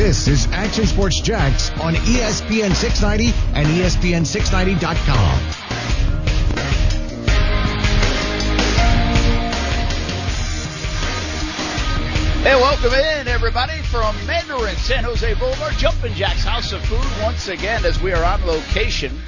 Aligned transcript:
This 0.00 0.28
is 0.28 0.46
Action 0.52 0.86
Sports 0.86 1.20
Jax 1.20 1.68
on 1.72 1.92
ESPN 1.92 2.74
690 2.74 3.34
and 3.52 3.68
E 3.68 3.82
ESPN690.com. 3.82 5.40
Hey, 12.42 12.54
welcome 12.54 12.94
in, 12.94 13.28
everybody, 13.28 13.76
from 13.82 14.16
Mandarin, 14.26 14.74
San 14.76 15.04
Jose 15.04 15.34
Boulevard, 15.34 15.74
Jumpin' 15.74 16.14
Jack's 16.14 16.44
House 16.44 16.72
of 16.72 16.82
Food 16.86 17.22
once 17.22 17.48
again 17.48 17.84
as 17.84 18.00
we 18.00 18.14
are 18.14 18.24
on 18.24 18.42
location. 18.46 19.20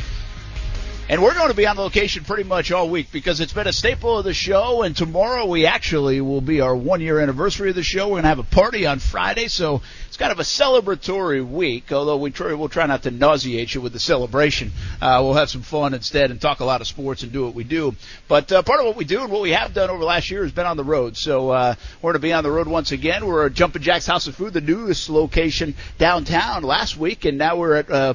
And 1.13 1.23
we're 1.23 1.35
going 1.35 1.51
to 1.51 1.55
be 1.55 1.67
on 1.67 1.77
the 1.77 1.83
location 1.83 2.25
pretty 2.25 2.45
much 2.45 2.73
all 2.73 2.89
week 2.89 3.13
because 3.13 3.41
it's 3.41 3.53
been 3.53 3.67
a 3.67 3.73
staple 3.75 4.17
of 4.17 4.25
the 4.25 4.33
show. 4.33 4.81
And 4.81 4.97
tomorrow 4.97 5.45
we 5.45 5.67
actually 5.67 6.23
will 6.23 6.41
be 6.41 6.63
our 6.63 6.75
one 6.75 7.03
year 7.03 7.21
anniversary 7.21 7.69
of 7.69 7.77
the 7.77 7.83
show. 7.83 8.07
We're 8.07 8.13
going 8.13 8.23
to 8.23 8.29
have 8.29 8.39
a 8.39 8.45
party 8.45 8.87
on 8.87 8.99
Friday. 8.99 9.49
So 9.49 9.83
it's 10.09 10.17
kind 10.17 10.33
of 10.33 10.41
a 10.41 10.43
celebratory 10.43 11.47
week, 11.47 11.93
although 11.93 12.17
we 12.17 12.31
try, 12.31 12.55
we'll 12.55 12.71
try 12.71 12.87
not 12.87 13.03
to 13.03 13.11
nauseate 13.11 13.75
you 13.75 13.83
with 13.83 13.93
the 13.93 14.01
celebration. 14.01 14.73
Uh, 15.03 15.21
we'll 15.23 15.35
have 15.35 15.51
some 15.51 15.61
fun 15.61 15.93
instead 15.93 16.31
and 16.31 16.41
talk 16.41 16.61
a 16.61 16.65
lot 16.65 16.81
of 16.81 16.87
sports 16.87 17.23
and 17.23 17.31
do 17.31 17.45
what 17.45 17.55
we 17.55 17.65
do. 17.65 17.95
But 18.27 18.51
uh, 18.51 18.63
part 18.63 18.81
of 18.81 18.87
what 18.87 18.97
we 18.97 19.05
do 19.05 19.21
and 19.21 19.31
what 19.31 19.43
we 19.43 19.51
have 19.51 19.75
done 19.75 19.91
over 19.91 20.03
last 20.03 20.31
year 20.31 20.45
has 20.45 20.53
been 20.53 20.65
on 20.65 20.79
the 20.79 20.85
road. 20.85 21.19
So 21.19 21.51
uh, 21.51 21.75
we're 22.01 22.13
going 22.13 22.23
to 22.23 22.27
be 22.27 22.33
on 22.33 22.43
the 22.43 22.51
road 22.51 22.69
once 22.69 22.91
again. 22.91 23.27
We're 23.27 23.49
at 23.49 23.53
Jumpin' 23.53 23.83
Jack's 23.83 24.07
House 24.07 24.29
of 24.29 24.37
Food, 24.37 24.55
the 24.55 24.63
newest 24.63 25.11
location 25.11 25.75
downtown 25.99 26.63
last 26.63 26.97
week. 26.97 27.27
And 27.27 27.37
now 27.37 27.57
we're 27.57 27.75
at, 27.75 27.91
uh, 27.91 28.15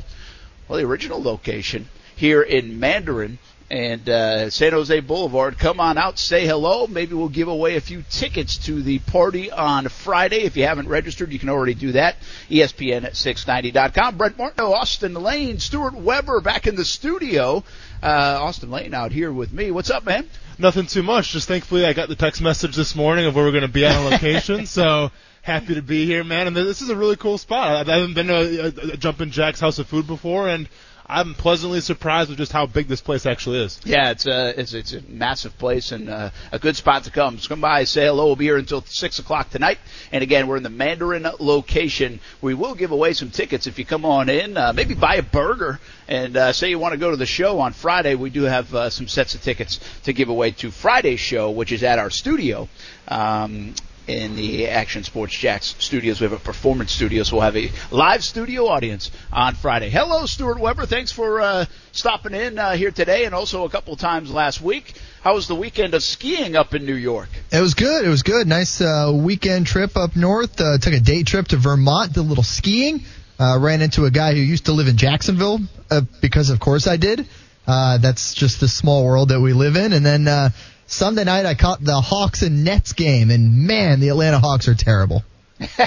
well, 0.67 0.79
the 0.79 0.85
original 0.85 1.21
location 1.21 1.87
here 2.17 2.41
in 2.41 2.79
Mandarin 2.79 3.39
and 3.69 4.07
uh, 4.07 4.49
San 4.49 4.71
Jose 4.71 4.99
Boulevard. 5.01 5.59
Come 5.59 5.79
on 5.79 5.97
out, 5.97 6.17
say 6.17 6.45
hello. 6.45 6.87
Maybe 6.87 7.13
we'll 7.13 7.29
give 7.29 7.47
away 7.47 7.75
a 7.75 7.81
few 7.81 8.03
tickets 8.09 8.57
to 8.65 8.81
the 8.81 8.99
party 8.99 9.51
on 9.51 9.89
Friday. 9.89 10.43
If 10.43 10.55
you 10.55 10.63
haven't 10.63 10.87
registered, 10.87 11.31
you 11.31 11.39
can 11.39 11.49
already 11.49 11.73
do 11.73 11.91
that. 11.93 12.15
ESPN 12.49 13.03
at 13.03 13.13
690.com. 13.13 14.17
Brent 14.17 14.37
Martineau, 14.37 14.73
Austin 14.73 15.13
Lane, 15.13 15.59
Stuart 15.59 15.95
Weber 15.95 16.41
back 16.41 16.67
in 16.67 16.75
the 16.75 16.85
studio. 16.85 17.63
Uh, 18.01 18.39
Austin 18.41 18.71
Lane 18.71 18.93
out 18.93 19.11
here 19.11 19.31
with 19.31 19.51
me. 19.51 19.71
What's 19.71 19.89
up, 19.89 20.05
man? 20.05 20.29
Nothing 20.57 20.87
too 20.87 21.03
much. 21.03 21.31
Just 21.31 21.47
thankfully 21.47 21.85
I 21.85 21.93
got 21.93 22.09
the 22.09 22.15
text 22.15 22.41
message 22.41 22.75
this 22.75 22.95
morning 22.95 23.25
of 23.25 23.35
where 23.35 23.45
we're 23.45 23.51
going 23.51 23.61
to 23.61 23.67
be 23.67 23.85
on 23.85 24.05
location. 24.05 24.65
so 24.65 25.11
happy 25.41 25.75
to 25.75 25.81
be 25.81 26.05
here, 26.05 26.23
man. 26.23 26.47
And 26.47 26.55
this 26.55 26.81
is 26.81 26.89
a 26.89 26.95
really 26.95 27.15
cool 27.15 27.37
spot. 27.37 27.87
I 27.89 27.97
haven't 27.97 28.13
been 28.13 28.27
to 28.27 28.35
a, 28.35 28.63
a, 28.65 28.93
a 28.93 28.97
Jumpin' 28.97 29.31
Jack's 29.31 29.59
House 29.59 29.79
of 29.79 29.87
Food 29.87 30.07
before, 30.07 30.47
and 30.47 30.67
I'm 31.09 31.35
pleasantly 31.35 31.79
surprised 31.79 32.29
with 32.29 32.37
just 32.37 32.51
how 32.51 32.65
big 32.65 32.87
this 32.87 32.99
place 32.99 33.25
actually 33.25 33.63
is. 33.63 33.79
Yeah, 33.85 34.11
it's 34.11 34.25
a 34.25 34.59
it's, 34.59 34.73
it's 34.73 34.93
a 34.93 35.01
massive 35.07 35.57
place 35.57 35.93
and 35.93 36.09
uh, 36.09 36.31
a 36.51 36.59
good 36.59 36.75
spot 36.75 37.05
to 37.05 37.11
come. 37.11 37.37
Just 37.37 37.47
come 37.47 37.61
by, 37.61 37.85
say 37.85 38.05
hello. 38.05 38.25
We'll 38.25 38.35
be 38.35 38.45
here 38.45 38.57
until 38.57 38.81
six 38.81 39.17
o'clock 39.17 39.49
tonight. 39.49 39.77
And 40.11 40.21
again, 40.21 40.47
we're 40.47 40.57
in 40.57 40.63
the 40.63 40.69
Mandarin 40.69 41.25
location. 41.39 42.19
We 42.41 42.53
will 42.53 42.75
give 42.75 42.91
away 42.91 43.13
some 43.13 43.31
tickets 43.31 43.67
if 43.67 43.79
you 43.79 43.85
come 43.85 44.03
on 44.03 44.27
in. 44.27 44.57
Uh, 44.57 44.73
maybe 44.73 44.95
buy 44.95 45.15
a 45.15 45.23
burger 45.23 45.79
and 46.09 46.35
uh, 46.35 46.51
say 46.51 46.69
you 46.69 46.79
want 46.79 46.91
to 46.91 46.99
go 46.99 47.11
to 47.11 47.17
the 47.17 47.25
show 47.25 47.59
on 47.59 47.71
Friday. 47.71 48.15
We 48.15 48.29
do 48.29 48.43
have 48.43 48.75
uh, 48.75 48.89
some 48.89 49.07
sets 49.07 49.33
of 49.33 49.41
tickets 49.41 49.79
to 50.03 50.11
give 50.11 50.27
away 50.27 50.51
to 50.51 50.71
Friday's 50.71 51.21
show, 51.21 51.51
which 51.51 51.71
is 51.71 51.83
at 51.83 51.99
our 51.99 52.09
studio. 52.09 52.67
Um, 53.07 53.75
in 54.07 54.35
the 54.35 54.67
Action 54.67 55.03
Sports 55.03 55.37
Jax 55.37 55.75
studios. 55.79 56.21
We 56.21 56.25
have 56.25 56.33
a 56.33 56.39
performance 56.39 56.93
studio, 56.93 57.23
so 57.23 57.35
we'll 57.35 57.45
have 57.45 57.57
a 57.57 57.71
live 57.91 58.23
studio 58.23 58.67
audience 58.67 59.11
on 59.31 59.55
Friday. 59.55 59.89
Hello, 59.89 60.25
Stuart 60.25 60.59
Weber. 60.59 60.85
Thanks 60.85 61.11
for 61.11 61.41
uh, 61.41 61.65
stopping 61.91 62.33
in 62.33 62.57
uh, 62.57 62.73
here 62.73 62.91
today 62.91 63.25
and 63.25 63.35
also 63.35 63.65
a 63.65 63.69
couple 63.69 63.95
times 63.97 64.31
last 64.31 64.61
week. 64.61 64.93
How 65.21 65.35
was 65.35 65.47
the 65.47 65.55
weekend 65.55 65.93
of 65.93 66.03
skiing 66.03 66.55
up 66.55 66.73
in 66.73 66.85
New 66.85 66.95
York? 66.95 67.27
It 67.51 67.59
was 67.59 67.73
good. 67.73 68.05
It 68.05 68.09
was 68.09 68.23
good. 68.23 68.47
Nice 68.47 68.79
uh, 68.79 69.11
weekend 69.13 69.67
trip 69.67 69.97
up 69.97 70.15
north. 70.15 70.61
Uh, 70.61 70.77
took 70.77 70.93
a 70.93 71.01
day 71.01 71.23
trip 71.23 71.49
to 71.49 71.57
Vermont, 71.57 72.13
did 72.13 72.21
a 72.21 72.23
little 72.23 72.43
skiing. 72.43 73.03
Uh, 73.39 73.59
ran 73.59 73.81
into 73.81 74.05
a 74.05 74.11
guy 74.11 74.33
who 74.33 74.39
used 74.39 74.65
to 74.65 74.71
live 74.71 74.87
in 74.87 74.97
Jacksonville 74.97 75.59
uh, 75.91 76.01
because, 76.21 76.49
of 76.49 76.59
course, 76.59 76.87
I 76.87 76.97
did. 76.97 77.27
That's 77.67 78.33
just 78.33 78.61
the 78.61 78.67
small 78.67 79.05
world 79.05 79.29
that 79.29 79.41
we 79.41 79.53
live 79.53 79.75
in. 79.75 79.91
And 79.91 80.05
then 80.05 80.51
Sunday 80.87 81.25
night, 81.25 81.45
I 81.45 81.53
caught 81.53 81.83
the 81.83 81.99
Hawks 81.99 82.41
and 82.41 82.63
Nets 82.63 82.93
game, 82.93 83.29
and 83.29 83.67
man, 83.67 83.99
the 83.99 84.07
Atlanta 84.07 84.39
Hawks 84.39 84.69
are 84.69 84.73
terrible. 84.73 85.23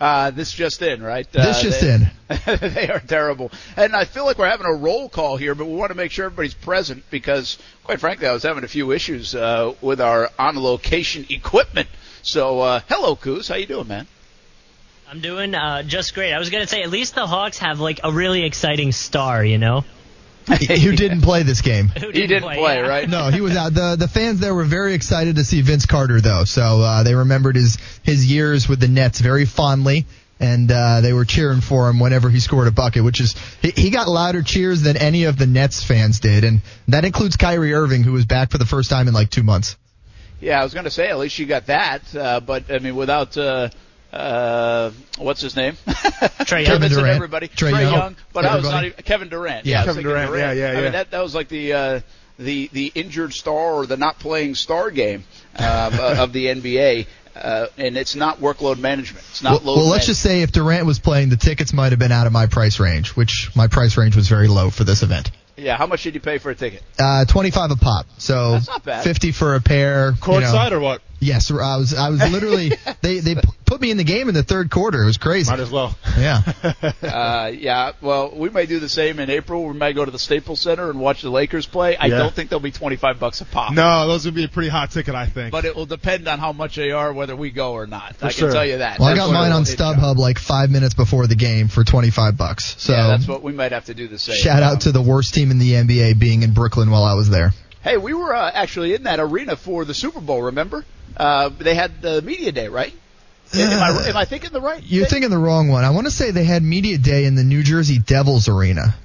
uh, 0.00 0.30
this 0.30 0.52
just 0.52 0.80
in, 0.80 1.02
right? 1.02 1.30
This 1.30 1.58
uh, 1.58 1.62
just 1.62 1.80
they, 1.82 1.94
in. 1.94 2.70
they 2.74 2.88
are 2.88 3.00
terrible. 3.00 3.52
And 3.76 3.94
I 3.94 4.06
feel 4.06 4.24
like 4.24 4.38
we're 4.38 4.48
having 4.48 4.66
a 4.66 4.72
roll 4.72 5.10
call 5.10 5.36
here, 5.36 5.54
but 5.54 5.66
we 5.66 5.74
want 5.74 5.90
to 5.90 5.96
make 5.96 6.10
sure 6.10 6.24
everybody's 6.24 6.54
present 6.54 7.04
because, 7.10 7.58
quite 7.84 8.00
frankly, 8.00 8.26
I 8.26 8.32
was 8.32 8.44
having 8.44 8.64
a 8.64 8.68
few 8.68 8.92
issues 8.92 9.34
uh, 9.34 9.74
with 9.82 10.00
our 10.00 10.30
on 10.38 10.62
location 10.62 11.26
equipment. 11.28 11.88
So, 12.22 12.60
uh, 12.60 12.80
hello, 12.88 13.14
Kuz. 13.14 13.48
How 13.48 13.56
you 13.56 13.66
doing, 13.66 13.88
man? 13.88 14.06
I'm 15.08 15.20
doing 15.20 15.54
uh, 15.54 15.82
just 15.82 16.14
great. 16.14 16.32
I 16.32 16.38
was 16.38 16.50
gonna 16.50 16.66
say 16.66 16.82
at 16.82 16.90
least 16.90 17.14
the 17.14 17.26
Hawks 17.26 17.58
have 17.58 17.78
like 17.78 18.00
a 18.02 18.10
really 18.10 18.44
exciting 18.44 18.90
star, 18.92 19.44
you 19.44 19.58
know. 19.58 19.84
Who 20.46 20.56
didn't 20.96 21.22
play 21.22 21.42
this 21.42 21.60
game? 21.60 21.88
Who 21.88 22.10
He 22.10 22.26
didn't 22.26 22.42
play, 22.42 22.76
yeah. 22.76 22.88
right? 22.88 23.08
No, 23.08 23.30
he 23.30 23.40
was 23.40 23.56
out. 23.56 23.74
The 23.74 23.96
the 23.96 24.08
fans 24.08 24.40
there 24.40 24.54
were 24.54 24.64
very 24.64 24.94
excited 24.94 25.36
to 25.36 25.44
see 25.44 25.60
Vince 25.60 25.86
Carter 25.86 26.20
though, 26.20 26.44
so 26.44 26.80
uh, 26.80 27.02
they 27.02 27.14
remembered 27.14 27.56
his 27.56 27.78
his 28.02 28.24
years 28.30 28.68
with 28.68 28.80
the 28.80 28.88
Nets 28.88 29.20
very 29.20 29.44
fondly, 29.44 30.06
and 30.38 30.70
uh, 30.70 31.00
they 31.00 31.12
were 31.12 31.24
cheering 31.24 31.60
for 31.60 31.88
him 31.88 31.98
whenever 31.98 32.30
he 32.30 32.38
scored 32.38 32.68
a 32.68 32.70
bucket, 32.70 33.02
which 33.02 33.20
is 33.20 33.34
he, 33.60 33.70
he 33.70 33.90
got 33.90 34.08
louder 34.08 34.42
cheers 34.42 34.82
than 34.82 34.96
any 34.96 35.24
of 35.24 35.36
the 35.36 35.46
Nets 35.46 35.82
fans 35.82 36.20
did, 36.20 36.44
and 36.44 36.60
that 36.88 37.04
includes 37.04 37.36
Kyrie 37.36 37.74
Irving, 37.74 38.04
who 38.04 38.12
was 38.12 38.24
back 38.24 38.50
for 38.50 38.58
the 38.58 38.66
first 38.66 38.88
time 38.88 39.08
in 39.08 39.14
like 39.14 39.30
two 39.30 39.42
months. 39.42 39.76
Yeah, 40.40 40.60
I 40.60 40.64
was 40.64 40.74
going 40.74 40.84
to 40.84 40.90
say 40.90 41.08
at 41.08 41.18
least 41.18 41.38
you 41.38 41.46
got 41.46 41.66
that, 41.66 42.14
uh, 42.14 42.40
but 42.40 42.70
I 42.70 42.78
mean 42.78 42.94
without 42.94 43.36
uh, 43.36 43.70
uh, 44.12 44.90
what's 45.18 45.40
his 45.40 45.56
name? 45.56 45.76
Trey 45.86 46.64
Kevin 46.64 46.64
Young. 46.64 46.64
Kevin 46.64 46.90
Durant. 46.90 47.16
Everybody. 47.16 47.48
Trey 47.48 47.70
Trey 47.70 47.82
Young. 47.82 47.92
Young. 47.92 48.16
But 48.32 48.44
I 48.46 48.56
was 48.56 48.64
not 48.64 48.84
even 48.84 49.02
Kevin 49.02 49.28
Durant. 49.28 49.66
Yeah, 49.66 49.82
I 49.82 49.84
Kevin 49.84 50.04
thinking 50.04 50.10
Durant. 50.10 50.36
Yeah, 50.36 50.52
yeah, 50.52 50.70
I 50.70 50.74
mean 50.74 50.84
yeah. 50.84 50.90
that 50.90 51.10
that 51.10 51.22
was 51.22 51.34
like 51.34 51.48
the 51.48 51.72
uh, 51.72 52.00
the 52.38 52.68
the 52.72 52.92
injured 52.94 53.32
star 53.32 53.74
or 53.74 53.86
the 53.86 53.96
not 53.96 54.18
playing 54.18 54.54
star 54.54 54.90
game 54.90 55.24
uh, 55.56 56.16
of 56.18 56.32
the 56.32 56.46
NBA. 56.46 57.06
Uh, 57.34 57.66
and 57.76 57.98
it's 57.98 58.14
not 58.14 58.38
workload 58.38 58.78
management. 58.78 59.22
It's 59.28 59.42
not 59.42 59.62
Well, 59.62 59.74
load 59.74 59.80
well, 59.82 59.90
let's 59.90 60.06
just 60.06 60.22
say 60.22 60.40
if 60.40 60.52
Durant 60.52 60.86
was 60.86 60.98
playing, 60.98 61.28
the 61.28 61.36
tickets 61.36 61.74
might 61.74 61.92
have 61.92 61.98
been 61.98 62.10
out 62.10 62.26
of 62.26 62.32
my 62.32 62.46
price 62.46 62.80
range, 62.80 63.10
which 63.10 63.50
my 63.54 63.66
price 63.66 63.98
range 63.98 64.16
was 64.16 64.26
very 64.26 64.48
low 64.48 64.70
for 64.70 64.84
this 64.84 65.02
event. 65.02 65.30
Yeah, 65.56 65.76
how 65.76 65.86
much 65.86 66.02
did 66.02 66.14
you 66.14 66.20
pay 66.20 66.38
for 66.38 66.50
a 66.50 66.54
ticket? 66.54 66.82
Uh, 66.98 67.24
25 67.26 67.72
a 67.72 67.76
pop, 67.76 68.06
so 68.18 68.52
That's 68.52 68.68
not 68.68 68.84
bad. 68.84 69.04
50 69.04 69.32
for 69.32 69.54
a 69.54 69.60
pair. 69.60 70.12
you 70.12 70.40
know. 70.40 70.68
Or 70.72 70.80
what? 70.80 71.02
Yes, 71.20 71.50
I 71.50 71.76
was. 71.76 71.94
I 71.94 72.10
was 72.10 72.20
literally. 72.30 72.72
they 73.02 73.20
they 73.20 73.36
put 73.64 73.80
me 73.80 73.90
in 73.90 73.96
the 73.96 74.04
game 74.04 74.28
in 74.28 74.34
the 74.34 74.42
third 74.42 74.70
quarter. 74.70 75.02
It 75.02 75.06
was 75.06 75.16
crazy. 75.16 75.50
Might 75.50 75.60
as 75.60 75.70
well. 75.70 75.96
Yeah. 76.18 76.42
Uh, 77.02 77.50
yeah, 77.52 77.92
well, 78.00 78.32
we 78.34 78.50
may 78.50 78.66
do 78.66 78.78
the 78.80 78.88
same 78.88 79.18
in 79.18 79.30
April. 79.30 79.64
We 79.66 79.74
might 79.74 79.94
go 79.94 80.04
to 80.04 80.10
the 80.10 80.18
Staples 80.18 80.60
Center 80.60 80.90
and 80.90 81.00
watch 81.00 81.22
the 81.22 81.30
Lakers 81.30 81.66
play. 81.66 81.96
I 81.96 82.06
Yeah. 82.06 82.18
don't 82.18 82.34
think 82.34 82.50
they'll 82.50 82.60
be 82.60 82.70
25 82.70 83.18
bucks 83.20 83.40
a 83.40 83.44
pop. 83.44 83.72
No, 83.72 84.06
those 84.08 84.24
would 84.24 84.34
be 84.34 84.44
a 84.44 84.48
pretty 84.48 84.68
hot 84.68 84.90
ticket, 84.90 85.14
I 85.14 85.26
think. 85.26 85.52
But 85.52 85.64
it 85.64 85.74
will 85.76 85.86
depend 85.86 86.26
on 86.28 86.38
how 86.38 86.52
much 86.52 86.76
they 86.76 86.90
are, 86.90 87.12
whether 87.12 87.34
we 87.36 87.50
go 87.50 87.72
or 87.72 87.86
not. 87.86 88.16
I 88.22 88.32
can 88.32 88.50
tell 88.52 88.64
you 88.66 88.78
that. 88.78 88.98
Well, 88.98 89.08
I 89.08 89.14
got 89.16 89.30
mine 89.32 89.52
on 89.52 89.60
will 89.60 89.64
hit 89.66 89.78
you. 89.78 89.84
StubHub 89.84 90.16
like 90.16 90.38
five 90.38 90.70
minutes 90.70 90.94
before 90.94 91.26
the 91.26 91.36
game 91.36 91.68
for 91.68 91.84
25 91.84 92.36
bucks. 92.36 92.74
So 92.78 92.92
Yeah, 92.92 93.06
that's 93.08 93.28
what 93.28 93.42
we 93.42 93.52
might 93.52 93.72
have 93.72 93.86
to 93.86 93.94
do 93.94 94.08
the 94.08 94.18
same. 94.18 94.36
shout 94.36 94.62
out 94.62 94.82
to 94.82 94.92
the 94.92 95.02
worst 95.02 95.34
team 95.34 95.50
in 95.50 95.58
the 95.58 95.72
NBA 95.72 96.18
being 96.18 96.42
in 96.42 96.52
Brooklyn 96.52 96.90
while 96.90 97.04
I 97.04 97.14
was 97.14 97.28
there. 97.30 97.52
Hey, 97.86 97.98
we 97.98 98.14
were 98.14 98.34
uh, 98.34 98.50
actually 98.52 98.94
in 98.94 99.04
that 99.04 99.20
arena 99.20 99.54
for 99.56 99.84
the 99.84 99.94
Super 99.94 100.20
Bowl. 100.20 100.42
Remember? 100.42 100.84
Uh, 101.16 101.50
they 101.50 101.74
had 101.76 102.02
the 102.02 102.20
media 102.20 102.50
day, 102.50 102.66
right? 102.66 102.92
am, 103.54 103.80
I, 103.80 104.06
am 104.08 104.16
I 104.16 104.24
thinking 104.24 104.50
the 104.50 104.60
right? 104.60 104.82
You're 104.84 105.04
thing? 105.04 105.10
thinking 105.22 105.30
the 105.30 105.38
wrong 105.38 105.68
one. 105.68 105.84
I 105.84 105.90
want 105.90 106.06
to 106.08 106.10
say 106.10 106.32
they 106.32 106.42
had 106.44 106.64
media 106.64 106.98
day 106.98 107.26
in 107.26 107.36
the 107.36 107.44
New 107.44 107.62
Jersey 107.62 107.98
Devils 108.00 108.48
arena. 108.48 108.96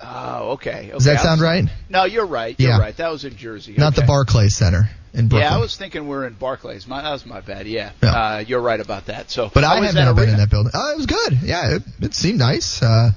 Oh, 0.00 0.50
okay. 0.52 0.90
Does 0.92 1.04
that 1.06 1.20
sound 1.20 1.40
was- 1.40 1.50
right? 1.50 1.64
No, 1.88 2.04
you're 2.04 2.26
right. 2.26 2.54
You're 2.58 2.70
Yeah. 2.70 2.78
right. 2.78 2.96
That 2.96 3.10
was 3.10 3.24
in 3.24 3.36
Jersey. 3.36 3.74
Not 3.76 3.96
the 3.96 4.02
Okay. 4.02 4.06
Barclays 4.06 4.54
Center 4.54 4.88
in 5.12 5.26
Brooklyn. 5.26 5.50
Yeah, 5.50 5.56
I 5.56 5.60
was 5.60 5.76
thinking 5.76 6.06
we're 6.06 6.24
in 6.24 6.34
Barclays. 6.34 6.86
My, 6.86 7.02
that 7.02 7.10
was 7.10 7.26
my 7.26 7.40
bad. 7.40 7.66
Yeah, 7.66 7.90
Yeah. 8.00 8.10
Uh, 8.10 8.38
you're 8.38 8.60
right 8.60 8.78
about 8.78 9.06
that. 9.06 9.32
So, 9.32 9.50
but 9.52 9.64
I 9.64 9.80
was 9.80 9.92
have 9.92 9.96
not 9.96 10.14
been 10.14 10.28
in 10.28 10.36
that 10.36 10.50
building. 10.50 10.70
Oh, 10.74 10.92
it 10.92 10.96
was 10.96 11.06
good. 11.06 11.38
Yeah, 11.42 11.74
it, 11.76 11.82
it 12.00 12.14
seemed 12.14 12.38
nice. 12.38 12.80
Uh, 12.82 13.10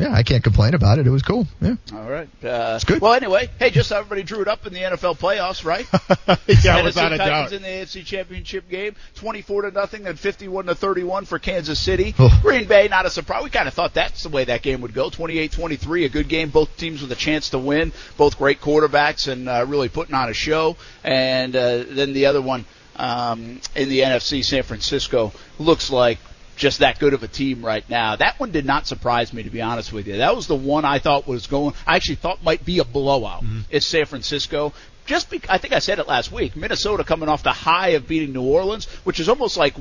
yeah, 0.00 0.12
I 0.14 0.22
can't 0.22 0.42
complain 0.42 0.72
about 0.74 0.98
it. 0.98 1.06
It 1.06 1.10
was 1.10 1.22
cool. 1.22 1.46
Yeah. 1.60 1.74
All 1.92 2.08
right. 2.08 2.28
Uh, 2.42 2.72
It's 2.76 2.84
good. 2.84 3.00
Well, 3.02 3.12
anyway, 3.12 3.50
hey, 3.58 3.70
just 3.70 3.92
everybody 3.92 4.22
drew 4.22 4.40
it 4.40 4.48
up 4.48 4.66
in 4.66 4.72
the 4.72 4.80
NFL 4.80 5.18
playoffs, 5.18 5.64
right? 5.64 5.86
yeah, 6.48 6.76
Tennessee 6.76 6.84
without 6.84 7.12
a 7.12 7.18
Titans 7.18 7.50
doubt. 7.50 7.52
in 7.52 7.62
the 7.62 7.68
AFC 7.68 8.04
Championship 8.04 8.68
game, 8.68 8.96
24 9.16 9.62
to 9.62 9.70
nothing, 9.70 10.06
and 10.06 10.18
51 10.18 10.66
to 10.66 10.74
31 10.74 11.26
for 11.26 11.38
Kansas 11.38 11.78
City. 11.78 12.14
Oh. 12.18 12.30
Green 12.42 12.66
Bay, 12.66 12.88
not 12.88 13.04
a 13.06 13.10
surprise. 13.10 13.44
We 13.44 13.50
kind 13.50 13.68
of 13.68 13.74
thought 13.74 13.92
that's 13.94 14.22
the 14.22 14.30
way 14.30 14.44
that 14.44 14.62
game 14.62 14.80
would 14.80 14.94
go. 14.94 15.10
28-23, 15.10 16.06
a 16.06 16.08
good 16.08 16.28
game. 16.28 16.48
Both 16.50 16.76
teams 16.78 17.02
with 17.02 17.12
a 17.12 17.16
chance 17.16 17.50
to 17.50 17.58
win. 17.58 17.92
Both 18.16 18.38
great 18.38 18.60
quarterbacks 18.60 19.30
and 19.30 19.48
uh, 19.48 19.66
really 19.68 19.88
putting 19.90 20.14
on 20.14 20.28
a 20.30 20.34
show. 20.34 20.76
And 21.04 21.54
uh, 21.54 21.84
then 21.86 22.14
the 22.14 22.26
other 22.26 22.40
one 22.40 22.64
um, 22.96 23.60
in 23.76 23.88
the 23.88 24.00
NFC, 24.00 24.44
San 24.44 24.62
Francisco 24.62 25.32
looks 25.58 25.90
like 25.90 26.18
just 26.60 26.80
that 26.80 26.98
good 26.98 27.14
of 27.14 27.22
a 27.22 27.28
team 27.28 27.64
right 27.64 27.88
now. 27.88 28.16
That 28.16 28.38
one 28.38 28.52
did 28.52 28.66
not 28.66 28.86
surprise 28.86 29.32
me, 29.32 29.42
to 29.42 29.50
be 29.50 29.62
honest 29.62 29.92
with 29.92 30.06
you. 30.06 30.18
That 30.18 30.36
was 30.36 30.46
the 30.46 30.54
one 30.54 30.84
I 30.84 30.98
thought 30.98 31.26
was 31.26 31.46
going. 31.46 31.74
I 31.86 31.96
actually 31.96 32.16
thought 32.16 32.44
might 32.44 32.64
be 32.64 32.78
a 32.78 32.84
blowout. 32.84 33.42
It's 33.70 33.86
San 33.86 34.04
Francisco. 34.04 34.74
Just 35.06 35.30
be, 35.30 35.40
I 35.48 35.56
think 35.58 35.72
I 35.72 35.78
said 35.78 35.98
it 35.98 36.06
last 36.06 36.30
week. 36.30 36.54
Minnesota 36.54 37.02
coming 37.02 37.28
off 37.30 37.42
the 37.42 37.52
high 37.52 37.88
of 37.90 38.06
beating 38.06 38.34
New 38.34 38.42
Orleans, 38.42 38.84
which 39.04 39.18
is 39.18 39.28
almost 39.28 39.56
like 39.56 39.74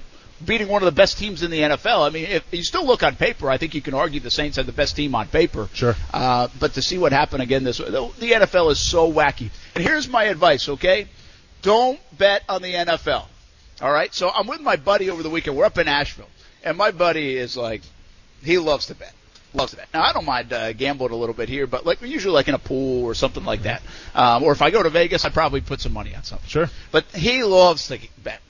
beating 0.44 0.70
one 0.70 0.82
of 0.82 0.86
the 0.86 0.94
best 0.94 1.18
teams 1.18 1.44
in 1.44 1.52
the 1.52 1.60
NFL. 1.60 2.08
I 2.08 2.10
mean, 2.12 2.26
if 2.26 2.46
you 2.52 2.64
still 2.64 2.88
look 2.88 3.04
on 3.04 3.18
paper, 3.18 3.50
I 3.50 3.58
think 3.58 3.76
you 3.76 3.82
can 3.82 3.94
argue 3.94 4.22
the 4.22 4.32
Saints 4.32 4.56
had 4.56 4.66
the 4.66 4.72
best 4.72 4.96
team 4.96 5.14
on 5.14 5.28
paper. 5.28 5.68
Sure. 5.74 5.96
Uh, 6.14 6.48
but 6.60 6.74
to 6.76 6.82
see 6.82 6.98
what 6.98 7.12
happened 7.12 7.44
again 7.44 7.66
this 7.66 7.80
the 7.80 7.84
NFL 7.84 8.72
is 8.72 8.80
so 8.80 9.12
wacky. 9.12 9.50
And 9.76 9.84
here's 9.84 10.08
my 10.08 10.24
advice, 10.24 10.70
okay? 10.70 11.08
Don't 11.62 12.00
bet 12.18 12.44
on 12.48 12.62
the 12.62 12.74
NFL. 12.74 13.26
All 13.82 13.92
right? 13.92 14.14
So 14.14 14.30
I'm 14.30 14.48
with 14.48 14.62
my 14.62 14.78
buddy 14.78 15.10
over 15.10 15.22
the 15.22 15.30
weekend. 15.30 15.58
We're 15.58 15.66
up 15.66 15.78
in 15.78 15.90
Asheville. 15.90 16.30
And 16.64 16.78
my 16.78 16.92
buddy 16.92 17.38
is 17.38 17.56
like, 17.58 17.82
he 18.44 18.58
loves 18.58 18.88
to 18.88 18.96
bet. 18.96 19.14
Loves 19.54 19.72
to 19.72 19.78
bet. 19.78 19.88
Now 19.94 20.04
I 20.04 20.14
don't 20.14 20.26
mind 20.26 20.52
uh, 20.54 20.74
gambling 20.74 21.12
a 21.12 21.16
little 21.16 21.34
bit 21.36 21.50
here, 21.50 21.66
but 21.68 21.86
like 21.86 22.02
usually 22.02 22.34
like 22.34 22.48
in 22.48 22.54
a 22.56 22.60
pool 22.60 23.04
or 23.06 23.14
something 23.16 23.44
like 23.46 23.64
that. 23.64 23.82
Um, 24.14 24.44
or 24.44 24.52
if 24.52 24.62
I 24.62 24.70
go 24.70 24.84
to 24.84 24.90
Vegas, 24.90 25.26
I 25.26 25.30
probably 25.30 25.62
put 25.62 25.82
some 25.82 25.94
money 25.94 26.14
on 26.16 26.24
something. 26.24 26.48
Sure. 26.48 26.70
But 26.92 27.06
he 27.16 27.44
loves 27.44 27.88
to 27.88 28.00
bet. 28.24 28.42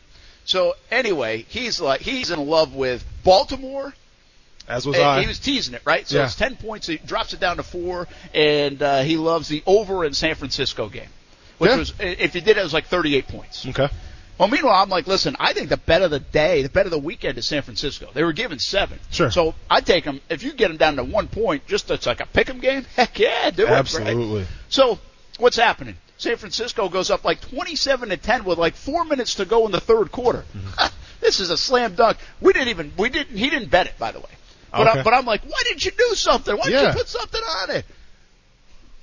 So 0.46 0.74
anyway, 0.92 1.46
he's 1.48 1.80
like 1.80 2.02
he's 2.02 2.32
in 2.32 2.46
love 2.48 2.74
with 2.76 3.06
Baltimore. 3.24 3.94
As 4.68 4.86
was 4.86 4.98
And 4.98 5.06
I. 5.06 5.22
he 5.22 5.28
was 5.28 5.40
teasing 5.40 5.74
it, 5.74 5.82
right? 5.86 6.08
So 6.08 6.18
Yeah. 6.18 6.26
it's 6.26 6.36
ten 6.36 6.56
points. 6.56 6.86
He 6.88 6.98
drops 6.98 7.34
it 7.34 7.40
down 7.40 7.58
to 7.58 7.64
four, 7.64 8.08
and 8.36 8.82
uh, 8.84 9.02
he 9.02 9.18
loves 9.18 9.48
the 9.48 9.64
over 9.66 10.06
in 10.06 10.14
San 10.14 10.36
Francisco 10.36 10.90
game, 10.90 11.10
which 11.60 11.72
Yeah. 11.72 11.78
was 11.78 11.94
if 12.00 12.34
he 12.34 12.40
did 12.42 12.58
it, 12.58 12.58
it 12.58 12.64
was 12.64 12.74
like 12.74 12.86
thirty-eight 12.88 13.28
points. 13.28 13.66
okay. 13.68 13.90
Well, 14.40 14.48
meanwhile, 14.48 14.82
I'm 14.82 14.90
like, 14.90 15.06
listen, 15.06 15.36
I 15.38 15.52
think 15.52 15.68
the 15.68 15.76
bet 15.78 16.02
of 16.02 16.12
the 16.12 16.20
day, 16.22 16.64
the 16.64 16.70
bet 16.70 16.86
of 16.86 16.92
the 16.92 16.98
weekend 16.98 17.38
is 17.38 17.46
San 17.48 17.62
Francisco. 17.62 18.10
They 18.14 18.24
were 18.24 18.32
given 18.32 18.58
seven. 18.58 18.98
Sure. 19.12 19.30
So 19.30 19.54
I 19.70 19.82
take 19.82 20.06
them. 20.06 20.22
If 20.30 20.44
you 20.44 20.54
get 20.54 20.70
them 20.70 20.78
down 20.78 20.96
to 20.96 21.04
one 21.04 21.28
point, 21.28 21.68
just 21.68 21.92
it's 21.92 22.06
like 22.08 22.22
a 22.22 22.26
pick 22.26 22.50
'em 22.50 22.60
game. 22.60 22.86
Heck 22.96 23.20
yeah, 23.20 23.52
do 23.52 23.64
it. 23.64 23.70
right? 23.70 23.78
Absolutely. 23.80 24.46
So 24.70 24.98
what's 25.40 25.58
happening? 25.58 25.98
San 26.18 26.38
Francisco 26.38 26.88
goes 26.90 27.10
up 27.12 27.24
like 27.26 27.42
27 27.50 28.10
to 28.10 28.18
10 28.18 28.44
with 28.46 28.58
like 28.58 28.76
four 28.76 29.04
minutes 29.06 29.36
to 29.36 29.46
go 29.46 29.66
in 29.66 29.72
the 29.74 29.80
third 29.82 30.12
quarter. 30.12 30.46
Mm-hmm. 30.56 30.96
this 31.22 31.40
is 31.42 31.50
a 31.50 31.58
slam 31.58 31.96
dunk. 31.96 32.18
We 32.40 32.54
didn't 32.54 32.70
even 32.70 32.94
we 32.98 33.10
didn't 33.10 33.36
he 33.38 33.50
didn't 33.50 33.70
bet 33.70 33.88
it 33.88 34.00
by 34.00 34.12
the 34.14 34.20
way. 34.20 34.26
But 34.72 34.88
Okay. 34.88 35.00
I, 35.00 35.04
but 35.04 35.14
I'm 35.14 35.26
like, 35.26 35.42
why 35.44 35.60
didn't 35.66 35.84
you 35.84 35.92
do 35.92 36.16
something? 36.16 36.56
Why 36.56 36.64
didn't 36.66 36.82
Yeah. 36.82 36.88
you 36.90 36.94
put 36.98 37.08
something 37.10 37.42
on 37.42 37.72
it? 37.72 37.86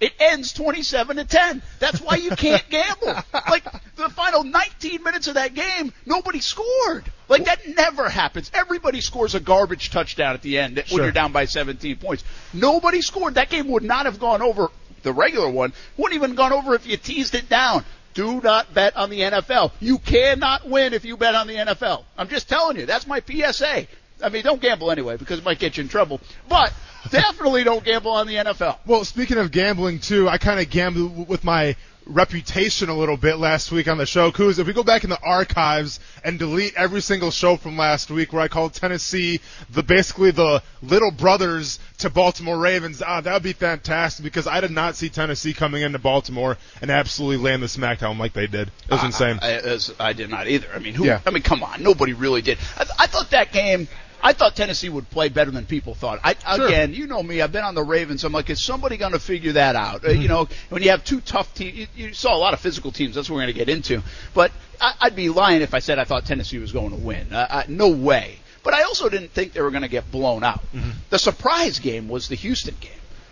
It 0.01 0.13
ends 0.21 0.53
27 0.53 1.17
to 1.17 1.25
10. 1.25 1.63
That's 1.79 2.01
why 2.01 2.17
you 2.17 2.31
can't 2.31 2.63
gamble. 2.71 3.15
Like 3.33 3.65
the 3.97 4.09
final 4.11 4.45
19 4.45 5.03
minutes 5.03 5.27
of 5.27 5.35
that 5.35 5.55
game, 5.55 5.93
nobody 6.05 6.41
scored. 6.41 7.11
Like 7.29 7.47
that 7.47 7.67
never 7.67 8.09
happens. 8.09 8.51
Everybody 8.53 9.01
scores 9.01 9.35
a 9.35 9.41
garbage 9.41 9.91
touchdown 9.91 10.35
at 10.35 10.43
the 10.43 10.59
end 10.59 10.83
when 10.91 11.03
you're 11.03 11.13
down 11.13 11.33
by 11.33 11.47
17 11.47 11.97
points. 11.97 12.25
Nobody 12.53 13.01
scored. 13.01 13.35
That 13.35 13.49
game 13.49 13.69
would 13.69 13.83
not 13.83 14.05
have 14.05 14.21
gone 14.21 14.43
over 14.43 14.69
the 15.03 15.13
regular 15.13 15.49
one. 15.49 15.73
Wouldn't 15.97 16.15
even 16.15 16.35
gone 16.35 16.53
over 16.53 16.75
if 16.75 16.87
you 16.87 16.97
teased 16.97 17.35
it 17.35 17.49
down. 17.49 17.85
Do 18.13 18.41
not 18.41 18.73
bet 18.73 18.97
on 18.97 19.11
the 19.11 19.21
NFL. 19.21 19.73
You 19.81 19.99
cannot 19.99 20.69
win 20.69 20.95
if 20.95 21.05
you 21.05 21.17
bet 21.17 21.35
on 21.35 21.47
the 21.47 21.55
NFL. 21.55 22.05
I'm 22.17 22.29
just 22.29 22.49
telling 22.49 22.79
you. 22.79 22.87
That's 22.87 23.07
my 23.07 23.21
PSA. 23.21 23.87
I 24.23 24.29
mean, 24.31 24.43
don't 24.43 24.61
gamble 24.61 24.91
anyway 24.91 25.17
because 25.17 25.39
it 25.39 25.45
might 25.45 25.59
get 25.59 25.77
you 25.77 25.83
in 25.83 25.89
trouble. 25.89 26.21
But 26.49 26.73
definitely 27.11 27.65
don't 27.65 27.85
gamble 27.85 28.13
on 28.13 28.27
the 28.27 28.35
NFL. 28.37 28.79
Well, 28.87 29.05
speaking 29.05 29.39
of 29.39 29.51
gambling 29.51 30.01
too, 30.01 30.29
I 30.29 30.39
kind 30.39 30.61
of 30.61 30.71
gambled 30.71 31.29
with 31.29 31.45
my 31.45 31.77
reputation 32.09 32.89
a 32.89 32.95
little 32.95 33.17
bit 33.17 33.37
last 33.37 33.73
week 33.73 33.89
on 33.89 33.99
the 33.99 34.07
show. 34.07 34.31
Cause 34.31 34.61
if 34.61 34.67
we 34.69 34.73
go 34.73 34.85
back 34.85 35.03
in 35.03 35.11
the 35.11 35.19
archives 35.23 35.99
and 36.25 36.39
delete 36.39 36.75
every 36.77 37.01
single 37.01 37.33
show 37.33 37.57
from 37.57 37.77
last 37.77 38.11
week 38.13 38.33
where 38.33 38.43
I 38.43 38.49
called 38.49 38.75
Tennessee 38.75 39.41
the 39.71 39.83
basically 39.83 40.31
the 40.31 40.63
little 40.83 41.11
brothers 41.11 41.81
to 41.99 42.09
Baltimore 42.09 42.57
Ravens, 42.59 43.03
ah, 43.05 43.21
that 43.21 43.33
would 43.33 43.43
be 43.43 43.53
fantastic 43.55 44.23
because 44.23 44.47
I 44.47 44.61
did 44.61 44.71
not 44.71 44.95
see 44.95 45.09
Tennessee 45.09 45.53
coming 45.53 45.83
into 45.83 45.99
Baltimore 45.99 46.57
and 46.81 46.91
absolutely 46.93 47.39
land 47.39 47.63
the 47.63 47.67
smackdown 47.67 48.19
like 48.19 48.33
they 48.35 48.47
did. 48.47 48.69
It 48.69 48.91
was 48.91 49.03
insane. 49.05 49.41
I, 49.43 49.47
I, 49.47 49.53
as- 49.55 49.95
I 49.99 50.13
did 50.13 50.31
not 50.31 50.47
either. 50.47 50.69
I 50.73 50.79
mean, 50.79 50.95
who? 50.95 51.07
Yeah. 51.07 51.21
I 51.27 51.31
mean, 51.31 51.43
come 51.43 51.63
on, 51.65 51.83
nobody 51.83 52.13
really 52.13 52.41
did. 52.43 52.59
I, 52.79 52.87
I 53.01 53.07
thought 53.09 53.31
that 53.31 53.53
game. 53.53 53.89
I 54.23 54.33
thought 54.33 54.57
Tennessee 54.57 54.89
would 54.89 55.09
play 55.11 55.29
better 55.29 55.51
than 55.51 55.67
people 55.67 55.95
thought. 55.95 56.21
I, 56.25 56.35
Sure. 56.57 56.67
Again, 56.67 56.95
you 56.95 57.07
know 57.07 57.23
me. 57.23 57.41
I've 57.41 57.53
been 57.53 57.65
on 57.65 57.75
the 57.75 57.83
Ravens. 57.83 58.25
I'm 58.25 58.33
like, 58.33 58.51
is 58.51 58.63
somebody 58.63 58.97
going 58.97 59.13
to 59.13 59.19
figure 59.19 59.53
that 59.53 59.77
out? 59.77 60.05
Uh, 60.05 60.09
Mm-hmm. 60.09 60.23
you 60.23 60.29
know, 60.29 60.49
when 60.71 60.83
you 60.83 60.91
have 60.91 61.05
two 61.05 61.21
tough 61.21 61.53
teams, 61.55 61.77
you, 61.77 61.87
you 61.97 62.13
saw 62.15 62.35
a 62.35 62.39
lot 62.39 62.55
of 62.55 62.61
physical 62.61 62.91
teams. 62.93 63.15
That's 63.15 63.29
what 63.31 63.37
we're 63.37 63.43
going 63.43 63.55
to 63.55 63.59
get 63.59 63.69
into. 63.69 64.03
But 64.35 64.53
I, 64.81 64.95
I'd 65.03 65.17
be 65.17 65.29
lying 65.29 65.63
if 65.63 65.75
I 65.75 65.79
said 65.81 65.99
I 65.99 66.05
thought 66.05 66.25
Tennessee 66.27 66.59
was 66.59 66.73
going 66.73 66.91
to 66.91 66.97
win. 66.97 67.33
Uh, 67.33 67.47
I, 67.49 67.65
no 67.69 67.89
way. 67.91 68.39
But 68.63 68.75
I 68.75 68.83
also 68.83 69.09
didn't 69.09 69.31
think 69.31 69.53
they 69.53 69.61
were 69.61 69.71
going 69.71 69.83
to 69.83 69.89
get 69.89 70.11
blown 70.11 70.43
out. 70.43 70.61
Mm-hmm. 70.75 70.91
The 71.11 71.19
surprise 71.19 71.79
game 71.79 72.09
was 72.09 72.29
the 72.29 72.35
Houston 72.35 72.75
game 72.81 72.91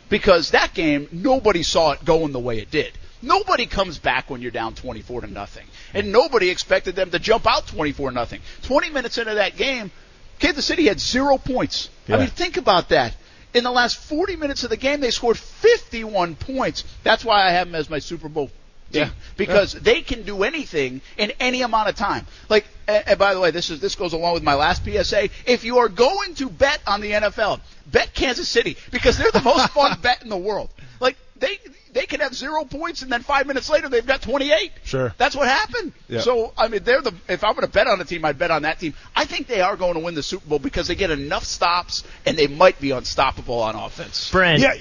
because 0.08 0.50
that 0.52 0.75
game 0.75 1.08
nobody 1.10 1.62
saw 1.64 1.92
it 1.92 2.04
going 2.04 2.32
the 2.32 2.38
way 2.40 2.58
it 2.58 2.70
did. 2.70 2.92
Nobody 3.20 3.64
comes 3.66 3.98
back 3.98 4.28
when 4.28 4.42
you're 4.42 4.50
down 4.50 4.75
24 4.75 5.22
to 5.22 5.26
nothing, 5.26 5.66
and 5.94 6.12
nobody 6.12 6.50
expected 6.50 6.94
them 6.94 7.10
to 7.10 7.19
jump 7.19 7.46
out 7.46 7.66
24 7.66 8.10
nothing. 8.12 8.40
20 8.64 8.90
minutes 8.90 9.16
into 9.16 9.34
that 9.37 9.56
game, 9.56 9.90
Kansas 10.38 10.64
City 10.64 10.86
had 10.86 11.00
zero 11.00 11.38
points. 11.38 11.90
Yeah. 12.06 12.16
I 12.16 12.19
mean, 12.20 12.28
think 12.28 12.56
about 12.56 12.90
that. 12.90 13.14
In 13.54 13.62
the 13.64 13.70
last 13.70 13.96
40 13.98 14.36
minutes 14.36 14.64
of 14.64 14.70
the 14.70 14.76
game, 14.76 15.00
they 15.00 15.10
scored 15.10 15.38
51 15.38 16.34
points. 16.34 16.84
That's 17.04 17.25
why 17.25 17.46
I 17.46 17.50
have 17.50 17.69
them 17.69 17.75
as 17.76 17.88
my 17.88 18.00
Super 18.00 18.28
Bowl. 18.28 18.48
team, 18.48 19.02
Yeah. 19.02 19.10
because 19.36 19.72
they 19.75 20.02
can 20.02 20.22
do 20.25 20.42
anything 20.42 21.00
in 21.16 21.32
any 21.40 21.62
amount 21.62 21.88
of 21.88 21.94
time. 21.96 22.26
Like, 22.48 22.66
and 22.86 23.02
and 23.08 23.19
by 23.19 23.32
the 23.34 23.40
way, 23.40 23.50
this 23.50 23.70
is 23.70 23.81
this 23.81 23.94
goes 23.94 24.12
along 24.12 24.34
with 24.34 24.42
my 24.42 24.54
last 24.54 24.84
PSA. 24.84 25.28
If 25.46 25.64
you 25.64 25.78
are 25.78 25.88
going 25.88 26.34
to 26.37 26.48
bet 26.50 26.80
on 26.87 27.00
the 27.00 27.12
NFL, 27.12 27.60
bet 27.87 28.12
Kansas 28.12 28.48
City 28.48 28.76
because 28.90 29.16
they're 29.16 29.30
the 29.32 29.40
most 29.40 29.70
fun 29.72 29.98
bet 30.02 30.22
in 30.22 30.28
the 30.28 30.37
world. 30.37 30.69
Like 31.00 31.16
they 31.37 31.58
they 31.94 32.06
can 32.06 32.20
have 32.20 32.35
zero 32.35 32.64
points 32.64 33.02
and 33.02 33.11
then 33.11 33.23
five 33.23 33.46
minutes 33.46 33.70
later 33.70 33.88
they've 33.88 34.06
got 34.06 34.20
28. 34.20 34.73
Sure. 34.85 35.14
That's 35.17 35.35
what 35.35 35.49
happened. 35.49 35.93
Yeah. 36.08 36.20
So 36.20 36.52
I 36.56 36.69
mean, 36.69 36.85
they're 36.85 37.00
the. 37.00 37.14
If 37.29 37.43
I'm 37.43 37.55
going 37.55 37.67
to 37.67 37.73
bet 37.73 37.87
on 37.87 38.00
a 38.00 38.05
team, 38.05 38.25
I'd 38.25 38.38
bet 38.38 38.50
on 38.50 38.62
that 38.62 38.81
team. 38.81 38.94
I 39.17 39.25
think 39.25 39.46
they 39.46 39.62
are 39.62 39.76
going 39.76 39.94
to 39.94 40.00
win 40.00 40.14
the 40.14 40.23
Super 40.23 40.46
Bowl 40.46 40.58
because 40.58 40.88
they 40.88 40.94
get 40.94 41.11
enough 41.11 41.44
stops 41.44 42.05
and 42.26 42.37
they 42.37 42.46
might 42.46 42.79
be 42.81 42.91
unstoppable 42.91 43.61
on 43.61 43.75
offense. 43.75 44.31
Brent, 44.31 44.61
yeah. 44.61 44.75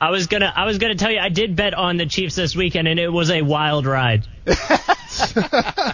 I 0.00 0.10
was 0.10 0.26
gonna 0.26 0.52
I 0.56 0.64
was 0.64 0.78
gonna 0.78 0.96
tell 0.96 1.12
you 1.12 1.20
I 1.20 1.28
did 1.28 1.54
bet 1.54 1.74
on 1.74 1.96
the 1.96 2.06
Chiefs 2.06 2.34
this 2.34 2.56
weekend 2.56 2.88
and 2.88 2.98
it 2.98 3.08
was 3.08 3.30
a 3.30 3.42
wild 3.42 3.86
ride. 3.86 4.26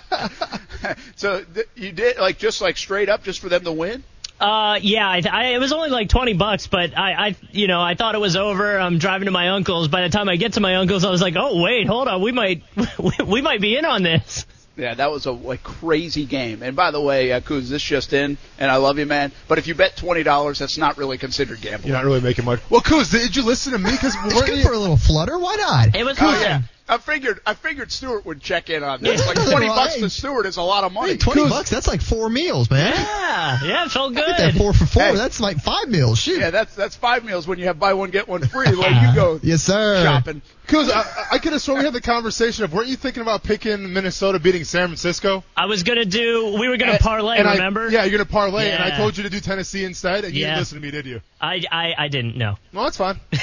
So 1.17 1.43
th- 1.43 1.69
you 1.75 1.93
did 1.93 2.19
like 2.19 2.38
just 2.38 2.61
like 2.61 2.76
straight 2.76 3.08
up 3.08 3.25
just 3.25 3.41
for 3.41 3.49
them 3.49 3.64
to 3.64 3.73
win. 3.73 4.05
Uh, 4.40 4.79
yeah, 4.81 5.08
I, 5.08 5.23
I, 5.31 5.44
it 5.55 5.58
was 5.58 5.73
only 5.73 5.90
like 5.90 6.08
twenty 6.08 6.35
bucks, 6.35 6.67
but 6.69 6.96
I, 6.96 7.29
I, 7.29 7.37
you 7.50 7.67
know, 7.67 7.81
I 7.82 7.94
thought 7.94 8.14
it 8.14 8.20
was 8.20 8.37
over. 8.37 8.79
I'm 8.79 8.99
driving 8.99 9.26
to 9.26 9.32
my 9.32 9.49
uncle's. 9.50 9.88
By 9.88 10.02
the 10.02 10.08
time 10.11 10.29
I 10.29 10.37
get 10.37 10.52
to 10.55 10.61
my 10.61 10.76
uncle's, 10.76 11.05
I 11.05 11.11
was 11.11 11.20
like, 11.20 11.35
oh 11.37 11.61
wait, 11.62 11.87
hold 11.88 12.06
on, 12.06 12.23
we 12.23 12.31
might, 12.32 12.62
we 13.26 13.43
might 13.43 13.61
be 13.61 13.76
in 13.76 13.85
on 13.85 14.02
this. 14.05 14.46
Yeah, 14.76 14.94
that 14.94 15.11
was 15.11 15.26
a 15.26 15.32
like 15.32 15.64
crazy 15.64 16.25
game. 16.25 16.62
And 16.62 16.76
by 16.76 16.93
the 16.93 17.00
way, 17.00 17.32
uh, 17.32 17.40
Kuz, 17.40 17.69
this 17.69 17.82
just 17.82 18.12
in, 18.12 18.38
and 18.61 18.70
I 18.70 18.76
love 18.76 18.96
you, 19.00 19.06
man. 19.06 19.32
But 19.49 19.58
if 19.58 19.67
you 19.67 19.75
bet 19.75 19.96
twenty 19.96 20.23
dollars, 20.23 20.61
that's 20.61 20.79
not 20.79 20.99
really 20.99 21.19
considered 21.19 21.60
gambling. 21.60 21.89
You're 21.89 21.96
not 21.96 22.05
really 22.05 22.20
making 22.20 22.44
much. 22.44 22.60
Well, 22.70 22.81
Kuz, 22.81 23.10
did 23.10 23.34
you 23.34 23.43
listen 23.43 23.72
to 23.72 23.79
me? 23.81 23.91
Because 23.91 24.15
It's 24.24 24.43
good 24.43 24.62
for 24.62 24.72
a 24.72 24.79
little 24.79 24.96
flutter. 24.96 25.36
Why 25.36 25.56
not? 25.56 25.96
It 25.96 26.05
was 26.05 26.17
Oh 26.19 26.31
fun. 26.31 26.41
yeah, 26.41 26.60
I 26.88 26.98
figured 26.98 27.40
I 27.46 27.54
figured 27.54 27.92
Stuart 27.92 28.24
would 28.26 28.40
check 28.40 28.70
in 28.70 28.82
on 28.82 29.02
this. 29.02 29.26
Like 29.26 29.36
Yeah. 29.36 29.50
twenty 29.50 29.68
bucks 29.68 29.96
to 29.96 30.08
Stuart 30.10 30.46
is 30.46 30.56
a 30.56 30.62
lot 30.62 30.84
of 30.84 30.92
money. 30.92 31.12
Hey, 31.12 31.16
Twenty 31.18 31.42
Kuz- 31.42 31.50
bucks. 31.50 31.70
That's 31.70 31.86
like 31.86 32.00
four 32.00 32.28
meals, 32.30 32.70
man. 32.70 32.92
Yeah, 32.94 33.58
yeah, 33.64 33.84
it 33.84 33.90
felt 33.90 34.14
Get 34.14 34.38
that 34.38 34.54
four 34.54 34.72
for 34.72 34.86
four. 34.86 35.02
Hey. 35.02 35.14
That's 35.16 35.40
like 35.40 35.58
five 35.58 35.88
meals. 35.88 36.18
Shoot. 36.18 36.40
Yeah, 36.40 36.50
that's 36.50 36.74
that's 36.74 36.96
five 36.96 37.24
meals 37.24 37.46
when 37.46 37.58
you 37.58 37.66
have 37.66 37.78
buy 37.78 37.92
one 37.94 38.10
get 38.10 38.26
one 38.28 38.46
free. 38.46 38.70
Like 38.70 39.02
you 39.02 39.14
go 39.14 39.40
Yes, 39.42 39.62
sir. 39.62 40.02
shopping. 40.04 40.40
Kuz, 40.66 40.90
I, 40.90 41.26
I 41.32 41.38
could 41.38 41.52
have 41.52 41.62
sworn 41.62 41.78
we 41.78 41.84
had 41.86 41.94
the 41.94 42.00
conversation 42.00 42.64
of 42.64 42.74
weren't 42.74 42.88
you 42.88 42.96
thinking 42.96 43.22
about 43.22 43.42
picking 43.42 43.92
Minnesota 43.94 44.38
beating 44.38 44.64
San 44.64 44.88
Francisco? 44.88 45.42
I 45.56 45.64
was 45.66 45.82
gonna 45.82 46.04
do. 46.04 46.56
We 46.60 46.68
were 46.68 46.76
gonna 46.76 46.98
parlay. 46.98 47.38
And 47.38 47.48
I- 47.48 47.54
remember? 47.54 47.88
yeah, 47.90 48.04
you're 48.04 48.12
gonna 48.18 48.24
parlay, 48.30 48.70
and 48.70 48.82
I 48.82 48.96
told 48.96 49.16
you 49.16 49.22
to 49.24 49.30
do 49.30 49.40
Tennessee 49.40 49.84
instead, 49.84 50.24
and 50.24 50.34
you 50.34 50.40
Yeah. 50.42 50.48
didn't 50.48 50.58
listen 50.60 50.78
to 50.80 50.84
me, 50.84 50.90
did 50.90 51.06
you? 51.06 51.20
I, 51.40 51.62
I, 51.70 51.94
I 51.96 52.08
didn't 52.08 52.36
know. 52.36 52.56
Well, 52.72 52.84
that's 52.84 52.96
fine. 52.98 53.18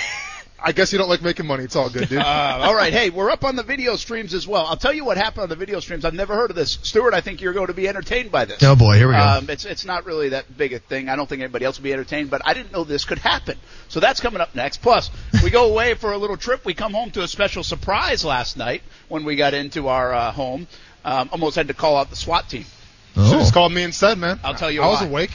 I 0.68 0.72
guess 0.72 0.92
you 0.92 0.98
don't 0.98 1.10
like 1.10 1.22
making 1.22 1.46
money. 1.46 1.64
It's 1.64 1.76
all 1.76 1.92
good, 1.92 2.10
dude. 2.10 2.16
Uh, 2.26 2.60
all 2.64 2.74
right, 2.76 2.92
hey, 2.92 3.12
we're 3.12 3.30
up 3.30 3.44
on 3.44 3.56
the 3.56 3.62
video 3.62 3.96
streams 3.98 4.34
as 4.34 4.48
well. 4.48 4.66
I'll 4.66 4.78
tell 4.78 4.92
you 4.92 5.06
what 5.06 5.16
happened 5.16 5.44
on 5.44 5.50
the 5.50 5.56
video 5.56 5.80
streams. 5.80 6.04
I've 6.04 6.16
never 6.16 6.34
heard 6.34 6.50
of 6.50 6.56
this, 6.56 6.80
Stuart. 6.82 7.14
I 7.14 7.22
think 7.22 7.40
you're 7.40 7.54
going 7.54 7.68
to 7.68 7.74
be 7.74 7.88
entertained 7.88 8.32
by 8.32 8.46
this. 8.46 8.64
Oh 8.64 8.76
boy, 8.76 8.98
here 8.98 9.08
we 9.08 9.14
go. 9.14 9.20
Um, 9.20 9.50
it's 9.50 9.64
it's 9.64 9.86
not 9.86 10.06
really 10.06 10.30
that 10.30 10.58
big 10.58 10.74
a 10.74 10.80
thing. 10.80 11.08
I 11.08 11.16
don't 11.16 11.30
think 11.30 11.42
anybody 11.44 11.66
else 11.66 11.78
will 11.78 11.84
be 11.84 11.94
entertained, 11.94 12.32
but 12.32 12.42
I 12.46 12.56
didn't 12.56 12.72
know 12.72 12.84
this 12.84 13.06
could 13.06 13.20
happen. 13.20 13.58
So 13.90 14.00
that's 14.00 14.22
coming 14.22 14.42
up 14.42 14.56
next. 14.56 14.82
Plus, 14.82 15.12
we 15.44 15.52
go 15.52 15.70
away 15.70 15.94
for 15.94 16.14
a 16.14 16.18
little 16.18 16.38
trip. 16.38 16.66
We 16.66 16.74
come 16.74 16.94
home 16.94 17.12
to 17.12 17.22
a 17.22 17.28
special 17.28 17.64
surprise 17.64 18.26
last 18.26 18.58
night 18.58 18.82
when 19.08 19.24
we 19.24 19.36
got 19.36 19.54
into 19.54 19.88
our 19.88 20.14
uh, 20.14 20.32
home. 20.32 20.68
Um, 21.04 21.30
almost 21.32 21.56
had 21.56 21.68
to 21.68 21.76
call 21.76 21.96
out 21.96 22.10
the 22.10 22.16
SWAT 22.16 22.50
team. 22.50 22.66
Should 23.14 23.24
oh. 23.24 23.40
just 23.40 23.54
called 23.54 23.72
me 23.72 23.84
instead, 23.84 24.18
man. 24.18 24.40
I'll 24.44 24.56
tell 24.56 24.72
you 24.72 24.82
I 24.82 24.88
was 24.88 25.04
awake. 25.04 25.32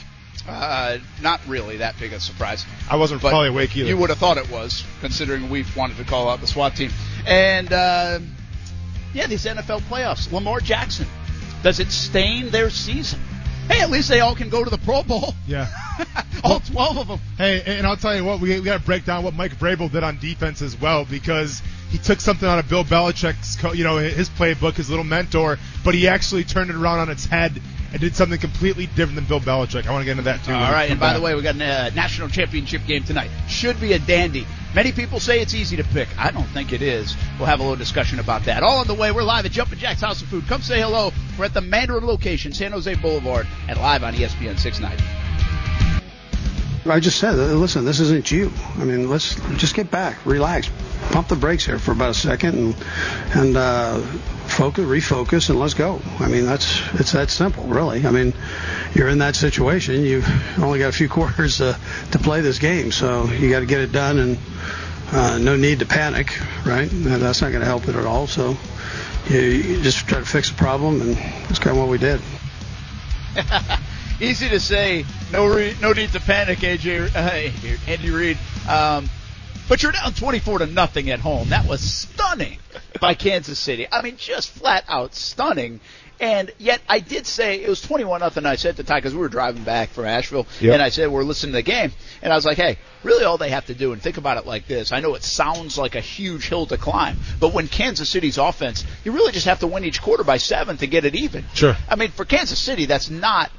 Uh, 0.47 0.97
not 1.21 1.39
really 1.47 1.77
that 1.77 1.97
big 1.99 2.13
a 2.13 2.19
surprise. 2.19 2.65
I 2.89 2.95
wasn't 2.95 3.21
probably 3.21 3.49
awake 3.49 3.77
either. 3.77 3.87
You 3.87 3.97
would 3.97 4.09
have 4.09 4.17
thought 4.19 4.37
it 4.37 4.49
was, 4.49 4.83
considering 4.99 5.49
we 5.49 5.65
wanted 5.75 5.97
to 5.97 6.03
call 6.03 6.29
out 6.29 6.41
the 6.41 6.47
SWAT 6.47 6.75
team. 6.75 6.91
And 7.27 7.71
uh, 7.71 8.19
yeah, 9.13 9.27
these 9.27 9.45
NFL 9.45 9.81
playoffs. 9.81 10.31
Lamar 10.31 10.59
Jackson. 10.59 11.07
Does 11.63 11.79
it 11.79 11.91
stain 11.91 12.49
their 12.49 12.71
season? 12.71 13.19
Hey, 13.67 13.81
at 13.81 13.91
least 13.91 14.09
they 14.09 14.19
all 14.19 14.35
can 14.35 14.49
go 14.49 14.63
to 14.63 14.69
the 14.69 14.79
Pro 14.79 15.03
Bowl. 15.03 15.35
yeah. 15.47 15.67
all 16.43 16.59
12 16.59 16.97
of 16.97 17.07
them. 17.07 17.19
Hey, 17.37 17.61
and 17.77 17.85
I'll 17.85 17.97
tell 17.97 18.15
you 18.15 18.25
what, 18.25 18.39
we, 18.39 18.59
we 18.59 18.65
got 18.65 18.79
to 18.79 18.85
break 18.85 19.05
down 19.05 19.23
what 19.23 19.35
Mike 19.35 19.55
Vrabel 19.57 19.91
did 19.91 20.03
on 20.03 20.17
defense 20.17 20.61
as 20.63 20.79
well 20.79 21.05
because 21.05 21.61
he 21.89 21.99
took 21.99 22.19
something 22.19 22.47
out 22.47 22.57
of 22.57 22.67
Bill 22.67 22.83
Belichick's, 22.83 23.61
you 23.77 23.83
know, 23.83 23.97
his 23.97 24.29
playbook, 24.29 24.73
his 24.73 24.89
little 24.89 25.05
mentor, 25.05 25.59
but 25.85 25.93
he 25.93 26.07
actually 26.07 26.43
turned 26.43 26.69
it 26.69 26.75
around 26.75 26.99
on 26.99 27.09
its 27.09 27.25
head 27.25 27.61
and 27.91 27.99
did 27.99 28.15
something 28.15 28.39
completely 28.39 28.87
different 28.87 29.15
than 29.15 29.25
Bill 29.25 29.39
Belichick. 29.39 29.85
I 29.85 29.91
want 29.91 30.01
to 30.01 30.05
get 30.05 30.11
into 30.11 30.23
that 30.23 30.43
too. 30.43 30.53
All 30.53 30.71
right, 30.71 30.89
and 30.89 30.99
by 30.99 31.13
the 31.13 31.21
way, 31.21 31.35
we 31.35 31.41
got 31.41 31.55
a 31.55 31.65
uh, 31.65 31.89
national 31.93 32.29
championship 32.29 32.85
game 32.87 33.03
tonight. 33.03 33.29
Should 33.47 33.79
be 33.81 33.93
a 33.93 33.99
dandy. 33.99 34.45
Many 34.73 34.93
people 34.93 35.19
say 35.19 35.41
it's 35.41 35.53
easy 35.53 35.75
to 35.77 35.83
pick. 35.83 36.07
I 36.17 36.31
don't 36.31 36.47
think 36.47 36.71
it 36.71 36.81
is. 36.81 37.15
We'll 37.37 37.47
have 37.47 37.59
a 37.59 37.63
little 37.63 37.77
discussion 37.77 38.19
about 38.19 38.45
that. 38.45 38.63
All 38.63 38.77
on 38.77 38.87
the 38.87 38.93
way. 38.93 39.11
We're 39.11 39.23
live 39.23 39.45
at 39.45 39.51
Jumpin' 39.51 39.79
Jack's 39.79 40.01
House 40.01 40.21
of 40.21 40.29
Food. 40.29 40.47
Come 40.47 40.61
say 40.61 40.79
hello. 40.79 41.11
We're 41.37 41.45
at 41.45 41.53
the 41.53 41.61
Mandarin 41.61 42.05
location, 42.05 42.53
San 42.53 42.71
Jose 42.71 42.93
Boulevard, 42.95 43.47
and 43.67 43.77
live 43.77 44.03
on 44.03 44.13
ESPN 44.13 44.57
690. 44.57 45.03
I 46.83 46.99
just 46.99 47.19
said, 47.19 47.35
listen, 47.35 47.85
this 47.85 47.99
isn't 47.99 48.31
you. 48.31 48.51
I 48.77 48.85
mean, 48.85 49.07
let's 49.07 49.35
just 49.57 49.75
get 49.75 49.91
back, 49.91 50.25
relax, 50.25 50.71
pump 51.11 51.27
the 51.27 51.35
brakes 51.35 51.63
here 51.63 51.77
for 51.77 51.91
about 51.91 52.09
a 52.09 52.13
second, 52.13 52.57
and 52.57 52.75
and 53.35 53.57
uh, 53.57 54.01
focus, 54.47 54.85
refocus, 54.85 55.49
and 55.49 55.59
let's 55.59 55.73
go. 55.73 56.01
I 56.19 56.27
mean, 56.27 56.45
that's 56.45 56.81
it's 56.93 57.13
that 57.13 57.29
simple, 57.29 57.63
really. 57.65 58.05
I 58.05 58.11
mean, 58.11 58.33
you're 58.93 59.07
in 59.07 59.19
that 59.19 59.35
situation. 59.35 60.03
You've 60.03 60.27
only 60.59 60.79
got 60.79 60.89
a 60.89 60.93
few 60.93 61.09
quarters 61.17 61.61
uh, 61.61 61.77
to 62.11 62.19
play 62.19 62.41
this 62.41 62.59
game, 62.59 62.91
so 62.91 63.25
you 63.25 63.49
got 63.49 63.61
to 63.61 63.65
get 63.65 63.81
it 63.81 63.91
done, 63.91 64.19
and 64.19 64.37
uh, 65.11 65.37
no 65.39 65.55
need 65.55 65.79
to 65.79 65.85
panic, 65.85 66.39
right? 66.65 66.89
That's 66.91 67.41
not 67.41 67.49
going 67.49 67.61
to 67.61 67.67
help 67.67 67.87
it 67.87 67.95
at 67.95 68.05
all. 68.05 68.27
So 68.27 68.57
you, 69.29 69.39
you 69.39 69.81
just 69.81 70.07
try 70.07 70.19
to 70.19 70.25
fix 70.25 70.49
the 70.49 70.55
problem, 70.55 71.01
and 71.01 71.15
that's 71.15 71.59
kind 71.59 71.75
of 71.75 71.81
what 71.81 71.89
we 71.89 71.97
did. 71.97 72.21
Easy 74.19 74.49
to 74.49 74.59
say, 74.59 75.05
no 75.31 75.47
re- 75.47 75.75
no 75.81 75.93
need 75.93 76.11
to 76.11 76.19
panic, 76.19 76.59
AJ 76.59 77.15
uh, 77.15 77.87
Andy 77.91 78.11
Reid. 78.11 78.37
Um, 78.69 79.09
but 79.71 79.81
you're 79.81 79.93
down 79.93 80.13
24 80.13 80.59
to 80.59 80.65
nothing 80.65 81.09
at 81.11 81.21
home. 81.21 81.47
That 81.47 81.65
was 81.65 81.79
stunning 81.79 82.57
by 82.99 83.13
Kansas 83.13 83.57
City. 83.57 83.87
I 83.89 84.01
mean, 84.01 84.17
just 84.17 84.49
flat 84.49 84.83
out 84.89 85.15
stunning. 85.15 85.79
And 86.19 86.51
yet, 86.57 86.81
I 86.89 86.99
did 86.99 87.25
say 87.25 87.63
it 87.63 87.69
was 87.69 87.79
21 87.81 88.19
nothing. 88.19 88.45
I 88.45 88.57
said 88.57 88.75
to 88.75 88.83
Ty 88.83 88.97
because 88.97 89.13
we 89.13 89.21
were 89.21 89.29
driving 89.29 89.63
back 89.63 89.91
from 89.91 90.03
Asheville, 90.07 90.45
Yep. 90.59 90.73
and 90.73 90.81
I 90.83 90.89
said 90.89 91.09
we're 91.09 91.23
listening 91.23 91.53
to 91.53 91.59
the 91.59 91.61
game, 91.63 91.93
and 92.21 92.33
I 92.33 92.35
was 92.35 92.45
like, 92.45 92.57
hey, 92.57 92.79
really, 93.03 93.23
all 93.23 93.37
they 93.37 93.49
have 93.51 93.67
to 93.67 93.73
do, 93.73 93.93
and 93.93 94.01
think 94.01 94.17
about 94.17 94.35
it 94.37 94.45
like 94.45 94.67
this. 94.67 94.91
I 94.91 94.99
know 94.99 95.15
it 95.15 95.23
sounds 95.23 95.77
like 95.77 95.95
a 95.95 96.01
huge 96.01 96.49
hill 96.49 96.65
to 96.65 96.77
climb, 96.77 97.17
but 97.39 97.53
when 97.53 97.69
Kansas 97.69 98.09
City's 98.09 98.37
offense, 98.37 98.83
you 99.05 99.13
really 99.13 99.31
just 99.31 99.45
have 99.45 99.61
to 99.61 99.67
win 99.67 99.85
each 99.85 100.01
quarter 100.01 100.25
by 100.25 100.35
seven 100.35 100.75
to 100.77 100.85
get 100.85 101.05
it 101.05 101.15
even. 101.15 101.45
Sure. 101.53 101.77
I 101.89 101.95
mean, 101.95 102.11
for 102.11 102.25
Kansas 102.25 102.59
City, 102.59 102.85
that's 102.87 103.09
not 103.09 103.51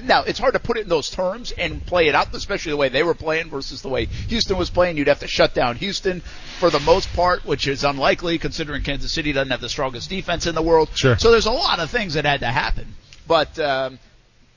now, 0.00 0.22
it's 0.22 0.38
hard 0.38 0.54
to 0.54 0.60
put 0.60 0.76
it 0.76 0.82
in 0.82 0.88
those 0.88 1.10
terms 1.10 1.52
and 1.52 1.84
play 1.84 2.08
it 2.08 2.14
out, 2.14 2.34
especially 2.34 2.70
the 2.70 2.76
way 2.76 2.88
they 2.88 3.02
were 3.02 3.14
playing 3.14 3.50
versus 3.50 3.82
the 3.82 3.88
way 3.88 4.04
Houston 4.04 4.56
was 4.56 4.70
playing. 4.70 4.96
You'd 4.96 5.08
have 5.08 5.20
to 5.20 5.28
shut 5.28 5.54
down 5.54 5.76
Houston 5.76 6.20
for 6.58 6.70
the 6.70 6.80
most 6.80 7.12
part, 7.14 7.44
which 7.44 7.66
is 7.66 7.84
unlikely 7.84 8.38
considering 8.38 8.82
Kansas 8.82 9.12
City 9.12 9.32
doesn't 9.32 9.50
have 9.50 9.60
the 9.60 9.68
strongest 9.68 10.08
defense 10.08 10.46
in 10.46 10.54
the 10.54 10.62
world. 10.62 10.88
Sure. 10.94 11.18
So 11.18 11.30
there's 11.30 11.46
a 11.46 11.52
lot 11.52 11.80
of 11.80 11.90
things 11.90 12.14
that 12.14 12.24
had 12.24 12.40
to 12.40 12.46
happen. 12.46 12.94
But 13.26 13.58
um, 13.58 13.98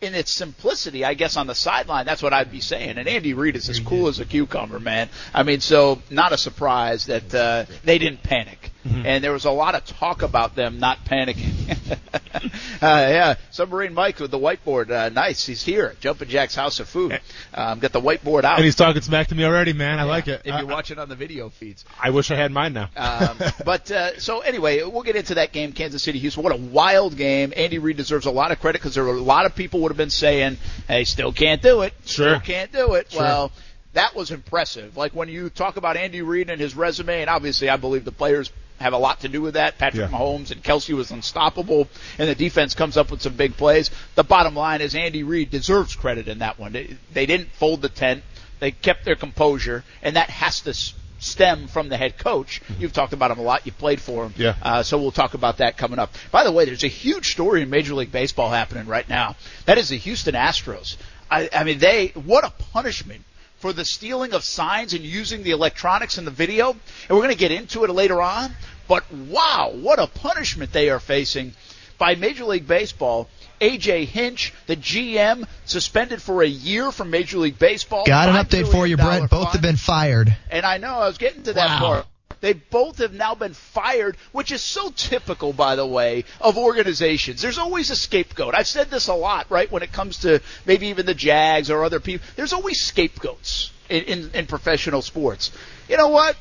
in 0.02 0.16
its 0.16 0.32
simplicity, 0.32 1.06
I 1.06 1.14
guess 1.14 1.38
on 1.38 1.48
the 1.48 1.56
sideline, 1.56 2.06
that's 2.06 2.24
what 2.24 2.34
I'd 2.34 2.52
be 2.52 2.62
saying. 2.62 2.98
And 2.98 3.08
Andy 3.08 3.34
Reid 3.34 3.56
is 3.56 3.70
as 3.70 3.80
cool 3.80 4.08
as 4.08 4.20
a 4.20 4.26
cucumber, 4.26 4.80
man. 4.80 5.10
I 5.34 5.44
mean, 5.44 5.60
so 5.60 6.02
not 6.10 6.34
a 6.34 6.38
surprise 6.38 7.06
that 7.06 7.34
uh, 7.34 7.66
they 7.84 7.98
didn't 7.98 8.24
panic. 8.24 8.71
And 8.84 9.24
there 9.24 9.32
was 9.32 9.46
a 9.46 9.52
lot 9.52 9.76
of 9.76 9.86
talk 9.86 10.22
about 10.22 10.56
them 10.56 10.80
not 10.80 11.06
panicking. 11.06 11.52
uh, 12.42 12.48
yeah, 12.82 13.36
Submarine 13.52 13.94
Mike 13.94 14.20
with 14.20 14.32
the 14.32 14.40
whiteboard. 14.40 14.90
Uh, 14.90 15.10
nice. 15.10 15.46
He's 15.46 15.64
here 15.64 15.96
Jumping 16.00 16.30
Jack's 16.30 16.56
House 16.56 16.80
of 16.80 16.90
Food. 16.90 17.20
Um, 17.54 17.80
got 17.80 17.92
the 17.92 18.02
whiteboard 18.02 18.44
out. 18.44 18.58
And 18.58 18.66
he's 18.66 18.76
talking 18.76 19.02
smack 19.02 19.28
to 19.28 19.36
me 19.36 19.44
already, 19.44 19.74
man. 19.74 20.00
I 20.00 20.04
Yeah, 20.04 20.10
like 20.10 20.28
it. 20.28 20.42
If 20.46 20.56
you're 20.56 20.66
watching 20.66 21.00
on 21.00 21.10
the 21.10 21.16
video 21.16 21.50
feeds. 21.50 21.86
I 22.00 22.10
wish 22.10 22.32
I 22.32 22.36
had 22.36 22.52
mine 22.52 22.74
now. 22.74 22.90
Um, 22.96 23.38
but 23.66 23.92
uh, 23.92 24.20
so 24.20 24.40
anyway, 24.40 24.84
we'll 24.84 25.04
get 25.04 25.16
into 25.16 25.36
that 25.36 25.52
game, 25.52 25.74
Kansas 25.74 26.04
City, 26.04 26.20
Houston. 26.20 26.44
What 26.44 26.54
a 26.54 26.58
wild 26.58 27.18
game! 27.18 27.54
Andy 27.56 27.80
Reid 27.80 27.98
deserves 27.98 28.26
a 28.26 28.32
lot 28.32 28.52
of 28.52 28.60
credit 28.60 28.82
because 28.82 28.96
there 28.96 29.04
were 29.04 29.16
a 29.16 29.22
lot 29.22 29.46
of 29.46 29.56
people 29.56 29.82
would 29.82 29.92
have 29.92 29.98
been 29.98 30.10
saying, 30.10 30.58
"Hey, 30.88 31.04
still 31.04 31.32
can't 31.32 31.62
do 31.62 31.82
it. 31.82 31.94
Sure. 32.06 32.36
Still 32.36 32.40
can't 32.40 32.72
do 32.72 32.94
it." 32.94 33.12
Sure. 33.12 33.22
Well, 33.22 33.52
that 33.94 34.16
was 34.16 34.32
impressive. 34.32 34.98
Like 34.98 35.14
when 35.14 35.30
you 35.30 35.50
talk 35.50 35.78
about 35.78 35.98
Andy 35.98 36.22
Reid 36.22 36.50
and 36.50 36.60
his 36.60 36.76
resume, 36.76 37.22
and 37.22 37.30
obviously 37.30 37.70
I 37.70 37.78
believe 37.78 38.06
the 38.06 38.12
players 38.12 38.52
have 38.82 38.94
a 38.94 38.98
lot 38.98 39.22
to 39.22 39.28
do 39.30 39.42
with 39.42 39.54
that. 39.56 39.78
Patrick 39.78 40.10
Yeah. 40.12 40.18
Mahomes 40.18 40.52
and 40.52 40.64
Kelce 40.64 40.94
was 40.94 41.12
unstoppable, 41.12 41.88
and 42.18 42.28
the 42.30 42.36
defense 42.36 42.74
comes 42.74 42.98
up 42.98 43.12
with 43.12 43.22
some 43.22 43.34
big 43.34 43.58
plays. 43.58 43.90
The 44.16 44.24
bottom 44.24 44.56
line 44.56 44.82
is 44.82 44.96
Andy 44.96 45.24
Reid 45.24 45.50
deserves 45.52 45.96
credit 45.96 46.28
in 46.28 46.40
that 46.40 46.60
one. 46.60 46.74
They, 46.74 46.98
they 47.14 47.26
didn't 47.26 47.52
fold 47.52 47.82
the 47.82 47.90
tent. 47.90 48.24
They 48.60 48.72
kept 48.72 49.06
their 49.06 49.16
composure, 49.16 49.84
and 50.04 50.16
that 50.16 50.30
has 50.30 50.62
to 50.62 50.74
stem 51.20 51.68
from 51.68 51.90
the 51.90 51.98
head 51.98 52.18
coach. 52.18 52.62
You've 52.80 52.94
talked 52.94 53.14
about 53.14 53.32
him 53.32 53.40
a 53.40 53.44
lot. 53.44 53.66
You 53.66 53.72
played 53.72 54.02
for 54.02 54.26
him. 54.26 54.34
Yeah. 54.38 54.56
Uh, 54.62 54.84
so 54.84 54.98
we'll 54.98 55.12
talk 55.12 55.34
about 55.36 55.58
that 55.58 55.78
coming 55.78 56.00
up. 56.00 56.14
By 56.32 56.44
the 56.44 56.52
way, 56.52 56.66
there's 56.66 56.84
a 56.84 56.88
huge 56.88 57.32
story 57.32 57.62
in 57.62 57.70
Major 57.70 57.94
League 57.94 58.12
Baseball 58.12 58.50
happening 58.50 58.88
right 58.88 59.08
now. 59.08 59.36
That 59.66 59.78
is 59.78 59.90
the 59.90 59.98
Houston 59.98 60.34
Astros. 60.36 60.98
I, 61.30 61.50
I 61.54 61.64
mean, 61.64 61.80
they 61.80 62.08
what 62.10 62.44
a 62.44 62.50
punishment 62.50 63.22
for 63.62 63.72
the 63.72 63.86
stealing 63.86 64.34
of 64.34 64.44
signs 64.44 64.94
and 64.94 65.04
using 65.04 65.44
the 65.44 65.52
electronics 65.52 66.18
in 66.18 66.26
the 66.26 66.32
video. 66.32 66.72
And 66.72 67.10
we're 67.10 67.24
going 67.24 67.30
to 67.30 67.38
get 67.38 67.52
into 67.52 67.84
it 67.84 67.90
later 67.92 68.22
on. 68.22 68.52
But 68.88 69.10
wow, 69.14 69.72
what 69.74 70.00
a 70.00 70.08
punishment 70.08 70.74
they 70.74 70.90
are 70.90 71.00
facing 71.00 71.54
by 71.98 72.16
Major 72.16 72.46
League 72.46 72.68
Baseball. 72.68 73.30
AJ 73.62 74.06
Hinch, 74.06 74.54
the 74.66 74.76
GM, 74.76 75.48
suspended 75.66 76.20
for 76.20 76.42
a 76.42 76.48
year 76.48 76.92
from 76.92 77.12
Major 77.12 77.38
League 77.38 77.60
Baseball. 77.60 78.06
Got 78.06 78.30
an 78.30 78.36
update 78.36 78.72
for 78.72 78.88
you, 78.88 78.98
Brent. 78.98 79.30
Both 79.30 79.54
have 79.54 79.62
been 79.62 79.76
fired. 79.76 80.36
And 80.50 80.66
I 80.66 80.78
know 80.80 80.96
I 80.96 81.08
was 81.08 81.20
getting 81.20 81.44
to 81.44 81.54
that 81.54 81.70
Wow. 81.70 81.80
part. 81.80 82.06
They 82.42 82.54
both 82.54 82.98
have 82.98 83.14
now 83.14 83.36
been 83.36 83.54
fired, 83.54 84.18
which 84.32 84.52
is 84.52 84.62
so 84.62 84.90
typical, 84.90 85.54
by 85.54 85.76
the 85.76 85.86
way, 85.86 86.26
of 86.42 86.58
organizations. 86.58 87.42
There's 87.42 87.60
always 87.60 87.92
a 87.92 87.96
scapegoat. 87.96 88.56
I've 88.56 88.68
said 88.68 88.90
this 88.90 89.08
a 89.08 89.14
lot, 89.14 89.46
right, 89.50 89.72
when 89.72 89.84
it 89.84 89.94
comes 89.94 90.18
to 90.20 90.42
maybe 90.66 90.88
even 90.88 91.06
the 91.06 91.14
Jags 91.14 91.70
or 91.70 91.84
other 91.84 92.00
people. 92.00 92.28
There's 92.36 92.54
always 92.54 92.82
scapegoats 92.82 93.72
in, 93.90 94.04
in, 94.04 94.32
in 94.34 94.48
professional 94.48 95.02
sports. 95.04 95.52
You 95.88 95.98
know 95.98 96.10
what? 96.10 96.36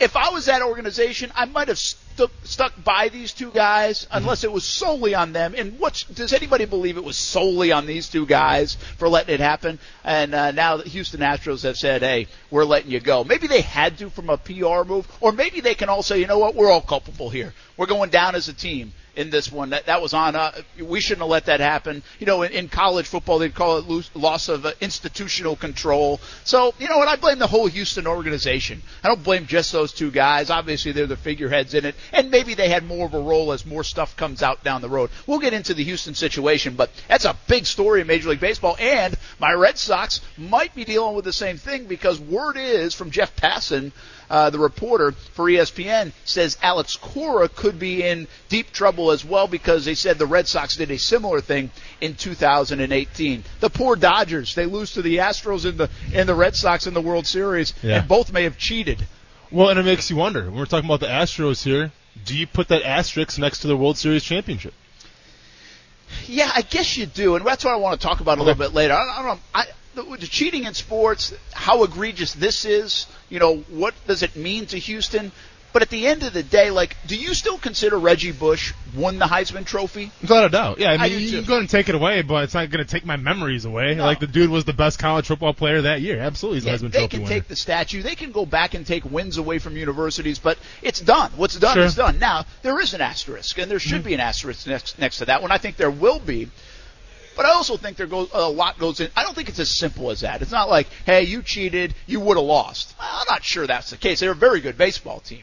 If 0.00 0.16
I 0.16 0.30
was 0.30 0.46
that 0.46 0.62
organization, 0.62 1.30
I 1.36 1.44
might 1.44 1.68
have 1.68 1.78
stu- 1.78 2.30
stuck 2.42 2.72
by 2.82 3.08
these 3.08 3.32
two 3.32 3.50
guys 3.50 4.06
unless 4.10 4.42
it 4.42 4.50
was 4.50 4.64
solely 4.64 5.14
on 5.14 5.32
them. 5.32 5.54
And 5.56 5.78
what's, 5.78 6.02
does 6.04 6.32
anybody 6.32 6.64
believe 6.64 6.96
it 6.96 7.04
was 7.04 7.16
solely 7.16 7.70
on 7.70 7.86
these 7.86 8.08
two 8.08 8.26
guys 8.26 8.74
for 8.98 9.08
letting 9.08 9.34
it 9.34 9.40
happen? 9.40 9.78
And 10.02 10.34
uh, 10.34 10.50
now 10.50 10.78
the 10.78 10.88
Houston 10.88 11.20
Astros 11.20 11.62
have 11.62 11.76
said, 11.76 12.02
"Hey, 12.02 12.26
we're 12.50 12.64
letting 12.64 12.90
you 12.90 13.00
go." 13.00 13.22
Maybe 13.22 13.46
they 13.46 13.60
had 13.60 13.98
to 13.98 14.10
from 14.10 14.30
a 14.30 14.36
PR 14.36 14.82
move, 14.84 15.06
or 15.20 15.32
maybe 15.32 15.60
they 15.60 15.74
can 15.74 15.88
all 15.88 16.02
say, 16.02 16.18
"You 16.18 16.26
know 16.26 16.38
what? 16.38 16.54
We're 16.54 16.70
all 16.70 16.80
culpable 16.80 17.30
here. 17.30 17.54
We're 17.76 17.86
going 17.86 18.10
down 18.10 18.34
as 18.34 18.48
a 18.48 18.52
team." 18.52 18.92
In 19.16 19.30
this 19.30 19.52
one, 19.52 19.70
that 19.70 19.86
that 19.86 20.02
was 20.02 20.12
on. 20.12 20.34
Uh, 20.34 20.50
we 20.80 21.00
shouldn't 21.00 21.22
have 21.22 21.30
let 21.30 21.46
that 21.46 21.60
happen. 21.60 22.02
You 22.18 22.26
know, 22.26 22.42
in, 22.42 22.52
in 22.52 22.68
college 22.68 23.06
football, 23.06 23.38
they'd 23.38 23.54
call 23.54 23.78
it 23.78 24.10
loss 24.16 24.48
of 24.48 24.66
uh, 24.66 24.72
institutional 24.80 25.54
control. 25.54 26.20
So, 26.42 26.74
you 26.78 26.88
know 26.88 26.98
what? 26.98 27.06
I 27.06 27.16
blame 27.16 27.38
the 27.38 27.46
whole 27.46 27.66
Houston 27.66 28.06
organization. 28.06 28.82
I 29.04 29.08
don't 29.08 29.22
blame 29.22 29.46
just 29.46 29.70
those 29.70 29.92
two 29.92 30.10
guys. 30.10 30.50
Obviously, 30.50 30.92
they're 30.92 31.06
the 31.06 31.16
figureheads 31.16 31.74
in 31.74 31.84
it, 31.84 31.94
and 32.12 32.30
maybe 32.30 32.54
they 32.54 32.68
had 32.68 32.84
more 32.84 33.06
of 33.06 33.14
a 33.14 33.20
role 33.20 33.52
as 33.52 33.64
more 33.64 33.84
stuff 33.84 34.16
comes 34.16 34.42
out 34.42 34.64
down 34.64 34.80
the 34.80 34.88
road. 34.88 35.10
We'll 35.26 35.38
get 35.38 35.52
into 35.52 35.74
the 35.74 35.84
Houston 35.84 36.14
situation, 36.14 36.74
but 36.74 36.90
that's 37.08 37.24
a 37.24 37.36
big 37.46 37.66
story 37.66 38.00
in 38.00 38.06
Major 38.06 38.30
League 38.30 38.40
Baseball. 38.40 38.76
And 38.80 39.16
my 39.38 39.52
Red 39.52 39.78
Sox 39.78 40.20
might 40.36 40.74
be 40.74 40.84
dealing 40.84 41.14
with 41.14 41.24
the 41.24 41.32
same 41.32 41.56
thing 41.56 41.84
because 41.84 42.18
word 42.18 42.56
is 42.56 42.94
from 42.94 43.10
Jeff 43.10 43.34
Passan, 43.36 43.92
uh, 44.34 44.50
the 44.50 44.58
reporter 44.58 45.12
for 45.12 45.44
ESPN, 45.44 46.10
says 46.24 46.58
Alex 46.60 46.96
Cora 46.96 47.48
could 47.48 47.78
be 47.78 48.02
in 48.02 48.26
deep 48.48 48.72
trouble 48.72 49.12
as 49.12 49.24
well 49.24 49.46
because 49.46 49.84
they 49.84 49.94
said 49.94 50.18
the 50.18 50.26
Red 50.26 50.48
Sox 50.48 50.74
did 50.76 50.90
a 50.90 50.98
similar 50.98 51.40
thing 51.40 51.70
in 52.00 52.14
2018. 52.16 53.44
The 53.60 53.70
poor 53.70 53.94
Dodgers, 53.94 54.56
they 54.56 54.66
lose 54.66 54.94
to 54.94 55.02
the 55.02 55.18
Astros 55.18 55.64
and 55.64 55.78
the 55.78 55.88
and 56.12 56.28
the 56.28 56.34
Red 56.34 56.56
Sox 56.56 56.88
in 56.88 56.94
the 56.94 57.00
World 57.00 57.28
Series, 57.28 57.74
Yeah. 57.80 57.98
and 58.00 58.08
both 58.08 58.32
may 58.32 58.42
have 58.42 58.58
cheated. 58.58 59.06
Well, 59.52 59.68
and 59.68 59.78
it 59.78 59.84
makes 59.84 60.10
you 60.10 60.16
wonder. 60.16 60.46
When 60.46 60.56
we're 60.56 60.64
talking 60.66 60.90
about 60.90 60.98
the 60.98 61.06
Astros 61.06 61.62
here, 61.62 61.92
do 62.24 62.36
you 62.36 62.48
put 62.48 62.66
that 62.68 62.82
asterisk 62.82 63.38
next 63.38 63.60
to 63.60 63.68
the 63.68 63.76
World 63.76 63.96
Series 63.98 64.24
championship? 64.24 64.74
Yeah, 66.26 66.50
I 66.52 66.62
guess 66.62 66.96
you 66.96 67.06
do, 67.06 67.36
and 67.36 67.46
that's 67.46 67.64
what 67.64 67.72
I 67.72 67.76
want 67.76 68.00
to 68.00 68.04
talk 68.04 68.18
about 68.20 68.38
a 68.38 68.42
little 68.42 68.58
bit 68.58 68.74
later. 68.74 68.94
I, 68.94 69.02
I 69.02 69.16
don't 69.22 69.36
know. 69.36 69.40
I, 69.54 69.64
the, 69.94 70.02
the 70.18 70.26
cheating 70.26 70.64
in 70.64 70.74
sports, 70.74 71.32
how 71.52 71.82
egregious 71.84 72.32
this 72.34 72.64
is. 72.64 73.06
You 73.30 73.38
know, 73.38 73.56
what 73.70 73.94
does 74.06 74.22
it 74.22 74.36
mean 74.36 74.66
to 74.66 74.78
Houston? 74.78 75.32
But 75.72 75.82
at 75.82 75.90
the 75.90 76.06
end 76.06 76.22
of 76.22 76.32
the 76.32 76.44
day, 76.44 76.70
like, 76.70 76.96
do 77.08 77.16
you 77.16 77.34
still 77.34 77.58
consider 77.58 77.98
Reggie 77.98 78.30
Bush 78.30 78.72
won 78.94 79.18
the 79.18 79.24
Heisman 79.24 79.66
Trophy? 79.66 80.12
Without 80.22 80.44
a 80.44 80.48
doubt. 80.48 80.78
Yeah, 80.78 80.90
I 80.90 80.94
I 80.94 80.98
mean, 81.08 81.08
do 81.08 81.18
you 81.18 81.30
too. 81.32 81.36
can 81.38 81.46
go 81.48 81.58
and 81.58 81.68
take 81.68 81.88
it 81.88 81.96
away, 81.96 82.22
but 82.22 82.44
it's 82.44 82.54
not 82.54 82.70
going 82.70 82.84
to 82.84 82.88
take 82.88 83.04
my 83.04 83.16
memories 83.16 83.64
away. 83.64 83.96
No. 83.96 84.04
Like, 84.04 84.20
the 84.20 84.28
dude 84.28 84.50
was 84.50 84.64
the 84.66 84.72
best 84.72 85.00
college 85.00 85.26
football 85.26 85.52
player 85.52 85.82
that 85.82 86.00
year. 86.00 86.20
Absolutely, 86.20 86.60
he's 86.60 86.66
Yeah, 86.66 86.74
Heisman 86.88 86.92
they 86.92 86.98
Trophy 87.00 87.08
can 87.08 87.22
winner. 87.24 87.34
take 87.34 87.48
the 87.48 87.56
statue. 87.56 88.02
They 88.02 88.14
can 88.14 88.30
go 88.30 88.46
back 88.46 88.74
and 88.74 88.86
take 88.86 89.04
wins 89.04 89.36
away 89.36 89.58
from 89.58 89.76
universities, 89.76 90.38
but 90.38 90.58
it's 90.80 91.00
done. 91.00 91.32
What's 91.34 91.58
done 91.58 91.74
Sure. 91.74 91.82
is 91.82 91.96
done. 91.96 92.20
Now 92.20 92.44
there 92.62 92.78
is 92.80 92.94
an 92.94 93.00
asterisk, 93.00 93.58
and 93.58 93.68
there 93.68 93.80
should 93.80 93.94
Mm-hmm. 94.02 94.06
be 94.06 94.14
an 94.14 94.20
asterisk 94.20 94.68
next 94.68 95.00
next 95.00 95.18
to 95.18 95.24
that 95.24 95.42
one. 95.42 95.50
I 95.50 95.58
think 95.58 95.76
there 95.76 95.90
will 95.90 96.20
be. 96.20 96.50
But 97.36 97.46
I 97.46 97.50
also 97.50 97.76
think 97.76 97.96
there 97.96 98.06
goes 98.06 98.30
a 98.32 98.48
lot 98.48 98.78
goes 98.78 99.00
in. 99.00 99.10
I 99.16 99.22
don't 99.22 99.34
think 99.34 99.48
it's 99.48 99.58
as 99.58 99.70
simple 99.70 100.10
as 100.10 100.20
that. 100.20 100.42
It's 100.42 100.52
not 100.52 100.68
like, 100.68 100.86
hey, 101.06 101.24
you 101.24 101.42
cheated, 101.42 101.94
you 102.06 102.20
would 102.20 102.36
have 102.36 102.46
lost. 102.46 102.94
I'm 102.98 103.26
not 103.28 103.44
sure 103.44 103.66
that's 103.66 103.90
the 103.90 103.96
case. 103.96 104.20
They're 104.20 104.32
a 104.32 104.36
very 104.36 104.60
good 104.60 104.78
baseball 104.78 105.20
team, 105.20 105.42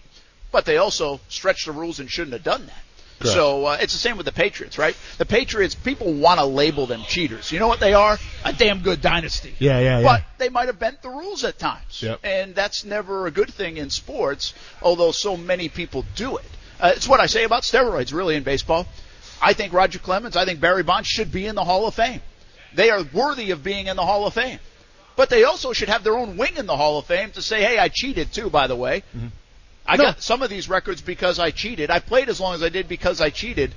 but 0.52 0.66
they 0.66 0.78
also 0.78 1.20
stretched 1.28 1.66
the 1.66 1.72
rules 1.72 2.00
and 2.00 2.10
shouldn't 2.10 2.34
have 2.34 2.44
done 2.44 2.66
that. 2.66 2.84
Correct. 3.22 3.36
So 3.36 3.66
uh, 3.66 3.78
it's 3.80 3.94
the 3.94 4.00
same 4.00 4.18
with 4.18 4.26
the 4.26 4.32
Patriots, 4.32 4.78
right? 4.78 4.96
The 5.20 5.26
Patriots, 5.26 5.76
people 5.76 6.12
want 6.14 6.40
to 6.40 6.46
label 6.46 6.88
them 6.88 7.04
cheaters. 7.08 7.52
You 7.52 7.60
know 7.60 7.68
what 7.68 7.80
they 7.80 7.94
are? 7.94 8.18
A 8.44 8.52
damn 8.52 8.80
good 8.80 9.02
dynasty. 9.02 9.54
Yeah, 9.60 9.80
yeah, 9.80 10.00
yeah. 10.00 10.04
But 10.04 10.24
they 10.40 10.50
might 10.50 10.68
have 10.68 10.80
bent 10.80 11.04
the 11.04 11.10
rules 11.10 11.44
at 11.44 11.60
times. 11.60 12.02
Yep. 12.02 12.22
And 12.24 12.56
that's 12.56 12.84
never 12.84 13.28
a 13.28 13.32
good 13.32 13.54
thing 13.54 13.78
in 13.78 13.92
sports, 13.92 14.56
although 14.82 15.12
so 15.12 15.38
many 15.38 15.70
people 15.70 16.04
do 16.16 16.38
it. 16.38 16.46
Uh, 16.80 16.94
it's 16.96 17.08
what 17.08 17.20
I 17.20 17.28
say 17.28 17.44
about 17.44 17.62
steroids, 17.62 18.12
really, 18.12 18.36
in 18.36 18.42
baseball. 18.42 18.88
I 19.42 19.54
think 19.54 19.74
Roger 19.74 20.00
Clemens, 20.00 20.36
I 20.38 20.46
think 20.46 20.60
Barry 20.60 20.84
Bonds 20.84 21.08
should 21.08 21.32
be 21.32 21.48
in 21.48 21.56
the 21.56 21.64
Hall 21.64 21.88
of 21.88 21.96
Fame. 21.96 22.22
They 22.76 22.90
are 22.90 23.04
worthy 23.14 23.52
of 23.52 23.64
being 23.64 23.88
in 23.88 23.96
the 23.96 24.06
Hall 24.06 24.26
of 24.28 24.34
Fame. 24.34 24.60
But 25.18 25.30
they 25.30 25.44
also 25.44 25.74
should 25.74 25.90
have 25.90 26.04
their 26.04 26.18
own 26.18 26.38
wing 26.38 26.56
in 26.58 26.66
the 26.68 26.78
Hall 26.78 26.98
of 27.00 27.06
Fame 27.06 27.32
to 27.32 27.42
say, 27.42 27.62
hey, 27.62 27.78
I 27.80 27.90
cheated 27.90 28.32
too, 28.32 28.50
by 28.50 28.68
the 28.68 28.76
way. 28.76 29.04
Mm-hmm. 29.16 29.28
I 29.86 29.98
No. 29.98 30.04
got 30.06 30.22
some 30.22 30.42
of 30.42 30.50
these 30.50 30.70
records 30.70 31.02
because 31.02 31.40
I 31.40 31.52
cheated. 31.52 31.90
I 31.90 32.00
played 32.00 32.30
as 32.30 32.40
long 32.40 32.54
as 32.54 32.64
I 32.64 32.70
did 32.70 32.88
because 32.88 33.20
I 33.20 33.30
cheated. 33.30 33.74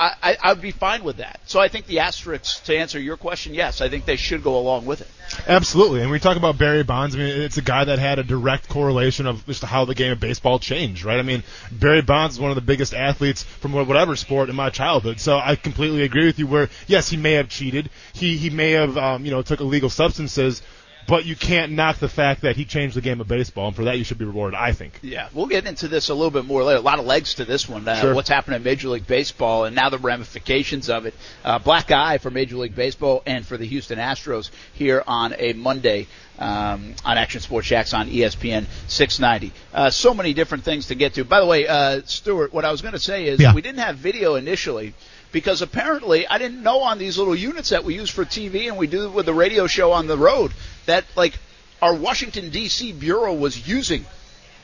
I, 0.00 0.14
I, 0.22 0.36
I'd 0.44 0.62
be 0.62 0.70
fine 0.70 1.04
with 1.04 1.18
that. 1.18 1.40
So 1.44 1.60
I 1.60 1.68
think 1.68 1.84
the 1.84 1.98
asterisks, 1.98 2.60
to 2.60 2.74
answer 2.74 2.98
your 2.98 3.18
question, 3.18 3.52
yes, 3.52 3.82
I 3.82 3.90
think 3.90 4.06
they 4.06 4.16
should 4.16 4.42
go 4.42 4.56
along 4.56 4.86
with 4.86 5.02
it. 5.02 5.08
Absolutely. 5.46 6.00
And 6.00 6.10
we 6.10 6.18
talk 6.18 6.38
about 6.38 6.56
Barry 6.56 6.82
Bonds. 6.82 7.14
I 7.14 7.18
mean, 7.18 7.28
it's 7.28 7.58
a 7.58 7.62
guy 7.62 7.84
that 7.84 7.98
had 7.98 8.18
a 8.18 8.22
direct 8.22 8.66
correlation 8.70 9.26
of 9.26 9.44
just 9.44 9.62
how 9.62 9.84
the 9.84 9.94
game 9.94 10.12
of 10.12 10.18
baseball 10.18 10.58
changed, 10.58 11.04
right? 11.04 11.18
I 11.18 11.22
mean, 11.22 11.44
Barry 11.70 12.00
Bonds 12.00 12.36
is 12.36 12.40
one 12.40 12.50
of 12.50 12.54
the 12.54 12.62
biggest 12.62 12.94
athletes 12.94 13.42
from 13.42 13.74
whatever 13.74 14.16
sport 14.16 14.48
in 14.48 14.56
my 14.56 14.70
childhood. 14.70 15.20
So 15.20 15.38
I 15.38 15.54
completely 15.54 16.02
agree 16.02 16.24
with 16.24 16.38
you. 16.38 16.46
Where 16.46 16.70
yes, 16.86 17.10
he 17.10 17.18
may 17.18 17.32
have 17.32 17.50
cheated. 17.50 17.90
He 18.14 18.38
he 18.38 18.48
may 18.48 18.72
have 18.72 18.96
um, 18.96 19.26
you 19.26 19.30
know 19.30 19.42
took 19.42 19.60
illegal 19.60 19.90
substances. 19.90 20.62
But 21.10 21.26
you 21.26 21.34
can't 21.34 21.72
knock 21.72 21.98
the 21.98 22.08
fact 22.08 22.42
that 22.42 22.54
he 22.54 22.64
changed 22.64 22.94
the 22.96 23.00
game 23.00 23.20
of 23.20 23.26
baseball, 23.26 23.66
and 23.66 23.74
for 23.76 23.82
that 23.84 23.98
you 23.98 24.04
should 24.04 24.18
be 24.18 24.24
rewarded. 24.24 24.56
I 24.56 24.70
think. 24.72 25.00
Yeah, 25.02 25.28
we'll 25.34 25.46
get 25.46 25.66
into 25.66 25.88
this 25.88 26.08
a 26.08 26.14
little 26.14 26.30
bit 26.30 26.44
more 26.44 26.62
later. 26.62 26.78
A 26.78 26.82
lot 26.82 27.00
of 27.00 27.04
legs 27.04 27.34
to 27.34 27.44
this 27.44 27.68
one. 27.68 27.86
Uh, 27.86 28.00
Sure. 28.00 28.14
What's 28.14 28.28
happening 28.28 28.56
in 28.58 28.62
Major 28.62 28.88
League 28.88 29.08
Baseball 29.08 29.64
and 29.64 29.74
now 29.74 29.90
the 29.90 29.98
ramifications 29.98 30.88
of 30.88 31.06
it. 31.06 31.14
Uh, 31.44 31.58
black 31.58 31.90
eye 31.90 32.18
for 32.18 32.30
Major 32.30 32.56
League 32.56 32.76
Baseball 32.76 33.22
and 33.26 33.44
for 33.44 33.56
the 33.56 33.66
Houston 33.66 33.98
Astros 33.98 34.50
here 34.72 35.02
on 35.04 35.34
a 35.36 35.52
Monday 35.54 36.06
um, 36.38 36.94
on 37.04 37.18
Action 37.18 37.40
Sports 37.40 37.66
Jax 37.66 37.92
on 37.92 38.08
ESPN 38.08 38.66
690. 38.86 39.52
Uh, 39.74 39.90
so 39.90 40.14
many 40.14 40.32
different 40.32 40.62
things 40.62 40.86
to 40.86 40.94
get 40.94 41.14
to. 41.14 41.24
By 41.24 41.40
the 41.40 41.46
way, 41.46 41.66
uh, 41.66 42.02
Stuart, 42.04 42.52
what 42.54 42.64
I 42.64 42.70
was 42.70 42.82
going 42.82 42.92
to 42.94 43.00
say 43.00 43.26
is 43.26 43.40
Yeah. 43.40 43.52
we 43.52 43.62
didn't 43.62 43.80
have 43.80 43.96
video 43.96 44.36
initially. 44.36 44.94
Because 45.32 45.62
apparently 45.62 46.26
I 46.26 46.38
didn't 46.38 46.60
know 46.64 46.80
on 46.80 46.98
these 46.98 47.16
little 47.16 47.36
units 47.36 47.68
that 47.68 47.84
we 47.84 47.94
use 47.94 48.10
for 48.10 48.24
TV 48.24 48.66
and 48.66 48.76
we 48.76 48.88
do 48.88 49.08
with 49.12 49.26
the 49.26 49.32
radio 49.32 49.68
show 49.68 49.92
on 49.92 50.08
the 50.08 50.18
road 50.18 50.50
that 50.90 51.04
like 51.16 51.38
our 51.80 51.94
Washington 51.94 52.50
D.C. 52.50 52.92
bureau 52.92 53.32
was 53.34 53.66
using 53.66 54.04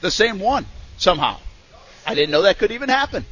the 0.00 0.10
same 0.10 0.38
one 0.38 0.66
somehow. 0.98 1.38
I 2.06 2.14
didn't 2.14 2.30
know 2.30 2.42
that 2.42 2.58
could 2.58 2.70
even 2.70 2.88
happen. 2.88 3.24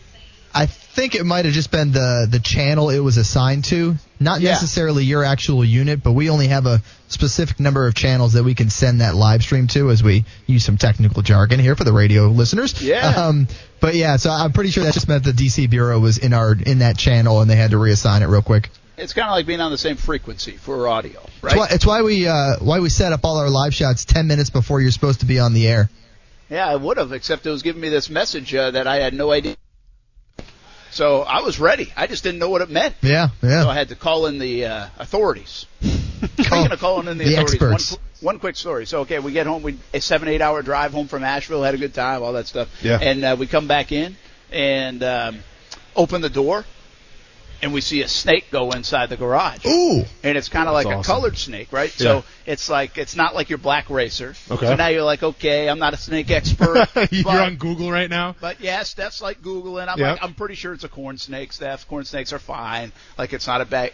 I 0.57 0.67
think 0.67 1.17
it 1.17 1.25
might 1.25 1.45
have 1.47 1.55
just 1.55 1.73
been 1.73 1.91
the 1.93 2.29
the 2.31 2.39
channel 2.39 2.89
it 2.91 3.01
was 3.01 3.17
assigned 3.17 3.65
to, 3.67 3.97
not 4.21 4.41
Yeah. 4.41 4.51
necessarily 4.53 5.05
your 5.05 5.25
actual 5.25 5.65
unit, 5.65 6.01
but 6.03 6.13
we 6.13 6.31
only 6.31 6.47
have 6.49 6.67
a 6.67 6.81
specific 7.09 7.59
number 7.59 7.89
of 7.89 7.95
channels 7.97 8.35
that 8.35 8.45
we 8.45 8.55
can 8.55 8.71
send 8.71 9.01
that 9.01 9.17
live 9.17 9.43
stream 9.43 9.67
to, 9.69 9.91
as 9.91 10.03
we 10.03 10.25
use 10.47 10.65
some 10.65 10.77
technical 10.79 11.23
jargon 11.23 11.59
here 11.59 11.75
for 11.75 11.83
the 11.83 11.93
radio 11.93 12.29
listeners. 12.29 12.81
Yeah. 12.81 13.09
Um, 13.09 13.49
but 13.81 13.97
yeah, 13.97 14.17
so 14.17 14.31
I'm 14.31 14.53
pretty 14.53 14.71
sure 14.71 14.85
that 14.85 14.95
just 14.95 15.09
meant 15.09 15.25
the 15.25 15.33
DC 15.33 15.69
bureau 15.69 15.99
was 15.99 16.19
in 16.19 16.33
our 16.33 16.53
in 16.55 16.79
that 16.79 16.97
channel, 16.97 17.41
and 17.41 17.51
they 17.51 17.57
had 17.57 17.73
to 17.73 17.77
reassign 17.77 18.23
it 18.23 18.29
real 18.29 18.43
quick. 18.43 18.71
It's 18.97 19.13
kind 19.13 19.29
of 19.29 19.33
like 19.33 19.47
being 19.47 19.61
on 19.61 19.71
the 19.73 19.79
same 19.79 19.97
frequency 19.97 20.53
for 20.53 20.87
audio, 20.87 21.21
It's 21.25 21.43
right? 21.43 21.57
why, 21.57 21.67
it's 21.71 21.85
why 21.87 22.03
we 22.03 22.29
uh, 22.29 22.57
why 22.61 22.79
we 22.81 22.89
set 22.89 23.13
up 23.13 23.21
all 23.25 23.39
our 23.39 23.51
live 23.51 23.75
shots 23.75 24.05
10 24.05 24.27
minutes 24.29 24.51
before 24.51 24.81
you're 24.81 24.93
supposed 24.93 25.21
to 25.21 25.27
be 25.27 25.39
on 25.41 25.53
the 25.53 25.67
air. 25.67 25.91
Yeah, 26.49 26.69
I 26.69 26.77
would 26.77 26.99
have, 26.99 27.13
except 27.13 27.45
it 27.47 27.51
was 27.51 27.63
giving 27.63 27.81
me 27.81 27.89
this 27.89 28.09
message 28.09 28.55
uh, 28.55 28.71
that 28.73 28.87
I 28.87 28.97
had 28.97 29.13
no 29.15 29.33
idea. 29.33 29.57
So 30.91 31.23
I 31.23 31.41
was 31.41 31.59
ready. 31.59 31.93
I 31.97 32.07
just 32.07 32.23
didn't 32.23 32.39
know 32.39 32.51
what 32.51 32.63
it 32.63 32.71
meant. 32.71 32.95
Yeah, 33.03 33.31
yeah. 33.43 33.63
So 33.63 33.69
I 33.69 33.75
had 33.75 33.89
to 33.89 33.97
call 33.97 34.27
in 34.27 34.39
the 34.39 34.67
uh, 34.67 34.87
authorities. 34.99 35.67
Speaking 35.83 36.71
of 36.71 36.79
calling 36.79 37.09
in 37.09 37.19
the, 37.19 37.25
The 37.25 37.33
authorities, 37.35 37.55
experts. 37.55 37.93
One, 38.21 38.35
one 38.35 38.39
quick 38.39 38.55
story. 38.55 38.87
So 38.87 39.01
okay, 39.01 39.19
we 39.19 39.33
get 39.33 39.47
home. 39.49 39.65
We 39.65 39.77
a 39.93 40.01
seven 40.01 40.29
eight 40.29 40.41
hour 40.41 40.63
drive 40.63 40.93
home 40.93 41.09
from 41.09 41.25
Asheville. 41.25 41.65
Had 41.65 41.75
a 41.75 41.79
good 41.79 41.95
time, 41.95 42.23
all 42.23 42.35
that 42.35 42.47
stuff. 42.47 42.69
Yeah. 42.81 42.99
And 43.03 43.25
uh, 43.25 43.37
we 43.37 43.49
come 43.49 43.67
back 43.67 43.91
in 43.91 44.17
and 44.53 45.03
um, 45.03 45.41
open 45.97 46.21
the 46.23 46.31
door, 46.31 46.65
and 47.63 47.73
we 47.73 47.81
see 47.81 48.03
a 48.03 48.09
snake 48.09 48.47
go 48.51 48.71
inside 48.73 49.09
the 49.09 49.17
garage. 49.17 49.65
Ooh, 49.67 50.05
And 50.23 50.37
it's 50.39 50.49
kind 50.49 50.69
of 50.69 50.75
like 50.75 50.87
That's 50.87 51.07
a 51.07 51.11
colored 51.11 51.37
snake, 51.39 51.73
right? 51.73 51.91
Yeah. 51.99 52.05
So 52.21 52.25
it's 52.47 52.69
like 52.69 52.99
it's 52.99 53.17
not 53.17 53.35
like 53.35 53.49
your 53.49 53.59
black 53.59 53.89
racer. 53.91 54.35
Okay. 54.51 54.67
So 54.67 54.75
now 54.77 54.89
you're 54.89 55.03
like, 55.03 55.23
okay, 55.23 55.69
I'm 55.69 55.79
not 55.79 55.95
a 55.95 55.97
snake 55.97 56.31
expert. 56.31 56.87
You're 57.11 57.25
but- 57.25 57.41
on 57.43 57.57
Google 57.57 57.91
right 57.91 58.11
now. 58.11 58.37
but 58.41 58.61
yes, 58.61 58.91
Steph's 58.91 59.23
like 59.23 59.41
googling. 59.43 59.89
I'm 59.89 59.99
Yep. 59.99 60.13
like, 60.21 60.23
I'm 60.23 60.35
pretty 60.35 60.55
sure 60.55 60.73
it's 60.73 60.85
a 60.85 60.89
corn 60.89 61.17
snake. 61.19 61.53
Steph, 61.53 61.87
corn 61.89 62.05
snakes 62.05 62.33
are 62.33 62.39
fine. 62.39 62.93
Like 63.19 63.33
it's 63.33 63.47
not 63.47 63.61
a 63.61 63.65
ba- 63.65 63.91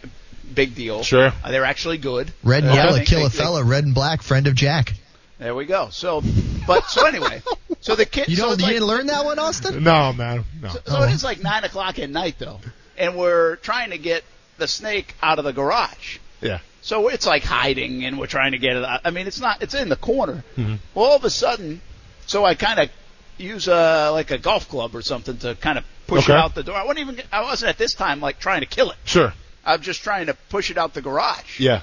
big 0.53 0.75
deal. 0.75 1.03
Sure. 1.03 1.31
Uh, 1.43 1.51
they're 1.51 1.65
actually 1.65 1.97
good. 1.97 2.33
red 2.43 2.63
and 2.63 2.71
Uh, 2.71 2.75
yellow 2.75 2.99
kill 3.03 3.19
they- 3.21 3.25
a 3.25 3.29
they- 3.29 3.37
fella, 3.37 3.63
red 3.63 3.85
and 3.85 3.93
black 3.95 4.21
friend 4.21 4.47
of 4.47 4.55
Jack. 4.55 4.93
There 5.39 5.55
we 5.55 5.65
go. 5.65 5.89
So, 5.91 6.21
but 6.67 6.85
so 6.85 7.07
anyway, 7.07 7.41
so 7.79 7.95
the 7.95 8.05
kid. 8.15 8.27
You 8.29 8.35
so 8.35 8.43
don't 8.43 8.53
it's 8.53 8.61
you 8.61 8.65
like, 8.67 8.73
didn't 8.75 8.87
learn 8.87 9.05
that 9.07 9.25
one, 9.25 9.39
Austin? 9.39 9.81
No, 9.83 10.13
man. 10.13 10.43
No. 10.61 10.69
So 10.69 10.79
Oh. 10.87 11.03
it 11.03 11.11
is 11.13 11.23
like 11.23 11.41
nine 11.41 11.63
o'clock 11.63 11.97
at 11.97 12.11
night 12.11 12.35
though, 12.37 12.59
and 13.01 13.17
we're 13.17 13.55
trying 13.57 13.89
to 13.89 13.97
get 13.97 14.23
the 14.59 14.67
snake 14.67 15.15
out 15.23 15.39
of 15.39 15.45
the 15.45 15.51
garage. 15.51 16.19
Yeah. 16.39 16.59
So 16.83 17.07
it's 17.07 17.25
like 17.25 17.43
hiding, 17.43 18.05
and 18.05 18.17
we're 18.19 18.27
trying 18.27 18.51
to 18.53 18.59
get 18.59 18.77
it 18.77 18.83
out. 18.85 19.01
I 19.03 19.09
mean, 19.09 19.27
it's 19.27 19.41
not. 19.41 19.61
It's 19.61 19.73
in 19.73 19.89
the 19.89 19.95
corner. 19.95 20.43
Mhm. 20.57 20.77
Well, 20.93 21.05
all 21.05 21.15
of 21.15 21.25
a 21.25 21.29
sudden, 21.29 21.81
so 22.27 22.45
I 22.45 22.53
kind 22.55 22.79
of 22.79 22.89
use 23.37 23.67
a 23.67 24.11
like 24.11 24.31
a 24.31 24.37
golf 24.37 24.69
club 24.69 24.95
or 24.95 25.01
something 25.01 25.37
to 25.39 25.55
kind 25.55 25.77
of 25.79 25.83
push 26.07 26.29
it 26.29 26.35
out 26.35 26.55
the 26.55 26.63
door. 26.63 26.75
I 26.75 26.83
wasn't 26.83 26.99
even. 26.99 27.25
I 27.31 27.41
wasn't 27.41 27.69
at 27.69 27.77
this 27.77 27.93
time 27.95 28.21
like 28.21 28.39
trying 28.39 28.61
to 28.61 28.67
kill 28.67 28.91
it. 28.91 28.97
Sure. 29.03 29.33
I'm 29.65 29.81
just 29.81 30.01
trying 30.03 30.27
to 30.27 30.35
push 30.49 30.71
it 30.71 30.77
out 30.77 30.93
the 30.93 31.01
garage. 31.01 31.59
Yeah. 31.59 31.81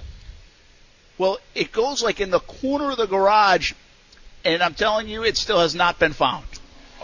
Well, 1.17 1.39
it 1.55 1.73
goes 1.73 2.03
like 2.03 2.21
in 2.21 2.31
the 2.31 2.41
corner 2.41 2.91
of 2.93 2.97
the 2.97 3.07
garage, 3.07 3.73
and 4.45 4.63
I'm 4.63 4.75
telling 4.75 5.09
you, 5.09 5.25
it 5.25 5.37
still 5.37 5.61
has 5.61 5.75
not 5.75 5.99
been 5.99 6.13
found. 6.13 6.47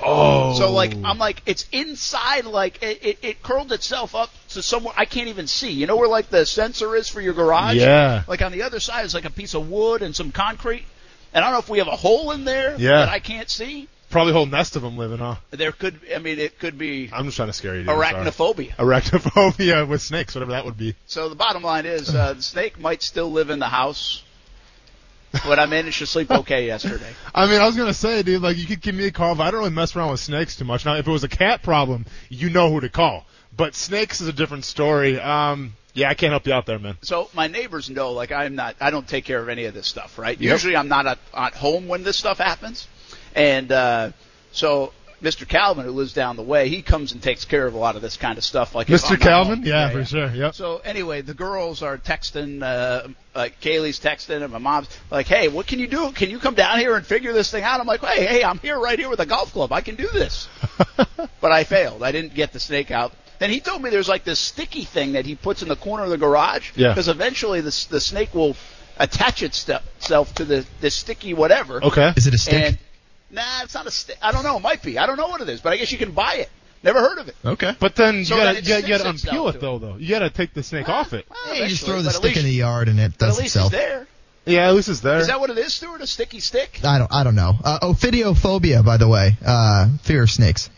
Oh. 0.03 0.55
So 0.59 0.73
like 0.73 0.95
I'm 1.05 1.19
like 1.19 1.43
it's 1.47 1.67
inside 1.73 2.45
like 2.47 2.83
it, 2.83 3.05
it, 3.05 3.19
it 3.23 3.43
curled 3.43 3.73
itself 3.73 4.15
up 4.15 4.31
to 4.51 4.63
somewhere 4.63 4.95
I 4.97 5.05
can't 5.05 5.29
even 5.29 5.47
see. 5.47 5.71
You 5.71 5.87
know 5.87 5.97
where 5.97 6.09
like 6.09 6.31
the 6.31 6.45
sensor 6.47 6.95
is 6.97 7.09
for 7.09 7.21
your 7.21 7.35
garage? 7.35 7.77
Yeah. 7.77 8.25
Like 8.27 8.43
on 8.43 8.53
the 8.53 8.63
other 8.63 8.81
side 8.81 9.05
is 9.05 9.15
like 9.15 9.25
a 9.25 9.31
piece 9.31 9.55
of 9.55 9.71
wood 9.71 10.03
and 10.03 10.15
some 10.15 10.33
concrete. 10.33 10.85
And 11.33 11.45
I 11.45 11.49
don't 11.49 11.55
know 11.55 11.59
if 11.61 11.69
we 11.69 11.79
have 11.79 11.89
a 11.89 11.97
hole 11.97 12.31
in 12.33 12.45
there 12.45 12.77
Yeah. 12.79 12.99
that 12.99 13.09
I 13.09 13.19
can't 13.19 13.49
see. 13.51 13.89
Probably 14.11 14.31
a 14.33 14.37
whole 14.37 14.47
nest 14.47 14.77
of 14.77 14.83
them 14.83 14.97
living, 14.97 15.19
huh? 15.19 15.37
There 15.51 15.73
could 15.73 15.99
I 16.15 16.19
mean 16.19 16.39
it 16.39 16.59
could 16.59 16.77
be 16.79 17.11
I'm 17.13 17.25
just 17.27 17.37
trying 17.37 17.49
to 17.49 17.53
scare 17.53 17.75
you. 17.77 17.83
dude. 17.83 17.91
I'm 17.91 17.99
sorry. 18.01 18.25
arachnophobia. 18.27 18.77
Arachnophobia 18.77 19.89
with 19.89 20.03
snakes, 20.03 20.35
whatever 20.35 20.53
that 20.53 20.65
would 20.65 20.77
be. 20.77 20.95
So 21.07 21.29
the 21.29 21.35
bottom 21.35 21.63
line 21.63 21.87
is 21.87 22.15
uh, 22.15 22.35
the 22.35 22.43
snake 22.43 22.79
might 22.79 23.03
still 23.03 23.31
live 23.33 23.51
in 23.51 23.59
the 23.59 23.69
house. 23.69 24.23
But 25.45 25.59
I 25.59 25.67
managed 25.67 25.99
to 25.99 26.07
sleep 26.07 26.31
okay 26.31 26.67
yesterday. 26.67 27.11
I 27.35 27.47
mean, 27.47 27.61
I 27.61 27.67
was 27.67 27.77
gonna 27.77 27.95
say, 27.95 28.23
dude, 28.23 28.43
like 28.43 28.57
you 28.57 28.67
could 28.67 28.81
give 28.81 28.95
me 28.95 29.07
a 29.07 29.11
call. 29.11 29.35
But 29.35 29.45
I 29.45 29.51
don't 29.51 29.61
really 29.61 29.73
mess 29.73 29.97
around 29.97 30.11
with 30.11 30.21
snakes 30.21 30.57
too 30.57 30.65
much. 30.65 30.85
Now, 30.85 30.97
if 30.97 31.07
it 31.07 31.11
was 31.11 31.25
a 31.25 31.29
cat 31.29 31.63
problem, 31.63 32.07
you 32.29 32.51
know 32.51 32.71
who 32.71 32.81
to 32.81 32.89
call. 32.89 33.27
But 33.57 33.75
snakes 33.75 34.21
is 34.21 34.29
a 34.29 34.33
different 34.33 34.65
story. 34.65 35.19
Um, 35.19 35.75
yeah, 35.95 36.11
I 36.11 36.15
can't 36.15 36.33
help 36.33 36.47
you 36.47 36.53
out 36.53 36.67
there, 36.67 36.79
man. 36.79 36.99
So 37.03 37.31
my 37.35 37.47
neighbors 37.47 37.89
know, 37.89 38.13
like 38.13 38.33
I'm 38.33 38.57
not, 38.57 38.75
I 38.81 38.91
don't 38.91 39.07
take 39.07 39.25
care 39.25 39.41
of 39.41 39.49
any 39.49 39.67
of 39.67 39.75
this 39.75 39.87
stuff, 39.87 40.19
right? 40.19 40.39
Yep. 40.39 40.53
Usually 40.53 40.77
I'm 40.77 40.89
not 40.89 41.07
at, 41.07 41.19
at 41.33 41.55
home 41.55 41.87
when 41.87 42.03
this 42.03 42.19
stuff 42.19 42.39
happens, 42.39 42.89
and 43.35 43.71
uh, 43.71 44.11
so 44.51 44.93
Mr. 45.25 45.49
Calvin, 45.49 45.85
who 45.87 45.91
lives 45.91 46.13
down 46.13 46.37
the 46.37 46.43
way, 46.43 46.69
he 46.69 46.83
comes 46.83 47.13
and 47.13 47.23
takes 47.23 47.45
care 47.45 47.67
of 47.67 47.75
a 47.75 47.79
lot 47.79 47.97
of 47.97 48.03
this 48.03 48.17
kind 48.17 48.37
of 48.37 48.45
stuff. 48.45 48.75
Like 48.75 48.89
Mr. 48.89 49.19
Calvin, 49.19 49.59
home. 49.59 49.67
yeah, 49.67 49.91
for 49.91 50.05
sure. 50.05 50.29
Yep. 50.31 50.55
So 50.55 50.79
anyway, 50.85 51.23
the 51.23 51.35
girls 51.35 51.83
are 51.83 51.97
texting. 51.99 52.63
Uh, 52.63 53.09
uh, 53.35 53.49
Kaylee's 53.61 53.99
texting, 53.99 54.43
and 54.43 54.53
my 54.53 54.59
mom's 54.59 54.89
like, 55.11 55.27
"Hey, 55.27 55.49
what 55.49 55.67
can 55.67 55.79
you 55.79 55.87
do? 55.89 56.13
Can 56.13 56.31
you 56.31 56.39
come 56.39 56.55
down 56.55 56.79
here 56.79 56.95
and 56.95 57.05
figure 57.05 57.33
this 57.33 57.51
thing 57.51 57.65
out?" 57.65 57.81
I'm 57.81 57.87
like, 57.87 58.05
"Hey, 58.05 58.27
hey, 58.27 58.45
I'm 58.45 58.59
here 58.59 58.79
right 58.79 58.99
here 58.99 59.09
with 59.09 59.21
a 59.21 59.27
golf 59.27 59.53
club. 59.53 59.73
I 59.73 59.81
can 59.81 59.97
do 59.97 60.07
this." 60.13 60.49
but 61.41 61.51
I 61.53 61.65
failed. 61.65 62.03
I 62.03 62.13
didn't 62.13 62.35
get 62.35 62.53
the 62.53 62.61
snake 62.61 62.91
out. 62.91 63.13
Then 63.39 63.51
he 63.51 63.61
told 63.61 63.83
me 63.83 63.91
there's 63.91 64.09
like 64.09 64.25
this 64.25 64.39
sticky 64.39 64.85
thing 64.85 65.13
that 65.13 65.27
he 65.27 65.35
puts 65.35 65.63
in 65.63 65.69
the 65.69 65.77
corner 65.77 66.05
of 66.05 66.11
the 66.11 66.19
garage. 66.19 66.71
Yeah. 66.77 66.91
Because 66.91 67.09
eventually 67.09 67.61
the 67.61 67.87
the 67.91 68.01
snake 68.01 68.35
will 68.35 68.57
attach 68.99 69.43
itself 69.43 70.35
to 70.35 70.45
the 70.45 70.67
the 70.81 70.91
sticky 70.91 71.35
whatever. 71.35 71.83
okay. 71.83 72.13
Is 72.17 72.27
it 72.27 72.35
a 72.35 72.39
stick? 72.39 72.79
And 73.37 73.45
nah, 73.45 73.65
it's 73.65 73.75
not 73.75 73.87
a 73.87 73.91
stick. 73.91 74.17
I 74.23 74.31
don't 74.33 74.45
know. 74.45 74.57
It 74.57 74.61
might 74.63 74.83
be. 74.83 74.97
I 74.99 75.07
don't 75.07 75.17
know 75.17 75.27
what 75.29 75.41
it 75.41 75.49
is, 75.49 75.61
but 75.61 75.73
I 75.73 75.77
guess 75.77 75.91
you 75.91 75.99
can 75.99 76.13
buy 76.13 76.35
it. 76.37 76.51
Never 76.85 77.01
heard 77.01 77.19
of 77.19 77.29
it. 77.29 77.35
okay. 77.45 77.75
But 77.81 77.97
then 77.97 78.25
So 78.25 78.35
you 78.37 78.41
then 78.45 78.47
gotta, 78.55 78.59
it 78.59 78.65
you 78.65 78.69
gotta, 78.69 78.83
you 78.83 78.89
gotta 78.89 79.05
sticks 79.19 79.25
itself 79.25 79.37
unpeel 79.37 79.49
it 79.49 79.53
to 79.55 79.59
though, 79.59 79.79
though. 79.79 79.97
You 79.97 80.09
gotta 80.11 80.31
take 80.31 80.55
the 80.55 80.63
snake 80.63 80.89
off 80.89 81.13
it. 81.15 81.27
Well, 81.29 81.39
Yeah, 81.57 81.63
you 81.65 81.69
just 81.71 81.83
eventually, 81.83 81.89
throw 81.89 82.03
the 82.03 82.09
but 82.21 82.27
at 82.27 82.31
stick 82.33 82.37
in 82.37 82.45
the 82.45 82.53
yard 82.53 82.89
and 82.89 83.01
it 83.01 83.13
But 83.19 83.27
does 83.27 83.39
at 83.39 83.43
least 83.43 83.57
itself. 83.57 83.73
it's 83.73 83.83
there. 83.83 84.07
Yeah, 84.47 84.69
at 84.69 84.75
least 84.75 84.89
it's 84.91 85.01
there. 85.01 85.19
Is 85.19 85.27
that 85.29 85.41
what 85.41 85.49
it 85.51 85.57
is, 85.59 85.73
Stuart? 85.75 86.03
A 86.03 86.07
sticky 86.07 86.41
stick? 86.41 86.79
I 86.85 86.99
don't. 86.99 87.13
I 87.13 87.25
don't 87.25 87.35
know. 87.35 87.55
Uh, 87.65 87.79
ophidiophobia, 87.81 88.85
by 88.85 88.99
the 88.99 89.09
way, 89.09 89.33
uh, 89.45 89.89
fear 90.03 90.23
of 90.25 90.31
snakes. 90.31 90.69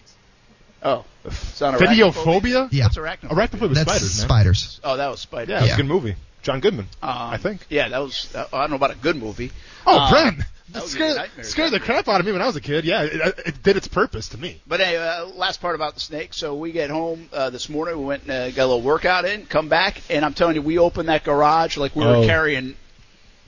Oh, 0.82 1.04
it's 1.24 1.60
on? 1.60 1.74
Videophobia? 1.74 2.68
Yeah, 2.70 2.84
What's 2.84 2.96
arachnophobia? 2.96 3.28
Arachnophobia 3.30 3.68
was 3.68 3.78
that's 3.78 3.90
spiders, 3.90 4.18
man. 4.18 4.28
spiders. 4.28 4.80
Oh, 4.84 4.96
that 4.96 5.08
was 5.10 5.20
Spider. 5.20 5.50
Yeah, 5.52 5.58
it 5.58 5.60
was 5.62 5.68
Yeah. 5.70 5.74
a 5.74 5.76
good 5.78 5.86
movie. 5.86 6.14
John 6.42 6.60
Goodman, 6.60 6.86
Um, 7.02 7.10
I 7.10 7.38
think. 7.38 7.66
Yeah, 7.68 7.88
that 7.88 7.98
was. 8.00 8.32
I 8.36 8.46
don't 8.60 8.70
know 8.70 8.76
about 8.76 8.92
a 8.92 8.94
good 8.94 9.16
movie. 9.16 9.50
Oh, 9.84 9.98
Um, 9.98 10.10
Brent, 10.12 10.38
That 10.70 10.82
would 10.82 10.92
give 10.92 11.00
you 11.00 11.12
scared, 11.14 11.46
scared 11.46 11.72
the 11.72 11.80
crap 11.80 12.08
out 12.08 12.20
of 12.20 12.26
me 12.26 12.32
when 12.32 12.42
I 12.42 12.46
was 12.46 12.56
a 12.56 12.60
kid. 12.60 12.84
Yeah, 12.84 13.02
it, 13.04 13.38
it 13.46 13.62
did 13.62 13.76
its 13.76 13.86
purpose 13.88 14.28
to 14.30 14.38
me. 14.38 14.60
But 14.66 14.80
anyway, 14.80 15.02
uh, 15.04 15.26
last 15.26 15.60
part 15.60 15.74
about 15.74 15.94
the 15.94 16.00
snake. 16.00 16.34
So 16.34 16.54
we 16.56 16.72
get 16.72 16.90
home 16.90 17.28
uh, 17.32 17.50
this 17.50 17.68
morning. 17.68 17.98
We 17.98 18.04
went 18.04 18.22
and 18.24 18.30
uh, 18.32 18.50
got 18.50 18.64
a 18.64 18.66
little 18.66 18.82
workout 18.82 19.24
in. 19.24 19.46
Come 19.46 19.68
back, 19.68 20.02
and 20.10 20.24
I'm 20.24 20.34
telling 20.34 20.56
you, 20.56 20.62
we 20.62 20.78
opened 20.78 21.08
that 21.08 21.22
garage 21.24 21.76
like 21.76 21.94
we 21.94 22.04
were 22.04 22.16
Oh. 22.16 22.26
carrying 22.26 22.74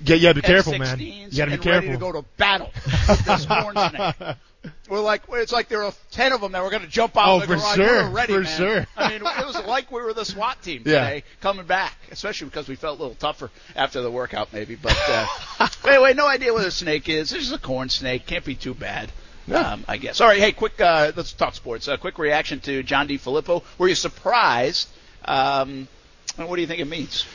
Yeah, 0.04 0.14
yeah, 0.16 0.32
be 0.32 0.42
careful, 0.42 0.72
man. 0.78 0.82
F-16s 1.00 1.32
You 1.32 1.38
gotta 1.38 1.50
be 1.50 1.54
and 1.54 1.62
careful. 1.62 1.88
ready 1.90 1.92
to 1.92 1.98
go 1.98 2.12
to 2.12 2.22
battle 2.36 2.70
with 3.08 3.24
this 3.24 3.46
corn 3.46 3.74
snake. 3.74 4.36
We're 4.88 5.00
like, 5.00 5.22
it's 5.32 5.52
like 5.52 5.68
there 5.68 5.78
were 5.80 5.92
ten 6.10 6.32
of 6.32 6.40
them 6.40 6.52
that 6.52 6.62
were 6.62 6.70
going 6.70 6.82
to 6.82 6.88
jump 6.88 7.16
out 7.16 7.28
Oh, 7.28 7.34
of 7.36 7.40
the 7.42 7.46
for 7.48 7.54
garage. 7.60 7.76
sure, 7.76 8.02
We 8.04 8.08
were 8.08 8.14
ready, 8.14 8.32
for 8.34 8.40
man. 8.40 8.56
sure. 8.56 8.86
I 8.96 9.08
mean, 9.10 9.16
it 9.18 9.46
was 9.46 9.58
like 9.66 9.90
we 9.92 10.02
were 10.02 10.12
the 10.12 10.24
SWAT 10.24 10.62
team 10.62 10.82
Yeah. 10.86 11.04
today 11.04 11.24
coming 11.40 11.66
back, 11.66 11.94
especially 12.10 12.46
because 12.48 12.68
we 12.68 12.76
felt 12.76 12.98
a 12.98 13.02
little 13.02 13.16
tougher 13.16 13.50
after 13.76 14.00
the 14.02 14.10
workout, 14.10 14.52
maybe. 14.52 14.74
But 14.74 14.96
uh, 15.08 15.68
anyway, 15.86 16.14
no 16.14 16.26
idea 16.26 16.52
what 16.52 16.64
a 16.64 16.70
snake 16.70 17.08
is. 17.08 17.32
It's 17.32 17.44
just 17.48 17.54
a 17.54 17.58
corn 17.64 17.88
snake. 17.88 18.26
Can't 18.26 18.44
be 18.44 18.54
too 18.54 18.74
bad. 18.74 19.10
Um, 19.52 19.84
I 19.88 19.96
guess. 19.96 20.20
All 20.20 20.28
right, 20.28 20.38
hey, 20.40 20.52
quick. 20.52 20.78
Uh, 20.80 21.10
let's 21.16 21.32
talk 21.32 21.54
sports. 21.54 21.88
Uh, 21.88 21.96
quick 21.96 22.18
reaction 22.18 22.60
to 22.60 22.82
John 22.82 23.08
DiFilippo. 23.08 23.62
Were 23.78 23.88
you 23.88 23.94
surprised? 23.94 24.88
Um, 25.24 25.88
and 26.36 26.48
what 26.48 26.56
do 26.56 26.60
you 26.60 26.66
think 26.68 26.80
it 26.80 26.86
means? 26.88 27.24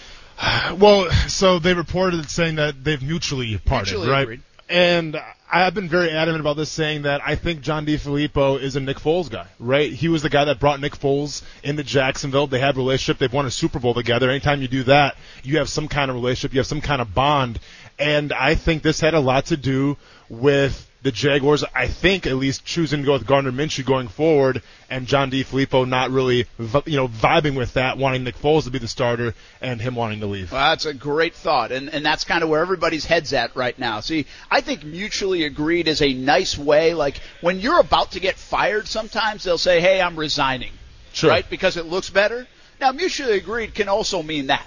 Well, 0.77 1.09
so 1.27 1.59
they 1.59 1.73
reported 1.73 2.19
it 2.21 2.29
saying 2.29 2.55
that 2.55 2.83
they've 2.83 3.01
mutually 3.01 3.57
parted, 3.59 3.91
Mutually 3.93 4.09
right? 4.09 4.21
agreed. 4.23 4.41
And 4.73 5.21
I've 5.51 5.75
been 5.75 5.87
very 5.87 6.09
adamant 6.09 6.41
about 6.41 6.57
this, 6.57 6.71
saying 6.71 7.03
that 7.03 7.21
I 7.23 7.35
think 7.35 7.61
John 7.61 7.85
DiFilippo 7.85 8.59
is 8.59 8.75
a 8.75 8.79
Nick 8.79 8.97
Foles 8.97 9.29
guy, 9.29 9.45
right? 9.59 9.93
He 9.93 10.07
was 10.07 10.23
the 10.23 10.31
guy 10.31 10.45
that 10.45 10.59
brought 10.59 10.79
Nick 10.79 10.97
Foles 10.97 11.43
into 11.63 11.83
Jacksonville. 11.83 12.47
They 12.47 12.57
had 12.57 12.73
a 12.73 12.79
relationship. 12.79 13.19
They've 13.19 13.31
won 13.31 13.45
a 13.45 13.51
Super 13.51 13.77
Bowl 13.77 13.93
together. 13.93 14.31
Anytime 14.31 14.63
you 14.63 14.67
do 14.67 14.81
that, 14.85 15.15
you 15.43 15.59
have 15.59 15.69
some 15.69 15.87
kind 15.87 16.09
of 16.09 16.15
relationship. 16.15 16.55
You 16.55 16.59
have 16.59 16.65
some 16.65 16.81
kind 16.81 17.03
of 17.03 17.13
bond. 17.13 17.59
And 17.99 18.33
I 18.33 18.55
think 18.55 18.81
this 18.81 18.99
had 18.99 19.13
a 19.13 19.19
lot 19.19 19.45
to 19.45 19.57
do 19.57 19.95
with 20.27 20.89
the 21.03 21.11
Jaguars, 21.11 21.65
I 21.75 21.87
think, 21.87 22.25
at 22.25 22.37
least 22.37 22.63
choosing 22.65 23.01
to 23.01 23.05
go 23.05 23.13
with 23.13 23.27
Gardner 23.27 23.51
Minshew 23.51 23.85
going 23.85 24.07
forward, 24.07 24.61
and 24.89 25.05
John 25.05 25.29
DiFilippo 25.29 25.87
not 25.87 26.11
really, 26.11 26.47
you 26.85 26.95
know, 26.97 27.09
vibing 27.09 27.55
with 27.57 27.73
that, 27.73 27.97
wanting 27.97 28.23
Nick 28.23 28.37
Foles 28.37 28.63
to 28.63 28.71
be 28.71 28.79
the 28.79 28.87
starter, 28.87 29.35
and 29.61 29.81
him 29.81 29.95
wanting 29.95 30.21
to 30.21 30.27
leave. 30.27 30.51
Well, 30.53 30.71
that's 30.71 30.85
a 30.85 30.93
great 30.93 31.33
thought, 31.35 31.71
and 31.73 31.89
and 31.89 32.05
that's 32.05 32.23
kind 32.23 32.41
of 32.41 32.49
where 32.49 32.61
everybody's 32.61 33.05
heads 33.05 33.33
at 33.33 33.55
right 33.55 33.77
now. 33.77 33.99
See, 33.99 34.25
I 34.49 34.61
think 34.61 34.83
mutually 34.85 35.43
agreed 35.43 35.87
is 35.89 36.01
a 36.01 36.13
nice 36.13 36.57
way. 36.57 36.93
Like 36.93 37.19
when 37.41 37.59
you're 37.59 37.79
about 37.79 38.11
to 38.11 38.19
get 38.21 38.35
fired, 38.37 38.87
sometimes 38.87 39.43
they'll 39.43 39.57
say, 39.57 39.81
"Hey, 39.81 40.01
I'm 40.01 40.15
resigning," 40.15 40.71
Sure. 41.11 41.29
right? 41.29 41.47
Because 41.49 41.75
it 41.75 41.85
looks 41.85 42.09
better. 42.09 42.47
Now, 42.79 42.91
mutually 42.93 43.37
agreed 43.37 43.75
can 43.75 43.89
also 43.89 44.23
mean 44.23 44.47
that. 44.47 44.65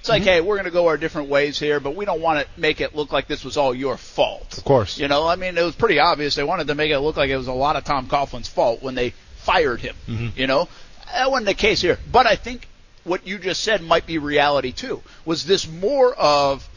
It's 0.00 0.08
like, 0.08 0.22
mm-hmm. 0.22 0.28
hey, 0.28 0.40
we're 0.40 0.56
going 0.56 0.66
to 0.66 0.70
go 0.70 0.86
our 0.86 0.96
different 0.96 1.28
ways 1.28 1.58
here, 1.58 1.80
but 1.80 1.96
we 1.96 2.04
don't 2.04 2.20
want 2.20 2.40
to 2.40 2.60
make 2.60 2.80
it 2.80 2.94
look 2.94 3.12
like 3.12 3.26
this 3.26 3.44
was 3.44 3.56
all 3.56 3.74
your 3.74 3.96
fault. 3.96 4.56
Of 4.56 4.64
course. 4.64 4.98
You 4.98 5.08
know, 5.08 5.26
I 5.26 5.36
mean, 5.36 5.58
it 5.58 5.62
was 5.62 5.74
pretty 5.74 5.98
obvious. 5.98 6.34
They 6.34 6.44
wanted 6.44 6.68
to 6.68 6.74
make 6.74 6.90
it 6.90 7.00
look 7.00 7.16
like 7.16 7.30
it 7.30 7.36
was 7.36 7.48
a 7.48 7.52
lot 7.52 7.76
of 7.76 7.84
Tom 7.84 8.08
Coughlin's 8.08 8.48
fault 8.48 8.82
when 8.82 8.94
they 8.94 9.10
fired 9.38 9.80
him. 9.80 9.96
Mm-hmm. 10.06 10.38
You 10.38 10.46
know, 10.46 10.68
that 11.12 11.30
wasn't 11.30 11.46
the 11.46 11.54
case 11.54 11.80
here. 11.80 11.98
But 12.10 12.26
I 12.26 12.36
think 12.36 12.68
what 13.04 13.26
you 13.26 13.38
just 13.38 13.62
said 13.62 13.82
might 13.82 14.06
be 14.06 14.18
reality 14.18 14.72
too. 14.72 15.02
Was 15.24 15.44
this 15.44 15.68
more 15.68 16.14
of 16.14 16.68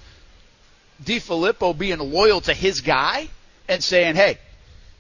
DiFilippo 1.04 1.78
being 1.78 2.00
loyal 2.00 2.42
to 2.42 2.54
his 2.54 2.82
guy 2.82 3.30
and 3.68 3.84
saying, 3.84 4.16
"Hey," 4.16 4.38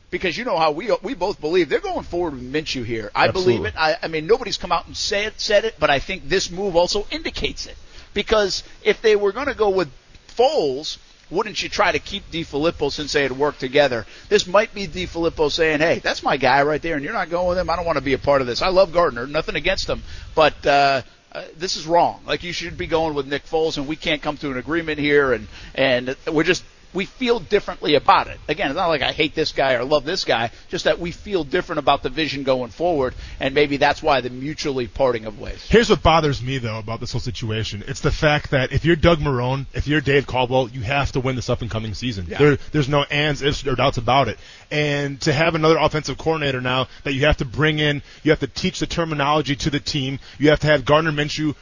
because 0.10 0.38
you 0.38 0.46
know 0.46 0.58
how 0.58 0.72
we 0.72 0.92
we 1.02 1.14
both 1.14 1.40
believe 1.40 1.70
they're 1.70 1.80
going 1.80 2.04
forward 2.04 2.34
with 2.34 2.54
Minshew 2.54 2.86
here. 2.86 3.12
I 3.16 3.30
believe 3.32 3.66
it. 3.66 3.74
I, 3.78 3.98
I 4.02 4.08
mean, 4.08 4.28
nobody's 4.28 4.58
come 4.58 4.72
out 4.72 4.88
and 4.88 4.96
said 4.96 5.34
said 5.38 5.66
it, 5.66 5.76
but 5.80 5.90
I 5.90 6.00
think 6.00 6.28
this 6.28 6.52
move 6.52 6.76
also 6.76 7.08
indicates 7.12 7.66
it. 7.66 7.76
Because 8.14 8.64
if 8.84 9.02
they 9.02 9.16
were 9.16 9.32
going 9.32 9.48
to 9.48 9.54
go 9.54 9.70
with 9.70 9.90
Foles, 10.28 10.98
wouldn't 11.30 11.64
you 11.64 11.70
try 11.70 11.92
to 11.92 12.00
keep 12.00 12.30
DiFilippo 12.32 12.92
since 12.92 13.14
they 13.14 13.24
had 13.24 13.32
worked 13.32 13.60
together? 13.60 14.06
This 14.28 14.48
might 14.48 14.74
be 14.74 14.88
DiFilippo 14.88 15.50
saying, 15.50 15.80
"Hey, 15.80 16.00
that's 16.00 16.24
my 16.24 16.38
guy 16.38 16.64
right 16.64 16.82
there, 16.82 16.96
and 16.96 17.04
you're 17.04 17.14
not 17.14 17.30
going 17.30 17.48
with 17.48 17.58
him. 17.58 17.70
I 17.70 17.76
don't 17.76 17.86
want 17.86 17.98
to 17.98 18.04
be 18.04 18.14
a 18.14 18.18
part 18.18 18.42
of 18.42 18.48
this. 18.48 18.62
I 18.62 18.68
love 18.68 18.92
Gardner, 18.92 19.28
nothing 19.28 19.56
against 19.56 19.90
him, 19.90 20.04
but." 20.36 20.66
uh 20.66 21.02
uh, 21.34 21.44
this 21.58 21.78
is 21.78 21.88
wrong. 21.88 22.22
Like 22.26 22.44
you 22.44 22.52
should 22.52 22.78
be 22.78 22.88
going 22.88 23.14
with 23.14 23.26
Nick 23.26 23.46
Foles, 23.46 23.78
and 23.78 23.88
we 23.88 23.96
can't 23.96 24.22
come 24.22 24.36
to 24.38 24.52
an 24.52 24.58
agreement 24.58 25.00
here, 25.00 25.32
and 25.32 25.48
and 25.74 26.16
we're 26.30 26.44
just 26.44 26.66
we 26.94 27.06
feel 27.06 27.40
differently 27.40 27.96
about 27.96 28.28
it. 28.28 28.40
Again, 28.48 28.70
it's 28.70 28.78
not 28.78 28.88
like 28.88 29.02
I 29.02 29.12
hate 29.12 29.36
this 29.36 29.52
guy 29.52 29.74
or 29.74 29.84
love 29.84 30.04
this 30.04 30.26
guy, 30.26 30.52
just 30.70 30.86
that 30.86 31.00
we 31.00 31.12
feel 31.12 31.44
different 31.44 31.80
about 31.80 32.04
the 32.04 32.10
vision 32.10 32.44
going 32.44 32.72
forward, 32.72 33.14
and 33.40 33.54
maybe 33.54 33.78
that's 33.78 34.02
why 34.04 34.22
the 34.22 34.30
mutually 34.30 34.88
parting 34.88 35.26
of 35.26 35.40
ways. 35.40 35.66
Here's 35.70 35.90
what 35.90 36.04
bothers 36.04 36.42
me 36.42 36.58
though 36.58 36.80
about 36.80 37.00
this 37.00 37.12
whole 37.12 37.22
situation. 37.22 37.84
It's 37.88 38.02
the 38.02 38.12
fact 38.12 38.52
that 38.52 38.72
if 38.72 38.86
you're 38.86 38.96
Doug 38.96 39.20
Marrone, 39.20 39.66
if 39.74 39.88
you're 39.88 40.02
Dave 40.02 40.28
Caldwell, 40.28 40.70
you 40.70 40.82
have 40.82 41.12
to 41.14 41.20
win 41.20 41.36
this 41.36 41.50
up 41.50 41.62
and 41.62 41.70
coming 41.70 41.94
season. 41.94 42.26
There, 42.26 42.58
there's 42.72 42.90
no 42.90 43.04
ands, 43.04 43.42
ifs, 43.42 43.66
or 43.66 43.76
doubts 43.76 43.98
about 43.98 44.28
it. 44.28 44.38
And 44.70 45.20
to 45.22 45.34
have 45.34 45.56
another 45.56 45.78
offensive 45.78 46.18
coordinator 46.18 46.62
now 46.62 46.88
that 47.04 47.14
you 47.14 47.26
have 47.26 47.38
to 47.38 47.46
bring 47.46 47.80
in, 47.80 48.02
you 48.24 48.32
have 48.32 48.40
to 48.40 48.48
teach 48.48 48.80
the 48.80 48.88
terminology 48.88 49.56
to 49.58 49.70
the 49.70 49.80
team. 49.80 50.20
You 50.38 50.50
have 50.50 50.60
to 50.62 50.68
have 50.68 50.86
Gardner 50.86 51.12
Minshew 51.12 51.56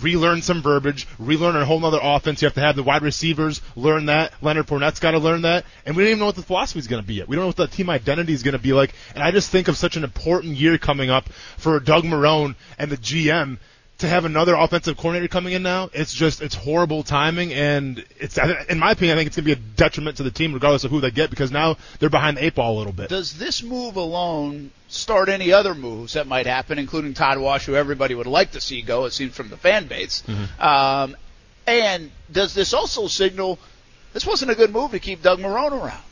relearn 0.00 0.42
some 0.42 0.62
verbiage, 0.62 1.06
relearn 1.18 1.56
a 1.56 1.64
whole 1.64 1.84
other 1.84 2.00
offense. 2.02 2.42
You 2.42 2.46
have 2.46 2.54
to 2.54 2.60
have 2.60 2.76
the 2.76 2.82
wide 2.82 3.02
receivers 3.02 3.60
learn 3.76 4.06
that. 4.06 4.32
Leonard 4.42 4.66
Fournette's 4.72 5.00
got 5.00 5.10
to 5.10 5.18
learn 5.18 5.42
that. 5.42 5.64
And 5.84 5.94
we 5.94 6.02
don't 6.02 6.10
even 6.12 6.20
know 6.20 6.26
what 6.26 6.36
the 6.36 6.42
philosophy 6.42 6.78
is 6.78 6.86
going 6.86 7.02
to 7.02 7.06
be 7.06 7.14
yet. 7.14 7.28
We 7.28 7.36
don't 7.36 7.42
know 7.42 7.48
what 7.48 7.56
the 7.56 7.66
team 7.66 7.90
identity 7.90 8.32
is 8.32 8.42
going 8.42 8.52
to 8.52 8.58
be 8.58 8.72
like. 8.72 8.94
And 9.14 9.22
I 9.22 9.30
just 9.30 9.50
think 9.50 9.68
of 9.68 9.76
such 9.76 9.96
an 9.96 10.04
important 10.04 10.56
year 10.56 10.78
coming 10.78 11.10
up 11.10 11.28
for 11.58 11.78
Doug 11.78 12.04
Marrone 12.04 12.54
and 12.78 12.90
the 12.90 12.96
GM 12.96 13.58
to 13.98 14.08
have 14.08 14.24
another 14.24 14.54
offensive 14.54 14.96
coordinator 14.96 15.28
coming 15.28 15.52
in 15.52 15.62
now. 15.62 15.90
It's 15.92 16.12
just 16.12 16.40
it's 16.40 16.54
horrible 16.54 17.02
timing, 17.04 17.52
and 17.52 18.04
it's 18.18 18.36
in 18.68 18.78
my 18.78 18.92
opinion, 18.92 19.16
I 19.16 19.20
think 19.20 19.28
it's 19.28 19.36
going 19.36 19.44
to 19.48 19.56
be 19.56 19.60
a 19.62 19.76
detriment 19.76 20.16
to 20.16 20.24
the 20.24 20.30
team 20.30 20.54
regardless 20.54 20.84
of 20.84 20.90
who 20.90 21.00
they 21.00 21.10
get 21.10 21.30
because 21.30 21.52
now 21.52 21.76
they're 22.00 22.10
behind 22.10 22.36
the 22.36 22.44
eight 22.44 22.54
ball 22.54 22.76
a 22.76 22.78
little 22.78 22.92
bit. 22.92 23.10
Does 23.10 23.38
this 23.38 23.62
move 23.62 23.96
alone 23.96 24.72
start 24.88 25.28
any 25.28 25.52
other 25.52 25.74
moves 25.74 26.14
that 26.14 26.26
might 26.26 26.46
happen, 26.46 26.78
including 26.78 27.14
Todd 27.14 27.38
Wash, 27.38 27.66
who 27.66 27.76
everybody 27.76 28.14
would 28.14 28.26
like 28.26 28.52
to 28.52 28.60
see 28.60 28.82
go, 28.82 29.04
it 29.04 29.12
seems 29.12 29.34
from 29.34 29.50
the 29.50 29.56
fan 29.56 29.86
base? 29.86 30.24
Um, 30.58 31.16
and 31.66 32.10
does 32.30 32.54
this 32.54 32.74
also 32.74 33.06
signal 33.06 33.58
this 34.12 34.26
wasn't 34.26 34.50
a 34.50 34.54
good 34.54 34.72
move 34.72 34.92
to 34.92 34.98
keep 34.98 35.22
Doug 35.22 35.38
Marrone 35.38 35.72
around? 35.72 36.02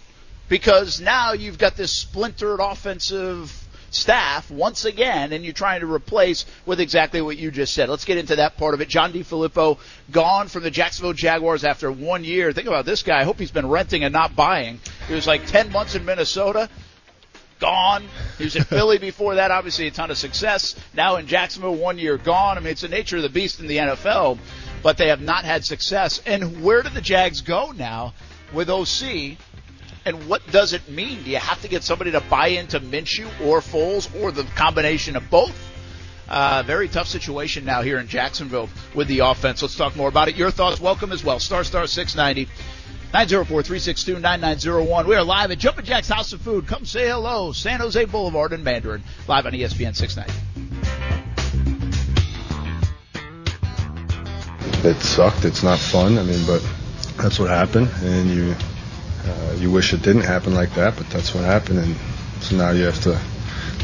Because 0.48 1.00
now 1.00 1.32
you've 1.32 1.58
got 1.58 1.76
this 1.76 1.92
splintered 1.92 2.60
offensive 2.60 3.56
staff 3.90 4.50
once 4.50 4.84
again, 4.84 5.32
and 5.32 5.44
you're 5.44 5.52
trying 5.52 5.80
to 5.80 5.92
replace 5.92 6.44
with 6.66 6.80
exactly 6.80 7.20
what 7.20 7.36
you 7.36 7.50
just 7.50 7.74
said. 7.74 7.88
Let's 7.88 8.04
get 8.04 8.18
into 8.18 8.36
that 8.36 8.56
part 8.56 8.74
of 8.74 8.80
it. 8.80 8.88
John 8.88 9.12
DiFilippo 9.12 9.78
gone 10.10 10.48
from 10.48 10.62
the 10.62 10.70
Jacksonville 10.70 11.12
Jaguars 11.12 11.64
after 11.64 11.90
one 11.90 12.24
year. 12.24 12.52
Think 12.52 12.68
about 12.68 12.84
this 12.84 13.02
guy. 13.02 13.20
I 13.20 13.24
hope 13.24 13.38
he's 13.38 13.50
been 13.50 13.68
renting 13.68 14.04
and 14.04 14.12
not 14.12 14.36
buying. 14.36 14.80
He 15.08 15.14
was 15.14 15.26
like 15.26 15.46
10 15.46 15.72
months 15.72 15.94
in 15.94 16.04
Minnesota 16.04 16.68
gone. 17.60 18.04
He 18.38 18.44
was 18.44 18.56
in 18.56 18.64
Philly 18.64 18.98
before 18.98 19.36
that, 19.36 19.50
obviously 19.50 19.86
a 19.86 19.90
ton 19.90 20.10
of 20.10 20.18
success. 20.18 20.74
Now 20.94 21.16
in 21.16 21.26
Jacksonville, 21.26 21.74
one 21.76 21.98
year 21.98 22.16
gone. 22.16 22.56
I 22.56 22.60
mean, 22.60 22.72
it's 22.72 22.80
the 22.80 22.88
nature 22.88 23.16
of 23.16 23.22
the 23.22 23.28
beast 23.28 23.60
in 23.60 23.66
the 23.66 23.76
NFL, 23.76 24.38
but 24.82 24.96
they 24.96 25.08
have 25.08 25.20
not 25.20 25.44
had 25.44 25.64
success. 25.64 26.20
And 26.26 26.62
where 26.62 26.82
do 26.82 26.88
the 26.88 27.00
Jags 27.00 27.40
go 27.40 27.72
now 27.72 28.14
with 28.52 28.70
OC? 28.70 29.36
And 30.04 30.28
what 30.28 30.42
does 30.50 30.72
it 30.72 30.88
mean? 30.88 31.22
Do 31.22 31.30
you 31.30 31.36
have 31.36 31.60
to 31.62 31.68
get 31.68 31.82
somebody 31.82 32.12
to 32.12 32.20
buy 32.20 32.48
into 32.48 32.80
Minshew 32.80 33.28
or 33.46 33.60
Foles 33.60 34.08
or 34.22 34.32
the 34.32 34.44
combination 34.44 35.16
of 35.16 35.28
both? 35.30 35.54
Uh, 36.28 36.62
very 36.64 36.88
tough 36.88 37.08
situation 37.08 37.64
now 37.64 37.82
here 37.82 37.98
in 37.98 38.06
Jacksonville 38.06 38.68
with 38.94 39.08
the 39.08 39.18
offense. 39.18 39.62
Let's 39.62 39.76
talk 39.76 39.96
more 39.96 40.08
about 40.08 40.28
it. 40.28 40.36
Your 40.36 40.50
thoughts, 40.50 40.80
welcome 40.80 41.12
as 41.12 41.24
well. 41.24 41.40
Star 41.40 41.64
Star 41.64 41.86
690. 41.86 42.50
904-362-9901. 43.12 45.06
We 45.06 45.16
are 45.16 45.24
live 45.24 45.50
at 45.50 45.58
Jumpin' 45.58 45.84
Jack's 45.84 46.08
House 46.08 46.32
of 46.32 46.40
Food. 46.42 46.68
Come 46.68 46.84
say 46.84 47.08
hello. 47.08 47.50
San 47.50 47.80
Jose 47.80 48.04
Boulevard 48.04 48.52
in 48.52 48.62
Mandarin. 48.62 49.02
Live 49.26 49.46
on 49.46 49.52
ESPN 49.52 49.96
690. 49.96 50.49
It 54.82 55.00
sucked. 55.02 55.44
It's 55.44 55.62
not 55.62 55.78
fun. 55.78 56.16
I 56.16 56.22
mean, 56.22 56.44
but 56.46 56.66
that's 57.16 57.38
what 57.38 57.50
happened, 57.50 57.90
and 58.02 58.30
you 58.30 58.54
uh, 59.26 59.52
you 59.58 59.70
wish 59.70 59.92
it 59.92 60.02
didn't 60.02 60.22
happen 60.22 60.54
like 60.54 60.74
that, 60.74 60.96
but 60.96 61.08
that's 61.10 61.34
what 61.34 61.44
happened, 61.44 61.80
and 61.80 61.96
so 62.40 62.56
now 62.56 62.70
you 62.70 62.84
have 62.84 63.00
to 63.02 63.20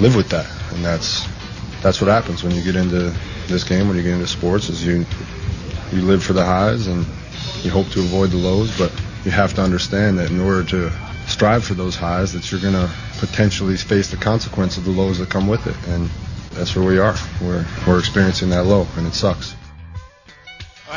live 0.00 0.16
with 0.16 0.30
that, 0.30 0.46
and 0.72 0.84
that's 0.84 1.26
that's 1.82 2.00
what 2.00 2.08
happens 2.08 2.42
when 2.42 2.54
you 2.54 2.62
get 2.62 2.76
into 2.76 3.14
this 3.46 3.64
game, 3.64 3.88
when 3.88 3.96
you 3.96 4.02
get 4.02 4.14
into 4.14 4.26
sports, 4.26 4.68
is 4.70 4.84
you 4.84 5.04
you 5.92 6.02
live 6.02 6.22
for 6.22 6.32
the 6.32 6.44
highs 6.44 6.86
and 6.86 7.06
you 7.62 7.70
hope 7.70 7.88
to 7.88 8.00
avoid 8.00 8.30
the 8.30 8.36
lows, 8.36 8.76
but 8.78 8.92
you 9.24 9.30
have 9.30 9.54
to 9.54 9.62
understand 9.62 10.18
that 10.18 10.30
in 10.30 10.40
order 10.40 10.64
to 10.64 10.90
strive 11.26 11.64
for 11.64 11.74
those 11.74 11.96
highs, 11.96 12.32
that 12.32 12.50
you're 12.50 12.60
to 12.60 12.90
potentially 13.18 13.76
face 13.76 14.10
the 14.10 14.16
consequence 14.16 14.78
of 14.78 14.84
the 14.84 14.90
lows 14.90 15.18
that 15.18 15.28
come 15.28 15.46
with 15.46 15.66
it, 15.66 15.76
and 15.88 16.08
that's 16.52 16.74
where 16.74 16.86
we 16.86 16.98
are. 16.98 17.16
We're 17.42 17.66
we're 17.86 17.98
experiencing 17.98 18.50
that 18.50 18.64
low, 18.64 18.86
and 18.96 19.06
it 19.06 19.14
sucks. 19.14 19.55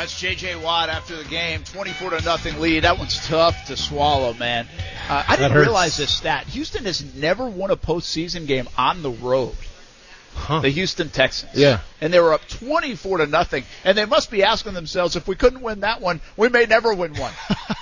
That's 0.00 0.18
J.J. 0.18 0.56
Watt 0.56 0.88
after 0.88 1.14
the 1.14 1.28
game, 1.28 1.62
24 1.62 2.10
to 2.12 2.24
nothing 2.24 2.58
lead. 2.58 2.84
That 2.84 2.96
one's 2.96 3.18
tough 3.26 3.66
to 3.66 3.76
swallow, 3.76 4.32
man. 4.32 4.66
Uh, 5.10 5.24
I 5.28 5.36
didn't 5.36 5.58
realize 5.58 5.98
this 5.98 6.10
stat. 6.10 6.46
Houston 6.46 6.86
has 6.86 7.14
never 7.16 7.46
won 7.46 7.70
a 7.70 7.76
postseason 7.76 8.46
game 8.46 8.66
on 8.78 9.02
the 9.02 9.10
road. 9.10 9.54
Huh. 10.32 10.60
the 10.60 10.70
Houston 10.70 11.10
Texans. 11.10 11.54
Yeah. 11.54 11.80
And 12.00 12.14
they 12.14 12.18
were 12.18 12.32
up 12.32 12.48
24 12.48 13.18
to 13.18 13.26
nothing. 13.26 13.64
And 13.84 13.98
they 13.98 14.06
must 14.06 14.30
be 14.30 14.42
asking 14.42 14.72
themselves, 14.72 15.16
if 15.16 15.28
we 15.28 15.36
couldn't 15.36 15.60
win 15.60 15.80
that 15.80 16.00
one, 16.00 16.22
we 16.34 16.48
may 16.48 16.64
never 16.64 16.94
win 16.94 17.14
one. 17.16 17.34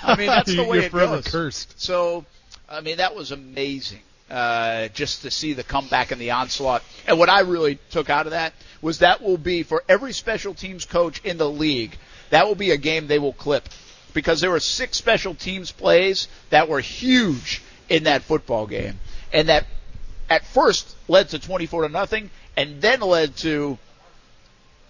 I 0.03 0.17
mean, 0.17 0.27
that's 0.27 0.53
the 0.53 0.65
way 0.65 0.79
You're 0.79 0.87
it 0.87 0.91
goes. 0.91 1.25
cursed. 1.25 1.79
So, 1.79 2.25
I 2.67 2.81
mean, 2.81 2.97
that 2.97 3.15
was 3.15 3.31
amazing. 3.31 4.01
Uh, 4.29 4.89
just 4.89 5.23
to 5.23 5.31
see 5.31 5.53
the 5.53 5.63
comeback 5.63 6.11
and 6.11 6.21
the 6.21 6.29
onslaught. 6.29 6.83
And 7.07 7.17
what 7.17 7.29
I 7.29 7.39
really 7.39 7.79
took 7.89 8.11
out 8.11 8.27
of 8.27 8.31
that 8.31 8.53
was 8.79 8.99
that 8.99 9.23
will 9.23 9.39
be 9.39 9.63
for 9.63 9.83
every 9.89 10.13
special 10.13 10.53
teams 10.53 10.85
coach 10.85 11.19
in 11.25 11.37
the 11.39 11.49
league, 11.49 11.97
that 12.29 12.45
will 12.45 12.53
be 12.53 12.69
a 12.69 12.77
game 12.77 13.07
they 13.07 13.17
will 13.17 13.33
clip. 13.33 13.67
Because 14.13 14.39
there 14.39 14.51
were 14.51 14.59
six 14.59 14.97
special 14.97 15.33
teams 15.33 15.71
plays 15.71 16.27
that 16.51 16.69
were 16.69 16.79
huge 16.79 17.63
in 17.89 18.03
that 18.03 18.21
football 18.21 18.67
game. 18.67 18.99
And 19.33 19.49
that 19.49 19.65
at 20.29 20.45
first 20.45 20.95
led 21.07 21.29
to 21.29 21.39
24 21.39 21.83
to 21.83 21.89
nothing 21.89 22.29
and 22.55 22.81
then 22.81 22.99
led 23.01 23.35
to 23.37 23.79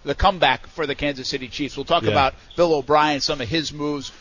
the 0.03 0.15
comeback 0.15 0.67
for 0.67 0.85
the 0.85 0.95
Kansas 0.95 1.29
City 1.29 1.47
Chiefs. 1.47 1.77
We'll 1.77 1.85
talk 1.85 2.03
Yeah. 2.03 2.09
about 2.11 2.35
Bill 2.57 2.73
O'Brien, 2.73 3.21
some 3.21 3.39
of 3.39 3.47
his 3.47 3.71
moves. 3.71 4.11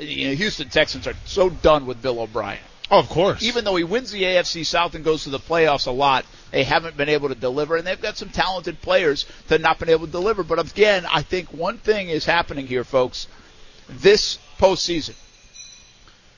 You 0.00 0.28
know, 0.30 0.34
Houston 0.34 0.68
Texans 0.68 1.06
are 1.06 1.14
so 1.26 1.48
done 1.48 1.86
with 1.86 2.02
Bill 2.02 2.18
O'Brien. 2.20 2.58
Oh, 2.90 2.98
of 2.98 3.08
course. 3.08 3.42
Even 3.42 3.64
though 3.64 3.76
he 3.76 3.84
wins 3.84 4.10
the 4.10 4.22
AFC 4.22 4.64
South 4.64 4.94
and 4.94 5.04
goes 5.04 5.24
to 5.24 5.30
the 5.30 5.38
playoffs 5.38 5.86
a 5.86 5.90
lot, 5.90 6.26
they 6.50 6.64
haven't 6.64 6.96
been 6.96 7.08
able 7.08 7.28
to 7.28 7.34
deliver, 7.34 7.76
and 7.76 7.86
they've 7.86 8.00
got 8.00 8.16
some 8.16 8.28
talented 8.28 8.80
players 8.82 9.24
that 9.48 9.54
have 9.56 9.60
not 9.62 9.78
been 9.78 9.88
able 9.88 10.06
to 10.06 10.12
deliver. 10.12 10.42
But 10.42 10.58
again, 10.58 11.06
I 11.10 11.22
think 11.22 11.52
one 11.52 11.78
thing 11.78 12.08
is 12.08 12.24
happening 12.24 12.66
here, 12.66 12.84
folks. 12.84 13.26
This 13.88 14.38
postseason. 14.58 15.14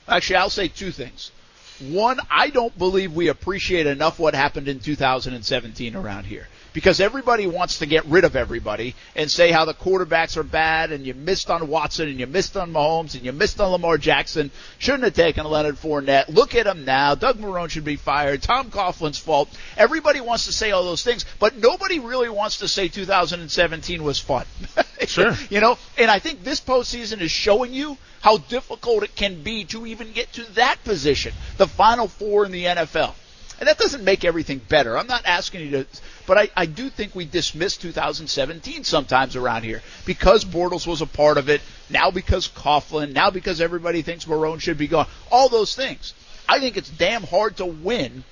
Actually, 0.07 0.37
I'll 0.37 0.49
say 0.49 0.69
two 0.69 0.91
things. 0.91 1.31
One, 1.79 2.19
I 2.31 2.49
don't 2.49 2.75
believe 2.77 3.13
we 3.13 3.27
appreciate 3.27 3.85
enough 3.85 4.17
what 4.17 4.33
happened 4.33 4.67
in 4.67 4.79
2017 4.79 5.95
around 5.95 6.25
here. 6.25 6.47
Because 6.73 6.99
everybody 6.99 7.47
wants 7.47 7.79
to 7.79 7.85
get 7.85 8.05
rid 8.05 8.23
of 8.23 8.35
everybody 8.35 8.95
and 9.15 9.31
say 9.31 9.51
how 9.51 9.65
the 9.65 9.73
quarterbacks 9.73 10.37
are 10.37 10.43
bad 10.43 10.91
and 10.91 11.05
you 11.05 11.13
missed 11.13 11.49
on 11.49 11.67
Watson 11.67 12.07
and 12.09 12.19
you 12.19 12.27
missed 12.27 12.55
on 12.55 12.71
Mahomes 12.71 13.15
and 13.15 13.25
you 13.25 13.31
missed 13.31 13.59
on 13.59 13.71
Lamar 13.71 13.97
Jackson. 13.97 14.51
Shouldn't 14.77 15.03
have 15.03 15.13
taken 15.13 15.45
Leonard 15.45 15.77
Fournette. 15.77 16.29
Look 16.29 16.55
at 16.55 16.67
him 16.67 16.85
now. 16.85 17.15
Doug 17.15 17.39
Marrone 17.39 17.69
should 17.69 17.85
be 17.85 17.95
fired. 17.95 18.41
Tom 18.41 18.69
Coughlin's 18.69 19.17
fault. 19.17 19.49
Everybody 19.75 20.21
wants 20.21 20.45
to 20.45 20.53
say 20.53 20.71
all 20.71 20.83
those 20.83 21.03
things, 21.03 21.25
but 21.39 21.57
nobody 21.57 21.99
really 21.99 22.29
wants 22.29 22.57
to 22.59 22.67
say 22.67 22.87
2017 22.87 24.03
was 24.03 24.19
fun. 24.19 24.45
Sure. 25.05 25.33
you 25.49 25.61
know, 25.61 25.77
and 25.97 26.09
I 26.11 26.19
think 26.19 26.43
this 26.43 26.59
postseason 26.59 27.21
is 27.21 27.31
showing 27.31 27.71
you 27.71 27.97
how 28.19 28.37
difficult 28.37 29.03
it 29.03 29.15
can 29.15 29.41
be 29.41 29.63
to 29.65 29.85
even 29.85 30.11
get 30.11 30.33
to 30.33 30.43
that 30.53 30.83
position, 30.83 31.33
the 31.57 31.67
final 31.67 32.07
four 32.07 32.45
in 32.45 32.51
the 32.51 32.65
NFL. 32.65 33.13
And 33.59 33.67
that 33.67 33.79
doesn't 33.79 34.03
make 34.03 34.23
everything 34.23 34.59
better. 34.59 34.97
I'm 34.97 35.07
not 35.07 35.25
asking 35.25 35.61
you 35.61 35.71
to, 35.71 35.87
but 36.27 36.37
I, 36.37 36.49
I 36.55 36.65
do 36.67 36.89
think 36.89 37.15
we 37.15 37.25
dismiss 37.25 37.75
2017 37.77 38.83
sometimes 38.83 39.35
around 39.35 39.63
here 39.63 39.81
because 40.05 40.45
Bortles 40.45 40.85
was 40.85 41.01
a 41.01 41.07
part 41.07 41.37
of 41.37 41.49
it. 41.49 41.61
Now 41.89 42.11
because 42.11 42.47
Coughlin. 42.47 43.13
Now 43.13 43.31
because 43.31 43.59
everybody 43.59 44.03
thinks 44.03 44.25
Marrone 44.25 44.59
should 44.59 44.77
be 44.77 44.87
gone. 44.87 45.07
All 45.31 45.49
those 45.49 45.75
things. 45.75 46.13
I 46.47 46.59
think 46.59 46.77
it's 46.77 46.89
damn 46.89 47.23
hard 47.23 47.57
to 47.57 47.65
win 47.65 48.23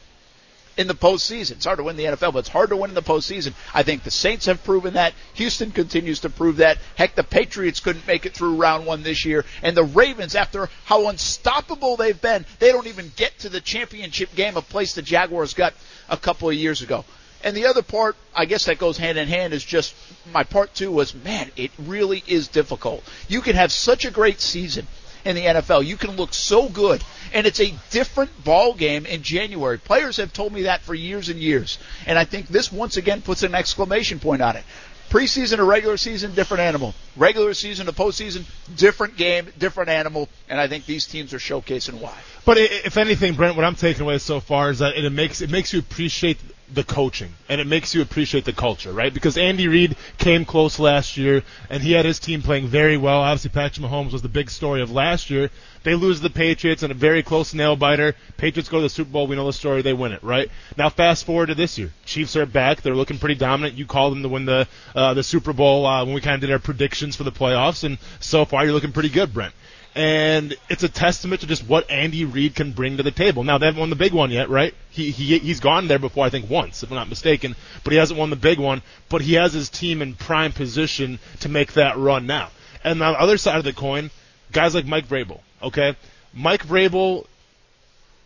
in 0.78 0.88
the 0.88 0.94
postseason. 0.94 1.52
It's 1.54 1.66
hard 1.66 1.78
to 1.78 1.84
win 1.84 1.98
the 1.98 2.06
NFL, 2.06 2.34
but 2.34 2.40
it's 2.40 2.50
hard 2.50 2.70
to 2.70 2.78
win 2.78 2.92
in 2.92 2.96
the 2.96 3.02
postseason. 3.02 3.54
I 3.74 3.84
think 3.84 4.04
the 4.04 4.12
Saints 4.12 4.46
have 4.46 4.64
proven 4.64 4.96
that. 4.96 5.14
Houston 5.36 5.72
continues 5.72 6.22
to 6.22 6.30
prove 6.30 6.58
that. 6.58 6.78
Heck, 6.96 7.16
the 7.16 7.24
Patriots 7.24 7.80
couldn't 7.80 8.08
make 8.08 8.26
it 8.26 8.34
through 8.34 8.56
round 8.56 8.86
one 8.86 9.04
this 9.04 9.26
year. 9.26 9.46
And 9.62 9.76
the 9.76 9.84
Ravens, 9.84 10.36
after 10.36 10.70
how 10.86 11.08
unstoppable 11.08 11.96
they've 11.98 12.20
been, 12.20 12.46
they 12.60 12.72
don't 12.72 12.88
even 12.88 13.12
get 13.16 13.38
to 13.40 13.50
the 13.50 13.62
championship 13.62 14.36
game, 14.36 14.58
a 14.58 14.62
place 14.62 14.94
the 14.94 15.02
Jaguars 15.02 15.54
got 15.54 15.74
a 16.10 16.18
couple 16.18 16.50
of 16.50 16.56
years 16.56 16.82
ago. 16.82 17.06
And 17.44 17.56
the 17.56 17.68
other 17.68 17.84
part, 17.84 18.16
I 18.36 18.46
guess 18.46 18.66
that 18.66 18.80
goes 18.80 18.98
hand 18.98 19.20
in 19.20 19.28
hand, 19.28 19.54
is 19.54 19.64
just 19.64 19.94
my 20.34 20.44
part 20.44 20.74
two 20.74 20.92
was, 20.92 21.14
man, 21.14 21.52
it 21.56 21.70
really 21.78 22.24
is 22.26 22.48
difficult. 22.48 23.04
You 23.28 23.42
can 23.42 23.56
have 23.56 23.72
such 23.72 24.04
a 24.04 24.12
great 24.12 24.42
season 24.42 24.88
in 25.26 25.36
the 25.36 25.42
NFL. 25.42 25.86
You 25.86 25.98
can 25.98 26.12
look 26.12 26.34
so 26.34 26.70
good. 26.70 27.04
And 27.34 27.46
it's 27.46 27.60
a 27.60 27.74
different 27.90 28.44
ball 28.44 28.74
game 28.74 29.06
in 29.06 29.24
January. 29.24 29.78
Players 29.78 30.18
have 30.18 30.32
told 30.32 30.54
me 30.54 30.64
that 30.64 30.82
for 30.82 30.94
years 30.94 31.30
and 31.30 31.40
years. 31.40 31.80
And 32.06 32.18
I 32.18 32.24
think 32.24 32.48
this 32.48 32.72
once 32.72 32.96
again 32.96 33.22
puts 33.22 33.44
an 33.44 33.56
exclamation 33.56 34.20
point 34.20 34.42
on 34.42 34.56
it. 34.56 34.64
Preseason 35.10 35.60
or 35.60 35.66
regular 35.66 35.98
season, 35.98 36.34
different 36.34 36.62
animal. 36.62 36.94
Regular 37.16 37.54
season 37.54 37.86
to 37.86 37.94
postseason, 37.94 38.46
different 38.76 39.18
game, 39.18 39.48
different 39.58 39.90
animal. 39.90 40.30
And 40.50 40.60
I 40.60 40.68
think 40.68 40.86
these 40.86 41.06
teams 41.06 41.34
are 41.34 41.38
showcasing 41.38 42.00
why. 42.02 42.18
But 42.46 42.58
if 42.58 42.98
anything, 42.98 43.36
Brent, 43.36 43.56
what 43.56 43.66
I'm 43.66 43.76
taking 43.76 44.04
away 44.04 44.18
so 44.18 44.40
far 44.40 44.70
is 44.70 44.80
that 44.80 44.96
it 44.96 45.10
makes 45.12 45.42
it 45.42 45.50
makes 45.50 45.74
you 45.74 45.80
appreciate 45.80 46.38
the 46.74 46.84
coaching 46.84 47.32
and 47.48 47.62
it 47.62 47.68
makes 47.68 47.94
you 47.94 48.02
appreciate 48.02 48.46
the 48.46 48.54
culture, 48.54 48.92
right? 48.92 49.14
Because 49.14 49.38
Andy 49.38 49.68
Reid 49.68 49.96
came 50.18 50.46
close 50.46 50.80
last 50.80 51.16
year 51.18 51.44
and 51.70 51.84
he 51.84 51.92
had 51.92 52.06
his 52.06 52.20
team 52.20 52.42
playing 52.42 52.68
very 52.68 52.98
well. 52.98 53.22
Obviously, 53.22 53.52
Patrick 53.52 53.86
Mahomes 53.86 54.12
was 54.12 54.22
the 54.22 54.30
big 54.30 54.50
story 54.50 54.82
of 54.82 54.92
last 54.92 55.30
year. 55.30 55.52
They 55.86 55.94
lose 55.94 56.20
the 56.20 56.32
Patriots 56.32 56.82
in 56.82 56.90
a 56.90 56.96
very 56.96 57.22
close 57.22 57.54
nail 57.54 57.76
biter. 57.76 58.16
Patriots 58.38 58.70
go 58.70 58.78
to 58.78 58.84
the 58.84 58.90
Super 58.90 59.12
Bowl. 59.12 59.28
We 59.28 59.36
know 59.36 59.46
the 59.46 59.54
story. 59.54 59.84
They 59.84 59.94
win 59.94 60.12
it, 60.12 60.24
right? 60.24 60.50
Now, 60.76 60.90
fast 60.90 61.26
forward 61.26 61.46
to 61.46 61.56
this 61.56 61.78
year. 61.78 61.94
Chiefs 62.06 62.36
are 62.36 62.48
back. 62.48 62.82
They're 62.82 62.96
looking 62.96 63.20
pretty 63.20 63.36
dominant. 63.36 63.76
You 63.76 63.86
called 63.86 64.14
them 64.14 64.24
to 64.24 64.30
win 64.30 64.46
the 64.46 64.68
uh, 64.96 65.14
the 65.14 65.22
Super 65.22 65.54
Bowl 65.54 65.86
uh, 65.86 66.04
when 66.04 66.16
we 66.16 66.22
kind 66.22 66.34
of 66.34 66.42
did 66.42 66.52
our 66.52 66.60
predictions 66.60 67.16
for 67.16 67.24
the 67.24 67.32
playoffs, 67.32 67.84
and 67.84 68.00
so 68.20 68.46
far 68.46 68.66
you're 68.66 68.74
looking 68.74 68.94
pretty 68.94 69.10
good, 69.10 69.32
Brent 69.32 69.54
and 69.96 70.58
it's 70.70 70.84
a 70.84 70.90
testament 70.90 71.40
to 71.40 71.48
just 71.48 71.66
what 71.66 71.90
Andy 71.90 72.26
Reid 72.26 72.54
can 72.54 72.74
bring 72.74 72.98
to 72.98 73.04
the 73.04 73.12
table. 73.12 73.46
Now 73.46 73.58
they 73.58 73.68
haven't 73.68 73.80
won 73.80 73.90
the 73.90 73.96
big 73.96 74.12
one 74.12 74.30
yet, 74.30 74.50
right? 74.50 74.74
He 74.90 75.10
he 75.10 75.40
he's 75.40 75.62
gone 75.62 75.88
there 75.88 76.00
before, 76.00 76.26
I 76.26 76.30
think 76.30 76.50
once, 76.50 76.84
if 76.84 76.92
I'm 76.92 76.98
not 76.98 77.08
mistaken, 77.08 77.56
but 77.84 77.94
he 77.94 78.00
hasn't 78.00 78.20
won 78.20 78.30
the 78.30 78.36
big 78.36 78.60
one. 78.60 78.82
But 79.08 79.22
he 79.22 79.36
has 79.36 79.54
his 79.54 79.70
team 79.70 80.02
in 80.02 80.16
prime 80.16 80.52
position 80.52 81.20
to 81.40 81.50
make 81.50 81.74
that 81.74 81.98
run 81.98 82.28
now. 82.28 82.50
And 82.84 83.02
on 83.02 83.14
the 83.14 83.22
other 83.22 83.38
side 83.38 83.58
of 83.58 83.64
the 83.64 83.74
coin, 83.74 84.12
guys 84.52 84.76
like 84.76 84.86
Mike 84.86 85.08
Vrabel. 85.08 85.40
Okay, 85.62 85.96
Mike 86.34 86.66
Vrabel. 86.66 87.26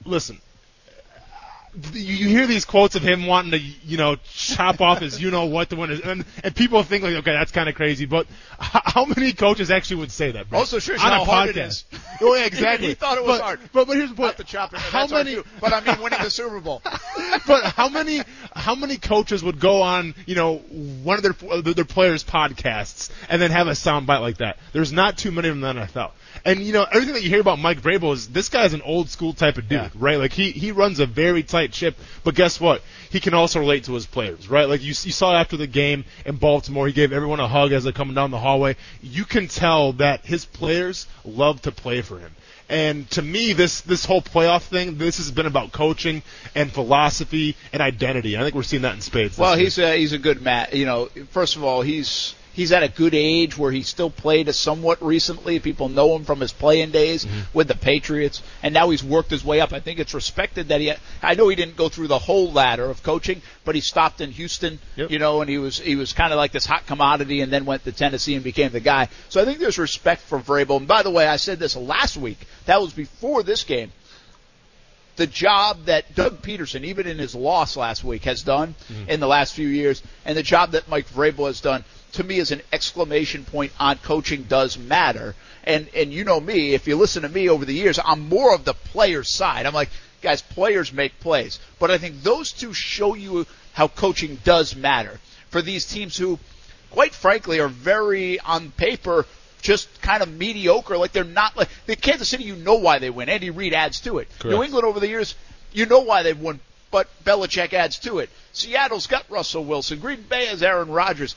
Listen, 0.06 0.40
you, 1.94 2.28
hear 2.28 2.48
these 2.48 2.66
quotes 2.66 2.96
of 2.96 3.04
him 3.04 3.26
wanting 3.26 3.52
to, 3.52 3.60
you 3.60 3.98
know, 3.98 4.18
chop 4.34 4.82
off 4.82 5.00
his, 5.00 5.22
you 5.22 5.32
know 5.32 5.46
what 5.46 5.70
to 5.70 5.76
win, 5.76 5.90
his, 5.90 6.02
and 6.02 6.26
and 6.44 6.56
people 6.56 6.82
think 6.84 7.04
like, 7.04 7.16
okay, 7.16 7.32
that's 7.32 7.52
kind 7.52 7.70
of 7.70 7.76
crazy. 7.76 8.06
But 8.06 8.28
how 8.58 9.06
many 9.06 9.34
coaches 9.34 9.72
actually 9.72 9.98
would 9.98 10.12
say 10.12 10.32
that? 10.32 10.50
Brent? 10.50 10.60
Also 10.60 10.78
oh, 10.78 10.80
shows 10.80 11.00
you 11.00 11.06
on 11.06 11.12
how 11.12 11.22
a 11.22 11.26
hard 11.26 11.50
it 11.50 11.56
podcast. 11.56 11.68
is. 11.68 11.86
Oh, 12.22 12.36
yeah, 12.36 12.48
exactly. 12.48 12.88
he 12.90 12.94
thought 12.96 13.18
it 13.18 13.24
was 13.24 13.38
but, 13.38 13.44
hard. 13.44 13.60
But 13.72 13.88
but 13.88 13.96
here's 13.96 14.10
the 14.10 14.16
point: 14.16 14.28
Not 14.28 14.38
the 14.38 14.44
chopping. 14.44 14.80
How 14.80 15.08
many? 15.08 15.36
too. 15.36 15.46
But 15.62 15.72
I 15.72 15.80
mean, 15.80 16.02
winning 16.02 16.22
the 16.22 16.30
Super 16.30 16.60
Bowl. 16.60 16.82
but 17.48 17.64
how 17.64 17.88
many 17.88 18.22
how 18.54 18.76
many 18.76 18.98
coaches 18.98 19.42
would 19.42 19.58
go 19.58 19.82
on 19.82 20.16
you 20.26 20.36
know 20.36 20.58
one 20.58 21.18
of 21.18 21.24
their 21.24 21.62
their 21.62 21.86
players 21.86 22.26
podcasts 22.26 23.10
and 23.30 23.42
then 23.42 23.52
have 23.52 23.68
a 23.68 23.72
soundbite 23.72 24.20
like 24.20 24.38
that? 24.40 24.58
There's 24.74 24.92
not 24.92 25.18
too 25.18 25.32
many 25.32 25.48
of 25.48 25.58
them 25.58 25.64
in 25.64 25.78
the 25.78 25.86
NFL. 25.86 26.12
And 26.46 26.62
you 26.62 26.74
know 26.74 26.86
everything 26.92 27.14
that 27.16 27.24
you 27.24 27.30
hear 27.30 27.42
about 27.42 27.60
Mike 27.60 27.82
Vrabel 27.82 28.14
is 28.14 28.28
this 28.30 28.50
guy's 28.50 28.74
an 28.74 28.82
old 28.82 29.10
school 29.10 29.34
type 29.34 29.58
of 29.58 29.68
dude, 29.68 29.78
Yeah. 29.80 29.90
right? 29.96 30.18
Like 30.18 30.34
he 30.34 30.52
he 30.52 30.72
runs 30.72 31.00
a 31.00 31.06
very 31.06 31.44
tight 31.44 31.74
ship, 31.74 31.98
but 32.24 32.36
guess 32.36 32.60
what? 32.60 32.82
He 33.10 33.20
can 33.20 33.34
also 33.34 33.60
relate 33.60 33.86
to 33.86 33.94
his 33.94 34.06
players, 34.06 34.48
right? 34.50 34.68
Like 34.70 34.82
you, 34.82 34.90
you 34.90 34.94
saw 35.12 35.36
after 35.36 35.58
the 35.58 35.68
game 35.68 36.06
in 36.26 36.36
Baltimore, 36.38 36.88
he 36.88 36.94
gave 36.94 37.12
everyone 37.12 37.40
a 37.40 37.48
hug 37.48 37.72
as 37.72 37.84
they're 37.84 37.94
coming 37.94 38.16
down 38.16 38.32
the 38.32 38.40
hallway. 38.40 38.76
You 39.02 39.26
can 39.26 39.48
tell 39.48 39.94
that 39.94 40.26
his 40.26 40.46
players 40.46 41.08
love 41.26 41.62
to 41.64 41.72
play 41.72 42.02
for 42.02 42.20
him. 42.20 42.32
And 42.72 43.10
to 43.12 43.24
me, 43.24 43.54
this 43.54 43.82
this 43.82 44.06
whole 44.06 44.22
playoff 44.22 44.62
thing, 44.62 45.00
this 45.00 45.18
has 45.18 45.32
been 45.32 45.48
about 45.48 45.72
coaching 45.72 46.22
and 46.54 46.72
philosophy 46.72 47.56
and 47.74 47.82
identity. 47.82 48.38
I 48.38 48.42
think 48.44 48.54
we're 48.54 48.62
seeing 48.62 48.84
that 48.84 48.94
in 48.94 49.02
spades. 49.02 49.38
Well, 49.40 49.56
year. 49.58 49.64
he's 49.66 49.78
a, 49.80 49.98
he's 49.98 50.14
a 50.14 50.20
good 50.20 50.42
Matt. 50.44 50.74
You 50.76 50.86
know, 50.86 51.10
first 51.32 51.56
of 51.56 51.64
all, 51.64 51.82
he's 51.82 52.36
he's 52.54 52.72
at 52.72 52.84
a 52.84 52.88
good 52.90 53.14
age 53.14 53.58
where 53.58 53.72
he 53.72 53.82
still 53.82 54.10
played 54.10 54.54
somewhat 54.54 55.02
recently. 55.02 55.60
People 55.60 55.90
know 55.90 56.16
him 56.16 56.26
from 56.26 56.40
his 56.40 56.54
playing 56.54 56.92
days 56.92 57.26
mm-hmm. 57.26 57.42
with 57.54 57.68
the 57.68 57.76
Patriots, 57.76 58.42
and 58.64 58.74
now 58.74 58.90
he's 58.90 59.04
worked 59.04 59.32
his 59.32 59.44
way 59.44 59.62
up. 59.62 59.74
I 59.74 59.80
think 59.80 60.00
it's 60.00 60.14
respected 60.14 60.70
that 60.70 60.82
he. 60.82 60.94
I 61.22 61.36
know 61.36 61.50
he 61.50 61.56
didn't 61.56 61.78
go 61.78 61.90
through 61.90 62.08
the 62.08 62.20
whole 62.20 62.52
ladder 62.52 62.86
of 62.86 63.04
coaching, 63.04 63.42
but 63.66 63.76
he 63.76 63.82
stopped 63.82 64.22
in 64.22 64.32
Houston. 64.32 64.80
Yep. 64.96 65.12
You 65.12 65.20
know, 65.20 65.42
and 65.42 65.50
he 65.50 65.58
was 65.58 65.80
he 65.80 65.96
was 65.96 66.14
kind 66.14 66.34
of 66.34 66.38
like 66.38 66.52
this 66.52 66.66
hot 66.66 66.86
commodity, 66.86 67.42
and 67.42 67.52
then 67.52 67.66
went 67.66 67.84
to 67.86 67.92
Tennessee 67.92 68.36
and 68.36 68.44
became 68.44 68.72
the 68.72 68.80
guy. 68.80 69.10
So 69.30 69.42
I 69.42 69.46
think 69.46 69.60
there's 69.60 69.78
respect 69.78 70.22
for 70.22 70.40
Vrabel. 70.40 70.78
And 70.78 70.88
by 70.88 71.04
the 71.04 71.12
way, 71.12 71.28
I 71.28 71.38
said 71.38 71.60
this 71.60 71.76
last 71.76 72.18
week. 72.18 72.40
That 72.66 72.82
was 72.82 72.94
before 72.94 73.44
this 73.44 73.64
game 73.64 73.92
the 75.20 75.28
job 75.28 75.86
that 75.86 76.16
Doug 76.16 76.42
Pederson, 76.42 76.86
even 76.86 77.06
in 77.06 77.20
his 77.20 77.36
loss 77.36 77.76
last 77.76 78.06
week, 78.06 78.24
has 78.24 78.42
done 78.42 78.74
mm-hmm. 78.88 79.10
in 79.10 79.20
the 79.20 79.28
last 79.28 79.54
few 79.54 79.68
years, 79.68 80.02
and 80.24 80.38
the 80.38 80.42
job 80.42 80.72
that 80.72 80.88
Mike 80.88 81.10
Vrabel 81.10 81.48
has 81.48 81.60
done, 81.60 81.84
to 82.14 82.24
me, 82.24 82.38
is 82.40 82.52
an 82.52 82.62
exclamation 82.72 83.44
point 83.44 83.74
on 83.82 83.98
coaching 83.98 84.44
does 84.44 84.78
matter. 84.78 85.36
And 85.66 85.90
and 85.94 86.14
you 86.14 86.24
know 86.24 86.40
me, 86.40 86.74
if 86.74 86.88
you 86.88 86.96
listen 86.96 87.24
to 87.24 87.30
me 87.30 87.50
over 87.50 87.66
the 87.66 87.74
years, 87.74 88.00
I'm 88.04 88.30
more 88.30 88.56
of 88.56 88.64
the 88.64 88.74
player 88.74 89.24
side. 89.24 89.66
I'm 89.66 89.74
like, 89.74 89.90
guys, 90.22 90.42
players 90.42 90.94
make 90.94 91.20
plays, 91.20 91.60
but 91.80 91.92
I 91.92 91.98
think 91.98 92.24
those 92.24 92.54
two 92.54 92.74
show 92.74 93.14
you 93.14 93.46
how 93.74 93.90
coaching 93.90 94.40
does 94.46 94.74
matter 94.74 95.20
for 95.50 95.62
these 95.62 95.86
teams 95.86 96.16
who, 96.16 96.40
quite 96.92 97.14
frankly, 97.14 97.60
are 97.60 97.68
very 97.68 98.40
on 98.40 98.72
paper 98.72 99.26
just 99.62 100.02
kind 100.02 100.24
of 100.24 100.32
mediocre. 100.32 100.98
Like 100.98 101.12
they're 101.12 101.24
not 101.24 101.58
like 101.58 101.70
the 101.86 101.96
Kansas 101.96 102.30
City. 102.30 102.44
You 102.44 102.56
know 102.56 102.76
why 102.76 103.00
they 103.00 103.10
win. 103.10 103.30
Andy 103.30 103.50
Reid 103.50 103.74
adds 103.74 104.02
to 104.02 104.20
it. 104.20 104.28
Correct. 104.40 104.56
New 104.56 104.64
England 104.64 104.86
over 104.86 105.00
the 105.00 105.08
years, 105.08 105.36
you 105.72 105.86
know 105.86 106.02
why 106.02 106.24
they've 106.24 106.40
won 106.40 106.60
but 106.92 107.08
Belichick 107.24 107.74
adds 107.74 108.00
to 108.00 108.20
it. 108.20 108.30
Seattle's 108.52 109.08
got 109.08 109.30
Russell 109.30 109.64
Wilson. 109.64 110.00
Green 110.00 110.22
Bay 110.22 110.48
has 110.48 110.64
Aaron 110.64 110.90
Rodgers. 110.90 111.36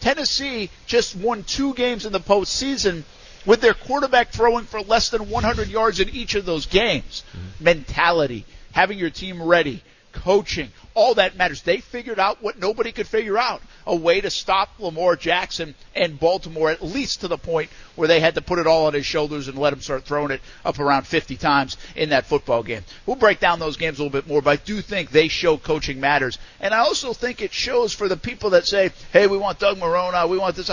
Tennessee 0.00 0.70
just 0.86 1.16
won 1.16 1.44
two 1.44 1.74
games 1.74 2.04
in 2.04 2.12
the 2.12 2.20
postseason 2.20 3.04
with 3.46 3.60
their 3.60 3.74
quarterback 3.74 4.30
throwing 4.30 4.64
for 4.64 4.80
less 4.80 5.10
than 5.10 5.30
100 5.30 5.68
yards 5.68 6.00
in 6.00 6.08
each 6.10 6.34
of 6.34 6.44
those 6.44 6.66
games. 6.66 7.24
Mm-hmm. 7.30 7.64
Mentality, 7.64 8.44
having 8.72 8.98
your 8.98 9.10
team 9.10 9.42
ready, 9.42 9.82
coaching, 10.12 10.70
all 10.94 11.14
that 11.14 11.36
matters. 11.36 11.62
They 11.62 11.78
figured 11.78 12.18
out 12.18 12.42
what 12.42 12.58
nobody 12.58 12.92
could 12.92 13.06
figure 13.06 13.38
out 13.38 13.62
a 13.86 13.96
way 13.96 14.20
to 14.20 14.30
stop 14.30 14.68
Lamar 14.78 15.16
Jackson 15.16 15.74
and 15.94 16.18
Baltimore, 16.18 16.70
at 16.70 16.82
least 16.82 17.22
to 17.22 17.28
the 17.28 17.38
point 17.38 17.70
where 17.96 18.08
they 18.08 18.20
had 18.20 18.34
to 18.36 18.42
put 18.42 18.58
it 18.58 18.66
all 18.66 18.86
on 18.86 18.94
his 18.94 19.06
shoulders 19.06 19.48
and 19.48 19.58
let 19.58 19.72
him 19.72 19.80
start 19.80 20.04
throwing 20.04 20.30
it 20.30 20.40
up 20.64 20.78
around 20.78 21.06
50 21.06 21.36
times 21.36 21.76
in 21.96 22.10
that 22.10 22.26
football 22.26 22.62
game. 22.62 22.82
We'll 23.06 23.16
break 23.16 23.40
down 23.40 23.58
those 23.58 23.76
games 23.76 23.98
a 23.98 24.02
little 24.02 24.20
bit 24.20 24.28
more, 24.28 24.42
but 24.42 24.50
I 24.50 24.62
do 24.62 24.80
think 24.80 25.10
they 25.10 25.28
show 25.28 25.56
coaching 25.56 26.00
matters. 26.00 26.38
And 26.60 26.72
I 26.72 26.78
also 26.78 27.12
think 27.12 27.40
it 27.42 27.52
shows 27.52 27.92
for 27.92 28.08
the 28.08 28.16
people 28.16 28.50
that 28.50 28.66
say, 28.66 28.92
hey, 29.12 29.26
we 29.26 29.38
want 29.38 29.58
Doug 29.58 29.78
Marrone, 29.78 30.28
we 30.28 30.38
want 30.38 30.56
this. 30.56 30.70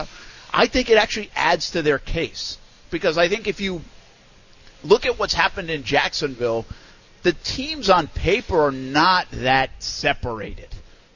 I 0.52 0.67
think 0.67 0.89
it 0.89 0.97
actually 0.97 1.32
adds 1.36 1.71
to 1.71 1.82
their 1.82 1.99
case. 1.99 2.58
Because 2.91 3.17
I 3.17 3.28
think 3.28 3.47
if 3.47 3.62
you 3.62 3.82
look 4.84 5.06
at 5.06 5.19
what's 5.19 5.34
happened 5.34 5.69
in 5.69 5.84
Jacksonville, 5.84 6.65
the 7.24 7.34
teams 7.34 7.90
on 7.90 8.08
paper 8.08 8.60
are 8.68 8.72
not 8.72 9.28
that 9.32 9.72
separated. 9.80 10.68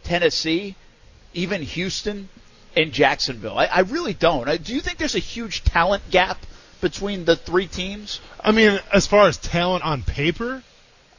Tennessee, 0.03 0.75
even 1.33 1.61
Houston, 1.61 2.29
and 2.75 2.91
Jacksonville. 2.91 3.57
I, 3.57 3.65
I 3.65 3.79
really 3.81 4.13
don't. 4.13 4.49
I, 4.49 4.57
do 4.57 4.73
you 4.73 4.81
think 4.81 4.97
there's 4.97 5.15
a 5.15 5.19
huge 5.19 5.63
talent 5.63 6.03
gap 6.09 6.37
between 6.81 7.25
the 7.25 7.35
three 7.35 7.67
teams? 7.67 8.19
I 8.39 8.51
mean, 8.51 8.79
as 8.91 9.07
far 9.07 9.27
as 9.27 9.37
talent 9.37 9.85
on 9.85 10.03
paper, 10.03 10.63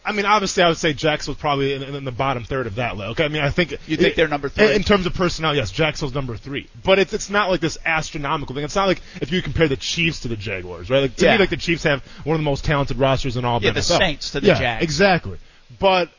I 0.06 0.12
mean, 0.12 0.26
obviously, 0.26 0.62
I 0.62 0.68
would 0.68 0.76
say 0.76 0.92
Jacksonville's 0.92 1.40
probably 1.40 1.72
in, 1.72 1.82
in, 1.82 2.04
the 2.04 2.12
bottom 2.12 2.44
third 2.44 2.66
of 2.66 2.74
that 2.74 2.96
list. 2.96 3.12
Okay, 3.12 3.24
I 3.24 3.28
mean, 3.28 3.42
I 3.42 3.48
think 3.48 3.70
you 3.86 3.96
think 3.96 4.00
it, 4.00 4.16
they're 4.16 4.28
number 4.28 4.50
three 4.50 4.74
in 4.74 4.82
terms 4.82 5.06
of 5.06 5.14
personnel. 5.14 5.56
Yes, 5.56 5.70
Jacksonville's 5.70 6.14
number 6.14 6.36
three, 6.36 6.68
but 6.84 6.98
it's 6.98 7.14
it's 7.14 7.30
not 7.30 7.50
like 7.50 7.60
this 7.60 7.78
astronomical 7.86 8.54
thing. 8.54 8.64
It's 8.64 8.76
not 8.76 8.86
like 8.86 9.00
if 9.22 9.32
you 9.32 9.40
compare 9.40 9.66
the 9.66 9.76
Chiefs 9.76 10.20
to 10.20 10.28
the 10.28 10.36
Jaguars, 10.36 10.90
right? 10.90 11.00
Like 11.00 11.16
to 11.16 11.24
yeah. 11.24 11.32
me, 11.32 11.38
like 11.38 11.50
the 11.50 11.56
Chiefs 11.56 11.84
have 11.84 12.04
one 12.24 12.34
of 12.34 12.40
the 12.40 12.44
most 12.44 12.64
talented 12.64 12.98
rosters 12.98 13.38
in 13.38 13.46
all. 13.46 13.62
Yeah, 13.62 13.70
the 13.70 13.80
NFL. 13.80 13.98
Saints 13.98 14.30
to 14.32 14.40
the 14.40 14.48
yeah, 14.48 14.58
Jags. 14.58 14.84
exactly. 14.84 15.38
But 15.78 16.10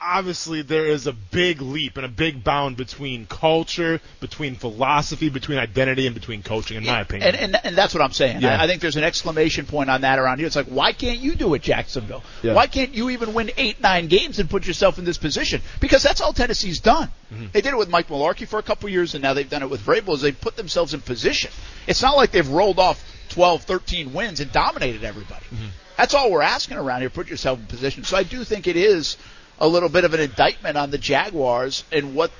obviously 0.00 0.62
there 0.62 0.86
is 0.86 1.06
a 1.06 1.12
big 1.12 1.60
leap 1.60 1.96
and 1.96 2.06
a 2.06 2.08
big 2.08 2.42
bound 2.42 2.76
between 2.76 3.26
culture, 3.26 4.00
between 4.20 4.54
philosophy, 4.54 5.28
between 5.28 5.58
identity, 5.58 6.06
and 6.06 6.14
between 6.14 6.42
coaching, 6.42 6.78
in 6.78 6.86
my 6.86 7.00
opinion. 7.00 7.34
And, 7.34 7.54
and, 7.54 7.66
and 7.66 7.76
that's 7.76 7.92
what 7.94 8.02
I'm 8.02 8.12
saying. 8.12 8.40
Yeah. 8.40 8.58
I, 8.58 8.64
I, 8.64 8.66
think 8.66 8.80
there's 8.80 8.96
an 8.96 9.04
exclamation 9.04 9.66
point 9.66 9.90
on 9.90 10.00
that 10.00 10.18
around 10.18 10.38
here. 10.38 10.46
It's 10.46 10.56
like, 10.56 10.66
why 10.66 10.92
can't 10.92 11.18
you 11.18 11.34
do 11.34 11.52
it, 11.54 11.62
Jacksonville? 11.62 12.22
Yeah. 12.42 12.54
Why 12.54 12.66
can't 12.66 12.94
you 12.94 13.10
even 13.10 13.34
win 13.34 13.50
eight, 13.56 13.80
nine 13.80 14.08
games 14.08 14.38
and 14.38 14.48
put 14.48 14.66
yourself 14.66 14.98
in 14.98 15.04
this 15.04 15.18
position? 15.18 15.60
Because 15.80 16.02
that's 16.02 16.20
all 16.20 16.32
Tennessee's 16.32 16.80
done. 16.80 17.08
Mm-hmm. 17.32 17.46
They 17.52 17.60
did 17.60 17.72
it 17.72 17.78
with 17.78 17.90
Mike 17.90 18.08
Mularkey 18.08 18.48
for 18.48 18.58
a 18.58 18.62
couple 18.62 18.88
years, 18.88 19.14
and 19.14 19.22
now 19.22 19.34
they've 19.34 19.48
done 19.48 19.62
it 19.62 19.70
with 19.70 19.82
Vrabel. 19.82 20.14
As 20.14 20.22
they 20.22 20.32
put 20.32 20.56
themselves 20.56 20.94
in 20.94 21.00
position. 21.00 21.50
It's 21.86 22.02
not 22.02 22.16
like 22.16 22.30
they've 22.30 22.48
rolled 22.48 22.78
off 22.78 23.04
12, 23.30 23.62
13 23.64 24.12
wins 24.12 24.40
and 24.40 24.50
dominated 24.50 25.04
everybody. 25.04 25.44
Mm-hmm. 25.46 25.66
That's 25.96 26.14
all 26.14 26.30
we're 26.30 26.40
asking 26.40 26.78
around 26.78 27.00
here. 27.02 27.10
Put 27.10 27.28
yourself 27.28 27.58
in 27.58 27.66
position. 27.66 28.04
So 28.04 28.16
I 28.16 28.22
do 28.22 28.42
think 28.42 28.66
it 28.66 28.76
is 28.76 29.18
a 29.60 29.68
little 29.68 29.88
bit 29.88 30.04
of 30.04 30.14
an 30.14 30.20
indictment 30.20 30.76
on 30.76 30.90
the 30.90 30.98
Jaguars 30.98 31.84
and 31.92 32.14
what 32.14 32.30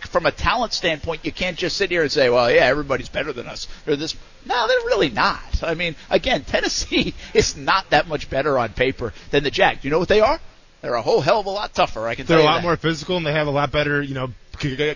from 0.00 0.26
a 0.26 0.32
talent 0.32 0.72
standpoint, 0.72 1.24
you 1.24 1.30
can't 1.32 1.56
just 1.56 1.76
sit 1.76 1.90
here 1.90 2.02
and 2.02 2.10
say, 2.10 2.28
well, 2.28 2.50
yeah, 2.50 2.62
everybody's 2.64 3.08
better 3.08 3.32
than 3.32 3.46
us. 3.46 3.68
Or 3.86 3.94
this. 3.94 4.16
No, 4.44 4.66
they're 4.66 4.78
really 4.80 5.10
not. 5.10 5.62
I 5.62 5.74
mean, 5.74 5.94
again, 6.10 6.42
Tennessee 6.46 7.14
is 7.34 7.56
not 7.56 7.90
that 7.90 8.08
much 8.08 8.28
better 8.28 8.58
on 8.58 8.70
paper 8.70 9.12
than 9.30 9.44
the 9.44 9.50
Jags. 9.50 9.84
You 9.84 9.90
know 9.90 9.98
what 9.98 10.08
they 10.08 10.20
are? 10.20 10.40
They're 10.82 10.94
a 10.94 11.02
whole 11.02 11.20
hell 11.20 11.40
of 11.40 11.46
a 11.46 11.50
lot 11.50 11.74
tougher. 11.74 12.06
I 12.06 12.14
can 12.14 12.26
tell 12.26 12.36
They're 12.36 12.44
a 12.44 12.48
lot 12.48 12.56
that. 12.58 12.62
more 12.62 12.76
physical 12.76 13.16
and 13.16 13.26
they 13.26 13.32
have 13.32 13.46
a 13.46 13.50
lot 13.50 13.72
better, 13.72 14.02
you 14.02 14.14
know, 14.14 14.28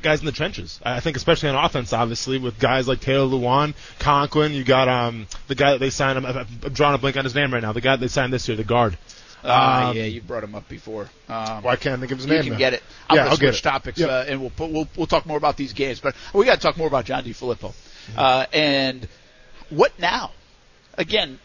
guys 0.02 0.20
in 0.20 0.26
the 0.26 0.32
trenches. 0.32 0.80
I 0.84 1.00
think 1.00 1.16
especially 1.16 1.48
on 1.48 1.64
offense, 1.64 1.92
obviously, 1.92 2.38
with 2.38 2.58
guys 2.58 2.86
like 2.86 3.00
Taylor 3.00 3.26
Lewan, 3.26 3.74
Conklin. 3.98 4.52
You 4.52 4.64
got 4.64 4.88
um 4.88 5.26
the 5.48 5.54
guy 5.54 5.72
that 5.72 5.78
they 5.80 5.90
signed. 5.90 6.18
I'm, 6.18 6.26
I'm 6.26 6.46
drawing 6.72 6.94
a 6.94 6.98
blank 6.98 7.16
on 7.16 7.24
his 7.24 7.34
name 7.34 7.52
right 7.52 7.62
now. 7.62 7.72
The 7.72 7.80
guy 7.80 7.92
that 7.96 8.00
they 8.00 8.08
signed 8.08 8.32
this 8.32 8.46
year, 8.48 8.56
the 8.56 8.64
guard. 8.64 8.96
Uh, 9.44 9.88
um, 9.88 9.96
yeah, 9.96 10.04
you 10.04 10.20
brought 10.20 10.44
him 10.44 10.54
up 10.54 10.68
before. 10.68 11.08
Um, 11.28 11.62
why 11.62 11.76
can't 11.76 11.96
I 11.96 12.00
think 12.00 12.12
of 12.12 12.18
his 12.18 12.26
you 12.26 12.32
name? 12.32 12.38
You 12.38 12.42
can 12.44 12.52
now? 12.52 12.58
get 12.58 12.74
it. 12.74 12.82
I'm 13.08 13.16
yeah, 13.16 13.24
going 13.24 13.36
to 13.36 13.46
switch 13.46 13.62
topics, 13.62 13.98
yep. 13.98 14.10
uh, 14.10 14.24
and 14.28 14.40
we'll, 14.40 14.50
put, 14.50 14.70
we'll 14.70 14.88
we'll 14.96 15.06
talk 15.06 15.26
more 15.26 15.38
about 15.38 15.56
these 15.56 15.72
games. 15.72 16.00
But 16.00 16.14
we 16.34 16.44
got 16.44 16.56
to 16.56 16.60
talk 16.60 16.76
more 16.76 16.86
about 16.86 17.04
John 17.04 17.24
DeFilippo. 17.24 17.72
Mm-hmm. 17.72 18.18
Uh, 18.18 18.46
and 18.52 19.08
what 19.70 19.98
now? 19.98 20.32
Again, 20.94 21.38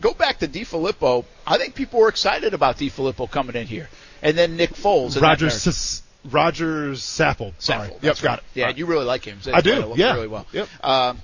go 0.00 0.14
back 0.14 0.38
to 0.38 0.48
DeFilippo. 0.48 1.24
I 1.46 1.58
think 1.58 1.74
people 1.74 2.00
were 2.00 2.08
excited 2.08 2.54
about 2.54 2.78
DeFilippo 2.78 3.30
coming 3.30 3.56
in 3.56 3.66
here, 3.66 3.88
and 4.22 4.36
then 4.36 4.56
Nick 4.56 4.70
Foles. 4.70 5.20
Rogers 5.20 5.66
S- 5.66 6.02
Rogers 6.30 7.02
Saffold. 7.02 7.54
Sorry. 7.58 7.88
Saffold. 7.88 8.02
Yep, 8.02 8.20
got 8.20 8.38
it. 8.38 8.44
Yeah, 8.54 8.66
right. 8.66 8.78
you 8.78 8.86
really 8.86 9.04
like 9.04 9.24
him. 9.24 9.38
I 9.52 9.60
do. 9.60 9.92
Yeah, 9.96 10.14
really 10.14 10.28
well. 10.28 10.46
Yep. 10.52 10.68
Um, 10.82 11.22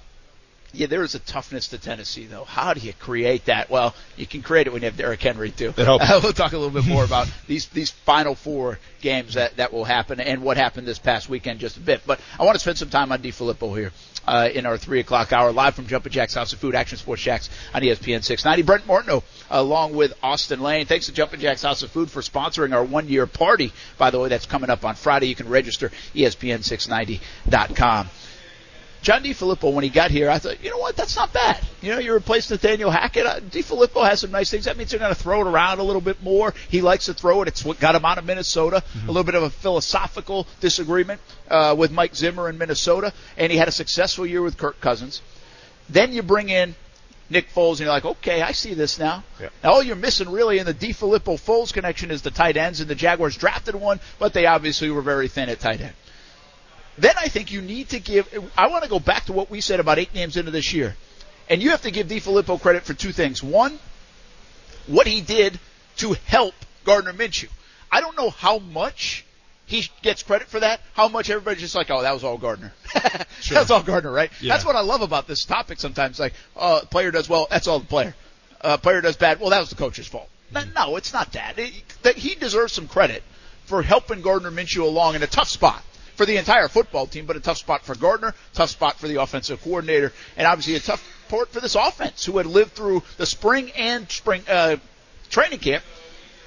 yeah, 0.73 0.87
there 0.87 1.03
is 1.03 1.15
a 1.15 1.19
toughness 1.19 1.69
to 1.69 1.79
Tennessee, 1.79 2.27
though. 2.27 2.45
How 2.45 2.75
do 2.75 2.81
you 2.81 2.93
create 2.93 3.47
that? 3.47 3.71
Well, 3.71 3.95
you 4.17 4.27
can 4.27 4.43
create 4.43 4.67
it 4.67 4.73
when 4.73 4.83
you 4.83 4.87
have 4.87 4.97
Derrick 4.97 5.23
Henry 5.23 5.51
too. 5.51 5.73
Uh, 5.77 5.99
we'll 6.23 6.33
talk 6.33 6.53
a 6.53 6.59
little 6.59 6.71
bit 6.71 6.87
more 6.87 7.05
about 7.05 7.29
these 7.47 7.67
these 7.69 7.91
final 7.91 8.35
four 8.35 8.79
games 9.01 9.35
that 9.35 9.57
that 9.57 9.73
will 9.73 9.85
happen 9.85 10.21
and 10.21 10.43
what 10.43 10.57
happened 10.57 10.87
this 10.87 10.99
past 10.99 11.29
weekend 11.29 11.61
just 11.61 11.77
a 11.77 11.81
bit. 11.81 12.03
But 12.07 12.21
I 12.39 12.45
want 12.45 12.57
to 12.57 12.61
spend 12.61 12.77
some 12.79 12.91
time 12.91 13.13
on 13.13 13.23
DeFilippo 13.23 13.77
here 13.79 13.93
uh, 14.27 14.49
in 14.53 14.67
our 14.67 14.77
three 14.77 15.01
o'clock 15.01 15.33
hour, 15.33 15.53
live 15.53 15.75
from 15.75 15.87
Jumpin' 15.87 16.13
Jack's 16.13 16.35
House 16.35 16.53
of 16.53 16.59
Food, 16.59 16.75
Action 16.75 16.99
Sports 16.99 17.23
Jax 17.23 17.49
on 17.73 17.81
ESPN 17.81 18.23
690. 18.23 18.63
Brent 18.63 18.87
Martineau 18.87 19.25
along 19.51 19.95
with 19.95 20.13
Austin 20.23 20.61
Lane. 20.61 20.85
Thanks 20.85 21.07
to 21.07 21.13
Jumpin' 21.13 21.41
Jack's 21.41 21.63
House 21.63 21.83
of 21.83 21.91
Food 21.91 22.11
for 22.11 22.21
sponsoring 22.21 22.75
our 22.75 22.85
one 22.85 23.09
year 23.09 23.27
party. 23.27 23.73
By 23.97 24.11
the 24.11 24.21
way, 24.21 24.29
that's 24.29 24.45
coming 24.45 24.69
up 24.69 24.85
on 24.85 24.97
Friday. 24.97 25.29
You 25.29 25.35
can 25.35 25.49
register 25.49 25.91
ESPN690.com. 26.15 28.11
John 29.01 29.23
DeFilippo, 29.23 29.73
when 29.73 29.85
he 29.85 29.91
got 29.91 30.11
here, 30.11 30.29
I 30.29 30.39
thought, 30.39 30.63
you 30.63 30.71
know 30.71 30.79
what, 30.79 30.97
that's 30.97 31.15
not 31.17 31.33
bad. 31.33 31.61
You 31.81 31.93
know, 31.93 31.99
you 31.99 32.13
replaced 32.13 32.51
Nathaniel 32.51 32.91
Hackett. 32.91 33.27
Uh, 33.27 33.41
DeFilippo 33.41 34.05
has 34.05 34.21
some 34.21 34.33
nice 34.33 34.51
things. 34.51 34.65
That 34.65 34.77
means 34.77 34.91
they're 34.91 34.99
going 34.99 35.15
to 35.15 35.21
throw 35.21 35.41
it 35.41 35.47
around 35.47 35.79
a 35.79 35.85
little 35.85 36.01
bit 36.01 36.23
more. 36.23 36.53
He 36.69 36.83
likes 36.83 37.07
to 37.07 37.15
throw 37.15 37.43
it. 37.43 37.49
It's 37.49 37.65
what 37.65 37.79
got 37.79 37.95
him 37.95 38.05
out 38.05 38.19
of 38.19 38.25
Minnesota. 38.25 38.83
Mm-hmm. 38.83 39.09
A 39.09 39.13
little 39.13 39.25
bit 39.25 39.37
of 39.37 39.45
a 39.45 39.51
philosophical 39.51 40.47
disagreement 40.61 41.21
uh, 41.49 41.75
with 41.79 41.93
Mike 41.93 42.17
Zimmer 42.17 42.49
in 42.49 42.59
Minnesota, 42.59 43.13
and 43.37 43.53
he 43.53 43.59
had 43.59 43.69
a 43.69 43.73
successful 43.73 44.27
year 44.27 44.43
with 44.43 44.59
Kirk 44.59 44.81
Cousins. 44.81 45.23
Then 45.89 46.13
you 46.13 46.23
bring 46.23 46.49
in 46.49 46.75
Nick 47.31 47.51
Foles, 47.51 47.73
and 47.73 47.81
you're 47.81 47.89
like, 47.91 48.05
okay, 48.05 48.43
I 48.43 48.53
see 48.53 48.75
this 48.75 48.99
now. 48.99 49.23
Yep. 49.41 49.53
Now 49.63 49.73
all 49.73 49.83
you're 49.83 49.97
missing 49.97 50.31
really 50.31 50.59
in 50.59 50.67
the 50.67 50.75
DeFilippo 50.75 51.39
Foles 51.39 51.73
connection 51.73 52.11
is 52.11 52.23
the 52.23 52.31
tight 52.31 52.57
ends, 52.57 52.81
and 52.81 52.89
the 52.89 52.95
Jaguars 52.95 53.37
drafted 53.37 53.75
one, 53.75 54.01
but 54.19 54.33
they 54.33 54.47
obviously 54.47 54.91
were 54.91 55.03
very 55.03 55.29
thin 55.29 55.49
at 55.49 55.61
tight 55.61 55.81
end. 55.81 55.95
Then 56.99 57.15
I 57.17 57.29
think 57.29 57.53
you 57.53 57.63
need 57.63 57.91
to 57.91 58.01
give. 58.01 58.29
I 58.57 58.67
want 58.67 58.83
to 58.83 58.91
go 58.91 58.99
back 58.99 59.27
to 59.27 59.33
what 59.33 59.51
we 59.51 59.61
said 59.61 59.79
about 59.79 59.99
eight 59.99 60.13
games 60.13 60.37
into 60.37 60.51
this 60.51 60.73
year, 60.73 60.97
and 61.49 61.63
you 61.63 61.71
have 61.71 61.83
to 61.83 61.93
give 61.93 62.09
DeFilippo 62.09 62.61
credit 62.61 62.83
for 62.83 62.93
two 62.93 63.13
things. 63.13 63.41
One, 63.41 63.79
what 64.89 65.07
he 65.07 65.21
did 65.21 65.61
to 65.99 66.17
help 66.27 66.55
Gardner 66.85 67.13
Minshew. 67.13 67.49
I 67.91 68.01
don't 68.01 68.17
know 68.17 68.31
how 68.31 68.59
much 68.59 69.25
he 69.67 69.89
gets 70.03 70.25
credit 70.25 70.49
for 70.49 70.61
that. 70.61 70.81
How 70.95 71.09
much 71.09 71.31
everybody's 71.31 71.61
just 71.61 71.75
like, 71.75 71.91
oh, 71.91 72.03
that 72.03 72.13
was 72.13 72.25
all 72.25 72.39
Gardner. 72.39 72.73
Sure. 73.41 73.55
That's 73.55 73.71
all 73.71 73.83
Gardner, 73.83 74.11
right? 74.11 74.33
Yeah. 74.41 74.53
That's 74.53 74.65
what 74.65 74.75
I 74.75 74.81
love 74.81 75.01
about 75.01 75.29
this 75.29 75.45
topic. 75.45 75.79
Sometimes, 75.79 76.19
like, 76.19 76.35
uh, 76.57 76.81
player 76.91 77.13
does 77.13 77.29
well, 77.29 77.47
that's 77.49 77.69
all 77.69 77.79
the 77.79 77.87
player. 77.87 78.15
Uh, 78.61 78.77
player 78.77 79.01
does 79.01 79.17
bad, 79.17 79.39
well, 79.39 79.51
that 79.51 79.61
was 79.61 79.71
the 79.71 79.77
coach's 79.77 80.09
fault. 80.09 80.29
No, 80.53 80.65
no 80.75 80.97
it's 80.97 81.13
not 81.13 81.33
that. 81.33 81.57
It, 81.57 81.73
that 82.03 82.17
he 82.17 82.35
deserves 82.35 82.73
some 82.73 82.89
credit 82.89 83.23
for 83.67 83.81
helping 83.83 84.23
Gardner 84.23 84.51
Minshew 84.51 84.83
along 84.83 85.15
in 85.15 85.23
a 85.23 85.29
tough 85.29 85.49
spot 85.49 85.85
for 86.19 86.27
the 86.27 86.37
entire 86.37 86.67
football 86.67 87.07
team, 87.07 87.27
but 87.27 87.37
a 87.37 87.41
tough 87.41 87.59
spot 87.59 87.85
for 87.85 87.95
Gardner, 87.95 88.35
tough 88.53 88.71
spot 88.71 88.99
for 88.99 89.07
the 89.07 89.23
offensive 89.23 89.63
coordinator, 89.63 90.13
and 90.37 90.49
obviously 90.49 90.75
a 90.75 90.81
tough 90.81 91.01
part 91.29 91.49
for 91.51 91.61
this 91.61 91.77
offense 91.77 92.25
who 92.25 92.39
had 92.39 92.47
lived 92.47 92.73
through 92.73 93.05
the 93.19 93.25
spring 93.25 93.71
and 93.77 94.11
spring 94.11 94.43
uh, 94.49 94.77
training 95.31 95.61
camp 95.61 95.85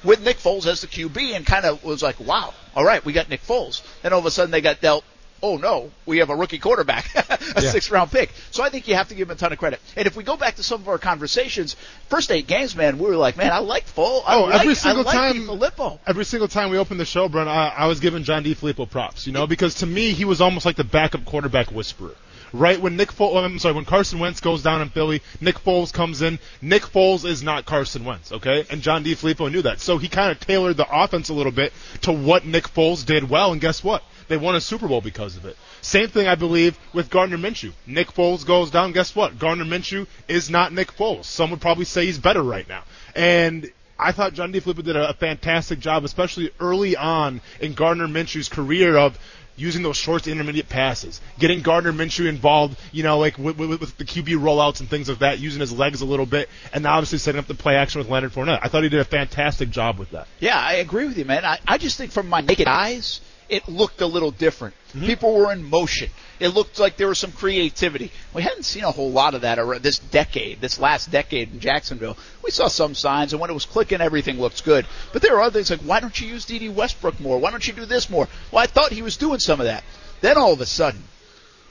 with 0.03 0.21
Nick 0.21 0.37
Foles 0.37 0.65
as 0.65 0.81
the 0.81 0.87
QB 0.87 1.37
and 1.37 1.45
kind 1.45 1.63
of 1.63 1.81
was 1.85 2.03
like, 2.03 2.19
wow, 2.19 2.53
all 2.75 2.83
right, 2.83 3.03
we 3.05 3.13
got 3.13 3.29
Nick 3.29 3.43
Foles. 3.43 3.81
Then 4.01 4.11
all 4.11 4.19
of 4.19 4.25
a 4.25 4.31
sudden 4.31 4.51
they 4.51 4.59
got 4.59 4.81
dealt. 4.81 5.05
Oh 5.43 5.57
no, 5.57 5.91
we 6.05 6.19
have 6.19 6.29
a 6.29 6.35
rookie 6.35 6.59
quarterback, 6.59 7.05
a 7.15 7.61
Yeah. 7.61 7.71
sixth 7.71 7.89
round 7.89 8.11
pick. 8.11 8.31
So 8.51 8.63
I 8.63 8.69
think 8.69 8.87
you 8.87 8.95
have 8.95 9.07
to 9.09 9.15
give 9.15 9.27
him 9.29 9.35
a 9.35 9.39
ton 9.39 9.51
of 9.51 9.57
credit. 9.57 9.81
And 9.95 10.05
if 10.05 10.15
we 10.15 10.23
go 10.23 10.37
back 10.37 10.55
to 10.57 10.63
some 10.63 10.81
of 10.81 10.87
our 10.87 10.99
conversations, 10.99 11.75
first 12.09 12.29
eight 12.31 12.45
games, 12.47 12.75
man, 12.75 12.97
we 12.99 13.05
were 13.07 13.15
like, 13.17 13.37
man, 13.37 13.51
I 13.51 13.57
like 13.59 13.85
Foles. 13.87 14.23
I 14.27 14.35
Oh, 14.35 14.43
like, 14.43 14.61
every 14.61 14.75
single 14.75 15.03
like 15.03 15.15
time- 15.15 15.45
Filippo. 15.45 15.99
Every 16.05 16.25
single 16.25 16.47
time 16.47 16.69
we 16.69 16.77
opened 16.77 16.99
the 16.99 17.05
show, 17.05 17.27
Brent, 17.27 17.49
I, 17.49 17.69
I 17.69 17.85
was 17.87 17.99
giving 17.99 18.23
John 18.23 18.43
DeFilippo 18.43 18.89
props, 18.89 19.25
you 19.25 19.33
know, 19.33 19.47
because 19.47 19.75
to 19.75 19.85
me 19.87 20.11
he 20.13 20.25
was 20.25 20.41
almost 20.41 20.65
like 20.65 20.75
the 20.75 20.83
backup 20.83 21.25
quarterback 21.25 21.71
whisperer. 21.71 22.15
Right 22.53 22.81
when 22.81 22.97
Nick 22.97 23.13
Foles, 23.13 23.41
I'm 23.41 23.59
sorry, 23.59 23.75
when 23.75 23.85
Carson 23.85 24.19
Wentz 24.19 24.41
goes 24.41 24.61
down 24.61 24.81
in 24.81 24.89
Philly, 24.89 25.21
Nick 25.39 25.55
Foles 25.55 25.93
comes 25.93 26.21
in. 26.21 26.37
Nick 26.61 26.81
Foles 26.83 27.23
is 27.23 27.41
not 27.41 27.65
Carson 27.65 28.03
Wentz, 28.03 28.31
okay? 28.33 28.65
And 28.69 28.81
John 28.81 29.05
DeFilippo 29.05 29.49
knew 29.49 29.61
that, 29.61 29.79
so 29.79 29.97
he 29.97 30.09
kind 30.09 30.31
of 30.33 30.39
tailored 30.41 30.75
the 30.75 30.85
offense 30.91 31.29
a 31.29 31.33
little 31.33 31.53
bit 31.53 31.71
to 32.01 32.11
what 32.11 32.45
Nick 32.45 32.65
Foles 32.65 33.05
did 33.05 33.29
well. 33.29 33.53
And 33.53 33.61
guess 33.61 33.81
what? 33.85 34.03
They 34.31 34.37
won 34.37 34.55
a 34.55 34.61
Super 34.61 34.87
Bowl 34.87 35.01
because 35.01 35.35
of 35.35 35.45
it. 35.45 35.57
Same 35.81 36.07
thing, 36.07 36.25
I 36.25 36.35
believe, 36.35 36.79
with 36.93 37.09
Gardner 37.09 37.37
Minshew. 37.37 37.73
Nick 37.85 38.13
Foles 38.13 38.45
goes 38.45 38.71
down. 38.71 38.93
Guess 38.93 39.13
what? 39.13 39.37
Gardner 39.37 39.65
Minshew 39.65 40.07
is 40.29 40.49
not 40.49 40.71
Nick 40.71 40.95
Foles. 40.95 41.25
Some 41.25 41.51
would 41.51 41.59
probably 41.59 41.83
say 41.83 42.05
he's 42.05 42.17
better 42.17 42.41
right 42.41 42.65
now. 42.69 42.83
And 43.13 43.69
I 43.99 44.13
thought 44.13 44.33
John 44.33 44.53
DeFilippo 44.53 44.85
did 44.85 44.95
a, 44.95 45.13
fantastic 45.15 45.79
job, 45.79 46.05
especially 46.05 46.49
early 46.61 46.95
on 46.95 47.41
in 47.59 47.73
Gardner 47.73 48.07
Minshew's 48.07 48.47
career 48.47 48.95
of 48.95 49.19
using 49.57 49.83
those 49.83 49.97
short 49.97 50.23
to 50.23 50.31
intermediate 50.31 50.69
passes, 50.69 51.19
getting 51.37 51.61
Gardner 51.61 51.91
Minshew 51.91 52.27
involved, 52.27 52.79
you 52.93 53.03
know, 53.03 53.19
like 53.19 53.37
with, 53.37 53.57
with, 53.57 53.81
with, 53.81 53.97
the 53.97 54.05
QB 54.05 54.39
rollouts 54.39 54.79
and 54.79 54.89
things 54.89 55.09
like 55.09 55.19
that, 55.19 55.39
using 55.39 55.59
his 55.59 55.73
legs 55.73 55.99
a 55.99 56.05
little 56.05 56.25
bit, 56.25 56.47
and 56.73 56.87
obviously 56.87 57.17
setting 57.17 57.37
up 57.37 57.47
the 57.47 57.53
play 57.53 57.75
action 57.75 57.99
with 57.99 58.09
Leonard 58.09 58.31
Fournette. 58.31 58.59
I 58.63 58.69
thought 58.69 58.83
he 58.83 58.89
did 58.89 59.01
a 59.01 59.05
fantastic 59.05 59.69
job 59.69 59.99
with 59.99 60.11
that. 60.11 60.29
Yeah, 60.39 60.57
I 60.57 60.75
agree 60.75 61.05
with 61.05 61.17
you, 61.17 61.25
man. 61.25 61.43
I, 61.43 61.59
I 61.67 61.77
just 61.77 61.97
think 61.97 62.11
from 62.11 62.29
my 62.29 62.39
naked 62.39 62.67
eyes, 62.67 63.19
it 63.51 63.67
looked 63.67 63.99
a 63.99 64.07
little 64.07 64.31
different. 64.31 64.73
Mm-hmm. 64.93 65.05
People 65.05 65.35
were 65.35 65.51
in 65.51 65.69
motion. 65.69 66.09
It 66.39 66.47
looked 66.47 66.79
like 66.79 66.95
there 66.95 67.09
was 67.09 67.19
some 67.19 67.33
creativity. 67.33 68.09
We 68.33 68.43
hadn't 68.43 68.63
seen 68.63 68.85
a 68.85 68.91
whole 68.91 69.11
lot 69.11 69.35
of 69.35 69.41
that 69.41 69.59
around 69.59 69.83
this 69.83 69.99
decade, 69.99 70.61
this 70.61 70.79
last 70.79 71.11
decade 71.11 71.51
in 71.51 71.59
Jacksonville. 71.59 72.17
We 72.43 72.51
saw 72.51 72.69
some 72.69 72.95
signs, 72.95 73.33
and 73.33 73.41
when 73.41 73.49
it 73.49 73.53
was 73.53 73.65
clicking, 73.65 73.99
everything 73.99 74.39
looked 74.39 74.63
good. 74.63 74.87
But 75.11 75.21
there 75.21 75.35
are 75.35 75.41
other 75.41 75.59
things 75.59 75.69
like, 75.69 75.81
why 75.81 75.99
don't 75.99 76.19
you 76.19 76.29
use 76.29 76.45
Dede 76.45 76.73
Westbrook 76.73 77.19
more? 77.19 77.39
Why 77.39 77.51
don't 77.51 77.67
you 77.67 77.73
do 77.73 77.85
this 77.85 78.09
more? 78.09 78.29
Well, 78.51 78.63
I 78.63 78.67
thought 78.67 78.93
he 78.93 79.01
was 79.01 79.17
doing 79.17 79.39
some 79.39 79.59
of 79.59 79.65
that. 79.65 79.83
Then 80.21 80.37
all 80.37 80.53
of 80.53 80.61
a 80.61 80.65
sudden, 80.65 81.03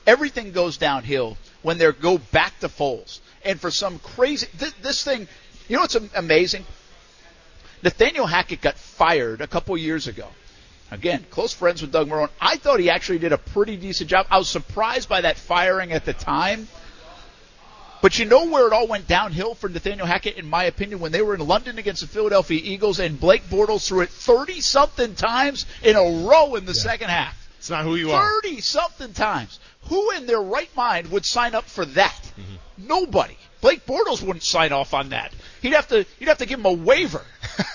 everything 0.07 0.53
goes 0.53 0.77
downhill 0.77 1.39
when 1.63 1.79
they 1.79 1.91
go 1.93 2.19
back 2.19 2.61
to 2.61 2.69
Foles. 2.69 3.21
And 3.43 3.59
for 3.59 3.71
some 3.71 3.99
crazy, 4.01 4.49
this, 4.59 4.75
this 4.83 5.03
thing, 5.03 5.27
you 5.67 5.77
know 5.77 5.83
what's 5.83 5.95
amazing? 5.95 6.67
Nathaniel 7.83 8.27
Hackett 8.27 8.61
got 8.61 8.77
fired 8.77 9.41
a 9.41 9.47
couple 9.47 9.75
years 9.79 10.07
ago 10.07 10.27
Again, 10.91 11.25
close 11.31 11.53
friends 11.53 11.83
with 11.83 11.93
Doug 11.93 12.09
Marrone. 12.09 12.31
I 12.41 12.57
thought 12.57 12.81
he 12.81 12.91
actually 12.91 13.21
did 13.21 13.33
a 13.33 13.39
pretty 13.39 13.77
decent 13.77 14.11
job. 14.11 14.27
I 14.31 14.39
was 14.39 14.49
surprised 14.49 15.09
by 15.09 15.21
that 15.21 15.37
firing 15.37 15.93
at 15.93 16.05
the 16.05 16.13
time. 16.13 16.69
But 18.03 18.19
you 18.19 18.25
know 18.25 18.47
where 18.47 18.67
it 18.67 18.73
all 18.73 18.87
went 18.87 19.07
downhill 19.07 19.55
for 19.55 19.69
Nathaniel 19.69 20.07
Hackett, 20.07 20.37
in 20.37 20.49
my 20.49 20.65
opinion, 20.65 21.01
when 21.01 21.13
they 21.13 21.21
were 21.21 21.35
in 21.35 21.47
London 21.47 21.79
against 21.79 22.01
the 22.01 22.07
Philadelphia 22.09 22.61
Eagles 22.63 22.99
and 22.99 23.21
Blake 23.21 23.45
Bortles 23.51 23.87
threw 23.87 24.01
it 24.01 24.09
30 24.09 24.61
something 24.63 25.15
times 25.15 25.67
in 25.83 25.97
a 25.97 26.27
row 26.27 26.55
in 26.55 26.65
the 26.65 26.73
yeah. 26.73 26.83
second 26.83 27.11
half. 27.11 27.37
It's 27.59 27.69
not 27.69 27.85
who 27.85 27.97
you 27.97 28.07
30 28.07 28.15
are. 28.15 28.41
30 28.43 28.61
something 28.63 29.13
times. 29.13 29.61
Who 29.89 30.13
in 30.13 30.27
their 30.27 30.41
right 30.41 30.75
mind 30.75 31.11
would 31.11 31.27
sign 31.27 31.55
up 31.55 31.67
for 31.67 31.85
that? 31.85 32.33
Mm-hmm. 32.41 32.87
Nobody. 32.89 33.37
Blake 33.61 33.85
Bortles 33.85 34.23
wouldn't 34.23 34.45
sign 34.45 34.73
off 34.73 34.95
on 34.95 35.11
that. 35.11 35.33
He'd 35.61 35.75
have 35.75 35.89
to, 35.89 36.07
you'd 36.19 36.29
have 36.29 36.39
to 36.39 36.47
give 36.47 36.59
him 36.59 36.67
a 36.67 36.73
waiver 36.73 37.25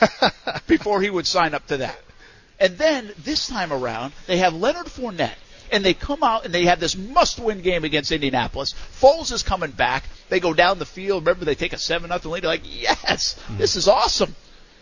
before 0.68 1.02
he 1.02 1.12
would 1.12 1.28
sign 1.28 1.54
up 1.54 1.68
to 1.68 1.78
that. 1.78 2.00
And 2.60 2.78
then 2.78 3.12
this 3.24 3.48
time 3.48 3.74
around, 3.74 4.14
they 4.28 4.38
have 4.38 4.54
Leonard 4.54 4.88
Fournette. 4.88 5.36
And 5.72 5.84
they 5.84 5.96
come 5.96 6.24
out 6.24 6.46
and 6.46 6.54
they 6.54 6.66
have 6.66 6.80
this 6.80 6.96
must-win 6.96 7.62
game 7.62 7.84
against 7.84 8.12
Indianapolis. 8.12 8.76
Foles 9.02 9.32
is 9.32 9.42
coming 9.42 9.72
back. 9.72 10.04
They 10.30 10.40
go 10.40 10.54
down 10.54 10.78
the 10.78 10.86
field. 10.86 11.26
Remember, 11.26 11.44
they 11.44 11.56
take 11.56 11.74
a 11.74 11.78
seven 11.78 12.10
nothing 12.10 12.32
lead. 12.32 12.44
They're 12.44 12.52
like, 12.52 12.62
yes, 12.64 13.34
mm-hmm. 13.34 13.58
this 13.58 13.76
is 13.76 13.88
awesome. 13.88 14.36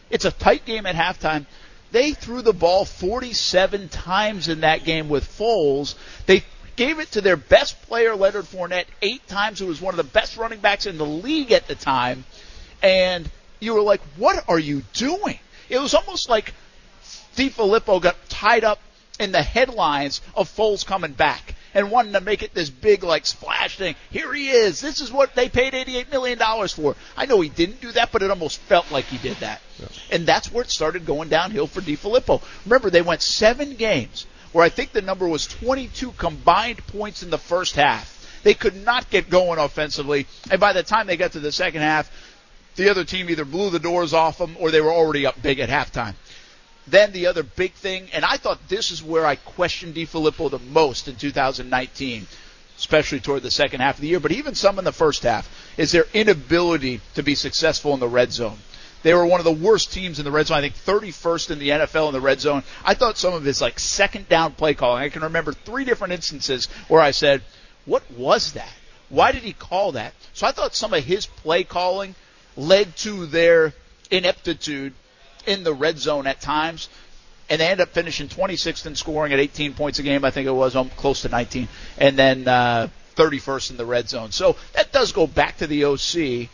It's 0.10 0.26
a 0.26 0.32
tight 0.32 0.66
game 0.66 0.86
at 0.86 0.96
halftime. 0.96 1.46
They 1.92 2.12
threw 2.12 2.42
the 2.42 2.54
ball 2.54 2.86
47 2.86 3.88
times 3.90 4.50
in 4.50 4.62
that 4.62 4.84
game 4.84 5.10
with 5.10 5.26
Foles. 5.26 5.96
They 6.26 6.44
gave 6.76 7.00
it 7.00 7.12
to 7.12 7.22
their 7.22 7.38
best 7.38 7.82
player, 7.84 8.16
Leonard 8.16 8.46
Fournette, 8.46 8.86
eight 9.02 9.26
times, 9.28 9.60
who 9.60 9.68
was 9.68 9.80
one 9.80 9.94
of 9.94 9.98
the 9.98 10.12
best 10.12 10.36
running 10.38 10.60
backs 10.60 10.86
in 10.86 10.98
the 10.98 11.06
league 11.06 11.52
at 11.52 11.68
the 11.68 11.76
time. 11.76 12.26
And 12.82 13.30
you 13.60 13.74
were 13.74 13.82
like, 13.82 14.02
what 14.18 14.44
are 14.50 14.60
you 14.60 14.82
doing? 14.94 15.40
It 15.70 15.80
was 15.80 15.94
almost 15.94 16.30
like 16.30 16.54
DeFilippo 17.36 18.02
got 18.02 18.16
tied 18.30 18.64
up 18.64 18.80
in 19.20 19.32
the 19.32 19.42
headlines 19.42 20.22
of 20.36 20.50
Foles 20.50 20.86
coming 20.86 21.14
back 21.14 21.56
and 21.74 21.92
wanting 21.92 22.14
to 22.14 22.22
make 22.22 22.44
it 22.44 22.54
this 22.54 22.70
big 22.70 23.04
like 23.04 23.26
splash 23.26 23.78
thing. 23.78 23.96
Here 24.12 24.34
he 24.34 24.50
is. 24.50 24.80
This 24.80 25.02
is 25.02 25.12
what 25.12 25.36
they 25.36 25.50
paid 25.50 25.74
$88 25.74 26.12
million 26.12 26.40
for. 26.68 26.96
I 27.18 27.26
know 27.26 27.42
he 27.42 27.50
didn't 27.50 27.82
do 27.82 27.92
that, 27.94 28.12
but 28.12 28.22
it 28.22 28.30
almost 28.30 28.60
felt 28.60 28.92
like 28.92 29.06
he 29.06 29.18
did 29.18 29.38
that. 29.38 29.62
Yeah. 29.80 29.88
And 30.12 30.26
that's 30.26 30.52
where 30.52 30.64
it 30.64 30.70
started 30.70 31.06
going 31.06 31.30
downhill 31.30 31.68
for 31.68 31.82
DeFilippo. 31.82 32.42
Remember, 32.66 32.90
they 32.90 33.02
went 33.02 33.22
seven 33.22 33.76
games 33.76 34.28
where 34.52 34.64
I 34.64 34.70
think 34.70 34.92
the 34.92 35.02
number 35.02 35.28
was 35.28 35.48
22 35.48 36.12
combined 36.12 36.86
points 36.88 37.24
in 37.24 37.30
the 37.30 37.38
first 37.38 37.76
half. 37.76 38.12
They 38.44 38.54
could 38.54 38.76
not 38.76 39.10
get 39.10 39.30
going 39.30 39.58
offensively. 39.58 40.28
And 40.52 40.60
by 40.60 40.74
the 40.74 40.84
time 40.84 41.08
they 41.08 41.18
got 41.18 41.32
to 41.32 41.40
the 41.40 41.52
second 41.52 41.82
half, 41.82 42.12
the 42.76 42.90
other 42.90 43.04
team 43.04 43.30
either 43.30 43.46
blew 43.46 43.70
the 43.70 43.80
doors 43.80 44.14
off 44.14 44.38
them 44.38 44.58
or 44.60 44.72
they 44.72 44.82
were 44.82 44.92
already 44.92 45.26
up 45.26 45.42
big 45.42 45.60
at 45.60 45.70
halftime. 45.70 46.16
Then 46.88 47.12
the 47.12 47.28
other 47.28 47.44
big 47.44 47.74
thing, 47.74 48.10
and 48.14 48.26
I 48.26 48.38
thought 48.38 48.68
this 48.68 48.92
is 48.92 49.02
where 49.02 49.26
I 49.26 49.36
questioned 49.36 49.96
DeFilippo 49.96 50.52
the 50.52 50.60
most 50.60 51.08
in 51.08 51.16
2019, 51.16 52.28
especially 52.78 53.20
toward 53.22 53.44
the 53.44 53.52
second 53.52 53.80
half 53.80 53.96
of 53.96 54.02
the 54.02 54.08
year, 54.08 54.20
but 54.20 54.34
even 54.34 54.54
some 54.54 54.78
in 54.80 54.86
the 54.86 54.92
first 54.92 55.24
half, 55.24 55.50
is 55.78 55.92
their 55.92 56.06
inability 56.14 57.00
to 57.16 57.24
be 57.24 57.36
successful 57.36 57.94
in 57.94 58.00
the 58.00 58.08
red 58.08 58.34
zone. 58.34 58.58
They 59.04 59.14
were 59.14 59.26
one 59.26 59.42
of 59.42 59.46
the 59.46 59.52
worst 59.52 59.92
teams 59.94 60.20
in 60.20 60.26
the 60.26 60.32
red 60.32 60.48
zone. 60.48 60.58
I 60.58 60.62
think 60.62 60.76
31st 60.76 61.52
in 61.52 61.60
the 61.60 61.70
NFL 61.70 62.08
in 62.08 62.14
the 62.14 62.22
red 62.22 62.40
zone. 62.40 62.64
I 62.86 62.94
thought 62.94 63.18
some 63.18 63.34
of 63.34 63.44
his 63.44 63.62
like 63.62 63.80
second 63.80 64.30
down 64.30 64.54
play 64.54 64.74
calling. 64.74 65.04
I 65.04 65.10
can 65.10 65.24
remember 65.24 65.52
three 65.52 65.84
different 65.84 66.14
instances 66.14 66.68
where 66.88 67.02
I 67.02 67.12
said, 67.12 67.42
"What 67.86 68.10
was 68.12 68.54
that? 68.54 68.74
Why 69.10 69.34
did 69.34 69.44
he 69.44 69.52
call 69.52 69.92
that?" 69.94 70.14
So 70.34 70.48
I 70.48 70.54
thought 70.54 70.74
some 70.74 70.94
of 70.94 71.04
his 71.04 71.26
play 71.26 71.66
calling 71.66 72.16
led 72.56 72.96
to 72.98 73.26
their 73.26 73.74
ineptitude 74.10 74.94
in 75.46 75.64
the 75.64 75.74
red 75.74 75.98
zone 75.98 76.28
at 76.28 76.42
times. 76.42 76.90
And 77.50 77.60
they 77.60 77.68
end 77.68 77.82
up 77.82 77.90
finishing 77.90 78.28
26th 78.30 78.86
in 78.86 78.96
scoring 78.96 79.34
at 79.34 79.40
18 79.40 79.74
points 79.74 80.00
a 80.00 80.04
game. 80.04 80.24
I 80.24 80.32
think 80.32 80.48
it 80.48 80.52
was 80.52 80.76
um, 80.76 80.90
close 80.92 81.24
to 81.24 81.30
19. 81.30 81.68
And 81.98 82.18
then 82.18 82.48
uh, 82.48 82.88
31st 83.16 83.72
in 83.72 83.78
the 83.78 83.86
red 83.86 84.10
zone. 84.10 84.32
So 84.32 84.56
that 84.74 84.92
does 84.92 85.12
go 85.12 85.28
back 85.28 85.58
to 85.58 85.68
the 85.68 85.86
OC. 85.86 86.50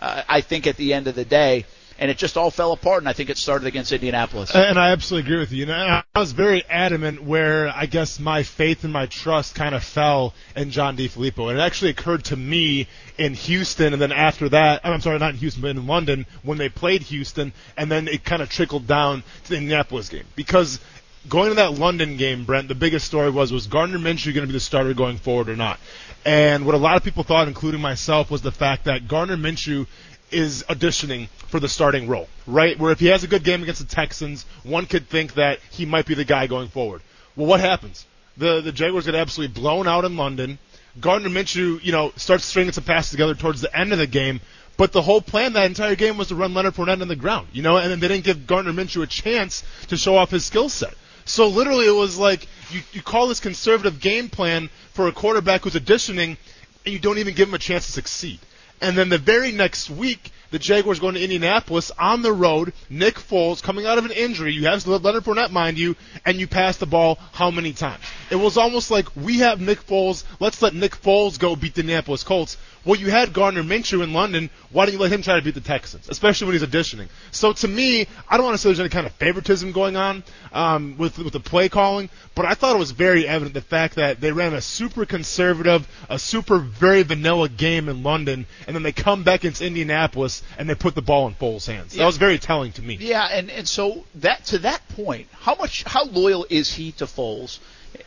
Uh, 0.00 0.22
I 0.28 0.40
think 0.40 0.66
at 0.66 0.76
the 0.76 0.92
end 0.92 1.06
of 1.06 1.14
the 1.14 1.24
day, 1.24 1.66
and 1.98 2.10
it 2.10 2.18
just 2.18 2.36
all 2.36 2.50
fell 2.50 2.72
apart. 2.72 3.02
And 3.02 3.08
I 3.08 3.12
think 3.12 3.30
it 3.30 3.38
started 3.38 3.66
against 3.66 3.92
Indianapolis. 3.92 4.54
Uh, 4.54 4.58
and 4.58 4.78
I 4.78 4.90
absolutely 4.90 5.30
agree 5.30 5.40
with 5.40 5.52
you. 5.52 5.70
I 5.70 6.02
was 6.14 6.32
very 6.32 6.64
adamant 6.64 7.22
where 7.22 7.68
I 7.68 7.86
guess 7.86 8.18
my 8.18 8.42
faith 8.42 8.84
and 8.84 8.92
my 8.92 9.06
trust 9.06 9.54
kind 9.54 9.74
of 9.74 9.84
fell 9.84 10.34
in 10.56 10.70
John 10.70 10.96
DeFilippo. 10.96 11.50
And 11.50 11.58
it 11.58 11.62
actually 11.62 11.90
occurred 11.90 12.24
to 12.26 12.36
me 12.36 12.88
in 13.18 13.34
Houston, 13.34 13.92
and 13.92 14.02
then 14.02 14.12
after 14.12 14.48
that, 14.50 14.80
I'm 14.84 15.00
sorry, 15.00 15.18
not 15.18 15.30
in 15.30 15.36
Houston, 15.36 15.62
but 15.62 15.70
in 15.70 15.86
London 15.86 16.26
when 16.42 16.58
they 16.58 16.68
played 16.68 17.02
Houston, 17.02 17.52
and 17.76 17.90
then 17.90 18.08
it 18.08 18.24
kind 18.24 18.42
of 18.42 18.50
trickled 18.50 18.86
down 18.86 19.22
to 19.44 19.50
the 19.50 19.56
Indianapolis 19.56 20.08
game 20.08 20.24
because. 20.34 20.80
Going 21.26 21.48
to 21.48 21.54
that 21.54 21.78
London 21.78 22.18
game, 22.18 22.44
Brent, 22.44 22.68
the 22.68 22.74
biggest 22.74 23.06
story 23.06 23.30
was 23.30 23.50
was 23.50 23.66
Gardner 23.66 23.98
Minshew 23.98 24.34
going 24.34 24.42
to 24.42 24.46
be 24.46 24.52
the 24.52 24.60
starter 24.60 24.92
going 24.92 25.16
forward 25.16 25.48
or 25.48 25.56
not? 25.56 25.80
And 26.26 26.66
what 26.66 26.74
a 26.74 26.78
lot 26.78 26.98
of 26.98 27.02
people 27.02 27.22
thought, 27.22 27.48
including 27.48 27.80
myself, 27.80 28.30
was 28.30 28.42
the 28.42 28.52
fact 28.52 28.84
that 28.84 29.08
Gardner 29.08 29.38
Minshew 29.38 29.86
is 30.30 30.64
auditioning 30.68 31.28
for 31.48 31.60
the 31.60 31.68
starting 31.68 32.08
role, 32.08 32.28
right? 32.46 32.78
Where 32.78 32.92
if 32.92 33.00
he 33.00 33.06
has 33.06 33.24
a 33.24 33.28
good 33.28 33.44
game 33.44 33.62
against 33.62 33.80
the 33.80 33.94
Texans, 33.94 34.44
one 34.62 34.86
could 34.86 35.08
think 35.08 35.34
that 35.34 35.60
he 35.70 35.86
might 35.86 36.06
be 36.06 36.14
the 36.14 36.24
guy 36.24 36.46
going 36.46 36.68
forward. 36.68 37.02
Well, 37.36 37.46
what 37.46 37.60
happens? 37.60 38.06
The 38.36 38.60
the 38.60 38.72
Jaguars 38.72 39.06
get 39.06 39.14
absolutely 39.14 39.60
blown 39.60 39.86
out 39.86 40.04
in 40.04 40.16
London. 40.16 40.58
Gardner 41.00 41.28
Minshew, 41.28 41.82
you 41.82 41.92
know, 41.92 42.12
starts 42.16 42.44
stringing 42.44 42.72
some 42.72 42.84
passes 42.84 43.10
together 43.10 43.34
towards 43.34 43.60
the 43.60 43.76
end 43.76 43.92
of 43.92 43.98
the 43.98 44.06
game. 44.06 44.40
But 44.76 44.92
the 44.92 45.02
whole 45.02 45.20
plan 45.20 45.52
that 45.52 45.66
entire 45.66 45.94
game 45.94 46.16
was 46.16 46.28
to 46.28 46.34
run 46.34 46.52
Leonard 46.52 46.74
Fournette 46.74 47.00
on 47.00 47.06
the 47.06 47.14
ground, 47.14 47.48
you 47.52 47.62
know, 47.62 47.76
and 47.76 47.90
then 47.90 48.00
they 48.00 48.08
didn't 48.08 48.24
give 48.24 48.46
Gardner 48.46 48.72
Minshew 48.72 49.02
a 49.02 49.06
chance 49.06 49.62
to 49.88 49.96
show 49.96 50.16
off 50.16 50.30
his 50.30 50.44
skill 50.44 50.68
set. 50.68 50.94
So 51.24 51.48
literally, 51.48 51.86
it 51.86 51.94
was 51.94 52.18
like 52.18 52.48
you, 52.70 52.82
you 52.92 53.00
call 53.00 53.28
this 53.28 53.40
conservative 53.40 54.00
game 54.00 54.28
plan 54.28 54.68
for 54.92 55.06
a 55.06 55.12
quarterback 55.12 55.62
who's 55.62 55.74
auditioning, 55.74 56.36
and 56.84 56.92
you 56.92 56.98
don't 56.98 57.18
even 57.18 57.34
give 57.34 57.48
him 57.48 57.54
a 57.54 57.58
chance 57.58 57.86
to 57.86 57.92
succeed. 57.92 58.40
And 58.84 58.98
then 58.98 59.08
the 59.08 59.16
very 59.16 59.50
next 59.50 59.88
week, 59.88 60.30
the 60.54 60.60
Jaguars 60.60 61.00
going 61.00 61.16
to 61.16 61.20
Indianapolis 61.20 61.90
on 61.98 62.22
the 62.22 62.32
road. 62.32 62.72
Nick 62.88 63.16
Foles 63.16 63.60
coming 63.60 63.86
out 63.86 63.98
of 63.98 64.04
an 64.04 64.12
injury. 64.12 64.52
You 64.52 64.66
have 64.66 64.86
Leonard 64.86 65.24
Fournette, 65.24 65.50
mind 65.50 65.78
you, 65.78 65.96
and 66.24 66.38
you 66.38 66.46
pass 66.46 66.76
the 66.76 66.86
ball 66.86 67.18
how 67.32 67.50
many 67.50 67.72
times? 67.72 68.00
It 68.30 68.36
was 68.36 68.56
almost 68.56 68.88
like 68.88 69.16
we 69.16 69.40
have 69.40 69.60
Nick 69.60 69.84
Foles. 69.84 70.22
Let's 70.38 70.62
let 70.62 70.72
Nick 70.72 70.92
Foles 70.92 71.40
go 71.40 71.56
beat 71.56 71.74
the 71.74 71.80
Indianapolis 71.80 72.22
Colts. 72.22 72.56
Well, 72.84 73.00
you 73.00 73.10
had 73.10 73.32
Gardner 73.32 73.62
Minshew 73.62 74.02
in 74.02 74.12
London. 74.12 74.50
Why 74.70 74.84
don't 74.84 74.92
you 74.92 75.00
let 75.00 75.10
him 75.10 75.22
try 75.22 75.36
to 75.36 75.42
beat 75.42 75.54
the 75.54 75.60
Texans, 75.60 76.08
especially 76.08 76.46
when 76.46 76.58
he's 76.58 76.68
auditioning? 76.68 77.08
So 77.30 77.52
to 77.52 77.68
me, 77.68 78.06
I 78.28 78.36
don't 78.36 78.44
want 78.44 78.54
to 78.54 78.58
say 78.58 78.68
there's 78.68 78.80
any 78.80 78.90
kind 78.90 79.06
of 79.06 79.12
favoritism 79.12 79.72
going 79.72 79.96
on 79.96 80.22
um, 80.52 80.96
with 80.98 81.18
with 81.18 81.32
the 81.32 81.40
play 81.40 81.68
calling, 81.68 82.10
but 82.34 82.44
I 82.44 82.54
thought 82.54 82.76
it 82.76 82.78
was 82.78 82.90
very 82.90 83.26
evident 83.26 83.54
the 83.54 83.62
fact 83.62 83.96
that 83.96 84.20
they 84.20 84.32
ran 84.32 84.52
a 84.52 84.60
super 84.60 85.06
conservative, 85.06 85.88
a 86.10 86.18
super 86.18 86.58
very 86.58 87.02
vanilla 87.02 87.48
game 87.48 87.88
in 87.88 88.02
London, 88.02 88.46
and 88.66 88.76
then 88.76 88.82
they 88.82 88.92
come 88.92 89.22
back 89.22 89.44
into 89.46 89.66
Indianapolis 89.66 90.42
and 90.58 90.68
they 90.68 90.74
put 90.74 90.94
the 90.94 91.02
ball 91.02 91.26
in 91.26 91.34
Foles' 91.34 91.66
hands. 91.66 91.94
Yeah. 91.94 92.02
That 92.02 92.06
was 92.06 92.16
very 92.16 92.38
telling 92.38 92.72
to 92.72 92.82
me. 92.82 92.96
Yeah, 93.00 93.24
and 93.24 93.50
and 93.50 93.68
so 93.68 94.04
that 94.16 94.44
to 94.46 94.58
that 94.60 94.86
point, 94.90 95.28
how 95.32 95.54
much 95.54 95.82
how 95.84 96.04
loyal 96.04 96.46
is 96.48 96.72
he 96.72 96.92
to 96.92 97.06
Foles? 97.06 97.58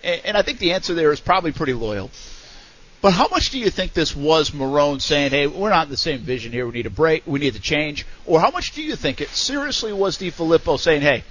And, 0.03 0.21
and 0.25 0.38
I 0.38 0.41
think 0.41 0.59
the 0.59 0.73
answer 0.73 0.93
there 0.93 1.11
is 1.11 1.19
probably 1.19 1.51
pretty 1.51 1.73
loyal. 1.73 2.09
But 2.99 3.11
how 3.11 3.27
much 3.29 3.51
do 3.51 3.59
you 3.59 3.69
think 3.69 3.93
this 3.93 4.15
was 4.15 4.51
Marrone 4.51 5.01
saying, 5.01 5.31
"Hey, 5.31 5.47
we're 5.47 5.69
not 5.69 5.85
in 5.85 5.91
the 5.91 5.97
same 5.97 6.21
vision 6.21 6.51
here. 6.51 6.65
We 6.65 6.73
need 6.73 6.88
a 6.88 6.91
break. 6.91 7.23
We 7.27 7.39
need 7.39 7.53
to 7.53 7.59
change," 7.59 8.05
or 8.25 8.39
how 8.39 8.51
much 8.51 8.71
do 8.71 8.81
you 8.81 8.95
think 8.95 9.21
it 9.21 9.29
seriously 9.29 9.93
was 9.93 10.17
DeFilippo 10.17 10.79
saying, 10.79 11.01
"Hey, 11.01 11.23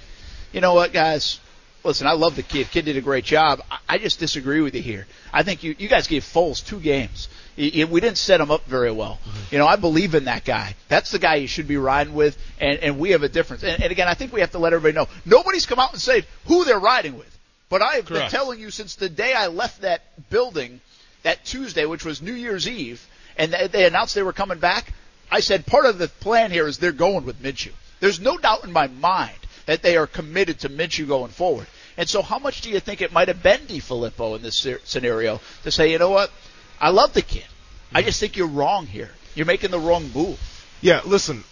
you 0.53 0.61
know 0.61 0.73
what, 0.73 0.93
guys, 0.93 1.39
listen, 1.83 2.07
I 2.07 2.13
love 2.13 2.35
the 2.35 2.43
kid. 2.43 2.69
Kid 2.71 2.85
did 2.85 2.97
a 2.97 3.01
great 3.01 3.23
job. 3.23 3.61
I, 3.69 3.77
I 3.89 3.97
just 3.97 4.19
disagree 4.19 4.61
with 4.61 4.75
you 4.75 4.81
here. 4.81 5.07
I 5.33 5.43
think 5.43 5.63
you 5.63 5.75
you 5.77 5.87
guys 5.87 6.07
gave 6.07 6.23
Foles 6.23 6.63
two 6.65 6.79
games. 6.79 7.27
Y- 7.57 7.85
We 7.89 8.01
didn't 8.01 8.17
set 8.17 8.39
him 8.39 8.51
up 8.51 8.65
very 8.65 8.91
well. 8.91 9.19
Mm-hmm. 9.23 9.53
You 9.55 9.57
know, 9.59 9.67
I 9.67 9.75
believe 9.77 10.13
in 10.15 10.25
that 10.25 10.45
guy. 10.45 10.75
That's 10.89 11.11
the 11.11 11.19
guy 11.19 11.35
you 11.35 11.47
should 11.47 11.67
be 11.67 11.77
riding 11.77 12.13
with, 12.13 12.37
and, 12.59 12.79
and 12.79 12.99
we 12.99 13.11
have 13.11 13.23
a 13.23 13.29
difference. 13.29 13.63
And, 13.63 13.81
and 13.81 13.91
again, 13.91 14.07
I 14.07 14.13
think 14.13 14.31
we 14.33 14.41
have 14.41 14.51
to 14.51 14.59
let 14.59 14.73
everybody 14.73 14.95
know. 14.95 15.07
Nobody's 15.25 15.65
come 15.65 15.79
out 15.79 15.91
and 15.93 16.01
said 16.01 16.25
who 16.45 16.63
they're 16.65 16.79
riding 16.79 17.17
with. 17.17 17.33
But 17.69 17.81
I 17.81 17.95
have 17.95 18.05
been 18.07 18.29
telling 18.29 18.59
you 18.59 18.69
since 18.71 18.95
the 18.95 19.09
day 19.09 19.33
I 19.33 19.47
left 19.47 19.81
that 19.81 20.29
building 20.29 20.79
that 21.23 21.43
Tuesday, 21.45 21.85
which 21.85 22.05
was 22.05 22.21
New 22.21 22.33
Year's 22.33 22.67
Eve, 22.67 23.05
and 23.37 23.51
they, 23.51 23.67
they 23.67 23.85
announced 23.85 24.15
they 24.15 24.23
were 24.23 24.33
coming 24.33 24.59
back. 24.59 24.93
I 25.29 25.41
said 25.41 25.65
part 25.65 25.85
of 25.85 25.97
the 25.97 26.07
plan 26.07 26.51
here 26.51 26.67
is 26.67 26.77
they're 26.77 26.91
going 26.93 27.25
with 27.25 27.41
Minshew. 27.41 27.73
There's 27.99 28.19
no 28.21 28.37
doubt 28.37 28.63
in 28.63 28.71
my 28.71 28.87
mind 28.87 29.35
that 29.65 29.81
they 29.81 29.97
are 29.97 30.07
committed 30.07 30.59
to 30.59 30.69
Minshew 30.69 31.07
going 31.07 31.31
forward. 31.31 31.67
And 31.97 32.07
so, 32.07 32.21
how 32.21 32.37
much 32.39 32.61
do 32.61 32.69
you 32.69 32.79
think 32.79 33.01
it 33.01 33.11
might 33.11 33.27
have 33.27 33.41
been 33.43 33.59
DiFilippo 33.61 34.35
in 34.37 34.43
this 34.43 34.65
scenario 34.85 35.41
to 35.63 35.71
say, 35.71 35.91
you 35.91 35.97
know 35.97 36.11
what, 36.11 36.31
I 36.79 36.89
love 36.89 37.13
the 37.13 37.21
kid. 37.21 37.45
I 37.93 38.01
just 38.01 38.19
think 38.19 38.37
you're 38.37 38.47
wrong 38.47 38.85
here. 38.85 39.09
You're 39.35 39.45
making 39.45 39.71
the 39.71 39.79
wrong 39.79 40.09
move. 40.13 40.39
Yeah, 40.81 41.01
listen. 41.05 41.43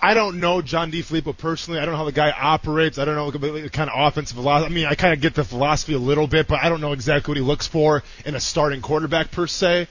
I 0.00 0.12
don't 0.12 0.38
know 0.38 0.60
John 0.60 0.92
DiFilippo 0.92 1.36
personally. 1.36 1.80
I 1.80 1.86
don't 1.86 1.92
know 1.92 1.98
how 1.98 2.04
the 2.04 2.12
guy 2.12 2.30
operates. 2.30 2.98
I 2.98 3.06
don't 3.06 3.16
know 3.16 3.30
the 3.30 3.70
kind 3.70 3.88
of 3.88 3.98
offensive 3.98 4.36
philosophy. 4.36 4.70
I 4.70 4.74
mean, 4.74 4.84
I 4.84 4.94
kind 4.94 5.14
of 5.14 5.22
get 5.22 5.34
the 5.34 5.44
philosophy 5.44 5.94
a 5.94 5.98
little 5.98 6.26
bit, 6.26 6.46
but 6.46 6.62
I 6.62 6.68
don't 6.68 6.82
know 6.82 6.92
exactly 6.92 7.30
what 7.30 7.38
he 7.38 7.42
looks 7.42 7.66
for 7.66 8.02
in 8.26 8.34
a 8.34 8.40
starting 8.40 8.82
quarterback 8.82 9.30
per 9.30 9.46
se. 9.46 9.88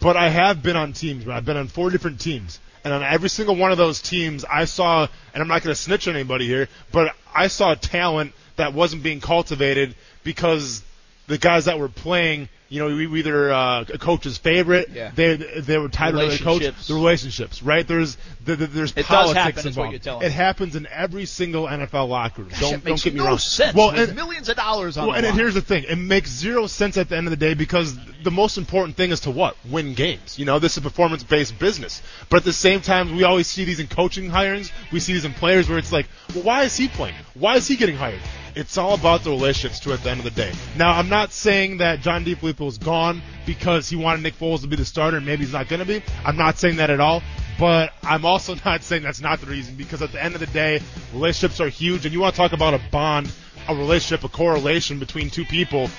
But 0.00 0.16
I 0.16 0.28
have 0.28 0.62
been 0.62 0.76
on 0.76 0.92
teams. 0.92 1.26
I've 1.26 1.44
been 1.44 1.56
on 1.56 1.66
four 1.66 1.90
different 1.90 2.20
teams, 2.20 2.60
and 2.84 2.94
on 2.94 3.02
every 3.02 3.28
single 3.28 3.56
one 3.56 3.72
of 3.72 3.78
those 3.78 4.00
teams, 4.00 4.44
I 4.44 4.66
saw. 4.66 5.08
And 5.34 5.42
I'm 5.42 5.48
not 5.48 5.62
going 5.62 5.74
to 5.74 5.80
snitch 5.80 6.06
on 6.06 6.14
anybody 6.14 6.46
here, 6.46 6.68
but 6.92 7.14
I 7.34 7.48
saw 7.48 7.74
talent 7.74 8.34
that 8.54 8.72
wasn't 8.72 9.02
being 9.02 9.20
cultivated 9.20 9.96
because 10.22 10.82
the 11.26 11.38
guys 11.38 11.64
that 11.64 11.78
were 11.78 11.88
playing, 11.88 12.48
you 12.68 12.80
know, 12.80 12.94
we 12.94 13.20
either 13.20 13.52
uh, 13.52 13.84
a 13.92 13.98
coach's 13.98 14.38
favorite, 14.38 14.88
Yeah. 14.92 15.10
they 15.14 15.36
they 15.36 15.78
were 15.78 15.88
tied 15.88 16.12
to 16.12 16.16
the 16.16 16.22
coach, 16.38 16.60
Relationships. 16.62 16.88
the 16.88 16.94
relationsess, 16.94 17.64
right? 17.64 17.86
There's 17.86 18.16
the, 18.44 18.56
the, 18.56 18.66
there's 18.66 18.92
does 18.92 19.04
politics 19.06 19.62
happen, 19.62 19.66
involved. 19.68 20.24
it 20.24 20.32
happens 20.32 20.74
in 20.76 20.86
every 20.88 21.26
single 21.26 21.66
NFL 21.66 22.08
locker 22.08 22.42
room. 22.42 22.50
Gosh, 22.50 22.60
don't 22.60 22.84
don't 22.84 23.00
get 23.02 23.12
me 23.14 23.18
no 23.20 23.26
wrong. 23.26 23.38
sense. 23.38 23.74
Well, 23.76 23.90
and, 23.90 24.14
millions 24.16 24.48
of 24.48 24.56
dollars 24.56 24.96
on 24.96 25.06
well, 25.06 25.16
and, 25.16 25.26
and 25.26 25.36
here's 25.36 25.54
the 25.54 25.60
thing: 25.62 25.84
it 25.88 25.96
makes 25.96 26.30
zero 26.30 26.66
sense 26.66 26.96
at 26.96 27.08
the 27.08 27.16
end 27.16 27.26
of 27.28 27.30
the 27.30 27.36
day 27.36 27.54
because 27.54 27.96
the 28.24 28.30
most 28.32 28.58
important 28.58 28.96
thing 28.96 29.10
is 29.12 29.20
to 29.20 29.30
what 29.30 29.56
win 29.70 29.94
games. 29.94 30.36
You 30.38 30.44
know, 30.44 30.58
this 30.58 30.72
is 30.72 30.78
a 30.78 30.82
performance-based 30.82 31.58
business. 31.60 32.02
But 32.28 32.38
at 32.38 32.44
the 32.44 32.52
same 32.52 32.80
time, 32.80 33.14
we 33.16 33.22
always 33.22 33.46
see 33.46 33.64
these 33.64 33.78
in 33.78 33.86
coaching 33.86 34.28
hirings. 34.28 34.72
We 34.92 34.98
see 34.98 35.12
these 35.12 35.24
in 35.24 35.32
players 35.34 35.68
where 35.68 35.78
it's 35.78 35.92
like, 35.92 36.06
well, 36.34 36.42
why 36.42 36.64
is 36.64 36.76
he 36.76 36.88
playing? 36.88 37.14
Why 37.34 37.56
is 37.56 37.68
he 37.68 37.76
getting 37.76 37.96
hired? 37.96 38.20
It's 38.56 38.78
all 38.78 38.94
about 38.94 39.22
the 39.22 39.28
relationships 39.28 39.80
to 39.80 39.92
at 39.92 40.02
the 40.02 40.10
end 40.10 40.20
of 40.20 40.24
the 40.24 40.30
day. 40.30 40.50
Now, 40.78 40.92
I'm 40.92 41.10
not 41.10 41.30
saying 41.30 41.76
that 41.78 42.00
John 42.00 42.24
DiFilippo 42.24 42.66
is 42.68 42.78
gone 42.78 43.20
because 43.44 43.90
he 43.90 43.96
wanted 43.96 44.22
Nick 44.22 44.34
Foles 44.34 44.62
to 44.62 44.66
be 44.66 44.76
the 44.76 44.84
starter 44.86 45.18
and 45.18 45.26
maybe 45.26 45.44
he's 45.44 45.52
not 45.52 45.68
going 45.68 45.80
to 45.80 45.86
be. 45.86 46.02
I'm 46.24 46.38
not 46.38 46.56
saying 46.56 46.76
that 46.76 46.88
at 46.88 46.98
all. 46.98 47.22
But 47.58 47.92
I'm 48.02 48.24
also 48.24 48.54
not 48.64 48.82
saying 48.82 49.02
that's 49.02 49.20
not 49.20 49.40
the 49.40 49.46
reason 49.46 49.74
because 49.74 50.00
at 50.00 50.10
the 50.10 50.22
end 50.22 50.34
of 50.34 50.40
the 50.40 50.46
day, 50.46 50.80
relationships 51.12 51.60
are 51.60 51.68
huge, 51.68 52.06
and 52.06 52.14
you 52.14 52.20
want 52.20 52.34
to 52.34 52.38
talk 52.38 52.52
about 52.52 52.72
a 52.72 52.80
bond, 52.90 53.30
a 53.68 53.74
relationship, 53.74 54.24
a 54.24 54.28
correlation 54.28 54.98
between 54.98 55.28
two 55.28 55.44
people. 55.44 55.90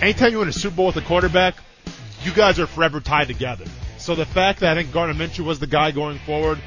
Anytime 0.00 0.32
you 0.32 0.38
win 0.40 0.48
a 0.48 0.52
Super 0.52 0.76
Bowl 0.76 0.86
with 0.88 0.96
a 0.96 1.02
quarterback, 1.02 1.56
you 2.22 2.32
guys 2.32 2.58
are 2.58 2.66
forever 2.66 3.00
tied 3.00 3.28
together. 3.28 3.64
So 3.98 4.14
the 4.14 4.26
fact 4.26 4.60
that 4.60 4.76
I 4.76 4.82
think 4.82 4.92
Gardner 4.92 5.14
Minshew 5.14 5.44
was 5.44 5.58
the 5.58 5.66
guy 5.66 5.90
going 5.92 6.18
forward, 6.20 6.58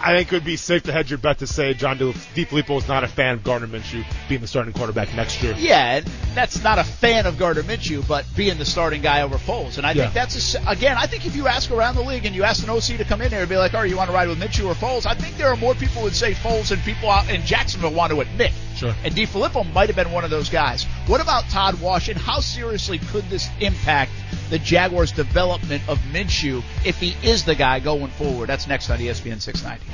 I 0.00 0.16
think 0.16 0.32
it 0.32 0.34
would 0.34 0.44
be 0.44 0.56
safe 0.56 0.82
to 0.84 0.92
hedge 0.92 1.10
your 1.10 1.18
bet 1.18 1.38
to 1.38 1.46
say 1.46 1.74
John 1.74 1.96
DiFilippo 1.98 2.76
is 2.78 2.88
not 2.88 3.04
a 3.04 3.08
fan 3.08 3.34
of 3.34 3.44
Gardner 3.44 3.68
Minshew 3.68 4.04
being 4.28 4.40
the 4.40 4.48
starting 4.48 4.72
quarterback 4.72 5.14
next 5.14 5.40
year. 5.42 5.54
Yeah, 5.56 5.98
and 5.98 6.06
that's 6.34 6.62
not 6.64 6.78
a 6.80 6.84
fan 6.84 7.26
of 7.26 7.38
Gardner 7.38 7.62
Minshew, 7.62 8.06
but 8.08 8.24
being 8.36 8.58
the 8.58 8.64
starting 8.64 9.00
guy 9.00 9.22
over 9.22 9.36
Foles. 9.36 9.78
And 9.78 9.86
I 9.86 9.92
Yeah. 9.92 10.02
think 10.04 10.14
that's 10.14 10.54
a 10.56 10.68
again. 10.68 10.96
I 10.98 11.06
think 11.06 11.24
if 11.26 11.36
you 11.36 11.46
ask 11.46 11.70
around 11.70 11.94
the 11.94 12.02
league 12.02 12.26
and 12.26 12.34
you 12.34 12.42
ask 12.42 12.64
an 12.64 12.70
OC 12.70 12.96
to 12.96 13.04
come 13.04 13.20
in 13.22 13.30
here 13.30 13.40
and 13.40 13.48
be 13.48 13.56
like, 13.56 13.74
"Oh, 13.74 13.82
you 13.82 13.96
want 13.96 14.10
to 14.10 14.14
ride 14.14 14.28
with 14.28 14.40
Minshew 14.40 14.66
or 14.66 14.74
Foles?" 14.74 15.06
I 15.06 15.14
think 15.14 15.36
there 15.38 15.48
are 15.48 15.56
more 15.56 15.74
people 15.74 15.98
who 16.00 16.04
would 16.04 16.16
say 16.16 16.32
Foles 16.34 16.68
than 16.68 16.80
people 16.80 17.08
out 17.08 17.28
in 17.30 17.44
Jacksonville 17.46 17.92
want 17.92 18.10
to 18.12 18.20
admit. 18.20 18.52
Sure. 18.82 18.94
And 19.04 19.14
DiFilippo 19.14 19.72
might 19.72 19.88
have 19.88 19.94
been 19.94 20.10
one 20.10 20.24
of 20.24 20.30
those 20.30 20.48
guys. 20.48 20.82
What 21.06 21.20
about 21.20 21.44
Todd 21.50 21.80
Wash? 21.80 22.08
And 22.08 22.18
how 22.18 22.40
seriously 22.40 22.98
could 22.98 23.22
this 23.30 23.48
impact 23.60 24.10
the 24.50 24.58
Jaguars' 24.58 25.12
development 25.12 25.88
of 25.88 26.00
Minshew 26.12 26.64
if 26.84 26.98
he 26.98 27.14
is 27.22 27.44
the 27.44 27.54
guy 27.54 27.78
going 27.78 28.10
forward? 28.10 28.48
That's 28.48 28.66
next 28.66 28.90
on 28.90 28.98
ESPN 28.98 29.40
690. 29.40 29.86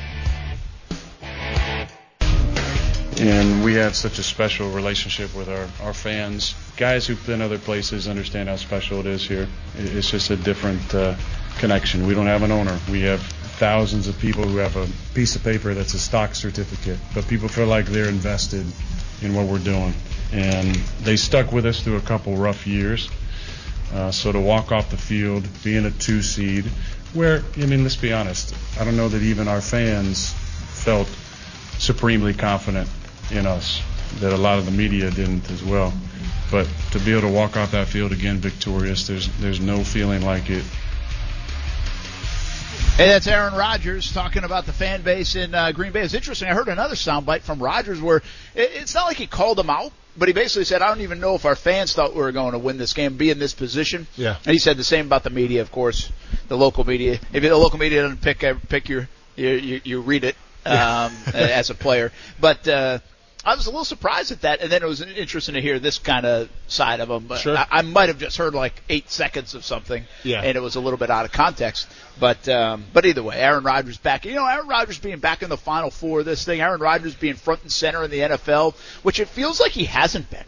and 3.20 3.64
we 3.64 3.74
have 3.74 3.96
such 3.96 4.20
a 4.20 4.22
special 4.22 4.70
relationship 4.70 5.34
with 5.34 5.48
our, 5.48 5.68
our 5.82 5.92
fans. 5.92 6.54
Guys 6.76 7.04
who've 7.04 7.26
been 7.26 7.42
other 7.42 7.58
places 7.58 8.06
understand 8.06 8.48
how 8.48 8.54
special 8.56 9.00
it 9.00 9.06
is 9.06 9.26
here. 9.26 9.48
It's 9.76 10.10
just 10.10 10.30
a 10.30 10.36
different 10.36 10.94
uh, 10.94 11.16
connection. 11.58 12.06
We 12.06 12.14
don't 12.14 12.26
have 12.26 12.44
an 12.44 12.52
owner. 12.52 12.78
We 12.88 13.02
have 13.02 13.20
thousands 13.58 14.06
of 14.06 14.18
people 14.18 14.44
who 14.44 14.58
have 14.58 14.76
a 14.76 14.86
piece 15.14 15.34
of 15.36 15.42
paper 15.42 15.74
that's 15.74 15.94
a 15.94 15.98
stock 15.98 16.34
certificate, 16.34 16.98
but 17.14 17.26
people 17.26 17.48
feel 17.48 17.66
like 17.66 17.86
they're 17.86 18.08
invested 18.08 18.64
in 19.20 19.34
what 19.34 19.46
we're 19.46 19.58
doing. 19.58 19.92
And 20.32 20.74
they 21.02 21.16
stuck 21.16 21.52
with 21.52 21.66
us 21.66 21.82
through 21.82 21.96
a 21.96 22.02
couple 22.02 22.36
rough 22.36 22.66
years. 22.66 23.10
Uh, 23.92 24.10
so 24.10 24.30
to 24.30 24.40
walk 24.40 24.70
off 24.70 24.90
the 24.90 24.96
field, 24.96 25.48
being 25.64 25.86
a 25.86 25.90
two 25.90 26.22
seed, 26.22 26.66
where, 27.14 27.42
I 27.56 27.66
mean, 27.66 27.82
let's 27.82 27.96
be 27.96 28.12
honest, 28.12 28.54
I 28.78 28.84
don't 28.84 28.96
know 28.96 29.08
that 29.08 29.22
even 29.22 29.48
our 29.48 29.60
fans 29.60 30.32
felt 30.32 31.08
supremely 31.78 32.34
confident 32.34 32.88
in 33.30 33.46
us, 33.46 33.82
that 34.20 34.32
a 34.32 34.36
lot 34.36 34.58
of 34.58 34.66
the 34.66 34.72
media 34.72 35.10
didn't 35.10 35.50
as 35.50 35.64
well. 35.64 35.92
But 36.50 36.68
to 36.92 37.00
be 37.00 37.12
able 37.12 37.22
to 37.22 37.28
walk 37.28 37.56
off 37.56 37.72
that 37.72 37.88
field 37.88 38.12
again 38.12 38.38
victorious, 38.38 39.06
there's 39.06 39.28
there's 39.38 39.60
no 39.60 39.84
feeling 39.84 40.22
like 40.22 40.48
it 40.48 40.64
Hey, 42.98 43.06
that's 43.06 43.28
Aaron 43.28 43.54
Rodgers 43.54 44.12
talking 44.12 44.42
about 44.42 44.66
the 44.66 44.72
fan 44.72 45.02
base 45.02 45.36
in 45.36 45.54
uh, 45.54 45.70
Green 45.70 45.92
Bay. 45.92 46.00
It's 46.00 46.14
interesting. 46.14 46.48
I 46.48 46.54
heard 46.54 46.66
another 46.66 46.96
soundbite 46.96 47.42
from 47.42 47.62
Rodgers 47.62 48.00
where 48.00 48.16
it, 48.56 48.70
it's 48.74 48.92
not 48.92 49.06
like 49.06 49.16
he 49.16 49.28
called 49.28 49.56
them 49.56 49.70
out, 49.70 49.92
but 50.16 50.26
he 50.26 50.34
basically 50.34 50.64
said, 50.64 50.82
"I 50.82 50.88
don't 50.88 51.02
even 51.02 51.20
know 51.20 51.36
if 51.36 51.44
our 51.44 51.54
fans 51.54 51.94
thought 51.94 52.12
we 52.12 52.20
were 52.20 52.32
going 52.32 52.54
to 52.54 52.58
win 52.58 52.76
this 52.76 52.94
game, 52.94 53.16
be 53.16 53.30
in 53.30 53.38
this 53.38 53.54
position." 53.54 54.08
Yeah. 54.16 54.38
And 54.44 54.52
he 54.52 54.58
said 54.58 54.76
the 54.78 54.82
same 54.82 55.06
about 55.06 55.22
the 55.22 55.30
media, 55.30 55.60
of 55.60 55.70
course, 55.70 56.10
the 56.48 56.56
local 56.58 56.82
media. 56.82 57.20
If 57.32 57.40
the 57.40 57.56
local 57.56 57.78
media 57.78 58.02
doesn't 58.02 58.20
pick 58.20 58.42
uh, 58.42 58.54
pick 58.68 58.88
your 58.88 59.08
you 59.36 59.50
you, 59.50 59.80
you 59.84 60.00
read 60.00 60.24
it 60.24 60.34
um, 60.66 61.12
as 61.32 61.70
a 61.70 61.76
player, 61.76 62.10
but. 62.40 62.66
uh 62.66 62.98
I 63.48 63.54
was 63.54 63.66
a 63.66 63.70
little 63.70 63.84
surprised 63.84 64.30
at 64.30 64.42
that, 64.42 64.60
and 64.60 64.70
then 64.70 64.82
it 64.82 64.86
was 64.86 65.00
interesting 65.00 65.54
to 65.54 65.60
hear 65.60 65.78
this 65.78 65.98
kind 65.98 66.26
of 66.26 66.48
side 66.66 67.00
of 67.00 67.08
him. 67.08 67.34
Sure. 67.38 67.56
I, 67.56 67.66
I 67.70 67.82
might 67.82 68.08
have 68.08 68.18
just 68.18 68.36
heard 68.36 68.54
like 68.54 68.82
eight 68.88 69.10
seconds 69.10 69.54
of 69.54 69.64
something, 69.64 70.04
Yeah. 70.22 70.42
and 70.42 70.56
it 70.56 70.60
was 70.60 70.76
a 70.76 70.80
little 70.80 70.98
bit 70.98 71.10
out 71.10 71.24
of 71.24 71.32
context. 71.32 71.88
But 72.20 72.48
um, 72.48 72.84
but 72.92 73.06
either 73.06 73.22
way, 73.22 73.36
Aaron 73.36 73.64
Rodgers 73.64 73.96
back. 73.96 74.24
You 74.24 74.34
know, 74.34 74.46
Aaron 74.46 74.68
Rodgers 74.68 74.98
being 74.98 75.18
back 75.18 75.42
in 75.42 75.48
the 75.48 75.56
Final 75.56 75.90
Four 75.90 76.20
of 76.20 76.24
this 76.26 76.44
thing. 76.44 76.60
Aaron 76.60 76.80
Rodgers 76.80 77.14
being 77.14 77.34
front 77.36 77.62
and 77.62 77.72
center 77.72 78.04
in 78.04 78.10
the 78.10 78.18
NFL, 78.20 78.74
which 79.02 79.20
it 79.20 79.28
feels 79.28 79.60
like 79.60 79.72
he 79.72 79.84
hasn't 79.84 80.28
been. 80.30 80.44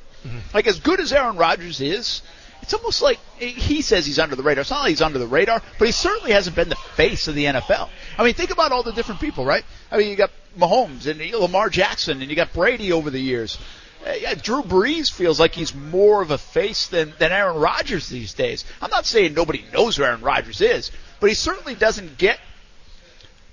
Like 0.53 0.67
as 0.67 0.81
good 0.81 1.01
as 1.01 1.13
Aaron 1.15 1.37
Rodgers 1.39 1.81
is, 1.81 2.21
it's 2.61 2.75
almost 2.75 3.01
like 3.01 3.19
he 3.39 3.81
says 3.81 4.05
he's 4.05 4.19
under 4.19 4.37
the 4.37 4.43
radar. 4.43 4.61
It's 4.61 4.71
not 4.71 4.83
like 4.83 4.91
he's 4.91 5.01
under 5.01 5.19
the 5.19 5.27
radar, 5.27 5.63
but 5.79 5.87
he 5.87 5.93
certainly 5.93 6.33
hasn't 6.33 6.55
been 6.55 6.69
the 6.69 6.77
face 6.95 7.27
of 7.27 7.35
the 7.35 7.47
NFL. 7.47 7.89
I 8.19 8.25
mean, 8.25 8.35
think 8.35 8.51
about 8.51 8.71
all 8.71 8.83
the 8.83 8.93
different 8.93 9.21
people, 9.21 9.47
right? 9.47 9.65
I 9.91 9.97
mean, 9.97 10.09
you 10.11 10.17
got 10.17 10.31
Mahomes 10.59 11.07
and 11.07 11.21
Lamar 11.33 11.71
Jackson, 11.71 12.21
and 12.21 12.31
you 12.31 12.37
got 12.37 12.53
Brady 12.53 12.93
over 12.93 13.11
the 13.11 13.21
years. 13.21 13.59
Uh, 14.07 14.13
yeah, 14.13 14.35
Drew 14.35 14.63
Brees 14.63 15.11
feels 15.11 15.39
like 15.39 15.55
he's 15.55 15.75
more 15.75 16.23
of 16.23 16.31
a 16.31 16.39
face 16.39 16.87
than, 16.89 17.13
than 17.19 17.33
Aaron 17.33 17.57
Rodgers 17.57 18.09
these 18.09 18.33
days. 18.33 18.65
I'm 18.81 18.91
not 18.91 19.05
saying 19.05 19.35
nobody 19.35 19.63
knows 19.73 19.97
who 19.97 20.05
Aaron 20.05 20.23
Rodgers 20.23 20.61
is, 20.61 20.91
but 21.21 21.29
he 21.29 21.35
certainly 21.35 21.75
doesn't 21.75 22.17
get 22.17 22.41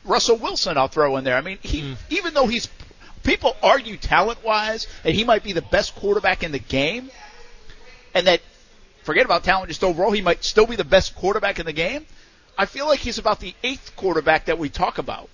Russell 0.06 0.38
Wilson. 0.38 0.78
I'll 0.78 0.88
throw 0.88 1.18
in 1.18 1.26
there. 1.26 1.36
I 1.36 1.42
mean, 1.42 1.58
he 1.62 1.98
even 2.10 2.34
though 2.34 2.48
he's 2.48 2.70
people 3.24 3.58
argue 3.62 3.98
talent 3.98 4.42
wise 4.44 4.88
that 5.04 5.14
he 5.14 5.26
might 5.26 5.44
be 5.44 5.52
the 5.52 5.62
best 5.62 5.96
quarterback 5.96 6.44
in 6.44 6.54
the 6.54 6.60
game, 6.60 7.12
and 8.14 8.28
that 8.28 8.42
forget 9.04 9.26
about 9.26 9.44
talent 9.44 9.68
just 9.68 9.84
overall, 9.84 10.12
he 10.12 10.22
might 10.22 10.46
still 10.46 10.66
be 10.66 10.78
the 10.78 10.86
best 10.86 11.14
quarterback 11.16 11.60
in 11.60 11.66
the 11.66 11.74
game. 11.74 12.06
I 12.58 12.66
feel 12.66 12.88
like 12.88 13.00
he's 13.00 13.18
about 13.18 13.42
the 13.42 13.54
eighth 13.64 13.96
quarterback 13.98 14.46
that 14.46 14.58
we 14.58 14.70
talk 14.70 14.98
about. 14.98 15.30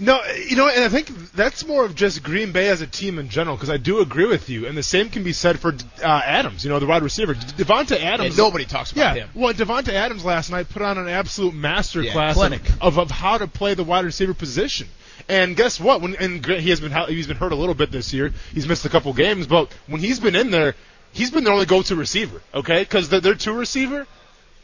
No, 0.00 0.18
you 0.48 0.56
know, 0.56 0.66
and 0.68 0.82
I 0.82 0.88
think 0.88 1.08
that's 1.32 1.66
more 1.66 1.84
of 1.84 1.94
just 1.94 2.22
Green 2.22 2.52
Bay 2.52 2.68
as 2.68 2.80
a 2.80 2.86
team 2.86 3.18
in 3.18 3.28
general, 3.28 3.54
because 3.56 3.68
I 3.68 3.76
do 3.76 4.00
agree 4.00 4.26
with 4.26 4.48
you, 4.48 4.66
and 4.66 4.76
the 4.76 4.82
same 4.82 5.10
can 5.10 5.22
be 5.22 5.34
said 5.34 5.60
for 5.60 5.74
uh, 6.02 6.06
Adams, 6.24 6.64
you 6.64 6.70
know, 6.70 6.78
the 6.78 6.86
wide 6.86 7.02
receiver, 7.02 7.34
De- 7.34 7.40
Davante 7.64 8.00
Adams. 8.00 8.28
And 8.30 8.38
nobody 8.38 8.64
talks 8.64 8.92
about 8.92 9.16
yeah, 9.16 9.24
him. 9.24 9.30
well, 9.34 9.52
Davante 9.52 9.92
Adams 9.92 10.24
last 10.24 10.50
night 10.50 10.70
put 10.70 10.80
on 10.80 10.96
an 10.96 11.08
absolute 11.08 11.54
master 11.54 12.02
Yeah, 12.02 12.32
clinic. 12.32 12.62
of, 12.80 12.98
of 12.98 13.10
how 13.10 13.36
to 13.38 13.46
play 13.46 13.74
the 13.74 13.84
wide 13.84 14.06
receiver 14.06 14.32
position. 14.32 14.88
And 15.28 15.54
guess 15.54 15.78
what? 15.78 16.00
When 16.00 16.16
and 16.16 16.44
he 16.44 16.70
has 16.70 16.80
been 16.80 16.92
he's 17.08 17.26
been 17.26 17.36
hurt 17.36 17.52
a 17.52 17.56
little 17.56 17.74
bit 17.74 17.92
this 17.92 18.12
year. 18.12 18.32
He's 18.54 18.66
missed 18.66 18.84
a 18.86 18.88
couple 18.88 19.12
games, 19.12 19.46
but 19.46 19.70
when 19.86 20.00
he's 20.00 20.18
been 20.18 20.34
in 20.34 20.50
there, 20.50 20.74
he's 21.12 21.30
been 21.30 21.44
their 21.44 21.52
only 21.52 21.66
go-to 21.66 21.94
receiver. 21.94 22.40
Okay, 22.54 22.80
because 22.82 23.10
their 23.10 23.34
two 23.34 23.52
receiver 23.52 24.06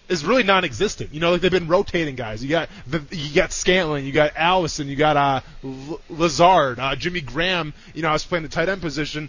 is 0.09 0.25
really 0.25 0.43
non-existent. 0.43 1.13
You 1.13 1.21
know, 1.21 1.33
like 1.33 1.41
they've 1.41 1.51
been 1.51 1.69
rotating 1.69 2.15
guys. 2.15 2.43
You 2.43 2.51
got 2.51 2.69
the, 2.87 3.05
you 3.11 3.35
got 3.35 3.53
Scantling, 3.53 4.07
you 4.07 4.13
got 4.13 4.33
Allison, 4.37 4.89
you 4.89 4.97
got 4.97 5.17
uh, 5.17 5.41
L- 5.65 6.01
Lazard, 6.09 6.79
uh, 6.79 6.95
Jimmy 6.97 7.21
Graham. 7.21 7.75
You 7.95 8.03
know, 8.03 8.09
I 8.09 8.13
was 8.13 8.25
playing 8.25 8.43
the 8.43 8.49
tight 8.49 8.69
end 8.69 8.81
position. 8.81 9.29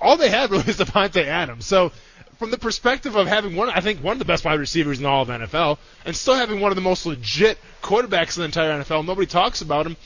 all 0.00 0.16
they 0.16 0.30
had 0.30 0.50
really 0.50 0.64
was 0.64 0.76
Davante 0.78 1.24
Adams. 1.24 1.66
So 1.66 1.92
from 2.38 2.50
the 2.50 2.58
perspective 2.58 3.16
of 3.16 3.26
having 3.26 3.56
one, 3.56 3.68
I 3.70 3.80
think 3.80 4.00
one 4.02 4.12
of 4.12 4.18
the 4.18 4.24
best 4.24 4.44
wide 4.44 4.60
receivers 4.60 5.00
in 5.00 5.06
all 5.06 5.22
of 5.22 5.28
NFL, 5.28 5.78
and 6.04 6.14
still 6.14 6.34
having 6.34 6.60
one 6.60 6.70
of 6.70 6.76
the 6.76 6.82
most 6.82 7.04
legit 7.04 7.58
quarterbacks 7.82 8.36
in 8.36 8.42
the 8.42 8.44
entire 8.44 8.70
NFL, 8.80 9.04
nobody 9.04 9.26
talks 9.26 9.60
about 9.60 9.86
him. 9.86 9.96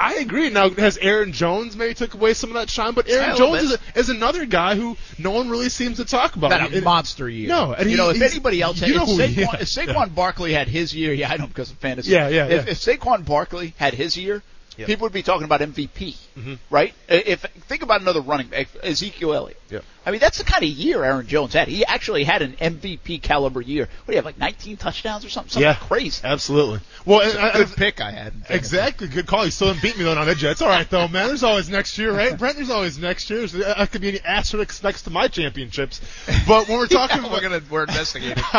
I 0.00 0.14
agree. 0.16 0.48
Now, 0.50 0.70
has 0.70 0.96
Aaron 0.98 1.32
Jones 1.32 1.74
maybe 1.76 1.92
took 1.94 2.14
away 2.14 2.32
some 2.34 2.50
of 2.50 2.54
that 2.54 2.70
shine? 2.70 2.94
But 2.94 3.08
Aaron 3.08 3.36
Jones 3.36 3.62
is, 3.64 3.72
a, 3.74 3.78
is 3.98 4.08
another 4.10 4.46
guy 4.46 4.76
who 4.76 4.96
no 5.18 5.32
one 5.32 5.48
really 5.48 5.68
seems 5.70 5.96
to 5.96 6.04
talk 6.04 6.36
about. 6.36 6.52
Had 6.52 6.72
a 6.72 6.76
And- 6.76 6.84
monster 6.84 7.28
year. 7.28 7.48
No, 7.48 7.72
and 7.72 7.90
you 7.90 7.96
he- 7.96 8.02
know, 8.02 8.10
if 8.10 8.22
anybody 8.22 8.62
else, 8.62 8.78
had, 8.78 8.88
you 8.90 8.94
know 8.94 9.02
if 9.02 9.08
Saquon, 9.08 9.36
yeah, 9.36 9.56
if 9.60 9.68
Saquon 9.68 9.94
yeah. 9.94 10.04
Barkley 10.06 10.52
had 10.52 10.68
his 10.68 10.94
year, 10.94 11.12
yeah, 11.12 11.30
I 11.32 11.36
know 11.36 11.48
because 11.48 11.70
of 11.72 11.78
fantasy. 11.78 12.12
Yeah, 12.12 12.28
yeah, 12.28 12.46
If, 12.46 12.66
yeah. 12.66 12.70
if 12.72 12.78
Saquon 12.78 13.24
Barkley 13.24 13.74
had 13.76 13.92
his 13.94 14.16
year, 14.16 14.42
Yep. 14.78 14.86
people 14.86 15.04
would 15.06 15.12
be 15.12 15.22
talking 15.24 15.44
about 15.44 15.60
MVP, 15.60 16.16
Mhm. 16.38 16.58
right? 16.70 16.94
If 17.08 17.40
think 17.66 17.82
about 17.82 18.00
another 18.00 18.20
running 18.20 18.46
back, 18.46 18.68
Ezekiel 18.82 19.34
Elliott. 19.34 19.60
Yep. 19.70 19.84
I 20.06 20.10
mean, 20.12 20.20
that's 20.20 20.38
the 20.38 20.44
kind 20.44 20.62
of 20.62 20.70
year 20.70 21.04
Aaron 21.04 21.26
Jones 21.26 21.52
had. 21.52 21.68
He 21.68 21.84
actually 21.84 22.24
had 22.24 22.40
an 22.42 22.56
MVP 22.60 23.18
caliber 23.20 23.60
year. 23.60 23.84
What 23.86 24.06
do 24.06 24.12
you 24.12 24.16
have, 24.18 24.24
like 24.24 24.38
19 24.38 24.76
touchdowns 24.76 25.24
or 25.24 25.28
something? 25.30 25.50
Something 25.50 25.68
yeah, 25.68 25.74
crazy. 25.74 26.20
Absolutely. 26.24 26.80
Well, 27.04 27.20
and, 27.28 27.38
I- 27.38 27.52
Good 27.58 27.76
pick 27.76 28.00
I 28.00 28.12
had. 28.12 28.32
Exactly. 28.48 29.08
Good 29.08 29.26
call. 29.26 29.44
You 29.44 29.50
still 29.50 29.68
didn't 29.72 29.82
beat 29.82 29.98
me 29.98 30.04
though 30.04 30.16
on 30.16 30.26
that. 30.26 30.40
It's 30.42 30.62
all 30.62 30.68
right 30.68 30.88
though, 30.88 31.08
man. 31.08 31.26
There's 31.26 31.42
always 31.42 31.68
next 31.68 31.98
year, 31.98 32.12
right? 32.12 32.38
Brent, 32.38 32.56
there's 32.56 32.70
always 32.70 32.98
next 32.98 33.28
year. 33.30 33.46
So 33.48 33.60
I 33.76 33.86
could 33.86 34.00
be 34.00 34.08
any 34.08 34.20
asterisk 34.20 34.82
next 34.84 35.02
to 35.02 35.10
my 35.10 35.26
championships. 35.28 36.00
But 36.46 36.68
when 36.68 36.78
we're 36.78 36.86
talking, 36.98 37.22
we're 37.24 37.40
gonna 37.40 37.60
we're 37.68 37.82
investigating. 37.82 38.42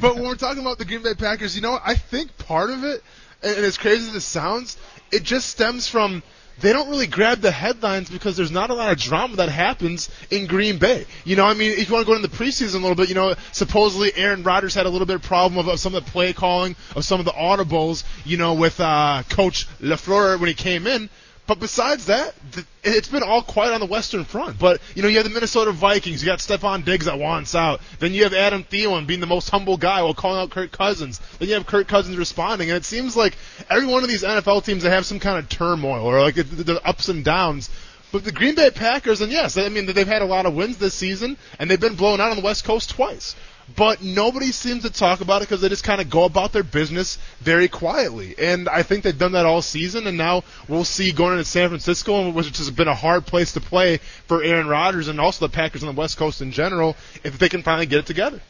but 0.00 0.14
when 0.16 0.24
we're 0.24 0.34
talking 0.34 0.60
about 0.60 0.78
the 0.78 0.84
Green 0.84 1.02
Bay 1.02 1.14
Packers, 1.14 1.54
you 1.54 1.62
know, 1.62 1.70
what? 1.72 1.82
I 1.84 1.94
think 1.94 2.36
part 2.38 2.70
of 2.70 2.84
it, 2.84 3.02
and 3.46 3.64
as 3.64 3.78
crazy 3.78 4.06
as 4.06 4.12
this 4.12 4.24
sounds, 4.24 4.76
it 5.12 5.22
just 5.22 5.48
stems 5.48 5.88
from 5.88 6.22
they 6.58 6.72
don't 6.72 6.88
really 6.88 7.06
grab 7.06 7.40
the 7.40 7.50
headlines 7.50 8.08
because 8.08 8.36
there's 8.36 8.50
not 8.50 8.70
a 8.70 8.74
lot 8.74 8.90
of 8.90 8.98
drama 8.98 9.36
that 9.36 9.50
happens 9.50 10.08
in 10.30 10.46
Green 10.46 10.78
Bay. 10.78 11.04
You 11.24 11.36
know, 11.36 11.44
I 11.44 11.54
mean, 11.54 11.72
if 11.72 11.88
you 11.88 11.94
want 11.94 12.06
to 12.06 12.10
go 12.10 12.16
into 12.16 12.28
the 12.28 12.36
preseason 12.36 12.76
a 12.76 12.78
little 12.78 12.94
bit, 12.94 13.10
you 13.10 13.14
know, 13.14 13.34
supposedly 13.52 14.14
Aaron 14.16 14.42
Rodgers 14.42 14.74
had 14.74 14.86
a 14.86 14.88
little 14.88 15.06
bit 15.06 15.16
of 15.16 15.22
problem 15.22 15.58
of, 15.58 15.68
of 15.68 15.78
some 15.80 15.94
of 15.94 16.04
the 16.04 16.10
play 16.10 16.32
calling, 16.32 16.74
of 16.94 17.04
some 17.04 17.20
of 17.20 17.26
the 17.26 17.32
audibles, 17.32 18.04
you 18.24 18.38
know, 18.38 18.54
with 18.54 18.80
uh, 18.80 19.22
Coach 19.28 19.68
LaFleur 19.80 20.40
when 20.40 20.48
he 20.48 20.54
came 20.54 20.86
in. 20.86 21.10
But 21.46 21.60
besides 21.60 22.06
that, 22.06 22.34
th- 22.52 22.66
it's 22.82 23.08
been 23.08 23.22
all 23.22 23.42
quiet 23.42 23.72
on 23.72 23.80
the 23.80 23.86
Western 23.86 24.24
Front. 24.24 24.58
But 24.58 24.80
you 24.94 25.02
know, 25.02 25.08
you 25.08 25.16
have 25.16 25.24
the 25.24 25.30
Minnesota 25.30 25.70
Vikings. 25.70 26.22
You 26.22 26.26
got 26.26 26.40
Stefon 26.40 26.84
Diggs 26.84 27.06
that 27.06 27.18
wants 27.18 27.54
out. 27.54 27.80
Then 28.00 28.12
you 28.12 28.24
have 28.24 28.34
Adam 28.34 28.64
Thielen 28.64 29.06
being 29.06 29.20
the 29.20 29.26
most 29.26 29.50
humble 29.50 29.76
guy 29.76 30.02
while 30.02 30.14
calling 30.14 30.40
out 30.40 30.50
Kirk 30.50 30.72
Cousins. 30.72 31.20
Then 31.38 31.48
you 31.48 31.54
have 31.54 31.66
Kirk 31.66 31.86
Cousins 31.86 32.16
responding, 32.16 32.70
and 32.70 32.76
it 32.76 32.84
seems 32.84 33.16
like 33.16 33.36
every 33.70 33.86
one 33.86 34.02
of 34.02 34.08
these 34.08 34.24
NFL 34.24 34.64
teams 34.64 34.82
that 34.82 34.90
have 34.90 35.06
some 35.06 35.20
kind 35.20 35.38
of 35.38 35.48
turmoil 35.48 36.04
or 36.04 36.20
like 36.20 36.34
the 36.34 36.80
ups 36.84 37.08
and 37.08 37.24
downs. 37.24 37.70
But 38.12 38.24
the 38.24 38.32
Green 38.32 38.54
Bay 38.54 38.70
Packers, 38.70 39.20
and 39.20 39.30
yes, 39.30 39.56
I 39.56 39.68
mean 39.68 39.86
they've 39.86 40.06
had 40.06 40.22
a 40.22 40.26
lot 40.26 40.46
of 40.46 40.54
wins 40.54 40.78
this 40.78 40.94
season, 40.94 41.36
and 41.58 41.70
they've 41.70 41.80
been 41.80 41.96
blown 41.96 42.20
out 42.20 42.30
on 42.30 42.36
the 42.36 42.42
West 42.42 42.64
Coast 42.64 42.90
twice. 42.90 43.36
But 43.74 44.00
nobody 44.00 44.52
seems 44.52 44.84
to 44.84 44.90
talk 44.90 45.20
about 45.20 45.42
it 45.42 45.48
because 45.48 45.60
they 45.60 45.68
just 45.68 45.82
kind 45.82 46.00
of 46.00 46.08
go 46.08 46.24
about 46.24 46.52
their 46.52 46.62
business 46.62 47.18
very 47.40 47.66
quietly. 47.66 48.36
And 48.38 48.68
I 48.68 48.84
think 48.84 49.02
they've 49.02 49.18
done 49.18 49.32
that 49.32 49.44
all 49.44 49.60
season, 49.60 50.06
and 50.06 50.16
now 50.16 50.44
we'll 50.68 50.84
see 50.84 51.10
going 51.10 51.32
into 51.32 51.44
San 51.44 51.68
Francisco, 51.68 52.30
which 52.30 52.56
has 52.58 52.70
been 52.70 52.86
a 52.86 52.94
hard 52.94 53.26
place 53.26 53.52
to 53.54 53.60
play 53.60 53.96
for 54.28 54.42
Aaron 54.42 54.68
Rodgers 54.68 55.08
and 55.08 55.20
also 55.20 55.46
the 55.46 55.52
Packers 55.52 55.82
on 55.82 55.92
the 55.92 56.00
West 56.00 56.16
Coast 56.16 56.40
in 56.40 56.52
general, 56.52 56.96
if 57.24 57.38
they 57.38 57.48
can 57.48 57.62
finally 57.62 57.86
get 57.86 57.98
it 57.98 58.06
together. 58.06 58.40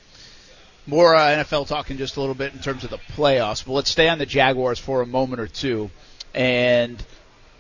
More 0.87 1.15
uh, 1.15 1.29
NFL 1.29 1.67
talk 1.67 1.91
in 1.91 1.97
just 1.97 2.17
a 2.17 2.21
little 2.21 2.35
bit 2.35 2.53
in 2.53 2.61
terms 2.61 2.85
of 2.85 2.91
the 2.91 2.99
playoffs, 2.99 3.65
but 3.65 3.73
let's 3.73 3.91
stay 3.91 4.09
on 4.09 4.19
the 4.19 4.27
Jaguars 4.27 4.79
for 4.79 5.01
a 5.01 5.07
moment 5.07 5.41
or 5.41 5.49
two. 5.49 5.91
And 6.35 7.03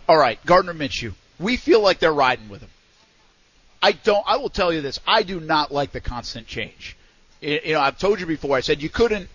all 0.08 0.16
right, 0.16 0.38
Gardner 0.44 0.74
Minshew, 0.74 1.14
we 1.40 1.56
feel 1.56 1.80
like 1.80 1.98
they're 1.98 2.12
riding 2.12 2.48
with 2.48 2.60
him. 2.60 2.70
I 3.82 3.92
don't. 3.92 4.22
I 4.26 4.36
will 4.36 4.48
tell 4.48 4.72
you 4.72 4.80
this: 4.80 5.00
I 5.06 5.22
do 5.22 5.40
not 5.40 5.72
like 5.72 5.92
the 5.92 6.00
constant 6.00 6.46
change. 6.46 6.96
You 7.40 7.74
know, 7.74 7.80
I've 7.80 7.98
told 7.98 8.20
you 8.20 8.26
before. 8.26 8.56
I 8.56 8.60
said 8.60 8.82
you 8.82 8.88
couldn't 8.88 9.28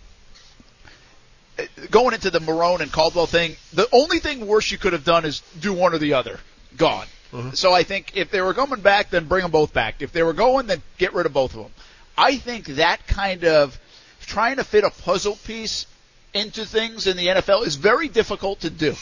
going 1.89 2.13
into 2.13 2.29
the 2.29 2.39
Marrone 2.39 2.81
and 2.81 2.91
Caldwell 2.91 3.27
thing. 3.27 3.55
The 3.73 3.87
only 3.91 4.19
thing 4.19 4.47
worse 4.47 4.71
you 4.71 4.77
could 4.77 4.93
have 4.93 5.03
done 5.03 5.25
is 5.25 5.41
do 5.59 5.73
one 5.73 5.93
or 5.93 5.97
the 5.97 6.13
other. 6.13 6.39
Gone. 6.77 7.07
Mm-hmm. 7.31 7.51
So 7.51 7.73
I 7.73 7.83
think 7.83 8.15
if 8.15 8.31
they 8.31 8.41
were 8.41 8.53
coming 8.53 8.81
back, 8.81 9.09
then 9.09 9.25
bring 9.25 9.43
them 9.43 9.51
both 9.51 9.73
back. 9.73 10.01
If 10.01 10.11
they 10.11 10.23
were 10.23 10.33
going, 10.33 10.67
then 10.67 10.81
get 10.97 11.13
rid 11.13 11.25
of 11.25 11.33
both 11.33 11.55
of 11.55 11.63
them. 11.63 11.71
I 12.17 12.37
think 12.37 12.65
that 12.65 13.07
kind 13.07 13.45
of 13.45 13.79
trying 14.21 14.57
to 14.57 14.63
fit 14.63 14.83
a 14.83 14.89
puzzle 14.89 15.37
piece 15.45 15.85
into 16.33 16.65
things 16.65 17.07
in 17.07 17.17
the 17.17 17.27
NFL 17.27 17.65
is 17.65 17.75
very 17.75 18.07
difficult 18.07 18.61
to 18.61 18.69
do. 18.69 18.95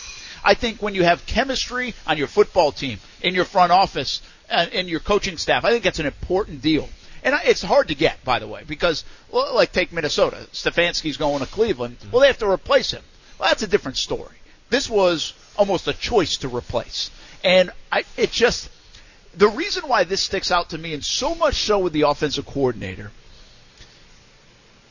I 0.44 0.54
think 0.54 0.82
when 0.82 0.96
you 0.96 1.04
have 1.04 1.26
chemistry 1.26 1.94
on 2.08 2.18
your 2.18 2.28
football 2.28 2.72
team, 2.72 3.00
in 3.22 3.36
your 3.36 3.46
front 3.46 3.72
office, 3.72 4.22
and 4.50 4.72
in 4.72 4.88
your 4.88 5.00
coaching 5.00 5.38
staff, 5.38 5.66
I 5.66 5.72
think 5.72 5.84
that's 5.84 6.00
an 6.00 6.06
important 6.06 6.62
deal. 6.62 6.90
And 7.24 7.36
I- 7.36 7.44
it's 7.44 7.62
hard 7.62 7.90
to 7.90 7.96
get, 7.96 8.24
by 8.24 8.40
the 8.40 8.48
way, 8.48 8.64
because, 8.68 9.04
well, 9.32 9.54
like 9.56 9.72
take 9.72 9.92
Minnesota. 9.92 10.48
Stefanski's 10.54 11.18
going 11.18 11.40
to 11.40 11.46
Cleveland. 11.46 11.98
Well, 12.12 12.22
they 12.22 12.28
have 12.28 12.38
to 12.40 12.50
replace 12.50 12.92
him. 12.92 13.04
Well, 13.38 13.50
that's 13.50 13.64
a 13.64 13.68
different 13.68 13.98
story. 13.98 14.36
This 14.70 14.90
was 14.90 15.34
almost 15.58 15.88
a 15.88 15.94
choice 15.94 16.38
to 16.38 16.48
replace. 16.48 17.10
And 17.44 17.72
I, 17.92 18.04
it 18.18 18.32
just, 18.32 18.70
the 19.36 19.48
reason 19.48 19.88
why 19.88 20.04
this 20.04 20.22
sticks 20.22 20.52
out 20.52 20.70
to 20.70 20.78
me, 20.78 20.94
and 20.94 21.04
so 21.04 21.36
much 21.36 21.56
so 21.56 21.80
with 21.80 21.94
the 21.94 22.02
offensive 22.02 22.46
coordinator, 22.46 23.12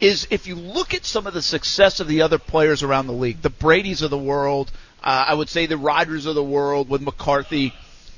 is 0.00 0.26
if 0.30 0.46
you 0.46 0.54
look 0.54 0.94
at 0.94 1.04
some 1.04 1.26
of 1.26 1.34
the 1.34 1.42
success 1.42 2.00
of 2.00 2.08
the 2.08 2.22
other 2.22 2.38
players 2.38 2.82
around 2.82 3.06
the 3.06 3.12
league, 3.12 3.42
the 3.42 3.50
Brady's 3.50 4.02
of 4.02 4.10
the 4.10 4.18
world, 4.18 4.70
uh, 5.02 5.24
I 5.28 5.34
would 5.34 5.48
say 5.48 5.66
the 5.66 5.76
Rodgers 5.76 6.26
of 6.26 6.34
the 6.34 6.42
world 6.42 6.88
with 6.88 7.02
McCarthy, 7.02 7.72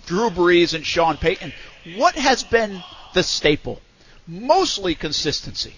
Drew 0.07 0.31
Brees, 0.31 0.75
and 0.75 0.85
Sean 0.85 1.17
Payton, 1.17 1.53
what 1.97 2.15
has 2.15 2.45
been 2.45 2.83
the 3.15 3.23
staple? 3.23 3.81
Mostly 4.27 4.95
consistency. 4.95 5.75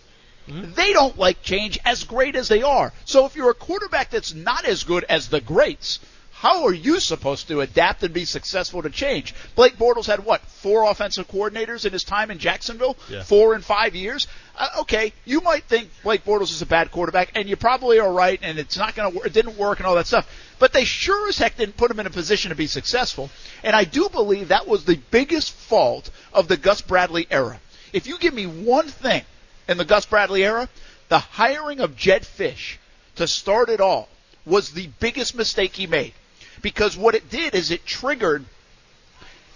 They 0.49 0.93
don't 0.93 1.17
like 1.17 1.43
change 1.43 1.79
as 1.85 2.03
great 2.03 2.35
as 2.35 2.49
they 2.49 2.63
are. 2.63 2.93
So 3.05 3.27
if 3.27 3.37
you're 3.37 3.51
a 3.51 3.55
quarterback 3.55 4.11
that's 4.11 4.35
not 4.35 4.65
as 4.65 4.83
good 4.83 5.05
as 5.05 5.29
the 5.29 5.41
greats, 5.41 6.01
how 6.33 6.65
are 6.65 6.73
you 6.75 6.99
supposed 6.99 7.47
to 7.47 7.61
adapt 7.61 8.03
and 8.03 8.13
be 8.13 8.25
successful 8.25 8.83
to 8.83 8.91
change? 8.91 9.33
Blake 9.55 9.77
Bortles 9.79 10.07
had 10.07 10.25
what 10.25 10.41
four 10.41 10.91
offensive 10.91 11.29
coordinators 11.29 11.87
in 11.87 11.93
his 11.93 12.03
time 12.03 12.33
in 12.33 12.39
Jacksonville, 12.39 12.97
Yeah. 13.09 13.23
four 13.23 13.55
in 13.55 13.63
five 13.63 13.95
years. 13.95 14.27
Uh, 14.59 14.67
okay, 14.81 15.13
you 15.25 15.41
might 15.43 15.63
think 15.65 15.91
Blake 16.03 16.25
Bortles 16.25 16.51
is 16.51 16.61
a 16.61 16.67
bad 16.67 16.91
quarterback, 16.91 17.31
and 17.37 17.49
you 17.49 17.55
probably 17.55 18.01
are 18.01 18.13
right, 18.13 18.41
and 18.43 18.59
it's 18.59 18.77
not 18.77 18.97
going 18.97 19.13
to 19.13 19.17
work. 19.17 19.27
It 19.29 19.33
didn't 19.33 19.57
work, 19.57 19.79
and 19.79 19.87
all 19.87 19.95
that 19.95 20.09
stuff. 20.09 20.27
But 20.59 20.73
they 20.73 20.85
sure 20.85 21.29
as 21.29 21.39
heck 21.39 21.57
didn't 21.57 21.77
put 21.77 21.93
him 21.93 22.01
in 22.01 22.07
a 22.07 22.11
position 22.11 22.49
to 22.49 22.57
be 22.57 22.67
successful. 22.67 23.31
And 23.63 23.77
I 23.77 23.85
do 23.85 24.09
believe 24.09 24.49
that 24.49 24.67
was 24.67 24.85
the 24.85 24.99
biggest 25.13 25.53
fault 25.53 26.11
of 26.33 26.49
the 26.49 26.57
Gus 26.57 26.81
Bradley 26.81 27.29
era. 27.31 27.61
If 27.93 28.07
you 28.07 28.19
give 28.19 28.35
me 28.35 28.47
one 28.47 28.89
thing 28.89 29.25
in 29.69 29.77
the 29.77 29.85
Gus 29.85 30.07
Bradley 30.07 30.45
era, 30.45 30.69
the 31.09 31.19
hiring 31.19 31.81
of 31.81 31.97
Jedd 31.97 32.27
Fisch 32.27 32.79
to 33.17 33.27
start 33.27 33.69
it 33.69 33.81
all 33.81 34.09
was 34.47 34.71
the 34.71 34.89
biggest 34.99 35.35
mistake 35.35 35.77
he 35.77 35.87
made. 35.87 36.15
Because 36.63 36.97
what 36.97 37.15
it 37.15 37.29
did 37.29 37.55
is 37.55 37.71
it 37.71 37.85
triggered 37.85 38.45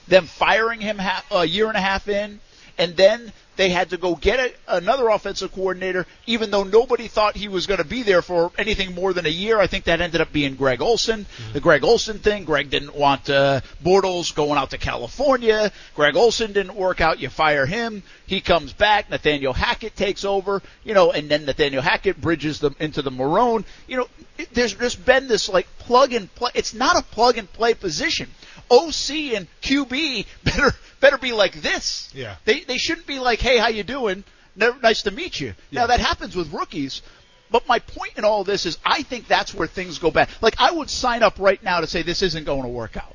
them 0.06 0.26
firing 0.26 0.80
him 0.80 0.98
half, 0.98 1.24
a 1.30 1.44
year 1.44 1.68
and 1.68 1.76
a 1.76 1.80
half 1.80 2.08
in, 2.08 2.40
and 2.78 2.96
then 2.96 3.32
they 3.56 3.70
had 3.70 3.90
to 3.90 3.96
go 3.96 4.14
get 4.14 4.38
a, 4.38 4.76
another 4.76 5.08
offensive 5.08 5.52
coordinator, 5.52 6.06
even 6.26 6.50
though 6.50 6.64
nobody 6.64 7.08
thought 7.08 7.36
he 7.36 7.48
was 7.48 7.66
going 7.66 7.78
to 7.78 7.84
be 7.84 8.02
there 8.02 8.22
for 8.22 8.52
anything 8.58 8.94
more 8.94 9.12
than 9.12 9.26
a 9.26 9.30
year. 9.30 9.58
I 9.58 9.66
think 9.66 9.84
that 9.84 10.00
ended 10.00 10.20
up 10.20 10.32
being 10.32 10.56
Greg 10.56 10.82
Olson. 10.82 11.26
The 11.52 11.60
Greg 11.60 11.82
Olson 11.82 12.18
thing. 12.18 12.44
Greg 12.44 12.70
didn't 12.70 12.94
want 12.94 13.28
uh, 13.30 13.62
Bortles 13.82 14.34
going 14.34 14.58
out 14.58 14.70
to 14.70 14.78
California. 14.78 15.72
Greg 15.94 16.16
Olson 16.16 16.52
didn't 16.52 16.76
work 16.76 17.00
out. 17.00 17.18
You 17.18 17.30
fire 17.30 17.66
him. 17.66 18.02
He 18.26 18.40
comes 18.40 18.72
back. 18.72 19.10
Nathaniel 19.10 19.54
Hackett 19.54 19.96
takes 19.96 20.24
over. 20.24 20.62
You 20.84 20.94
know, 20.94 21.12
and 21.12 21.28
then 21.28 21.46
Nathaniel 21.46 21.82
Hackett 21.82 22.20
bridges 22.20 22.60
them 22.60 22.76
into 22.78 23.00
the 23.00 23.10
Marrone. 23.10 23.64
You 23.86 23.98
know, 23.98 24.08
it, 24.36 24.52
there's 24.52 24.74
just 24.74 25.04
been 25.04 25.28
this 25.28 25.48
like 25.48 25.66
plug 25.78 26.12
and 26.12 26.32
play. 26.34 26.50
It's 26.54 26.74
not 26.74 26.98
a 26.98 27.02
plug 27.02 27.38
and 27.38 27.50
play 27.50 27.72
position. 27.72 28.28
OC 28.70 29.10
and 29.34 29.46
QB 29.62 30.26
better 30.44 30.72
better 31.00 31.18
be 31.18 31.32
like 31.32 31.54
this. 31.62 32.10
Yeah. 32.14 32.36
They 32.44 32.60
they 32.60 32.78
shouldn't 32.78 33.06
be 33.06 33.18
like, 33.18 33.40
hey, 33.40 33.58
how 33.58 33.68
you 33.68 33.82
doing? 33.82 34.24
Never, 34.54 34.78
nice 34.80 35.02
to 35.02 35.10
meet 35.10 35.38
you. 35.40 35.54
Now 35.70 35.86
that 35.88 36.00
happens 36.00 36.34
with 36.34 36.52
rookies. 36.52 37.02
But 37.50 37.68
my 37.68 37.78
point 37.78 38.14
in 38.16 38.24
all 38.24 38.42
this 38.42 38.66
is, 38.66 38.76
I 38.84 39.02
think 39.02 39.28
that's 39.28 39.54
where 39.54 39.68
things 39.68 39.98
go 40.00 40.10
bad. 40.10 40.28
Like 40.40 40.56
I 40.58 40.72
would 40.72 40.90
sign 40.90 41.22
up 41.22 41.38
right 41.38 41.62
now 41.62 41.80
to 41.80 41.86
say 41.86 42.02
this 42.02 42.22
isn't 42.22 42.44
going 42.44 42.62
to 42.62 42.68
work 42.68 42.96
out. 42.96 43.14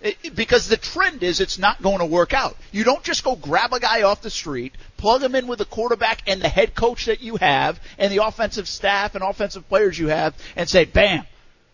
It- 0.00 0.34
because 0.34 0.68
the 0.68 0.76
trend 0.76 1.22
is 1.22 1.40
it's 1.40 1.58
not 1.58 1.82
going 1.82 1.98
to 1.98 2.06
work 2.06 2.32
out. 2.32 2.56
You 2.72 2.84
don't 2.84 3.02
just 3.02 3.22
go 3.24 3.36
grab 3.36 3.72
a 3.74 3.80
guy 3.80 4.02
off 4.02 4.22
the 4.22 4.30
street, 4.30 4.74
plug 4.96 5.22
him 5.22 5.34
in 5.34 5.46
with 5.46 5.58
the 5.58 5.64
quarterback 5.66 6.22
and 6.26 6.40
the 6.40 6.48
head 6.48 6.74
coach 6.74 7.06
that 7.06 7.20
you 7.22 7.36
have, 7.36 7.80
and 7.98 8.10
the 8.12 8.24
offensive 8.24 8.68
staff 8.68 9.14
and 9.14 9.22
offensive 9.24 9.68
players 9.68 9.98
you 9.98 10.08
have, 10.08 10.34
and 10.54 10.68
say, 10.68 10.84
bam, 10.84 11.24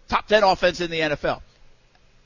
top 0.08 0.26
10 0.26 0.42
offense 0.42 0.80
in 0.80 0.90
the 0.90 1.00
NFL. 1.00 1.40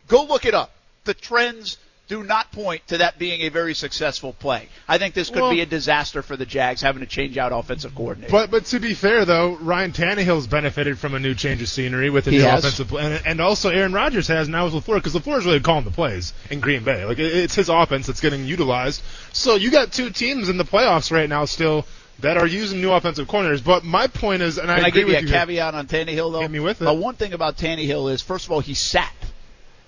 Go 0.06 0.24
look 0.24 0.44
it 0.46 0.54
up. 0.54 0.70
The 1.06 1.14
trends 1.14 1.78
do 2.08 2.22
not 2.22 2.52
point 2.52 2.86
to 2.86 2.98
that 2.98 3.18
being 3.18 3.40
a 3.40 3.48
very 3.48 3.74
successful 3.74 4.32
play. 4.32 4.68
I 4.86 4.96
think 4.96 5.12
this 5.14 5.28
could 5.28 5.42
Well- 5.42 5.50
be 5.50 5.60
a 5.60 5.66
disaster 5.66 6.22
for 6.22 6.36
the 6.36 6.46
Jags 6.46 6.80
having 6.80 7.00
to 7.00 7.06
change 7.06 7.36
out 7.36 7.50
offensive 7.52 7.96
coordinator. 7.96 8.30
But 8.30 8.50
but 8.52 8.64
to 8.66 8.78
be 8.78 8.94
fair 8.94 9.24
though, 9.24 9.56
Ryan 9.60 9.90
Tannehill's 9.92 10.46
benefited 10.46 11.00
from 11.00 11.14
a 11.14 11.18
new 11.18 11.34
change 11.34 11.62
of 11.62 11.68
scenery 11.68 12.08
with 12.10 12.28
a 12.28 12.30
He 12.30 12.38
new 12.38 12.44
has. 12.44 12.60
offensive 12.64 12.86
play, 12.88 13.04
and, 13.04 13.26
and 13.26 13.40
also 13.40 13.70
Aaron 13.70 13.92
Rodgers 13.92 14.28
has 14.28 14.48
now 14.48 14.66
with 14.66 14.74
LaFleur 14.74 14.96
because 14.96 15.14
LaFleur 15.14 15.38
is 15.38 15.46
really 15.46 15.58
calling 15.60 15.84
the 15.84 15.90
plays 15.90 16.32
in 16.48 16.60
Green 16.60 16.84
Bay. 16.84 17.04
Like 17.04 17.18
it, 17.18 17.34
it's 17.34 17.56
his 17.56 17.68
offense 17.68 18.06
that's 18.06 18.20
getting 18.20 18.44
utilized. 18.44 19.02
So 19.32 19.56
you 19.56 19.72
got 19.72 19.90
two 19.92 20.10
teams 20.10 20.48
in 20.48 20.58
the 20.58 20.64
playoffs 20.64 21.10
right 21.10 21.28
now 21.28 21.44
still 21.44 21.86
that 22.20 22.36
are 22.36 22.46
using 22.46 22.80
new 22.80 22.92
offensive 22.92 23.26
coordinators. 23.26 23.64
But 23.64 23.82
my 23.84 24.06
point 24.06 24.42
is, 24.42 24.58
and 24.58 24.68
Can 24.68 24.78
I 24.80 24.84
I 24.84 24.88
agree 24.88 25.00
give 25.02 25.08
you 25.08 25.16
a 25.16 25.20
you 25.22 25.26
here. 25.26 25.38
caveat 25.40 25.74
on 25.74 25.86
Tannehill 25.88 26.30
though? 26.32 26.40
Hit 26.40 26.50
me 26.52 26.60
with 26.60 26.80
it. 26.82 26.86
Uh, 26.86 26.94
one 26.94 27.14
thing 27.16 27.32
about 27.32 27.56
Tannehill 27.58 28.12
is, 28.12 28.22
first 28.22 28.46
of 28.46 28.52
all, 28.52 28.60
he 28.60 28.74
sat. 28.74 29.12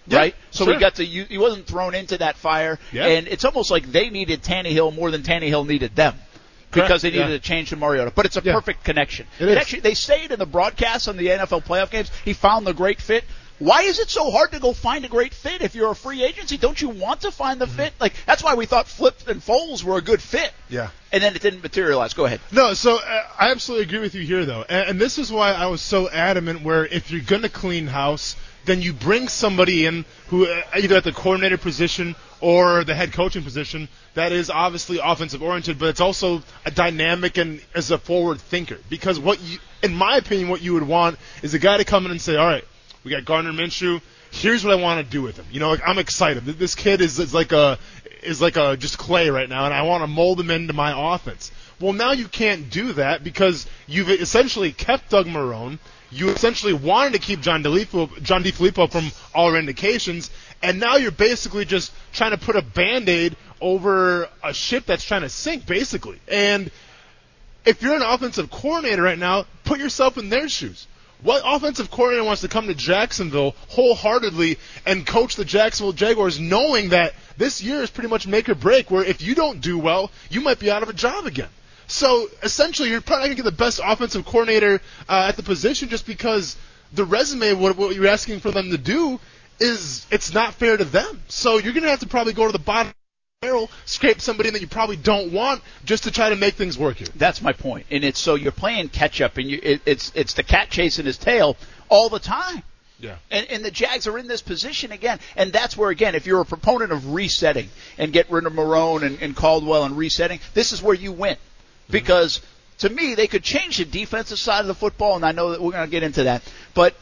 Yeah, 0.09 0.19
right? 0.19 0.35
So 0.51 0.65
sure. 0.65 0.75
he 0.75 0.81
got 0.81 0.95
to 0.97 1.05
he 1.05 1.39
wasn't 1.39 1.67
thrown 1.67 1.95
into 1.95 2.19
that 2.19 2.37
fire, 2.37 2.79
Yeah. 2.93 3.07
and 3.07 3.29
it's 3.29 3.45
almost 3.45 3.71
like 3.71 3.91
they 3.91 4.11
needed 4.11 4.43
Tannehill 4.43 4.95
more 4.95 5.11
than 5.11 5.23
Tannehill 5.23 5.67
needed 5.67 5.95
them. 5.97 6.15
Because 6.71 6.89
Correct, 6.89 7.03
they 7.03 7.11
needed 7.13 7.29
yeah. 7.31 7.37
to 7.37 7.39
change 7.39 7.71
to 7.71 7.77
Mariota, 7.77 8.13
but 8.15 8.27
it's 8.27 8.37
a 8.37 8.43
perfect 8.43 8.85
connection. 8.85 9.27
It 9.41 9.57
actually, 9.57 9.81
they 9.81 9.95
say 9.95 10.25
it 10.25 10.33
in 10.33 10.39
the 10.39 10.45
broadcast 10.45 11.09
on 11.09 11.17
the 11.17 11.27
NFL 11.29 11.65
playoff 11.65 11.91
games. 11.91 12.11
He 12.27 12.35
found 12.35 12.67
the 12.67 12.75
great 12.75 13.01
fit. 13.01 13.25
Why 13.59 13.83
is 13.85 13.99
it 13.99 14.09
so 14.11 14.31
hard 14.31 14.53
to 14.53 14.61
go 14.61 14.73
find 14.75 15.05
a 15.05 15.09
great 15.09 15.33
fit 15.35 15.63
if 15.63 15.75
you're 15.75 15.91
a 15.91 15.95
free 15.95 16.23
agency? 16.23 16.59
Don't 16.59 16.81
you 16.81 16.91
want 16.91 17.23
to 17.23 17.31
find 17.33 17.59
the 17.59 17.65
Mm-hmm. 17.65 17.77
fit? 17.77 17.93
Like 17.99 18.13
that's 18.27 18.43
why 18.45 18.55
we 18.55 18.67
thought 18.67 18.87
Flip 18.87 19.17
and 19.29 19.41
Foles 19.41 19.83
were 19.83 19.97
a 19.97 20.03
good 20.03 20.21
fit, 20.21 20.53
Yeah. 20.69 20.91
and 21.11 21.23
then 21.23 21.35
it 21.35 21.41
didn't 21.41 21.63
materialize. 21.63 22.13
Go 22.13 22.27
ahead. 22.27 22.41
No, 22.53 22.75
so 22.75 22.99
uh, 22.99 23.23
I 23.39 23.51
absolutely 23.51 23.87
agree 23.87 24.01
with 24.01 24.15
you 24.15 24.23
here, 24.23 24.45
though, 24.45 24.65
and, 24.69 24.91
and 24.91 25.01
this 25.01 25.17
is 25.19 25.33
why 25.33 25.53
I 25.55 25.67
was 25.69 25.81
so 25.81 26.11
adamant. 26.11 26.63
Where 26.63 26.85
if 26.85 27.11
you're 27.11 27.23
going 27.23 27.43
to 27.43 27.49
clean 27.49 27.87
house, 27.87 28.37
then 28.69 28.83
you 28.83 28.93
bring 28.93 29.29
somebody 29.29 29.87
in 29.87 30.05
who 30.29 30.47
uh, 30.47 30.63
either 30.77 30.97
at 30.97 31.05
the 31.05 31.13
coordinator 31.13 31.59
position 31.59 32.15
or 32.41 32.85
the 32.85 32.95
head 32.95 33.13
coaching 33.13 33.43
position 33.43 33.89
that 34.15 34.33
is 34.33 34.51
obviously 34.51 34.99
offensive 35.03 35.43
oriented, 35.43 35.79
but 35.79 35.89
it's 35.89 36.01
also 36.01 36.43
a 36.65 36.71
dynamic 36.71 37.37
and 37.37 37.61
as 37.75 37.91
a 37.91 37.99
forward 37.99 38.41
thinker. 38.41 38.79
Because 38.89 39.19
what 39.19 39.41
you, 39.41 39.59
in 39.83 39.95
my 39.95 40.17
opinion, 40.17 40.49
what 40.49 40.63
you 40.63 40.75
would 40.75 40.87
want 40.87 41.19
is 41.43 41.55
a 41.55 41.59
guy 41.59 41.79
to 41.79 41.85
come 41.85 42.05
in 42.05 42.11
and 42.11 42.21
say, 42.21 42.37
all 42.37 42.47
right, 42.47 42.65
we 43.05 43.11
got 43.11 43.25
Gardner 43.25 43.53
Minshew. 43.53 44.01
Here's 44.31 44.65
what 44.65 44.79
I 44.79 44.83
want 44.83 45.05
to 45.05 45.11
do 45.11 45.23
with 45.23 45.37
him. 45.37 45.47
You 45.51 45.61
know, 45.61 45.71
like, 45.71 45.83
I'm 45.87 45.99
excited. 45.99 46.45
This 46.45 46.75
kid 46.75 47.01
is, 47.01 47.19
is 47.19 47.33
like 47.33 47.53
a 47.53 47.79
is 48.23 48.43
like 48.43 48.57
a 48.57 48.77
just 48.77 48.99
clay 48.99 49.31
right 49.31 49.49
now, 49.49 49.65
and 49.65 49.73
I 49.73 49.83
want 49.83 50.03
to 50.03 50.07
mold 50.07 50.41
him 50.41 50.51
into 50.51 50.73
my 50.73 51.15
offense. 51.15 51.51
Well, 51.81 51.93
now 51.93 52.13
you 52.13 52.27
can't 52.27 52.71
do 52.71 52.93
that 52.95 53.23
because 53.23 53.67
you've 53.87 54.11
essentially 54.11 54.73
kept 54.73 55.11
Doug 55.11 55.27
Marrone. 55.27 55.79
You 56.11 56.31
essentially 56.31 56.73
wanted 56.73 57.13
to 57.13 57.19
keep 57.19 57.41
John 57.41 57.63
DeFilippo, 57.63 58.23
John 58.23 58.43
DeFilippo 58.43 58.91
from 58.91 59.11
all 59.35 59.55
indications, 59.55 60.31
and 60.63 60.81
now 60.81 60.97
you're 60.97 61.11
basically 61.11 61.65
just 61.65 61.93
trying 62.13 62.31
to 62.31 62.39
put 62.39 62.57
a 62.57 62.63
band-aid 62.63 63.37
over 63.61 64.29
a 64.43 64.55
ship 64.55 64.87
that's 64.87 65.05
trying 65.05 65.23
to 65.23 65.29
sink, 65.29 65.67
basically. 65.67 66.19
And 66.27 66.71
if 67.65 67.83
you're 67.83 67.95
an 67.95 68.03
offensive 68.03 68.51
coordinator 68.51 69.03
right 69.03 69.19
now, 69.19 69.45
put 69.65 69.79
yourself 69.79 70.17
in 70.17 70.31
their 70.31 70.49
shoes. 70.49 70.87
What 71.21 71.43
offensive 71.45 71.91
coordinator 71.91 72.25
wants 72.25 72.43
to 72.43 72.49
come 72.49 72.69
to 72.69 72.75
Jacksonville 72.75 73.57
wholeheartedly 73.69 74.59
and 74.87 75.07
coach 75.07 75.35
the 75.35 75.45
Jacksonville 75.45 75.93
Jaguars 75.93 76.39
knowing 76.39 76.91
that 76.91 77.15
this 77.37 77.61
year 77.61 77.83
is 77.83 77.91
pretty 77.91 78.09
much 78.09 78.27
make 78.27 78.49
or 78.49 78.55
break, 78.55 78.91
where 78.91 79.05
if 79.05 79.21
you 79.21 79.35
don't 79.35 79.61
do 79.61 79.79
well, 79.79 80.11
you 80.31 80.41
might 80.41 80.61
be 80.61 80.71
out 80.71 80.83
of 80.83 80.89
a 80.89 80.93
job 80.93 81.27
again? 81.27 81.49
So 81.89 82.29
essentially, 82.43 82.91
you're 82.91 83.01
probably 83.01 83.29
going 83.29 83.37
to 83.37 83.43
get 83.43 83.51
the 83.51 83.57
best 83.57 83.81
offensive 83.83 84.25
coordinator 84.25 84.81
uh, 85.09 85.27
at 85.29 85.37
the 85.37 85.43
position 85.43 85.89
just 85.89 86.07
because 86.07 86.57
the 86.93 87.05
resume, 87.05 87.55
what, 87.55 87.77
what 87.77 87.95
you're 87.95 88.07
asking 88.07 88.41
for 88.41 88.51
them 88.51 88.71
to 88.71 88.79
do, 88.79 89.19
is 89.59 90.07
it's 90.11 90.33
not 90.33 90.55
fair 90.55 90.77
to 90.77 90.85
them. 90.85 91.23
So 91.29 91.59
you're 91.59 91.73
going 91.73 91.85
to 91.85 91.91
have 91.91 92.01
to 92.01 92.07
probably 92.07 92.35
go 92.35 92.47
to 92.47 92.53
the 92.53 92.59
bottom 92.59 92.89
of 92.89 92.95
the 93.41 93.47
barrel, 93.47 93.71
scrape 93.87 94.21
somebody 94.21 94.49
in 94.49 94.53
that 94.53 94.61
you 94.61 94.69
probably 94.69 94.97
don't 94.97 95.33
want, 95.33 95.63
just 95.85 96.05
to 96.05 96.11
try 96.11 96.29
to 96.29 96.37
make 96.37 96.55
things 96.55 96.79
work 96.79 96.99
here. 96.99 97.09
That's 97.17 97.41
my 97.41 97.53
point. 97.53 97.87
And 97.91 98.05
it's 98.05 98.21
so 98.21 98.35
you're 98.35 98.53
playing 98.53 98.91
catch 98.91 99.21
up, 99.21 99.39
and 99.39 99.51
you, 99.51 99.59
it, 99.63 99.83
it's 99.87 100.13
it's 100.15 100.35
the 100.35 100.43
cat 100.43 100.71
chasing 100.71 101.07
his 101.07 101.19
tail 101.19 101.57
all 101.89 102.09
the 102.09 102.21
time. 102.21 102.63
Yeah. 103.01 103.17
And, 103.31 103.47
and 103.49 103.65
the 103.65 103.71
Jags 103.71 104.07
are 104.09 104.19
in 104.19 104.27
this 104.27 104.43
position 104.43 104.91
again, 104.91 105.21
and 105.37 105.53
that's 105.53 105.77
where 105.77 105.91
again, 105.91 106.15
if 106.17 106.27
you're 106.27 106.41
a 106.41 106.45
proponent 106.45 106.91
of 106.91 107.13
resetting 107.13 107.69
and 107.97 108.13
get 108.13 108.29
rid 108.31 108.45
of 108.45 108.53
Marrone 108.53 109.05
and, 109.05 109.23
and 109.23 109.37
Caldwell 109.37 109.85
and 109.85 109.97
resetting, 109.97 110.41
this 110.55 110.73
is 110.73 110.83
where 110.83 110.95
you 110.95 111.13
win, 111.13 111.37
because 111.91 112.41
to 112.79 112.89
me 112.89 113.15
they 113.15 113.27
could 113.27 113.43
change 113.43 113.79
the 113.79 113.85
defensive 113.85 114.39
side 114.39 114.61
of 114.61 114.67
the 114.67 114.75
football, 114.75 115.17
and 115.17 115.25
I 115.25 115.33
know 115.33 115.51
that 115.51 115.61
we're 115.61 115.73
going 115.73 115.87
to 115.87 115.91
get 115.91 116.03
into 116.03 116.25
that, 116.25 116.43
but 116.75 116.95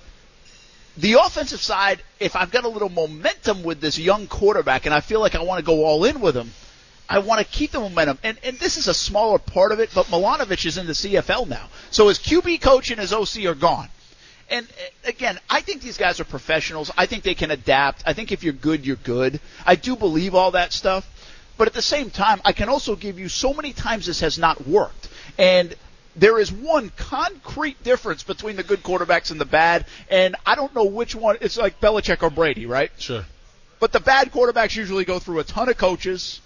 the 0.96 1.14
offensive 1.14 1.60
side, 1.60 2.02
if 2.20 2.34
I've 2.34 2.50
got 2.50 2.64
a 2.64 2.68
little 2.68 2.88
momentum 2.88 3.62
with 3.62 3.80
this 3.80 3.98
young 3.98 4.26
quarterback, 4.26 4.86
and 4.86 4.94
I 4.94 5.00
feel 5.00 5.20
like 5.20 5.34
I 5.34 5.42
want 5.42 5.58
to 5.58 5.64
go 5.64 5.84
all 5.84 6.04
in 6.04 6.20
with 6.20 6.36
him, 6.36 6.50
I 7.08 7.18
want 7.20 7.40
to 7.40 7.46
keep 7.46 7.70
the 7.70 7.80
momentum. 7.80 8.18
And, 8.22 8.38
and 8.42 8.58
this 8.58 8.76
is 8.76 8.88
a 8.88 8.94
smaller 8.94 9.38
part 9.38 9.72
of 9.72 9.80
it, 9.80 9.90
but 9.94 10.06
Milanovich 10.06 10.66
is 10.66 10.78
in 10.78 10.86
the 10.86 10.92
CFL 10.92 11.48
now. 11.48 11.68
So 11.90 12.08
his 12.08 12.18
QB 12.18 12.60
coach 12.62 12.90
and 12.90 12.98
his 12.98 13.12
OC 13.12 13.44
are 13.44 13.54
gone. 13.54 13.88
And 14.48 14.66
again, 15.04 15.38
I 15.50 15.60
think 15.60 15.82
these 15.82 15.98
guys 15.98 16.20
are 16.20 16.24
professionals. 16.24 16.90
I 16.96 17.06
think 17.06 17.24
they 17.24 17.34
can 17.34 17.50
adapt. 17.50 18.02
I 18.06 18.12
think 18.12 18.32
if 18.32 18.44
you're 18.44 18.52
good, 18.52 18.86
you're 18.86 18.96
good. 18.96 19.40
I 19.64 19.74
do 19.74 19.96
believe 19.96 20.34
all 20.34 20.52
that 20.52 20.72
stuff. 20.72 21.08
But 21.58 21.68
at 21.68 21.74
the 21.74 21.82
same 21.82 22.10
time, 22.10 22.40
I 22.44 22.52
can 22.52 22.68
also 22.68 22.96
give 22.96 23.18
you 23.18 23.28
so 23.28 23.54
many 23.54 23.72
times 23.72 24.06
this 24.06 24.20
has 24.20 24.38
not 24.38 24.66
worked. 24.66 25.08
And 25.38 25.74
there 26.14 26.38
is 26.38 26.50
one 26.50 26.90
concrete 26.96 27.82
difference 27.82 28.22
between 28.22 28.56
the 28.56 28.62
good 28.62 28.82
quarterbacks 28.82 29.30
and 29.30 29.40
the 29.40 29.44
bad. 29.46 29.86
And 30.10 30.36
I 30.44 30.54
don't 30.54 30.74
know 30.74 30.84
which 30.84 31.14
one. 31.14 31.36
It's 31.40 31.56
like 31.56 31.80
Belichick 31.80 32.22
or 32.22 32.30
Brady, 32.30 32.66
right? 32.66 32.90
Sure. 32.98 33.24
But 33.80 33.92
the 33.92 34.00
bad 34.00 34.32
quarterbacks 34.32 34.76
usually 34.76 35.04
go 35.04 35.18
through 35.18 35.40
a 35.40 35.44
ton 35.44 35.68
of 35.68 35.76
coaches, 35.76 36.40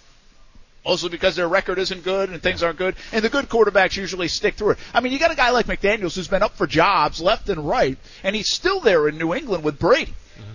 mostly 0.85 1.09
because 1.09 1.35
their 1.35 1.47
record 1.47 1.79
isn't 1.79 2.03
good 2.03 2.29
and 2.29 2.41
things 2.41 2.61
aren't 2.63 2.77
good. 2.77 2.95
And 3.13 3.23
the 3.23 3.29
good 3.29 3.47
quarterbacks 3.47 3.95
usually 3.95 4.27
stick 4.27 4.55
through 4.55 4.71
it. 4.71 4.79
I 4.93 4.99
mean, 4.99 5.13
you 5.13 5.19
got 5.19 5.31
a 5.31 5.35
guy 5.35 5.51
like 5.51 5.67
McDaniels 5.67 6.15
who's 6.15 6.27
been 6.27 6.43
up 6.43 6.55
for 6.55 6.67
jobs 6.67 7.21
left 7.21 7.47
and 7.49 7.67
right, 7.67 7.97
and 8.23 8.35
he's 8.35 8.49
still 8.49 8.81
there 8.81 9.07
in 9.07 9.17
New 9.17 9.33
England 9.33 9.63
with 9.63 9.79
Brady. 9.79 10.13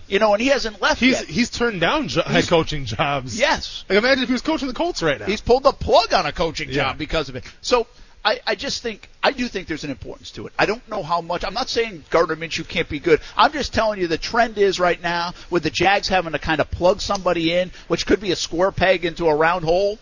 You 0.09 0.19
know, 0.19 0.33
and 0.35 0.41
he 0.43 0.49
hasn't 0.49 0.81
left 0.81 1.01
He's 1.01 1.13
yet. 1.21 1.27
he's 1.27 1.51
turned 1.51 1.81
down 1.81 2.09
jo- 2.09 2.23
head 2.23 2.47
coaching 2.49 2.85
jobs. 2.85 3.39
Yes. 3.39 3.85
Like 3.89 3.99
imagine 3.99 4.23
if 4.23 4.29
he 4.29 4.33
was 4.35 4.43
coaching 4.43 4.69
the 4.69 4.75
Colts 4.75 5.03
right 5.03 5.19
now. 5.19 5.27
He's 5.27 5.41
pulled 5.41 5.65
the 5.65 5.73
plug 5.73 6.13
on 6.15 6.27
a 6.27 6.33
coaching 6.33 6.69
Yeah. 6.69 6.75
job 6.91 6.99
because 6.99 7.29
of 7.29 7.37
it. 7.37 7.45
So 7.61 7.87
I, 8.25 8.41
I 8.47 8.55
just 8.57 8.83
think 8.83 9.09
I 9.23 9.33
do 9.33 9.47
think 9.49 9.67
there's 9.69 9.85
an 9.85 9.91
importance 9.91 10.31
to 10.33 10.47
it. 10.47 10.53
I 10.59 10.67
don't 10.67 10.87
know 10.89 11.03
how 11.03 11.21
much. 11.21 11.45
I'm 11.45 11.55
not 11.55 11.69
saying 11.69 12.05
Gardner 12.11 12.37
Minshew 12.37 12.67
can't 12.67 12.89
be 12.89 12.99
good. 13.01 13.21
I'm 13.37 13.53
just 13.53 13.73
telling 13.75 14.01
you 14.01 14.07
the 14.07 14.19
trend 14.19 14.59
is 14.59 14.79
right 14.81 15.01
now 15.01 15.33
with 15.51 15.63
the 15.65 15.71
Jags 15.71 16.09
having 16.09 16.33
to 16.33 16.39
kind 16.39 16.61
of 16.61 16.71
plug 16.71 17.01
somebody 17.01 17.53
in, 17.53 17.71
which 17.89 18.07
could 18.07 18.21
be 18.21 18.31
a 18.33 18.37
square 18.37 18.71
peg 18.73 19.05
into 19.05 19.27
a 19.27 19.35
round 19.35 19.65
hole. 19.65 19.99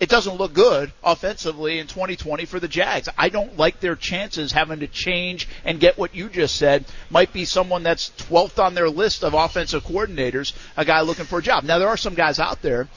It 0.00 0.08
doesn't 0.08 0.34
look 0.36 0.52
good 0.52 0.92
offensively 1.04 1.78
in 1.78 1.86
2020 1.86 2.44
for 2.46 2.58
the 2.58 2.66
Jags. 2.68 3.08
I 3.16 3.28
don't 3.28 3.56
like 3.56 3.80
their 3.80 3.94
chances 3.94 4.50
having 4.52 4.80
to 4.80 4.86
change 4.88 5.48
and 5.64 5.78
get 5.80 5.96
what 5.96 6.14
you 6.14 6.28
just 6.28 6.56
said. 6.56 6.84
Might 7.10 7.32
be 7.32 7.44
someone 7.44 7.84
that's 7.84 8.10
12th 8.28 8.58
on 8.62 8.74
their 8.74 8.90
list 8.90 9.22
of 9.22 9.34
offensive 9.34 9.84
coordinators, 9.84 10.52
a 10.76 10.84
guy 10.84 11.00
looking 11.02 11.24
for 11.26 11.38
a 11.38 11.42
job. 11.42 11.64
Now 11.64 11.78
there 11.78 11.88
are 11.88 11.96
some 11.96 12.14
guys 12.14 12.38
out 12.40 12.60
there. 12.60 12.88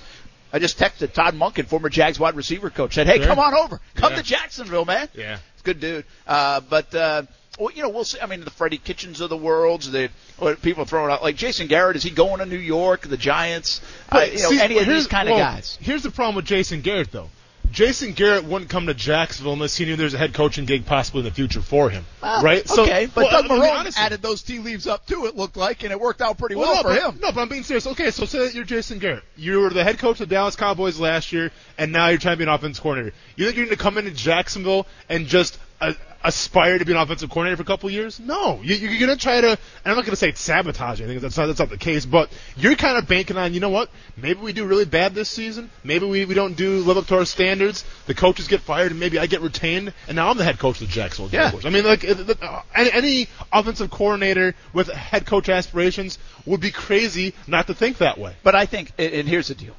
I 0.51 0.59
just 0.59 0.79
texted 0.79 1.13
Todd 1.13 1.35
Monken, 1.35 1.67
former 1.67 1.89
Jags 1.89 2.19
wide 2.19 2.35
receiver 2.35 2.69
coach, 2.69 2.95
said, 2.95 3.05
"Hey, 3.05 3.17
Sure. 3.17 3.27
come 3.27 3.39
on 3.39 3.53
over, 3.53 3.79
come 3.95 4.13
Yeah. 4.13 4.17
to 4.17 4.23
Jacksonville, 4.23 4.85
man." 4.85 5.07
Yeah. 5.13 5.37
It's 5.53 5.61
a 5.61 5.65
good 5.65 5.79
dude. 5.79 6.05
Uh, 6.25 6.61
but 6.61 6.95
uh, 6.95 7.23
well, 7.57 7.71
you 7.73 7.81
know, 7.81 7.89
we'll 7.89 8.03
see. 8.03 8.19
I 8.21 8.25
mean, 8.25 8.41
the 8.41 8.49
Freddie 8.51 8.77
Kitchens 8.77 9.21
of 9.21 9.29
the 9.29 9.37
world, 9.37 9.81
the 9.83 10.09
what 10.37 10.61
people 10.61 10.85
throwing 10.85 11.11
out 11.11 11.21
like 11.23 11.35
Jason 11.35 11.67
Garrett. 11.67 11.95
Is 11.95 12.03
he 12.03 12.09
going 12.09 12.39
to 12.39 12.45
New 12.45 12.57
York? 12.57 13.01
The 13.07 13.17
Giants? 13.17 13.81
Uh, 14.09 14.19
But 14.19 14.33
you 14.33 14.43
know, 14.43 14.49
see, 14.49 14.61
any 14.61 14.77
of 14.77 14.85
these 14.85 15.07
kind 15.07 15.29
of 15.29 15.37
guys. 15.37 15.77
Here's 15.81 16.03
the 16.03 16.11
problem 16.11 16.35
with 16.35 16.45
Jason 16.45 16.81
Garrett, 16.81 17.11
though. 17.11 17.29
Jason 17.69 18.13
Garrett 18.13 18.45
wouldn't 18.45 18.69
come 18.71 18.87
to 18.87 18.93
Jacksonville 18.93 19.51
unless 19.51 19.75
he 19.75 19.83
knew 19.83 19.97
there's 19.97 20.13
a 20.13 20.17
head 20.17 20.33
coaching 20.33 20.63
gig 20.65 20.85
possibly 20.85 21.19
in 21.19 21.25
the 21.25 21.31
future 21.31 21.61
for 21.61 21.89
him, 21.89 22.05
Well, 22.23 22.41
right? 22.41 22.65
So- 22.65 22.83
okay, 22.83 23.07
but 23.07 23.25
well, 23.25 23.41
Doug 23.41 23.51
I 23.51 23.53
mean, 23.53 23.61
Marrone 23.91 23.97
added 23.97 24.21
those 24.21 24.41
tea 24.41 24.59
leaves 24.59 24.87
up 24.87 25.05
too. 25.05 25.25
It 25.25 25.35
looked 25.35 25.57
like, 25.57 25.83
and 25.83 25.91
it 25.91 25.99
worked 25.99 26.21
out 26.21 26.37
pretty 26.37 26.55
well, 26.55 26.75
no, 26.75 26.81
for 26.81 26.87
but, 26.95 27.01
him. 27.13 27.19
No, 27.21 27.31
but 27.33 27.41
I'm 27.41 27.49
being 27.49 27.63
serious. 27.63 27.85
Okay, 27.85 28.09
so 28.11 28.23
say 28.25 28.39
that 28.39 28.53
you're 28.55 28.63
Jason 28.63 28.99
Garrett. 28.99 29.23
You 29.35 29.59
were 29.59 29.69
the 29.69 29.83
head 29.83 29.99
coach 29.99 30.21
of 30.21 30.29
the 30.29 30.33
Dallas 30.33 30.55
Cowboys 30.55 30.97
last 30.97 31.33
year, 31.33 31.51
and 31.77 31.91
now 31.91 32.07
you're 32.07 32.19
trying 32.19 32.35
to 32.35 32.37
be 32.37 32.43
an 32.43 32.49
offensive 32.49 32.81
coordinator. 32.81 33.13
You 33.35 33.43
think 33.45 33.57
you're 33.57 33.65
going 33.65 33.77
to 33.77 33.83
come 33.83 33.97
into 33.97 34.11
Jacksonville 34.11 34.87
and 35.09 35.27
just 35.27 35.59
uh, 35.81 35.91
aspire 36.28 36.78
to 36.78 36.86
be 36.86 36.91
an 36.91 36.97
offensive 36.97 37.30
coordinator 37.30 37.57
for 37.57 37.63
a 37.63 37.65
couple 37.65 37.89
years? 37.89 38.19
No, 38.19 38.59
you, 38.61 38.75
you're 38.75 38.99
going 39.07 39.17
to 39.17 39.21
try 39.21 39.41
to. 39.41 39.47
And 39.49 39.57
I'm 39.86 39.95
not 39.95 40.01
going 40.05 40.11
to 40.11 40.15
say 40.17 40.30
it's 40.30 40.41
sabotage. 40.41 41.01
I 41.01 41.05
think 41.05 41.21
that's 41.21 41.38
not 41.38 41.47
that's 41.47 41.59
not 41.59 41.69
the 41.69 41.78
case. 41.78 42.05
But 42.05 42.30
you're 42.55 42.75
kind 42.75 42.97
of 42.97 43.07
banking 43.07 43.38
on. 43.38 43.53
You 43.53 43.59
know 43.59 43.69
what? 43.69 43.89
Maybe 44.15 44.39
we 44.41 44.53
do 44.53 44.65
really 44.65 44.86
bad 44.86 45.15
this 45.15 45.30
season. 45.30 45.69
Maybe 45.84 46.05
we, 46.05 46.25
we 46.25 46.34
don't 46.34 46.55
do 46.55 46.80
live 46.80 46.97
up 46.97 47.05
to 47.07 47.17
our 47.17 47.25
standards. 47.25 47.84
The 48.05 48.13
coaches 48.13 48.47
get 48.47 48.61
fired, 48.61 48.91
and 48.91 48.99
maybe 48.99 49.17
I 49.17 49.25
get 49.28 49.41
retained, 49.41 49.93
and 50.07 50.15
now 50.15 50.30
I'm 50.30 50.38
the 50.38 50.43
head 50.43 50.59
coach 50.59 50.82
of 50.82 50.88
the 50.88 50.93
Jacksonville 50.93 51.34
Yeah. 51.34 51.45
Jaguars. 51.45 51.65
I 51.65 51.69
mean, 51.69 51.86
like 51.86 52.03
uh, 52.03 52.61
any, 52.75 52.91
any 52.91 53.28
offensive 53.51 53.89
coordinator 53.89 54.53
with 54.73 54.89
head 54.89 55.25
coach 55.25 55.49
aspirations 55.49 56.19
would 56.45 56.59
be 56.61 56.71
crazy 56.71 57.34
not 57.47 57.67
to 57.67 57.73
think 57.73 57.99
that 57.99 58.17
way. 58.17 58.36
But 58.43 58.55
I 58.55 58.65
think, 58.65 58.91
and 58.97 59.13
and 59.13 59.28
here's 59.28 59.47
the 59.47 59.55
deal. 59.55 59.75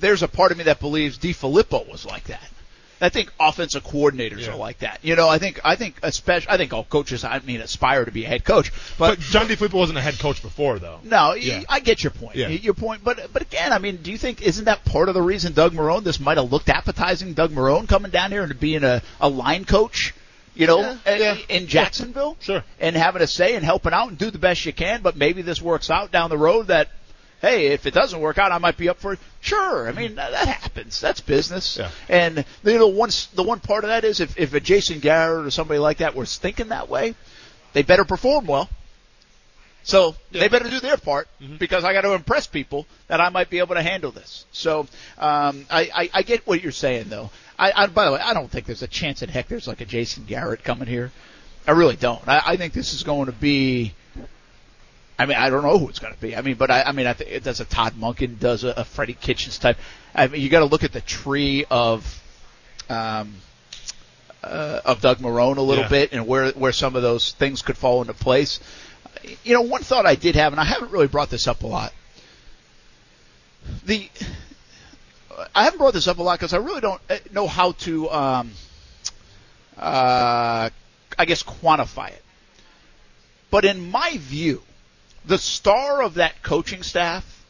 There's 0.00 0.22
a 0.22 0.28
part 0.28 0.50
of 0.50 0.58
me 0.58 0.64
that 0.64 0.80
believes 0.80 1.18
DiFilippo 1.18 1.88
was 1.88 2.04
like 2.04 2.24
that. 2.24 2.42
I 3.00 3.08
think 3.08 3.32
offensive 3.40 3.84
coordinators 3.84 4.40
Yeah. 4.40 4.52
are 4.52 4.56
like 4.56 4.78
that. 4.78 5.00
You 5.02 5.16
know, 5.16 5.28
I 5.28 5.38
think 5.38 5.60
I 5.64 5.76
think 5.76 5.96
especially 6.02 6.50
I 6.50 6.56
think 6.56 6.72
all 6.72 6.84
coaches 6.84 7.24
I 7.24 7.38
mean 7.40 7.60
aspire 7.60 8.04
to 8.04 8.10
be 8.10 8.24
a 8.24 8.28
head 8.28 8.44
coach, 8.44 8.72
But 8.98 9.18
John 9.18 9.46
DiFilippo 9.48 9.72
wasn't 9.74 9.98
a 9.98 10.02
head 10.02 10.18
coach 10.18 10.40
before, 10.42 10.78
though. 10.78 11.00
no, 11.02 11.34
Yeah. 11.34 11.62
I 11.68 11.80
get 11.80 12.02
your 12.04 12.12
point. 12.12 12.36
Yeah. 12.36 12.48
Your 12.48 12.74
point, 12.74 13.02
but 13.04 13.32
but 13.32 13.42
again, 13.42 13.72
I 13.72 13.78
mean, 13.78 13.96
do 13.96 14.10
you 14.12 14.18
think 14.18 14.42
isn't 14.42 14.64
that 14.66 14.84
part 14.84 15.08
of 15.08 15.14
the 15.14 15.22
reason 15.22 15.52
Doug 15.52 15.72
Marrone 15.74 16.04
this 16.04 16.20
might 16.20 16.38
have 16.38 16.50
looked 16.50 16.68
appetizing? 16.68 17.34
Doug 17.34 17.50
Marrone 17.52 17.88
coming 17.88 18.10
down 18.10 18.30
here 18.30 18.42
and 18.42 18.58
being 18.60 18.84
a, 18.84 19.02
a 19.20 19.28
line 19.28 19.64
coach, 19.64 20.14
you 20.54 20.66
know, 20.66 20.80
Yeah, 21.06 21.16
yeah. 21.16 21.36
in 21.48 21.66
Jacksonville, 21.66 22.36
Sure. 22.40 22.62
and 22.80 22.94
having 22.96 23.22
a 23.22 23.26
say 23.26 23.54
and 23.56 23.64
helping 23.64 23.92
out 23.92 24.08
and 24.08 24.16
do 24.18 24.30
the 24.30 24.38
best 24.38 24.64
you 24.64 24.72
can. 24.72 25.02
But 25.02 25.16
maybe 25.16 25.42
this 25.42 25.60
works 25.60 25.90
out 25.90 26.12
down 26.12 26.30
the 26.30 26.38
road 26.38 26.68
that. 26.68 26.88
Hey, 27.44 27.66
if 27.68 27.84
it 27.84 27.92
doesn't 27.92 28.20
work 28.20 28.38
out, 28.38 28.52
I 28.52 28.58
might 28.58 28.78
be 28.78 28.88
up 28.88 28.98
for 28.98 29.12
it. 29.12 29.18
Sure, 29.40 29.86
I 29.86 29.92
mean 29.92 30.14
that, 30.14 30.30
that 30.30 30.48
happens. 30.48 30.98
That's 30.98 31.20
business. 31.20 31.76
Yeah. 31.76 31.90
And 32.08 32.44
you 32.64 32.78
know, 32.78 32.88
once 32.88 33.26
the 33.26 33.42
one 33.42 33.60
part 33.60 33.84
of 33.84 33.88
that 33.88 34.02
is 34.02 34.20
if 34.20 34.38
if 34.38 34.54
a 34.54 34.60
Jason 34.60 35.00
Garrett 35.00 35.46
or 35.46 35.50
somebody 35.50 35.78
like 35.78 35.98
that 35.98 36.14
was 36.14 36.38
thinking 36.38 36.68
that 36.68 36.88
way, 36.88 37.14
they 37.74 37.82
better 37.82 38.06
perform 38.06 38.46
well. 38.46 38.70
So 39.82 40.16
they 40.32 40.48
better 40.48 40.70
do 40.70 40.80
their 40.80 40.96
part 40.96 41.28
because 41.58 41.84
I 41.84 41.92
got 41.92 42.00
to 42.00 42.14
impress 42.14 42.46
people 42.46 42.86
that 43.08 43.20
I 43.20 43.28
might 43.28 43.50
be 43.50 43.58
able 43.58 43.74
to 43.74 43.82
handle 43.82 44.10
this. 44.10 44.46
So 44.50 44.86
um, 45.18 45.66
I, 45.70 45.90
I, 45.94 46.10
I 46.14 46.22
get 46.22 46.46
what 46.46 46.62
you're 46.62 46.72
saying 46.72 47.10
though. 47.10 47.30
I, 47.58 47.72
I 47.76 47.86
by 47.88 48.06
the 48.06 48.12
way, 48.12 48.20
I 48.20 48.32
don't 48.32 48.50
think 48.50 48.64
there's 48.64 48.82
a 48.82 48.88
chance 48.88 49.20
in 49.20 49.28
heck 49.28 49.48
there's 49.48 49.68
like 49.68 49.82
a 49.82 49.84
Jason 49.84 50.24
Garrett 50.24 50.64
coming 50.64 50.88
here. 50.88 51.12
I 51.66 51.72
really 51.72 51.96
don't. 51.96 52.26
I, 52.26 52.42
I 52.46 52.56
think 52.56 52.72
this 52.72 52.94
is 52.94 53.02
going 53.02 53.26
to 53.26 53.32
be. 53.32 53.92
I 55.18 55.26
mean, 55.26 55.36
I 55.36 55.48
don't 55.50 55.62
know 55.62 55.78
who 55.78 55.88
it's 55.88 56.00
going 56.00 56.12
to 56.14 56.20
be. 56.20 56.36
I 56.36 56.42
mean, 56.42 56.56
but 56.56 56.70
I, 56.70 56.82
I 56.82 56.92
mean, 56.92 57.06
I 57.06 57.12
think 57.12 57.30
it 57.30 57.44
does 57.44 57.60
a 57.60 57.64
Todd 57.64 57.94
Monken, 57.94 58.38
does 58.38 58.64
a, 58.64 58.70
a 58.70 58.84
Freddie 58.84 59.14
Kitchens 59.14 59.58
type. 59.58 59.78
I 60.14 60.26
mean, 60.26 60.40
you 60.40 60.48
got 60.48 60.60
to 60.60 60.64
look 60.66 60.82
at 60.84 60.92
the 60.92 61.00
tree 61.00 61.64
of, 61.70 62.22
um, 62.90 63.34
uh, 64.42 64.80
of 64.84 65.00
Doug 65.00 65.18
Marrone 65.18 65.56
a 65.56 65.62
little 65.62 65.84
Yeah. 65.84 65.88
bit 65.88 66.12
and 66.12 66.26
where 66.26 66.50
where 66.52 66.72
some 66.72 66.96
of 66.96 67.02
those 67.02 67.32
things 67.32 67.62
could 67.62 67.78
fall 67.78 68.00
into 68.00 68.12
place. 68.14 68.58
You 69.44 69.54
know, 69.54 69.62
one 69.62 69.82
thought 69.82 70.04
I 70.04 70.16
did 70.16 70.34
have, 70.34 70.52
and 70.52 70.60
I 70.60 70.64
haven't 70.64 70.90
really 70.90 71.06
brought 71.06 71.30
this 71.30 71.46
up 71.46 71.62
a 71.62 71.66
lot. 71.66 71.92
The 73.86 74.10
I 75.54 75.64
haven't 75.64 75.78
brought 75.78 75.94
this 75.94 76.08
up 76.08 76.18
a 76.18 76.22
lot 76.22 76.38
because 76.38 76.52
I 76.52 76.58
really 76.58 76.80
don't 76.80 77.00
uh, 77.08 77.16
know 77.32 77.46
how 77.46 77.72
to, 77.72 78.10
um, 78.10 78.50
uh, 79.78 80.68
I 81.18 81.24
guess, 81.24 81.42
quantify 81.42 82.08
it. 82.08 82.22
But 83.50 83.64
in 83.64 83.90
my 83.90 84.16
view, 84.18 84.62
the 85.26 85.38
star 85.38 86.02
of 86.02 86.14
that 86.14 86.42
coaching 86.42 86.82
staff 86.82 87.44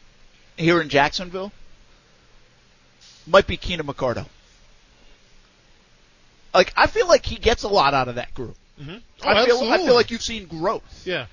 here 0.57 0.81
in 0.81 0.89
Jacksonville 0.89 1.51
might 3.27 3.47
be 3.47 3.57
Keenan 3.57 3.85
McCardell. 3.85 4.27
Like 6.53 6.71
I 6.77 6.87
feel 6.87 7.07
like 7.07 7.25
he 7.25 7.35
gets 7.35 7.63
a 7.63 7.67
lot 7.67 7.93
out 7.93 8.07
of 8.07 8.15
that 8.15 8.33
group. 8.33 8.55
Mm-hmm. 8.81 8.97
I 9.27 9.45
feel 9.45 9.59
I 9.61 9.77
feel 9.77 9.93
like 9.93 10.11
you've 10.11 10.21
seen 10.21 10.47
growth. 10.47 11.03
Yeah. 11.05 11.27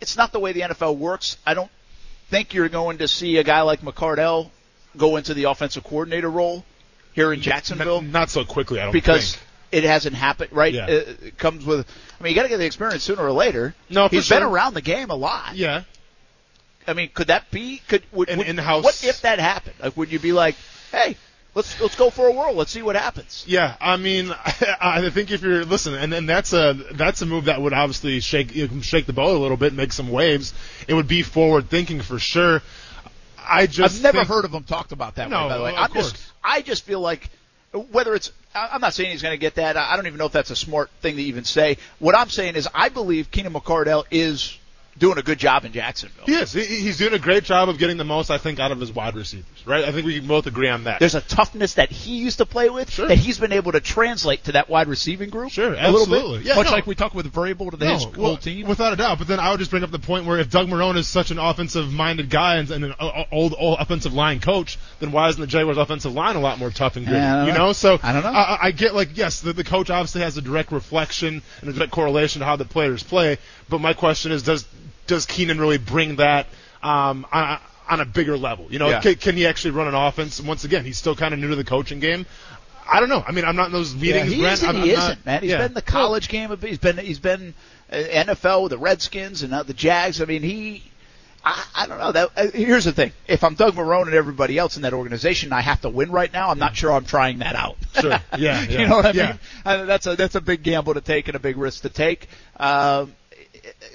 It's 0.00 0.16
not 0.16 0.32
the 0.32 0.40
way 0.40 0.52
the 0.52 0.62
NFL 0.62 0.98
works. 0.98 1.36
I 1.46 1.54
don't 1.54 1.70
think 2.28 2.54
you're 2.54 2.68
going 2.68 2.98
to 2.98 3.08
see 3.08 3.36
a 3.36 3.44
guy 3.44 3.62
like 3.62 3.80
McCardell 3.80 4.50
go 4.96 5.16
into 5.16 5.32
the 5.32 5.44
offensive 5.44 5.84
coordinator 5.84 6.28
role 6.28 6.64
here 7.12 7.32
in 7.32 7.40
Jacksonville 7.40 8.02
Not, 8.02 8.12
not 8.12 8.30
so 8.30 8.44
quickly, 8.44 8.80
I 8.80 8.84
don't 8.84 8.92
because 8.92 9.36
think. 9.36 9.46
It 9.72 9.84
hasn't 9.84 10.14
happened, 10.14 10.52
right? 10.52 10.72
Yeah. 10.72 10.86
It, 10.86 11.38
comes 11.38 11.64
with. 11.64 11.86
I 12.20 12.22
mean, 12.22 12.30
you 12.30 12.36
got 12.36 12.42
to 12.44 12.48
get 12.48 12.58
the 12.58 12.66
experience 12.66 13.02
sooner 13.02 13.22
or 13.22 13.32
later. 13.32 13.74
No, 13.90 14.08
he's 14.08 14.28
been 14.28 14.40
sure. 14.40 14.48
around 14.48 14.74
the 14.74 14.82
game 14.82 15.10
a 15.10 15.14
lot. 15.16 15.56
Yeah. 15.56 15.82
I 16.86 16.92
mean, 16.94 17.10
could 17.14 17.28
that 17.28 17.50
be? 17.50 17.80
Could 17.88 18.02
would, 18.12 18.28
An 18.28 18.38
would- 18.38 18.46
in-house- 18.48 18.84
What 18.84 19.02
if 19.04 19.22
that 19.22 19.38
happened? 19.38 19.76
Like, 19.80 19.96
would 19.96 20.10
you 20.12 20.18
be 20.18 20.32
like, 20.32 20.56
hey, 20.90 21.16
let's 21.54 21.80
let's 21.80 21.94
go 21.96 22.10
for 22.10 22.26
a 22.28 22.32
whirl. 22.32 22.54
Let's 22.54 22.70
see 22.72 22.82
what 22.82 22.96
happens. 22.96 23.44
Yeah, 23.46 23.76
I 23.80 23.96
mean, 23.96 24.32
I 24.80 25.08
think 25.10 25.30
if 25.30 25.42
you're 25.42 25.64
listen, 25.64 25.94
and 25.94 26.12
then 26.12 26.26
that's 26.26 26.52
a 26.52 26.74
that's 26.92 27.22
a 27.22 27.26
move 27.26 27.44
that 27.46 27.60
would 27.62 27.72
obviously 27.72 28.18
shake 28.20 28.54
you 28.54 28.66
can 28.68 28.82
shake 28.82 29.06
the 29.06 29.12
boat 29.12 29.36
a 29.36 29.38
little 29.38 29.56
bit, 29.56 29.72
make 29.74 29.92
some 29.92 30.10
waves. 30.10 30.52
It 30.88 30.94
would 30.94 31.08
be 31.08 31.22
forward 31.22 31.70
thinking 31.70 32.00
for 32.00 32.18
sure. 32.18 32.62
I 33.38 33.66
just 33.66 33.96
I've 33.96 34.02
never 34.02 34.18
think- 34.18 34.28
heard 34.28 34.44
of 34.44 34.52
him 34.52 34.64
talked 34.64 34.92
about 34.92 35.16
that 35.16 35.28
No, 35.30 35.44
way. 35.44 35.48
By 35.48 35.58
the 35.58 35.64
way, 35.64 35.70
of 35.72 35.78
I'm 35.78 35.90
course. 35.90 36.12
just 36.12 36.32
I 36.42 36.62
just 36.62 36.84
feel 36.84 37.00
like 37.00 37.28
whether 37.72 38.14
it's 38.14 38.32
I'm 38.54 38.80
not 38.80 38.92
saying 38.92 39.12
he's 39.12 39.22
going 39.22 39.32
to 39.32 39.38
get 39.38 39.54
that. 39.54 39.76
I 39.76 39.92
I 39.92 39.96
don't 39.96 40.06
even 40.06 40.18
know 40.18 40.26
if 40.26 40.32
that's 40.32 40.50
a 40.50 40.56
smart 40.56 40.90
thing 41.00 41.16
to 41.16 41.22
even 41.22 41.44
say. 41.44 41.78
What 41.98 42.16
I'm 42.16 42.28
saying 42.28 42.56
is 42.56 42.68
I 42.74 42.88
believe 42.88 43.30
Keenan 43.30 43.52
McCardell 43.52 44.04
is 44.10 44.58
doing 44.98 45.16
a 45.18 45.22
good 45.22 45.38
job 45.38 45.64
in 45.64 45.72
Jacksonville. 45.72 46.24
Yes. 46.28 46.52
He- 46.52 46.64
He's 46.64 46.98
doing 46.98 47.14
a 47.14 47.18
great 47.18 47.44
job 47.44 47.68
of 47.68 47.78
getting 47.78 47.96
the 47.96 48.04
most, 48.04 48.30
I 48.30 48.38
think, 48.38 48.60
out 48.60 48.72
of 48.72 48.78
his 48.80 48.92
wide 48.92 49.14
receivers. 49.14 49.46
Right? 49.64 49.84
I 49.84 49.92
think 49.92 50.06
we 50.06 50.18
can 50.18 50.26
both 50.28 50.46
agree 50.46 50.68
on 50.68 50.84
that. 50.84 51.00
There's 51.00 51.14
a 51.14 51.20
toughness 51.20 51.74
that 51.74 51.90
he 51.90 52.16
used 52.16 52.38
to 52.38 52.46
play 52.46 52.68
with 52.68 52.90
Sure. 52.90 53.08
that 53.08 53.16
he's 53.16 53.38
been 53.38 53.52
able 53.52 53.72
to 53.72 53.80
translate 53.80 54.44
to 54.44 54.52
that 54.52 54.68
wide 54.68 54.88
receiving 54.88 55.30
group. 55.30 55.50
Sure, 55.50 55.68
a 55.68 55.70
little 55.90 56.00
absolutely. 56.02 56.38
bit. 56.38 56.46
Yeah, 56.48 56.56
Much 56.56 56.66
no. 56.66 56.72
like 56.72 56.86
we 56.86 56.94
talk 56.94 57.14
with 57.14 57.32
Vrabel 57.32 57.70
to 57.70 57.76
his 57.84 58.04
No, 58.04 58.12
whole 58.12 58.22
well, 58.24 58.36
team. 58.36 58.66
Without 58.66 58.92
a 58.92 58.96
doubt. 58.96 59.18
But 59.18 59.28
then 59.28 59.40
I 59.40 59.50
would 59.50 59.58
just 59.60 59.70
bring 59.70 59.82
up 59.84 59.90
the 59.90 59.98
point 59.98 60.26
where 60.26 60.38
if 60.38 60.50
Doug 60.50 60.68
Marrone 60.68 60.96
is 60.96 61.08
such 61.08 61.30
an 61.30 61.38
offensive-minded 61.38 62.28
guy 62.28 62.56
and, 62.56 62.70
and 62.70 62.84
an 62.86 62.94
uh, 63.00 63.06
uh, 63.06 63.24
old, 63.32 63.54
old 63.58 63.78
offensive 63.80 64.12
line 64.12 64.40
coach, 64.40 64.78
then 65.00 65.12
why 65.12 65.28
isn't 65.28 65.40
the 65.40 65.46
Jaguars' 65.46 65.78
offensive 65.78 66.12
line 66.12 66.36
a 66.36 66.40
lot 66.40 66.58
more 66.58 66.70
tough 66.70 66.96
and 66.96 67.06
gritty? 67.06 67.18
Yeah, 67.20 67.46
you 67.46 67.52
know. 67.52 67.66
know, 67.68 67.72
so 67.72 67.98
I 68.02 68.12
don't 68.12 68.22
know. 68.24 68.30
I, 68.30 68.58
I 68.66 68.70
get 68.72 68.94
like 68.94 69.16
yes, 69.16 69.40
the, 69.40 69.52
the 69.52 69.64
coach 69.64 69.90
obviously 69.90 70.22
has 70.22 70.36
a 70.36 70.42
direct 70.42 70.72
reflection 70.72 71.42
and 71.60 71.70
a 71.70 71.72
direct 71.72 71.92
correlation 71.92 72.40
to 72.40 72.46
how 72.46 72.56
the 72.56 72.64
players 72.64 73.02
play. 73.02 73.38
But 73.72 73.80
my 73.80 73.94
question 73.94 74.30
is, 74.32 74.42
does 74.42 74.66
does 75.06 75.24
Keenan 75.26 75.58
really 75.58 75.78
bring 75.78 76.16
that 76.16 76.46
um, 76.82 77.26
on, 77.32 77.58
on 77.88 78.00
a 78.00 78.04
bigger 78.04 78.36
level? 78.36 78.66
You 78.70 78.78
know, 78.78 78.90
Yeah. 78.90 79.00
can, 79.00 79.14
can 79.16 79.34
he 79.36 79.46
actually 79.46 79.70
run 79.72 79.88
an 79.88 79.94
offense? 79.94 80.40
Once 80.42 80.64
again, 80.64 80.84
he's 80.84 80.98
still 80.98 81.16
kind 81.16 81.32
of 81.32 81.40
new 81.40 81.48
to 81.48 81.56
the 81.56 81.64
coaching 81.64 81.98
game. 81.98 82.26
I 82.86 83.00
don't 83.00 83.08
know. 83.08 83.24
I 83.26 83.32
mean, 83.32 83.46
I'm 83.46 83.56
not 83.56 83.66
in 83.68 83.72
those 83.72 83.94
Yeah, 83.94 84.00
meetings. 84.24 84.32
he 84.34 84.40
Brent. 84.40 84.52
isn't. 84.54 84.68
I'm, 84.68 84.74
he 84.76 84.80
I'm 84.82 84.88
isn't, 84.98 85.08
not- 85.08 85.26
man. 85.26 85.40
He's 85.40 85.50
yeah. 85.52 85.56
been 85.58 85.66
in 85.68 85.74
the 85.74 85.82
college 85.82 86.28
game. 86.28 86.54
He's 86.60 86.78
been 86.78 86.98
he's 86.98 87.18
been 87.18 87.54
uh, 87.90 87.94
NFL 87.96 88.64
with 88.64 88.70
the 88.72 88.78
Redskins 88.78 89.42
and 89.42 89.52
now 89.52 89.62
the 89.62 89.72
Jags. 89.74 90.20
I 90.20 90.26
mean, 90.26 90.42
he. 90.42 90.82
I, 91.44 91.64
I 91.74 91.86
don't 91.88 91.98
know. 91.98 92.12
That 92.12 92.28
uh, 92.36 92.46
here's 92.52 92.84
the 92.84 92.92
thing. 92.92 93.10
If 93.26 93.42
I'm 93.42 93.54
Doug 93.54 93.74
Marrone 93.74 94.06
and 94.06 94.14
everybody 94.14 94.58
else 94.58 94.76
in 94.76 94.82
that 94.82 94.92
organization, 94.92 95.52
I 95.52 95.60
have 95.60 95.80
to 95.80 95.88
win 95.88 96.12
right 96.12 96.32
now. 96.32 96.50
I'm 96.50 96.58
not 96.58 96.76
sure 96.76 96.92
I'm 96.92 97.04
trying 97.04 97.38
that 97.38 97.56
out. 97.56 97.76
Sure. 98.00 98.16
Yeah, 98.38 98.62
you 98.68 98.78
yeah, 98.78 98.86
know 98.86 98.96
what 98.96 99.06
I 99.06 99.10
yeah. 99.12 99.26
mean? 99.30 99.38
Uh, 99.64 99.84
that's 99.86 100.06
a 100.06 100.14
that's 100.14 100.34
a 100.36 100.40
big 100.40 100.62
gamble 100.62 100.94
to 100.94 101.00
take 101.00 101.26
and 101.28 101.34
a 101.36 101.40
big 101.40 101.56
risk 101.56 101.82
to 101.82 101.88
take. 101.88 102.28
Um, 102.60 103.12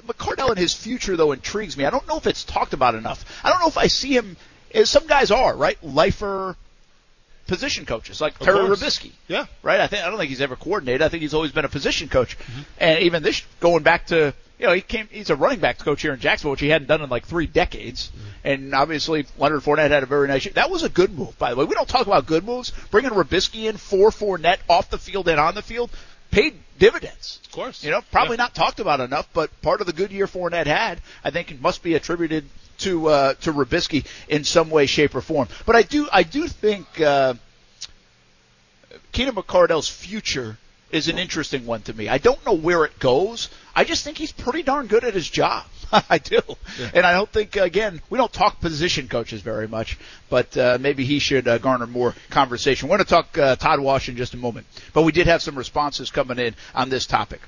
McCardell 0.05 0.49
and 0.49 0.57
his 0.57 0.73
future 0.73 1.15
though 1.17 1.31
intrigues 1.31 1.77
me. 1.77 1.85
I 1.85 1.89
don't 1.89 2.07
know 2.07 2.17
if 2.17 2.27
it's 2.27 2.43
talked 2.43 2.73
about 2.73 2.95
enough. 2.95 3.25
I 3.43 3.49
don't 3.49 3.59
know 3.59 3.67
if 3.67 3.77
I 3.77 3.87
see 3.87 4.15
him. 4.15 4.37
As 4.73 4.89
some 4.89 5.07
guys 5.07 5.31
are 5.31 5.55
right, 5.55 5.81
lifer 5.83 6.55
position 7.47 7.85
coaches 7.85 8.19
like 8.19 8.33
Of 8.39 8.45
Terry 8.45 8.65
course. 8.67 8.81
Robiskie 8.83 9.11
Yeah. 9.27 9.45
right? 9.63 9.79
I 9.79 9.87
think 9.87 10.03
I 10.03 10.09
don't 10.09 10.19
think 10.19 10.29
he's 10.29 10.41
ever 10.41 10.55
coordinated. 10.55 11.01
I 11.01 11.09
think 11.09 11.21
he's 11.21 11.33
always 11.33 11.51
been 11.51 11.65
a 11.65 11.69
position 11.69 12.09
coach, 12.09 12.37
Mm-hmm. 12.37 12.61
and 12.79 12.99
even 13.03 13.23
this 13.23 13.43
going 13.59 13.83
back 13.83 14.07
to 14.07 14.33
you 14.59 14.65
know 14.67 14.73
he 14.73 14.81
came 14.81 15.07
he's 15.11 15.29
a 15.29 15.35
running 15.35 15.59
backs 15.59 15.81
coach 15.83 16.01
here 16.01 16.13
in 16.13 16.19
Jacksonville, 16.19 16.51
which 16.51 16.59
he 16.59 16.67
hadn't 16.69 16.87
done 16.87 17.01
in 17.01 17.09
like 17.09 17.25
three 17.25 17.47
decades. 17.47 18.07
Mm-hmm. 18.09 18.23
And 18.43 18.73
obviously 18.75 19.25
Leonard 19.37 19.61
Fournette 19.63 19.89
had 19.91 20.03
a 20.03 20.05
very 20.05 20.27
nice 20.27 20.45
year. 20.45 20.53
That 20.53 20.69
was 20.69 20.83
a 20.83 20.89
good 20.89 21.17
move, 21.17 21.37
by 21.37 21.49
the 21.51 21.57
way. 21.57 21.65
We 21.65 21.75
don't 21.75 21.87
talk 21.89 22.07
about 22.07 22.25
good 22.27 22.45
moves. 22.45 22.71
Bringing 22.91 23.11
Robiskie 23.11 23.65
in 23.69 23.75
for 23.77 24.09
Fournette 24.09 24.59
off 24.69 24.89
the 24.89 24.97
field 24.97 25.27
and 25.27 25.39
on 25.39 25.53
the 25.55 25.61
field 25.61 25.89
paid 26.31 26.55
dividends. 26.79 27.39
Of 27.45 27.51
course. 27.51 27.83
You 27.83 27.91
know, 27.91 28.01
probably 28.11 28.35
Yeah. 28.37 28.43
not 28.43 28.55
talked 28.55 28.79
about 28.79 28.99
enough, 28.99 29.27
but 29.33 29.49
part 29.61 29.81
of 29.81 29.87
the 29.87 29.93
good 29.93 30.11
year 30.11 30.27
Fournette 30.27 30.67
had, 30.67 31.01
I 31.23 31.31
think, 31.31 31.51
it 31.51 31.61
must 31.61 31.81
be 31.83 31.95
attributed 31.95 32.45
to 32.79 33.07
uh, 33.09 33.33
to 33.41 33.51
Robiskie 33.53 34.05
in 34.27 34.43
some 34.43 34.69
way, 34.69 34.85
shape, 34.85 35.15
or 35.15 35.21
form. 35.21 35.47
But 35.65 35.75
I 35.75 35.81
do 35.83 36.07
I 36.11 36.23
do 36.23 36.47
think. 36.47 37.01
Uh, 37.01 37.35
Keenan 39.11 39.35
McCardell's 39.35 39.87
future 39.89 40.57
is 40.91 41.07
an 41.07 41.17
interesting 41.17 41.65
one 41.65 41.81
to 41.83 41.93
me. 41.93 42.07
I 42.07 42.17
don't 42.17 42.43
know 42.45 42.53
where 42.53 42.85
it 42.85 42.97
goes. 42.99 43.49
I 43.75 43.83
just 43.83 44.03
think 44.03 44.17
he's 44.17 44.31
pretty 44.31 44.63
darn 44.63 44.87
good 44.87 45.03
at 45.03 45.13
his 45.13 45.29
job. 45.29 45.65
I 46.09 46.17
do. 46.17 46.39
And 46.93 47.05
I 47.05 47.13
don't 47.13 47.29
think, 47.29 47.55
again, 47.55 48.01
we 48.09 48.17
don't 48.17 48.31
talk 48.31 48.59
position 48.59 49.07
coaches 49.07 49.41
very 49.41 49.67
much, 49.67 49.97
but 50.29 50.55
uh, 50.57 50.77
maybe 50.79 51.05
he 51.05 51.19
should 51.19 51.47
uh, 51.47 51.57
garner 51.57 51.87
more 51.87 52.15
conversation. 52.29 52.89
We're 52.89 52.97
going 52.97 53.05
to 53.05 53.09
talk 53.09 53.37
uh, 53.37 53.55
Todd 53.55 53.79
Wash 53.79 54.09
in 54.09 54.17
just 54.17 54.33
a 54.33 54.37
moment, 54.37 54.67
but 54.93 55.03
we 55.03 55.11
did 55.11 55.27
have 55.27 55.41
some 55.41 55.57
responses 55.57 56.11
coming 56.11 56.39
in 56.39 56.55
on 56.73 56.89
this 56.89 57.05
topic. 57.05 57.41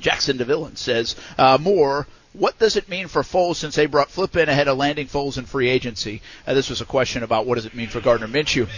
Jackson 0.00 0.38
DeVillen 0.38 0.76
says, 0.76 1.16
uh, 1.38 1.58
more, 1.60 2.06
what 2.32 2.58
does 2.58 2.76
it 2.76 2.88
mean 2.88 3.08
for 3.08 3.22
Foles 3.22 3.56
since 3.56 3.74
they 3.74 3.86
brought 3.86 4.10
Flip 4.10 4.36
in 4.36 4.48
ahead 4.48 4.68
of 4.68 4.76
landing 4.76 5.06
Foles 5.06 5.38
in 5.38 5.46
free 5.46 5.68
agency? 5.68 6.20
Uh, 6.46 6.52
this 6.52 6.68
was 6.68 6.82
a 6.82 6.84
question 6.84 7.22
about 7.22 7.46
what 7.46 7.54
does 7.54 7.64
it 7.64 7.74
mean 7.74 7.88
for 7.88 8.00
Gardner 8.00 8.28
Minshew. 8.28 8.68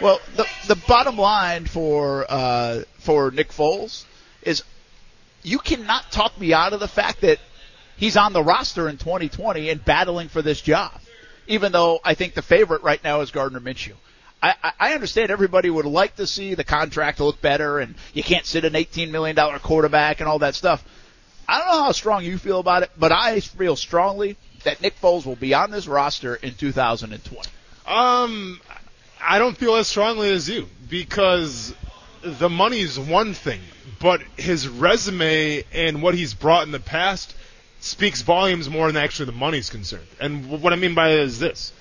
Well, 0.00 0.20
the 0.36 0.46
the 0.68 0.76
bottom 0.86 1.16
line 1.16 1.66
for 1.66 2.24
uh, 2.28 2.82
for 2.98 3.30
Nick 3.30 3.48
Foles 3.50 4.04
is 4.42 4.62
you 5.42 5.58
cannot 5.58 6.10
talk 6.12 6.38
me 6.40 6.52
out 6.52 6.72
of 6.72 6.80
the 6.80 6.88
fact 6.88 7.22
that 7.22 7.38
he's 7.96 8.16
on 8.16 8.32
the 8.32 8.42
roster 8.42 8.88
in 8.88 8.96
2020 8.96 9.70
and 9.70 9.84
battling 9.84 10.28
for 10.28 10.42
this 10.42 10.60
job. 10.60 10.92
Even 11.48 11.72
though 11.72 11.98
I 12.04 12.14
think 12.14 12.34
the 12.34 12.42
favorite 12.42 12.82
right 12.82 13.02
now 13.02 13.22
is 13.22 13.30
Gardner 13.30 13.60
Minshew. 13.60 13.94
I, 14.42 14.54
I- 14.78 14.94
understand 14.94 15.30
everybody 15.30 15.68
would 15.70 15.86
like 15.86 16.16
to 16.16 16.26
see 16.26 16.54
the 16.54 16.62
contract 16.64 17.18
look 17.20 17.40
better 17.40 17.78
and 17.80 17.94
you 18.12 18.22
can't 18.22 18.46
sit 18.46 18.64
an 18.64 18.74
$18 18.74 19.10
million 19.10 19.34
quarterback 19.60 20.20
and 20.20 20.28
all 20.28 20.38
that 20.40 20.54
stuff. 20.54 20.84
I 21.48 21.58
don't 21.58 21.68
know 21.68 21.82
how 21.84 21.92
strong 21.92 22.24
you 22.24 22.36
feel 22.38 22.60
about 22.60 22.82
it, 22.82 22.90
but 22.96 23.10
I 23.10 23.40
feel 23.40 23.74
strongly 23.74 24.36
that 24.64 24.80
Nick 24.82 25.00
Foles 25.00 25.24
will 25.24 25.34
be 25.36 25.54
on 25.54 25.70
this 25.70 25.88
roster 25.88 26.34
in 26.36 26.54
2020. 26.54 27.48
Um, 27.86 28.60
I 29.20 29.38
don't 29.38 29.56
feel 29.56 29.76
as 29.76 29.88
strongly 29.88 30.30
as 30.30 30.48
you 30.48 30.68
because 30.88 31.74
the 32.22 32.48
money's 32.48 32.98
one 32.98 33.34
thing, 33.34 33.60
but 34.00 34.20
his 34.36 34.68
resume 34.68 35.64
and 35.72 36.02
what 36.02 36.14
he's 36.14 36.34
brought 36.34 36.64
in 36.64 36.72
the 36.72 36.80
past 36.80 37.34
speaks 37.80 38.22
volumes 38.22 38.68
more 38.68 38.86
than 38.90 38.96
actually 39.02 39.26
the 39.26 39.32
money's 39.32 39.70
concerned. 39.70 40.06
And 40.20 40.62
what 40.62 40.72
I 40.72 40.76
mean 40.76 40.94
by 40.94 41.10
that 41.10 41.20
is 41.20 41.38
this. 41.38 41.72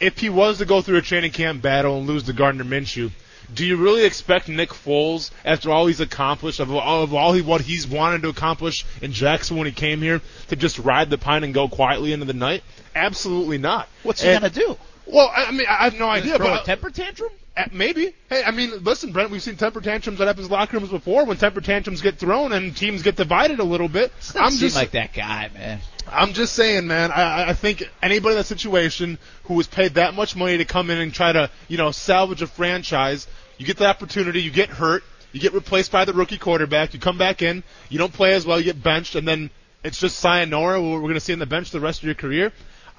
If 0.00 0.18
he 0.18 0.28
was 0.30 0.58
to 0.58 0.64
go 0.64 0.80
through 0.80 0.96
a 0.98 1.02
training 1.02 1.32
camp 1.32 1.60
battle 1.62 1.98
and 1.98 2.06
lose 2.06 2.22
to 2.24 2.32
Gardner 2.32 2.64
Minshew, 2.64 3.10
do 3.52 3.66
you 3.66 3.76
really 3.76 4.04
expect 4.04 4.48
Nick 4.48 4.70
Foles, 4.70 5.30
after 5.44 5.70
all 5.72 5.86
he's 5.88 6.00
accomplished, 6.00 6.60
of 6.60 6.72
all, 6.72 7.02
of 7.02 7.12
all 7.12 7.32
he, 7.32 7.42
what 7.42 7.60
he's 7.60 7.86
wanted 7.86 8.22
to 8.22 8.28
accomplish 8.28 8.86
in 9.02 9.12
Jackson 9.12 9.56
when 9.56 9.66
he 9.66 9.72
came 9.72 10.00
here, 10.00 10.20
to 10.48 10.56
just 10.56 10.78
ride 10.78 11.10
the 11.10 11.18
pine 11.18 11.42
and 11.42 11.52
go 11.52 11.68
quietly 11.68 12.12
into 12.12 12.26
the 12.26 12.32
night? 12.32 12.62
Absolutely 12.94 13.58
not. 13.58 13.88
What's 14.04 14.22
he 14.22 14.28
And- 14.28 14.40
gonna 14.42 14.54
do? 14.54 14.78
Well, 15.12 15.30
I 15.34 15.50
mean, 15.50 15.66
I 15.68 15.84
have 15.84 15.98
no 15.98 16.08
idea, 16.08 16.36
Throw 16.36 16.46
but 16.46 16.62
a 16.62 16.64
temper 16.66 16.90
tantrum? 16.90 17.30
uh, 17.56 17.64
Maybe. 17.72 18.14
Hey, 18.28 18.42
I 18.44 18.50
mean, 18.50 18.84
listen, 18.84 19.12
Brent. 19.12 19.30
We've 19.30 19.42
seen 19.42 19.56
temper 19.56 19.80
tantrums 19.80 20.20
at 20.20 20.28
up 20.28 20.36
his 20.38 20.50
locker 20.50 20.78
rooms 20.78 20.90
before. 20.90 21.24
When 21.24 21.36
temper 21.36 21.60
tantrums 21.60 22.00
get 22.00 22.18
thrown 22.18 22.52
and 22.52 22.76
teams 22.76 23.02
get 23.02 23.16
divided 23.16 23.58
a 23.60 23.64
little 23.64 23.88
bit, 23.88 24.12
I'm 24.36 24.52
just 24.52 24.76
like 24.76 24.92
that 24.92 25.12
guy, 25.12 25.50
man. 25.52 25.80
I'm 26.10 26.32
just 26.32 26.54
saying, 26.54 26.86
man. 26.86 27.12
I, 27.12 27.50
I- 27.50 27.54
think 27.54 27.82
anybody 28.02 28.34
in 28.34 28.38
that 28.38 28.46
situation 28.46 29.18
who 29.44 29.54
was 29.54 29.66
paid 29.66 29.94
that 29.94 30.14
much 30.14 30.34
money 30.36 30.58
to 30.58 30.64
come 30.64 30.90
in 30.90 30.98
and 30.98 31.12
try 31.12 31.32
to, 31.32 31.50
you 31.68 31.76
know, 31.76 31.90
salvage 31.90 32.42
a 32.42 32.46
franchise, 32.46 33.26
you 33.58 33.66
get 33.66 33.76
the 33.76 33.86
opportunity, 33.86 34.40
you 34.42 34.50
get 34.50 34.70
hurt, 34.70 35.02
you 35.32 35.40
get 35.40 35.52
replaced 35.52 35.92
by 35.92 36.04
the 36.04 36.12
rookie 36.12 36.38
quarterback, 36.38 36.94
you 36.94 37.00
come 37.00 37.18
back 37.18 37.42
in, 37.42 37.62
you 37.88 37.98
don't 37.98 38.12
play 38.12 38.32
as 38.32 38.46
well, 38.46 38.58
you 38.58 38.64
get 38.64 38.82
benched, 38.82 39.14
and 39.14 39.28
then 39.28 39.50
it's 39.84 39.98
just 40.00 40.18
sayonara. 40.18 40.80
We're 40.82 41.00
going 41.00 41.14
to 41.14 41.20
see 41.20 41.32
on 41.32 41.38
the 41.38 41.46
bench 41.46 41.70
the 41.70 41.80
rest 41.80 42.00
of 42.00 42.06
your 42.06 42.14
career. 42.14 42.52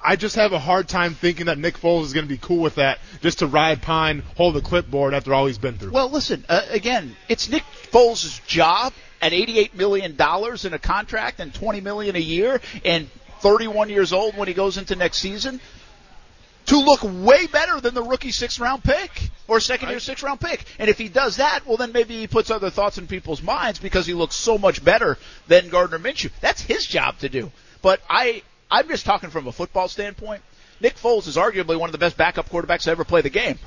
I 0.04 0.16
just 0.16 0.36
have 0.36 0.52
a 0.52 0.58
hard 0.58 0.88
time 0.88 1.14
thinking 1.14 1.46
that 1.46 1.58
Nick 1.58 1.78
Foles 1.78 2.04
is 2.04 2.12
going 2.12 2.26
to 2.26 2.28
be 2.28 2.38
cool 2.38 2.58
with 2.58 2.76
that, 2.76 2.98
just 3.20 3.40
to 3.40 3.46
ride 3.46 3.82
pine, 3.82 4.22
hold 4.36 4.54
the 4.54 4.60
clipboard 4.60 5.14
after 5.14 5.32
all 5.32 5.46
he's 5.46 5.58
been 5.58 5.78
through. 5.78 5.92
Well, 5.92 6.10
listen, 6.10 6.44
uh, 6.48 6.62
again, 6.70 7.16
it's 7.28 7.48
Nick 7.48 7.62
Foles' 7.90 8.44
job 8.46 8.92
at 9.20 9.32
$88 9.32 9.74
million 9.74 10.12
in 10.12 10.74
a 10.74 10.78
contract 10.78 11.40
and 11.40 11.54
20 11.54 11.80
million 11.80 12.16
a 12.16 12.20
year 12.20 12.60
and 12.84 13.08
31 13.40 13.88
years 13.88 14.12
old 14.12 14.36
when 14.36 14.48
he 14.48 14.54
goes 14.54 14.76
into 14.78 14.96
next 14.96 15.18
season 15.18 15.60
to 16.66 16.78
look 16.78 17.00
way 17.02 17.46
better 17.46 17.80
than 17.80 17.94
the 17.94 18.02
rookie 18.02 18.30
sixth 18.30 18.60
round 18.60 18.84
pick 18.84 19.10
or 19.48 19.60
second 19.60 19.88
year 19.88 20.00
sixth 20.00 20.22
round 20.22 20.40
pick. 20.40 20.64
And 20.78 20.88
if 20.88 20.98
he 20.98 21.08
does 21.08 21.36
that, 21.36 21.66
well, 21.66 21.76
then 21.76 21.92
maybe 21.92 22.18
he 22.18 22.26
puts 22.26 22.50
other 22.50 22.70
thoughts 22.70 22.98
in 22.98 23.06
people's 23.06 23.42
minds 23.42 23.78
because 23.78 24.06
he 24.06 24.14
looks 24.14 24.36
so 24.36 24.58
much 24.58 24.84
better 24.84 25.18
than 25.48 25.68
Gardner 25.68 25.98
Minshew. 25.98 26.30
That's 26.40 26.60
his 26.62 26.86
job 26.86 27.18
to 27.18 27.28
do. 27.28 27.50
But 27.82 28.00
I, 28.08 28.42
I'm 28.72 28.88
just 28.88 29.04
talking 29.04 29.30
from 29.30 29.46
a 29.46 29.52
football 29.52 29.86
standpoint. 29.86 30.42
Nick 30.80 30.96
Foles 30.96 31.28
is 31.28 31.36
arguably 31.36 31.78
one 31.78 31.88
of 31.88 31.92
the 31.92 31.98
best 31.98 32.16
backup 32.16 32.48
quarterbacks 32.48 32.82
to 32.84 32.90
ever 32.90 33.04
play 33.04 33.20
the 33.20 33.30
game. 33.30 33.58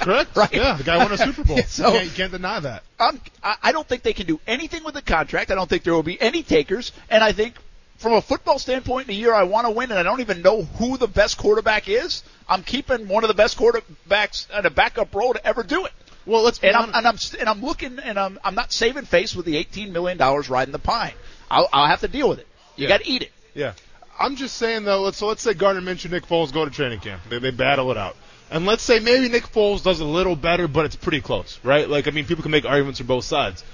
Correct? 0.00 0.34
right? 0.36 0.50
Yeah, 0.52 0.76
the 0.76 0.84
guy 0.84 0.96
won 0.96 1.12
a 1.12 1.18
Super 1.18 1.44
Bowl. 1.44 1.58
So- 1.66 1.88
you, 1.88 1.92
can't, 1.92 2.04
you 2.06 2.10
can't 2.12 2.32
deny 2.32 2.60
that. 2.60 2.84
I'm, 2.98 3.20
I 3.42 3.72
don't 3.72 3.86
think 3.86 4.02
they 4.02 4.14
can 4.14 4.26
do 4.26 4.40
anything 4.46 4.82
with 4.84 4.94
the 4.94 5.02
contract. 5.02 5.50
I 5.50 5.56
don't 5.56 5.68
think 5.68 5.82
there 5.82 5.92
will 5.92 6.02
be 6.02 6.18
any 6.18 6.42
takers. 6.42 6.92
And 7.10 7.22
I 7.22 7.32
think 7.32 7.56
from 7.98 8.12
a 8.14 8.22
football 8.22 8.58
standpoint, 8.58 9.08
in 9.08 9.14
a 9.14 9.18
year 9.18 9.34
I 9.34 9.42
want 9.42 9.66
to 9.66 9.72
win, 9.72 9.90
and 9.90 9.98
I 9.98 10.02
don't 10.04 10.20
even 10.20 10.40
know 10.40 10.62
who 10.62 10.96
the 10.96 11.08
best 11.08 11.36
quarterback 11.36 11.88
is. 11.88 12.22
I'm 12.48 12.62
keeping 12.62 13.08
one 13.08 13.24
of 13.24 13.28
the 13.28 13.34
best 13.34 13.58
quarterbacks 13.58 14.48
in 14.58 14.64
a 14.64 14.70
backup 14.70 15.14
role 15.14 15.34
to 15.34 15.46
ever 15.46 15.62
do 15.64 15.84
it. 15.84 15.92
Well, 16.26 16.42
let's 16.42 16.58
And 16.62 16.74
I'm 16.74 16.94
and 16.94 17.06
I'm 17.06 17.18
and 17.38 17.48
I'm 17.50 17.60
looking 17.62 17.98
and 17.98 18.18
I'm 18.18 18.38
I'm 18.42 18.54
not 18.54 18.72
saving 18.72 19.04
face 19.04 19.36
with 19.36 19.44
the 19.44 19.58
18 19.58 19.92
million 19.92 20.16
dollars 20.16 20.48
riding 20.48 20.72
the 20.72 20.78
pine. 20.78 21.12
I'll 21.50 21.68
I'll 21.70 21.86
have 21.88 22.00
to 22.00 22.08
deal 22.08 22.30
with 22.30 22.38
it. 22.38 22.46
You 22.76 22.84
Yeah. 22.84 22.88
got 22.88 23.02
to 23.02 23.10
eat 23.10 23.22
it. 23.22 23.32
Yeah. 23.52 23.74
I'm 24.18 24.36
just 24.36 24.56
saying 24.56 24.84
though. 24.84 25.02
Let's, 25.02 25.18
so 25.18 25.26
let's 25.26 25.42
say 25.42 25.54
Gardner 25.54 25.82
Minshew, 25.82 26.10
Nick 26.10 26.26
Foles 26.26 26.52
go 26.52 26.64
to 26.64 26.70
training 26.70 27.00
camp. 27.00 27.22
They, 27.28 27.38
they 27.38 27.50
battle 27.50 27.90
it 27.90 27.96
out. 27.96 28.16
And 28.50 28.66
let's 28.66 28.82
say 28.82 28.98
maybe 29.00 29.28
Nick 29.28 29.44
Foles 29.50 29.82
does 29.82 30.00
a 30.00 30.04
little 30.04 30.36
better, 30.36 30.68
but 30.68 30.84
it's 30.84 30.96
pretty 30.96 31.20
close, 31.20 31.58
right? 31.64 31.88
Like 31.88 32.06
I 32.06 32.10
mean, 32.10 32.24
people 32.26 32.42
can 32.42 32.52
make 32.52 32.64
arguments 32.64 33.00
for 33.00 33.06
both 33.06 33.24
sides. 33.24 33.64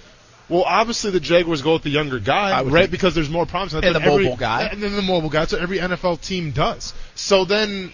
Well, 0.48 0.64
obviously 0.64 1.12
the 1.12 1.20
Jaguars 1.20 1.62
go 1.62 1.74
with 1.74 1.82
the 1.82 1.90
younger 1.90 2.18
guy, 2.18 2.62
right? 2.62 2.72
think. 2.72 2.90
Because 2.90 3.14
there's 3.14 3.30
more 3.30 3.46
problems. 3.46 3.72
That's 3.72 3.86
And 3.86 3.94
what 3.94 4.02
the 4.04 4.10
every- 4.10 4.24
mobile 4.24 4.36
guy. 4.36 4.62
And 4.64 4.82
then 4.82 4.96
the 4.96 5.02
mobile 5.02 5.28
guy. 5.28 5.44
So 5.44 5.58
every 5.58 5.78
NFL 5.78 6.20
team 6.22 6.50
does. 6.50 6.92
So 7.14 7.44
then 7.44 7.92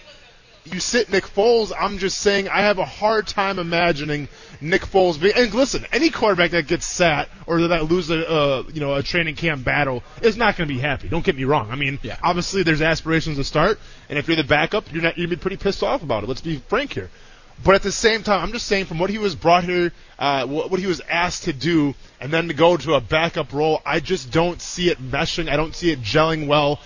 you 0.65 0.79
sit 0.79 1.11
Nick 1.11 1.25
Foles. 1.25 1.71
I'm 1.77 1.97
just 1.99 2.17
saying 2.17 2.49
I 2.49 2.61
have 2.61 2.79
a 2.79 2.85
hard 2.85 3.27
time 3.27 3.59
imagining 3.59 4.27
Nick 4.61 4.81
Foles. 4.83 5.15
And 5.35 5.53
listen, 5.53 5.85
any 5.91 6.09
quarterback 6.09 6.51
that 6.51 6.67
gets 6.67 6.85
sat 6.85 7.29
or 7.45 7.67
that 7.67 7.85
loses 7.85 8.11
a 8.11 8.29
uh, 8.29 8.63
you 8.73 8.79
know 8.79 8.93
a 8.95 9.03
training 9.03 9.35
camp 9.35 9.63
battle 9.63 10.03
is 10.21 10.37
not 10.37 10.57
going 10.57 10.67
to 10.67 10.73
be 10.73 10.79
happy. 10.79 11.07
Don't 11.09 11.25
get 11.25 11.35
me 11.35 11.43
wrong. 11.43 11.69
I 11.71 11.75
mean, 11.75 11.99
Yeah. 12.01 12.17
obviously 12.23 12.63
there's 12.63 12.81
aspirations 12.81 13.37
to 13.37 13.43
start, 13.43 13.79
and 14.09 14.17
if 14.17 14.27
you're 14.27 14.37
the 14.37 14.43
backup, 14.43 14.91
you're 14.91 15.03
not 15.03 15.17
you'd 15.17 15.29
be 15.29 15.35
pretty 15.35 15.57
pissed 15.57 15.83
off 15.83 16.03
about 16.03 16.23
it. 16.23 16.27
Let's 16.29 16.41
be 16.41 16.57
frank 16.67 16.93
here. 16.93 17.09
But 17.63 17.75
at 17.75 17.83
the 17.83 17.91
same 17.91 18.23
time, 18.23 18.43
I'm 18.43 18.51
just 18.51 18.67
saying 18.67 18.85
from 18.85 18.99
what 18.99 19.09
he 19.09 19.17
was 19.17 19.35
brought 19.35 19.63
here, 19.63 19.91
uh, 20.19 20.45
what, 20.45 20.79
he 20.79 20.85
was 20.85 21.01
asked 21.09 21.43
to 21.43 21.53
do, 21.53 21.95
and 22.21 22.31
then 22.31 22.47
to 22.47 22.53
go 22.53 22.77
to 22.77 22.93
a 22.93 23.01
backup 23.01 23.51
role, 23.51 23.81
I 23.85 23.99
just 23.99 24.31
don't 24.31 24.61
see 24.61 24.89
it 24.89 24.99
meshing. 25.01 25.49
I 25.49 25.57
don't 25.57 25.75
see 25.75 25.91
it 25.91 26.01
gelling 26.01 26.47
well. 26.47 26.79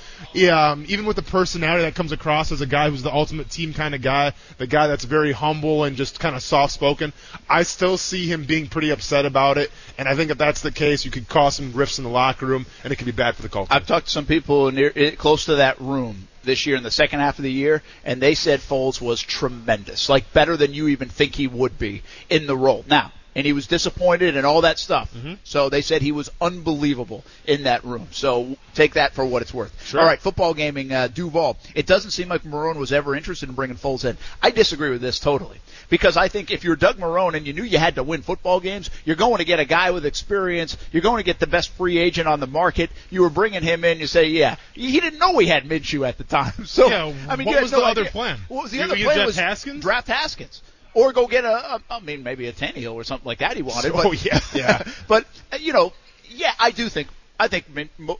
Um, 0.50 0.86
even 0.88 1.06
with 1.06 1.18
the 1.18 1.24
personality 1.24 1.84
that 1.84 1.96
comes 1.96 2.12
across 2.12 2.52
as 2.52 2.62
a 2.62 2.66
guy 2.66 2.90
who's 2.90 3.04
the 3.04 3.14
ultimate 3.14 3.50
team 3.50 3.74
kind 3.74 3.94
of 3.94 4.02
guy, 4.02 4.34
the 4.58 4.68
guy 4.68 4.88
that's 4.88 5.04
very 5.04 5.34
humble 5.34 5.84
and 5.84 5.98
just 5.98 6.20
kind 6.20 6.36
of 6.36 6.42
soft 6.42 6.74
spoken, 6.74 7.12
I 7.50 7.64
still 7.64 7.98
see 7.98 8.28
him 8.28 8.46
being 8.46 8.68
pretty 8.68 8.92
upset 8.92 9.26
about 9.26 9.58
it. 9.58 9.72
And 9.98 10.08
I 10.08 10.16
think 10.16 10.32
if 10.32 10.38
that's 10.38 10.62
the 10.62 10.72
case, 10.72 11.04
you 11.06 11.12
could 11.12 11.28
cause 11.28 11.56
some 11.56 11.74
rifts 11.74 11.98
in 11.98 12.06
the 12.06 12.10
locker 12.10 12.46
room, 12.46 12.66
and 12.84 12.92
it 12.92 12.96
could 12.96 13.06
be 13.06 13.12
bad 13.12 13.36
for 13.36 13.42
the 13.42 13.50
culture. 13.50 13.74
I've 13.74 13.88
talked 13.88 14.08
to 14.08 14.12
some 14.12 14.26
people 14.26 14.72
near 14.72 14.92
eh, 14.96 15.12
close 15.12 15.46
to 15.46 15.56
that 15.56 15.80
room 15.82 16.28
this 16.44 16.66
year 16.66 16.76
in 16.76 16.84
the 16.84 16.92
second 16.92 17.20
half 17.20 17.40
of 17.40 17.44
the 17.44 17.52
year, 17.52 17.84
and 18.04 18.22
they 18.22 18.36
said 18.36 18.60
Foles 18.60 19.02
was 19.02 19.22
tremendous, 19.22 20.10
like 20.10 20.34
better 20.34 20.58
than 20.58 20.74
you 20.74 20.88
even 20.90 21.10
think 21.10 21.36
he 21.36 21.48
would 21.48 21.78
be 21.78 22.04
in 22.30 22.48
the 22.48 22.58
role. 22.58 22.84
Now, 22.88 23.12
and 23.36 23.46
he 23.46 23.54
was 23.54 23.68
disappointed 23.68 24.36
and 24.36 24.46
all 24.46 24.62
that 24.62 24.78
stuff. 24.78 25.14
Mm-hmm. 25.14 25.36
So 25.44 25.70
they 25.70 25.82
said 25.82 26.02
he 26.02 26.12
was 26.12 26.30
unbelievable 26.42 27.24
in 27.46 27.64
that 27.64 27.84
room. 27.84 28.08
So 28.12 28.58
take 28.74 28.96
that 28.96 29.14
for 29.14 29.26
what 29.26 29.42
it's 29.42 29.54
worth. 29.54 29.74
Sure. 29.86 30.02
All 30.02 30.06
right, 30.06 30.20
football 30.20 30.54
gaming, 30.54 30.92
uh, 30.92 31.08
Duval. 31.08 31.58
It 31.76 31.86
doesn't 31.86 32.12
seem 32.12 32.28
like 32.28 32.44
Marrone 32.44 32.78
was 32.78 32.92
ever 32.92 33.16
interested 33.16 33.50
in 33.50 33.56
bringing 33.56 33.78
Foles 33.78 34.04
in. 34.06 34.18
I 34.42 34.52
disagree 34.52 34.90
with 34.90 35.02
this 35.02 35.20
totally 35.20 35.60
because 35.92 36.18
I 36.18 36.30
think 36.30 36.50
if 36.50 36.64
you're 36.64 36.78
Doug 36.78 36.98
Marrone 36.98 37.36
and 37.36 37.46
you 37.46 37.54
knew 37.54 37.64
you 37.64 37.78
had 37.78 37.96
to 37.96 38.04
win 38.04 38.22
football 38.24 38.60
games, 38.62 38.90
you're 39.06 39.18
going 39.18 39.38
to 39.38 39.44
get 39.44 39.60
a 39.60 39.66
guy 39.66 39.92
with 39.92 40.06
experience. 40.06 40.78
You're 40.92 41.04
going 41.04 41.18
to 41.18 41.24
get 41.24 41.38
the 41.40 41.46
best 41.46 41.70
free 41.74 41.98
agent 42.00 42.28
on 42.28 42.40
the 42.40 42.48
market. 42.48 42.90
You 43.12 43.22
were 43.22 43.30
bringing 43.30 43.62
him 43.62 43.84
in. 43.84 44.00
You 44.00 44.08
say, 44.08 44.30
yeah, 44.30 44.56
he 44.74 45.00
didn't 45.00 45.20
know 45.20 45.34
we 45.34 45.46
had 45.48 45.66
Minshew 45.66 46.08
at 46.08 46.18
the 46.18 46.24
time. 46.24 46.54
So 46.66 46.88
Yeah, 46.88 47.14
I 47.28 47.36
mean, 47.36 47.48
what 47.48 47.62
was 47.62 47.72
no 47.74 47.82
the 47.82 47.86
other 47.86 48.06
plan? 48.06 48.40
What 48.48 48.64
was 48.64 48.72
the 48.72 48.78
You- 48.78 48.84
other 48.84 48.96
plan? 48.96 49.06
draft 49.16 49.26
was 49.28 49.36
Haskins? 49.36 49.82
Draft 49.84 50.08
Haskins. 50.08 50.62
Or 50.94 51.12
go 51.12 51.28
get 51.28 51.44
a, 51.44 51.76
a, 51.76 51.82
I 51.90 52.00
mean, 52.00 52.24
maybe 52.24 52.48
a 52.48 52.54
Tannehill 52.54 52.94
or 52.94 53.04
something 53.04 53.26
like 53.28 53.40
that 53.40 53.58
he 53.58 53.62
wanted. 53.62 53.92
Oh, 53.94 54.04
but, 54.10 54.26
yeah. 54.26 54.40
Yeah. 54.54 54.84
but, 55.10 55.26
uh, 55.52 55.58
you 55.58 55.74
know, 55.74 55.92
yeah, 56.30 56.54
I 56.60 56.72
do 56.72 56.88
think, 56.88 57.10
I 57.38 57.50
think 57.50 57.66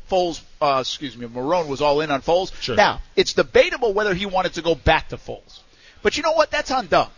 Foles, 0.10 0.42
uh, 0.62 0.80
excuse 0.82 1.16
me, 1.16 1.28
Marrone 1.28 1.68
was 1.68 1.80
all 1.80 2.02
in 2.02 2.12
on 2.12 2.22
Foles. 2.22 2.54
Sure. 2.62 2.76
Now, 2.76 3.02
it's 3.16 3.34
debatable 3.34 3.94
whether 3.94 4.14
he 4.14 4.26
wanted 4.26 4.56
to 4.56 4.62
go 4.62 4.76
back 4.76 5.10
to 5.10 5.18
Foles. 5.18 5.62
But 6.02 6.18
you 6.18 6.24
know 6.24 6.34
what? 6.34 6.52
That's 6.52 6.72
on 6.72 6.88
Doug. 6.88 7.12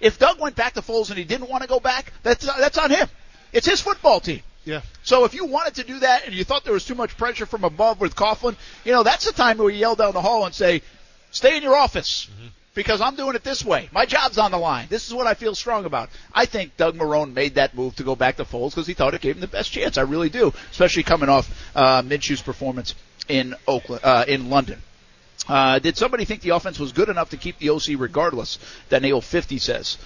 If 0.00 0.18
Doug 0.18 0.40
went 0.40 0.56
back 0.56 0.74
to 0.74 0.82
Foles 0.82 1.08
and 1.10 1.18
he 1.18 1.24
didn't 1.24 1.48
want 1.48 1.62
to 1.62 1.68
go 1.68 1.80
back, 1.80 2.12
that's, 2.22 2.44
that's 2.44 2.78
on 2.78 2.90
him. 2.90 3.08
It's 3.52 3.66
his 3.66 3.80
football 3.80 4.20
team. 4.20 4.40
yeah. 4.64 4.82
So 5.02 5.24
if 5.24 5.34
you 5.34 5.46
wanted 5.46 5.76
to 5.76 5.84
do 5.84 6.00
that 6.00 6.26
and 6.26 6.34
you 6.34 6.44
thought 6.44 6.64
there 6.64 6.72
was 6.72 6.84
too 6.84 6.94
much 6.94 7.16
pressure 7.16 7.46
from 7.46 7.64
above 7.64 8.00
with 8.00 8.14
Coughlin, 8.14 8.56
you 8.84 8.92
know, 8.92 9.02
that's 9.02 9.24
the 9.24 9.32
time 9.32 9.58
where 9.58 9.70
you 9.70 9.78
yell 9.78 9.94
down 9.94 10.12
the 10.12 10.20
hall 10.20 10.44
and 10.44 10.54
say, 10.54 10.82
stay 11.30 11.56
in 11.56 11.62
your 11.62 11.76
office 11.76 12.28
because 12.74 13.00
I'm 13.00 13.14
doing 13.16 13.34
it 13.36 13.42
this 13.42 13.64
way. 13.64 13.88
My 13.92 14.04
job's 14.04 14.36
on 14.36 14.50
the 14.50 14.58
line. 14.58 14.86
This 14.90 15.06
is 15.06 15.14
what 15.14 15.26
I 15.26 15.34
feel 15.34 15.54
strong 15.54 15.86
about. 15.86 16.10
I 16.34 16.44
think 16.44 16.76
Doug 16.76 16.96
Marrone 16.96 17.32
made 17.32 17.54
that 17.54 17.74
move 17.74 17.96
to 17.96 18.02
go 18.02 18.14
back 18.14 18.36
to 18.36 18.44
Foles 18.44 18.70
because 18.70 18.86
he 18.86 18.94
thought 18.94 19.14
it 19.14 19.22
gave 19.22 19.36
him 19.36 19.40
the 19.40 19.46
best 19.48 19.72
chance. 19.72 19.96
I 19.96 20.02
really 20.02 20.28
do, 20.28 20.52
especially 20.70 21.02
coming 21.04 21.28
off 21.30 21.48
uh, 21.74 22.02
Minshew's 22.02 22.42
performance 22.42 22.94
in 23.28 23.54
Oakland, 23.66 24.04
uh, 24.04 24.24
in 24.28 24.50
London. 24.50 24.82
Uh, 25.48 25.78
did 25.78 25.96
somebody 25.96 26.24
think 26.24 26.40
the 26.40 26.50
offense 26.50 26.78
was 26.78 26.92
good 26.92 27.08
enough 27.08 27.30
to 27.30 27.36
keep 27.36 27.58
the 27.58 27.70
OC 27.70 27.98
regardless? 27.98 28.58
Daniel 28.88 29.20
50 29.20 29.58
says. 29.58 29.98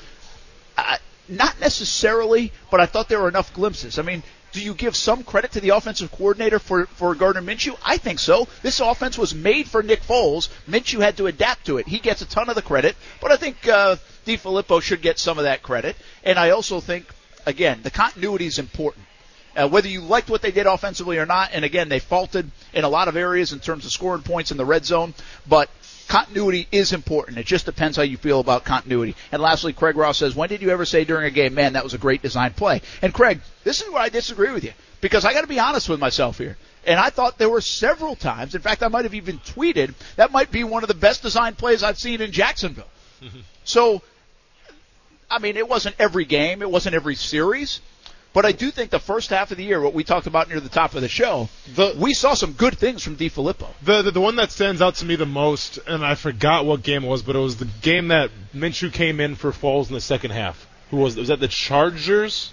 Uh, 0.77 0.99
not 1.29 1.61
necessarily, 1.61 2.53
but 2.71 2.81
I 2.81 2.87
thought 2.87 3.09
there 3.09 3.21
were 3.21 3.29
enough 3.29 3.55
glimpses. 3.55 3.99
I 3.99 4.03
mean, 4.03 4.23
do 4.53 4.61
you 4.61 4.75
give 4.75 4.97
some 4.97 5.23
credit 5.23 5.53
to 5.53 5.61
the 5.61 5.71
offensive 5.71 6.11
coordinator 6.11 6.59
for, 6.59 6.87
for 6.87 7.15
Gardner 7.15 7.43
Minshew? 7.43 7.77
I 7.85 7.99
think 7.99 8.19
so. 8.19 8.49
This 8.63 8.81
offense 8.81 9.17
was 9.17 9.35
made 9.35 9.69
for 9.69 9.83
Nick 9.83 10.03
Foles. 10.03 10.49
Minshew 10.69 11.01
had 11.01 11.17
to 11.19 11.27
adapt 11.27 11.67
to 11.67 11.79
it. 11.79 11.87
He 11.87 11.99
gets 11.99 12.21
a 12.23 12.27
ton 12.29 12.49
of 12.49 12.57
the 12.57 12.63
credit, 12.63 12.97
but 13.21 13.31
I 13.31 13.37
think 13.37 13.69
uh, 13.69 13.97
DiFilippo 14.27 14.83
should 14.83 15.03
get 15.03 15.19
some 15.19 15.39
of 15.39 15.45
that 15.45 15.63
credit. 15.63 15.97
And 16.25 16.39
I 16.39 16.51
also 16.51 16.81
think, 16.81 17.07
again, 17.47 17.81
the 17.83 17.91
continuity 17.91 18.47
is 18.47 18.59
important. 18.59 19.07
Uh, 19.57 19.69
whether 19.69 19.89
you 19.89 20.01
liked 20.01 20.31
what 20.31 20.43
they 20.43 20.53
did 20.53 20.67
offensively 20.67 21.19
or 21.19 21.27
not, 21.27 21.51
and 21.53 21.65
again, 21.65 21.89
they 21.89 21.99
faulted 21.99 22.51
in 22.73 22.85
a 22.85 22.89
lot 22.89 23.09
of 23.09 23.17
areas 23.17 23.53
in 23.53 23.59
terms 23.59 23.85
of 23.85 23.91
scoring 23.91 24.23
points 24.23 24.51
in 24.51 24.57
the 24.57 24.65
red 24.65 24.85
zone, 24.85 25.13
but 25.49 25.69
continuity 26.09 26.67
is 26.73 26.93
important. 26.93 27.39
It 27.39 27.47
just 27.47 27.67
depends 27.67 27.97
how 27.97 28.03
you 28.03 28.17
feel 28.17 28.41
about 28.41 28.65
continuity. 28.65 29.15
And 29.31 29.41
lastly, 29.41 29.73
Craig 29.73 29.97
Ross 29.97 30.19
says, 30.19 30.35
when 30.35 30.49
did 30.49 30.61
you 30.63 30.71
ever 30.71 30.85
say 30.85 31.05
during 31.05 31.27
a 31.27 31.31
game, 31.31 31.55
man, 31.55 31.75
that 31.75 31.85
was 31.85 31.95
a 31.95 31.99
great 31.99 32.23
design 32.23 32.53
play? 32.53 32.83
And 33.03 33.15
Craig, 33.15 33.41
this 33.65 33.81
is 33.81 33.91
where 33.91 34.03
I 34.03 34.09
disagree 34.09 34.53
with 34.53 34.65
you, 34.65 34.73
because 35.01 35.25
I 35.25 35.33
gotta 35.33 35.47
be 35.47 35.61
honest 35.61 35.89
with 35.89 36.01
myself 36.01 36.39
here. 36.39 36.57
And 36.87 36.99
I 36.99 37.11
thought 37.11 37.39
there 37.39 37.51
were 37.51 37.61
several 37.61 38.17
times, 38.17 38.55
in 38.55 38.63
fact, 38.63 38.83
I 38.83 38.89
might 38.89 39.05
have 39.05 39.15
even 39.15 39.39
tweeted, 39.39 39.95
that 40.17 40.33
might 40.33 40.51
be 40.51 40.65
one 40.65 40.83
of 40.83 40.89
the 40.89 40.95
best 40.95 41.23
design 41.23 41.55
plays 41.55 41.83
I've 41.83 41.99
seen 41.99 42.21
in 42.21 42.33
Jacksonville. 42.33 42.89
So, 43.63 44.03
I 45.31 45.39
mean, 45.39 45.57
it 45.57 45.69
wasn't 45.69 45.95
every 45.99 46.25
game, 46.25 46.63
it 46.63 46.71
wasn't 46.71 46.95
every 46.97 47.15
series, 47.15 47.81
but 48.33 48.45
I 48.47 48.53
do 48.53 48.71
think 48.71 48.91
the 48.91 48.99
first 49.01 49.31
half 49.31 49.51
of 49.51 49.57
the 49.57 49.65
year, 49.65 49.81
what 49.81 49.95
we 49.95 50.05
talked 50.05 50.27
about 50.27 50.49
near 50.49 50.61
the 50.61 50.69
top 50.69 50.95
of 50.95 51.03
the 51.03 51.09
show, 51.09 51.49
The- 51.75 51.95
we 51.99 52.15
saw 52.15 52.35
some 52.35 52.53
good 52.53 52.79
things 52.79 53.03
from 53.03 53.17
DiFilippo. 53.17 53.67
The, 53.83 54.03
the 54.03 54.11
the 54.13 54.21
one 54.21 54.37
that 54.37 54.51
stands 54.53 54.81
out 54.81 54.97
to 54.97 55.05
me 55.05 55.17
the 55.17 55.27
most, 55.27 55.79
and 55.87 56.05
I 56.05 56.15
forgot 56.15 56.65
what 56.67 56.83
game 56.83 57.05
it 57.05 57.09
was, 57.09 57.23
but 57.23 57.37
it 57.37 57.41
was 57.41 57.57
the 57.57 57.69
game 57.83 58.09
that 58.09 58.31
Minshew 58.55 58.93
came 58.93 59.21
in 59.21 59.35
for 59.35 59.51
Foles 59.53 59.89
in 59.89 59.95
the 59.95 60.01
second 60.01 60.31
half. 60.31 60.67
Who 60.91 60.99
was 60.99 61.17
was 61.17 61.29
that? 61.29 61.41
The 61.41 61.49
Chargers, 61.49 62.51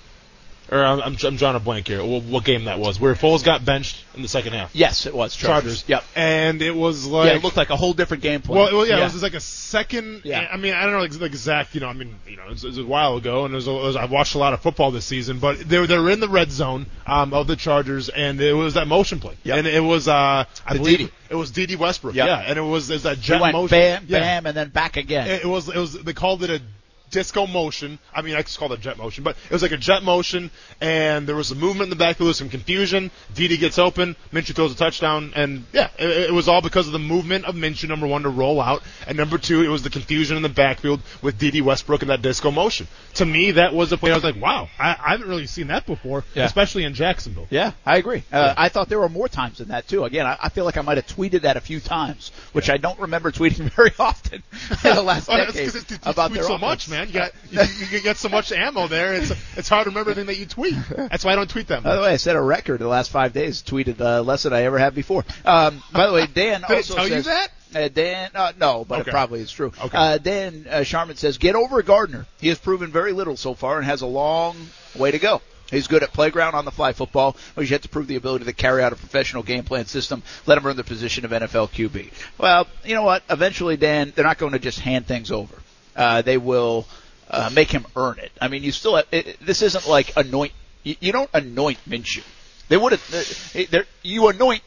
or 0.72 0.84
I'm 0.84 1.00
I'm, 1.02 1.18
I'm 1.24 1.36
drawing 1.38 1.56
a 1.56 1.60
blank 1.60 1.88
here. 1.88 2.04
What, 2.04 2.24
what 2.24 2.44
game 2.44 2.66
that 2.66 2.80
was? 2.80 3.00
Where 3.00 3.14
Foles 3.16 3.44
got 3.44 3.64
benched 3.66 4.04
in 4.16 4.22
the 4.22 4.28
second 4.28 4.54
half. 4.54 4.76
Yes, 4.76 5.06
it 5.06 5.14
was 5.16 5.36
Chargers. 5.36 5.84
Yep. 5.88 6.04
And 6.16 6.62
it 6.62 6.76
was 6.76 7.06
like 7.06 7.30
yeah, 7.30 7.36
it 7.38 7.44
looked 7.44 7.58
like 7.58 7.70
a 7.70 7.76
whole 7.76 7.94
different 7.94 8.24
game 8.24 8.42
plan. 8.42 8.58
Well, 8.58 8.74
well 8.78 8.88
yeah, 8.88 9.00
it 9.00 9.14
was 9.14 9.24
like 9.24 9.34
a 9.34 9.40
second. 9.40 10.22
Yeah. 10.26 10.48
I 10.52 10.58
mean, 10.58 10.74
I 10.74 10.84
don't 10.84 10.94
know 10.94 11.02
ex- 11.02 11.18
the 11.18 11.26
exact. 11.26 11.74
You 11.76 11.82
know, 11.82 11.88
I 11.88 11.94
mean, 11.94 12.16
you 12.28 12.36
know, 12.38 12.46
it 12.46 12.50
was, 12.50 12.64
it 12.64 12.68
was 12.68 12.78
a 12.80 12.86
while 12.86 13.18
ago, 13.18 13.46
and 13.46 13.54
it 13.54 13.56
was, 13.56 13.68
it 13.68 13.72
was, 13.72 13.96
I've 13.96 14.12
watched 14.12 14.36
a 14.36 14.40
lot 14.40 14.54
of 14.54 14.62
football 14.62 14.92
this 14.92 15.06
season, 15.06 15.40
but 15.40 15.60
they 15.60 15.80
were 15.80 15.88
they 15.88 15.98
were 15.98 16.10
in 16.10 16.20
the 16.20 16.30
red 16.30 16.52
zone 16.52 16.86
um, 17.06 17.34
of 17.34 17.48
the 17.48 17.56
Chargers, 17.56 18.10
and 18.10 18.40
it 18.42 18.54
was 18.54 18.74
that 18.76 18.88
motion 18.88 19.20
play, 19.20 19.36
Yep. 19.44 19.58
and 19.60 19.68
it 19.68 19.80
was 19.82 20.08
uh, 20.08 20.46
I 20.66 20.74
The 20.74 20.80
believe 20.80 20.98
Dede. 21.00 21.12
it 21.30 21.36
was 21.36 21.52
Dede 21.52 21.76
Westbrook, 21.76 22.16
Yep. 22.16 22.28
yeah, 22.28 22.40
and 22.46 22.58
it 22.58 22.62
was 22.62 22.90
it 22.90 22.94
was 22.96 23.04
that 23.04 23.18
He 23.18 23.24
jet 23.24 23.42
went 23.42 23.54
motion, 23.54 23.78
bam, 23.78 24.06
yeah. 24.08 24.20
bam, 24.20 24.46
and 24.46 24.58
then 24.58 24.70
back 24.70 24.98
again. 24.98 25.28
It, 25.28 25.44
it 25.44 25.48
was 25.48 25.70
it 25.70 25.78
was 25.78 25.94
they 25.94 26.14
called 26.14 26.44
it 26.44 26.50
a 26.50 26.62
disco 27.10 27.48
motion. 27.48 28.00
I 28.14 28.22
mean, 28.22 28.36
I 28.36 28.42
just 28.42 28.58
call 28.60 28.72
it 28.74 28.82
jet 28.82 28.98
motion, 28.98 29.24
but 29.24 29.36
it 29.46 29.52
was 29.52 29.62
like 29.62 29.72
a 29.72 29.78
jet 29.78 30.04
motion, 30.04 30.52
and 30.82 31.28
there 31.28 31.36
was 31.36 31.48
some 31.48 31.60
movement 31.60 31.84
in 31.84 31.90
the 31.90 31.96
back. 31.96 32.18
There 32.18 32.28
was 32.28 32.38
some 32.38 32.50
confusion. 32.50 33.12
Dede 33.34 33.60
gets 33.60 33.80
open. 33.80 34.16
Minshew 34.34 34.56
throws 34.56 34.72
a 34.74 34.76
touchdown, 34.76 35.34
and 35.36 35.66
yeah, 35.74 35.90
it, 35.98 36.30
it 36.30 36.34
was 36.34 36.48
all 36.48 36.62
because 36.62 36.88
of 36.88 36.94
the 36.94 37.00
movement 37.00 37.46
of 37.46 37.56
Minshew. 37.56 37.88
Number 37.90 38.08
one 38.08 38.24
to 38.24 38.30
roll 38.30 38.60
out, 38.62 38.84
and 39.08 39.18
number 39.18 39.38
two, 39.38 39.64
it 39.64 39.68
was 39.70 39.84
the 39.84 39.90
confusion 39.90 40.36
in 40.38 40.44
the 40.44 40.50
backfield 40.50 41.02
with 41.22 41.38
Dede 41.38 41.62
Westbrook 41.62 42.02
and 42.02 42.10
that 42.12 42.22
disco 42.22 42.52
motion. 42.52 42.88
To 43.16 43.26
me, 43.26 43.52
that 43.52 43.74
was 43.74 43.92
a 43.92 43.98
play. 43.98 44.12
I 44.12 44.16
was 44.16 44.24
like, 44.24 44.40
wow, 44.42 44.68
I, 44.80 44.90
I 44.92 45.12
haven't 45.12 45.28
really 45.30 45.48
seen 45.48 45.68
that 45.68 45.86
before, 45.86 46.24
Yeah. 46.36 46.46
especially 46.46 46.84
in 46.84 46.94
Jacksonville. 46.94 47.48
Yeah, 47.50 47.72
I 47.86 47.98
agree. 47.98 48.24
Uh, 48.32 48.54
I 48.58 48.70
thought 48.70 48.90
there 48.90 49.00
were 49.00 49.10
more 49.10 49.28
times 49.30 49.60
than 49.60 49.70
that 49.70 49.88
too. 49.88 50.04
Again, 50.04 50.26
I, 50.26 50.38
I 50.44 50.50
feel 50.50 50.66
like 50.66 50.78
I 50.78 50.82
might 50.82 50.98
have 50.98 51.08
tweeted 51.08 51.42
that 51.42 51.58
a 51.58 51.62
few 51.62 51.80
times, 51.80 52.32
which 52.54 52.70
I 52.70 52.78
don't 52.78 53.00
remember 53.00 53.32
tweeting 53.32 53.72
very 53.76 53.92
often 53.98 54.44
in 54.84 54.96
the 54.96 55.02
last 55.02 55.30
Oh, 55.30 55.38
decade 55.38 55.66
'cause 55.66 55.76
it's- 55.76 55.92
you 55.92 55.98
about 56.12 56.32
their 56.34 56.44
so 56.44 56.56
offense. 56.56 56.62
much, 56.62 56.90
man. 56.90 56.97
You 57.04 57.14
got 57.14 57.32
you, 57.52 57.62
you 57.92 58.00
get 58.02 58.18
so 58.18 58.30
much 58.30 58.52
ammo 58.52 58.88
there. 58.88 59.14
It's 59.14 59.32
it's 59.58 59.70
hard 59.70 59.86
to 59.86 59.90
remember 59.90 60.12
everything 60.12 60.28
that 60.28 60.38
you 60.38 60.46
tweet. 60.46 60.76
That's 60.96 61.24
why 61.26 61.34
I 61.34 61.36
don't 61.36 61.50
tweet 61.50 61.68
that 61.68 61.84
By 61.84 61.96
the 61.96 62.02
way, 62.02 62.12
I 62.14 62.18
set 62.18 62.36
a 62.36 62.42
record 62.42 62.80
the 62.80 62.88
last 62.88 63.12
five 63.12 63.34
days. 63.34 63.62
Tweeted 63.64 64.00
uh, 64.02 64.22
less 64.22 64.44
than 64.44 64.54
I 64.54 64.64
ever 64.64 64.78
have 64.78 64.96
before. 64.96 65.26
Um, 65.46 65.82
by 65.94 66.08
the 66.08 66.14
way, 66.14 66.28
Dan 66.28 66.62
Did 66.62 66.72
it 66.72 66.76
also 66.78 66.96
tell 66.96 67.08
you 67.08 67.22
that? 67.24 67.52
Uh, 67.76 67.88
Dan, 67.90 68.32
uh, 68.34 68.54
no, 68.58 68.86
but 68.86 69.02
Okay. 69.02 69.10
it 69.10 69.14
probably 69.14 69.42
is 69.42 69.52
true. 69.52 69.74
Okay. 69.84 69.98
Uh, 69.98 70.18
Dan 70.18 70.66
uh, 70.70 70.84
Sharman 70.84 71.18
says, 71.18 71.38
"Get 71.38 71.56
over 71.56 71.82
Gardner. 71.84 72.26
He 72.40 72.48
has 72.48 72.58
proven 72.58 72.92
very 72.92 73.12
little 73.12 73.36
so 73.36 73.54
far 73.54 73.78
and 73.78 73.86
has 73.86 74.02
a 74.02 74.08
long 74.08 74.56
way 74.96 75.12
to 75.12 75.20
go." 75.20 75.42
He's 75.70 75.88
good 75.88 76.02
at 76.02 76.14
playground 76.14 76.56
on 76.56 76.64
the 76.64 76.72
fly 76.72 76.94
football, 76.94 77.36
but 77.54 77.62
he's 77.62 77.72
yet 77.72 77.82
to 77.82 77.90
prove 77.90 78.08
the 78.08 78.16
ability 78.16 78.46
to 78.46 78.54
carry 78.54 78.82
out 78.82 78.94
a 78.94 78.96
professional 78.96 79.44
game 79.44 79.66
plan 79.66 79.86
system. 79.86 80.24
Let 80.46 80.58
him 80.58 80.66
earn 80.66 80.78
the 80.78 80.86
position 80.86 81.26
of 81.26 81.32
NFL 81.32 81.72
QB. 81.72 82.14
Well, 82.38 82.68
you 82.86 82.96
know 82.96 83.04
what? 83.04 83.22
Eventually, 83.30 83.76
Dan, 83.76 84.14
they're 84.16 84.24
not 84.24 84.38
going 84.38 84.54
to 84.54 84.60
just 84.60 84.80
hand 84.80 85.08
things 85.08 85.30
over. 85.30 85.54
Uh, 85.98 86.22
they 86.22 86.38
will 86.38 86.86
uh, 87.30 87.50
make 87.54 87.72
him 87.72 87.86
earn 87.96 88.20
it. 88.20 88.32
I 88.40 88.48
mean, 88.48 88.64
you 88.64 88.72
still 88.72 88.96
have, 88.96 89.06
it, 89.12 89.38
this 89.46 89.62
isn't 89.64 89.88
like 89.88 90.14
anoint. 90.16 90.54
You, 90.84 90.96
you 91.02 91.12
don't 91.12 91.30
anoint 91.34 91.80
Minshew. 91.90 92.24
They 92.70 92.78
would 92.78 92.92
have. 92.94 93.68
they're- 93.72 93.88
You 94.04 94.28
anoint 94.30 94.62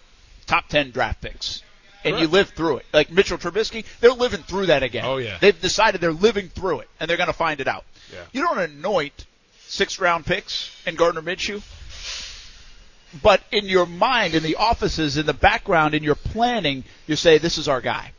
top 0.46 0.68
ten 0.68 0.90
draft 0.90 1.22
picks, 1.22 1.62
and 2.04 2.18
you 2.18 2.26
live 2.26 2.48
through 2.50 2.78
it. 2.78 2.86
Like 2.92 3.10
Mitchell 3.12 3.38
Trubisky, 3.38 3.84
they're 4.00 4.10
living 4.12 4.42
through 4.42 4.66
that 4.66 4.82
again. 4.82 5.04
Oh, 5.06 5.18
yeah. 5.18 5.38
They've 5.40 5.58
decided 5.60 6.00
they're 6.00 6.12
living 6.12 6.48
through 6.48 6.80
it, 6.80 6.88
and 6.98 7.08
they're 7.08 7.16
going 7.16 7.28
to 7.28 7.32
find 7.32 7.60
it 7.60 7.68
out. 7.68 7.84
Yeah. 8.12 8.24
You 8.32 8.42
don't 8.42 8.58
anoint 8.58 9.26
six 9.66 10.00
round 10.00 10.26
picks 10.26 10.70
and 10.86 10.98
Gardner 10.98 11.22
Minshew. 11.22 11.62
But 13.22 13.40
in 13.50 13.66
your 13.66 13.86
mind, 13.86 14.34
in 14.34 14.42
the 14.42 14.56
offices, 14.56 15.16
in 15.16 15.26
the 15.26 15.34
background, 15.34 15.94
in 15.94 16.02
your 16.04 16.14
planning, 16.14 16.84
you 17.06 17.16
say, 17.16 17.38
this 17.38 17.58
is 17.58 17.66
our 17.68 17.80
guy. 17.80 18.12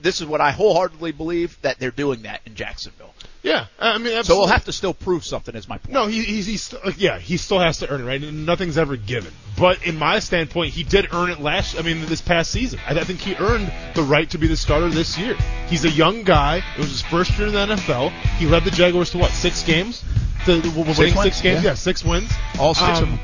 This 0.00 0.20
is 0.20 0.26
what 0.26 0.40
I 0.40 0.50
wholeheartedly 0.52 1.12
believe 1.12 1.60
that 1.62 1.78
they're 1.78 1.90
doing 1.90 2.22
that 2.22 2.40
in 2.46 2.54
Jacksonville. 2.54 3.12
Yeah, 3.42 3.66
I 3.78 3.98
mean, 3.98 4.08
So 4.08 4.18
absolutely. 4.18 4.40
we'll 4.40 4.48
have 4.52 4.64
to 4.64 4.72
still 4.72 4.92
prove 4.94 5.24
something, 5.24 5.54
is 5.54 5.68
my 5.68 5.78
point. 5.78 5.92
No, 5.92 6.06
he, 6.08 6.22
he's, 6.22 6.46
he's 6.46 6.62
st- 6.64 6.96
yeah, 6.98 7.18
he 7.18 7.36
still 7.36 7.60
has 7.60 7.78
to 7.78 7.88
earn 7.88 8.00
it, 8.00 8.04
right? 8.04 8.20
Nothing's 8.20 8.76
ever 8.76 8.96
given. 8.96 9.32
But 9.56 9.86
in 9.86 9.96
my 9.96 10.18
standpoint, 10.18 10.72
he 10.72 10.82
did 10.82 11.12
earn 11.12 11.30
it 11.30 11.38
last. 11.38 11.78
I 11.78 11.82
mean, 11.82 12.04
this 12.06 12.20
past 12.20 12.50
season, 12.50 12.80
I, 12.88 12.98
I 12.98 13.04
think 13.04 13.20
he 13.20 13.36
earned 13.36 13.72
the 13.94 14.02
right 14.02 14.28
to 14.30 14.38
be 14.38 14.48
the 14.48 14.56
starter 14.56 14.88
this 14.88 15.16
year. 15.16 15.36
He's 15.68 15.84
a 15.84 15.90
young 15.90 16.24
guy. 16.24 16.56
It 16.76 16.78
was 16.78 16.90
his 16.90 17.02
first 17.02 17.38
year 17.38 17.46
in 17.46 17.54
the 17.54 17.66
NFL. 17.76 18.10
He 18.38 18.46
led 18.46 18.64
the 18.64 18.72
Jaguars 18.72 19.10
to 19.10 19.18
what 19.18 19.30
six 19.30 19.62
games? 19.62 20.02
The, 20.44 20.56
the, 20.56 20.70
winning 20.70 20.96
wins, 20.98 21.22
six 21.22 21.40
games, 21.40 21.62
yeah. 21.62 21.70
yeah, 21.70 21.74
six 21.74 22.04
wins. 22.04 22.30
All 22.58 22.74
six 22.74 22.98
of 22.98 23.04
Um, 23.04 23.10
them. 23.10 23.18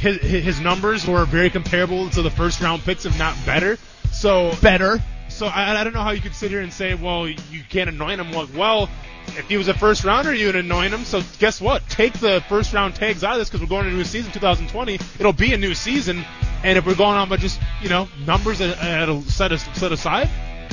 His, 0.00 0.16
his 0.18 0.60
numbers 0.60 1.06
were 1.06 1.24
very 1.24 1.48
comparable 1.48 2.10
to 2.10 2.20
the 2.22 2.30
first 2.30 2.60
round 2.60 2.82
picks, 2.82 3.06
if 3.06 3.16
not 3.18 3.36
better. 3.46 3.78
So 4.12 4.54
Better. 4.60 5.00
So 5.28 5.46
I, 5.46 5.80
I 5.80 5.84
don't 5.84 5.94
know 5.94 6.02
how 6.02 6.10
you 6.10 6.20
could 6.20 6.34
sit 6.34 6.50
here 6.50 6.60
and 6.60 6.72
say, 6.72 6.94
well, 6.94 7.28
you 7.28 7.62
can't 7.68 7.88
anoint 7.88 8.20
him. 8.20 8.30
Well, 8.30 8.48
well, 8.56 8.90
if 9.28 9.48
he 9.48 9.56
was 9.56 9.68
a 9.68 9.74
first 9.74 10.04
rounder, 10.04 10.34
you 10.34 10.46
would 10.46 10.56
anoint 10.56 10.92
him. 10.92 11.04
So 11.04 11.22
guess 11.38 11.60
what? 11.60 11.88
Take 11.88 12.14
the 12.14 12.42
first 12.48 12.72
round 12.72 12.94
tags 12.94 13.24
out 13.24 13.32
of 13.32 13.38
this 13.38 13.48
because 13.48 13.60
we're 13.60 13.68
going 13.68 13.86
into 13.86 13.96
a 13.96 13.98
new 13.98 14.04
season, 14.04 14.32
2020. 14.32 14.94
It'll 15.18 15.32
be 15.32 15.54
a 15.54 15.58
new 15.58 15.74
season, 15.74 16.24
and 16.62 16.78
if 16.78 16.86
we're 16.86 16.94
going 16.94 17.16
on 17.16 17.28
by 17.28 17.36
just 17.36 17.60
you 17.80 17.88
know 17.88 18.08
numbers 18.26 18.58
that 18.58 18.78
that 18.78 19.22
set 19.24 19.52
us 19.52 19.64
set 19.78 19.92
aside, 19.92 20.28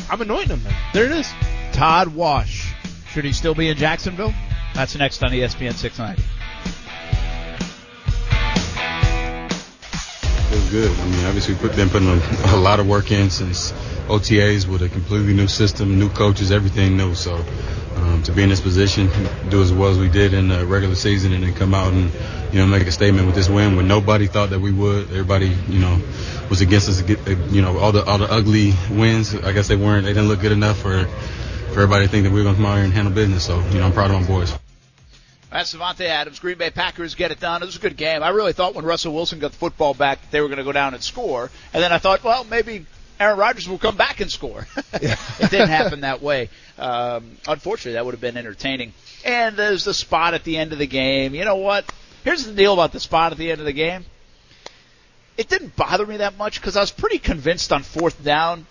I'm 0.09 0.21
anointing 0.21 0.57
him. 0.57 0.63
Man. 0.63 0.75
There 0.93 1.05
it 1.05 1.11
is. 1.11 1.31
Todd 1.71 2.09
Wash. 2.09 2.73
Should 3.11 3.25
he 3.25 3.33
still 3.33 3.55
be 3.55 3.69
in 3.69 3.77
Jacksonville? 3.77 4.33
That's 4.75 4.95
next 4.95 5.23
on 5.23 5.31
ESPN 5.31 5.73
690. 5.73 6.38
Feels 10.49 10.71
good. 10.71 10.91
I 10.91 11.05
mean, 11.05 11.25
obviously, 11.25 11.53
we've 11.53 11.75
been 11.75 11.91
putting 11.91 12.09
a, 12.09 12.55
a 12.55 12.57
lot 12.57 12.79
of 12.79 12.87
work 12.87 13.11
in 13.11 13.29
since 13.29 13.71
OTAs 14.07 14.67
with 14.67 14.81
a 14.81 14.89
completely 14.89 15.35
new 15.35 15.47
system, 15.47 15.99
new 15.99 16.09
coaches, 16.09 16.51
everything 16.51 16.97
new. 16.97 17.13
So 17.13 17.35
um, 17.95 18.23
to 18.23 18.31
be 18.31 18.41
in 18.41 18.49
this 18.49 18.59
position, 18.59 19.11
do 19.49 19.61
as 19.61 19.71
well 19.71 19.89
as 19.89 19.99
we 19.99 20.09
did 20.09 20.33
in 20.33 20.47
the 20.47 20.65
regular 20.65 20.95
season, 20.95 21.33
and 21.33 21.43
then 21.43 21.53
come 21.53 21.75
out 21.75 21.93
and 21.93 22.11
you 22.51 22.57
know 22.57 22.65
make 22.65 22.87
a 22.87 22.91
statement 22.91 23.27
with 23.27 23.35
this 23.35 23.47
win 23.47 23.75
when 23.75 23.87
nobody 23.87 24.25
thought 24.25 24.49
that 24.49 24.59
we 24.59 24.71
would. 24.71 25.11
Everybody, 25.11 25.55
you 25.67 25.77
know, 25.77 26.01
was 26.49 26.61
against 26.61 26.89
us. 26.89 27.07
You 27.53 27.61
know, 27.61 27.77
all 27.77 27.91
the 27.91 28.03
all 28.03 28.17
the 28.17 28.31
ugly 28.31 28.73
wins. 28.89 29.35
I 29.35 29.51
guess 29.51 29.67
they 29.67 29.75
weren't. 29.75 30.05
They 30.05 30.13
didn't 30.13 30.29
look 30.29 30.41
good 30.41 30.51
enough 30.51 30.79
for 30.79 31.05
for 31.05 31.81
everybody 31.81 32.05
to 32.05 32.11
think 32.11 32.23
that 32.23 32.31
we 32.31 32.39
were 32.39 32.45
going 32.45 32.55
to 32.55 32.61
come 32.63 32.71
out 32.71 32.77
here 32.77 32.85
and 32.85 32.93
handle 32.93 33.13
business. 33.13 33.45
So 33.45 33.59
you 33.69 33.79
know, 33.79 33.85
I'm 33.85 33.93
proud 33.93 34.09
of 34.09 34.19
my 34.19 34.27
boys. 34.27 34.57
That's 35.51 35.73
Davante 35.73 36.05
Adams. 36.05 36.39
Green 36.39 36.57
Bay 36.57 36.69
Packers 36.69 37.15
get 37.15 37.31
it 37.31 37.39
done. 37.39 37.63
It 37.63 37.65
was 37.65 37.75
a 37.75 37.79
good 37.79 37.97
game. 37.97 38.21
I 38.21 38.29
really 38.29 38.53
thought 38.53 38.75
when 38.75 38.85
Russell 38.85 39.13
Wilson 39.13 39.39
got 39.39 39.51
the 39.51 39.57
football 39.57 39.93
back 39.93 40.21
that 40.21 40.31
they 40.31 40.41
were 40.41 40.47
going 40.47 40.59
to 40.59 40.63
go 40.63 40.71
down 40.71 40.93
and 40.93 41.01
score. 41.03 41.49
And 41.73 41.81
then 41.81 41.91
I 41.91 41.97
thought, 41.97 42.23
well, 42.23 42.43
maybe 42.43 42.85
Aaron 43.19 43.37
Rodgers 43.37 43.67
will 43.67 43.79
come 43.79 43.97
back 43.97 44.21
and 44.21 44.31
score. 44.31 44.67
it 44.93 45.17
didn't 45.49 45.69
happen 45.69 46.01
that 46.01 46.21
way. 46.21 46.49
Um, 46.77 47.37
unfortunately, 47.47 47.93
that 47.93 48.05
would 48.05 48.13
have 48.13 48.21
been 48.21 48.37
entertaining. 48.37 48.93
And 49.25 49.57
there's 49.57 49.85
the 49.85 49.93
spot 49.93 50.35
at 50.35 50.43
the 50.43 50.57
end 50.57 50.71
of 50.71 50.77
the 50.77 50.87
game. 50.87 51.33
You 51.33 51.45
know 51.45 51.55
what? 51.55 51.91
Here's 52.23 52.45
the 52.45 52.53
deal 52.53 52.73
about 52.73 52.91
the 52.91 52.99
spot 52.99 53.31
at 53.31 53.37
the 53.37 53.49
end 53.51 53.59
of 53.59 53.65
the 53.65 53.73
game. 53.73 54.05
It 55.35 55.47
didn't 55.49 55.75
bother 55.75 56.05
me 56.05 56.17
that 56.17 56.37
much 56.37 56.59
because 56.61 56.75
I 56.75 56.81
was 56.81 56.91
pretty 56.91 57.17
convinced 57.17 57.71
on 57.71 57.81
fourth 57.81 58.23
down. 58.23 58.67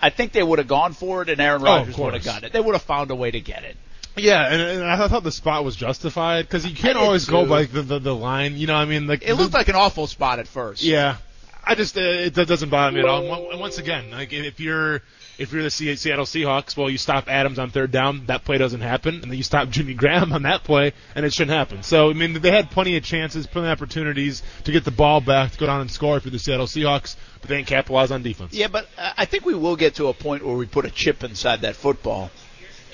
I 0.00 0.10
think 0.10 0.32
they 0.32 0.42
would 0.42 0.58
have 0.58 0.68
gone 0.68 0.92
for 0.92 1.22
it, 1.22 1.30
and 1.30 1.40
Aaron 1.40 1.62
Oh, 1.62 1.64
Rodgers 1.64 1.96
would 1.96 2.14
have 2.14 2.24
got 2.24 2.44
it. 2.44 2.52
They 2.52 2.60
would 2.60 2.74
have 2.74 2.82
found 2.82 3.10
a 3.10 3.14
way 3.14 3.30
to 3.30 3.40
get 3.40 3.64
it. 3.64 3.76
Yeah, 4.16 4.46
and, 4.48 4.60
and 4.60 4.84
I 4.84 5.08
thought 5.08 5.24
the 5.24 5.32
spot 5.32 5.64
was 5.64 5.74
justified 5.76 6.46
because 6.46 6.66
you 6.66 6.74
can't 6.74 6.96
always 6.96 7.26
go 7.26 7.44
too. 7.44 7.50
by 7.50 7.64
the, 7.64 7.82
the 7.82 7.98
the 7.98 8.14
line. 8.14 8.56
You 8.56 8.66
know, 8.66 8.76
I 8.76 8.84
mean, 8.84 9.06
like 9.06 9.22
It 9.22 9.34
looked 9.34 9.54
like 9.54 9.68
an 9.68 9.74
awful 9.74 10.06
spot 10.06 10.38
at 10.38 10.46
first. 10.46 10.82
Yeah, 10.82 11.16
I 11.64 11.74
just 11.74 11.96
uh, 11.96 12.00
it 12.00 12.34
doesn't 12.34 12.68
bother 12.68 12.92
me 12.92 13.00
at 13.00 13.06
all. 13.06 13.50
And 13.50 13.60
once 13.60 13.78
again, 13.78 14.10
like 14.10 14.32
if 14.32 14.60
you're 14.60 15.02
if 15.38 15.52
you're 15.52 15.62
the 15.62 15.70
Seattle 15.70 16.24
Seahawks, 16.26 16.76
well, 16.76 16.88
you 16.88 16.98
stop 16.98 17.28
Adams 17.28 17.58
on 17.58 17.70
third 17.70 17.90
down, 17.90 18.26
that 18.26 18.44
play 18.44 18.58
doesn't 18.58 18.82
happen, 18.82 19.16
and 19.16 19.24
then 19.24 19.34
you 19.34 19.42
stop 19.42 19.68
Jimmy 19.70 19.94
Graham 19.94 20.32
on 20.32 20.42
that 20.42 20.64
play, 20.64 20.92
and 21.14 21.24
it 21.24 21.32
shouldn't 21.32 21.56
happen. 21.56 21.82
So 21.82 22.10
I 22.10 22.12
mean, 22.12 22.34
they 22.34 22.50
had 22.50 22.70
plenty 22.70 22.96
of 22.96 23.02
chances, 23.02 23.46
plenty 23.46 23.68
of 23.68 23.72
opportunities 23.72 24.42
to 24.64 24.72
get 24.72 24.84
the 24.84 24.90
ball 24.90 25.20
back, 25.20 25.52
to 25.52 25.58
go 25.58 25.66
down 25.66 25.80
and 25.80 25.90
score 25.90 26.20
for 26.20 26.30
the 26.30 26.38
Seattle 26.38 26.66
Seahawks, 26.66 27.16
but 27.40 27.48
they 27.48 27.56
didn't 27.56 27.68
capitalize 27.68 28.10
on 28.10 28.22
defense. 28.22 28.52
Yeah, 28.54 28.68
but 28.68 28.86
uh, 28.96 29.12
I 29.16 29.24
think 29.24 29.44
we 29.44 29.54
will 29.54 29.76
get 29.76 29.96
to 29.96 30.08
a 30.08 30.14
point 30.14 30.44
where 30.44 30.56
we 30.56 30.66
put 30.66 30.84
a 30.84 30.90
chip 30.90 31.24
inside 31.24 31.62
that 31.62 31.76
football, 31.76 32.30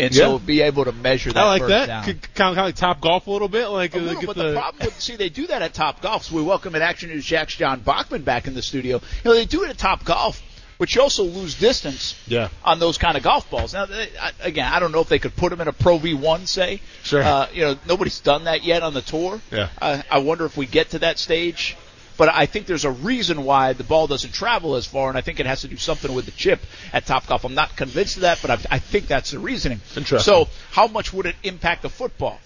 and 0.01 0.15
Yeah. 0.15 0.25
so 0.25 0.39
be 0.39 0.63
able 0.63 0.85
to 0.85 0.93
measure 0.93 1.33
that. 1.33 1.43
I 1.43 1.49
like 1.49 1.67
that. 1.67 1.87
Down. 1.87 2.05
Kind 2.05 2.17
of, 2.17 2.35
kind 2.35 2.59
of 2.59 2.65
like 2.65 2.75
top 2.77 3.01
golf 3.01 3.27
a 3.27 3.31
little 3.31 3.49
bit, 3.49 3.69
like 3.69 3.95
uh, 3.95 3.99
little, 3.99 4.23
but 4.27 4.37
the, 4.37 4.53
problem 4.53 4.87
with 4.87 5.01
see 5.01 5.17
they 5.17 5.29
do 5.29 5.47
that 5.49 5.63
at 5.63 5.75
Top 5.75 6.01
Golf. 6.01 6.25
So 6.25 6.37
we 6.37 6.43
welcome 6.43 6.75
at 6.75 6.83
Action 6.83 7.11
News 7.11 7.25
Jax 7.25 7.55
John 7.57 7.81
Bachman 7.81 8.23
back 8.23 8.47
in 8.47 8.55
the 8.55 8.63
studio. 8.63 9.01
You 9.25 9.31
know 9.31 9.35
they 9.35 9.47
do 9.47 9.65
it 9.65 9.71
at 9.71 9.79
Top 9.79 10.05
Golf, 10.05 10.43
but 10.81 10.95
you 10.95 11.03
also 11.03 11.25
lose 11.25 11.59
distance 11.59 12.19
yeah. 12.27 12.49
on 12.65 12.79
those 12.79 12.97
kind 12.97 13.17
of 13.19 13.23
golf 13.23 13.51
balls. 13.51 13.75
Now, 13.75 13.85
they, 13.85 14.09
again, 14.41 14.73
I 14.73 14.81
don't 14.81 14.93
know 14.93 15.01
if 15.01 15.11
they 15.11 15.19
could 15.19 15.37
put 15.37 15.51
them 15.51 15.61
in 15.61 15.69
a 15.69 15.75
Pro 15.75 15.99
V1, 15.99 16.49
say. 16.49 16.81
Sure. 17.03 17.23
Uh, 17.23 17.49
you 17.53 17.61
know, 17.63 17.77
nobody's 17.87 18.19
done 18.21 18.45
that 18.45 18.65
yet 18.65 18.83
on 18.83 18.95
the 18.95 19.03
tour. 19.03 19.43
Yeah. 19.53 19.69
Uh, 19.81 20.01
I 20.11 20.21
wonder 20.21 20.47
if 20.47 20.57
we 20.57 20.65
get 20.65 20.91
to 20.91 21.01
that 21.01 21.19
stage. 21.19 21.77
But 22.21 22.29
I 22.29 22.45
think 22.45 22.67
there's 22.67 22.85
a 22.85 22.91
reason 22.91 23.45
why 23.45 23.73
the 23.73 23.83
ball 23.83 24.07
doesn't 24.07 24.35
travel 24.35 24.77
as 24.77 24.87
far, 24.87 25.09
and 25.09 25.17
I 25.17 25.23
think 25.23 25.41
it 25.41 25.47
has 25.47 25.63
to 25.63 25.69
do 25.69 25.79
something 25.79 26.13
with 26.13 26.27
the 26.27 26.33
chip 26.33 26.61
at 26.93 27.07
Top 27.07 27.27
Golf. 27.27 27.47
I'm 27.47 27.55
not 27.55 27.75
convinced 27.77 28.17
of 28.17 28.23
that, 28.23 28.41
but 28.43 28.51
I, 28.51 28.59
I 28.73 28.79
think 28.79 29.07
that's 29.07 29.31
the 29.31 29.39
reasoning. 29.39 29.81
Interesting. 29.97 30.31
So, 30.31 30.51
how 30.71 30.87
much 30.87 31.15
would 31.15 31.25
it 31.25 31.35
impact 31.43 31.81
the 31.81 31.89
football? 31.89 32.39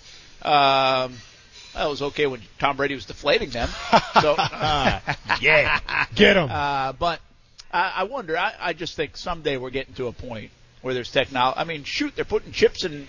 Um, 0.43 1.15
well, 1.75 1.89
it 1.89 1.91
was 1.91 2.03
okay 2.03 2.29
when 2.29 2.41
Tom 2.61 2.77
Brady 2.77 2.95
was 2.95 3.07
deflating 3.07 3.51
them. 3.51 3.69
So, 4.23 4.37
yeah, 5.41 5.81
get 6.15 6.37
him. 6.37 6.51
uh, 6.53 6.93
but 6.93 7.19
I, 7.73 7.95
I 7.97 8.05
wonder. 8.05 8.39
I, 8.39 8.53
I 8.61 8.73
just 8.75 8.95
think 8.95 9.17
someday 9.17 9.57
we're 9.57 9.71
getting 9.71 9.95
to 9.95 10.07
a 10.07 10.13
point 10.13 10.53
where 10.83 10.95
there's 10.95 11.11
technology. 11.11 11.59
I 11.59 11.65
mean, 11.65 11.83
shoot, 11.83 12.15
they're 12.15 12.25
putting 12.25 12.53
chips 12.53 12.85
in 12.85 13.09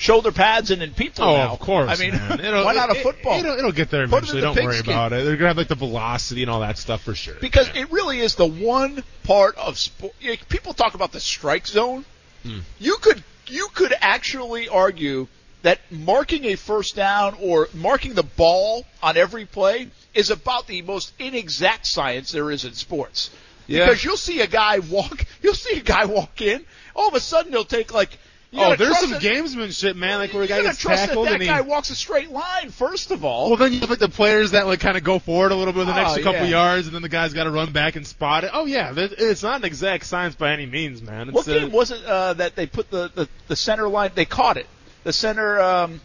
shoulder 0.00 0.32
pads 0.32 0.70
and 0.70 0.82
in 0.82 0.94
people 0.94 1.24
Oh, 1.24 1.36
now. 1.36 1.52
of 1.52 1.58
course. 1.60 1.90
I 1.90 1.96
mean. 2.02 2.14
It'll- 2.40 2.64
why 2.64 2.72
not 2.72 2.90
a 2.90 2.94
football? 2.94 3.38
It'll, 3.38 3.58
it'll 3.58 3.70
get 3.72 3.90
there 3.90 4.00
it 4.02 4.04
eventually. 4.04 4.40
the 4.40 4.46
Don't 4.46 4.56
worry 4.64 4.76
pigskin. 4.76 4.92
about 4.94 5.12
it. 5.12 5.24
They're 5.24 5.36
gonna 5.36 5.48
have 5.48 5.58
like 5.58 5.68
the 5.68 5.74
velocity 5.74 6.42
and 6.42 6.50
all 6.50 6.60
that 6.60 6.78
stuff 6.78 7.02
for 7.02 7.14
sure. 7.14 7.34
because 7.40 7.68
it 7.74 7.92
really 7.92 8.18
is 8.20 8.34
the 8.34 8.46
one 8.46 9.04
part 9.24 9.56
of 9.58 9.78
sport. 9.78 10.14
You 10.20 10.30
know, 10.30 10.36
people 10.48 10.72
talk 10.72 10.94
about 10.94 11.12
the 11.12 11.20
strike 11.20 11.66
zone. 11.66 12.04
Hmm. 12.42 12.60
You 12.78 12.96
could 12.96 13.22
you 13.46 13.68
could 13.74 13.92
actually 14.00 14.68
argue 14.68 15.28
that 15.62 15.78
marking 15.90 16.46
a 16.46 16.54
first 16.56 16.96
down 16.96 17.36
or 17.38 17.68
marking 17.74 18.14
the 18.14 18.22
ball 18.22 18.86
on 19.02 19.18
every 19.18 19.44
play 19.44 19.88
is 20.14 20.30
about 20.30 20.66
the 20.66 20.80
most 20.80 21.12
inexact 21.18 21.84
science 21.86 22.32
there 22.32 22.50
is 22.50 22.64
in 22.64 22.72
sports. 22.72 23.28
Yeah. 23.66 23.84
Because 23.84 24.02
you'll 24.02 24.16
see 24.16 24.40
a 24.40 24.46
guy 24.46 24.78
walk, 24.78 25.26
you'll 25.42 25.52
see 25.52 25.78
a 25.78 25.82
guy 25.82 26.06
walk 26.06 26.40
in, 26.40 26.64
all 26.96 27.08
of 27.08 27.14
a 27.14 27.20
sudden 27.20 27.52
he'll 27.52 27.64
take 27.66 27.92
like. 27.92 28.18
Oh, 28.54 28.76
there's 28.76 28.98
some 28.98 29.12
gamesmanship, 29.12 29.96
man. 29.96 30.18
Like 30.18 30.32
where 30.32 30.42
a 30.42 30.46
guy 30.46 30.62
gets 30.62 30.78
trust 30.78 31.06
tackled 31.06 31.26
that 31.26 31.34
and 31.34 31.40
that 31.40 31.44
he. 31.44 31.50
guy 31.50 31.60
walks 31.62 31.90
a 31.90 31.94
straight 31.94 32.30
line. 32.30 32.70
First 32.70 33.10
of 33.10 33.24
all, 33.24 33.48
Well, 33.48 33.56
then 33.56 33.72
you 33.72 33.80
have 33.80 33.90
like 33.90 33.98
the 33.98 34.08
players 34.08 34.52
that 34.52 34.66
like 34.66 34.80
kind 34.80 34.96
of 34.96 35.04
go 35.04 35.18
forward 35.18 35.52
a 35.52 35.54
little 35.54 35.72
bit 35.72 35.86
the 35.86 35.94
next 35.94 36.18
Oh, 36.18 36.22
couple 36.22 36.42
yeah. 36.42 36.50
yards, 36.50 36.86
and 36.86 36.94
then 36.94 37.02
the 37.02 37.08
guy's 37.08 37.32
got 37.32 37.44
to 37.44 37.50
run 37.50 37.72
back 37.72 37.96
and 37.96 38.06
spot 38.06 38.44
it. 38.44 38.50
Oh 38.52 38.66
yeah, 38.66 38.92
it's 38.96 39.42
not 39.42 39.60
an 39.60 39.64
exact 39.64 40.06
science 40.06 40.34
by 40.34 40.52
any 40.52 40.66
means, 40.66 41.02
man. 41.02 41.28
It's, 41.28 41.34
What 41.34 41.48
uh, 41.48 41.58
game 41.58 41.70
was 41.72 41.90
it 41.90 42.04
uh, 42.04 42.34
that 42.34 42.56
they 42.56 42.66
put 42.66 42.90
the, 42.90 43.10
the, 43.14 43.28
the 43.48 43.56
center 43.56 43.88
line? 43.88 44.10
They 44.14 44.24
caught 44.24 44.56
it. 44.56 44.66
The 45.04 45.12
center 45.12 45.60
um, 45.60 46.00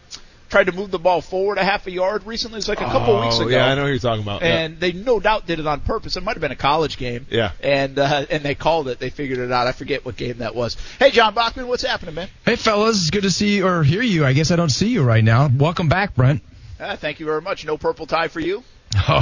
tried 0.56 0.64
to 0.64 0.72
move 0.72 0.90
the 0.90 0.98
ball 0.98 1.20
forward 1.20 1.58
a 1.58 1.64
half 1.64 1.86
a 1.86 1.90
yard 1.90 2.24
recently. 2.24 2.56
It's 2.56 2.66
like 2.66 2.80
a 2.80 2.84
couple 2.84 3.14
oh, 3.14 3.20
weeks 3.20 3.38
ago. 3.38 3.50
Yeah, 3.50 3.66
I 3.66 3.74
know 3.74 3.84
who 3.84 3.90
you're 3.90 3.98
talking 3.98 4.22
about. 4.22 4.40
Yeah. 4.40 4.60
And 4.60 4.80
they 4.80 4.92
no 4.92 5.20
doubt 5.20 5.46
did 5.46 5.60
it 5.60 5.66
on 5.66 5.80
purpose. 5.80 6.16
It 6.16 6.22
might 6.22 6.32
have 6.32 6.40
been 6.40 6.50
a 6.50 6.56
college 6.56 6.96
game. 6.96 7.26
Yeah. 7.28 7.52
And 7.62 7.98
uh, 7.98 8.24
and 8.30 8.42
they 8.42 8.54
called 8.54 8.88
it. 8.88 8.98
They 8.98 9.10
figured 9.10 9.38
it 9.38 9.52
out. 9.52 9.66
I 9.66 9.72
forget 9.72 10.06
what 10.06 10.16
game 10.16 10.38
that 10.38 10.54
was. 10.54 10.78
Hey, 10.98 11.10
John 11.10 11.34
Bachman, 11.34 11.68
what's 11.68 11.82
happening, 11.82 12.14
man? 12.14 12.30
Hey, 12.46 12.56
fellas, 12.56 13.02
it's 13.02 13.10
good 13.10 13.24
to 13.24 13.30
see 13.30 13.62
or 13.62 13.82
hear 13.82 14.00
you. 14.00 14.24
I 14.24 14.32
guess 14.32 14.50
I 14.50 14.56
don't 14.56 14.70
see 14.70 14.88
you 14.88 15.02
right 15.02 15.22
now. 15.22 15.50
Welcome 15.54 15.90
back, 15.90 16.14
Brent. 16.14 16.40
Uh, 16.80 16.96
thank 16.96 17.20
you 17.20 17.26
very 17.26 17.42
much. 17.42 17.66
No 17.66 17.76
purple 17.76 18.06
tie 18.06 18.28
for 18.28 18.40
you. 18.40 18.64
Started 18.96 19.18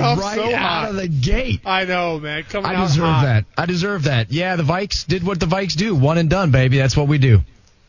off 0.00 0.18
right 0.18 0.36
so 0.36 0.44
out 0.44 0.54
hot. 0.54 0.88
of 0.88 0.96
the 0.96 1.08
gate. 1.08 1.60
I 1.66 1.84
know, 1.84 2.18
man. 2.18 2.44
Coming 2.44 2.70
on. 2.70 2.76
I 2.76 2.78
out 2.78 2.88
deserve 2.88 3.04
hot. 3.04 3.24
that. 3.24 3.44
I 3.58 3.66
deserve 3.66 4.04
that. 4.04 4.32
Yeah, 4.32 4.56
the 4.56 4.62
Vikes 4.62 5.06
did 5.06 5.22
what 5.22 5.38
the 5.38 5.44
Vikes 5.44 5.76
do. 5.76 5.94
One 5.94 6.16
and 6.16 6.30
done, 6.30 6.50
baby. 6.50 6.78
That's 6.78 6.96
what 6.96 7.08
we 7.08 7.18
do. 7.18 7.42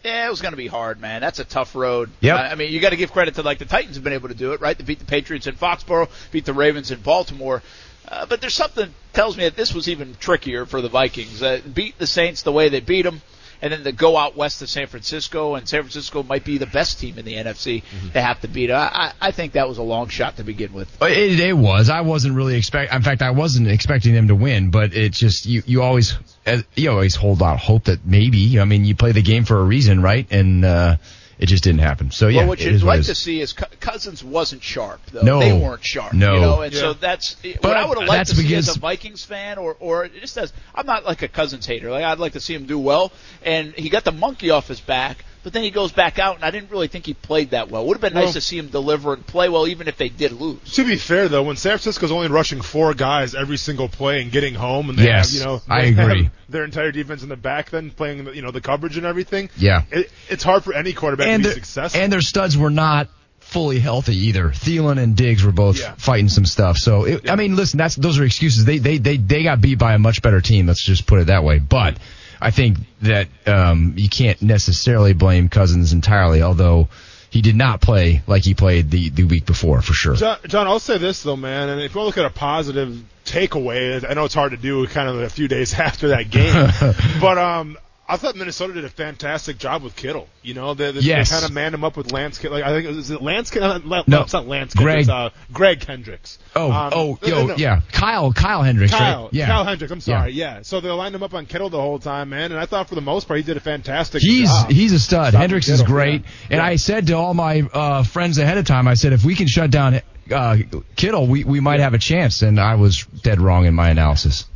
Yeah, 0.03 0.27
it 0.27 0.29
was 0.29 0.41
going 0.41 0.53
to 0.53 0.57
be 0.57 0.67
hard, 0.67 1.01
man. 1.01 1.19
That's 1.19 1.39
a 1.39 1.43
tough 1.43 1.75
road. 1.75 2.09
Yeah, 2.21 2.35
I 2.35 2.55
mean, 2.55 2.71
you 2.71 2.79
got 2.79 2.91
to 2.91 2.95
give 2.95 3.11
credit 3.11 3.35
to 3.35 3.41
like 3.41 3.59
the 3.59 3.65
Titans 3.65 3.95
have 3.95 4.03
been 4.03 4.13
able 4.13 4.29
to 4.29 4.35
do 4.35 4.53
it, 4.53 4.61
right? 4.61 4.77
They 4.77 4.83
beat 4.83 4.99
the 4.99 5.05
Patriots 5.05 5.47
in 5.47 5.55
Foxborough, 5.55 6.09
beat 6.31 6.45
the 6.45 6.53
Ravens 6.53 6.91
in 6.91 7.01
Baltimore. 7.01 7.61
Uh, 8.07 8.25
but 8.25 8.41
there's 8.41 8.53
something 8.53 8.85
that 8.85 9.13
tells 9.13 9.37
me 9.37 9.43
that 9.43 9.55
this 9.55 9.73
was 9.73 9.89
even 9.89 10.15
trickier 10.19 10.65
for 10.65 10.81
the 10.81 10.89
Vikings. 10.89 11.43
Uh, 11.43 11.61
beat 11.73 11.97
the 11.97 12.07
Saints 12.07 12.43
the 12.43 12.51
way 12.51 12.69
they 12.69 12.79
beat 12.79 13.03
them, 13.03 13.21
and 13.61 13.73
then 13.73 13.83
to 13.83 13.91
go 13.91 14.17
out 14.17 14.35
west 14.35 14.59
to 14.59 14.67
San 14.67 14.87
Francisco, 14.87 15.55
and 15.55 15.67
San 15.67 15.81
Francisco 15.81 16.23
might 16.23 16.43
be 16.43 16.57
the 16.57 16.65
best 16.65 16.99
team 16.99 17.17
in 17.17 17.25
the 17.25 17.35
NFC. 17.35 17.83
They 18.13 18.21
have 18.21 18.41
to 18.41 18.47
beat. 18.47 18.71
I, 18.71 19.13
I 19.21 19.27
I 19.27 19.31
think 19.31 19.53
that 19.53 19.67
was 19.67 19.77
a 19.77 19.83
long 19.83 20.09
shot 20.09 20.37
to 20.37 20.43
begin 20.43 20.73
with. 20.73 21.01
It, 21.01 21.39
it 21.39 21.57
was. 21.57 21.89
I 21.89 22.01
wasn't 22.01 22.35
really 22.35 22.55
expect. 22.55 22.93
In 22.93 23.01
fact, 23.01 23.21
I 23.21 23.31
wasn't 23.31 23.67
expecting 23.67 24.13
them 24.13 24.27
to 24.27 24.35
win. 24.35 24.71
But 24.71 24.93
it 24.93 25.13
just 25.13 25.45
you. 25.45 25.63
You 25.65 25.81
always 25.81 26.17
uh, 26.45 26.61
you 26.75 26.89
always 26.89 27.15
hold 27.15 27.41
out 27.41 27.59
hope 27.59 27.85
that 27.85 28.05
maybe. 28.05 28.59
I 28.59 28.65
mean, 28.65 28.85
you 28.85 28.95
play 28.95 29.11
the 29.11 29.21
game 29.21 29.45
for 29.45 29.57
a 29.57 29.63
reason, 29.63 30.01
right? 30.01 30.27
And 30.31 30.65
uh, 30.65 30.97
it 31.39 31.45
just 31.47 31.63
didn't 31.63 31.79
happen. 31.79 32.11
So 32.11 32.27
yeah, 32.27 32.39
well, 32.41 32.49
what 32.49 32.59
you'd 32.59 32.73
is 32.73 32.83
what 32.83 32.97
like 32.97 33.05
to 33.07 33.15
see 33.15 33.39
is 33.41 33.53
Cousins 33.53 34.23
wasn't 34.23 34.61
sharp. 34.61 34.99
Though. 35.11 35.21
No. 35.21 35.39
they 35.39 35.53
weren't 35.53 35.83
sharp. 35.83 36.13
No. 36.13 36.33
you 36.35 36.39
know, 36.41 36.61
and 36.61 36.73
so 36.73 36.93
that's 36.93 37.35
But 37.41 37.63
what 37.63 37.77
I 37.77 37.85
would 37.85 37.97
have 37.97 38.07
liked 38.07 38.27
that's 38.27 38.29
to 38.31 38.35
see 38.35 38.55
as 38.55 38.65
because- 38.65 38.77
a 38.77 38.79
Vikings 38.79 39.23
fan, 39.25 39.57
or 39.57 39.75
or 39.79 40.05
it 40.05 40.13
just 40.19 40.37
as 40.37 40.51
I'm 40.75 40.85
not 40.85 41.05
like 41.05 41.21
a 41.21 41.27
Cousins 41.27 41.65
hater. 41.65 41.89
Like 41.89 42.03
I'd 42.03 42.19
like 42.19 42.33
to 42.33 42.39
see 42.41 42.53
him 42.53 42.65
do 42.65 42.77
well, 42.77 43.11
and 43.43 43.73
he 43.73 43.89
got 43.89 44.03
the 44.03 44.11
monkey 44.11 44.49
off 44.49 44.67
his 44.67 44.79
back. 44.81 45.23
But 45.41 45.53
then 45.53 45.63
he 45.63 45.71
goes 45.71 45.91
back 45.93 46.19
out, 46.19 46.35
and 46.35 46.43
I 46.43 46.51
didn't 46.51 46.69
really 46.69 46.87
think 46.89 47.05
he 47.05 47.13
played 47.13 47.51
that 47.51 47.69
well. 47.71 47.85
Would 47.87 47.95
have 47.95 48.01
been 48.01 48.13
Well- 48.13 48.25
nice 48.25 48.33
to 48.33 48.41
see 48.41 48.57
him 48.57 48.67
deliver 48.67 49.13
and 49.13 49.25
play 49.25 49.47
well, 49.47 49.67
even 49.67 49.87
if 49.87 49.95
they 49.97 50.09
did 50.09 50.33
lose. 50.33 50.59
To 50.73 50.83
be 50.85 50.97
fair, 50.97 51.29
though, 51.29 51.43
when 51.43 51.55
San 51.55 51.71
Francisco's 51.71 52.11
only 52.11 52.27
rushing 52.27 52.61
four 52.61 52.93
guys 52.93 53.35
every 53.35 53.57
single 53.57 53.87
play 53.87 54.21
and 54.21 54.31
getting 54.31 54.53
home, 54.53 54.89
and 54.89 54.99
they 54.99 55.05
Yes, 55.05 55.31
have, 55.31 55.39
you 55.39 55.45
know, 55.45 55.61
I 55.69 55.81
they 55.85 55.91
have 55.93 56.09
agree. 56.11 56.29
their 56.49 56.65
entire 56.65 56.91
defense 56.91 57.23
in 57.23 57.29
the 57.29 57.37
back, 57.37 57.69
then 57.69 57.89
playing, 57.91 58.25
the, 58.25 58.31
you 58.35 58.41
know, 58.41 58.51
the 58.51 58.59
coverage 58.61 58.97
and 58.97 59.05
everything. 59.05 59.49
Yeah. 59.57 59.83
it, 59.91 60.11
it's 60.29 60.43
hard 60.43 60.63
for 60.65 60.73
any 60.73 60.91
quarterback 60.93 61.27
and 61.27 61.43
to 61.43 61.49
be 61.49 61.53
their- 61.53 61.63
successful. 61.63 62.01
and 62.01 62.11
their 62.11 62.21
studs 62.21 62.57
were 62.57 62.69
not 62.69 63.07
fully 63.39 63.79
healthy 63.79 64.15
either. 64.27 64.49
Thielen 64.49 64.99
and 65.01 65.15
Diggs 65.15 65.43
were 65.43 65.51
both 65.53 65.79
Yeah. 65.79 65.93
fighting 65.97 66.29
some 66.29 66.45
stuff. 66.45 66.77
So 66.77 67.05
it, 67.05 67.29
I 67.31 67.35
mean, 67.35 67.55
listen, 67.55 67.77
that's 67.77 67.95
those 67.95 68.19
are 68.19 68.23
excuses. 68.25 68.63
They 68.65 68.77
they 68.77 68.97
they 68.99 69.17
they 69.17 69.41
got 69.43 69.59
beat 69.61 69.79
by 69.79 69.93
a 69.93 69.99
much 69.99 70.21
better 70.21 70.39
team. 70.41 70.67
Let's 70.67 70.83
just 70.83 71.07
put 71.07 71.19
it 71.19 71.27
that 71.27 71.43
way. 71.43 71.57
But 71.57 71.95
I 72.41 72.51
think 72.51 72.77
that 73.01 73.27
um, 73.45 73.93
you 73.97 74.09
can't 74.09 74.41
necessarily 74.41 75.13
blame 75.13 75.49
Cousins 75.49 75.93
entirely, 75.93 76.41
although 76.41 76.87
he 77.29 77.41
did 77.41 77.55
not 77.55 77.81
play 77.81 78.23
like 78.27 78.43
he 78.43 78.53
played 78.53 78.89
the 78.89 79.09
the 79.09 79.23
week 79.23 79.45
before 79.45 79.81
for 79.81 79.93
sure. 79.93 80.15
John, 80.15 80.37
John, 80.47 80.67
I'll 80.67 80.79
say 80.79 80.97
this 80.97 81.23
though, 81.23 81.35
man, 81.35 81.69
and 81.69 81.81
if 81.81 81.95
you 81.95 82.01
look 82.01 82.17
at 82.17 82.25
a 82.25 82.29
positive 82.29 83.03
takeaway, 83.25 84.07
I 84.09 84.13
know 84.13 84.25
it's 84.25 84.33
hard 84.33 84.51
to 84.51 84.57
do 84.57 84.85
kind 84.87 85.09
of 85.09 85.21
a 85.21 85.29
few 85.29 85.47
days 85.47 85.73
after 85.79 86.09
that 86.09 86.29
game, 86.29 86.71
but 87.21 87.37
um, 87.37 87.77
I 88.09 88.17
thought 88.17 88.35
Minnesota 88.35 88.73
did 88.73 88.85
a 88.85 88.89
fantastic 88.89 89.57
job 89.59 89.83
with 89.83 89.95
Kittle. 89.95 90.27
You 90.41 90.55
know, 90.55 90.73
they, 90.73 90.91
they, 90.91 91.01
Yes. 91.01 91.29
they 91.29 91.35
kind 91.35 91.45
of 91.45 91.51
manned 91.53 91.75
him 91.75 91.83
up 91.83 91.95
with 91.95 92.11
Lance. 92.11 92.39
Kittle. 92.39 92.57
Like 92.57 92.65
I 92.65 92.71
think 92.73 92.85
it 92.85 92.87
was, 92.89 92.97
is 92.97 93.11
it 93.11 93.21
Lance. 93.21 93.55
Uh, 93.55 93.77
No, 93.85 94.03
No. 94.07 94.21
it's 94.23 94.33
not 94.33 94.47
Lance. 94.47 94.73
Greg. 94.73 95.05
Kendricks, 95.05 95.09
uh, 95.09 95.29
Greg 95.53 95.79
Kendricks. 95.81 96.39
Oh 96.55 96.71
Um, 96.71 96.91
oh 96.95 97.19
yo 97.23 97.29
no, 97.41 97.45
no. 97.47 97.55
yeah 97.55 97.81
Kyle 97.91 98.33
Kyle 98.33 98.63
Hendricks 98.63 98.91
Kyle, 98.91 99.23
right? 99.25 99.33
yeah 99.33 99.45
Kyle 99.45 99.63
Hendricks. 99.63 99.91
I'm 99.91 100.01
sorry. 100.01 100.31
Yeah. 100.31 100.63
So 100.63 100.81
they 100.81 100.89
lined 100.89 101.13
him 101.13 101.21
up 101.23 101.33
on 101.35 101.45
Kittle 101.45 101.69
the 101.69 101.79
whole 101.79 101.99
time, 101.99 102.29
man. 102.29 102.51
And 102.51 102.59
I 102.59 102.65
thought 102.65 102.89
for 102.89 102.95
the 102.95 103.01
most 103.01 103.27
part 103.27 103.37
he 103.37 103.43
did 103.43 103.57
a 103.57 103.61
fantastic 103.61 104.21
He's 104.23 104.49
job. 104.49 104.71
he's 104.71 104.91
a 104.93 104.99
stud. 104.99 105.33
Hendricks 105.35 105.67
is 105.69 105.83
great. 105.83 106.21
yeah. 106.23 106.27
And 106.49 106.57
Yeah. 106.57 106.65
I 106.65 106.75
said 106.77 107.07
to 107.07 107.13
all 107.13 107.33
my 107.35 107.61
uh, 107.73 108.03
friends 108.03 108.37
ahead 108.39 108.57
of 108.57 108.65
time, 108.65 108.87
I 108.87 108.95
said 108.95 109.13
if 109.13 109.23
we 109.23 109.35
can 109.35 109.47
shut 109.47 109.69
down 109.69 110.01
uh, 110.33 110.57
Kittle, 110.95 111.27
we 111.27 111.43
we 111.43 111.59
might 111.59 111.79
have 111.79 111.93
a 111.93 111.99
chance. 111.99 112.41
And 112.41 112.59
I 112.59 112.75
was 112.75 113.03
dead 113.05 113.39
wrong 113.39 113.65
in 113.65 113.73
my 113.75 113.89
analysis. 113.89 114.45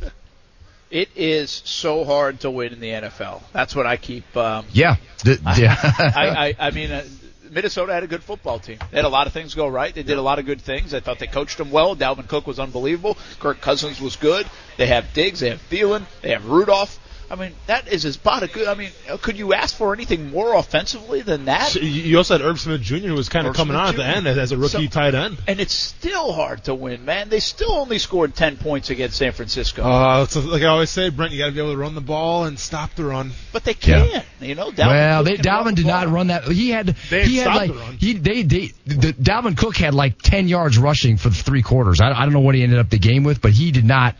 It 0.94 1.08
is 1.16 1.50
so 1.64 2.04
hard 2.04 2.38
to 2.42 2.52
win 2.52 2.72
in 2.72 2.78
the 2.78 2.90
NFL. 2.90 3.42
That's 3.52 3.74
what 3.74 3.84
I 3.84 3.96
keep. 3.96 4.36
Um, 4.36 4.64
Yeah, 4.70 4.94
Th- 5.18 5.40
yeah. 5.58 5.74
I, 5.98 6.46
I, 6.46 6.68
I 6.68 6.70
mean, 6.70 6.92
uh, 6.92 7.02
Minnesota 7.50 7.92
had 7.92 8.04
a 8.04 8.06
good 8.06 8.22
football 8.22 8.60
team. 8.60 8.78
They 8.92 8.98
had 8.98 9.04
a 9.04 9.08
lot 9.08 9.26
of 9.26 9.32
things 9.32 9.56
go 9.56 9.66
right. 9.66 9.92
They 9.92 10.04
did 10.04 10.18
a 10.18 10.22
lot 10.22 10.38
of 10.38 10.46
good 10.46 10.60
things. 10.60 10.94
I 10.94 11.00
thought 11.00 11.18
they 11.18 11.26
coached 11.26 11.58
them 11.58 11.72
well. 11.72 11.96
Dalvin 11.96 12.28
Cook 12.28 12.46
was 12.46 12.60
unbelievable. 12.60 13.18
Kirk 13.40 13.60
Cousins 13.60 14.00
was 14.00 14.14
good. 14.14 14.46
They 14.76 14.86
have 14.86 15.12
Diggs. 15.14 15.40
They 15.40 15.50
have 15.50 15.68
Thielen. 15.68 16.04
They 16.22 16.30
have 16.30 16.46
Rudolph. 16.46 17.00
I 17.30 17.36
mean, 17.36 17.52
that 17.66 17.88
is 17.88 18.04
as 18.04 18.16
about 18.16 18.42
a 18.42 18.48
good. 18.48 18.68
I 18.68 18.74
mean, 18.74 18.90
could 19.22 19.38
you 19.38 19.54
ask 19.54 19.74
for 19.76 19.94
anything 19.94 20.30
more 20.30 20.54
offensively 20.54 21.22
than 21.22 21.46
that? 21.46 21.68
So 21.68 21.80
you 21.80 21.86
you 21.88 22.18
also 22.18 22.34
had 22.38 22.46
Irv 22.46 22.60
Smith 22.60 22.82
Jr. 22.82 22.96
who 22.96 23.14
was 23.14 23.28
kind 23.28 23.46
of 23.46 23.50
Irv 23.52 23.56
coming 23.56 23.74
Smith 23.76 23.80
on 23.82 23.88
at 23.88 23.96
the 23.96 24.04
end 24.04 24.26
as, 24.28 24.38
as 24.38 24.52
a 24.52 24.56
rookie 24.58 24.84
So- 24.84 24.88
tight 24.88 25.14
end. 25.14 25.38
And 25.46 25.58
it's 25.60 25.72
still 25.74 26.32
hard 26.32 26.64
to 26.64 26.74
win, 26.74 27.04
man. 27.04 27.28
They 27.30 27.40
still 27.40 27.72
only 27.72 27.98
scored 27.98 28.34
ten 28.34 28.56
points 28.56 28.90
against 28.90 29.16
San 29.16 29.32
Francisco, 29.32 29.82
Uh, 29.82 30.26
so 30.26 30.40
like 30.40 30.62
I 30.62 30.66
always 30.66 30.90
say, 30.90 31.08
Brent, 31.10 31.32
you 31.32 31.38
got 31.38 31.46
to 31.46 31.52
be 31.52 31.60
able 31.60 31.72
to 31.72 31.76
run 31.78 31.94
the 31.94 32.00
ball 32.00 32.44
and 32.44 32.58
stop 32.58 32.94
the 32.94 33.04
run. 33.04 33.32
but 33.52 33.64
they 33.64 33.74
can't. 33.74 34.24
You 34.40 34.54
know, 34.54 34.70
Dalvin 34.70 34.86
well, 34.88 35.24
they, 35.24 35.36
Dalvin 35.36 35.70
the 35.70 35.72
did 35.76 35.86
not 35.86 36.08
run 36.08 36.26
that. 36.26 36.44
He 36.44 36.70
had 36.70 36.88
They 37.10 37.20
had 37.20 37.28
he 37.28 37.36
had 37.38 37.46
like 37.54 37.72
the 37.72 37.78
run. 37.78 37.96
he 37.98 38.12
they 38.14 38.42
they 38.42 38.72
the, 38.86 39.12
Dalvin 39.14 39.56
Cook 39.56 39.76
had 39.76 39.94
like 39.94 40.20
ten 40.20 40.46
yards 40.48 40.76
rushing 40.78 41.16
for 41.16 41.30
the 41.30 41.34
three 41.36 41.62
quarters. 41.62 42.00
I, 42.00 42.12
I 42.12 42.24
don't 42.24 42.32
know 42.34 42.40
what 42.40 42.54
he 42.54 42.62
ended 42.62 42.78
up 42.78 42.90
the 42.90 42.98
game 42.98 43.24
with, 43.24 43.40
but 43.40 43.52
he 43.52 43.70
did 43.72 43.84
not 43.84 44.14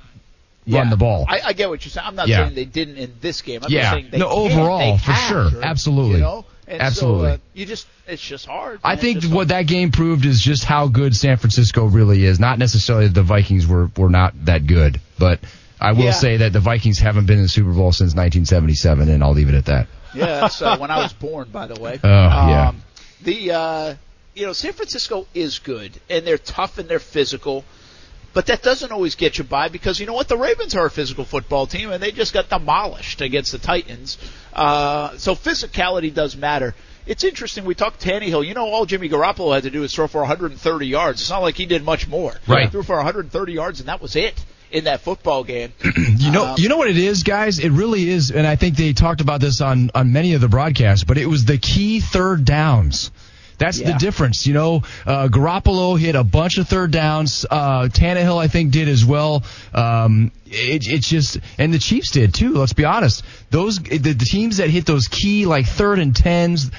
run 0.67 0.91
the 0.91 0.97
ball. 0.97 1.27
I, 1.29 1.41
I 1.47 1.53
get 1.53 1.69
what 1.69 1.85
you're 1.85 1.91
saying. 1.91 2.07
I'm 2.07 2.15
not 2.17 2.29
Yeah. 2.29 2.45
saying 2.45 2.55
they 2.55 2.65
didn't 2.65 2.97
in 2.99 3.15
this 3.21 3.43
game. 3.43 3.61
I'm 3.65 3.71
Yeah. 3.71 3.81
just 3.83 3.93
saying 3.93 4.09
they 4.11 4.19
No, 4.19 4.29
can. 4.49 4.53
overall, 4.59 4.79
They 4.79 4.99
for 4.99 5.13
have, 5.13 5.29
sure. 5.53 5.63
Absolutely. 5.65 6.17
You 6.17 6.21
know? 6.23 6.45
And 6.67 6.81
Absolutely. 6.81 7.29
So, 7.29 7.35
uh, 7.35 7.39
you 7.53 7.67
just, 7.67 7.87
it's 8.09 8.23
just 8.23 8.47
hard. 8.47 8.81
I 8.83 8.97
think 8.97 9.17
It's 9.19 9.25
just 9.27 9.35
what 9.37 9.49
that 9.49 9.67
game 9.67 9.91
proved 9.93 10.25
is 10.25 10.41
just 10.41 10.65
how 10.65 10.89
good 10.89 11.15
San 11.15 11.37
Francisco 11.37 11.85
really 11.85 12.25
is. 12.25 12.41
Not 12.41 12.59
necessarily 12.59 13.07
that 13.09 13.13
the 13.15 13.23
Vikings 13.23 13.67
were 13.67 13.91
were 13.99 14.09
not 14.09 14.33
that 14.47 14.67
good, 14.67 14.99
but 15.19 15.41
I 15.79 15.93
will 15.93 16.05
Yeah. 16.05 16.13
say 16.13 16.39
that 16.39 16.55
the 16.55 16.61
Vikings 16.61 16.99
haven't 16.99 17.27
been 17.27 17.37
in 17.37 17.43
the 17.43 17.49
Super 17.51 17.73
Bowl 17.73 17.93
since 17.93 18.15
1977, 18.15 19.11
and 19.11 19.23
I'll 19.23 19.33
leave 19.35 19.51
it 19.51 19.55
at 19.55 19.67
that. 19.67 19.89
Yeah, 20.15 20.41
that's 20.41 20.63
uh, 20.63 20.79
when 20.79 20.91
I 20.91 21.03
was 21.03 21.13
born, 21.13 21.49
by 21.53 21.67
the 21.67 21.79
way. 21.79 22.01
Oh, 22.05 22.09
yeah. 22.09 22.69
Um, 22.69 22.83
the 23.23 23.51
uh, 23.53 23.95
you 24.35 24.47
know 24.47 24.55
San 24.55 24.73
Francisco 24.73 25.27
is 25.35 25.59
good 25.59 25.93
and 26.09 26.27
they're 26.27 26.39
tough 26.39 26.79
and 26.79 26.89
they're 26.89 26.99
physical, 26.99 27.65
but 28.35 28.47
that 28.47 28.63
doesn't 28.63 28.93
always 28.93 29.15
get 29.15 29.39
you 29.39 29.45
by 29.45 29.69
because 29.69 29.99
you 30.01 30.07
know 30.07 30.13
what 30.13 30.29
the 30.29 30.37
Ravens 30.37 30.75
are 30.75 30.87
a 30.87 30.91
physical 30.91 31.25
football 31.25 31.67
team 31.67 31.91
and 31.91 32.03
they 32.03 32.11
just 32.13 32.35
got 32.35 32.49
demolished 32.49 33.21
against 33.21 33.53
the 33.53 33.59
Titans. 33.59 34.19
Uh, 34.53 35.17
so 35.17 35.35
physicality 35.35 36.13
does 36.13 36.37
matter. 36.37 36.75
it's 37.07 37.25
interesting. 37.25 37.65
We 37.65 37.75
talked 37.75 38.01
Tannehill. 38.03 38.47
You 38.47 38.55
know, 38.55 38.67
all 38.67 38.87
Jimmy 38.87 39.09
Garoppolo 39.09 39.55
had 39.55 39.63
to 39.65 39.71
do 39.71 39.81
was 39.81 39.95
throw 39.95 40.07
for 40.09 40.21
130 40.21 40.87
yards. 40.87 41.21
It's 41.21 41.31
not 41.31 41.43
like 41.43 41.55
he 41.57 41.67
did 41.67 41.85
much 41.85 42.09
more. 42.09 42.33
Right. 42.49 42.65
He 42.65 42.71
threw 42.71 42.83
for 42.83 42.97
130 42.97 43.53
yards, 43.53 43.81
and 43.81 43.89
that 43.89 44.01
was 44.01 44.17
it 44.17 44.35
in 44.71 44.85
that 44.85 45.01
football 45.01 45.45
game. 45.45 45.73
You 46.17 46.31
know, 46.31 46.47
Um, 46.47 46.55
you 46.59 46.71
know 46.71 46.79
what 46.79 46.89
it 46.89 46.97
is, 46.97 47.23
guys. 47.23 47.59
It 47.59 47.69
really 47.71 48.09
is, 48.09 48.31
and 48.31 48.47
I 48.47 48.57
think 48.57 48.77
they 48.77 48.95
talked 48.95 49.21
about 49.21 49.41
this 49.43 49.61
on 49.61 49.91
on 49.95 50.13
many 50.13 50.33
of 50.33 50.41
the 50.41 50.49
broadcasts. 50.49 51.05
But 51.05 51.19
it 51.19 51.27
was 51.27 51.45
the 51.45 51.59
key 51.59 52.01
third 52.01 52.47
downs. 52.47 53.11
That's 53.59 53.79
the 53.81 53.93
difference. 53.99 54.47
You 54.47 54.55
know, 54.55 54.83
uh, 55.07 55.29
Garoppolo 55.29 55.99
hit 55.99 56.15
a 56.17 56.25
bunch 56.25 56.59
of 56.59 56.69
third 56.69 56.91
downs. 56.91 57.47
Uh, 57.49 57.89
Tannehill, 57.89 58.39
I 58.39 58.49
think, 58.49 58.73
did 58.73 58.89
as 58.89 59.05
well. 59.05 59.43
Um, 59.73 60.33
it, 60.47 60.87
it's 60.89 61.09
just, 61.09 61.39
and 61.59 61.73
the 61.73 61.79
Chiefs 61.79 62.11
did 62.11 62.35
too. 62.35 62.55
Let's 62.55 62.73
be 62.73 62.85
honest. 62.85 63.23
Those 63.51 63.79
the, 63.79 63.99
the 63.99 64.15
teams 64.25 64.57
that 64.59 64.71
hit 64.71 64.87
those 64.87 65.09
key 65.09 65.47
like 65.47 65.67
third 65.67 65.99
and 65.99 66.15
tens. 66.15 66.71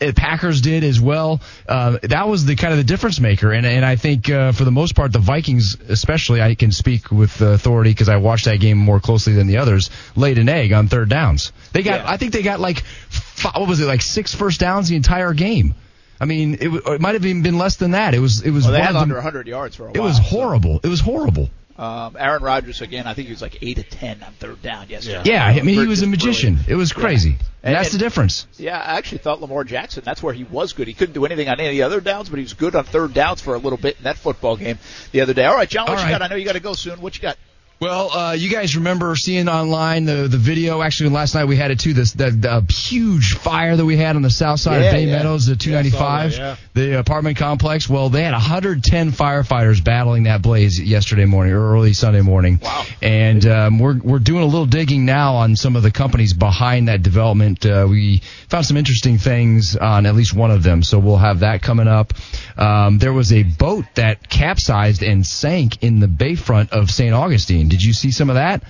uh, 0.00 0.12
Packers 0.16 0.60
did 0.60 0.84
as 0.84 1.00
well. 1.00 1.40
Uh, 1.68 1.98
that 2.02 2.26
was 2.28 2.44
the 2.46 2.56
kind 2.56 2.72
of 2.72 2.78
the 2.78 2.84
difference 2.84 3.20
maker, 3.20 3.52
and 3.52 3.66
and 3.66 3.84
I 3.84 3.96
think 3.96 4.28
uh, 4.30 4.52
for 4.52 4.64
the 4.64 4.70
most 4.72 4.94
part, 4.96 5.12
the 5.12 5.18
Vikings, 5.18 5.76
especially, 5.88 6.40
I 6.42 6.54
can 6.54 6.72
speak 6.72 7.10
with 7.10 7.40
authority 7.40 7.90
because 7.90 8.08
I 8.08 8.16
watched 8.16 8.46
that 8.46 8.58
game 8.58 8.78
more 8.78 9.00
closely 9.00 9.34
than 9.34 9.46
the 9.46 9.58
others. 9.58 9.90
Laid 10.16 10.38
an 10.38 10.48
egg 10.48 10.72
on 10.72 10.88
third 10.88 11.08
downs. 11.08 11.52
They 11.72 11.82
got, 11.82 12.00
Yeah. 12.00 12.10
I 12.10 12.16
think 12.16 12.32
they 12.32 12.42
got 12.42 12.58
like, 12.58 12.80
fi- 12.80 13.58
what 13.58 13.68
was 13.68 13.80
it, 13.80 13.86
like 13.86 14.02
six 14.02 14.34
first 14.34 14.58
downs 14.60 14.88
the 14.88 14.96
entire 14.96 15.34
game. 15.34 15.74
I 16.22 16.24
mean, 16.24 16.54
it, 16.54 16.64
w- 16.70 16.82
it 16.86 17.00
might 17.00 17.14
have 17.14 17.26
even 17.26 17.42
been 17.42 17.58
less 17.58 17.76
than 17.76 17.90
that. 17.90 18.14
It 18.14 18.20
was, 18.20 18.42
it 18.42 18.50
was. 18.50 18.62
well, 18.64 18.72
they 18.72 18.80
had 18.80 18.94
under 18.94 19.16
100 19.16 19.48
yards 19.48 19.74
for 19.74 19.82
a 19.82 19.86
while. 19.86 19.96
It 19.96 20.00
was 20.00 20.16
so. 20.18 20.22
horrible. 20.22 20.78
It 20.82 20.86
was 20.88 21.00
horrible. 21.00 21.50
Um, 21.76 22.16
Aaron 22.18 22.42
Rodgers 22.42 22.80
again. 22.80 23.06
I 23.08 23.14
think 23.14 23.26
he 23.26 23.32
was 23.32 23.42
like 23.42 23.58
eight 23.62 23.78
to 23.78 23.82
ten 23.82 24.22
on 24.22 24.32
third 24.34 24.62
down 24.62 24.88
yesterday. 24.88 25.22
Yeah, 25.24 25.44
I 25.44 25.60
mean, 25.62 25.80
he 25.80 25.86
was 25.86 26.02
a 26.02 26.06
magician. 26.06 26.54
brilliant. 26.54 26.72
It 26.72 26.76
was 26.76 26.92
crazy. 26.92 27.30
And, 27.30 27.38
And- 27.64 27.74
that's 27.76 27.90
the 27.90 27.98
difference. 27.98 28.46
Yeah, 28.56 28.78
I 28.78 28.98
actually 28.98 29.18
thought 29.18 29.40
Lamar 29.40 29.64
Jackson. 29.64 30.02
That's 30.04 30.22
where 30.22 30.32
he 30.34 30.44
was 30.44 30.74
good. 30.74 30.86
He 30.86 30.94
couldn't 30.94 31.14
do 31.14 31.24
anything 31.24 31.48
on 31.48 31.58
any 31.58 31.82
other 31.82 32.00
downs, 32.00 32.28
but 32.28 32.36
he 32.36 32.42
was 32.44 32.52
good 32.54 32.76
on 32.76 32.84
third 32.84 33.14
downs 33.14 33.40
for 33.40 33.54
a 33.54 33.58
little 33.58 33.78
bit 33.78 33.96
in 33.98 34.04
that 34.04 34.16
football 34.16 34.56
game 34.56 34.78
the 35.10 35.22
other 35.22 35.34
day. 35.34 35.44
All 35.46 35.56
right, 35.56 35.68
John, 35.68 35.86
what 35.88 35.94
All 35.98 36.04
you 36.04 36.04
right. 36.04 36.10
got? 36.18 36.22
I 36.22 36.28
know 36.28 36.36
you 36.36 36.44
got 36.44 36.52
to 36.52 36.60
go 36.60 36.74
soon. 36.74 37.00
What 37.00 37.16
you 37.16 37.22
got? 37.22 37.36
Well, 37.82 38.12
uh, 38.12 38.32
you 38.34 38.48
guys 38.48 38.76
remember 38.76 39.16
seeing 39.16 39.48
online 39.48 40.04
the 40.04 40.28
the 40.28 40.38
video? 40.38 40.82
Actually, 40.82 41.10
last 41.10 41.34
night 41.34 41.46
we 41.46 41.56
had 41.56 41.72
it 41.72 41.80
too. 41.80 41.94
This 41.94 42.12
the, 42.12 42.30
the 42.30 42.60
huge 42.72 43.34
fire 43.34 43.76
that 43.76 43.84
we 43.84 43.96
had 43.96 44.14
on 44.14 44.22
the 44.22 44.30
south 44.30 44.60
side 44.60 44.82
Yeah, 44.82 44.86
of 44.86 44.92
Bay 44.92 45.06
yeah. 45.06 45.16
Meadows, 45.16 45.46
the 45.46 45.56
295, 45.56 46.30
Yeah, 46.30 46.38
that, 46.38 46.58
the 46.74 46.98
apartment 47.00 47.38
complex. 47.38 47.88
Well, 47.88 48.08
they 48.08 48.22
had 48.22 48.34
110 48.34 49.10
firefighters 49.10 49.82
battling 49.82 50.22
that 50.24 50.42
blaze 50.42 50.80
yesterday 50.80 51.24
morning 51.24 51.54
or 51.54 51.72
early 51.72 51.92
Sunday 51.92 52.20
morning. 52.20 52.60
Wow. 52.62 52.84
And 53.02 53.44
um, 53.46 53.80
we're 53.80 53.98
we're 53.98 54.20
doing 54.20 54.44
a 54.44 54.46
little 54.46 54.66
digging 54.66 55.04
now 55.04 55.34
on 55.34 55.56
some 55.56 55.74
of 55.74 55.82
the 55.82 55.90
companies 55.90 56.34
behind 56.34 56.86
that 56.86 57.02
development. 57.02 57.66
Uh, 57.66 57.88
we 57.90 58.18
found 58.48 58.64
some 58.64 58.76
interesting 58.76 59.18
things 59.18 59.74
on 59.74 60.06
at 60.06 60.14
least 60.14 60.34
one 60.34 60.52
of 60.52 60.62
them, 60.62 60.84
so 60.84 61.00
we'll 61.00 61.16
have 61.16 61.40
that 61.40 61.62
coming 61.62 61.88
up. 61.88 62.14
Um, 62.56 62.98
there 62.98 63.12
was 63.12 63.32
a 63.32 63.42
boat 63.42 63.86
that 63.96 64.30
capsized 64.30 65.02
and 65.02 65.26
sank 65.26 65.82
in 65.82 65.98
the 65.98 66.06
bayfront 66.06 66.70
of 66.70 66.88
St. 66.88 67.12
Augustine. 67.12 67.71
Did 67.72 67.82
you 67.82 67.94
see 67.94 68.10
some 68.10 68.28
of 68.28 68.34
that? 68.34 68.62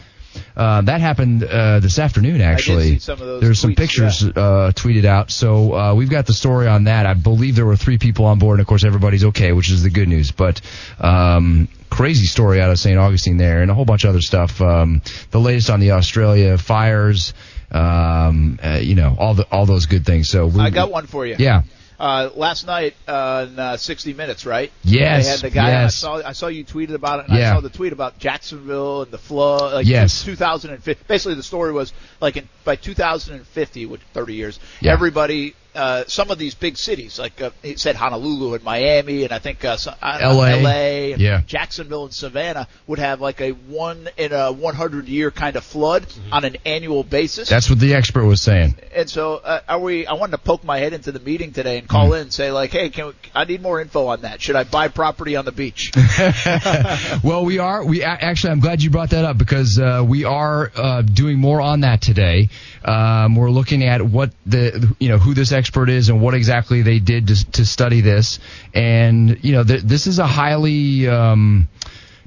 Uh, 0.57 0.81
that 0.83 1.01
happened 1.01 1.43
uh, 1.43 1.81
this 1.81 1.99
afternoon, 1.99 2.41
actually. 2.41 2.91
see 2.91 2.99
some 3.01 3.21
of 3.21 3.27
those 3.27 3.41
There's 3.41 3.59
some 3.59 3.73
tweets, 3.73 3.77
pictures 3.77 4.23
uh, 4.23 4.71
tweeted 4.77 5.05
out. 5.05 5.33
So 5.33 5.75
uh, 5.75 5.95
we've 5.95 6.09
got 6.09 6.27
the 6.27 6.33
story 6.33 6.69
on 6.69 6.85
that. 6.85 7.05
I 7.05 7.15
believe 7.15 7.57
there 7.57 7.67
were 7.67 7.77
three 7.77 7.99
people 7.99 8.27
on 8.27 8.39
board, 8.39 8.59
and 8.59 8.61
of 8.61 8.69
course 8.69 8.85
everybody's 8.85 9.25
okay, 9.25 9.51
which 9.53 9.71
is 9.73 9.83
the 9.83 9.91
good 9.91 10.07
news. 10.07 10.31
But 10.31 10.61
um, 11.01 11.67
crazy 11.91 12.27
story 12.27 12.61
out 12.61 12.71
of 12.71 12.79
St. 12.79 12.97
Augustine 12.97 13.39
there, 13.39 13.61
and 13.63 13.73
a 13.73 13.75
whole 13.75 13.85
bunch 13.85 14.05
of 14.05 14.11
other 14.11 14.21
stuff. 14.21 14.63
Um, 14.63 15.03
the 15.33 15.41
latest 15.41 15.69
on 15.69 15.81
the 15.81 15.91
Australia 15.91 16.57
fires, 16.57 17.35
um, 17.73 18.61
uh, 18.63 18.79
you 18.81 18.95
know, 18.95 19.17
all 19.19 19.35
the 19.35 19.45
all 19.51 19.67
those 19.67 19.87
good 19.87 20.07
things. 20.07 20.29
So 20.29 20.49
I 20.61 20.71
got 20.71 20.93
one 20.93 21.09
for 21.09 21.27
you. 21.27 21.35
Yeah. 21.39 21.63
Uh, 22.03 22.31
last 22.35 22.67
night 22.67 22.95
uh, 23.07 23.47
in 23.49 23.57
uh, 23.57 23.77
60 23.77 24.13
Minutes, 24.15 24.45
right? 24.45 24.73
Yes, 24.83 25.25
They 25.25 25.31
had 25.31 25.41
the 25.41 25.51
guy. 25.51 25.69
yes. 25.69 25.85
I 26.05 26.21
saw. 26.21 26.29
I 26.31 26.33
saw 26.33 26.49
you 26.49 26.65
tweeted 26.65 26.95
about 26.95 27.21
it, 27.21 27.29
and 27.29 27.39
Yeah. 27.39 27.53
I 27.53 27.55
saw 27.55 27.61
the 27.61 27.71
tweet 27.71 27.93
about 27.93 28.19
Jacksonville 28.19 29.03
and 29.03 29.13
the 29.13 29.19
flood. 29.19 29.73
Like 29.73 29.87
Yes. 29.87 30.25
2050. 30.25 31.05
Basically, 31.07 31.35
the 31.37 31.45
story 31.45 31.71
was 31.71 31.93
like 32.21 32.37
in, 32.37 32.49
by 32.65 32.75
2050, 32.75 33.87
which 33.87 34.01
30 34.15 34.35
years, 34.35 34.59
Yeah. 34.81 34.93
everybody. 34.93 35.55
Uh, 35.75 36.05
some 36.07 36.31
of 36.31 36.39
these 36.39 36.55
big 36.55 36.77
cities, 36.77 37.19
like 37.19 37.41
uh, 37.41 37.51
he 37.63 37.77
said, 37.77 37.97
Honolulu 37.97 38.55
and 38.55 38.63
Miami, 38.63 39.25
and 39.25 39.33
I 39.33 39.39
think 39.39 39.65
uh, 39.65 39.77
I 40.03 40.21
know, 40.21 40.37
LA. 40.39 41.17
Yeah. 41.17 41.41
Jacksonville 41.47 42.05
and 42.05 42.13
Savannah 42.15 42.69
would 42.87 42.99
have 42.99 43.21
like 43.21 43.41
a 43.41 43.53
one 43.53 44.09
in 44.17 44.33
a 44.33 44.53
100 44.53 45.09
year 45.09 45.31
kind 45.31 45.57
of 45.57 45.65
flood 45.65 46.07
on 46.31 46.45
an 46.45 46.57
annual 46.67 47.05
basis. 47.05 47.49
That's 47.49 47.71
what 47.71 47.81
the 47.81 47.95
expert 47.95 48.25
was 48.27 48.43
saying. 48.43 48.77
And 48.95 49.09
so, 49.09 49.37
uh, 49.37 49.61
are 49.69 49.79
we? 49.79 50.07
I 50.07 50.13
wanted 50.13 50.33
to 50.33 50.39
poke 50.43 50.63
my 50.63 50.79
head 50.79 50.93
into 50.93 51.11
the 51.11 51.21
meeting 51.21 51.53
today 51.53 51.79
and 51.79 51.89
call 51.89 52.11
Mm. 52.11 52.17
in 52.17 52.21
and 52.23 52.33
say, 52.33 52.51
like, 52.53 52.71
hey, 52.71 52.91
can 52.91 53.07
we, 53.07 53.13
I 53.35 53.45
need 53.45 53.63
more 53.63 53.81
info 53.81 54.07
on 54.09 54.23
that? 54.23 54.43
Should 54.43 54.57
I 54.57 54.65
buy 54.65 54.89
property 54.89 55.37
on 55.37 55.45
the 55.47 55.53
beach? 55.53 55.93
well, 57.25 57.45
we 57.45 57.59
are. 57.59 57.85
We 57.85 58.03
actually, 58.03 58.51
I'm 58.53 58.61
glad 58.61 58.83
you 58.83 58.91
brought 58.91 59.11
that 59.11 59.25
up 59.25 59.39
because 59.39 59.79
uh, 59.79 60.05
we 60.07 60.25
are 60.25 60.71
uh, 60.77 61.03
doing 61.03 61.39
more 61.39 61.61
on 61.61 61.81
that 61.81 62.01
today. 62.01 62.49
Um, 62.85 63.37
we're 63.37 63.51
looking 63.51 63.85
at 63.85 64.03
what 64.03 64.33
the 64.47 64.95
you 64.99 65.09
know 65.09 65.19
who 65.19 65.35
this 65.35 65.53
expert 65.53 65.89
is 65.89 66.09
and 66.09 66.21
what 66.21 66.35
exactly 66.35 66.83
they 66.83 66.99
did 66.99 67.29
to, 67.29 67.51
to 67.53 67.67
study 67.67 68.01
this, 68.01 68.39
and 68.75 69.43
you 69.45 69.53
know 69.53 69.65
th- 69.65 69.83
this 69.83 70.07
is 70.07 70.19
a 70.19 70.27
highly 70.27 71.09
um, 71.09 71.69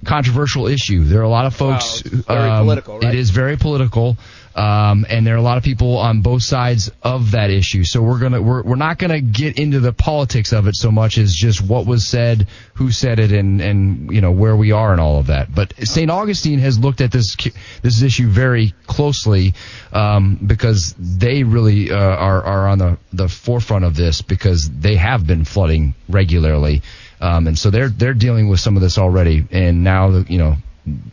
controversial 0.06 0.68
issue. 0.68 1.04
There 1.04 1.20
are 1.20 1.24
a 1.24 1.30
lot 1.30 1.46
of 1.46 1.56
folks. 1.56 2.04
Wow, 2.04 2.22
very 2.28 2.50
um, 2.50 2.66
political, 2.66 3.00
right? 3.00 3.14
It 3.14 3.20
is 3.20 3.30
very 3.32 3.58
political. 3.58 4.18
Um, 4.56 5.06
and 5.10 5.28
there 5.28 5.36
are 5.36 5.38
a 5.38 5.42
lot 5.42 5.58
of 5.58 5.64
people 5.64 5.98
on 5.98 6.22
both 6.22 6.42
sides 6.42 6.90
of 7.04 7.32
that 7.32 7.50
issue. 7.50 7.84
So 7.84 8.02
we're 8.02 8.20
gonna 8.20 8.42
we're 8.42 8.64
we're 8.64 8.78
not 8.78 8.98
gonna 8.98 9.20
get 9.20 9.60
into 9.60 9.82
the 9.82 9.92
politics 9.92 10.54
of 10.54 10.68
it 10.68 10.78
so 10.78 10.92
much 10.92 11.18
as 11.18 11.36
just 11.36 11.62
what 11.62 11.86
was 11.86 12.08
said, 12.08 12.48
who 12.76 12.90
said 12.90 13.20
it, 13.20 13.34
and 13.34 13.60
and 13.60 14.10
you 14.14 14.22
know 14.22 14.32
where 14.32 14.56
we 14.56 14.72
are 14.72 14.94
and 14.94 15.02
all 15.02 15.20
of 15.20 15.28
that. 15.28 15.54
But 15.54 15.74
St. 15.84 16.10
Augustine 16.10 16.60
has 16.60 16.80
looked 16.80 17.02
at 17.02 17.12
this 17.12 17.36
this 17.82 18.02
issue 18.02 18.30
very 18.30 18.74
closely 18.88 19.56
um, 19.92 20.40
because 20.46 20.96
they 20.98 21.44
really 21.44 21.92
uh, 21.92 21.98
are 21.98 22.42
are 22.42 22.68
on 22.70 22.78
the 22.78 22.98
the 23.12 23.28
forefront 23.28 23.84
of 23.84 23.98
this 23.98 24.22
because 24.22 24.70
they 24.70 24.96
have 24.96 25.28
been 25.28 25.44
flooding 25.44 25.96
regularly, 26.08 26.82
um, 27.20 27.48
and 27.48 27.60
so 27.60 27.72
they're 27.72 27.90
they're 27.90 28.14
dealing 28.14 28.48
with 28.48 28.62
some 28.62 28.78
of 28.78 28.82
this 28.82 28.98
already. 28.98 29.46
And 29.52 29.84
now 29.84 30.24
you 30.30 30.38
know 30.38 30.56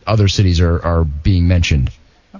other 0.06 0.28
cities 0.28 0.60
are 0.60 0.80
are 0.84 1.02
being 1.02 1.48
mentioned. 1.48 1.90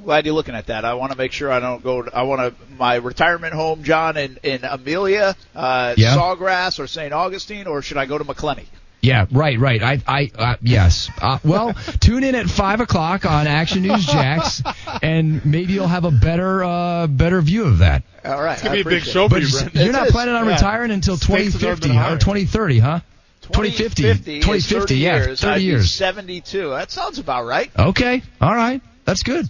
I'm 0.03 0.07
glad 0.07 0.27
you're 0.27 0.35
looking 0.35 0.57
at 0.57 0.67
that. 0.67 0.85
I 0.85 0.95
want 0.95 1.13
to 1.13 1.19
make 1.19 1.31
sure 1.31 1.53
I 1.53 1.61
don't 1.61 1.81
go. 1.81 2.05
I 2.13 2.25
want 2.25 2.41
to 2.41 2.55
my 2.77 2.97
retirement 2.97 3.55
home, 3.55 3.85
John, 3.85 4.17
in 4.17 4.37
in 4.43 4.65
Amelia, 4.65 5.37
uh, 5.55 5.95
Yeah. 5.97 6.17
Sawgrass, 6.17 6.81
or 6.81 6.89
St. 6.89 7.13
Augustine, 7.13 7.69
or 7.69 7.83
should 7.83 7.99
I 7.99 8.07
go 8.07 8.19
to 8.19 8.25
Macclenny? 8.25 8.65
Yeah, 9.01 9.27
right, 9.31 9.57
right. 9.61 9.81
I, 9.81 10.01
I, 10.09 10.31
uh, 10.37 10.57
yes. 10.61 11.09
Uh, 11.21 11.39
well, 11.45 11.73
tune 12.01 12.25
in 12.25 12.35
at 12.35 12.47
five 12.51 12.81
o'clock 12.81 13.25
on 13.25 13.47
Action 13.47 13.83
News 13.83 14.05
Jax, 14.05 14.61
and 15.05 15.45
maybe 15.47 15.73
you'll 15.73 15.87
have 15.87 16.05
a 16.05 16.11
better, 16.11 16.65
uh, 16.65 17.07
better 17.07 17.41
view 17.41 17.65
of 17.67 17.79
that. 17.79 18.03
All 18.25 18.43
right, 18.43 18.55
It's 18.55 18.63
gonna 18.63 18.73
I 18.75 18.83
be 18.83 18.89
a 18.89 18.93
big 18.99 19.05
show 19.05 19.29
for 19.29 19.37
But 19.37 19.43
you, 19.43 19.49
you're 19.73 19.89
It 19.91 19.93
not 19.93 20.07
is. 20.07 20.13
planning 20.13 20.35
on 20.35 20.47
Yeah. 20.47 20.55
retiring 20.55 20.91
until 20.91 21.17
2050 21.17 21.91
or 21.91 22.19
2030, 22.19 22.79
huh? 22.81 23.01
2050. 23.43 24.03
2050, 24.03 24.41
2050, 24.41 24.81
30 24.81 24.97
yeah, 24.97 25.15
years. 25.27 25.41
30 25.41 25.53
I'd 25.53 25.59
be 25.59 25.65
years. 25.65 25.95
72. 25.95 26.71
That 26.71 26.91
sounds 26.91 27.19
about 27.21 27.45
right. 27.47 27.71
Okay, 27.79 28.23
all 28.41 28.55
right. 28.55 28.81
That's 29.05 29.23
good. 29.25 29.49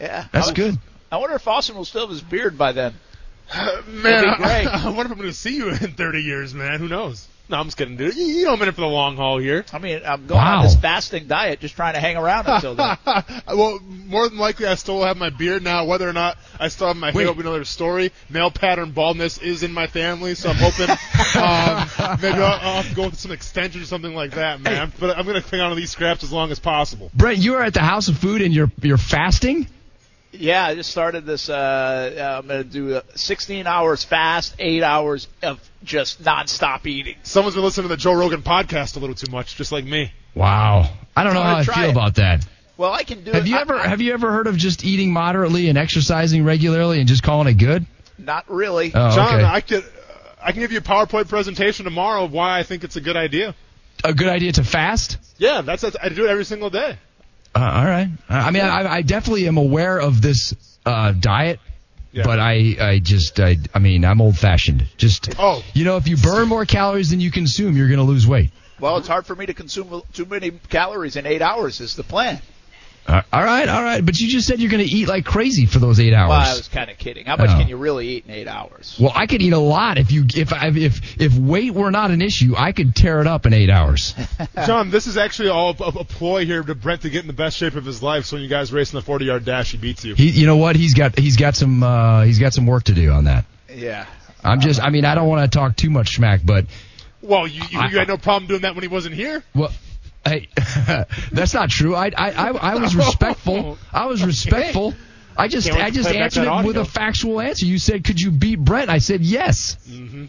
Yeah, 0.00 0.26
That's 0.32 0.48
I, 0.48 0.54
good. 0.54 0.78
I 1.10 1.16
wonder 1.16 1.36
if 1.36 1.46
Austin 1.48 1.76
will 1.76 1.84
still 1.84 2.02
have 2.02 2.10
his 2.10 2.22
beard 2.22 2.56
by 2.58 2.72
then. 2.72 2.94
Man, 3.88 4.24
be 4.24 4.36
great. 4.36 4.66
I, 4.66 4.82
I 4.84 4.90
wonder 4.90 5.04
if 5.06 5.10
I'm 5.12 5.16
going 5.18 5.30
to 5.30 5.32
see 5.32 5.56
you 5.56 5.70
in 5.70 5.76
30 5.94 6.22
years, 6.22 6.52
man. 6.54 6.78
Who 6.78 6.88
knows? 6.88 7.26
No, 7.50 7.56
I'm 7.56 7.64
just 7.64 7.78
kidding, 7.78 7.96
dude. 7.96 8.14
You, 8.14 8.24
you 8.26 8.44
know 8.44 8.52
I'm 8.52 8.60
in 8.60 8.68
it 8.68 8.74
for 8.74 8.82
the 8.82 8.86
long 8.86 9.16
haul 9.16 9.38
here. 9.38 9.64
I 9.72 9.78
mean, 9.78 10.02
I'm 10.04 10.26
going 10.26 10.38
Wow. 10.38 10.58
on 10.58 10.64
this 10.64 10.76
fasting 10.76 11.28
diet, 11.28 11.60
just 11.60 11.74
trying 11.76 11.94
to 11.94 12.00
hang 12.00 12.18
around 12.18 12.46
until 12.46 12.74
then. 12.74 12.98
well, 13.48 13.80
more 13.80 14.28
than 14.28 14.36
likely, 14.36 14.66
I 14.66 14.74
still 14.74 15.02
have 15.02 15.16
my 15.16 15.30
beard 15.30 15.62
now. 15.64 15.86
Whether 15.86 16.06
or 16.06 16.12
not 16.12 16.36
I 16.60 16.68
still 16.68 16.88
have 16.88 16.98
my 16.98 17.06
hair, 17.10 17.16
Wait. 17.16 17.26
will 17.26 17.32
be 17.32 17.40
another 17.40 17.64
story. 17.64 18.12
Male 18.28 18.50
pattern 18.50 18.90
baldness 18.90 19.38
is 19.38 19.62
in 19.62 19.72
my 19.72 19.86
family, 19.86 20.34
so 20.34 20.50
I'm 20.50 20.56
hoping 20.56 20.90
um, 21.42 22.18
maybe 22.20 22.36
I'll, 22.42 22.58
I'll 22.60 22.82
have 22.82 22.90
to 22.90 22.94
go 22.94 23.04
with 23.06 23.18
some 23.18 23.32
extensions 23.32 23.82
or 23.84 23.86
something 23.86 24.14
like 24.14 24.32
that, 24.32 24.60
man. 24.60 24.92
But 25.00 25.16
I'm 25.16 25.24
going 25.24 25.40
to 25.40 25.48
cling 25.48 25.62
on 25.62 25.70
to 25.70 25.74
these 25.76 25.90
scraps 25.90 26.22
as 26.24 26.30
long 26.30 26.50
as 26.50 26.58
possible. 26.58 27.10
Brent, 27.14 27.38
you 27.38 27.54
are 27.54 27.62
at 27.62 27.72
the 27.72 27.80
House 27.80 28.08
of 28.08 28.18
Food 28.18 28.42
and 28.42 28.52
you're 28.52 28.70
you're 28.82 28.98
fasting. 28.98 29.68
Yeah, 30.32 30.66
I 30.66 30.74
just 30.74 30.90
started 30.90 31.24
this. 31.24 31.48
Uh, 31.48 31.54
uh, 32.18 32.38
I'm 32.42 32.46
going 32.48 32.62
to 32.62 32.68
do 32.68 32.94
uh, 32.96 33.00
16 33.14 33.66
hours 33.66 34.04
fast, 34.04 34.54
eight 34.58 34.82
hours 34.82 35.26
of 35.42 35.58
just 35.82 36.22
nonstop 36.22 36.86
eating. 36.86 37.16
Someone's 37.22 37.54
been 37.54 37.64
listening 37.64 37.84
to 37.84 37.88
the 37.88 37.96
Joe 37.96 38.12
Rogan 38.12 38.42
podcast 38.42 38.96
a 38.96 38.98
little 38.98 39.14
too 39.14 39.30
much, 39.30 39.56
just 39.56 39.72
like 39.72 39.84
me. 39.86 40.12
Wow. 40.34 40.90
I 41.16 41.24
don't 41.24 41.32
know 41.34 41.40
I'm 41.40 41.64
how 41.64 41.72
I 41.72 41.74
feel 41.76 41.88
it. 41.88 41.92
about 41.92 42.16
that. 42.16 42.46
Well, 42.76 42.92
I 42.92 43.04
can 43.04 43.24
do 43.24 43.32
Have 43.32 43.46
it. 43.46 43.48
you 43.48 43.56
I- 43.56 43.60
ever 43.62 43.76
I- 43.76 43.86
have 43.88 44.00
you 44.02 44.12
ever 44.12 44.30
heard 44.30 44.46
of 44.46 44.56
just 44.56 44.84
eating 44.84 45.12
moderately 45.12 45.68
and 45.68 45.78
exercising 45.78 46.44
regularly 46.44 46.98
and 47.00 47.08
just 47.08 47.22
calling 47.22 47.48
it 47.48 47.54
good? 47.54 47.86
Not 48.18 48.50
really. 48.50 48.92
Oh, 48.94 49.14
John, 49.14 49.36
okay. 49.36 49.44
I 49.44 49.60
could. 49.62 49.84
I 50.40 50.52
can 50.52 50.60
give 50.60 50.70
you 50.72 50.78
a 50.78 50.82
PowerPoint 50.82 51.28
presentation 51.28 51.84
tomorrow 51.84 52.24
of 52.24 52.32
why 52.32 52.58
I 52.58 52.62
think 52.62 52.84
it's 52.84 52.96
a 52.96 53.00
good 53.00 53.16
idea. 53.16 53.54
A 54.04 54.14
good 54.14 54.28
idea 54.28 54.52
to 54.52 54.62
fast? 54.64 55.18
Yeah, 55.38 55.62
that's, 55.62 55.82
that's 55.82 55.96
I 56.00 56.08
do 56.10 56.26
it 56.26 56.28
every 56.30 56.44
single 56.44 56.70
day. 56.70 56.96
Uh, 57.58 57.78
all 57.78 57.84
right. 57.84 58.08
Uh, 58.30 58.34
I 58.34 58.50
mean, 58.50 58.62
I, 58.64 58.86
I 58.96 59.02
definitely 59.02 59.48
am 59.48 59.56
aware 59.56 59.98
of 59.98 60.22
this 60.22 60.54
uh, 60.86 61.12
diet 61.12 61.58
Yeah. 62.12 62.22
But 62.24 62.38
I, 62.38 62.76
I 62.80 62.98
just, 63.00 63.38
I, 63.40 63.56
I 63.74 63.78
mean, 63.80 64.04
I'm 64.04 64.20
old 64.20 64.38
fashioned. 64.38 64.86
Just, 64.96 65.28
Oh. 65.38 65.62
you 65.74 65.84
know, 65.84 65.96
if 65.98 66.08
you 66.08 66.16
burn 66.16 66.48
more 66.48 66.64
calories 66.64 67.10
than 67.10 67.20
you 67.20 67.30
consume, 67.30 67.76
you're 67.76 67.88
going 67.88 67.98
to 67.98 68.04
lose 68.04 68.26
weight. 68.26 68.50
Well, 68.80 68.96
it's 68.96 69.08
hard 69.08 69.26
for 69.26 69.34
me 69.34 69.46
to 69.46 69.54
consume 69.54 70.02
too 70.12 70.24
many 70.24 70.52
calories 70.70 71.16
in 71.16 71.26
eight 71.26 71.42
hours. 71.42 71.80
Is 71.80 71.96
the 71.96 72.04
plan? 72.04 72.40
Uh, 73.06 73.22
all 73.32 73.42
right, 73.42 73.66
all 73.70 73.82
right. 73.82 74.04
But 74.04 74.20
you 74.20 74.28
just 74.28 74.46
said 74.46 74.60
you're 74.60 74.70
going 74.70 74.84
to 74.86 74.90
eat 74.90 75.08
like 75.08 75.24
crazy 75.24 75.64
for 75.64 75.78
those 75.78 75.98
eight 75.98 76.12
hours. 76.12 76.28
Well, 76.28 76.40
I 76.40 76.54
was 76.54 76.68
kind 76.68 76.90
of 76.90 76.98
kidding. 76.98 77.24
How 77.24 77.36
much 77.36 77.48
Oh. 77.50 77.58
can 77.58 77.66
you 77.68 77.78
really 77.78 78.06
eat 78.08 78.24
in 78.26 78.32
eight 78.34 78.46
hours? 78.48 78.96
Well, 79.00 79.12
I 79.14 79.26
could 79.26 79.40
eat 79.40 79.54
a 79.54 79.58
lot 79.58 79.96
if 79.96 80.12
you 80.12 80.26
if 80.34 80.52
I, 80.52 80.68
if 80.68 81.18
if 81.18 81.34
weight 81.34 81.72
were 81.72 81.90
not 81.90 82.10
an 82.10 82.20
issue, 82.20 82.54
I 82.56 82.72
could 82.72 82.94
tear 82.94 83.22
it 83.22 83.26
up 83.26 83.46
in 83.46 83.54
eight 83.54 83.70
hours. 83.70 84.14
John, 84.66 84.90
this 84.90 85.06
is 85.06 85.16
actually 85.16 85.48
all 85.48 85.70
a, 85.80 85.84
a 86.00 86.04
ploy 86.04 86.44
here 86.44 86.62
to 86.62 86.74
Brent 86.74 87.00
to 87.02 87.10
get 87.10 87.22
in 87.22 87.28
the 87.28 87.32
best 87.32 87.56
shape 87.56 87.76
of 87.76 87.84
his 87.86 88.02
life. 88.02 88.26
So 88.26 88.36
when 88.36 88.42
you 88.42 88.48
guys 88.50 88.72
race 88.74 88.92
in 88.92 88.96
the 88.98 89.02
40 89.02 89.24
yard 89.24 89.44
dash, 89.46 89.72
he 89.72 89.78
beats 89.78 90.04
you. 90.04 90.14
He, 90.14 90.28
you 90.28 90.46
know 90.46 90.56
what? 90.58 90.76
He's 90.76 90.92
got 90.92 91.18
he's 91.18 91.38
got 91.38 91.56
some 91.56 91.82
uh, 91.82 92.24
he's 92.24 92.38
got 92.38 92.52
some 92.52 92.66
work 92.66 92.84
to 92.84 92.92
do 92.92 93.10
on 93.10 93.24
that. 93.24 93.46
Yeah. 93.74 94.04
I'm 94.44 94.60
just 94.60 94.82
I 94.82 94.90
mean 94.90 95.06
I 95.06 95.14
don't 95.14 95.28
want 95.28 95.50
to 95.50 95.58
talk 95.58 95.76
too 95.76 95.88
much 95.90 96.14
smack, 96.16 96.40
but 96.44 96.66
Well, 97.22 97.46
you, 97.46 97.62
you, 97.70 97.80
I- 97.80 97.88
you 97.88 97.98
had 97.98 98.08
no 98.08 98.18
problem 98.18 98.48
doing 98.48 98.60
that 98.62 98.74
when 98.74 98.82
he 98.82 98.88
wasn't 98.88 99.14
here. 99.14 99.42
well. 99.54 99.72
Hey, 100.24 100.48
that's 101.32 101.54
not 101.54 101.70
true. 101.70 101.94
I, 101.94 102.06
I, 102.16 102.30
I, 102.30 102.48
I 102.50 102.74
was 102.76 102.94
respectful. 103.06 103.78
I 103.92 104.06
was 104.06 104.22
respectful. 104.24 104.94
I 105.36 105.48
just, 105.48 105.70
I 105.70 105.90
just 105.90 106.08
answered 106.10 106.44
that 106.46 106.64
it 106.64 106.66
with 106.66 106.76
a 106.76 106.84
factual 106.84 107.40
answer. 107.40 107.64
You 107.64 107.78
said, 107.78 108.02
"Could 108.04 108.20
you 108.20 108.30
beat 108.32 108.56
Brent?" 108.56 108.90
I 108.90 108.98
said, 108.98 109.20
"Yes." 109.22 109.76
Mm-hmm. 109.88 110.24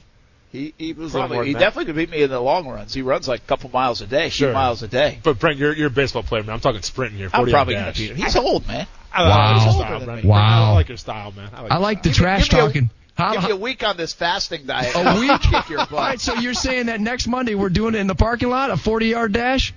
He, 0.51 0.73
he 0.79 0.93
was 0.93 1.11
Probably 1.11 1.45
he 1.47 1.53
definitely 1.53 1.85
could 1.85 1.95
beat 1.95 2.09
me 2.09 2.23
in 2.23 2.29
the 2.31 2.39
long 2.39 2.67
runs. 2.67 2.91
He 2.93 3.03
runs 3.03 3.27
like 3.27 3.41
a 3.41 3.45
couple 3.45 3.69
miles 3.69 4.01
a 4.01 4.07
day, 4.07 4.29
Sure. 4.29 4.47
few 4.47 4.53
miles 4.55 4.81
a 4.81 4.87
day. 4.87 5.19
But 5.21 5.37
Brent, 5.37 5.57
you're, 5.57 5.75
you're 5.75 5.87
a 5.87 5.91
baseball 5.91 6.23
player, 6.23 6.41
man. 6.41 6.55
I'm 6.55 6.59
talking 6.59 6.81
sprinting 6.81 7.19
here. 7.19 7.29
40 7.29 7.43
I'm 7.43 7.49
probably 7.53 7.73
yard 7.75 7.83
going 7.85 7.93
to 7.93 7.99
dash. 7.99 8.09
beat 8.09 8.17
him. 8.17 8.25
He's 8.25 8.35
old, 8.35 8.67
man. 8.67 8.87
I, 9.13 9.23
Wow. 9.27 9.29
I 9.29 9.53
like 9.53 9.59
your 9.67 9.77
style, 9.77 9.99
than 9.99 10.05
Brent. 10.07 10.23
me. 10.23 10.31
I 10.31 10.71
like 10.73 10.87
your 10.89 10.97
style, 10.97 11.31
man. 11.33 11.49
I 11.53 11.61
like, 11.61 11.71
I 11.71 11.77
like 11.77 12.03
the 12.03 12.13
style. 12.13 12.23
trash 12.23 12.49
give 12.49 12.53
me 12.57 12.59
a- 12.59 12.67
talking. 12.67 12.89
How, 13.13 13.31
Give 13.33 13.41
how- 13.41 13.47
me 13.49 13.53
a 13.53 13.57
week 13.57 13.83
on 13.83 13.95
this 13.97 14.13
fasting 14.13 14.65
diet. 14.65 14.91
A 14.95 15.19
week? 15.19 15.39
Kick 15.41 15.69
your 15.69 15.79
butt. 15.79 15.91
right, 15.91 16.19
so 16.21 16.33
you're 16.35 16.53
saying 16.55 16.87
that 16.87 16.99
next 16.99 17.27
Monday 17.27 17.53
we're 17.53 17.69
doing 17.69 17.93
it 17.93 17.99
in 17.99 18.07
the 18.07 18.15
parking 18.15 18.49
lot, 18.49 18.71
a 18.71 18.77
40 18.77 19.05
yard 19.07 19.33
dash? 19.33 19.73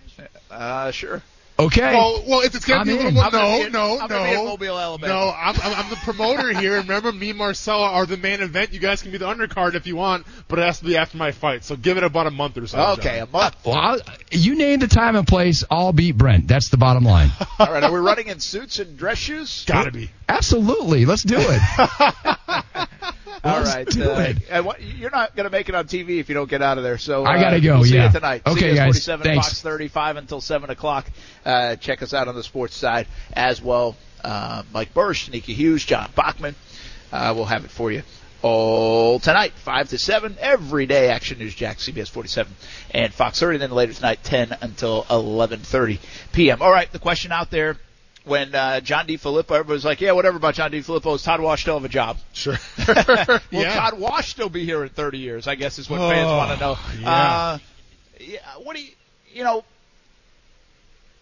Uh, 0.52 0.90
sure. 0.90 1.22
Okay. 1.58 1.94
Well, 1.94 2.24
well, 2.26 2.40
if 2.40 2.54
it's 2.54 2.64
gonna 2.64 2.80
I'm 2.80 2.86
be 2.86 2.92
a 2.92 2.96
little 2.96 3.08
in. 3.10 3.14
more, 3.14 3.24
I'm 3.24 3.32
no, 3.32 3.58
be 3.58 3.66
in- 3.66 3.72
no, 3.72 3.98
I'm 4.00 4.08
no, 4.08 4.24
be 4.24 4.30
in 4.30 4.44
Mobile, 4.44 4.78
Alabama. 4.78 5.12
no. 5.12 5.30
I'm, 5.36 5.54
I'm, 5.62 5.84
I'm 5.84 5.90
the 5.90 5.96
promoter 5.96 6.58
here. 6.58 6.76
Remember, 6.78 7.12
me, 7.12 7.30
and 7.30 7.38
Marcella 7.38 7.90
are 7.90 8.06
the 8.06 8.16
main 8.16 8.40
event. 8.40 8.72
You 8.72 8.80
guys 8.80 9.02
can 9.02 9.12
be 9.12 9.18
the 9.18 9.26
undercard 9.26 9.74
if 9.74 9.86
you 9.86 9.94
want, 9.94 10.26
but 10.48 10.58
it 10.58 10.62
has 10.62 10.78
to 10.78 10.84
be 10.86 10.96
after 10.96 11.18
my 11.18 11.30
fight. 11.30 11.62
So 11.64 11.76
give 11.76 11.98
it 11.98 12.04
about 12.04 12.26
a 12.26 12.30
month 12.30 12.56
or 12.56 12.66
so. 12.66 12.78
Okay, 12.94 13.18
John. 13.18 13.28
a 13.28 13.30
month. 13.30 13.56
Well, 13.66 13.74
I'll, 13.76 14.00
you 14.30 14.54
name 14.56 14.80
the 14.80 14.88
time 14.88 15.14
and 15.14 15.26
place, 15.26 15.62
I'll 15.70 15.92
beat 15.92 16.16
Brent. 16.16 16.48
That's 16.48 16.70
the 16.70 16.78
bottom 16.78 17.04
line. 17.04 17.30
All 17.58 17.70
right, 17.70 17.82
are 17.84 17.92
we 17.92 17.98
running 18.00 18.28
in 18.28 18.40
suits 18.40 18.78
and 18.78 18.96
dress 18.96 19.18
shoes? 19.18 19.64
Gotta 19.66 19.92
be. 19.92 20.10
Absolutely. 20.32 21.04
Let's 21.04 21.22
do 21.22 21.36
it. 21.38 21.62
All 23.44 23.62
right. 23.62 23.86
do 23.86 24.10
uh, 24.10 24.18
it. 24.20 24.36
and 24.50 24.64
what, 24.64 24.80
you're 24.82 25.10
not 25.10 25.34
going 25.34 25.44
to 25.44 25.50
make 25.50 25.68
it 25.68 25.74
on 25.74 25.86
TV 25.86 26.18
if 26.20 26.28
you 26.28 26.34
don't 26.34 26.48
get 26.48 26.62
out 26.62 26.78
of 26.78 26.84
there. 26.84 26.98
So 26.98 27.24
I 27.24 27.36
uh, 27.36 27.40
gotta 27.40 27.60
go, 27.60 27.74
We'll 27.76 27.84
see 27.84 27.96
yeah. 27.96 28.06
you 28.06 28.12
tonight. 28.12 28.42
Okay, 28.46 28.72
CBS 28.72 28.76
guys. 28.76 28.84
47, 28.86 29.24
Thanks. 29.24 29.46
Fox 29.46 29.62
35 29.62 30.16
until 30.16 30.40
7 30.40 30.70
o'clock. 30.70 31.10
Uh, 31.44 31.76
check 31.76 32.02
us 32.02 32.14
out 32.14 32.28
on 32.28 32.34
the 32.34 32.42
sports 32.42 32.76
side 32.76 33.08
as 33.32 33.60
well. 33.60 33.96
Uh, 34.22 34.62
Mike 34.72 34.94
Bursch, 34.94 35.28
Nika 35.30 35.52
Hughes, 35.52 35.84
John 35.84 36.10
Bachman. 36.14 36.54
Uh, 37.10 37.32
we'll 37.34 37.44
have 37.44 37.64
it 37.64 37.70
for 37.70 37.90
you 37.90 38.02
all 38.42 39.20
tonight, 39.20 39.52
5 39.52 39.90
to 39.90 39.98
7. 39.98 40.36
Every 40.40 40.86
day, 40.86 41.08
Action 41.10 41.38
News 41.38 41.54
Jack, 41.54 41.78
CBS 41.78 42.10
47 42.10 42.52
and 42.90 43.14
Fox 43.14 43.38
30. 43.38 43.58
Then 43.58 43.70
later 43.70 43.92
tonight, 43.92 44.18
10 44.22 44.56
until 44.60 45.04
11.30 45.04 46.00
p.m. 46.32 46.60
All 46.60 46.70
right, 46.70 46.90
the 46.90 46.98
question 46.98 47.32
out 47.32 47.50
there. 47.50 47.76
When 48.24 48.54
uh, 48.54 48.80
John 48.80 49.06
DiFilippo, 49.08 49.50
everybody's 49.50 49.84
like, 49.84 50.00
"Yeah, 50.00 50.12
whatever 50.12 50.36
about 50.36 50.54
John 50.54 50.70
DiFilippo. 50.70 51.16
Is 51.16 51.22
Todd 51.24 51.40
Wash 51.40 51.62
still 51.62 51.74
have 51.74 51.84
a 51.84 51.88
job?" 51.88 52.18
Sure. 52.32 52.56
Will 52.88 53.40
yeah. 53.50 53.74
Todd 53.74 53.98
Wash 53.98 54.28
still 54.30 54.48
be 54.48 54.64
here 54.64 54.82
in 54.84 54.90
30 54.90 55.18
years? 55.18 55.48
I 55.48 55.56
guess 55.56 55.78
is 55.78 55.90
what 55.90 55.98
fans 55.98 56.28
Oh, 56.28 56.36
want 56.36 56.58
to 56.58 56.64
know. 56.64 56.78
yeah. 57.00 57.10
Uh, 57.10 57.58
yeah. 58.20 58.38
What 58.62 58.76
do 58.76 58.82
you, 58.82 58.90
you 59.32 59.42
know? 59.44 59.64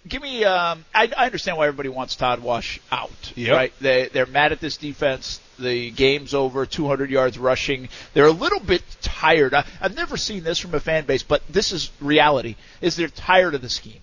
Give 0.08 0.22
me. 0.22 0.44
Um, 0.44 0.84
I, 0.94 1.10
I 1.16 1.26
understand 1.26 1.56
why 1.58 1.66
everybody 1.68 1.88
wants 1.90 2.16
Todd 2.16 2.40
Wash 2.40 2.80
out. 2.90 3.32
Yep. 3.34 3.54
Right? 3.56 3.72
They 3.80 4.08
they're 4.08 4.26
mad 4.26 4.52
at 4.52 4.60
this 4.60 4.76
defense. 4.78 5.40
The 5.58 5.90
game's 5.90 6.32
over. 6.34 6.64
200 6.66 7.10
yards 7.10 7.38
rushing. 7.38 7.88
They're 8.14 8.26
a 8.26 8.30
little 8.32 8.60
bit 8.60 8.82
tired. 9.02 9.52
I, 9.54 9.64
I've 9.80 9.94
never 9.94 10.16
seen 10.16 10.42
this 10.42 10.58
from 10.58 10.74
a 10.74 10.80
fan 10.80 11.04
base, 11.04 11.22
but 11.22 11.42
this 11.48 11.72
is 11.72 11.90
reality. 12.00 12.56
Is 12.80 12.96
they're 12.96 13.08
tired 13.08 13.54
of 13.54 13.60
the 13.62 13.68
scheme. 13.68 14.00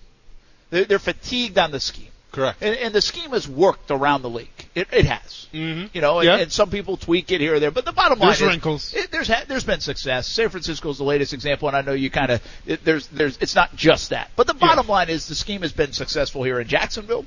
They're, 0.70 0.84
they're 0.84 0.98
fatigued 1.00 1.58
on 1.58 1.72
the 1.72 1.80
scheme. 1.80 2.08
Correct. 2.30 2.62
And, 2.62 2.76
and 2.76 2.94
the 2.94 3.00
scheme 3.00 3.30
has 3.30 3.48
worked 3.48 3.90
around 3.90 4.20
the 4.22 4.28
league. 4.30 4.48
It, 4.74 4.88
it 4.92 5.06
has. 5.06 5.48
Mm-hmm. 5.52 5.86
You 5.94 6.00
know, 6.02 6.18
and, 6.18 6.26
Yeah. 6.26 6.36
and 6.36 6.52
some 6.52 6.68
people 6.70 6.96
tweak 6.98 7.32
it 7.32 7.40
here 7.40 7.54
or 7.54 7.60
there, 7.60 7.70
but 7.70 7.84
the 7.86 7.92
bottom 7.92 8.18
line 8.18 8.28
There's 8.28 8.42
is 8.42 8.48
wrinkles. 8.48 8.94
it, 8.94 9.10
there's 9.10 9.28
ha- 9.28 9.44
there's 9.48 9.64
been 9.64 9.80
success. 9.80 10.26
San 10.28 10.50
Francisco's 10.50 10.98
the 10.98 11.04
latest 11.04 11.32
example, 11.32 11.68
and 11.68 11.76
I 11.76 11.80
know 11.80 11.92
you 11.92 12.10
kind 12.10 12.30
of 12.30 12.42
there's 12.84 13.06
there's 13.08 13.38
it's 13.38 13.54
not 13.54 13.74
just 13.76 14.10
that, 14.10 14.30
but 14.36 14.46
the 14.46 14.54
bottom 14.54 14.86
line 14.86 15.08
is 15.08 15.26
the 15.26 15.34
scheme 15.34 15.62
has 15.62 15.72
been 15.72 15.92
successful 15.92 16.42
here 16.42 16.60
in 16.60 16.68
Jacksonville 16.68 17.24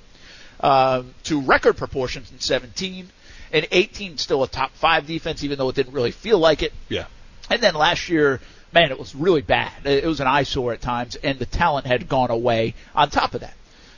um, 0.60 1.14
to 1.24 1.42
record 1.42 1.78
proportions 1.78 2.32
in 2.32 2.40
17 2.40 3.10
and 3.54 3.68
18 3.72 4.18
still 4.18 4.44
a 4.44 4.48
top 4.48 4.72
five 4.76 5.08
defense, 5.08 5.44
even 5.44 5.58
though 5.58 5.70
it 5.70 5.76
didn't 5.76 5.94
really 5.94 6.12
feel 6.12 6.38
like 6.40 6.62
it. 6.62 6.74
Yeah. 6.90 7.06
And 7.50 7.62
then 7.62 7.74
last 7.74 8.08
year, 8.08 8.40
man, 8.72 8.92
it 8.92 9.00
was 9.00 9.14
really 9.16 9.42
bad. 9.42 9.86
It 9.86 10.06
was 10.06 10.20
an 10.22 10.28
eyesore 10.28 10.72
at 10.74 10.80
times, 10.82 11.16
and 11.18 11.38
the 11.40 11.46
talent 11.46 11.86
had 11.88 12.08
gone 12.08 12.30
away 12.30 12.76
on 12.96 13.10
top 13.10 13.34
of 13.34 13.42
that. 13.42 13.54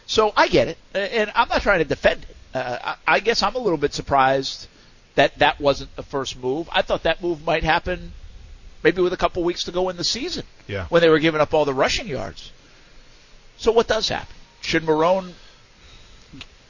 So 0.05 0.33
I 0.35 0.47
get 0.47 0.67
it, 0.67 0.77
and 0.93 1.31
I'm 1.35 1.47
not 1.49 1.61
trying 1.61 1.79
to 1.79 1.85
defend 1.85 2.23
it. 2.23 2.35
Uh, 2.55 2.95
I 3.07 3.19
guess 3.19 3.41
I'm 3.41 3.55
a 3.55 3.59
little 3.59 3.77
bit 3.77 3.93
surprised 3.93 4.67
that 5.15 5.37
that 5.39 5.59
wasn't 5.59 5.95
the 5.95 6.03
first 6.03 6.37
move. 6.37 6.69
I 6.71 6.81
thought 6.81 7.03
that 7.03 7.21
move 7.21 7.43
might 7.45 7.63
happen 7.63 8.13
maybe 8.83 9.01
with 9.01 9.13
a 9.13 9.17
couple 9.17 9.43
weeks 9.43 9.63
to 9.63 9.71
go 9.71 9.89
in 9.89 9.95
the 9.97 10.03
season 10.03 10.43
Yeah. 10.67 10.85
when 10.89 11.01
they 11.01 11.09
were 11.09 11.19
giving 11.19 11.39
up 11.39 11.53
all 11.53 11.65
the 11.65 11.73
rushing 11.73 12.07
yards. 12.07 12.51
So 13.57 13.71
what 13.71 13.87
does 13.87 14.09
happen? 14.09 14.35
Should 14.61 14.83
Marrone 14.83 15.33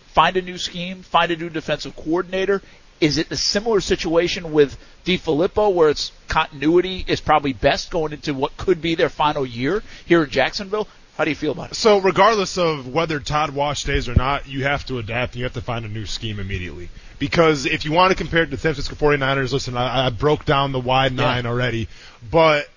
find 0.07 0.37
a 0.37 0.41
new 0.41 0.57
scheme, 0.57 1.01
find 1.01 1.31
a 1.31 1.35
new 1.35 1.49
defensive 1.49 1.95
coordinator? 1.95 2.61
Is 3.01 3.17
it 3.17 3.31
a 3.31 3.35
similar 3.35 3.81
situation 3.81 4.53
with 4.53 4.77
DiFilippo 5.05 5.73
where 5.73 5.89
it's 5.89 6.11
continuity 6.27 7.03
is 7.07 7.19
probably 7.19 7.51
best 7.53 7.89
going 7.91 8.13
into 8.13 8.33
what 8.33 8.55
could 8.57 8.81
be 8.81 8.95
their 8.95 9.09
final 9.09 9.45
year 9.45 9.81
here 10.05 10.23
in 10.23 10.29
Jacksonville? 10.29 10.87
How 11.17 11.25
do 11.25 11.29
you 11.29 11.35
feel 11.35 11.51
about 11.51 11.71
it? 11.71 11.75
So 11.75 11.99
regardless 11.99 12.57
of 12.57 12.87
whether 12.87 13.19
Todd 13.19 13.51
Wash 13.51 13.81
stays 13.81 14.09
or 14.09 14.15
not, 14.15 14.47
you 14.47 14.63
have 14.63 14.85
to 14.87 14.97
adapt 14.97 15.33
and 15.33 15.39
you 15.39 15.43
have 15.43 15.53
to 15.53 15.61
find 15.61 15.85
a 15.85 15.89
new 15.89 16.05
scheme 16.05 16.39
immediately. 16.39 16.89
Because 17.19 17.65
if 17.65 17.85
you 17.85 17.91
want 17.91 18.11
to 18.11 18.17
compare 18.17 18.43
it 18.43 18.45
to 18.47 18.51
the 18.51 18.57
San 18.57 18.73
Francisco 18.73 18.95
49ers, 18.95 19.53
listen, 19.53 19.77
I, 19.77 20.07
I 20.07 20.09
broke 20.09 20.45
down 20.45 20.71
the 20.71 20.79
wide 20.79 21.13
nine 21.13 21.45
already, 21.45 21.87
but 22.29 22.67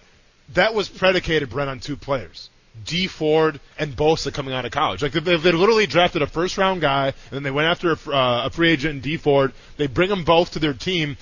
that 0.52 0.74
was 0.74 0.88
predicated, 0.88 1.50
Brent, 1.50 1.70
on 1.70 1.80
two 1.80 1.96
players. 1.96 2.50
Dee 2.84 3.06
Ford 3.06 3.58
and 3.78 3.96
Bosa 3.96 4.32
coming 4.32 4.52
out 4.52 4.66
of 4.66 4.70
college. 4.70 5.02
Like 5.02 5.12
they, 5.12 5.36
they 5.36 5.52
literally 5.52 5.86
drafted 5.86 6.20
a 6.20 6.26
first 6.26 6.58
round 6.58 6.82
guy 6.82 7.06
and 7.06 7.14
then 7.30 7.42
they 7.42 7.50
went 7.50 7.68
after 7.68 7.92
a, 7.92 8.10
uh, 8.10 8.46
a 8.46 8.50
free 8.50 8.70
agent 8.70 8.96
in 8.96 9.00
Dee 9.00 9.16
Ford, 9.16 9.52
they 9.78 9.86
bring 9.86 10.10
them 10.10 10.24
both 10.24 10.52
to 10.52 10.58
their 10.58 10.74
team 10.74 11.16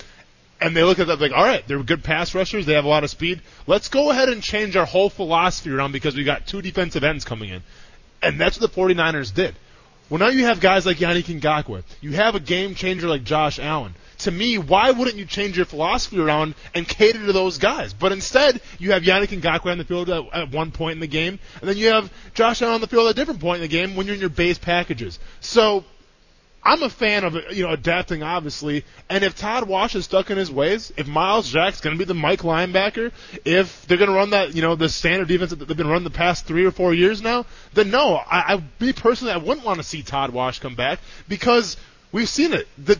and 0.60 0.76
they 0.76 0.82
look 0.82 0.98
at 0.98 1.08
that 1.08 1.20
like, 1.20 1.32
all 1.32 1.44
right, 1.44 1.66
they're 1.66 1.82
good 1.82 2.04
pass 2.04 2.34
rushers, 2.34 2.66
they 2.66 2.74
have 2.74 2.84
a 2.84 2.88
lot 2.88 3.04
of 3.04 3.10
speed. 3.10 3.42
Let's 3.66 3.88
go 3.88 4.10
ahead 4.10 4.28
and 4.28 4.42
change 4.42 4.76
our 4.76 4.86
whole 4.86 5.10
philosophy 5.10 5.70
around 5.70 5.92
because 5.92 6.16
we 6.16 6.24
got 6.24 6.46
two 6.46 6.62
defensive 6.62 7.04
ends 7.04 7.24
coming 7.24 7.50
in. 7.50 7.62
And 8.22 8.40
that's 8.40 8.58
what 8.58 8.72
the 8.72 8.80
49ers 8.80 9.34
did. 9.34 9.54
Well, 10.10 10.18
now 10.18 10.28
you 10.28 10.44
have 10.44 10.60
guys 10.60 10.84
like 10.84 10.98
Yannick 10.98 11.40
Ngakoue. 11.40 11.82
You 12.00 12.12
have 12.12 12.34
a 12.34 12.40
game 12.40 12.74
changer 12.74 13.08
like 13.08 13.24
Josh 13.24 13.58
Allen. 13.58 13.94
To 14.18 14.30
me, 14.30 14.58
why 14.58 14.90
wouldn't 14.90 15.16
you 15.16 15.24
change 15.24 15.56
your 15.56 15.66
philosophy 15.66 16.20
around 16.20 16.54
and 16.74 16.86
cater 16.86 17.24
to 17.24 17.32
those 17.32 17.58
guys? 17.58 17.94
But 17.94 18.12
instead, 18.12 18.60
you 18.78 18.92
have 18.92 19.02
Yannick 19.02 19.28
Ngakoue 19.40 19.72
on 19.72 19.78
the 19.78 19.84
field 19.84 20.10
at, 20.10 20.24
at 20.32 20.50
one 20.50 20.72
point 20.72 20.94
in 20.94 21.00
the 21.00 21.06
game, 21.06 21.38
and 21.60 21.68
then 21.68 21.78
you 21.78 21.88
have 21.88 22.12
Josh 22.34 22.60
Allen 22.62 22.76
on 22.76 22.80
the 22.80 22.86
field 22.86 23.06
at 23.06 23.12
a 23.12 23.14
different 23.14 23.40
point 23.40 23.56
in 23.56 23.62
the 23.62 23.68
game 23.68 23.96
when 23.96 24.06
you're 24.06 24.14
in 24.14 24.20
your 24.20 24.30
base 24.30 24.58
packages. 24.58 25.18
So 25.40 25.84
I'm 26.64 26.82
a 26.82 26.88
fan 26.88 27.24
of 27.24 27.34
you 27.52 27.64
know 27.64 27.70
adapting, 27.70 28.22
obviously. 28.22 28.84
And 29.10 29.22
if 29.22 29.36
Todd 29.36 29.68
Wash 29.68 29.94
is 29.94 30.06
stuck 30.06 30.30
in 30.30 30.38
his 30.38 30.50
ways, 30.50 30.92
if 30.96 31.06
Myles 31.06 31.50
Jack's 31.50 31.80
going 31.80 31.94
to 31.94 31.98
be 31.98 32.06
the 32.06 32.14
Mike 32.14 32.40
linebacker, 32.40 33.12
if 33.44 33.86
they're 33.86 33.98
going 33.98 34.10
to 34.10 34.16
run 34.16 34.30
that 34.30 34.54
you 34.54 34.62
know 34.62 34.74
the 34.74 34.88
standard 34.88 35.28
defense 35.28 35.50
that 35.50 35.66
they've 35.66 35.76
been 35.76 35.88
running 35.88 36.04
the 36.04 36.10
past 36.10 36.46
three 36.46 36.64
or 36.64 36.70
four 36.70 36.94
years 36.94 37.20
now, 37.20 37.44
then 37.74 37.90
no, 37.90 38.14
I, 38.14 38.54
I 38.54 38.62
me 38.80 38.92
personally, 38.92 39.32
I 39.34 39.36
wouldn't 39.36 39.66
want 39.66 39.78
to 39.78 39.84
see 39.84 40.02
Todd 40.02 40.30
Wash 40.30 40.58
come 40.60 40.74
back 40.74 41.00
because 41.28 41.76
we've 42.12 42.28
seen 42.28 42.54
it. 42.54 42.66
The 42.82 42.98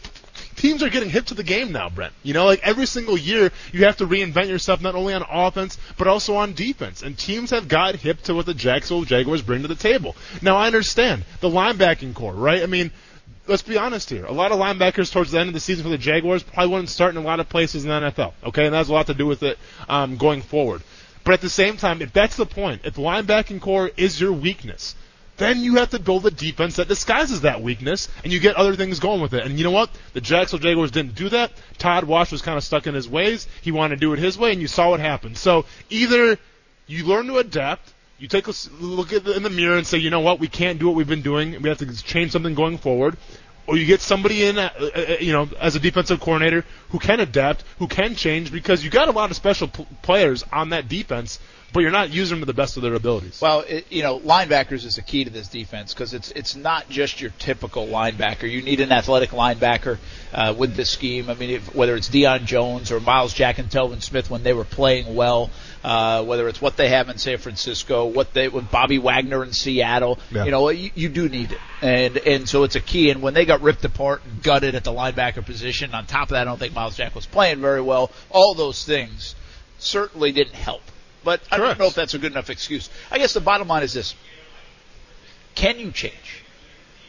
teams 0.57 0.83
are 0.83 0.91
getting 0.91 1.09
hip 1.09 1.27
to 1.27 1.35
the 1.35 1.43
game 1.43 1.73
now, 1.73 1.89
Brent. 1.89 2.13
You 2.23 2.35
know, 2.35 2.45
like 2.45 2.61
every 2.63 2.87
single 2.87 3.17
year, 3.17 3.51
you 3.73 3.85
have 3.85 3.97
to 3.99 4.07
reinvent 4.07 4.49
yourself 4.49 4.83
not 4.83 4.95
only 4.95 5.15
on 5.15 5.25
offense 5.29 5.79
but 5.97 6.07
also 6.07 6.37
on 6.37 6.53
defense. 6.53 7.03
And 7.03 7.17
teams 7.17 7.51
have 7.51 7.69
got 7.69 7.97
hip 7.97 8.21
to 8.23 8.35
what 8.35 8.45
the 8.45 8.55
Jacksonville 8.55 9.05
Jaguars 9.05 9.41
bring 9.41 9.63
to 9.63 9.69
the 9.69 9.75
table. 9.75 10.17
Now 10.43 10.57
I 10.57 10.67
understand 10.67 11.25
the 11.41 11.49
linebacking 11.49 12.15
core, 12.15 12.35
right? 12.35 12.63
I 12.63 12.67
mean 12.67 12.91
let's 13.47 13.63
be 13.63 13.77
honest 13.77 14.11
here. 14.11 14.25
A 14.25 14.33
lot 14.33 14.53
of 14.53 14.59
linebackers 14.59 15.13
towards 15.13 15.31
the 15.31 15.39
end 15.39 15.49
of 15.49 15.55
the 15.55 15.61
season 15.61 15.83
for 15.85 15.91
the 15.91 15.99
Jaguars 15.99 16.43
probably 16.43 16.73
wouldn't 16.73 16.89
start 16.89 17.15
in 17.15 17.23
a 17.23 17.27
lot 17.27 17.41
of 17.41 17.49
places 17.49 17.85
in 17.85 17.91
the 17.91 18.11
NFL. 18.11 18.33
Okay, 18.45 18.67
and 18.67 18.75
that 18.75 18.79
has 18.79 18.89
a 18.89 18.93
lot 18.93 19.07
to 19.07 19.15
do 19.15 19.27
with 19.27 19.43
it 19.43 19.59
um, 19.89 20.17
going 20.17 20.43
forward. 20.43 20.83
But 21.25 21.35
at 21.35 21.41
the 21.41 21.51
same 21.51 21.77
time, 21.77 22.03
if 22.03 22.13
that's 22.13 22.37
the 22.37 22.47
point, 22.47 22.83
if 22.85 22.97
linebacking 22.97 23.61
core 23.61 23.91
is 23.97 24.21
your 24.21 24.33
weakness, 24.33 24.95
then 25.37 25.61
you 25.61 25.77
have 25.77 25.91
to 25.91 25.99
build 25.99 26.27
a 26.27 26.31
defense 26.31 26.77
that 26.77 26.87
disguises 26.87 27.41
that 27.41 27.63
weakness, 27.63 28.09
and 28.23 28.33
you 28.33 28.39
get 28.39 28.57
other 28.57 28.77
things 28.77 29.01
going 29.01 29.21
with 29.21 29.35
it. 29.35 29.45
And 29.45 29.59
you 29.59 29.65
know 29.65 29.71
what? 29.71 29.91
The 30.13 30.21
Jacksonville 30.21 30.71
Jaguars 30.71 30.91
didn't 30.91 31.15
do 31.15 31.31
that. 31.31 31.51
Todd 31.79 32.05
Wash 32.05 32.31
was 32.31 32.43
kind 32.43 32.57
of 32.57 32.63
stuck 32.63 32.87
in 32.87 32.95
his 32.95 33.09
ways. 33.09 33.49
He 33.63 33.73
wanted 33.73 33.97
to 33.97 34.01
do 34.01 34.13
it 34.13 34.19
his 34.19 34.39
way, 34.39 34.53
and 34.53 34.61
you 34.61 34.69
saw 34.69 34.91
what 34.91 35.01
happened. 35.01 35.37
So 35.37 35.65
either 35.91 36.39
you 36.87 37.07
learn 37.07 37.27
to 37.27 37.39
adapt, 37.39 37.94
you 38.19 38.29
take 38.29 38.47
a 38.49 38.53
look 38.81 39.13
at 39.13 39.25
the, 39.25 39.37
in 39.37 39.43
the 39.43 39.51
mirror 39.51 39.77
and 39.77 39.87
say, 39.87 39.99
you 39.99 40.11
know 40.11 40.21
what, 40.21 40.39
we 40.39 40.49
can't 40.49 40.79
do 40.79 40.87
what 40.87 40.95
we've 40.95 41.09
been 41.09 41.23
doing. 41.23 41.61
We 41.61 41.69
have 41.69 41.79
to 41.79 42.05
change 42.05 42.33
something 42.33 42.55
going 42.55 42.79
forward. 42.79 43.17
Or 43.67 43.77
you 43.79 43.87
get 43.87 44.03
somebody 44.03 44.45
in, 44.45 44.59
uh, 44.59 44.71
uh, 44.79 45.17
you 45.21 45.33
know, 45.33 45.49
as 45.59 45.75
a 45.75 45.81
defensive 45.81 46.21
coordinator 46.21 46.65
who 46.91 46.99
can 46.99 47.19
adapt, 47.21 47.65
who 47.79 47.89
can 47.89 48.15
change, 48.15 48.53
because 48.53 48.85
you 48.85 48.91
got 48.91 49.09
a 49.09 49.13
lot 49.13 49.31
of 49.31 49.37
special 49.37 49.69
p- 49.69 49.87
players 50.03 50.45
on 50.53 50.69
that 50.71 50.87
defense, 50.89 51.39
but 51.75 51.81
you're 51.81 51.91
not 51.91 52.11
using 52.11 52.37
them 52.37 52.41
to 52.41 52.47
the 52.47 52.55
best 52.55 52.77
of 52.77 52.83
their 52.85 52.95
abilities. 52.95 53.41
Well, 53.43 53.65
it, 53.69 53.87
you 53.91 54.03
know, 54.03 54.21
linebackers 54.21 54.85
is 54.87 54.95
the 54.97 55.03
key 55.03 55.25
to 55.25 55.31
this 55.31 55.49
defense 55.49 55.93
because 55.93 56.15
it's 56.15 56.31
it's 56.31 56.55
not 56.55 56.89
just 56.89 57.21
your 57.21 57.33
typical 57.39 57.87
linebacker. 57.87 58.51
You 58.51 58.63
need 58.63 58.81
an 58.81 58.93
athletic 58.93 59.31
linebacker 59.31 59.99
uh, 60.33 60.55
with 60.57 60.77
this 60.77 60.89
scheme. 60.91 61.29
I 61.29 61.35
mean, 61.35 61.51
if, 61.51 61.75
whether 61.75 61.97
it's 61.97 62.09
Deion 62.09 62.45
Jones 62.47 62.93
or 62.93 63.01
Myles 63.01 63.35
Jack 63.35 63.59
and 63.59 63.69
Telvin 63.69 64.01
Smith 64.01 64.31
when 64.31 64.45
they 64.45 64.53
were 64.53 64.65
playing 64.65 65.15
well, 65.17 65.51
uh, 65.83 66.25
whether 66.25 66.49
it's 66.49 66.63
what 66.63 66.77
they 66.77 66.89
have 66.91 67.09
in 67.09 67.19
San 67.19 67.39
Francisco, 67.39 68.07
what 68.07 68.33
they 68.33 68.49
with 68.49 68.71
Bobby 68.71 68.99
Wagner 68.99 69.43
in 69.43 69.53
Seattle, 69.53 70.19
Yeah. 70.31 70.45
you 70.45 70.51
know, 70.53 70.69
you, 70.69 70.91
you 70.95 71.09
do 71.09 71.29
need 71.29 71.51
it, 71.53 71.59
and 71.83 72.17
and 72.19 72.49
so 72.49 72.63
it's 72.63 72.77
a 72.77 72.81
key. 72.81 73.11
And 73.11 73.21
when 73.21 73.35
they 73.35 73.45
got 73.45 73.63
ripped 73.63 73.85
apart 73.85 74.23
and 74.25 74.43
gutted 74.43 74.77
at 74.77 74.85
the 74.85 74.93
linebacker 74.93 75.45
position, 75.45 75.93
on 75.93 76.07
top 76.07 76.29
of 76.29 76.31
that, 76.31 76.43
I 76.43 76.45
don't 76.45 76.59
think 76.59 76.73
Myles 76.73 76.97
Jack 76.97 77.17
was 77.17 77.27
playing 77.27 77.61
very 77.61 77.83
well. 77.83 78.13
All 78.31 78.55
those 78.55 78.85
things 78.85 79.35
certainly 79.79 80.31
didn't 80.31 80.55
help. 80.55 80.83
But 81.25 81.41
I 81.51 81.57
don't 81.57 81.79
know 81.79 81.87
if 81.87 81.95
that's 81.95 82.15
a 82.15 82.19
good 82.19 82.33
enough 82.33 82.51
excuse. 82.51 82.91
I 83.11 83.19
guess 83.19 83.33
the 83.33 83.41
bottom 83.41 83.69
line 83.69 83.83
is 83.83 83.93
this: 83.93 84.15
Can 85.55 85.79
you 85.79 85.91
change? 85.91 86.45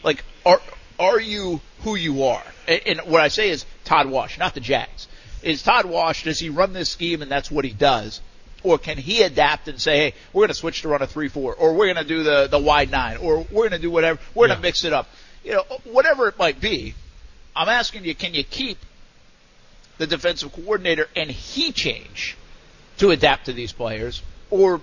Like, 0.03 0.23
are 0.45 0.61
are 0.99 1.19
you 1.19 1.61
who 1.81 1.95
you 1.95 2.23
are? 2.23 2.43
And, 2.67 2.81
and 2.85 2.99
what 3.01 3.21
I 3.21 3.27
say 3.27 3.49
is 3.49 3.65
Todd 3.83 4.07
Wash, 4.07 4.39
not 4.39 4.53
the 4.53 4.59
Jags. 4.59 5.07
Is 5.43 5.61
Todd 5.61 5.85
Wash? 5.85 6.23
Does 6.23 6.39
he 6.39 6.49
run 6.49 6.73
this 6.73 6.89
scheme 6.89 7.21
and 7.21 7.29
that's 7.29 7.51
what 7.51 7.65
he 7.65 7.71
does? 7.71 8.21
Or 8.63 8.79
can 8.79 8.97
he 8.97 9.21
adapt 9.21 9.67
and 9.67 9.79
say, 9.79 9.97
hey, 9.97 10.13
we're 10.33 10.41
going 10.41 10.47
to 10.47 10.55
switch 10.55 10.81
to 10.81 10.87
run 10.87 11.03
a 11.03 11.07
3-4, 11.07 11.37
or 11.37 11.73
we're 11.73 11.93
going 11.93 12.03
to 12.03 12.03
do 12.03 12.23
the, 12.23 12.47
the 12.47 12.57
wide 12.57 12.89
nine, 12.89 13.17
or 13.17 13.45
we're 13.51 13.69
going 13.69 13.71
to 13.71 13.79
do 13.79 13.91
whatever, 13.91 14.19
we're 14.33 14.47
going 14.47 14.57
to 14.57 14.61
mix 14.61 14.83
it 14.85 14.91
up. 14.91 15.07
You 15.43 15.53
know, 15.53 15.63
whatever 15.83 16.27
it 16.27 16.39
might 16.39 16.59
be, 16.59 16.95
I'm 17.55 17.69
asking 17.69 18.05
you, 18.05 18.15
can 18.15 18.33
you 18.33 18.43
keep 18.43 18.79
the 19.99 20.07
defensive 20.07 20.51
coordinator 20.51 21.07
and 21.15 21.29
he 21.29 21.71
change 21.71 22.37
to 22.97 23.11
adapt 23.11 23.45
to 23.45 23.53
these 23.53 23.71
players, 23.71 24.21
or 24.49 24.81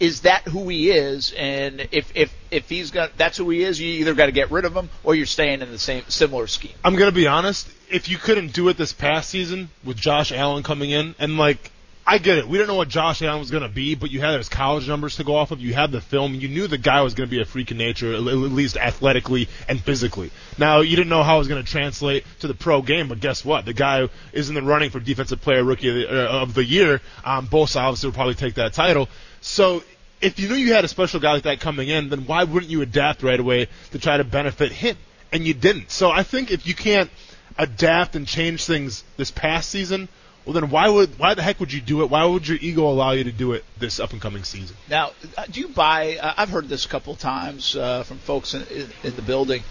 is 0.00 0.22
that 0.22 0.42
who 0.42 0.68
he 0.68 0.90
is? 0.90 1.32
And 1.36 1.88
if 1.92 2.10
if 2.14 2.34
if 2.50 2.68
he's 2.68 2.90
got 2.90 3.16
that's 3.16 3.36
who 3.36 3.50
he 3.50 3.62
is, 3.62 3.78
you 3.80 3.88
either 4.00 4.14
got 4.14 4.26
to 4.26 4.32
get 4.32 4.50
rid 4.50 4.64
of 4.64 4.74
him 4.74 4.88
or 5.04 5.14
you're 5.14 5.26
staying 5.26 5.60
in 5.60 5.70
the 5.70 5.78
same 5.78 6.04
similar 6.08 6.46
scheme. 6.46 6.72
I'm 6.82 6.96
gonna 6.96 7.12
be 7.12 7.26
honest. 7.26 7.68
If 7.90 8.08
you 8.08 8.16
couldn't 8.16 8.52
do 8.52 8.68
it 8.68 8.76
this 8.76 8.92
past 8.92 9.30
season 9.30 9.68
with 9.84 9.96
Josh 9.96 10.32
Allen 10.32 10.62
coming 10.62 10.90
in, 10.90 11.14
and 11.18 11.36
like, 11.36 11.70
I 12.06 12.18
get 12.18 12.38
it. 12.38 12.48
We 12.48 12.58
didn't 12.58 12.68
know 12.68 12.76
what 12.76 12.88
Josh 12.88 13.22
Allen 13.22 13.38
was 13.38 13.50
gonna 13.50 13.68
be, 13.68 13.94
but 13.94 14.10
you 14.10 14.20
had 14.20 14.36
his 14.36 14.48
college 14.48 14.88
numbers 14.88 15.16
to 15.16 15.24
go 15.24 15.36
off 15.36 15.50
of. 15.52 15.60
You 15.60 15.74
had 15.74 15.92
the 15.92 16.00
film. 16.00 16.34
You 16.34 16.48
knew 16.48 16.66
the 16.66 16.78
guy 16.78 17.02
was 17.02 17.14
gonna 17.14 17.28
be 17.28 17.40
a 17.40 17.44
freak 17.44 17.70
in 17.70 17.76
nature, 17.76 18.12
at 18.12 18.20
least 18.20 18.76
athletically 18.76 19.48
and 19.68 19.80
physically. 19.80 20.30
Now 20.58 20.80
you 20.80 20.96
didn't 20.96 21.10
know 21.10 21.22
how 21.22 21.36
it 21.36 21.38
was 21.38 21.48
gonna 21.48 21.62
translate 21.62 22.24
to 22.40 22.48
the 22.48 22.54
pro 22.54 22.82
game, 22.82 23.08
but 23.08 23.20
guess 23.20 23.44
what? 23.44 23.64
The 23.64 23.74
guy 23.74 24.08
is 24.32 24.48
in 24.48 24.54
the 24.54 24.62
running 24.62 24.90
for 24.90 24.98
defensive 24.98 25.40
player 25.40 25.62
rookie 25.62 25.88
of 25.88 25.94
the, 25.94 26.08
uh, 26.08 26.42
of 26.42 26.54
the 26.54 26.64
year. 26.64 27.00
Um, 27.24 27.46
Bosa 27.46 27.76
obviously 27.76 28.08
will 28.08 28.14
probably 28.14 28.34
take 28.34 28.54
that 28.54 28.72
title. 28.72 29.08
So 29.40 29.82
if 30.20 30.38
you 30.38 30.48
knew 30.48 30.56
you 30.56 30.74
had 30.74 30.84
a 30.84 30.88
special 30.88 31.20
guy 31.20 31.32
like 31.32 31.44
that 31.44 31.60
coming 31.60 31.88
in, 31.88 32.08
then 32.08 32.26
why 32.26 32.44
wouldn't 32.44 32.70
you 32.70 32.82
adapt 32.82 33.22
right 33.22 33.38
away 33.38 33.68
to 33.92 33.98
try 33.98 34.16
to 34.16 34.24
benefit 34.24 34.72
him? 34.72 34.96
And 35.32 35.46
you 35.46 35.54
didn't. 35.54 35.90
So 35.90 36.10
I 36.10 36.24
think 36.24 36.50
if 36.50 36.66
you 36.66 36.74
can't 36.74 37.10
adapt 37.56 38.16
and 38.16 38.26
change 38.26 38.64
things 38.64 39.04
this 39.16 39.30
past 39.30 39.70
season, 39.70 40.08
well 40.50 40.60
then 40.60 40.70
why 40.70 40.88
would 40.88 41.16
why 41.16 41.34
the 41.34 41.42
heck 41.42 41.60
would 41.60 41.72
you 41.72 41.80
do 41.80 42.02
it? 42.02 42.10
Why 42.10 42.24
would 42.24 42.48
your 42.48 42.58
ego 42.60 42.88
allow 42.88 43.12
you 43.12 43.22
to 43.22 43.30
do 43.30 43.52
it 43.52 43.64
this 43.78 44.00
up 44.00 44.10
and 44.12 44.20
coming 44.20 44.42
season? 44.42 44.76
Now, 44.88 45.12
uh, 45.38 45.44
do 45.48 45.60
you 45.60 45.68
buy? 45.68 46.16
Uh, 46.16 46.34
I've 46.36 46.48
heard 46.48 46.68
this 46.68 46.84
a 46.84 46.88
couple 46.88 47.12
of 47.12 47.20
times 47.20 47.76
uh, 47.76 48.02
from 48.02 48.18
folks 48.18 48.52
in, 48.54 48.62
in, 48.62 48.88
in 49.04 49.14
the 49.14 49.22
building. 49.22 49.62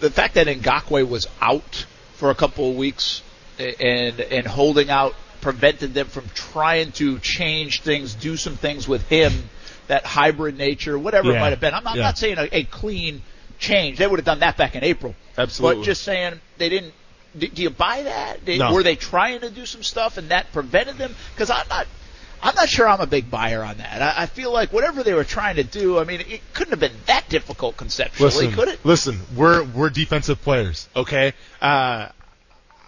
The 0.00 0.10
fact 0.10 0.34
that 0.34 0.48
Ngakoue 0.48 1.08
was 1.08 1.28
out 1.40 1.86
for 2.14 2.30
a 2.30 2.34
couple 2.34 2.70
of 2.70 2.76
weeks 2.76 3.22
and 3.56 4.18
and 4.18 4.48
holding 4.48 4.90
out 4.90 5.14
prevented 5.42 5.94
them 5.94 6.08
from 6.08 6.24
trying 6.34 6.90
to 6.92 7.20
change 7.20 7.82
things, 7.82 8.12
do 8.16 8.36
some 8.36 8.56
things 8.56 8.88
with 8.88 9.08
him, 9.08 9.32
that 9.86 10.04
hybrid 10.04 10.58
nature, 10.58 10.98
whatever 10.98 11.30
it 11.30 11.38
might 11.38 11.50
have 11.50 11.60
been. 11.60 11.72
I'm, 11.72 11.86
I'm 11.86 11.96
Yeah. 11.96 12.02
not 12.02 12.18
saying 12.18 12.36
a, 12.38 12.48
a 12.50 12.64
clean 12.64 13.22
change. 13.60 13.98
They 13.98 14.08
would 14.08 14.18
have 14.18 14.26
done 14.26 14.40
that 14.40 14.56
back 14.56 14.74
in 14.74 14.82
April. 14.82 15.14
Absolutely. 15.38 15.82
But 15.82 15.84
just 15.86 16.02
saying 16.02 16.40
they 16.58 16.68
didn't. 16.68 16.94
Do, 17.38 17.46
do 17.46 17.62
you 17.62 17.70
buy 17.70 18.02
that? 18.02 18.44
Did, 18.44 18.58
No. 18.58 18.72
Were 18.72 18.82
they 18.82 18.96
trying 18.96 19.40
to 19.40 19.50
do 19.50 19.66
some 19.66 19.82
stuff 19.82 20.18
and 20.18 20.30
that 20.30 20.52
prevented 20.52 20.98
them? 20.98 21.14
Because 21.34 21.50
I'm 21.50 21.68
not. 21.68 21.86
I'm 22.42 22.54
not 22.54 22.70
sure 22.70 22.88
I'm 22.88 23.00
a 23.00 23.06
big 23.06 23.30
buyer 23.30 23.62
on 23.62 23.76
that. 23.78 24.00
I, 24.00 24.22
I 24.22 24.26
feel 24.26 24.50
like 24.50 24.72
whatever 24.72 25.02
they 25.02 25.12
were 25.12 25.24
trying 25.24 25.56
to 25.56 25.62
do, 25.62 25.98
I 25.98 26.04
mean, 26.04 26.22
it 26.22 26.40
couldn't 26.54 26.70
have 26.70 26.80
been 26.80 26.98
that 27.04 27.28
difficult 27.28 27.76
conceptually, 27.76 28.30
Listen, 28.30 28.52
could 28.52 28.68
it? 28.68 28.82
listen, 28.82 29.20
we're 29.36 29.62
we're 29.62 29.90
defensive 29.90 30.40
players, 30.40 30.88
okay? 30.96 31.34
Uh, 31.60 32.08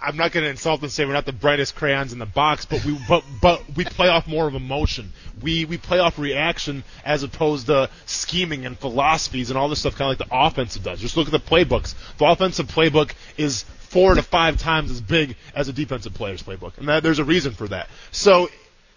I'm 0.04 0.16
not 0.16 0.32
going 0.32 0.42
to 0.44 0.50
insult 0.50 0.82
and 0.82 0.90
say 0.90 1.04
we're 1.04 1.12
not 1.12 1.26
the 1.26 1.32
brightest 1.32 1.76
crayons 1.76 2.12
in 2.12 2.18
the 2.18 2.26
box, 2.26 2.64
but 2.64 2.84
we 2.84 2.98
but 3.08 3.24
but 3.40 3.62
we 3.76 3.84
play 3.84 4.08
off 4.08 4.26
more 4.26 4.48
of 4.48 4.54
emotion. 4.54 5.12
We 5.40 5.64
we 5.64 5.78
play 5.78 5.98
off 6.00 6.18
reaction 6.18 6.82
as 7.04 7.22
opposed 7.22 7.66
to 7.66 7.88
scheming 8.06 8.66
and 8.66 8.76
philosophies 8.78 9.50
and 9.50 9.58
all 9.58 9.68
this 9.68 9.80
stuff, 9.80 9.96
kind 9.96 10.12
of 10.12 10.18
like 10.18 10.28
the 10.28 10.34
offensive 10.36 10.82
does. 10.82 10.98
Just 10.98 11.16
look 11.16 11.26
at 11.28 11.32
the 11.32 11.38
playbooks. 11.38 11.94
The 12.18 12.24
offensive 12.24 12.66
playbook 12.66 13.12
is 13.36 13.64
four 13.92 14.14
to 14.14 14.22
five 14.22 14.58
times 14.58 14.90
as 14.90 15.02
big 15.02 15.36
as 15.54 15.68
a 15.68 15.72
defensive 15.72 16.14
player's 16.14 16.42
playbook, 16.42 16.78
and 16.78 16.88
that, 16.88 17.02
there's 17.02 17.18
a 17.18 17.24
reason 17.24 17.52
for 17.52 17.68
that. 17.68 17.88
So 18.10 18.48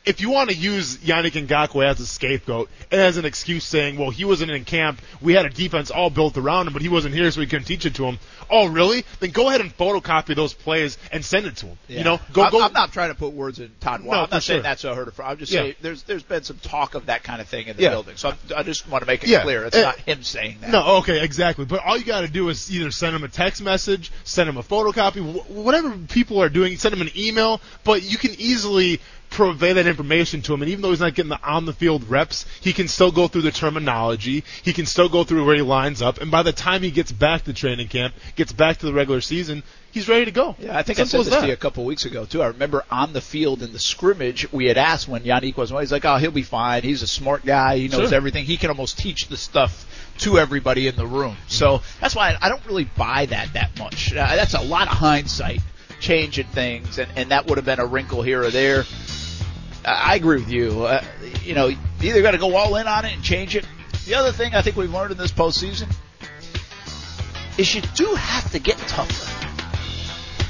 if 0.06 0.22
you 0.22 0.30
want 0.30 0.50
to 0.50 0.56
use 0.56 0.98
Yannick 0.98 1.32
Ngakoue 1.48 1.86
as 1.86 2.00
a 2.00 2.06
scapegoat 2.06 2.70
and 2.92 3.02
as 3.02 3.18
an 3.18 3.26
excuse 3.26 3.64
saying, 3.64 3.98
well, 3.98 4.10
he 4.12 4.24
wasn't 4.26 4.52
in 4.52 4.64
camp, 4.66 5.02
we 5.22 5.34
had 5.34 5.46
a 5.46 5.50
defense 5.50 5.90
all 5.92 6.10
built 6.10 6.38
around 6.38 6.68
him, 6.68 6.74
but 6.74 6.82
he 6.82 6.90
wasn't 6.90 7.14
here, 7.16 7.30
so 7.32 7.40
we 7.40 7.48
couldn't 7.48 7.66
teach 7.66 7.86
it 7.86 7.96
to 7.96 8.06
him. 8.06 8.20
Oh, 8.50 8.68
really? 8.68 9.04
Then 9.20 9.32
go 9.32 9.50
ahead 9.50 9.62
and 9.62 9.76
photocopy 9.76 10.36
those 10.36 10.54
plays 10.54 10.98
and 11.12 11.26
send 11.26 11.48
it 11.48 11.56
to 11.58 11.68
him. 11.68 11.78
You 11.88 12.04
know, 12.04 12.20
go 12.34 12.44
I'm, 12.44 12.52
go. 12.52 12.62
I'm 12.62 12.74
not 12.74 12.92
trying 12.94 13.10
to 13.10 13.16
put 13.16 13.34
words 13.34 13.60
in 13.60 13.72
Todd 13.80 14.04
Watt. 14.04 14.16
No, 14.16 14.24
I'm 14.26 14.30
not 14.30 14.44
saying 14.44 14.58
sure. 14.58 14.64
that's 14.64 14.84
what 14.84 14.94
I 14.94 14.96
heard. 14.96 15.14
I'm 15.24 15.38
just 15.38 15.52
Yeah. 15.52 15.62
saying 15.62 15.76
there's 15.82 16.04
there's 16.04 16.24
been 16.24 16.44
some 16.44 16.58
talk 16.60 16.94
of 16.94 17.08
that 17.08 17.24
kind 17.24 17.42
of 17.42 17.48
thing 17.48 17.68
in 17.68 17.76
the 17.76 17.84
Yeah. 17.84 17.90
building. 17.90 18.16
So 18.18 18.30
I'm, 18.30 18.38
I 18.56 18.62
just 18.64 18.88
want 18.88 19.02
to 19.02 19.08
make 19.08 19.24
it 19.24 19.30
Yeah. 19.30 19.42
clear. 19.42 19.66
It's 19.66 19.76
Uh, 19.76 19.82
not 19.82 20.00
him 20.00 20.22
saying 20.22 20.58
that. 20.62 20.70
No, 20.70 20.98
okay, 20.98 21.24
exactly. 21.24 21.66
But 21.66 21.84
all 21.84 21.98
you 21.98 22.04
got 22.06 22.22
to 22.22 22.28
do 22.28 22.50
is 22.50 22.72
either 22.72 22.92
send 22.92 23.16
him 23.16 23.24
a 23.24 23.28
text 23.28 23.64
message, 23.64 24.12
send 24.24 24.48
him 24.48 24.58
a 24.58 24.64
photocopy, 24.64 25.22
wh- 25.22 25.50
whatever 25.50 25.92
people 26.10 26.40
are 26.42 26.50
doing, 26.50 26.78
send 26.78 26.94
him 26.94 27.02
an 27.02 27.10
email. 27.18 27.60
But 27.84 28.04
you 28.04 28.18
can 28.20 28.36
easily 28.40 29.00
purvey 29.36 29.74
that 29.74 29.86
information 29.86 30.42
to 30.44 30.54
him, 30.54 30.62
and 30.62 30.72
even 30.72 30.82
though 30.82 30.92
he's 30.92 31.00
not 31.02 31.14
getting 31.14 31.30
the 31.30 31.42
on 31.44 31.66
the 31.66 31.74
field 31.74 32.10
reps, 32.10 32.46
he 32.62 32.72
can 32.74 32.88
still 32.88 33.12
go 33.12 33.28
through 33.28 33.42
the 33.42 33.52
terminology. 33.52 34.44
He 34.64 34.72
can 34.74 34.86
still 34.86 35.10
go 35.10 35.24
through 35.26 35.46
where 35.46 35.56
he 35.56 35.62
lines 35.62 36.02
up, 36.02 36.22
and 36.22 36.32
by 36.32 36.44
the 36.44 36.54
time 36.54 36.82
he 36.82 36.92
gets 36.92 37.12
back 37.12 37.44
to 37.44 37.54
training 37.54 37.90
camp, 37.90 38.14
gets 38.36 38.54
back 38.54 38.78
to 38.78 38.86
the 38.86 38.94
regular 38.94 39.20
season, 39.22 39.62
he's 39.92 40.08
ready 40.08 40.26
to 40.26 40.32
go. 40.32 40.56
Yeah, 40.58 40.78
I 40.78 40.84
think 40.84 40.98
Simple 40.98 41.20
I 41.20 41.24
said 41.24 41.34
this 41.34 41.42
to 41.42 41.48
you 41.48 41.54
a 41.54 41.58
couple 41.58 41.84
of 41.84 41.88
weeks 41.88 42.06
ago 42.06 42.24
too. 42.26 42.42
I 42.42 42.48
remember 42.48 42.84
on 42.90 43.12
the 43.14 43.22
field 43.22 43.62
in 43.62 43.74
the 43.74 43.80
scrimmage, 43.80 44.52
we 44.54 44.66
had 44.68 44.78
asked 44.78 45.08
when 45.08 45.24
Yannick 45.24 45.58
was. 45.58 45.70
He's 45.72 45.92
like, 45.92 46.06
"Oh, 46.06 46.16
he'll 46.16 46.32
be 46.32 46.44
fine. 46.44 46.84
He's 46.84 47.02
a 47.02 47.08
smart 47.08 47.46
guy. 47.46 47.78
He 47.78 47.88
knows 47.90 48.10
Sure. 48.10 48.16
everything. 48.16 48.46
He 48.46 48.56
can 48.58 48.70
almost 48.70 48.98
teach 48.98 49.28
the 49.28 49.38
stuff 49.38 49.86
to 50.20 50.40
everybody 50.40 50.88
in 50.88 50.96
the 50.96 51.06
room." 51.06 51.36
So 51.48 51.82
that's 52.00 52.16
why 52.16 52.38
I 52.42 52.48
don't 52.48 52.66
really 52.66 52.86
buy 52.86 53.26
that 53.26 53.52
that 53.54 53.78
much. 53.78 54.12
Uh, 54.14 54.36
that's 54.36 54.54
a 54.54 54.62
lot 54.62 54.88
of 54.88 54.94
hindsight, 54.98 55.60
changing 56.00 56.48
things, 56.48 57.00
and 57.00 57.10
and 57.18 57.32
that 57.32 57.48
would 57.48 57.58
have 57.58 57.66
been 57.66 57.80
a 57.80 57.86
wrinkle 57.86 58.22
here 58.22 58.42
or 58.44 58.50
there. 58.50 58.86
I 59.86 60.16
agree 60.16 60.40
with 60.40 60.50
you. 60.50 60.84
Uh, 60.84 61.04
you 61.44 61.54
know, 61.54 61.68
you 61.68 61.78
either 62.02 62.22
got 62.22 62.32
to 62.32 62.38
go 62.38 62.56
all 62.56 62.76
in 62.76 62.88
on 62.88 63.06
it 63.06 63.14
and 63.14 63.24
change 63.24 63.56
it. 63.56 63.68
The 64.06 64.16
other 64.16 64.32
thing 64.32 64.56
I 64.56 64.62
think 64.62 64.76
we've 64.76 64.92
learned 64.92 65.12
in 65.12 65.18
this 65.18 65.32
postseason 65.32 65.92
is 67.58 67.74
you 67.74 67.82
do 67.96 68.16
have 68.16 68.52
to 68.52 68.60
get 68.60 68.78
tougher. 68.78 69.32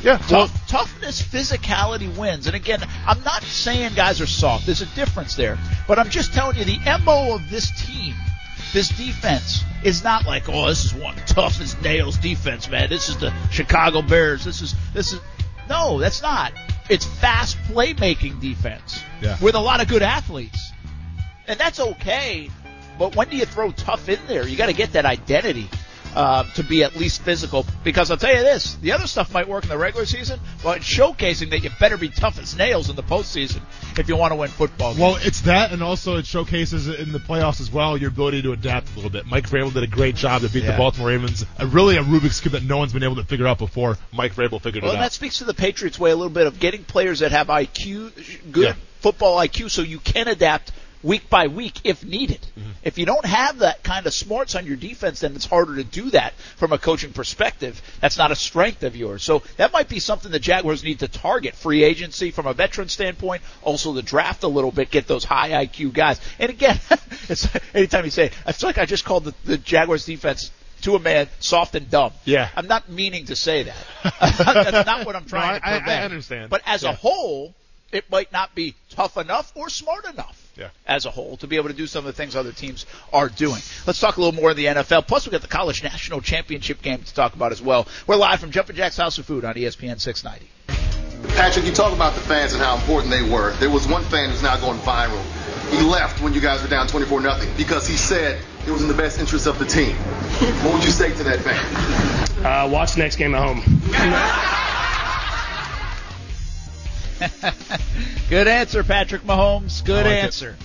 Yeah, 0.04 0.22
well, 0.30 0.48
toughness, 0.68 1.22
physicality 1.22 2.16
wins. 2.16 2.46
And 2.48 2.56
again, 2.56 2.80
I'm 3.08 3.24
not 3.24 3.42
saying 3.42 3.94
guys 3.96 4.22
are 4.22 4.28
soft. 4.28 4.68
There's 4.68 4.82
a 4.82 4.96
difference 4.96 5.36
there. 5.36 5.58
But 5.88 5.98
I'm 5.98 6.10
just 6.10 6.34
telling 6.34 6.58
you 6.58 6.64
the 6.64 6.80
MO 7.04 7.34
of 7.34 7.50
this 7.50 7.72
team, 7.86 8.14
this 8.72 8.90
defense, 8.90 9.64
is 9.84 10.04
not 10.04 10.26
like, 10.28 10.48
oh, 10.48 10.68
this 10.68 10.86
is 10.86 10.94
one 10.94 11.16
tough 11.26 11.60
as 11.60 11.82
nails 11.82 12.18
defense, 12.18 12.70
man. 12.70 12.90
This 12.90 13.10
is 13.10 13.18
the 13.18 13.34
Chicago 13.50 14.02
Bears. 14.02 14.46
This 14.46 14.62
is 14.62 14.76
this 14.94 15.12
is 15.12 15.20
no, 15.68 16.00
that's 16.00 16.22
not. 16.22 16.54
It's 16.90 17.06
fast 17.06 17.58
playmaking 17.70 18.40
defense 18.40 19.02
Yeah. 19.22 19.38
with 19.42 19.56
a 19.56 19.60
lot 19.60 19.82
of 19.82 19.88
good 19.88 20.04
athletes. 20.04 20.72
And 21.48 21.60
that's 21.60 21.80
okay. 21.80 22.50
But 22.98 23.16
when 23.16 23.30
do 23.30 23.38
you 23.38 23.46
throw 23.46 23.72
tough 23.72 24.08
in 24.10 24.20
there? 24.28 24.48
You 24.48 24.56
got 24.56 24.68
to 24.68 24.74
get 24.74 24.94
that 24.94 25.06
identity. 25.06 25.70
Uh, 26.16 26.44
to 26.56 26.64
be 26.64 26.84
at 26.84 26.96
least 26.96 27.22
physical. 27.22 27.66
Because 27.84 28.10
I'll 28.10 28.18
tell 28.18 28.34
you 28.34 28.42
this, 28.42 28.76
the 28.76 28.94
other 28.94 29.08
stuff 29.08 29.34
might 29.34 29.48
work 29.48 29.64
in 29.64 29.70
the 29.70 29.78
regular 29.78 30.06
season, 30.06 30.40
but 30.64 30.78
it's 30.78 30.86
showcasing 30.88 31.50
that 31.52 31.64
you 31.64 31.70
better 31.80 31.98
be 31.98 32.10
tough 32.10 32.40
as 32.40 32.56
nails 32.58 32.90
in 32.90 32.96
the 32.96 33.04
postseason 33.04 33.62
if 34.00 34.08
you 34.08 34.16
want 34.16 34.32
to 34.32 34.36
win 34.36 34.50
football. 34.50 34.92
Games. 34.92 35.02
Well, 35.02 35.18
it's 35.22 35.42
that, 35.42 35.72
and 35.72 35.84
also 35.84 36.18
it 36.18 36.26
showcases 36.26 36.88
in 36.88 37.12
the 37.12 37.20
playoffs 37.20 37.60
as 37.62 37.72
well 37.72 37.98
your 37.98 38.10
ability 38.10 38.42
to 38.44 38.54
adapt 38.54 38.92
a 38.94 38.96
little 38.96 39.10
bit. 39.12 39.26
Mike 39.26 39.50
Vrabel 39.50 39.74
did 39.74 39.84
a 39.84 39.88
great 39.88 40.16
job 40.16 40.42
to 40.42 40.50
beat 40.50 40.64
Yeah. 40.64 40.72
the 40.72 40.78
Baltimore 40.78 41.10
Ravens. 41.10 41.46
A, 41.60 41.66
really 41.68 41.98
a 41.98 42.04
Rubik's 42.04 42.40
cube 42.42 42.54
that 42.54 42.64
no 42.64 42.78
one's 42.78 42.94
been 42.94 43.04
able 43.04 43.18
to 43.18 43.24
figure 43.26 43.48
out 43.48 43.58
before. 43.60 43.98
Mike 44.14 44.36
Vrabel 44.36 44.62
figured 44.62 44.84
Well, 44.84 44.94
it 44.94 44.98
out. 44.98 45.02
that 45.02 45.14
speaks 45.14 45.40
to 45.40 45.44
the 45.44 45.54
Patriots' 45.54 46.00
way 46.00 46.12
a 46.12 46.16
little 46.16 46.30
bit 46.34 46.48
of 46.48 46.60
getting 46.60 46.84
players 46.84 47.20
that 47.20 47.32
have 47.32 47.48
IQ, 47.48 48.12
good 48.52 48.64
Yeah. 48.68 48.74
football 49.02 49.38
IQ, 49.38 49.70
so 49.70 49.82
you 49.82 50.00
can 50.00 50.28
adapt 50.28 50.72
week 51.06 51.30
by 51.30 51.48
week 51.48 51.80
if 51.84 52.04
needed. 52.04 52.42
Mm-hmm. 52.58 52.70
If 52.84 52.98
you 52.98 53.06
don't 53.06 53.26
have 53.26 53.60
that 53.60 53.84
kind 53.84 54.06
of 54.08 54.14
smarts 54.14 54.56
on 54.56 54.66
your 54.66 54.76
defense, 54.76 55.20
then 55.22 55.36
it's 55.36 55.46
harder 55.46 55.76
to 55.76 55.84
do 55.84 56.10
that 56.12 56.34
from 56.58 56.74
a 56.74 56.78
coaching 56.78 57.14
perspective. 57.14 57.82
That's 58.02 58.18
not 58.18 58.32
a 58.32 58.36
strength 58.36 58.84
of 58.84 58.96
yours. 58.96 59.24
So 59.24 59.44
that 59.58 59.72
might 59.72 59.88
be 59.88 60.00
something 60.00 60.32
the 60.32 60.40
Jaguars 60.40 60.84
need 60.84 61.00
to 61.00 61.08
target 61.08 61.56
free 61.56 61.84
agency 61.84 62.32
from 62.32 62.48
a 62.48 62.54
veteran 62.54 62.90
standpoint, 62.90 63.44
also 63.62 63.94
the 63.94 64.02
draft 64.02 64.44
a 64.44 64.48
little 64.48 64.72
bit, 64.72 64.90
get 64.92 65.08
those 65.08 65.24
high 65.24 65.52
IQ 65.66 65.94
guys. 65.94 66.20
And 66.40 66.50
again, 66.50 66.80
it's 67.30 67.48
anytime 67.74 68.06
you 68.06 68.12
say, 68.12 68.32
I 68.46 68.52
feel 68.52 68.70
like 68.70 68.78
I 68.80 68.86
just 68.86 69.06
called 69.06 69.26
the, 69.26 69.34
the 69.46 69.58
Jaguars 69.58 70.06
defense 70.06 70.52
to 70.82 70.96
a 70.96 71.00
man 71.00 71.28
soft 71.40 71.76
and 71.76 71.90
dumb. 71.90 72.12
Yeah. 72.26 72.50
I'm 72.56 72.68
not 72.68 72.90
meaning 72.90 73.26
to 73.28 73.36
say 73.36 73.64
that. 73.64 73.76
That's 74.20 74.86
not 74.86 75.06
what 75.06 75.16
I'm 75.16 75.26
trying 75.26 75.54
No, 75.54 75.60
I- 75.64 75.80
to 75.80 75.90
I- 75.92 76.02
I 76.02 76.04
understand. 76.04 76.50
But 76.50 76.62
as 76.66 76.84
Yeah. 76.84 76.92
a 76.92 76.94
whole, 76.94 77.56
it 77.96 78.10
might 78.12 78.32
not 78.32 78.54
be 78.54 78.76
tough 78.90 79.18
enough 79.18 79.52
or 79.56 79.70
smart 79.70 80.06
enough. 80.06 80.42
Yeah. 80.58 80.70
As 80.88 81.06
a 81.06 81.12
whole, 81.12 81.36
to 81.38 81.48
be 81.48 81.58
able 81.58 81.68
to 81.68 81.76
do 81.76 81.86
some 81.86 82.00
of 82.00 82.06
the 82.06 82.14
things 82.14 82.36
other 82.36 82.54
teams 82.54 82.86
are 83.12 83.28
doing. 83.28 83.62
Let's 83.86 84.00
talk 84.00 84.16
a 84.16 84.22
little 84.22 84.40
more 84.40 84.52
in 84.52 84.58
the 84.58 84.66
NFL. 84.66 85.06
Plus, 85.06 85.26
we 85.26 85.32
got 85.32 85.42
the 85.42 85.48
college 85.48 85.84
national 85.84 86.22
championship 86.22 86.82
game 86.82 87.04
to 87.04 87.14
talk 87.14 87.36
about 87.36 87.52
as 87.52 87.62
well. 87.62 87.88
We're 88.08 88.16
live 88.16 88.40
from 88.40 88.52
Jumpin' 88.52 88.76
Jack's 88.76 88.96
House 88.96 89.18
of 89.18 89.26
Food 89.26 89.44
on 89.44 89.56
ESPN 89.56 90.00
690. 90.00 90.50
Patrick, 91.36 91.66
you 91.66 91.74
talk 91.74 91.92
about 91.92 92.14
the 92.16 92.22
fans 92.22 92.54
and 92.54 92.62
how 92.62 92.76
important 92.76 93.12
they 93.12 93.30
were. 93.30 93.54
There 93.58 93.70
was 93.70 93.86
one 93.88 94.04
fan 94.04 94.30
who's 94.30 94.44
now 94.44 94.58
going 94.58 94.80
viral. 94.80 95.22
He 95.72 95.82
left 95.82 96.22
when 96.22 96.34
you 96.34 96.40
guys 96.40 96.62
were 96.62 96.70
down 96.70 96.88
24 96.88 97.20
nothing 97.22 97.50
because 97.58 97.88
he 97.88 97.98
said 97.98 98.42
it 98.66 98.72
was 98.72 98.82
in 98.82 98.88
the 98.88 98.94
best 98.94 99.20
interest 99.20 99.48
of 99.48 99.60
the 99.60 99.66
team. 99.66 99.96
what 100.64 100.76
would 100.76 100.86
you 100.86 100.92
say 100.92 101.14
to 101.14 101.24
that 101.24 101.40
fan? 101.42 102.46
Uh, 102.46 102.70
watch 102.70 102.94
the 102.94 103.00
next 103.00 103.18
game 103.18 103.36
at 103.36 103.44
home. 103.44 104.92
Good 108.30 108.48
answer, 108.48 108.84
Patrick 108.84 109.24
Mahomes. 109.24 109.84
Good 109.84 110.06
like 110.06 110.16
it. 110.16 110.24
answer. 110.24 110.56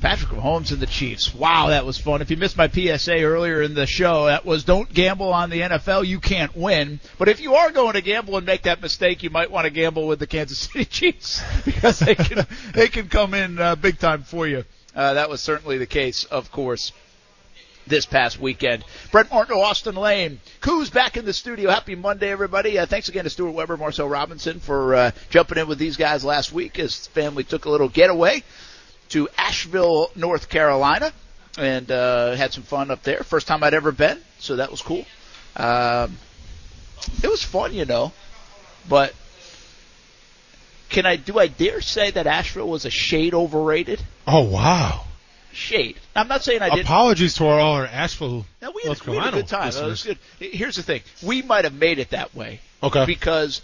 Patrick 0.00 0.30
Mahomes 0.30 0.70
and 0.70 0.80
the 0.80 0.86
Chiefs. 0.86 1.34
Wow, 1.34 1.68
that 1.68 1.84
was 1.84 1.98
fun. 1.98 2.22
If 2.22 2.30
you 2.30 2.36
missed 2.36 2.56
my 2.56 2.68
PSA 2.68 3.20
earlier 3.22 3.62
in 3.62 3.74
the 3.74 3.86
show, 3.86 4.26
that 4.26 4.44
was 4.44 4.62
don't 4.62 4.92
gamble 4.92 5.32
on 5.32 5.50
the 5.50 5.60
NFL. 5.60 6.06
You 6.06 6.20
can't 6.20 6.54
win. 6.56 7.00
But 7.18 7.28
if 7.28 7.40
you 7.40 7.54
are 7.56 7.72
going 7.72 7.94
to 7.94 8.00
gamble 8.00 8.36
and 8.36 8.46
make 8.46 8.62
that 8.62 8.80
mistake, 8.80 9.24
you 9.24 9.30
might 9.30 9.50
want 9.50 9.64
to 9.64 9.70
gamble 9.70 10.06
with 10.06 10.20
the 10.20 10.26
Kansas 10.28 10.58
City 10.72 10.84
Chiefs 10.84 11.42
because 11.64 11.98
they 11.98 12.14
can 12.14 12.46
they 12.74 12.88
can 12.88 13.08
come 13.08 13.34
in 13.34 13.58
uh, 13.58 13.74
big 13.74 13.98
time 13.98 14.22
for 14.22 14.46
you. 14.46 14.64
Uh, 14.94 15.14
that 15.14 15.28
was 15.28 15.40
certainly 15.40 15.78
the 15.78 15.86
case, 15.86 16.24
of 16.24 16.50
course 16.52 16.92
this 17.88 18.06
past 18.06 18.38
weekend. 18.40 18.84
Brent 19.10 19.30
Martin, 19.30 19.56
Austin 19.56 19.94
Lane, 19.94 20.40
Kuz 20.60 20.92
back 20.92 21.16
in 21.16 21.24
the 21.24 21.32
studio. 21.32 21.70
Happy 21.70 21.94
Monday, 21.94 22.30
everybody. 22.30 22.78
Uh, 22.78 22.86
thanks 22.86 23.08
again 23.08 23.24
to 23.24 23.30
Stuart 23.30 23.52
Weber, 23.52 23.76
Marcel 23.76 24.08
Robinson 24.08 24.60
for 24.60 24.94
uh, 24.94 25.10
jumping 25.30 25.58
in 25.58 25.68
with 25.68 25.78
these 25.78 25.96
guys 25.96 26.24
last 26.24 26.52
week. 26.52 26.76
His 26.76 27.06
family 27.08 27.44
took 27.44 27.64
a 27.64 27.70
little 27.70 27.88
getaway 27.88 28.42
to 29.10 29.28
Asheville, 29.36 30.10
North 30.14 30.48
Carolina, 30.48 31.12
and 31.58 31.90
uh, 31.90 32.34
had 32.34 32.52
some 32.52 32.62
fun 32.62 32.90
up 32.90 33.02
there. 33.02 33.22
First 33.22 33.46
time 33.46 33.62
I'd 33.62 33.74
ever 33.74 33.92
been, 33.92 34.20
so 34.38 34.56
that 34.56 34.70
was 34.70 34.82
cool. 34.82 35.04
Um, 35.56 36.18
it 37.22 37.28
was 37.28 37.42
fun, 37.42 37.74
you 37.74 37.84
know, 37.84 38.12
but 38.88 39.14
can 40.88 41.06
I 41.06 41.16
do 41.16 41.38
I 41.38 41.48
dare 41.48 41.80
say 41.80 42.10
that 42.10 42.26
Asheville 42.26 42.68
was 42.68 42.84
a 42.84 42.90
shade 42.90 43.34
overrated? 43.34 44.02
Oh 44.26 44.48
wow! 44.48 45.04
Shade. 45.58 45.96
I'm 46.14 46.28
not 46.28 46.42
saying 46.44 46.62
I 46.62 46.70
did. 46.70 46.84
Apologies 46.84 47.34
to 47.34 47.46
our 47.46 47.58
all 47.58 47.74
our 47.74 47.86
Asheville, 47.86 48.46
No, 48.62 48.70
we 48.70 48.82
North 48.84 49.00
had, 49.00 49.08
we 49.08 49.16
had 49.18 49.34
a 49.34 49.38
good 49.38 49.48
time. 49.48 49.68
It 49.68 49.82
was 49.84 50.04
good. 50.04 50.18
Here's 50.38 50.76
the 50.76 50.82
thing: 50.82 51.02
we 51.22 51.42
might 51.42 51.64
have 51.64 51.74
made 51.74 51.98
it 51.98 52.10
that 52.10 52.34
way. 52.34 52.60
Okay. 52.82 53.04
Because 53.06 53.60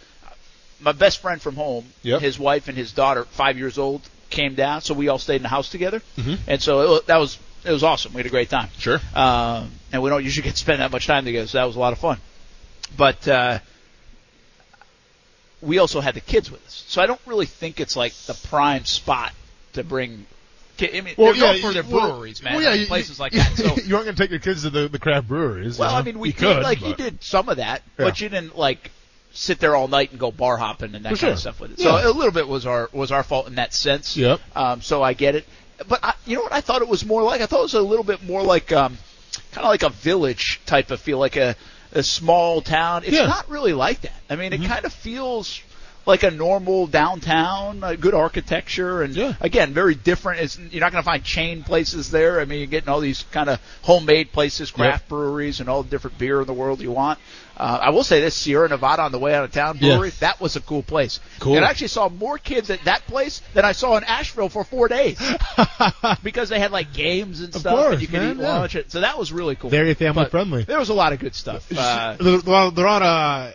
my 0.81 0.93
best 0.93 1.21
friend 1.23 1.41
from 1.41 1.55
home, 1.57 1.87
Yep. 2.03 2.21
his 2.21 2.39
wife 2.39 2.69
and 2.69 2.77
his 2.77 2.93
daughter, 2.93 3.25
five 3.25 3.57
years 3.57 3.79
old, 3.79 4.03
came 4.31 4.55
down, 4.57 4.81
so 4.81 4.93
we 4.93 5.09
all 5.09 5.19
stayed 5.19 5.37
in 5.37 5.43
the 5.43 5.49
house 5.49 5.69
together, 5.71 6.03
Mhm. 6.19 6.39
and 6.49 6.61
so 6.61 6.97
it, 6.97 7.07
that 7.07 7.19
was 7.19 7.39
it 7.65 7.71
was 7.71 7.83
awesome. 7.85 8.13
We 8.13 8.19
had 8.19 8.27
a 8.27 8.31
great 8.31 8.51
time. 8.51 8.69
Sure. 8.79 9.01
Um, 9.15 9.71
and 9.93 10.03
we 10.03 10.11
don't 10.11 10.23
usually 10.25 10.43
get 10.45 10.53
to 10.55 10.59
spend 10.61 10.81
that 10.81 10.91
much 10.91 11.07
time 11.07 11.25
together, 11.25 11.47
so 11.47 11.59
that 11.59 11.65
was 11.65 11.77
a 11.77 11.81
lot 11.81 11.93
of 11.93 11.99
fun. 11.99 12.19
But 12.97 13.27
uh, 13.29 13.61
we 15.63 15.79
also 15.79 16.01
had 16.01 16.15
the 16.15 16.21
kids 16.21 16.51
with 16.51 16.65
us, 16.67 16.85
so 16.89 17.01
I 17.01 17.07
don't 17.07 17.21
really 17.25 17.47
think 17.47 17.81
it's 17.81 17.97
like 17.97 18.13
the 18.27 18.35
prime 18.49 18.85
spot 18.85 19.33
to 19.75 19.85
bring. 19.85 20.27
I 20.81 21.01
mean, 21.01 21.15
Well, 21.17 21.33
they're 21.35 21.55
yeah, 21.57 21.61
for 21.67 21.73
their 21.73 21.83
well- 21.85 22.13
breweries, 22.13 22.43
man, 22.43 22.55
well, 22.55 22.63
yeah, 22.63 22.75
you- 22.75 22.87
places 22.87 23.19
like 23.21 23.33
that. 23.33 23.57
So 23.57 23.65
you 23.85 23.95
aren't 23.95 24.07
going 24.07 24.17
to 24.17 24.23
take 24.23 24.31
your 24.31 24.41
kids 24.41 24.63
to 24.63 24.71
the, 24.71 24.89
the 24.89 24.99
craft 24.99 25.29
breweries. 25.29 25.79
well, 25.79 25.89
you 25.91 25.95
know? 25.95 25.99
I 26.01 26.03
mean, 26.03 26.19
we 26.19 26.29
You 26.29 26.33
did 26.35 26.41
could, 26.41 26.63
like 26.63 26.81
you 26.83 26.95
did 26.95 27.23
some 27.23 27.49
of 27.49 27.59
that, 27.59 27.83
Yeah. 27.99 28.05
but 28.07 28.21
you 28.21 28.29
didn't 28.29 28.57
like 28.59 28.91
sit 29.33 29.59
there 29.59 29.75
all 29.75 29.89
night 29.89 30.11
and 30.13 30.21
go 30.21 30.31
bar 30.31 30.57
hopping 30.57 30.95
and 30.95 31.05
that 31.05 31.13
For 31.15 31.19
kind 31.19 31.33
of 31.33 31.39
stuff 31.41 31.61
with 31.61 31.73
it. 31.73 31.79
Yeah. 31.81 32.01
So 32.03 32.11
a 32.11 32.13
little 32.13 32.33
bit 32.33 32.47
was 32.49 32.67
our 32.67 32.89
was 32.93 33.11
our 33.13 33.23
fault 33.23 33.47
in 33.49 33.57
that 33.57 33.75
sense. 33.75 34.17
Yep. 34.17 34.41
Um, 34.57 34.81
so 34.81 35.03
I 35.03 35.13
get 35.13 35.35
it, 35.35 35.45
but 35.89 36.01
I, 36.05 36.15
you 36.25 36.37
know 36.37 36.43
what 36.43 36.53
I 36.53 36.61
thought 36.61 36.83
it 36.83 36.89
was 36.89 37.05
more 37.05 37.23
like? 37.23 37.41
I 37.41 37.47
thought 37.47 37.61
it 37.61 37.63
was 37.63 37.75
a 37.75 37.83
little 37.83 38.05
bit 38.05 38.23
more 38.23 38.43
like 38.43 38.73
um, 38.73 38.97
kind 39.53 39.65
of 39.65 39.71
like 39.71 39.83
a 39.83 39.91
village 39.91 40.61
type 40.67 40.91
of 40.91 41.01
feel, 41.01 41.19
like 41.19 41.37
a 41.37 41.57
a 41.93 42.03
small 42.03 42.61
town. 42.63 43.03
It's 43.05 43.13
not 43.17 43.49
really 43.49 43.73
like 43.73 44.01
that. 44.03 44.13
I 44.31 44.35
mean, 44.37 44.51
Mhm. 44.53 44.65
it 44.65 44.69
kind 44.69 44.85
of 44.85 44.93
feels 44.93 45.61
like 46.07 46.23
a 46.23 46.31
normal 46.31 46.87
downtown, 46.87 47.83
uh, 47.83 47.95
good 47.95 48.15
architecture, 48.15 49.03
and 49.03 49.15
Yeah. 49.15 49.35
again, 49.41 49.73
very 49.73 49.95
different. 49.95 50.41
It's, 50.41 50.59
you're 50.59 50.81
not 50.81 50.93
going 50.93 51.03
to 51.03 51.07
find 51.07 51.25
chain 51.25 51.63
places 51.63 52.11
there. 52.11 52.41
I 52.41 52.45
mean, 52.45 52.59
you're 52.59 52.67
getting 52.67 52.89
all 52.89 53.01
these 53.01 53.25
kind 53.33 53.49
of 53.49 53.61
homemade 53.83 54.33
places, 54.33 54.71
craft 54.71 55.09
breweries, 55.09 55.61
and 55.61 55.69
all 55.69 55.83
the 55.83 55.89
different 55.91 56.19
beer 56.19 56.41
in 56.41 56.47
the 56.47 56.53
world 56.53 56.81
you 56.81 56.91
want. 56.91 57.19
Uh, 57.57 57.79
I 57.83 57.91
will 57.91 58.03
say 58.03 58.21
this: 58.21 58.35
Sierra 58.35 58.69
Nevada 58.69 59.03
on 59.03 59.13
the 59.13 59.19
way 59.19 59.33
out 59.33 59.45
of 59.45 59.53
town 59.53 59.79
Yeah. 59.81 59.95
brewery. 59.95 60.11
That 60.21 60.41
was 60.41 60.57
a 60.57 60.61
cool 60.61 60.83
place. 60.83 61.21
Cool. 61.39 61.57
And 61.57 61.65
I 61.65 61.71
actually 61.71 61.87
saw 61.89 62.09
more 62.09 62.37
kids 62.37 62.69
at 62.69 62.83
that 62.85 63.07
place 63.07 63.43
than 63.55 63.65
I 63.65 63.71
saw 63.73 63.97
in 63.97 64.03
Asheville 64.05 64.49
for 64.49 64.65
four 64.65 64.89
days 64.89 65.19
because 66.25 66.49
they 66.49 66.59
had 66.59 66.73
like 66.73 66.93
games 66.93 67.41
and 67.41 67.55
stuff, 67.55 67.75
course, 67.75 67.93
and 67.95 68.03
you 68.03 68.09
could 68.09 68.21
man, 68.21 68.37
eat 68.39 68.43
yeah. 68.43 68.59
lunch. 68.59 68.77
So 68.89 69.01
that 69.03 69.19
was 69.19 69.33
really 69.33 69.55
cool. 69.55 69.71
Very 69.71 69.95
family 69.95 70.25
But 70.25 70.31
friendly. 70.33 70.65
There 70.65 70.81
was 70.81 70.89
a 70.89 70.95
lot 70.95 71.13
of 71.13 71.21
good 71.21 71.35
stuff. 71.37 71.67
Uh, 71.77 72.17
well, 72.45 72.73
there 72.73 72.89
are 72.89 73.03
uh, 73.03 73.53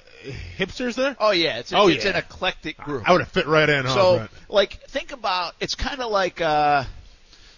hipsters 0.58 0.96
there. 0.96 1.16
oh 1.20 1.32
yeah, 1.32 1.60
it's, 1.60 1.74
Oh, 1.74 1.88
it's 1.88 2.04
yeah. 2.04 2.12
an 2.12 2.16
eclectic 2.18 2.78
group. 2.78 3.08
I 3.08 3.12
would 3.12 3.22
have 3.22 3.30
fit 3.32 3.48
right 3.48 3.68
in. 3.70 3.86
Huh, 3.86 3.94
So, 3.94 4.18
Brent? 4.18 4.32
like, 4.50 4.82
think 4.90 5.12
about 5.12 5.54
it's 5.60 5.76
kind 5.76 6.02
of 6.02 6.12
like 6.12 6.42
uh, 6.42 6.84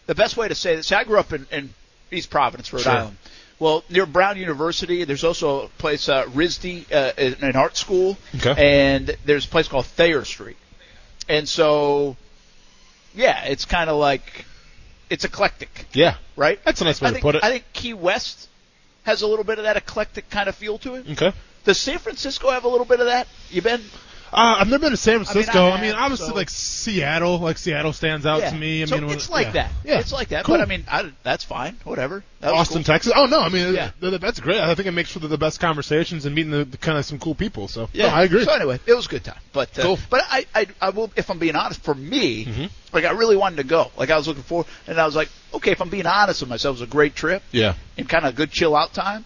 the 0.05 0.15
best 0.15 0.37
way 0.37 0.47
to 0.47 0.55
say 0.55 0.75
this. 0.75 0.87
See, 0.87 0.95
I 0.95 1.03
grew 1.03 1.19
up 1.19 1.33
in, 1.33 1.47
in 1.51 1.73
East 2.11 2.29
Providence, 2.29 2.71
Rhode 2.73 2.81
Sure. 2.83 2.91
Island. 2.91 3.17
Well, 3.59 3.83
near 3.89 4.07
Brown 4.07 4.37
University, 4.37 5.03
there's 5.03 5.23
also 5.23 5.65
a 5.65 5.67
place, 5.67 6.09
uh, 6.09 6.25
RISD, 6.25 6.91
uh, 6.91 7.11
an 7.17 7.35
an 7.41 7.55
art 7.55 7.77
school, 7.77 8.17
Okay. 8.37 8.55
and 8.57 9.15
there's 9.25 9.45
a 9.45 9.49
place 9.49 9.67
called 9.67 9.85
Thayer 9.85 10.25
Street. 10.25 10.57
And 11.29 11.47
so, 11.47 12.17
yeah, 13.13 13.43
it's 13.45 13.65
kind 13.65 13.89
of 13.89 13.97
like 13.97 14.45
it's 15.11 15.25
eclectic, 15.25 15.85
yeah, 15.93 16.15
right? 16.35 16.59
that's 16.65 16.81
a 16.81 16.85
nice 16.85 16.99
way 17.01 17.07
I 17.07 17.09
to 17.11 17.13
think, 17.15 17.21
put 17.23 17.35
it. 17.35 17.43
I 17.43 17.51
think 17.51 17.65
Key 17.73 17.93
West 17.93 18.47
has 19.03 19.21
a 19.21 19.27
little 19.27 19.45
bit 19.45 19.59
of 19.59 19.65
that 19.65 19.77
eclectic 19.77 20.29
kind 20.31 20.49
of 20.49 20.55
feel 20.55 20.79
to 20.79 20.95
it. 20.95 21.05
okay. 21.11 21.31
Does 21.63 21.77
San 21.77 21.99
Francisco 21.99 22.49
have 22.49 22.63
a 22.63 22.67
little 22.67 22.85
bit 22.85 22.99
of 22.99 23.05
that? 23.07 23.27
You 23.49 23.61
been? 23.61 23.81
Uh, 24.33 24.55
I've 24.59 24.69
never 24.69 24.83
been 24.83 24.91
to 24.91 24.97
San 24.97 25.15
Francisco. 25.25 25.67
I 25.71 25.81
mean, 25.81 25.91
have, 25.91 26.03
obviously, 26.03 26.29
so- 26.29 26.33
like 26.35 26.49
Seattle, 26.49 27.39
like 27.39 27.57
Seattle 27.57 27.91
stands 27.91 28.25
out 28.25 28.39
yeah. 28.39 28.49
to 28.51 28.55
me. 28.55 28.81
I 28.81 28.85
so 28.85 28.97
mean, 28.97 29.09
it's 29.09 29.29
like 29.29 29.47
yeah. 29.47 29.51
that. 29.51 29.71
Yeah, 29.83 29.99
It's 29.99 30.13
like 30.13 30.29
that. 30.29 30.45
Cool. 30.45 30.55
But 30.55 30.61
I 30.61 30.65
mean, 30.67 30.85
I, 30.89 31.11
that's 31.21 31.43
fine. 31.43 31.75
Whatever. 31.83 32.23
That 32.39 32.53
Austin, 32.53 32.77
cool. 32.77 32.83
Texas. 32.85 33.11
Oh 33.13 33.25
no, 33.25 33.41
I 33.41 33.49
mean, 33.49 33.73
Yeah. 33.73 33.91
th- 33.99 34.11
th- 34.11 34.21
that's 34.21 34.39
great. 34.39 34.61
I 34.61 34.73
think 34.73 34.87
it 34.87 34.91
makes 34.93 35.11
for 35.11 35.19
the, 35.19 35.27
the 35.27 35.37
best 35.37 35.59
conversations 35.59 36.25
and 36.25 36.33
meeting 36.33 36.51
the, 36.51 36.63
the 36.63 36.77
kind 36.77 36.97
of 36.97 37.03
some 37.03 37.19
cool 37.19 37.35
people. 37.35 37.67
So 37.67 37.89
Yeah, 37.91 38.07
no, 38.07 38.13
I 38.15 38.23
agree. 38.23 38.45
So 38.45 38.53
anyway, 38.53 38.79
it 38.85 38.93
was 38.93 39.05
a 39.05 39.09
good 39.09 39.25
time. 39.25 39.39
But 39.51 39.77
uh, 39.77 39.81
Cool. 39.83 39.99
but 40.09 40.21
I, 40.29 40.45
I 40.55 40.67
I 40.79 40.89
will 40.91 41.11
if 41.17 41.29
I'm 41.29 41.37
being 41.37 41.57
honest, 41.57 41.83
for 41.83 41.93
me, 41.93 42.45
Mhm. 42.45 42.69
like 42.93 43.03
I 43.03 43.11
really 43.11 43.35
wanted 43.35 43.57
to 43.57 43.63
go. 43.65 43.91
Like 43.97 44.11
I 44.11 44.17
was 44.17 44.29
looking 44.29 44.43
for, 44.43 44.65
and 44.87 44.97
I 44.97 45.05
was 45.05 45.15
like, 45.15 45.27
okay, 45.55 45.71
if 45.71 45.81
I'm 45.81 45.89
being 45.89 46.05
honest 46.05 46.39
with 46.39 46.49
myself, 46.49 46.77
it 46.77 46.79
was 46.79 46.87
a 46.89 46.91
great 46.91 47.15
trip 47.15 47.43
yeah. 47.51 47.73
and 47.97 48.07
kind 48.07 48.25
of 48.25 48.33
a 48.33 48.37
good 48.37 48.49
chill 48.51 48.77
out 48.77 48.93
time. 48.93 49.25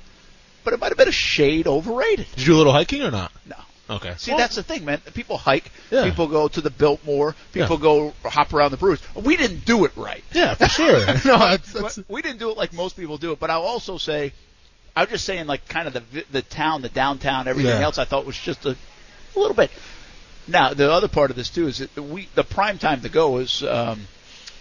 But 0.65 0.73
it 0.73 0.79
might 0.81 0.89
have 0.89 0.97
been 0.97 1.07
a 1.07 1.13
shade 1.13 1.67
overrated. 1.67 2.25
Did 2.35 2.39
you 2.39 2.45
do 2.47 2.55
a 2.55 2.57
little 2.57 2.73
hiking 2.73 3.01
or 3.03 3.11
not? 3.11 3.31
No. 3.45 3.55
Okay. 3.87 4.15
See, 4.17 4.31
that's 4.35 4.55
the 4.55 4.63
thing, 4.63 4.83
man. 4.83 4.99
People 5.13 5.37
hike. 5.37 5.71
Yeah. 5.91 6.05
People 6.05 6.27
go 6.27 6.47
to 6.47 6.59
the 6.59 6.71
Biltmore. 6.71 7.35
People 7.53 7.77
go 7.77 8.13
hop 8.23 8.51
around 8.53 8.71
the 8.71 8.77
brews. 8.77 8.99
We 9.15 9.37
didn't 9.37 9.63
do 9.63 9.85
it 9.85 9.91
right. 9.95 10.23
yeah, 10.33 10.55
for 10.55 10.65
sure. 10.67 10.99
no, 11.05 11.13
that's, 11.37 11.71
that's 11.71 11.99
we 12.09 12.21
didn't 12.23 12.39
do 12.39 12.49
it 12.49 12.57
like 12.57 12.73
most 12.73 12.97
people 12.97 13.17
do 13.17 13.31
it. 13.31 13.39
But 13.39 13.51
I'll 13.51 13.61
also 13.61 13.97
say, 13.99 14.33
I'm 14.95 15.07
just 15.07 15.23
saying, 15.23 15.45
like 15.45 15.67
kind 15.67 15.87
of 15.87 15.93
the 15.93 16.25
the 16.31 16.41
town, 16.41 16.81
the 16.81 16.89
downtown, 16.89 17.47
everything 17.47 17.71
Yeah. 17.77 17.85
else. 17.85 17.99
I 17.99 18.05
thought 18.05 18.25
was 18.25 18.37
just 18.39 18.65
a, 18.65 18.71
a 18.71 19.39
little 19.39 19.55
bit. 19.55 19.69
Now 20.47 20.73
the 20.73 20.91
other 20.91 21.07
part 21.07 21.29
of 21.29 21.35
this 21.37 21.49
too 21.51 21.67
is 21.67 21.77
that 21.77 21.95
we 21.95 22.27
the 22.33 22.43
prime 22.43 22.79
time 22.79 23.01
to 23.01 23.09
go 23.09 23.37
is 23.37 23.61
um, 23.61 24.07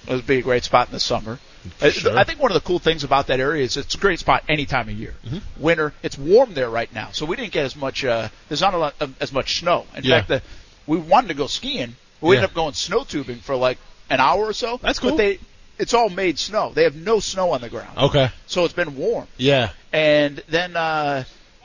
it 0.06 0.12
would 0.14 0.26
be 0.26 0.39
a 0.39 0.43
great 0.43 0.64
spot 0.64 0.89
in 0.89 0.93
the 0.93 1.01
summer. 1.01 1.39
Uh, 1.81 1.91
Sure. 1.91 2.19
I 2.19 2.24
think 2.24 2.41
one 2.41 2.51
of 2.51 2.55
the 2.55 2.66
cool 2.66 2.78
things 2.78 3.05
about 3.05 3.28
that 3.28 3.41
area 3.41 3.65
is 3.65 3.77
it's 3.77 3.95
a 3.95 3.99
great 3.99 4.19
spot 4.19 4.45
any 4.49 4.66
time 4.66 4.89
of 4.89 4.95
year. 4.95 5.15
Winter, 5.59 5.93
it's 6.03 6.19
warm 6.19 6.55
there 6.55 6.69
right 6.70 6.93
now, 6.95 7.09
so 7.12 7.24
we 7.27 7.36
didn't 7.36 7.53
get 7.53 7.65
as 7.65 7.77
much. 7.77 8.05
Uh, 8.05 8.28
there's 8.49 8.61
not 8.61 8.74
a 8.74 8.78
lot 8.78 8.95
of, 9.01 9.15
as 9.23 9.32
much 9.32 9.61
snow. 9.61 9.86
In 9.97 10.05
Yeah. 10.05 10.16
fact, 10.19 10.28
the, 10.28 10.43
we 10.86 10.99
wanted 10.99 11.28
to 11.28 11.35
go 11.35 11.47
skiing. 11.47 11.97
but 12.20 12.27
We 12.28 12.36
Yeah. 12.36 12.41
ended 12.43 12.51
up 12.51 12.55
going 12.55 12.74
snow 12.74 13.05
tubing 13.05 13.39
for 13.41 13.57
like 13.57 13.78
an 14.11 14.20
hour 14.20 14.45
or 14.47 14.53
so. 14.53 14.78
That's 14.82 14.99
cool. 14.99 15.11
But 15.12 15.16
they, 15.19 15.39
it's 15.78 15.95
all 15.95 16.09
made 16.11 16.39
snow. 16.39 16.73
They 16.74 16.85
have 16.85 16.95
no 16.97 17.20
snow 17.20 17.51
on 17.53 17.61
the 17.61 17.69
ground, 17.69 17.97
Okay. 17.99 18.31
so 18.47 18.65
it's 18.65 18.74
been 18.74 18.97
warm. 18.97 19.27
Yeah. 19.39 19.70
And 19.93 20.43
then, 20.49 20.77
uh, 20.77 21.24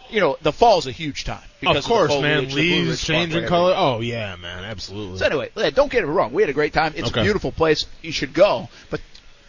you 0.09 0.19
know, 0.21 0.37
the 0.41 0.51
fall's 0.53 0.87
a 0.87 0.91
huge 0.91 1.23
time. 1.25 1.43
Because 1.59 1.77
Of 1.77 1.83
course, 1.85 2.13
the 2.13 2.21
man. 2.21 2.37
foliage, 2.47 2.55
the 2.55 2.61
Blue 2.71 2.85
Leaves 2.85 3.03
changing 3.03 3.45
color. 3.47 3.73
Oh 3.75 3.99
yeah, 3.99 4.35
man. 4.37 4.63
Absolutely. 4.63 5.19
so 5.19 5.25
anyway, 5.25 5.49
don't 5.71 5.91
get 5.91 6.03
it 6.03 6.07
wrong. 6.07 6.31
We 6.31 6.41
had 6.41 6.49
a 6.49 6.53
great 6.53 6.71
time. 6.73 6.93
It's 6.95 7.09
Okay. 7.09 7.19
a 7.19 7.23
beautiful 7.23 7.51
place. 7.51 7.85
You 8.01 8.13
should 8.13 8.33
go, 8.33 8.69
but 8.89 9.01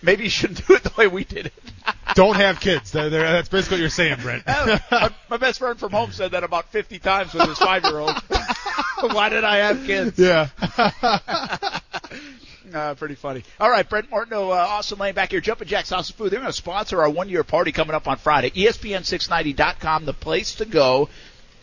maybe 0.03 0.25
you 0.25 0.31
shouldn't 0.31 0.67
do 0.67 0.75
it 0.75 0.83
the 0.83 0.93
way 0.97 1.07
we 1.07 1.25
did 1.25 1.47
it. 1.47 1.53
Don't 2.15 2.37
have 2.37 2.61
kids. 2.61 2.91
They're, 2.93 3.09
they're, 3.09 3.23
that's 3.23 3.49
basically 3.49 3.77
what 3.77 3.81
you're 3.81 3.91
saying, 3.91 4.19
Brent. 4.21 4.47
my, 4.47 5.11
my 5.29 5.37
best 5.37 5.59
friend 5.61 5.79
from 5.79 5.93
home 5.93 6.13
said 6.13 6.33
that 6.33 6.43
about 6.43 6.71
50 6.73 6.99
times 6.99 7.33
with 7.35 7.49
his 7.49 7.59
five-year-old. 7.59 8.17
Why 9.13 9.29
did 9.29 9.45
I 9.45 9.57
have 9.59 9.87
kids? 9.87 10.19
yeah. 10.19 10.49
Uh, 12.75 12.95
pretty 12.95 13.15
funny. 13.15 13.43
All 13.59 13.71
right, 13.71 13.89
Brent 13.89 14.11
Martineau, 14.11 14.51
uh, 14.51 14.55
Awesome 14.55 14.99
Lane 14.99 15.15
back 15.15 15.31
here. 15.31 15.41
Jumpin' 15.41 15.67
Jack's 15.67 15.91
House 15.91 16.11
of 16.11 16.17
Food. 16.17 16.31
They're 16.31 16.41
going 16.41 16.53
to 16.53 16.57
sponsor 16.57 17.03
our 17.03 17.11
one-year 17.11 17.45
party 17.45 17.73
coming 17.73 17.95
up 17.95 18.07
on 18.07 18.19
Friday. 18.19 18.53
E 18.55 18.67
ESPN690.com, 18.67 20.05
the 20.05 20.13
place 20.13 20.57
to 20.57 20.65
go. 20.65 21.09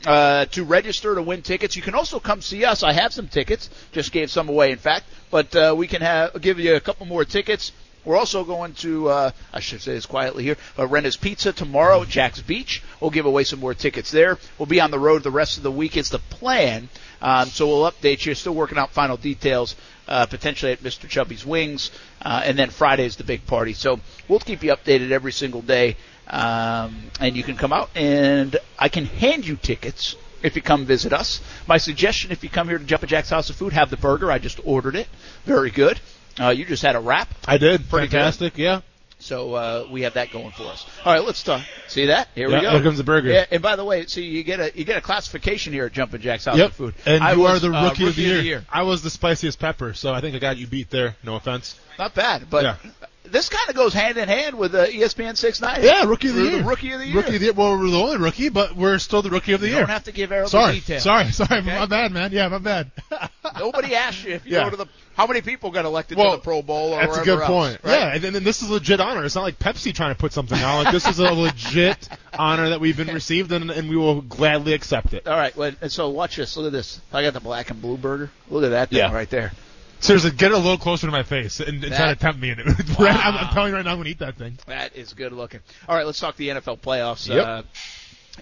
Uh, 0.05 0.45
to 0.45 0.64
register 0.64 1.15
to 1.15 1.22
win 1.23 1.41
tickets. 1.41 1.76
You 1.76 1.81
can 1.81 1.95
also 1.95 2.19
come 2.19 2.41
see 2.41 2.64
us. 2.64 2.84
I 2.84 2.93
have 2.93 3.11
some 3.11 3.27
tickets. 3.27 3.69
Just 3.91 4.11
gave 4.11 4.30
some 4.30 4.47
away, 4.47 4.72
in 4.72 4.77
fact. 4.77 5.05
But 5.31 5.55
uh, 5.55 5.73
we 5.76 5.88
can 5.88 6.01
have 6.01 6.39
give 6.39 6.59
you 6.59 6.76
a 6.76 6.80
couple 6.80 7.07
more 7.07 7.26
tickets. 7.26 7.72
We're 8.07 8.15
also 8.15 8.45
going 8.45 8.73
to, 8.75 9.09
uh, 9.09 9.31
I 9.51 9.59
should 9.59 9.81
say 9.81 9.91
this 9.91 10.05
quietly 10.05 10.45
here, 10.45 10.55
uh, 10.79 10.88
Renna's 10.88 11.17
Pizza 11.17 11.51
tomorrow 11.51 12.03
at 12.03 12.07
Jax 12.07 12.41
Beach. 12.41 12.81
We'll 13.01 13.11
give 13.11 13.25
away 13.25 13.43
some 13.43 13.59
more 13.59 13.73
tickets 13.73 14.11
there. 14.11 14.38
We'll 14.57 14.65
be 14.65 14.79
on 14.79 14.91
the 14.91 14.97
road 14.99 15.23
the 15.23 15.29
rest 15.29 15.57
of 15.57 15.63
the 15.63 15.71
week 15.73 15.97
It's 15.97 16.07
the 16.07 16.19
plan. 16.19 16.88
Um, 17.21 17.49
so 17.49 17.67
we'll 17.67 17.91
update 17.91 18.25
you. 18.25 18.34
Still 18.34 18.55
working 18.55 18.77
out 18.77 18.91
final 18.91 19.17
details, 19.17 19.75
uh, 20.07 20.25
potentially 20.25 20.71
at 20.71 20.79
Mr. 20.79 21.09
Chubby's 21.09 21.45
Wings. 21.45 21.91
Uh, 22.21 22.43
and 22.45 22.57
then 22.57 22.69
Friday 22.69 23.05
is 23.05 23.17
the 23.17 23.25
big 23.25 23.45
party. 23.45 23.73
So 23.73 23.99
we'll 24.29 24.39
keep 24.39 24.63
you 24.63 24.73
updated 24.73 25.11
every 25.11 25.34
single 25.34 25.61
day. 25.61 25.97
Um, 26.27 27.11
and 27.19 27.35
you 27.35 27.43
can 27.43 27.57
come 27.57 27.73
out 27.73 27.89
and 27.93 28.55
I 28.79 28.88
can 28.88 29.03
hand 29.03 29.45
you 29.45 29.57
tickets 29.57 30.15
if 30.43 30.55
you 30.55 30.61
come 30.61 30.85
visit 30.85 31.11
us. 31.11 31.41
My 31.67 31.77
suggestion, 31.77 32.31
if 32.31 32.41
you 32.41 32.49
come 32.49 32.69
here 32.69 32.77
to 32.77 32.85
Jumpin' 32.85 33.09
Jack's 33.09 33.31
House 33.31 33.49
of 33.49 33.57
Food, 33.57 33.73
have 33.73 33.89
the 33.89 33.97
burger. 33.97 34.31
I 34.31 34.39
just 34.39 34.61
ordered 34.63 34.95
it. 34.95 35.07
Very 35.43 35.71
good. 35.71 35.99
Uh, 36.39 36.49
you 36.49 36.65
just 36.65 36.84
had 36.84 36.95
a 36.95 36.99
wrap. 36.99 37.27
I 37.47 37.57
did. 37.57 37.89
Pretty 37.89 38.07
good. 38.07 38.11
Fantastic. 38.11 38.57
Yeah. 38.57 38.81
So 39.19 39.55
uh, 39.55 39.88
we 39.91 40.03
have 40.03 40.14
that 40.14 40.31
going 40.31 40.51
for 40.51 40.64
us. 40.65 40.85
All 41.03 41.11
right, 41.11 41.23
let's 41.23 41.41
talk. 41.41 41.64
See 41.88 42.05
that? 42.05 42.27
Here 42.35 42.47
Yeah, 42.49 42.57
we 42.57 42.61
go. 42.61 42.69
here 42.72 42.84
comes 42.84 42.99
the 42.99 43.03
burger. 43.03 43.30
Yeah, 43.31 43.45
and 43.49 43.64
by 43.64 43.76
the 43.76 43.84
way, 43.84 44.05
see 44.05 44.23
you 44.23 44.43
get 44.43 44.59
a 44.59 44.72
you 44.77 44.84
get 44.85 44.95
a 44.97 45.01
classification 45.01 45.73
here 45.73 45.85
at 45.88 45.91
Jumpin' 45.93 46.22
Jack's 46.22 46.45
House 46.45 46.57
Yep. 46.57 46.69
of 46.69 46.76
Food. 46.76 46.93
And 47.07 47.23
I 47.23 47.34
you 47.34 47.39
was, 47.39 47.64
are 47.64 47.69
the 47.72 47.76
uh, 47.76 47.84
rookie, 47.89 48.07
of, 48.07 48.15
the 48.15 48.22
year. 48.22 48.64
I 48.72 48.84
was 48.84 49.01
the 49.01 49.09
spiciest 49.09 49.57
pepper, 49.57 49.95
so 49.95 50.14
I 50.14 50.22
think 50.22 50.35
I 50.35 50.39
got 50.39 50.57
you 50.57 50.68
beat 50.68 50.91
there. 50.91 51.15
No 51.23 51.35
offense. 51.35 51.80
Not 51.97 52.14
bad, 52.14 52.47
but 52.51 52.64
Yeah. 52.64 52.76
this 53.23 53.49
kind 53.49 53.68
of 53.69 53.76
goes 53.76 53.91
hand 53.95 54.18
in 54.18 54.30
hand 54.30 54.55
with 54.55 54.76
uh, 54.76 54.85
ESPN 54.85 55.35
690. 55.35 55.88
Yeah, 55.88 56.03
rookie 56.03 56.30
of 56.30 56.35
the 56.35 56.41
You're 56.43 56.51
year. 56.51 56.64
rookie 56.64 56.91
of 56.91 56.99
the 56.99 57.07
year. 57.07 57.15
Rookie 57.15 57.34
of 57.34 57.39
the 57.39 57.45
year. 57.45 57.53
Well, 57.53 57.76
we're 57.80 57.89
the 57.89 57.97
only 57.99 58.18
rookie, 58.18 58.49
but 58.49 58.76
we're 58.76 58.99
still 58.99 59.23
the 59.23 59.31
rookie 59.31 59.53
of 59.53 59.61
the 59.61 59.68
You 59.68 59.72
year. 59.73 59.81
don't 59.81 59.89
have 59.89 60.03
to 60.03 60.11
give 60.11 60.31
all 60.31 60.47
sorry, 60.47 60.73
the 60.76 60.80
details. 60.81 61.01
sorry, 61.03 61.31
sorry. 61.31 61.61
Okay? 61.61 61.80
My 61.80 61.88
bad, 61.88 62.11
man. 62.11 62.31
Yeah, 62.31 62.49
my 62.49 62.59
bad. 62.59 62.91
Nobody 63.57 63.95
asked 63.95 64.23
you 64.23 64.34
if 64.35 64.45
you 64.45 64.51
Yeah. 64.57 64.65
go 64.65 64.69
to 64.69 64.76
the. 64.77 64.85
How 65.18 65.26
many 65.26 65.41
people 65.41 65.72
got 65.72 65.84
elected 65.84 66.15
Well, 66.18 66.31
to 66.31 66.38
the 66.38 66.44
Pro 66.44 66.61
Bowl 66.61 66.94
or 66.94 66.99
That's 67.02 67.18
a 67.18 67.23
good 67.23 67.39
else, 67.39 67.48
point. 67.48 67.80
right? 67.84 67.91
Yeah, 67.99 68.14
and 68.14 68.23
then 68.23 68.35
and 68.35 68.45
this 68.45 68.61
is 68.61 68.69
legit 68.69 68.99
honor. 69.02 69.26
It's 69.26 69.34
not 69.34 69.41
like 69.41 69.57
Pepsi 69.57 69.91
trying 69.94 70.14
to 70.14 70.18
put 70.19 70.31
something 70.31 70.60
out. 70.60 70.84
Like 70.84 70.94
this 70.94 71.07
is 71.07 71.18
a 71.18 71.34
legit 71.34 72.07
honor 72.38 72.69
that 72.69 72.80
we've 72.80 72.95
been 72.95 73.07
received, 73.14 73.52
and, 73.52 73.72
and 73.72 73.89
we 73.89 73.98
will 73.98 74.22
gladly 74.22 74.73
accept 74.73 75.15
it. 75.15 75.27
All 75.27 75.35
right, 75.35 75.56
well, 75.57 75.72
and 75.81 75.91
so 75.91 76.10
watch 76.10 76.35
this. 76.35 76.56
Look 76.56 76.68
at 76.68 76.72
this. 76.72 77.02
I 77.11 77.23
got 77.23 77.34
the 77.34 77.39
black 77.39 77.72
and 77.72 77.81
blue 77.81 77.98
burger. 77.98 78.30
Look 78.49 78.64
at 78.64 78.69
that 78.69 78.89
thing 78.89 78.99
Yeah. 78.99 79.11
right 79.11 79.30
there. 79.30 79.53
Seriously, 80.02 80.30
get 80.30 80.52
it 80.52 80.53
a 80.53 80.57
little 80.57 80.77
closer 80.77 81.07
to 81.07 81.11
my 81.11 81.23
face 81.23 81.60
and, 81.60 81.84
and 81.84 81.91
try 81.95 82.14
to 82.14 82.15
tempt 82.15 82.39
me 82.39 82.52
in 82.52 82.60
it. 82.60 82.65
Brad, 82.95 83.15
I'm, 83.19 83.34
I'm 83.48 83.53
telling 83.56 83.72
you 83.72 83.76
right 83.76 83.84
now, 83.84 83.94
I'm 83.94 83.98
gonna 83.98 84.10
eat 84.10 84.19
that 84.19 84.35
thing. 84.35 84.60
That 84.68 84.95
is 84.95 85.14
good 85.14 85.34
looking. 85.34 85.61
All 85.89 85.95
right, 85.95 86.06
let's 86.06 86.19
talk 86.19 86.35
the 86.35 86.49
NFL 86.49 86.77
playoffs 86.81 87.27
Yep. 87.27 87.44
uh, 87.48 87.64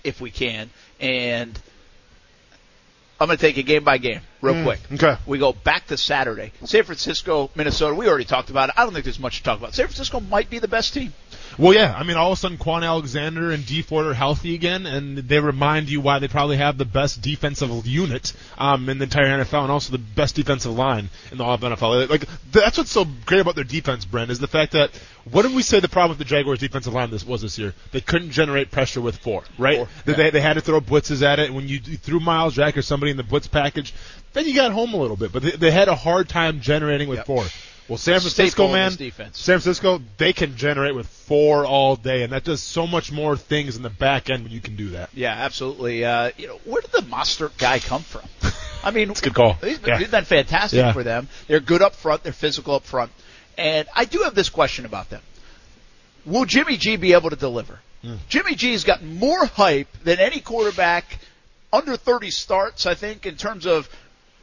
if 0.03 0.19
we 0.19 0.29
can. 0.29 0.69
And 0.99 1.57
I'm 3.19 3.27
going 3.27 3.37
to 3.37 3.41
take 3.41 3.57
it 3.57 3.63
game 3.63 3.83
by 3.85 3.97
game 3.97 4.19
real 4.41 4.55
Mm, 4.55 4.63
quick. 4.65 4.79
okay. 4.93 5.17
We 5.25 5.37
go 5.39 5.53
back 5.53 5.87
to 5.87 5.97
Saturday. 5.97 6.51
San 6.65 6.83
Francisco, 6.83 7.49
Minnesota. 7.55 7.95
We 7.95 8.07
already 8.09 8.25
talked 8.25 8.49
about 8.49 8.69
it. 8.69 8.75
I 8.77 8.83
don't 8.83 8.91
think 8.93 9.05
there's 9.05 9.19
much 9.19 9.37
to 9.37 9.43
talk 9.43 9.57
about. 9.59 9.73
San 9.73 9.85
Francisco 9.87 10.19
might 10.19 10.49
be 10.49 10.59
the 10.59 10.67
best 10.67 10.93
team. 10.93 11.13
Well, 11.57 11.73
yeah. 11.73 11.95
I 11.97 12.03
mean, 12.03 12.17
all 12.17 12.31
of 12.31 12.37
a 12.37 12.39
sudden, 12.39 12.57
Kwon 12.57 12.83
Alexander 12.83 13.51
and 13.51 13.65
Dee 13.65 13.81
Ford 13.81 14.05
are 14.05 14.13
healthy 14.13 14.55
again, 14.55 14.85
and 14.85 15.17
they 15.17 15.39
remind 15.39 15.89
you 15.89 16.01
why 16.01 16.19
they 16.19 16.27
probably 16.27 16.57
have 16.57 16.77
the 16.77 16.85
best 16.85 17.21
defensive 17.21 17.85
unit 17.87 18.33
um, 18.57 18.89
in 18.89 18.97
the 18.97 19.03
entire 19.05 19.27
NFL, 19.43 19.63
and 19.63 19.71
also 19.71 19.91
the 19.91 19.97
best 19.97 20.35
defensive 20.35 20.73
line 20.73 21.09
in 21.31 21.37
the 21.37 21.45
whole 21.45 21.57
NFL. 21.57 22.09
Like 22.09 22.25
that's 22.51 22.77
what's 22.77 22.91
so 22.91 23.05
great 23.25 23.39
about 23.41 23.55
their 23.55 23.63
defense, 23.63 24.05
Brent, 24.05 24.31
is 24.31 24.39
the 24.39 24.47
fact 24.47 24.73
that 24.73 24.91
what 25.31 25.43
did 25.43 25.55
we 25.55 25.61
say 25.61 25.79
the 25.79 25.87
problem 25.89 26.09
with 26.09 26.19
the 26.19 26.25
Jaguars' 26.25 26.59
defensive 26.59 26.93
line 26.93 27.09
this 27.09 27.25
was 27.25 27.41
this 27.41 27.57
year? 27.57 27.73
They 27.91 28.01
couldn't 28.01 28.31
generate 28.31 28.69
pressure 28.71 29.01
with 29.01 29.17
four, 29.17 29.43
right? 29.57 29.77
Four, 29.77 29.87
They- 30.05 30.13
They, 30.13 30.29
they 30.31 30.41
had 30.41 30.53
to 30.53 30.61
throw 30.61 30.81
blitzes 30.81 31.21
at 31.21 31.39
it. 31.39 31.45
and 31.47 31.55
When 31.55 31.67
you 31.67 31.79
you 31.85 31.97
threw 31.97 32.19
Myles 32.19 32.55
Jack 32.55 32.77
or 32.77 32.81
somebody 32.81 33.11
in 33.11 33.17
the 33.17 33.23
blitz 33.23 33.47
package, 33.47 33.93
then 34.33 34.45
you 34.45 34.53
got 34.53 34.71
home 34.71 34.93
a 34.93 34.97
little 34.97 35.15
bit. 35.17 35.31
But 35.31 35.43
they, 35.43 35.51
they 35.51 35.71
had 35.71 35.87
a 35.87 35.95
hard 35.95 36.27
time 36.27 36.59
generating 36.59 37.07
with 37.07 37.19
Yep. 37.19 37.25
four. 37.27 37.45
Well, 37.87 37.97
San 37.99 38.19
Francisco, 38.19 38.71
man, 38.71 38.95
defense. 38.95 39.37
San 39.37 39.59
Francisco, 39.59 40.01
they 40.17 40.33
can 40.33 40.55
generate 40.57 40.95
with 40.95 41.05
four 41.07 41.65
all 41.67 41.95
day, 41.95 42.23
and 42.23 42.33
that 42.33 42.43
does 42.43 42.61
so 42.63 42.87
much 42.87 43.11
more 43.11 43.37
things 43.37 43.75
in 43.75 43.83
the 43.83 43.91
back 43.91 44.29
end 44.31 44.43
when 44.43 44.51
you 44.51 44.59
can 44.59 44.75
do 44.75 44.89
that. 44.89 45.09
Yeah, 45.13 45.31
absolutely. 45.33 46.03
Uh, 46.03 46.31
you 46.35 46.47
know, 46.47 46.59
where 46.65 46.81
did 46.81 46.91
the 46.91 47.01
Mostert 47.03 47.55
guy 47.59 47.77
come 47.77 48.01
from? 48.01 48.23
I 48.83 48.89
mean, 48.89 49.09
It's 49.11 49.21
a 49.21 49.25
good 49.25 49.35
call. 49.35 49.53
He's 49.53 49.77
been, 49.77 49.89
Yeah. 49.93 49.99
he's 49.99 50.09
been 50.09 50.25
fantastic 50.25 50.77
Yeah. 50.79 50.93
for 50.93 51.03
them. 51.03 51.27
They're 51.47 51.59
good 51.59 51.83
up 51.83 51.93
front. 51.93 52.23
They're 52.23 52.33
physical 52.33 52.73
up 52.73 52.85
front. 52.85 53.11
And 53.55 53.87
I 53.95 54.05
do 54.05 54.23
have 54.23 54.33
this 54.33 54.49
question 54.49 54.85
about 54.85 55.11
them. 55.11 55.21
Will 56.25 56.45
Jimmy 56.45 56.77
G 56.77 56.95
be 56.95 57.13
able 57.13 57.29
to 57.29 57.35
deliver? 57.35 57.79
Hmm. 58.01 58.15
Jimmy 58.29 58.55
G's 58.55 58.83
got 58.83 59.03
more 59.03 59.45
hype 59.45 59.87
than 60.03 60.19
any 60.19 60.39
quarterback 60.39 61.19
under 61.71 61.97
30 61.97 62.31
starts, 62.31 62.87
I 62.87 62.95
think, 62.95 63.27
in 63.27 63.35
terms 63.35 63.67
of 63.67 63.87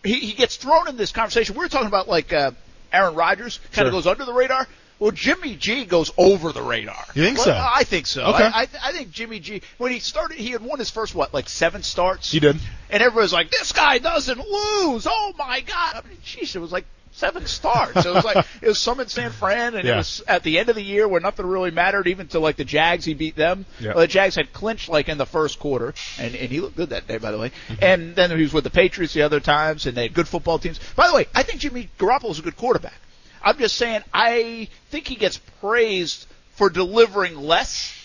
he, 0.04 0.14
he 0.14 0.32
gets 0.32 0.56
thrown 0.56 0.88
in 0.88 0.96
this 0.96 1.10
conversation. 1.12 1.56
We 1.56 1.64
were 1.64 1.68
talking 1.68 1.88
about 1.88 2.08
like 2.08 2.32
uh, 2.32 2.52
Aaron 2.92 3.14
Rodgers 3.14 3.58
kind 3.72 3.86
of 3.88 3.92
Sure. 3.92 3.98
goes 4.00 4.06
under 4.06 4.24
the 4.24 4.32
radar. 4.32 4.66
Well, 4.98 5.10
Jimmy 5.10 5.56
G 5.56 5.84
goes 5.84 6.12
over 6.16 6.52
the 6.52 6.62
radar. 6.62 7.04
You 7.14 7.24
think 7.24 7.36
Well, 7.38 7.46
so? 7.46 7.52
I 7.58 7.82
think 7.82 8.06
so. 8.06 8.24
Okay. 8.26 8.44
I, 8.44 8.62
I, 8.62 8.68
I 8.84 8.92
think 8.92 9.10
Jimmy 9.10 9.40
G, 9.40 9.62
when 9.78 9.90
he 9.90 9.98
started, 9.98 10.36
he 10.38 10.50
had 10.50 10.62
won 10.62 10.78
his 10.78 10.90
first, 10.90 11.12
what, 11.14 11.34
like 11.34 11.48
seven 11.48 11.82
starts? 11.82 12.30
He 12.30 12.38
did. 12.38 12.56
And 12.88 13.02
everybody's 13.02 13.32
like, 13.32 13.50
this 13.50 13.72
guy 13.72 13.98
doesn't 13.98 14.38
lose. 14.38 15.06
Oh 15.10 15.32
my 15.36 15.60
God. 15.60 15.94
I 16.04 16.08
mean, 16.08 16.18
sheesh, 16.24 16.54
it 16.54 16.60
was 16.60 16.70
like 16.70 16.84
seven 17.12 17.46
starts. 17.46 18.04
It 18.04 18.12
was 18.12 18.24
like, 18.24 18.46
it 18.60 18.68
was 18.68 18.80
some 18.80 19.00
in 19.00 19.08
San 19.08 19.30
Fran 19.30 19.74
and 19.74 19.86
it 19.86 19.94
was 19.94 20.22
at 20.26 20.42
the 20.42 20.58
end 20.58 20.68
of 20.68 20.74
the 20.74 20.82
year 20.82 21.06
where 21.06 21.20
nothing 21.20 21.46
really 21.46 21.70
mattered, 21.70 22.08
even 22.08 22.26
to 22.28 22.38
like 22.38 22.56
the 22.56 22.64
Jags, 22.64 23.04
he 23.04 23.14
beat 23.14 23.36
them. 23.36 23.64
Yeah. 23.80 23.90
Well, 23.90 24.00
the 24.00 24.06
Jags 24.06 24.34
had 24.34 24.52
clinched 24.52 24.88
like 24.88 25.08
in 25.08 25.18
the 25.18 25.26
first 25.26 25.58
quarter 25.58 25.94
and, 26.18 26.34
and 26.34 26.50
he 26.50 26.60
looked 26.60 26.76
good 26.76 26.90
that 26.90 27.06
day, 27.06 27.18
by 27.18 27.30
the 27.30 27.38
way. 27.38 27.50
Mm-hmm. 27.68 27.84
And 27.84 28.16
then 28.16 28.30
he 28.30 28.42
was 28.42 28.52
with 28.52 28.64
the 28.64 28.70
Patriots 28.70 29.14
the 29.14 29.22
other 29.22 29.40
times 29.40 29.86
and 29.86 29.96
they 29.96 30.02
had 30.02 30.14
good 30.14 30.28
football 30.28 30.58
teams. 30.58 30.80
By 30.96 31.08
the 31.08 31.14
way, 31.14 31.26
I 31.34 31.42
think 31.42 31.60
Jimmy 31.60 31.88
Garoppolo's 31.98 32.38
a 32.38 32.42
good 32.42 32.56
quarterback. 32.56 32.98
I'm 33.42 33.58
just 33.58 33.76
saying, 33.76 34.02
I 34.12 34.68
think 34.90 35.06
he 35.06 35.16
gets 35.16 35.38
praised 35.60 36.26
for 36.54 36.70
delivering 36.70 37.36
less 37.36 37.98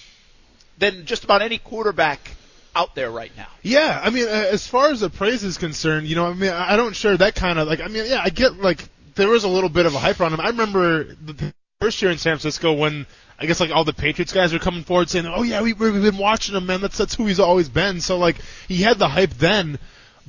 than 0.78 1.06
just 1.06 1.24
about 1.24 1.42
any 1.42 1.58
quarterback 1.58 2.20
out 2.76 2.94
there 2.96 3.10
right 3.10 3.32
now. 3.36 3.48
Yeah, 3.64 4.00
I 4.04 4.10
mean, 4.12 4.28
as 4.28 4.68
far 4.68 4.90
as 4.90 5.00
the 5.00 5.10
praise 5.10 5.44
is 5.44 5.58
concerned, 5.58 6.08
you 6.08 6.16
know, 6.16 6.28
I 6.28 6.34
mean, 6.34 6.52
I 6.52 6.76
don't 6.76 6.96
share 6.96 7.18
that 7.18 7.36
kind 7.36 7.58
of 7.58 7.68
like. 7.68 7.82
I 7.82 7.88
mean, 7.88 8.06
yeah, 8.06 8.22
I 8.24 8.30
get 8.30 8.58
like 8.58 8.88
there 9.18 9.28
was 9.28 9.44
a 9.44 9.50
little 9.50 9.70
bit 9.70 9.86
of 9.86 9.94
a 9.94 10.00
hype 10.00 10.22
on 10.22 10.34
him. 10.34 10.40
I 10.40 10.48
remember 10.48 11.04
the 11.04 11.54
first 11.82 12.02
year 12.02 12.12
in 12.12 12.18
San 12.18 12.38
Francisco 12.38 12.74
when 12.74 13.06
I 13.40 13.46
guess 13.46 13.60
like 13.60 13.72
all 13.72 13.84
the 13.84 13.94
Patriots 13.94 14.34
guys 14.34 14.54
were 14.54 14.60
coming 14.60 14.84
forward 14.84 15.10
saying, 15.10 15.26
"Oh 15.26 15.44
yeah, 15.44 15.62
we, 15.62 15.74
we've 15.74 16.02
been 16.02 16.18
watching 16.18 16.56
him, 16.56 16.66
man. 16.66 16.82
That's 16.82 16.98
that's 16.98 17.16
who 17.16 17.26
he's 17.26 17.40
always 17.40 17.70
been." 17.70 18.02
So 18.02 18.18
like 18.18 18.38
he 18.68 18.78
had 18.78 18.98
the 18.98 19.08
hype 19.08 19.32
then, 19.32 19.78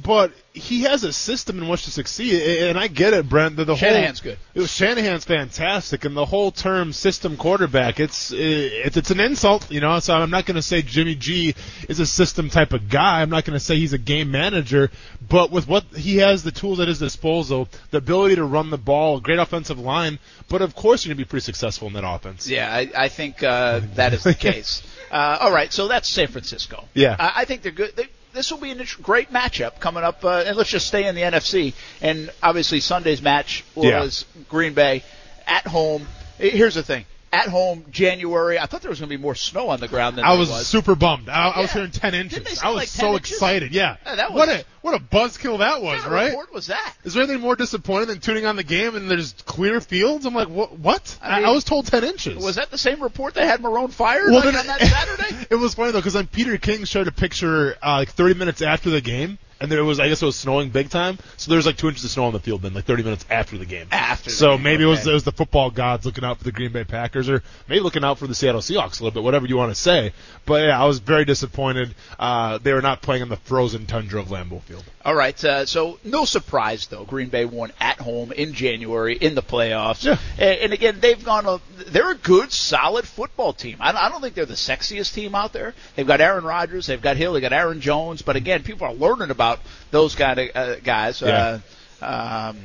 but 0.02 0.32
he 0.52 0.82
has 0.82 1.04
a 1.04 1.12
system 1.12 1.58
in 1.58 1.68
which 1.68 1.84
to 1.84 1.90
succeed, 1.90 2.40
and 2.62 2.78
I 2.78 2.86
get 2.88 3.14
it, 3.14 3.28
Brent. 3.28 3.56
The, 3.56 3.64
the 3.64 3.76
Shanahan's 3.76 4.20
whole, 4.20 4.32
good. 4.32 4.38
It 4.54 4.60
was 4.60 4.72
Shanahan's 4.72 5.24
fantastic, 5.24 6.04
and 6.04 6.16
the 6.16 6.24
whole 6.24 6.50
term 6.50 6.92
system 6.92 7.36
quarterback, 7.36 7.98
it's 7.98 8.32
it's 8.32 8.96
it's 8.96 9.10
an 9.10 9.20
insult, 9.20 9.70
you 9.70 9.80
know. 9.80 9.98
So 9.98 10.14
I'm 10.14 10.30
not 10.30 10.46
going 10.46 10.56
to 10.56 10.62
say 10.62 10.82
Jimmy 10.82 11.14
G 11.14 11.54
is 11.88 12.00
a 12.00 12.06
system 12.06 12.48
type 12.48 12.72
of 12.72 12.88
guy. 12.88 13.22
I'm 13.22 13.30
not 13.30 13.44
going 13.44 13.58
to 13.58 13.64
say 13.64 13.76
he's 13.76 13.92
a 13.92 13.98
game 13.98 14.30
manager, 14.30 14.90
but 15.28 15.50
with 15.50 15.66
what 15.66 15.84
he 15.96 16.18
has, 16.18 16.42
the 16.44 16.52
tools 16.52 16.80
at 16.80 16.88
his 16.88 16.98
disposal, 16.98 17.68
the 17.90 17.98
ability 17.98 18.36
to 18.36 18.44
run 18.44 18.70
the 18.70 18.78
ball, 18.78 19.20
great 19.20 19.38
offensive 19.38 19.78
line, 19.78 20.18
but 20.48 20.62
of 20.62 20.74
course 20.74 21.04
you're 21.04 21.10
going 21.14 21.18
to 21.18 21.26
be 21.26 21.28
pretty 21.28 21.44
successful 21.44 21.88
in 21.88 21.94
that 21.94 22.08
offense. 22.08 22.48
Yeah, 22.48 22.72
I, 22.72 22.90
I 22.96 23.08
think 23.08 23.42
uh, 23.42 23.80
that 23.94 24.14
is 24.14 24.22
the 24.22 24.34
case. 24.48 24.82
Uh, 25.10 25.38
all 25.40 25.52
right, 25.52 25.72
so 25.72 25.88
that's 25.88 26.08
San 26.08 26.28
Francisco. 26.28 26.84
Yeah. 26.94 27.16
I, 27.18 27.32
I 27.42 27.44
think 27.44 27.62
they're 27.62 27.72
good. 27.72 27.96
They, 27.96 28.08
this 28.38 28.50
will 28.52 28.58
be 28.58 28.70
a 28.70 28.84
great 29.02 29.32
matchup 29.32 29.80
coming 29.80 30.04
up, 30.04 30.24
uh, 30.24 30.44
and 30.46 30.56
let's 30.56 30.70
just 30.70 30.86
stay 30.86 31.06
in 31.06 31.14
the 31.16 31.22
NFC. 31.22 31.74
And 32.00 32.30
obviously 32.42 32.80
Sunday's 32.80 33.20
match 33.20 33.64
Yeah. 33.76 34.00
was 34.00 34.24
Green 34.48 34.74
Bay 34.74 35.02
at 35.46 35.66
home. 35.66 36.06
Here's 36.38 36.74
the 36.76 36.82
thing: 36.84 37.04
at 37.32 37.48
home 37.48 37.84
January. 37.90 38.58
I 38.58 38.66
thought 38.66 38.80
there 38.82 38.90
was 38.90 39.00
going 39.00 39.10
to 39.10 39.16
be 39.16 39.20
more 39.20 39.34
snow 39.34 39.70
on 39.70 39.80
the 39.80 39.88
ground 39.88 40.16
than 40.16 40.24
I 40.24 40.34
was, 40.34 40.48
was. 40.48 40.66
super 40.68 40.94
bummed. 40.94 41.28
I, 41.28 41.48
I 41.48 41.60
was 41.62 41.72
hearing 41.72 41.90
10 41.90 42.14
inches. 42.14 42.60
I 42.62 42.68
was 42.68 42.76
like 42.76 42.88
10 42.90 43.00
so 43.00 43.14
inches? 43.14 43.32
excited. 43.32 43.74
Yeah. 43.74 43.96
Yeah, 44.06 44.14
that 44.14 44.32
what 44.32 44.48
was- 44.48 44.58
a 44.60 44.64
what 44.82 44.94
a 44.94 44.98
buzzkill 44.98 45.58
that 45.58 45.82
was, 45.82 45.82
right? 45.82 45.82
What 45.82 46.02
kind 46.02 46.06
of 46.06 46.12
right? 46.12 46.28
report 46.30 46.52
was 46.52 46.66
that? 46.68 46.94
Is 47.04 47.14
there 47.14 47.22
anything 47.24 47.40
more 47.40 47.56
disappointing 47.56 48.08
than 48.08 48.20
tuning 48.20 48.46
on 48.46 48.56
the 48.56 48.64
game 48.64 48.96
and 48.96 49.10
there's 49.10 49.32
clear 49.46 49.80
fields? 49.80 50.26
I'm 50.26 50.34
like, 50.34 50.48
what? 50.48 50.78
What? 50.78 51.18
I 51.22 51.36
mean, 51.38 51.48
I 51.48 51.50
was 51.50 51.64
told 51.64 51.86
10 51.86 52.04
inches. 52.04 52.44
Was 52.44 52.56
that 52.56 52.70
the 52.70 52.78
same 52.78 53.02
report 53.02 53.34
that 53.34 53.46
had 53.46 53.60
Marrone 53.60 53.92
fired 53.92 54.30
Well, 54.30 54.36
like, 54.36 54.44
then- 54.44 54.56
on 54.56 54.66
that 54.66 54.80
Saturday? 54.80 55.46
it 55.50 55.56
was 55.56 55.74
funny 55.74 55.92
though 55.92 55.98
because 55.98 56.14
then 56.14 56.26
Peter 56.26 56.56
King 56.58 56.84
showed 56.84 57.08
a 57.08 57.12
picture 57.12 57.76
uh, 57.82 57.96
like 57.98 58.10
30 58.10 58.34
minutes 58.34 58.62
after 58.62 58.90
the 58.90 59.00
game, 59.00 59.38
and 59.60 59.70
there 59.72 59.84
was 59.84 59.98
I 59.98 60.08
guess 60.08 60.22
it 60.22 60.26
was 60.26 60.36
snowing 60.36 60.70
big 60.70 60.88
time. 60.90 61.18
So 61.36 61.50
there 61.50 61.56
was 61.56 61.66
like 61.66 61.76
two 61.76 61.88
inches 61.88 62.04
of 62.04 62.10
snow 62.10 62.24
on 62.26 62.32
the 62.32 62.38
field 62.40 62.62
then, 62.62 62.74
like 62.74 62.84
30 62.84 63.02
minutes 63.02 63.26
after 63.28 63.58
the 63.58 63.66
game. 63.66 63.88
After 63.90 64.30
So 64.30 64.52
game, 64.54 64.62
maybe 64.62 64.84
it 64.84 64.86
was 64.86 65.06
it 65.06 65.12
was 65.12 65.24
the 65.24 65.32
football 65.32 65.70
gods 65.70 66.06
looking 66.06 66.22
out 66.24 66.38
for 66.38 66.44
the 66.44 66.52
Green 66.52 66.70
Bay 66.72 66.84
Packers, 66.84 67.28
or 67.28 67.42
maybe 67.68 67.80
looking 67.80 68.04
out 68.04 68.18
for 68.18 68.26
the 68.26 68.34
Seattle 68.34 68.60
Seahawks 68.60 69.00
a 69.00 69.04
little 69.04 69.10
bit, 69.10 69.22
whatever 69.24 69.46
you 69.46 69.56
want 69.56 69.70
to 69.74 69.80
say. 69.80 70.12
But 70.46 70.66
yeah, 70.66 70.80
I 70.80 70.86
was 70.86 71.00
very 71.00 71.24
disappointed. 71.24 71.94
Uh, 72.18 72.58
they 72.58 72.72
were 72.72 72.82
not 72.82 73.02
playing 73.02 73.22
in 73.22 73.28
the 73.28 73.36
frozen 73.36 73.86
tundra 73.86 74.20
of 74.20 74.28
Lambeau 74.28 74.62
Field. 74.68 74.84
All 75.04 75.14
right, 75.14 75.42
uh, 75.44 75.64
so 75.66 75.98
no 76.04 76.24
surprise 76.24 76.86
though. 76.88 77.04
Green 77.04 77.28
Bay 77.30 77.44
won 77.46 77.72
at 77.80 77.98
home 77.98 78.32
in 78.32 78.52
January 78.52 79.16
in 79.16 79.34
the 79.34 79.42
playoffs, 79.42 80.04
Yeah. 80.04 80.18
and, 80.38 80.58
and 80.60 80.72
again 80.72 80.98
they've 81.00 81.22
gone. 81.24 81.46
A, 81.46 81.58
they're 81.88 82.10
a 82.12 82.16
good, 82.16 82.52
solid 82.52 83.06
football 83.06 83.52
team. 83.54 83.78
I, 83.80 83.92
don't- 83.92 84.00
I 84.02 84.08
don't 84.10 84.20
think 84.20 84.34
they're 84.34 84.44
the 84.46 84.54
sexiest 84.54 85.14
team 85.14 85.34
out 85.34 85.52
there. 85.52 85.74
They've 85.96 86.06
got 86.06 86.20
Aaron 86.20 86.44
Rodgers, 86.44 86.86
they've 86.86 87.00
got 87.00 87.16
Hill, 87.16 87.32
they 87.32 87.40
got 87.40 87.52
Aaron 87.52 87.80
Jones, 87.80 88.22
but 88.22 88.36
again, 88.36 88.62
people 88.62 88.86
are 88.86 88.92
learning 88.94 89.30
about 89.30 89.60
those 89.90 90.14
kind 90.14 90.38
of 90.38 90.48
uh, 90.54 90.76
guys. 90.80 91.22
Uh, 91.22 91.60
um, 92.02 92.58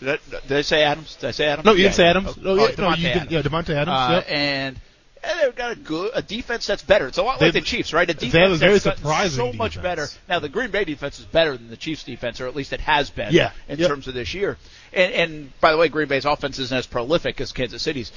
did 0.00 0.08
I, 0.10 0.18
did 0.46 0.56
I 0.58 0.62
say 0.62 0.82
Adams? 0.84 1.16
Did 1.16 1.26
I 1.28 1.30
say 1.32 1.46
Adams? 1.46 1.66
No, 1.66 1.72
you 1.72 1.78
Yeah, 1.78 1.84
didn't 1.88 1.96
say. 1.96 2.06
Adams. 2.06 2.28
Oh, 2.38 2.40
No, 2.42 2.50
oh, 2.50 2.54
yeah, 2.54 2.62
no, 2.62 2.68
Devontae 2.90 2.96
you 2.98 3.02
did- 3.04 3.16
Adams. 3.16 3.32
yeah, 3.32 3.42
Davante 3.42 3.70
Adams, 3.70 3.88
Uh, 3.88 4.12
yep. 4.14 4.26
And 4.28 4.80
and 5.24 5.40
they've 5.40 5.54
got 5.56 5.72
a 5.72 5.76
good 5.76 6.10
a 6.14 6.22
defense 6.22 6.66
that's 6.66 6.82
better. 6.82 7.06
It's 7.08 7.18
a 7.18 7.22
lot 7.22 7.40
like 7.40 7.52
the 7.52 7.60
Chiefs, 7.60 7.92
right? 7.92 8.08
A 8.08 8.14
defense 8.14 8.32
they 8.32 8.40
have 8.40 8.52
a 8.52 8.56
very 8.56 8.78
that's 8.78 8.98
surprising 9.00 9.36
so 9.36 9.52
much 9.52 9.80
better. 9.80 10.06
Now 10.28 10.38
the 10.38 10.48
Green 10.48 10.70
Bay 10.70 10.84
defense 10.84 11.18
is 11.18 11.24
better 11.26 11.56
than 11.56 11.68
the 11.70 11.76
Chiefs 11.76 12.04
defense, 12.04 12.40
or 12.40 12.46
at 12.46 12.54
least 12.56 12.72
it 12.72 12.80
has 12.80 13.10
been. 13.10 13.32
Yeah. 13.32 13.52
In 13.68 13.78
Yep. 13.78 13.88
terms 13.88 14.08
of 14.08 14.14
this 14.14 14.34
year, 14.34 14.56
and 14.92 15.12
and 15.12 15.60
by 15.60 15.72
the 15.72 15.78
way, 15.78 15.88
Green 15.88 16.08
Bay's 16.08 16.24
offense 16.24 16.58
isn't 16.58 16.76
as 16.76 16.86
prolific 16.86 17.40
as 17.40 17.52
Kansas 17.52 17.82
City's. 17.82 18.12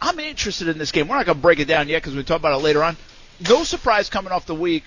I'm 0.00 0.18
interested 0.20 0.68
in 0.68 0.78
this 0.78 0.92
game. 0.92 1.08
We're 1.08 1.16
not 1.16 1.26
going 1.26 1.38
to 1.38 1.42
break 1.42 1.58
it 1.58 1.64
down 1.64 1.88
yet 1.88 2.02
because 2.02 2.14
we 2.14 2.22
talk 2.22 2.38
about 2.38 2.52
it 2.58 2.62
later 2.62 2.82
on. 2.82 2.96
No 3.48 3.64
surprise 3.64 4.10
coming 4.10 4.30
off 4.32 4.46
the 4.46 4.54
week, 4.54 4.84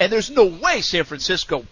and 0.00 0.10
there's 0.10 0.30
no 0.30 0.46
way 0.46 0.80
San 0.80 1.04
Francisco 1.04 1.66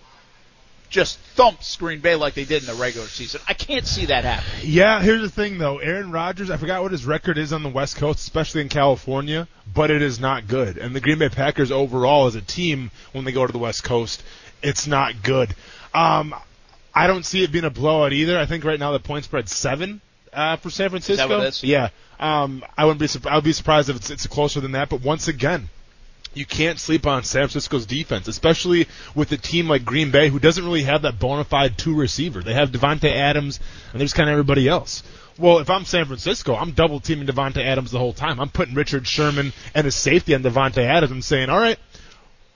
just 0.95 1.19
thumps 1.19 1.77
Green 1.77 1.99
Bay 1.99 2.15
like 2.15 2.35
they 2.35 2.45
did 2.45 2.63
in 2.63 2.69
the 2.69 2.81
regular 2.81 3.09
season. 3.09 3.41
I 3.49 3.53
can't 3.53 3.85
see 3.85 4.07
that 4.07 4.25
happen. 4.25 4.49
Yeah, 4.63 5.03
here's 5.03 5.23
the 5.23 5.29
thing 5.29 5.59
though. 5.59 5.79
Aaron 5.79 6.13
Rodgers, 6.13 6.51
I 6.51 6.57
forgot 6.57 6.83
what 6.83 6.93
his 6.93 7.05
record 7.05 7.37
is 7.37 7.53
on 7.53 7.65
the 7.65 7.69
West 7.69 7.97
Coast, 7.97 8.21
especially 8.21 8.61
in 8.61 8.69
California, 8.69 9.49
but 9.75 9.91
it 9.91 10.03
is 10.03 10.21
not 10.21 10.47
good. 10.47 10.79
And 10.79 10.95
the 10.95 11.01
Green 11.01 11.19
Bay 11.19 11.29
Packers 11.29 11.73
overall 11.73 12.27
as 12.27 12.37
a 12.37 12.41
team, 12.41 12.93
when 13.13 13.25
they 13.25 13.33
go 13.33 13.45
to 13.45 13.53
the 13.53 13.59
West 13.59 13.83
Coast, 13.83 14.23
it's 14.63 14.87
not 14.87 15.23
good. 15.23 15.55
Um, 15.93 16.33
I 16.95 17.09
don't 17.09 17.27
see 17.27 17.43
it 17.43 17.51
being 17.51 17.65
a 17.65 17.71
blowout 17.71 18.13
either. 18.13 18.39
I 18.39 18.47
think 18.47 18.65
right 18.65 18.79
now 18.79 18.93
the 18.93 19.01
point 19.01 19.25
spread's 19.25 19.55
seven 19.55 20.01
uh, 20.33 20.57
for 20.57 20.71
San 20.71 20.91
Francisco. 20.91 21.29
what 21.29 21.45
it 21.45 21.49
is? 21.49 21.65
Yeah. 21.65 21.89
Um, 22.21 22.65
I 22.79 22.85
wouldn't 22.85 23.01
be. 23.01 23.29
I 23.29 23.35
would 23.35 23.45
be 23.45 23.53
surprised 23.53 23.91
if 23.91 23.97
it's, 23.97 24.11
it's 24.11 24.27
closer 24.29 24.61
than 24.61 24.73
that. 24.73 24.89
But 24.89 25.03
once 25.03 25.27
again, 25.27 25.69
you 26.37 26.47
can't 26.47 26.79
sleep 26.79 27.07
on 27.07 27.25
San 27.25 27.43
Francisco's 27.43 27.87
defense, 27.87 28.29
especially 28.29 28.87
with 29.15 29.33
a 29.33 29.37
team 29.37 29.69
like 29.69 29.85
Green 29.85 30.11
Bay 30.11 30.29
who 30.29 30.39
doesn't 30.39 30.65
really 30.65 30.83
have 30.83 31.03
that 31.03 31.19
bona 31.19 31.45
fide 31.45 31.79
two 31.79 31.95
receiver. 31.95 32.43
They 32.43 32.55
have 32.55 32.71
Davante 32.71 33.11
Adams 33.13 33.61
and 33.93 34.01
there's 34.01 34.13
kind 34.13 34.29
of 34.29 34.33
everybody 34.33 34.69
else. 34.69 35.03
Well, 35.39 35.59
if 35.59 35.69
I'm 35.69 35.85
San 35.85 36.07
Francisco, 36.07 36.55
I'm 36.55 36.73
double 36.73 37.01
teaming 37.01 37.27
Davante 37.27 37.65
Adams 37.65 37.91
the 37.91 37.99
whole 37.99 38.13
time. 38.13 38.39
I'm 38.39 38.51
putting 38.51 38.75
Richard 38.75 39.07
Sherman 39.07 39.53
and 39.75 39.85
his 39.85 39.97
safety 39.97 40.35
on 40.35 40.43
Davante 40.43 40.79
Adams 40.79 41.11
and 41.11 41.25
saying, 41.25 41.51
all 41.51 41.59
right, 41.59 41.79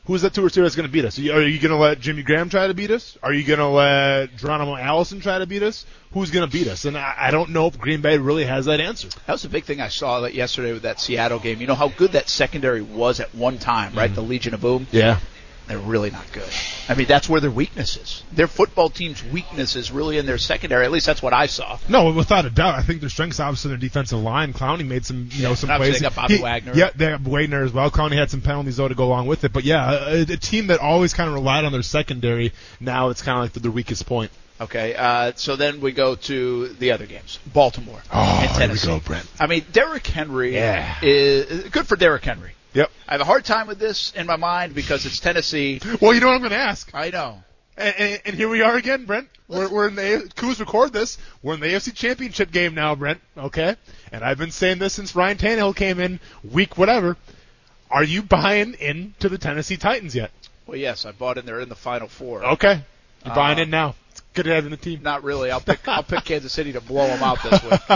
who's 0.09 0.23
that 0.23 0.33
two 0.33 0.43
receiver 0.43 0.65
that's 0.65 0.75
going 0.75 0.89
to 0.89 0.93
beat 0.93 1.05
us? 1.05 1.19
Are 1.19 1.23
you, 1.23 1.39
you 1.41 1.61
going 1.61 1.71
to 1.71 1.77
let 1.77 2.01
Jimmy 2.01 2.23
Graham 2.23 2.49
try 2.49 2.67
to 2.67 2.73
beat 2.73 2.91
us? 2.91 3.19
Are 3.23 3.33
you 3.33 3.45
going 3.45 3.59
to 3.59 3.67
let 3.67 4.35
Geronimo 4.39 4.75
Allison 4.75 5.21
try 5.21 5.39
to 5.39 5.47
beat 5.47 5.63
us? 5.63 5.85
Who's 6.13 6.31
going 6.31 6.49
to 6.49 6.51
beat 6.51 6.67
us? 6.67 6.87
And 6.87 6.97
I, 6.97 7.15
I 7.17 7.31
don't 7.31 7.51
know 7.51 7.67
if 7.67 7.79
Green 7.79 8.01
Bay 8.01 8.17
really 8.17 8.47
has 8.47 8.65
that 8.65 8.81
answer. 8.81 9.09
That 9.27 9.33
was 9.33 9.43
the 9.43 9.51
big 9.51 9.65
thing 9.65 9.83
I 9.83 9.89
saw 9.89 10.21
that 10.21 10.33
yesterday 10.33 10.73
with 10.73 10.83
that 10.83 10.99
Seattle 10.99 11.39
game. 11.39 11.61
You 11.61 11.67
know 11.67 11.75
how 11.75 11.89
good 11.89 12.13
that 12.13 12.31
secondary 12.31 12.81
was 12.81 13.21
at 13.21 13.35
one 13.35 13.59
time, 13.59 13.95
right? 13.95 14.07
Mm-hmm. 14.07 14.15
The 14.15 14.23
Legion 14.23 14.55
of 14.55 14.63
Boom. 14.63 14.87
Yeah. 14.91 15.21
They're 15.69 15.79
really 15.79 16.11
not 16.11 16.25
good. 16.33 16.49
I 16.89 16.95
mean, 16.95 17.07
that's 17.07 17.29
where 17.29 17.41
their 17.43 17.51
weakness 17.51 17.97
is. 17.99 18.23
Their 18.33 18.47
football 18.47 18.89
team's 18.89 19.23
weakness 19.23 19.77
is 19.77 19.91
really 19.91 20.17
in 20.17 20.25
their 20.25 20.39
secondary. 20.39 20.87
At 20.87 20.91
least 20.91 21.05
that's 21.05 21.21
what 21.23 21.35
I 21.35 21.45
saw. 21.47 21.79
No, 21.91 22.11
without 22.13 22.47
a 22.47 22.51
doubt. 22.51 22.75
I 22.75 22.83
think 22.83 23.01
their 23.01 23.11
strengths 23.11 23.39
obviously 23.39 23.71
in 23.73 23.79
their 23.79 23.89
defensive 23.89 24.19
line. 24.19 24.55
Clowney 24.55 24.87
made 24.87 25.05
some, 25.05 25.29
you 25.33 25.43
know, 25.43 25.55
some 25.55 25.69
plays. 25.69 25.95
they 25.95 26.01
got 26.01 26.17
Bobby 26.17 26.39
He- 26.39 26.43
Wagner. 26.43 26.73
Yeah, 26.75 26.89
they 26.97 27.11
got 27.11 27.21
Wagner 27.21 27.63
as 27.65 27.73
well. 27.73 27.91
Clowney 27.91 28.15
had 28.17 28.31
some 28.31 28.41
penalties 28.41 28.79
though 28.79 28.89
to 28.89 28.95
go 28.95 29.05
along 29.05 29.27
with 29.27 29.45
it. 29.45 29.53
But 29.53 29.65
yeah, 29.65 30.09
a, 30.09 30.23
a 30.23 30.37
team 30.39 30.69
that 30.69 30.81
always 30.81 31.13
kind 31.13 31.29
of 31.29 31.35
relied 31.35 31.67
on 31.67 31.73
their 31.73 31.83
secondary. 31.83 32.53
Now 32.81 33.11
it's 33.11 33.21
kind 33.21 33.37
of 33.39 33.45
like 33.45 33.53
their 33.63 33.71
weakest 33.71 34.07
point. 34.07 34.31
Okay, 34.61 34.95
uh, 34.97 35.33
so 35.37 35.55
then 35.55 35.81
we 35.83 35.93
go 35.93 36.17
to 36.17 36.69
the 36.81 36.91
other 36.93 37.07
games. 37.07 37.39
Baltimore 37.53 38.01
Oh, 38.13 38.41
and 38.43 38.51
Tennessee. 38.59 38.89
go, 38.89 38.99
Brent. 39.01 39.25
I 39.39 39.47
mean, 39.47 39.65
Derrick 39.71 40.07
Henry 40.07 40.55
Yeah. 40.55 40.97
is 41.03 41.69
good 41.69 41.87
for 41.87 41.95
Derrick 41.95 42.25
Henry. 42.25 42.53
Yep. 42.75 42.91
I 43.09 43.13
have 43.13 43.21
a 43.21 43.25
hard 43.25 43.45
time 43.45 43.67
with 43.67 43.79
this 43.79 44.13
in 44.15 44.27
my 44.27 44.37
mind 44.37 44.75
because 44.75 45.07
it's 45.07 45.19
Tennessee. 45.21 45.81
Well, 46.01 46.13
you 46.15 46.21
know 46.21 46.27
what 46.29 46.35
I'm 46.35 46.41
going 46.41 46.51
to 46.53 46.57
ask. 46.59 46.91
I 46.95 47.11
know. 47.11 47.43
And, 47.77 47.95
and, 47.97 48.21
and 48.27 48.37
here 48.37 48.49
we 48.49 48.61
are 48.63 48.77
again, 48.77 49.05
Brent. 49.07 49.29
We're, 49.49 49.69
we're 49.71 49.89
in 49.89 49.95
the 49.95 50.31
Coos 50.37 50.61
record 50.61 50.93
this. 50.93 51.17
We're 51.43 51.55
in 51.55 51.61
the 51.61 51.69
AFC 51.69 51.95
Championship 51.95 52.51
game 52.51 52.75
now, 52.75 52.95
Brent. 52.95 53.21
Okay, 53.37 53.77
and 54.13 54.23
I've 54.23 54.37
been 54.37 54.51
saying 54.51 54.79
this 54.79 54.93
since 54.95 55.17
Ryan 55.17 55.39
Tannehill 55.39 55.75
came 55.75 56.01
in 56.01 56.21
week 56.53 56.77
whatever. 56.77 57.17
Are 57.91 58.05
you 58.05 58.23
buying 58.23 58.75
into 58.75 59.31
the 59.31 59.39
Tennessee 59.39 59.79
Titans 59.79 60.15
yet? 60.15 60.31
Well, 60.67 60.77
yes, 60.77 61.07
I 61.07 61.13
bought 61.13 61.39
in 61.39 61.47
there 61.47 61.61
in 61.61 61.71
the 61.71 61.75
Final 61.77 62.09
Four. 62.09 62.45
Okay, 62.45 62.83
you're 63.25 63.35
buying 63.35 63.59
Uh, 63.59 63.63
in 63.63 63.71
now. 63.71 63.95
It's 64.31 64.37
good 64.37 64.45
to 64.45 64.55
have 64.55 64.65
in 64.65 64.71
the 64.71 64.77
team. 64.77 65.03
Not 65.03 65.25
really. 65.25 65.51
I'll 65.51 65.61
pick. 65.61 65.87
I'll 65.89 66.03
pick 66.03 66.25
Kansas 66.25 66.53
City 66.53 66.73
to 66.75 66.81
blow 66.81 67.07
them 67.07 67.23
out 67.23 67.43
this 67.43 67.63
week. 67.63 67.81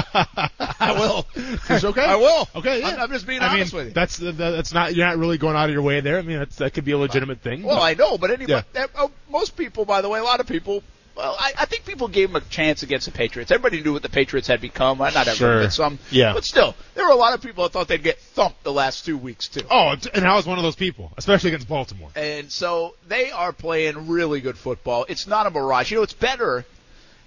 I 0.81 0.93
will. 0.99 1.27
It's 1.35 1.85
okay. 1.85 2.05
I 2.05 2.17
will. 2.17 2.49
Okay, 2.57 2.81
yeah. 2.81 2.89
I'm, 2.89 3.01
I'm 3.01 3.11
just 3.11 3.27
being 3.27 3.41
I 3.41 3.49
honest 3.49 3.73
mean, 3.73 3.79
with 3.79 3.87
you. 3.89 3.93
that's 3.95 4.17
that's 4.17 4.73
not 4.73 4.95
you're 4.95 5.07
not 5.07 5.19
really 5.19 5.39
going 5.39 5.57
out 5.57 5.69
of 5.69 5.73
your 5.73 5.83
way 5.83 6.01
there. 6.01 6.19
I 6.19 6.23
mean, 6.23 6.39
that's, 6.39 6.57
that 6.57 6.73
could 6.75 6.85
be 6.85 6.93
a 6.93 6.99
legitimate 6.99 7.41
thing. 7.41 7.63
Well, 7.63 7.77
but- 7.77 7.83
I 7.83 7.95
know, 7.95 8.19
but 8.19 8.31
anyway, 8.31 8.65
Yeah. 8.75 8.87
uh, 8.95 9.09
most 9.31 9.57
people, 9.57 9.85
by 9.85 10.01
the 10.01 10.09
way, 10.09 10.19
a 10.19 10.25
lot 10.25 10.41
of 10.41 10.47
people. 10.47 10.83
Well, 11.15 11.37
I, 11.39 11.53
I 11.59 11.65
think 11.67 11.85
people 11.85 12.09
gave 12.09 12.33
them 12.33 12.43
a 12.43 12.49
chance 12.49 12.83
against 12.83 13.05
the 13.07 13.13
Patriots. 13.13 13.51
Everybody 13.51 13.83
knew 13.83 13.93
what 13.93 14.03
the 14.03 14.09
Patriots 14.09 14.49
had 14.49 14.61
become. 14.61 14.99
Not 14.99 15.15
everyone, 15.15 15.37
Sure. 15.37 15.63
but 15.65 15.73
some. 15.73 15.99
Yeah. 16.11 16.33
But 16.33 16.45
still, 16.45 16.75
there 16.95 17.05
were 17.05 17.13
a 17.13 17.17
lot 17.17 17.35
of 17.35 17.43
people 17.43 17.65
that 17.65 17.73
thought 17.73 17.89
they'd 17.89 18.03
get 18.03 18.19
thumped 18.19 18.63
the 18.65 18.73
last 18.73 19.05
two 19.05 19.19
weeks 19.19 19.49
too. 19.49 19.61
oh, 19.71 19.95
and 20.15 20.27
I 20.27 20.35
was 20.37 20.47
one 20.47 20.59
of 20.59 20.65
those 20.65 20.77
people, 20.77 21.13
especially 21.19 21.51
against 21.51 21.69
Baltimore. 21.69 22.09
And 22.17 22.51
so 22.51 22.95
they 23.09 23.31
are 23.31 23.53
playing 23.53 24.09
really 24.09 24.41
good 24.41 24.57
football. 24.57 25.05
It's 25.09 25.27
not 25.27 25.47
a 25.47 25.51
mirage. 25.51 25.91
You 25.91 25.99
know, 25.99 26.03
it's 26.03 26.15
better. 26.15 26.65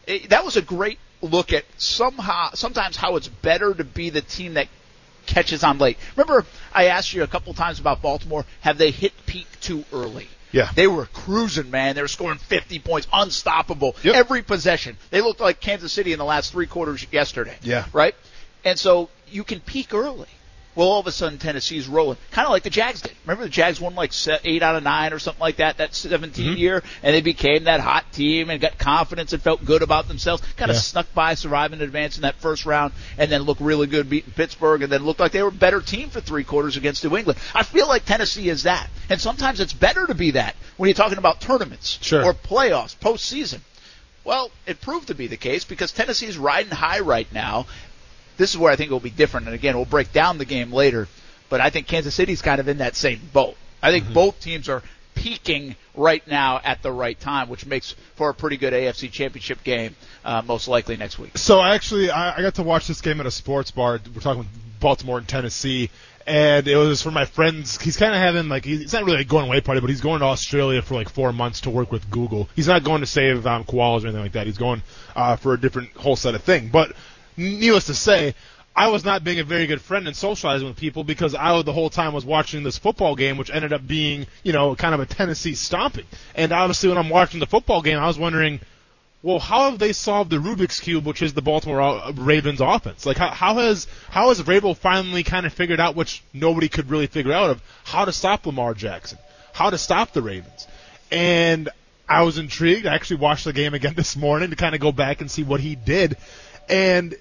It, 0.08 0.30
that 0.30 0.44
was 0.46 0.58
a 0.58 0.62
great 0.62 0.98
look 1.22 1.54
at 1.54 1.66
somehow, 1.78 2.52
sometimes 2.54 2.96
how 2.98 3.16
it's 3.16 3.28
better 3.28 3.74
to 3.74 3.84
be 3.84 4.10
the 4.10 4.22
team 4.22 4.56
that 4.56 4.68
catches 5.26 5.64
on 5.64 5.78
late. 5.80 5.98
Remember, 6.16 6.46
I 6.74 6.86
asked 6.88 7.14
you 7.14 7.24
a 7.24 7.28
couple 7.28 7.54
times 7.54 7.80
about 7.80 8.02
Baltimore. 8.02 8.46
Have 8.62 8.78
they 8.78 8.92
hit 8.92 9.14
peak 9.26 9.48
too 9.62 9.84
early? 9.92 10.28
Yeah. 10.56 10.72
They 10.74 10.88
were 10.88 11.06
cruising, 11.08 11.70
man. 11.70 11.96
They 11.96 12.02
were 12.02 12.08
scoring 12.08 12.38
50 12.38 12.80
points, 12.80 13.08
unstoppable. 13.12 13.98
Yep. 14.04 14.16
Every 14.16 14.42
possession. 14.42 14.96
They 15.10 15.20
looked 15.20 15.42
like 15.42 15.60
Kansas 15.60 15.92
City 15.92 16.14
in 16.14 16.18
the 16.18 16.24
last 16.24 16.54
three 16.54 16.66
quarters 16.66 17.06
yesterday. 17.12 17.58
Yeah. 17.62 17.86
Right? 17.92 18.16
And 18.64 18.80
so 18.80 19.10
you 19.30 19.44
can 19.44 19.60
peak 19.60 19.94
early. 19.94 20.30
Well, 20.76 20.90
all 20.90 21.00
of 21.00 21.08
a 21.08 21.12
sudden 21.14 21.38
Tennessee's 21.40 21.88
rolling, 21.88 22.18
kind 22.32 22.46
of 22.46 22.52
like 22.52 22.64
the 22.64 22.70
Jags 22.70 23.02
did. 23.02 23.14
Remember 23.26 23.44
the 23.46 23.50
Jags 23.50 23.80
won 23.80 23.96
like 23.96 24.12
eight 24.44 24.62
out 24.62 24.76
of 24.76 24.84
nine 24.84 25.14
or 25.14 25.20
something 25.20 25.40
like 25.40 25.56
that 25.58 25.78
that 25.78 25.96
17 25.96 26.46
Mm-hmm. 26.46 26.58
year, 26.58 26.84
and 27.02 27.16
they 27.16 27.22
became 27.22 27.64
that 27.64 27.80
hot 27.80 28.12
team 28.12 28.50
and 28.50 28.60
got 28.60 28.78
confidence 28.78 29.32
and 29.32 29.42
felt 29.42 29.64
good 29.64 29.82
about 29.82 30.08
themselves. 30.10 30.44
Kind 30.58 30.70
of 30.70 30.76
Yeah. 30.76 30.82
snuck 30.82 31.14
by, 31.14 31.36
surviving 31.36 31.80
and 31.80 31.82
advancing 31.84 32.24
that 32.24 32.36
first 32.36 32.66
round, 32.66 32.92
and 33.18 33.32
then 33.32 33.44
looked 33.44 33.62
really 33.62 33.88
good 33.88 34.10
beating 34.10 34.34
Pittsburgh, 34.36 34.82
and 34.82 34.92
then 34.92 35.06
looked 35.06 35.22
like 35.22 35.32
they 35.32 35.42
were 35.44 35.48
a 35.50 35.52
better 35.52 35.80
team 35.80 36.10
for 36.10 36.20
three 36.20 36.44
quarters 36.44 36.76
against 36.76 37.04
New 37.06 37.16
England. 37.16 37.40
I 37.54 37.64
feel 37.64 37.88
like 37.88 38.04
Tennessee 38.06 38.50
is 38.50 38.64
that, 38.64 38.90
and 39.10 39.22
sometimes 39.22 39.62
it's 39.62 39.72
better 39.74 40.06
to 40.08 40.14
be 40.14 40.32
that 40.32 40.56
when 40.76 40.90
you're 40.90 40.94
talking 40.94 41.18
about 41.18 41.40
tournaments 41.40 42.00
Sure. 42.02 42.24
or 42.24 42.34
playoffs, 42.34 42.98
postseason. 42.98 43.62
Well, 44.26 44.50
it 44.66 44.82
proved 44.82 45.08
to 45.08 45.16
be 45.16 45.28
the 45.28 45.38
case 45.38 45.64
because 45.64 45.92
Tennessee's 45.92 46.38
riding 46.38 46.72
high 46.72 47.00
right 47.00 47.32
now. 47.32 47.68
This 48.38 48.52
is 48.52 48.58
where 48.58 48.72
I 48.72 48.76
think 48.76 48.92
it 48.92 48.94
will 48.94 49.00
be 49.00 49.10
different. 49.10 49.48
And 49.48 49.56
again, 49.56 49.76
we'll 49.76 49.86
break 49.86 50.12
down 50.12 50.38
the 50.38 50.46
game 50.46 50.72
later. 50.72 51.08
But 51.50 51.62
I 51.62 51.70
think 51.70 51.88
Kansas 51.88 52.16
City's 52.16 52.42
kind 52.42 52.60
of 52.60 52.68
in 52.68 52.80
that 52.80 52.96
same 52.96 53.22
boat. 53.32 53.56
I 53.82 53.92
think 53.92 54.12
both 54.12 54.40
teams 54.40 54.68
are 54.68 54.82
peaking 55.14 55.76
right 55.96 56.26
now 56.28 56.60
at 56.64 56.82
the 56.84 56.92
right 56.92 57.20
time, 57.20 57.50
which 57.50 57.66
makes 57.66 57.96
for 58.16 58.30
a 58.30 58.34
pretty 58.34 58.58
good 58.58 58.74
AFC 58.74 59.12
Championship 59.12 59.64
game, 59.64 59.96
uh, 60.24 60.42
most 60.46 60.68
likely 60.68 60.98
next 60.98 61.18
week. 61.18 61.38
So 61.38 61.62
actually, 61.62 62.10
I, 62.10 62.38
I 62.38 62.42
got 62.42 62.56
to 62.56 62.64
watch 62.64 62.88
this 62.88 63.02
game 63.02 63.20
at 63.20 63.26
a 63.26 63.32
sports 63.32 63.72
bar. 63.72 64.00
We're 64.14 64.22
talking 64.22 64.40
with 64.40 64.80
Baltimore 64.80 65.18
and 65.18 65.28
Tennessee, 65.28 65.90
and 66.28 66.68
it 66.68 66.76
was 66.76 67.02
for 67.02 67.12
my 67.12 67.26
friends. 67.26 67.80
He's 67.82 67.98
kind 67.98 68.14
of 68.14 68.20
having 68.20 68.50
like 68.50 68.66
he's 68.66 68.94
not 68.94 69.06
really 69.06 69.22
a 69.22 69.24
going 69.24 69.48
away 69.48 69.62
party, 69.62 69.82
but 69.82 69.90
he's 69.90 70.02
going 70.02 70.20
to 70.20 70.26
Australia 70.26 70.82
for 70.82 70.96
like 70.96 71.10
four 71.10 71.32
months 71.32 71.62
to 71.62 71.70
work 71.70 71.92
with 71.92 72.10
Google. 72.10 72.50
He's 72.56 72.68
not 72.68 72.84
going 72.84 73.02
to 73.02 73.08
save 73.08 73.46
um, 73.48 73.64
koalas 73.64 74.04
or 74.04 74.08
anything 74.08 74.22
like 74.22 74.34
that. 74.34 74.48
He's 74.48 74.58
going 74.58 74.82
uh, 75.16 75.36
for 75.38 75.54
a 75.54 75.60
different 75.60 75.92
whole 75.94 76.16
set 76.16 76.36
of 76.36 76.44
thing. 76.44 76.70
But 76.70 76.94
needless 77.38 77.86
to 77.86 77.94
say, 77.94 78.36
I 78.76 78.90
was 78.90 79.06
not 79.06 79.24
being 79.24 79.40
a 79.40 79.44
very 79.44 79.68
good 79.68 79.82
friend 79.82 80.06
and 80.06 80.16
socializing 80.16 80.68
with 80.68 80.76
people 80.76 81.06
because 81.06 81.34
I 81.34 81.62
the 81.62 81.72
whole 81.72 81.90
time 81.90 82.14
was 82.14 82.26
watching 82.26 82.64
this 82.64 82.78
football 82.78 83.16
game, 83.16 83.38
which 83.38 83.50
ended 83.50 83.72
up 83.72 83.88
being, 83.88 84.28
you 84.44 84.52
know, 84.52 84.76
kind 84.76 84.94
of 84.94 85.00
a 85.00 85.06
Tennessee 85.06 85.56
stomping. 85.56 86.06
And 86.36 86.52
obviously, 86.52 86.90
when 86.90 86.98
I'm 86.98 87.10
watching 87.10 87.40
the 87.40 87.46
football 87.46 87.82
game, 87.82 87.98
I 87.98 88.08
was 88.08 88.20
wondering, 88.20 88.60
well, 89.24 89.40
how 89.40 89.72
have 89.72 89.80
they 89.80 89.94
solved 89.94 90.30
the 90.30 90.38
Rubik's 90.38 90.82
cube, 90.82 91.06
which 91.06 91.22
is 91.22 91.34
the 91.34 91.42
Baltimore 91.42 91.82
uh, 91.82 92.12
Ravens 92.12 92.60
offense? 92.60 93.06
Like, 93.06 93.18
how, 93.18 93.32
how 93.32 93.56
has 93.56 93.88
how 94.10 94.28
has 94.28 94.42
Vrabel 94.42 94.76
finally 94.76 95.24
kind 95.24 95.46
of 95.46 95.54
figured 95.54 95.80
out, 95.80 95.96
which 95.96 96.22
nobody 96.34 96.68
could 96.68 96.90
really 96.90 97.08
figure 97.08 97.32
out, 97.32 97.50
of 97.50 97.62
how 97.86 98.04
to 98.04 98.12
stop 98.12 98.46
Lamar 98.46 98.74
Jackson, 98.74 99.18
how 99.54 99.70
to 99.70 99.78
stop 99.78 100.12
the 100.12 100.22
Ravens? 100.22 100.68
And 101.12 101.70
I 102.10 102.24
was 102.24 102.38
intrigued. 102.38 102.86
I 102.86 102.94
actually 102.94 103.18
watched 103.18 103.46
the 103.46 103.54
game 103.54 103.74
again 103.74 103.94
this 103.98 104.18
morning 104.18 104.50
to 104.50 104.58
kind 104.58 104.76
of 104.76 104.82
go 104.82 104.92
back 104.92 105.22
and 105.22 105.32
see 105.32 105.44
what 105.44 105.62
he 105.62 105.76
did. 105.76 106.18
And 106.68 107.16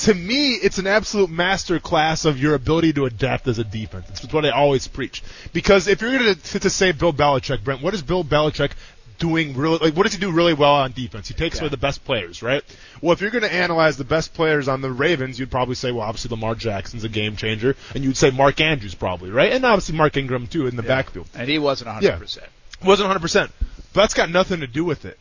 to 0.00 0.14
me, 0.14 0.52
it's 0.54 0.78
an 0.78 0.86
absolute 0.86 1.30
master 1.30 1.78
class 1.78 2.24
of 2.24 2.38
your 2.40 2.54
ability 2.54 2.92
to 2.94 3.04
adapt 3.06 3.46
as 3.48 3.58
a 3.58 3.64
defense. 3.64 4.08
It's 4.10 4.32
what 4.32 4.44
I 4.46 4.50
always 4.50 4.88
preach. 4.88 5.22
Because 5.52 5.88
if 5.88 6.00
you're 6.00 6.18
going 6.18 6.34
to, 6.34 6.60
to 6.60 6.70
say 6.70 6.92
Bill 6.92 7.12
Belichick, 7.12 7.62
Brent, 7.62 7.82
what 7.82 7.92
is 7.94 8.02
Bill 8.02 8.24
Belichick 8.24 8.72
doing 9.18 9.54
really, 9.54 9.76
like, 9.78 9.94
what 9.94 10.04
does 10.04 10.14
he 10.14 10.18
do 10.18 10.32
really 10.32 10.54
well 10.54 10.72
on 10.76 10.92
defense? 10.92 11.28
He 11.28 11.34
takes 11.34 11.56
Yeah. 11.56 11.64
away 11.64 11.68
the 11.68 11.76
best 11.76 12.02
players, 12.06 12.42
right? 12.42 12.62
Well, 13.02 13.12
if 13.12 13.20
you're 13.20 13.30
going 13.30 13.44
to 13.44 13.52
analyze 13.52 13.98
the 13.98 14.04
best 14.04 14.32
players 14.32 14.68
on 14.68 14.80
the 14.80 14.90
Ravens, 14.90 15.38
you'd 15.38 15.50
probably 15.50 15.74
say, 15.74 15.92
well, 15.92 16.06
obviously 16.06 16.30
Lamar 16.30 16.54
Jackson's 16.54 17.04
a 17.04 17.08
game 17.10 17.36
changer, 17.36 17.76
and 17.94 18.02
you'd 18.02 18.16
say 18.16 18.30
Mark 18.30 18.60
Andrews 18.62 18.94
probably, 18.94 19.30
right? 19.30 19.52
And 19.52 19.64
obviously 19.66 19.96
Mark 19.96 20.16
Ingram 20.16 20.46
too 20.46 20.66
in 20.66 20.76
the 20.76 20.82
backfield. 20.82 21.28
And 21.34 21.48
he 21.48 21.58
wasn't 21.58 21.90
100%. 21.90 22.02
Yeah. 22.02 22.86
Wasn't 22.86 23.06
100%. 23.10 23.50
But 23.92 24.00
that's 24.00 24.14
got 24.14 24.30
nothing 24.30 24.60
to 24.60 24.66
do 24.66 24.84
with 24.84 25.04
it. 25.04 25.18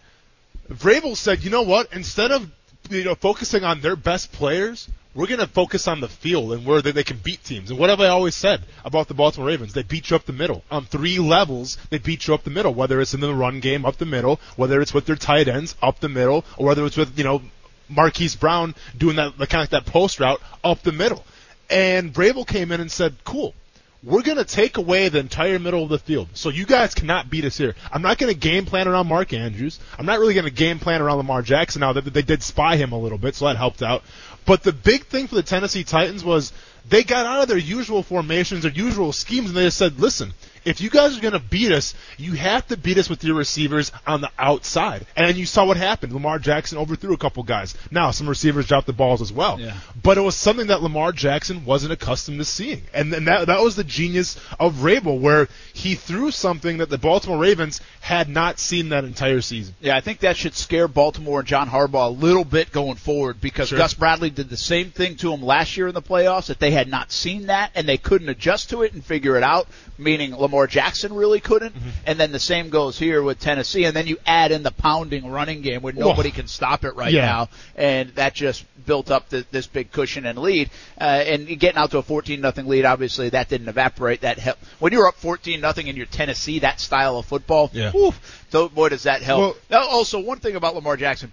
Vrabel 0.72 1.18
said, 1.18 1.43
you 1.43 1.49
know 1.49 1.64
what? 1.64 1.91
Instead 1.91 2.31
of 2.31 2.49
you 2.90 3.03
know 3.03 3.16
focusing 3.16 3.64
on 3.64 3.82
their 3.82 3.95
best 3.95 4.32
players, 4.32 4.90
we're 5.16 5.28
going 5.28 5.40
to 5.40 5.48
focus 5.48 5.88
on 5.88 6.02
the 6.02 6.07
field 6.07 6.53
and 6.53 6.66
where 6.66 6.82
they, 6.82 7.03
can 7.03 7.18
beat 7.18 7.44
teams. 7.44 7.72
And 7.72 7.80
what 7.80 7.90
have 7.90 7.99
I 7.99 8.07
always 8.07 8.36
said 8.36 8.61
about 8.86 9.07
the 9.07 9.16
Baltimore 9.16 9.48
Ravens? 9.48 9.74
They 9.74 9.84
beat 9.84 10.10
you 10.10 10.16
up 10.16 10.26
the 10.26 10.34
middle. 10.34 10.64
On 10.70 10.86
three 10.86 11.18
levels, 11.20 11.78
they 11.90 11.98
beat 11.98 12.28
you 12.28 12.34
up 12.34 12.44
the 12.44 12.52
middle. 12.52 12.74
Whether 12.74 13.02
it's 13.02 13.14
in 13.14 13.20
the 13.20 13.34
run 13.34 13.60
game, 13.60 13.86
up 13.86 13.98
the 13.98 14.06
middle. 14.06 14.40
Whether 14.56 14.82
it's 14.82 14.94
with 14.94 15.06
their 15.06 15.16
tight 15.16 15.48
ends, 15.48 15.76
up 15.82 15.99
the 15.99 16.10
middle. 16.10 16.45
Or 16.57 16.68
whether 16.68 16.86
it's 16.86 16.95
with, 16.95 17.18
you 17.18 17.24
know, 17.24 17.41
Marquise 17.90 18.36
Brown 18.36 18.76
doing 18.98 19.16
that, 19.16 19.34
kind 19.38 19.41
of 19.41 19.53
like 19.53 19.70
that 19.72 19.88
post 19.88 20.20
route, 20.20 20.41
up 20.64 20.84
the 20.84 20.91
middle. 20.91 21.26
And 21.72 22.14
Vrabel 22.14 22.45
came 22.45 22.72
in 22.72 22.80
and 22.80 22.91
said, 22.91 23.16
cool 23.26 23.56
we're 24.01 24.21
going 24.21 24.38
to 24.38 24.45
take 24.45 24.77
away 24.77 25.09
the 25.09 25.19
entire 25.19 25.59
middle 25.59 25.84
of 25.84 25.89
the 25.89 25.99
field. 25.99 26.30
So 26.34 26.49
you 26.49 26.65
guys 26.65 26.95
cannot 26.95 27.30
beat 27.30 27.43
us 27.43 27.57
here. 27.57 27.76
I'm 27.91 28.01
not 28.01 28.17
going 28.17 28.34
to 28.34 28.39
game 28.39 28.65
plan 28.65 28.88
around 28.88 29.07
Mark 29.07 29.34
Andrews. 29.34 29.80
I'm 29.97 30.05
not 30.05 30.19
really 30.19 30.34
going 30.34 30.45
to 30.45 30.51
game 30.51 30.80
plan 30.80 31.01
around 31.01 31.17
Lamar 31.17 31.41
Jackson 31.41 31.81
now 31.81 31.93
that 31.93 32.01
they 32.05 32.21
did 32.21 32.41
spy 32.41 32.77
him 32.77 32.93
a 32.93 32.99
little 32.99 33.17
bit, 33.17 33.35
so 33.35 33.45
that 33.45 33.57
helped 33.57 33.81
out. 33.81 34.03
But 34.45 34.63
the 34.63 34.71
big 34.71 35.05
thing 35.05 35.27
for 35.27 35.35
the 35.35 35.43
Tennessee 35.43 35.84
Titans 35.84 36.23
was 36.23 36.53
they 36.88 37.03
got 37.03 37.26
out 37.26 37.41
of 37.41 37.49
their 37.49 37.57
usual 37.57 38.01
formations, 38.01 38.63
their 38.63 38.71
usual 38.71 39.11
schemes, 39.11 39.49
and 39.49 39.57
they 39.57 39.65
just 39.65 39.77
said, 39.77 39.99
listen, 39.99 40.34
if 40.69 40.81
you 40.81 40.89
guys 40.89 41.17
are 41.17 41.21
going 41.21 41.33
to 41.33 41.39
beat 41.39 41.71
us, 41.71 41.93
you 42.17 42.33
have 42.33 42.67
to 42.67 42.77
beat 42.77 42.97
us 42.97 43.09
with 43.09 43.23
your 43.23 43.35
receivers 43.35 43.91
on 44.05 44.21
the 44.21 44.31
outside. 44.37 45.05
And 45.15 45.37
you 45.37 45.45
saw 45.45 45.65
what 45.65 45.77
happened. 45.77 46.13
Lamar 46.13 46.39
Jackson 46.39 46.77
overthrew 46.77 47.13
a 47.13 47.17
couple 47.17 47.43
guys. 47.43 47.75
Now, 47.91 48.11
some 48.11 48.27
receivers 48.29 48.67
dropped 48.67 48.87
the 48.87 48.93
balls 48.93 49.21
as 49.21 49.31
well. 49.33 49.59
Yeah. 49.59 49.75
But 50.01 50.17
it 50.17 50.21
was 50.21 50.35
something 50.35 50.67
that 50.67 50.81
Lamar 50.81 51.11
Jackson 51.11 51.65
wasn't 51.65 51.93
accustomed 51.93 52.39
to 52.39 52.45
seeing. 52.45 52.83
And, 52.93 53.13
and 53.13 53.27
that, 53.27 53.47
that 53.47 53.61
was 53.61 53.75
the 53.75 53.83
genius 53.83 54.39
of 54.59 54.75
Vrabel, 54.75 55.19
where 55.19 55.47
he 55.73 55.95
threw 55.95 56.31
something 56.31 56.77
that 56.77 56.89
the 56.89 56.97
Baltimore 56.97 57.37
Ravens 57.39 57.81
had 58.01 58.29
not 58.29 58.59
seen 58.59 58.89
that 58.89 59.03
entire 59.03 59.41
season. 59.41 59.75
Yeah, 59.81 59.95
I 59.97 60.01
think 60.01 60.19
that 60.19 60.37
should 60.37 60.55
scare 60.55 60.87
Baltimore 60.87 61.39
and 61.39 61.47
John 61.47 61.67
Harbaugh 61.69 62.07
a 62.07 62.09
little 62.09 62.45
bit 62.45 62.71
going 62.71 62.95
forward 62.95 63.41
because 63.41 63.69
Sure. 63.69 63.77
Gus 63.77 63.93
Bradley 63.93 64.29
did 64.29 64.49
the 64.49 64.57
same 64.57 64.91
thing 64.91 65.15
to 65.17 65.31
him 65.33 65.41
last 65.43 65.77
year 65.77 65.87
in 65.87 65.93
the 65.93 66.01
playoffs 66.01 66.47
that 66.47 66.59
they 66.59 66.71
had 66.71 66.87
not 66.87 67.11
seen 67.11 67.47
that 67.47 67.71
and 67.75 67.87
they 67.87 67.97
couldn't 67.97 68.29
adjust 68.29 68.69
to 68.71 68.81
it 68.83 68.93
and 68.93 69.03
figure 69.03 69.35
it 69.37 69.43
out, 69.43 69.67
meaning 69.97 70.35
Lamar 70.35 70.59
Jackson 70.68 71.14
really 71.14 71.40
couldn't. 71.40 71.76
Mm-hmm. 71.76 71.90
And 72.06 72.19
then 72.19 72.31
the 72.31 72.40
same 72.40 72.69
goes 72.69 72.98
here 72.98 73.22
with 73.23 73.40
Tennessee 73.40 73.86
and 73.86 73.95
then 73.95 74.07
you 74.07 74.18
add 74.26 74.52
in 74.52 74.64
the 74.64 74.72
pounding 74.72 75.30
running 75.31 75.61
game 75.61 75.81
where 75.81 75.94
nobody 75.94 76.31
can 76.31 76.48
stop 76.48 76.84
it 76.86 76.95
right 76.95 77.11
Yeah. 77.14 77.26
now 77.26 77.49
and 77.76 78.10
that 78.15 78.34
just 78.34 78.65
built 78.86 79.11
up 79.11 79.30
the, 79.30 79.45
this 79.52 79.68
big 79.68 79.91
cushion 79.91 80.26
and 80.26 80.38
lead. 80.40 80.69
Uh, 80.99 81.03
and 81.03 81.48
getting 81.60 81.77
out 81.77 81.91
to 81.91 81.98
a 81.99 82.02
14 82.03 82.41
nothing 82.41 82.68
lead, 82.68 82.86
obviously 82.86 83.30
that 83.30 83.49
didn't 83.49 83.68
evaporate. 83.69 84.22
That 84.22 84.40
helped. 84.40 84.64
When 84.80 84.91
you're 84.94 85.07
up 85.07 85.15
14 85.15 85.60
nothing 85.61 85.88
in 85.88 85.95
your 85.95 86.06
Tennessee, 86.07 86.60
that 86.60 86.80
style 86.80 87.18
of 87.18 87.26
football, 87.26 87.69
Yeah. 87.73 87.91
whew, 87.91 88.14
so 88.49 88.69
boy 88.69 88.90
does 88.90 89.03
that 89.03 89.22
help. 89.22 89.40
Well- 89.41 89.56
Now, 89.69 89.88
also, 89.88 90.19
one 90.19 90.40
thing 90.40 90.56
about 90.56 90.76
Lamar 90.76 90.98
Jackson, 90.98 91.31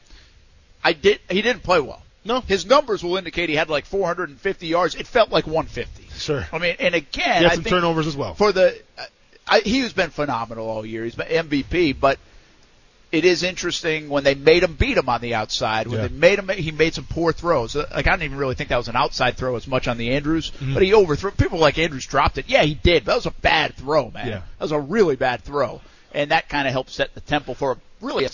I 0.84 0.92
did 0.92 1.20
he 1.30 1.42
didn't 1.42 1.62
play 1.62 1.80
well. 1.80 2.02
No. 2.24 2.40
His 2.40 2.66
numbers 2.66 3.04
will 3.04 3.16
indicate 3.16 3.48
he 3.48 3.54
had 3.54 3.70
like 3.70 3.86
450 3.86 4.66
yards. 4.66 4.96
It 4.96 5.06
felt 5.06 5.30
like 5.30 5.46
150. 5.46 6.08
Sure. 6.18 6.44
I 6.52 6.58
mean, 6.58 6.74
and 6.80 6.94
again, 6.94 7.38
He 7.38 7.44
had 7.44 7.52
I 7.52 7.54
some 7.54 7.62
think 7.62 7.74
turnovers 7.76 8.06
as 8.08 8.16
well. 8.16 8.34
for 8.34 8.50
the 8.50 8.76
uh, 8.98 9.04
I, 9.46 9.60
he's 9.60 9.92
been 9.92 10.10
phenomenal 10.10 10.68
all 10.68 10.84
year. 10.84 11.04
He's 11.04 11.14
been 11.14 11.28
MVP, 11.28 11.98
but 11.98 12.18
it 13.12 13.24
is 13.24 13.44
interesting 13.44 14.08
when 14.08 14.24
they 14.24 14.34
made 14.34 14.64
him 14.64 14.74
beat 14.74 14.96
him 14.98 15.08
on 15.08 15.20
the 15.20 15.34
outside. 15.34 15.86
When 15.86 16.00
Yeah. 16.00 16.08
they 16.08 16.14
made 16.14 16.38
him, 16.40 16.48
he 16.48 16.72
made 16.72 16.94
some 16.94 17.04
poor 17.08 17.32
throws. 17.32 17.76
Uh, 17.76 17.88
Like 17.94 18.06
I 18.08 18.10
didn't 18.12 18.24
even 18.24 18.38
really 18.38 18.56
think 18.56 18.70
that 18.70 18.76
was 18.76 18.88
an 18.88 18.96
outside 18.96 19.36
throw 19.36 19.54
as 19.56 19.66
much 19.68 19.86
on 19.86 19.96
the 19.98 20.10
Andrews, 20.10 20.50
Mm-hmm. 20.50 20.74
but 20.74 20.82
he 20.82 20.92
overthrew. 20.92 21.30
People 21.30 21.58
like 21.60 21.78
Andrews 21.78 22.06
dropped 22.06 22.38
it. 22.38 22.46
Yeah, 22.48 22.62
he 22.64 22.74
did. 22.74 23.04
But 23.04 23.12
that 23.12 23.16
was 23.16 23.26
a 23.26 23.30
bad 23.30 23.74
throw, 23.76 24.10
man. 24.10 24.26
Yeah. 24.26 24.34
That 24.58 24.64
was 24.64 24.72
a 24.72 24.80
really 24.80 25.14
bad 25.16 25.42
throw, 25.42 25.80
and 26.12 26.32
that 26.32 26.48
kind 26.48 26.66
of 26.66 26.72
helped 26.72 26.90
set 26.90 27.14
the 27.14 27.20
tempo 27.20 27.54
for 27.54 27.72
a 27.72 27.76
really 28.00 28.24
a, 28.24 28.30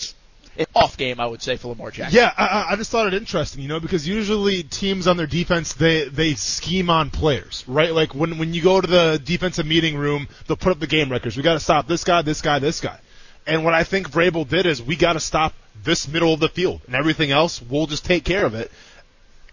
off 0.75 0.97
game, 0.97 1.19
I 1.19 1.25
would 1.25 1.41
say, 1.41 1.57
for 1.57 1.69
Lamar 1.69 1.91
Jackson. 1.91 2.17
Yeah, 2.17 2.31
I, 2.37 2.67
I- 2.71 2.75
just 2.75 2.91
thought 2.91 3.07
it 3.07 3.13
interesting, 3.13 3.61
you 3.61 3.67
know, 3.67 3.79
because 3.79 4.07
usually 4.07 4.63
teams 4.63 5.07
on 5.07 5.17
their 5.17 5.27
defense 5.27 5.73
they 5.73 6.07
they 6.09 6.33
scheme 6.35 6.89
on 6.89 7.09
players, 7.09 7.63
right? 7.67 7.93
Like 7.93 8.13
when 8.13 8.37
when 8.37 8.53
you 8.53 8.61
go 8.61 8.79
to 8.81 8.87
the 8.87 9.21
defensive 9.23 9.65
meeting 9.65 9.95
room, 9.97 10.27
they'll 10.47 10.57
put 10.57 10.71
up 10.71 10.79
the 10.79 10.87
game 10.87 11.11
records. 11.11 11.35
We 11.37 11.43
got 11.43 11.53
to 11.53 11.59
stop 11.59 11.87
this 11.87 12.03
guy, 12.03 12.21
this 12.21 12.41
guy, 12.41 12.59
this 12.59 12.81
guy. 12.81 12.99
And 13.45 13.65
what 13.65 13.73
I 13.73 13.83
think 13.83 14.09
Vrabel 14.09 14.47
did 14.47 14.65
is 14.65 14.81
we 14.81 14.95
got 14.95 15.13
to 15.13 15.19
stop 15.19 15.53
this 15.83 16.07
middle 16.07 16.33
of 16.33 16.39
the 16.39 16.49
field, 16.49 16.81
and 16.87 16.95
everything 16.95 17.31
else 17.31 17.61
we'll 17.61 17.87
just 17.87 18.05
take 18.05 18.23
care 18.23 18.45
of 18.45 18.53
it. 18.53 18.71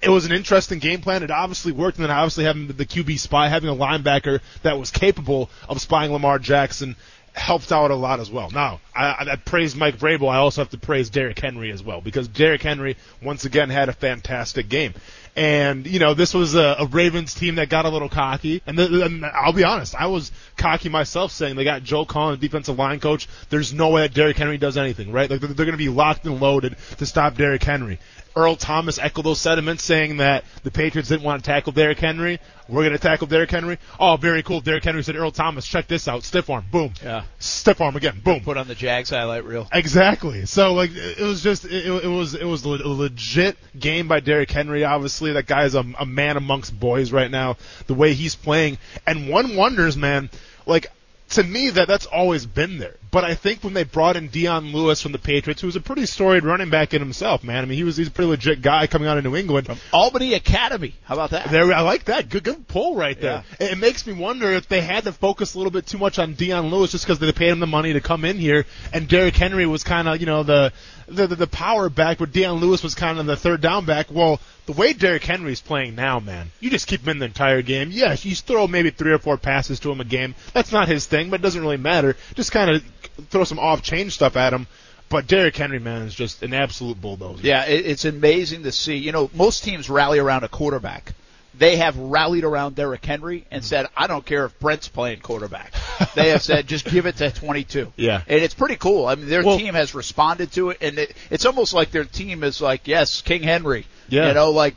It 0.03 0.09
was 0.09 0.25
an 0.25 0.33
interesting 0.33 0.79
game 0.79 1.03
plan. 1.03 1.23
It 1.23 1.31
obviously 1.31 1.73
worked, 1.73 1.99
and 1.99 2.05
then 2.05 2.11
obviously 2.11 2.45
having 2.45 2.69
the 2.69 2.87
QB 2.87 3.19
spy, 3.19 3.49
having 3.49 3.69
a 3.69 3.75
linebacker 3.75 4.41
that 4.63 4.79
was 4.79 4.91
capable 4.91 5.51
of 5.69 5.79
spying 5.81 6.11
Lamar 6.13 6.39
Jackson 6.39 6.97
helped 7.33 7.73
out 7.73 7.91
a 7.91 7.95
lot 7.95 8.21
as 8.21 8.31
well. 8.31 8.51
Now, 8.51 8.81
I, 8.95 9.27
I, 9.33 9.37
praise 9.37 9.77
Mike 9.77 9.99
Vrabel. 9.99 10.29
I 10.29 10.37
also 10.37 10.61
have 10.61 10.71
to 10.71 10.79
praise 10.79 11.11
Derrick 11.11 11.39
Henry 11.39 11.71
as 11.71 11.83
well 11.83 12.01
because 12.01 12.29
Derrick 12.29 12.63
Henry 12.63 12.97
once 13.23 13.45
again 13.45 13.71
had 13.71 13.89
a 13.89 13.93
fantastic 13.93 14.69
game. 14.69 14.95
And 15.37 15.87
you 15.87 16.01
know, 16.01 16.15
this 16.15 16.35
was 16.35 16.55
a, 16.55 16.77
a 16.81 16.87
Ravens 16.87 17.35
team 17.35 17.55
that 17.55 17.69
got 17.69 17.85
a 17.85 17.89
little 17.89 18.09
cocky. 18.09 18.63
And, 18.67 18.77
th- 18.77 18.91
and 18.91 19.25
I'll 19.25 19.53
be 19.53 19.65
honest, 19.65 19.95
I 19.95 20.07
was 20.07 20.33
cocky 20.57 20.89
myself, 20.89 21.31
saying 21.31 21.57
they 21.57 21.65
got 21.65 21.83
Joe 21.85 22.05
Cullen, 22.05 22.39
defensive 22.41 22.79
line 22.79 23.01
coach. 23.01 23.29
There's 23.49 23.73
no 23.73 23.91
way 23.91 24.03
that 24.03 24.15
Derrick 24.15 24.37
Henry 24.37 24.59
does 24.59 24.77
anything, 24.77 25.13
right? 25.13 25.31
Like 25.31 25.41
they're, 25.41 25.51
they're 25.51 25.67
going 25.67 25.79
to 25.79 25.79
be 25.79 25.89
locked 25.89 26.27
and 26.27 26.41
loaded 26.41 26.77
to 26.99 27.07
stop 27.07 27.37
Derrick 27.37 27.63
Henry. 27.63 28.01
Earl 28.37 28.57
Thomas 28.57 28.99
echoed 28.99 29.25
those 29.25 29.41
sentiments, 29.41 29.83
saying 29.83 30.19
that 30.19 30.45
the 30.63 30.71
Patriots 30.71 31.09
didn't 31.09 31.25
want 31.25 31.43
to 31.43 31.51
tackle 31.51 31.73
Derrick 31.73 31.99
Henry. 31.99 32.39
We're 32.69 32.83
going 32.83 32.93
to 32.93 32.99
tackle 32.99 33.27
Derrick 33.27 33.51
Henry. 33.51 33.79
Oh, 33.99 34.17
very 34.17 34.45
cool. 34.45 34.61
Derrick 34.61 34.85
Henry 34.85 35.03
said, 35.03 35.17
Earl 35.17 35.33
Thomas, 35.33 35.67
check 35.67 35.89
this 35.89 36.07
out. 36.07 36.23
Stiff 36.23 36.49
arm. 36.49 36.65
Boom. 36.71 36.93
Yeah. 37.03 37.25
Stiff 37.41 37.81
arm 37.81 37.97
again. 37.97 38.21
Boom. 38.23 38.43
Put 38.43 38.57
on 38.57 38.69
the 38.69 38.77
Jags 38.77 39.11
highlight 39.11 39.45
reel. 39.45 39.67
Exactly. 39.73 40.47
So 40.47 40.75
like 40.75 40.91
it 40.95 41.21
was 41.21 41.43
just 41.43 41.65
it, 41.65 41.87
it 41.87 42.09
was 42.09 42.35
it 42.35 42.45
was 42.45 42.65
a 42.65 42.69
legit 42.69 43.57
game 43.79 44.07
by 44.07 44.21
Derrick 44.21 44.51
Henry. 44.51 44.85
Obviously, 44.85 45.33
that 45.33 45.47
guy's 45.47 45.75
a, 45.75 45.85
a 45.99 46.07
man 46.07 46.37
amongst 46.37 46.79
boys 46.79 47.11
right 47.11 47.31
now. 47.31 47.57
The 47.89 47.95
way 47.95 48.15
he's 48.15 48.37
playing, 48.37 48.79
and 49.07 49.29
one 49.29 49.57
wonders, 49.57 49.97
man. 49.97 50.31
Like 50.67 50.87
to 51.31 51.43
me, 51.43 51.71
that 51.71 51.89
that's 51.89 52.07
always 52.07 52.47
been 52.47 52.79
there. 52.79 52.95
But 53.11 53.25
I 53.25 53.35
think 53.35 53.65
when 53.65 53.75
they 53.75 53.83
brought 53.83 54.17
in 54.17 54.29
Dion 54.29 54.73
Lewis 54.73 55.03
from 55.03 55.13
the 55.13 55.19
Patriots, 55.19 55.61
who 55.61 55.67
was 55.67 55.75
a 55.75 55.81
pretty 55.81 56.07
storied 56.07 56.45
running 56.45 56.71
back 56.71 56.95
in 56.95 57.01
himself, 57.01 57.43
man. 57.43 57.65
I 57.65 57.67
mean, 57.67 57.77
he 57.77 57.85
was 57.85 57.97
he's 57.97 58.07
a 58.09 58.11
pretty 58.11 58.31
legit 58.31 58.63
guy 58.63 58.87
coming 58.87 59.09
out 59.09 59.19
of 59.19 59.25
New 59.25 59.35
England. 59.35 59.67
from 59.67 59.79
Albany 59.93 60.35
Academy. 60.35 60.95
How 61.05 61.15
about 61.15 61.31
that? 61.31 61.51
There, 61.51 61.73
I 61.73 61.81
like 61.81 62.05
that. 62.05 62.29
Good, 62.29 62.45
good 62.45 62.69
pull 62.69 62.95
right 62.95 63.21
there. 63.21 63.43
It, 63.59 63.73
it 63.73 63.79
makes 63.79 64.07
me 64.07 64.13
wonder 64.13 64.53
if 64.53 64.69
they 64.69 64.81
had 64.81 65.05
to 65.05 65.13
focus 65.13 65.55
a 65.55 65.59
little 65.59 65.73
bit 65.73 65.87
too 65.87 65.99
much 65.99 66.19
on 66.19 66.35
Dion 66.35 66.71
Lewis 66.71 66.93
just 66.93 67.05
because 67.05 67.19
they 67.19 67.33
paid 67.33 67.49
him 67.51 67.59
the 67.61 67.67
money 67.67 67.93
to 67.95 68.01
come 68.01 68.25
in 68.25 68.37
here, 68.39 68.65
and 68.93 69.09
Derrick 69.09 69.37
Henry 69.37 69.67
was 69.67 69.83
kind 69.83 70.09
of, 70.09 70.21
you 70.21 70.27
know, 70.27 70.43
the, 70.45 70.73
the 71.09 71.27
the 71.27 71.37
the 71.37 71.47
power 71.47 71.89
back, 71.89 72.19
but 72.19 72.33
Dion 72.33 72.61
Lewis 72.61 72.83
was 72.83 72.95
kind 72.95 73.19
of 73.19 73.27
the 73.27 73.37
third 73.37 73.61
down 73.61 73.85
back. 73.87 74.07
Well, 74.11 74.41
the 74.67 74.73
way 74.73 74.93
Derrick 74.93 75.25
Henry's 75.25 75.61
playing 75.61 75.97
now, 75.97 76.21
man, 76.21 76.53
you 76.61 76.71
just 76.71 76.87
keep 76.87 77.03
him 77.03 77.09
in 77.09 77.19
the 77.19 77.25
entire 77.27 77.63
game. 77.63 77.91
Yes, 77.91 78.25
you 78.25 78.37
throw 78.37 78.69
maybe 78.69 78.91
three 78.91 79.13
or 79.13 79.19
four 79.19 79.37
passes 79.37 79.81
to 79.81 79.91
him 79.91 80.01
a 80.01 80.05
game. 80.05 80.35
That's 80.55 80.71
not 80.71 80.87
his 80.89 81.07
thing, 81.07 81.31
but 81.31 81.41
it 81.41 81.43
doesn't 81.43 81.61
really 81.61 81.77
matter. 81.77 82.17
Just 82.37 82.53
kind 82.53 82.71
of 82.71 82.85
throw 83.21 83.45
some 83.45 83.59
off-chain 83.59 84.11
stuff 84.11 84.37
at 84.37 84.53
him. 84.53 84.67
But 85.09 85.27
Derrick 85.27 85.57
Henry, 85.57 85.81
man, 85.81 86.03
is 86.03 86.15
just 86.15 86.45
an 86.45 86.55
absolute 86.55 87.01
bulldozer. 87.01 87.45
Yeah, 87.45 87.67
it, 87.67 87.85
it's 87.85 88.05
amazing 88.05 88.63
to 88.63 88.73
see. 88.73 88.97
You 88.97 89.11
know, 89.11 89.29
most 89.35 89.65
teams 89.65 89.91
rally 89.91 90.21
around 90.21 90.45
a 90.45 90.49
quarterback. 90.49 91.15
They 91.53 91.77
have 91.77 91.97
rallied 91.99 92.45
around 92.45 92.77
Derrick 92.77 93.05
Henry 93.05 93.45
and 93.51 93.61
hmm. 93.61 93.67
said, 93.67 93.87
"I 93.97 94.07
don't 94.07 94.25
care 94.25 94.45
if 94.45 94.57
Brent's 94.61 94.87
playing 94.87 95.21
quarterback." 95.21 95.75
they 96.15 96.29
have 96.29 96.43
said, 96.43 96.69
"Just 96.69 96.85
give 96.85 97.07
it 97.07 97.17
to 97.17 97.33
22." 97.33 97.93
Yeah. 97.97 98.23
and 98.29 98.41
it's 98.41 98.55
pretty 98.55 98.77
cool. 98.77 99.05
I 99.07 99.17
mean, 99.17 99.29
their 99.29 99.43
Well- 99.43 99.59
team 99.59 99.75
has 99.75 99.97
responded 99.97 100.53
to 100.53 100.71
it, 100.71 100.79
and 100.81 100.97
it, 101.01 101.17
it's 101.29 101.45
almost 101.45 101.75
like 101.75 101.91
their 101.91 102.05
team 102.05 102.45
is 102.45 102.61
like, 102.61 102.87
"Yes, 102.87 103.21
King 103.21 103.43
Henry." 103.43 103.87
Yeah. 104.09 104.29
you 104.29 104.35
know, 104.35 104.51
like 104.53 104.77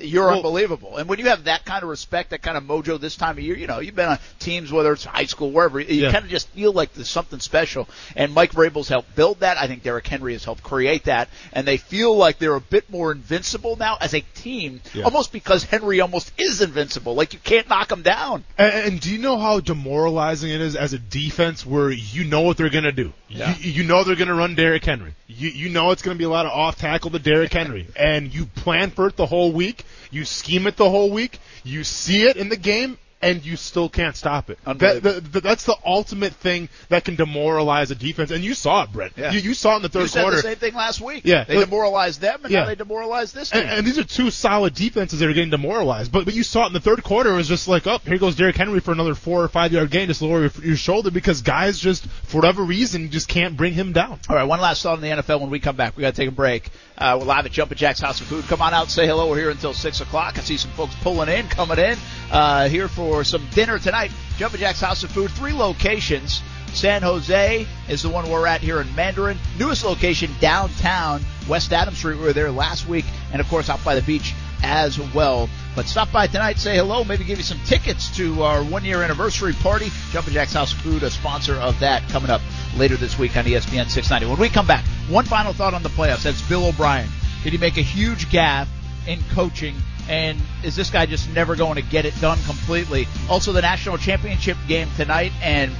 You're 0.00 0.26
Well- 0.26 0.36
unbelievable. 0.36 0.96
And 0.96 1.08
when 1.08 1.18
you 1.18 1.26
have 1.26 1.44
that 1.44 1.64
kind 1.64 1.82
of 1.82 1.88
respect, 1.88 2.30
that 2.30 2.42
kind 2.42 2.56
of 2.56 2.64
mojo 2.64 2.98
this 3.00 3.16
time 3.16 3.38
of 3.38 3.44
year, 3.44 3.56
you 3.56 3.66
know, 3.66 3.80
you've 3.80 3.94
been 3.94 4.08
on 4.08 4.18
teams, 4.38 4.72
whether 4.72 4.92
it's 4.92 5.04
high 5.04 5.24
school, 5.26 5.50
wherever, 5.50 5.78
you 5.80 6.02
Yeah. 6.04 6.12
kind 6.12 6.24
of 6.24 6.30
just 6.30 6.48
feel 6.50 6.72
like 6.72 6.92
there's 6.94 7.08
something 7.08 7.40
special. 7.40 7.88
And 8.16 8.32
Mike 8.34 8.52
Vrabel's 8.52 8.88
helped 8.88 9.14
build 9.14 9.40
that. 9.40 9.56
I 9.58 9.66
think 9.66 9.82
Derrick 9.82 10.06
Henry 10.06 10.32
has 10.32 10.44
helped 10.44 10.62
create 10.62 11.04
that. 11.04 11.28
And 11.52 11.66
they 11.66 11.76
feel 11.76 12.16
like 12.16 12.38
they're 12.38 12.54
a 12.54 12.60
bit 12.60 12.90
more 12.90 13.12
invincible 13.12 13.76
now 13.76 13.96
as 14.00 14.14
a 14.14 14.20
team, 14.34 14.80
Yeah. 14.94 15.04
almost 15.04 15.32
because 15.32 15.64
Henry 15.64 16.00
almost 16.00 16.32
is 16.38 16.60
invincible. 16.62 17.14
Like 17.14 17.32
you 17.32 17.38
can't 17.42 17.68
knock 17.68 17.90
him 17.92 18.02
down. 18.02 18.44
And, 18.58 18.72
and 18.72 19.00
do 19.00 19.10
you 19.10 19.18
know 19.18 19.38
how 19.38 19.60
demoralizing 19.60 20.50
it 20.50 20.60
is 20.60 20.76
as 20.76 20.92
a 20.92 20.98
defense 20.98 21.64
where 21.66 21.90
you 21.90 22.24
know 22.24 22.40
what 22.42 22.56
they're 22.56 22.70
going 22.70 22.84
to 22.84 22.92
do? 22.92 23.12
Yeah. 23.28 23.54
You, 23.60 23.72
you 23.72 23.84
know 23.84 24.02
they're 24.04 24.16
going 24.16 24.28
to 24.28 24.34
run 24.34 24.54
Derrick 24.54 24.84
Henry. 24.84 25.14
You, 25.28 25.48
you 25.50 25.68
know 25.68 25.90
it's 25.92 26.02
going 26.02 26.16
to 26.16 26.18
be 26.18 26.24
a 26.24 26.28
lot 26.28 26.46
of 26.46 26.52
off 26.52 26.76
tackle 26.78 27.10
to 27.10 27.18
Derrick 27.18 27.52
Henry. 27.60 27.86
And 27.96 28.34
you 28.34 28.46
plan 28.46 28.90
for 28.90 29.06
it 29.08 29.16
the 29.16 29.26
whole 29.26 29.52
week. 29.52 29.84
You 30.10 30.24
scheme 30.24 30.66
it 30.66 30.76
the 30.76 30.88
whole 30.88 31.10
week. 31.10 31.38
You 31.64 31.84
see 31.84 32.22
it 32.22 32.36
in 32.36 32.48
the 32.48 32.56
game. 32.56 32.98
And 33.22 33.44
you 33.44 33.56
still 33.56 33.90
can't 33.90 34.16
stop 34.16 34.48
it. 34.48 34.58
That, 34.64 35.02
that- 35.02 35.42
that's 35.42 35.64
the 35.66 35.76
ultimate 35.84 36.32
thing 36.32 36.70
that 36.88 37.04
can 37.04 37.16
demoralize 37.16 37.90
a 37.90 37.94
defense. 37.94 38.30
And 38.30 38.42
you 38.42 38.54
saw 38.54 38.84
it, 38.84 38.92
Brett. 38.92 39.12
Yeah. 39.16 39.30
You, 39.32 39.40
you 39.40 39.52
saw 39.54 39.74
it 39.74 39.76
in 39.76 39.82
the 39.82 39.88
third 39.90 40.02
You 40.02 40.08
said 40.08 40.22
quarter. 40.22 40.36
the 40.38 40.42
same 40.42 40.56
thing 40.56 40.74
last 40.74 41.02
week. 41.02 41.22
Yeah. 41.26 41.44
They 41.44 41.58
demoralized 41.58 42.20
them, 42.22 42.40
and 42.44 42.50
Yeah. 42.52 42.60
now 42.60 42.66
they 42.66 42.76
demoralized 42.76 43.34
this. 43.34 43.52
And, 43.52 43.68
and 43.68 43.86
these 43.86 43.98
are 43.98 44.04
two 44.04 44.30
solid 44.30 44.74
defenses 44.74 45.18
that 45.20 45.28
are 45.28 45.32
getting 45.34 45.50
demoralized. 45.50 46.12
But 46.12 46.24
but 46.24 46.32
you 46.34 46.42
saw 46.42 46.64
it 46.64 46.68
in 46.68 46.72
the 46.72 46.80
third 46.80 47.02
quarter. 47.04 47.30
It 47.32 47.36
was 47.36 47.48
just 47.48 47.68
like, 47.68 47.86
oh, 47.86 47.98
here 48.06 48.16
goes 48.16 48.36
Derrick 48.36 48.56
Henry 48.56 48.80
for 48.80 48.92
another 48.92 49.14
four 49.14 49.44
or 49.44 49.48
five 49.48 49.70
yard 49.72 49.90
gain. 49.90 50.08
Just 50.08 50.22
lower 50.22 50.40
your, 50.40 50.50
your 50.64 50.76
shoulder 50.76 51.10
because 51.10 51.42
guys 51.42 51.78
just 51.78 52.06
for 52.06 52.38
whatever 52.38 52.62
reason 52.62 53.10
just 53.10 53.28
can't 53.28 53.54
bring 53.56 53.74
him 53.74 53.92
down. 53.92 54.18
All 54.30 54.36
right, 54.36 54.44
one 54.44 54.60
last 54.62 54.82
thought 54.82 54.94
on 54.94 55.02
the 55.02 55.08
NFL 55.08 55.40
when 55.42 55.50
we 55.50 55.60
come 55.60 55.76
back. 55.76 55.94
We 55.96 56.00
got 56.00 56.14
to 56.14 56.16
take 56.16 56.28
a 56.28 56.32
break. 56.32 56.70
Uh, 56.96 57.16
we're 57.18 57.26
live 57.26 57.46
at 57.46 57.52
Jumpin' 57.52 57.76
Jack's 57.78 58.00
House 58.00 58.20
of 58.20 58.26
Food. 58.28 58.44
Come 58.44 58.60
on 58.62 58.72
out, 58.74 58.90
say 58.90 59.06
hello. 59.06 59.28
We're 59.30 59.38
here 59.38 59.50
until 59.50 59.72
six 59.72 60.00
o'clock. 60.02 60.38
I 60.38 60.42
see 60.42 60.56
some 60.58 60.70
folks 60.72 60.94
pulling 61.02 61.28
in, 61.30 61.48
coming 61.48 61.78
in 61.78 61.96
uh, 62.30 62.68
here 62.68 62.88
for 62.88 63.09
some 63.24 63.46
dinner 63.54 63.78
tonight. 63.78 64.10
Jumpin' 64.36 64.60
Jack's 64.60 64.80
House 64.80 65.02
of 65.02 65.10
Food, 65.10 65.30
three 65.30 65.52
locations. 65.52 66.42
San 66.72 67.02
Jose 67.02 67.66
is 67.88 68.02
the 68.02 68.08
one 68.08 68.30
we're 68.30 68.46
at 68.46 68.60
here 68.60 68.80
in 68.80 68.94
Mandarin. 68.94 69.38
Newest 69.58 69.84
location 69.84 70.30
downtown, 70.40 71.20
West 71.48 71.72
Adams 71.72 71.98
Street. 71.98 72.16
We 72.16 72.24
were 72.24 72.32
there 72.32 72.50
last 72.50 72.88
week, 72.88 73.04
and 73.32 73.40
of 73.40 73.48
course 73.48 73.68
out 73.68 73.82
by 73.84 73.94
the 73.94 74.02
beach 74.02 74.34
as 74.62 74.98
well. 75.14 75.48
But 75.74 75.86
stop 75.86 76.12
by 76.12 76.26
tonight, 76.26 76.58
say 76.58 76.76
hello, 76.76 77.04
maybe 77.04 77.24
give 77.24 77.38
you 77.38 77.44
some 77.44 77.60
tickets 77.64 78.14
to 78.16 78.42
our 78.42 78.62
one 78.62 78.84
year 78.84 79.02
anniversary 79.02 79.52
party. 79.52 79.90
Jumpin' 80.10 80.32
Jack's 80.32 80.52
House 80.52 80.72
of 80.72 80.78
Food, 80.80 81.02
a 81.02 81.10
sponsor 81.10 81.54
of 81.54 81.78
that, 81.80 82.08
coming 82.08 82.30
up 82.30 82.40
later 82.76 82.96
this 82.96 83.18
week 83.18 83.36
on 83.36 83.44
ESPN 83.44 83.90
690. 83.90 84.26
When 84.26 84.38
we 84.38 84.48
come 84.48 84.66
back, 84.66 84.84
one 85.08 85.24
final 85.24 85.52
thought 85.52 85.74
on 85.74 85.82
the 85.82 85.88
playoffs. 85.88 86.22
That's 86.22 86.42
Bill 86.42 86.66
O'Brien. 86.66 87.08
Did 87.42 87.52
he 87.52 87.58
make 87.58 87.78
a 87.78 87.82
huge 87.82 88.28
gaffe 88.28 88.68
in 89.06 89.20
coaching? 89.32 89.74
And 90.10 90.40
is 90.64 90.74
this 90.74 90.90
guy 90.90 91.06
just 91.06 91.30
never 91.30 91.54
going 91.54 91.76
to 91.76 91.82
get 91.82 92.04
it 92.04 92.20
done 92.20 92.38
completely? 92.44 93.06
Also, 93.28 93.52
the 93.52 93.62
national 93.62 93.96
championship 93.96 94.56
game 94.66 94.88
tonight. 94.96 95.30
And 95.40 95.70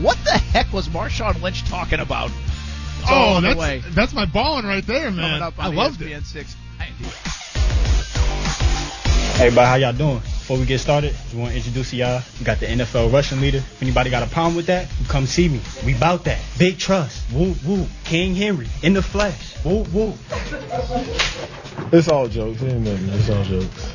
what 0.00 0.16
the 0.22 0.30
heck 0.30 0.72
was 0.72 0.88
Marshawn 0.88 1.42
Lynch 1.42 1.68
talking 1.68 1.98
about? 1.98 2.30
Oh, 3.02 3.34
oh, 3.34 3.38
it's 3.38 3.46
all 3.48 3.60
way. 3.60 3.82
Oh, 3.84 3.90
that's 3.90 4.14
my 4.14 4.26
balling 4.26 4.64
right 4.64 4.86
there, 4.86 5.06
Coming 5.06 5.42
up 5.42 5.58
on 5.58 5.74
E 5.74 5.76
ESPN 5.76 6.24
690. 6.24 7.04
Hey, 9.36 9.46
everybody, 9.46 9.66
how 9.66 9.74
y'all 9.74 9.92
doing? 9.92 10.20
Before 10.20 10.58
we 10.58 10.66
get 10.66 10.78
started, 10.78 11.12
just 11.12 11.34
want 11.34 11.50
to 11.50 11.56
introduce 11.56 11.92
y'all. 11.92 12.22
We 12.38 12.44
got 12.44 12.60
the 12.60 12.66
NFL 12.66 13.12
rushing 13.12 13.40
leader. 13.40 13.58
If 13.58 13.82
anybody 13.82 14.10
got 14.10 14.22
a 14.22 14.30
problem 14.30 14.54
with 14.54 14.66
that, 14.66 14.88
you 15.00 15.06
come 15.06 15.26
see 15.26 15.48
me. 15.48 15.60
We 15.84 15.94
bout 15.94 16.24
that. 16.24 16.40
Big 16.58 16.78
trust. 16.78 17.24
Woo 17.32 17.56
woo. 17.66 17.86
King 18.04 18.36
Henry 18.36 18.68
in 18.82 18.92
the 18.92 19.02
flesh. 19.02 19.56
Woo 19.64 19.82
woo. 19.92 20.14
It's 21.92 22.08
all 22.08 22.28
jokes. 22.28 22.62
It. 22.62 22.86
It's 22.86 23.30
all 23.30 23.44
jokes. 23.44 23.94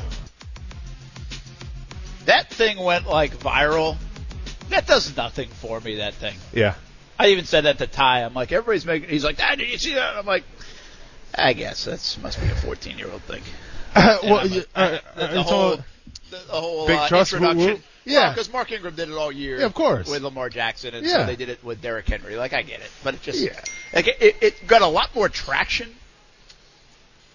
That 2.26 2.50
thing 2.50 2.78
went 2.78 3.06
like 3.06 3.36
viral. 3.38 3.96
That 4.68 4.86
does 4.86 5.16
nothing 5.16 5.48
for 5.48 5.80
me. 5.80 5.96
That 5.96 6.14
thing. 6.14 6.36
Yeah. 6.52 6.74
I 7.18 7.28
even 7.28 7.44
said 7.46 7.62
that 7.64 7.78
to 7.78 7.86
Ty. 7.86 8.24
I'm 8.24 8.34
like, 8.34 8.52
everybody's 8.52 8.84
making. 8.84 9.08
He's 9.08 9.24
like, 9.24 9.38
ah, 9.40 9.54
did 9.54 9.68
you 9.68 9.78
see 9.78 9.94
that? 9.94 10.16
I'm 10.16 10.26
like, 10.26 10.44
I 11.34 11.52
guess 11.54 11.84
that's 11.84 12.20
must 12.20 12.40
be 12.40 12.46
a 12.48 12.54
14 12.54 12.98
year 12.98 13.10
old 13.10 13.22
thing. 13.22 13.42
well, 13.96 14.46
yeah, 14.46 14.62
uh, 14.74 14.98
the, 15.14 15.26
the 15.28 15.42
whole, 15.42 15.76
the, 15.76 15.84
the 16.30 16.36
whole 16.52 16.86
Big 16.86 16.98
uh, 16.98 17.08
trust, 17.08 17.32
introduction. 17.32 17.82
Yeah. 18.04 18.30
because 18.30 18.52
Mark 18.52 18.70
Ingram 18.70 18.94
did 18.94 19.08
it 19.08 19.14
all 19.14 19.32
year. 19.32 19.58
Yeah, 19.60 19.66
of 19.66 19.74
course. 19.74 20.08
With 20.08 20.22
Lamar 20.22 20.50
Jackson, 20.50 20.94
and 20.94 21.06
Yeah. 21.06 21.20
so 21.20 21.26
they 21.26 21.36
did 21.36 21.48
it 21.48 21.64
with 21.64 21.80
Derrick 21.80 22.06
Henry. 22.06 22.36
Like, 22.36 22.52
I 22.52 22.62
get 22.62 22.80
it, 22.80 22.90
but 23.02 23.14
it 23.14 23.22
just, 23.22 23.40
Yeah. 23.40 23.58
like, 23.94 24.06
it, 24.06 24.36
it 24.42 24.66
got 24.66 24.82
a 24.82 24.86
lot 24.86 25.14
more 25.14 25.28
traction 25.28 25.92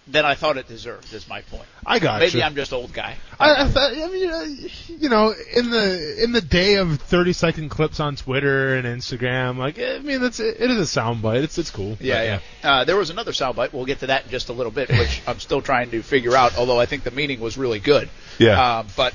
than 0.07 0.25
I 0.25 0.35
thought 0.35 0.57
it 0.57 0.67
deserved. 0.67 1.13
Is 1.13 1.27
my 1.27 1.41
point. 1.41 1.65
I 1.85 1.99
got 1.99 2.19
Maybe 2.19 2.39
you. 2.39 2.43
I'm 2.43 2.55
just 2.55 2.73
old 2.73 2.91
guy. 2.93 3.17
I, 3.39 3.63
I, 3.63 3.67
thought, 3.67 3.91
I 3.91 4.07
mean, 4.07 4.29
uh, 4.29 4.67
you 4.99 5.09
know, 5.09 5.33
in 5.55 5.69
the 5.69 6.23
in 6.23 6.31
the 6.31 6.41
day 6.41 6.75
of 6.75 6.99
thirty 7.01 7.33
second 7.33 7.69
clips 7.69 7.99
on 7.99 8.15
Twitter 8.15 8.75
and 8.75 8.85
Instagram, 8.85 9.57
like, 9.57 9.79
I 9.79 9.99
mean, 9.99 10.21
that's 10.21 10.39
it 10.39 10.59
is 10.59 10.77
a 10.97 10.99
soundbite. 10.99 11.43
It's 11.43 11.57
it's 11.57 11.71
cool. 11.71 11.97
Yeah, 11.99 12.15
But, 12.15 12.43
yeah. 12.63 12.69
Uh, 12.69 12.83
there 12.85 12.97
was 12.97 13.09
another 13.09 13.31
soundbite. 13.31 13.73
We'll 13.73 13.85
get 13.85 13.99
to 13.99 14.07
that 14.07 14.25
in 14.25 14.31
just 14.31 14.49
a 14.49 14.53
little 14.53 14.71
bit, 14.71 14.89
which 14.89 15.21
I'm 15.27 15.39
still 15.39 15.61
trying 15.61 15.91
to 15.91 16.01
figure 16.01 16.35
out. 16.35 16.57
Although 16.57 16.79
I 16.79 16.85
think 16.85 17.03
the 17.03 17.11
meaning 17.11 17.39
was 17.39 17.57
really 17.57 17.79
good. 17.79 18.09
Yeah. 18.39 18.79
Um, 18.79 18.87
but 18.97 19.13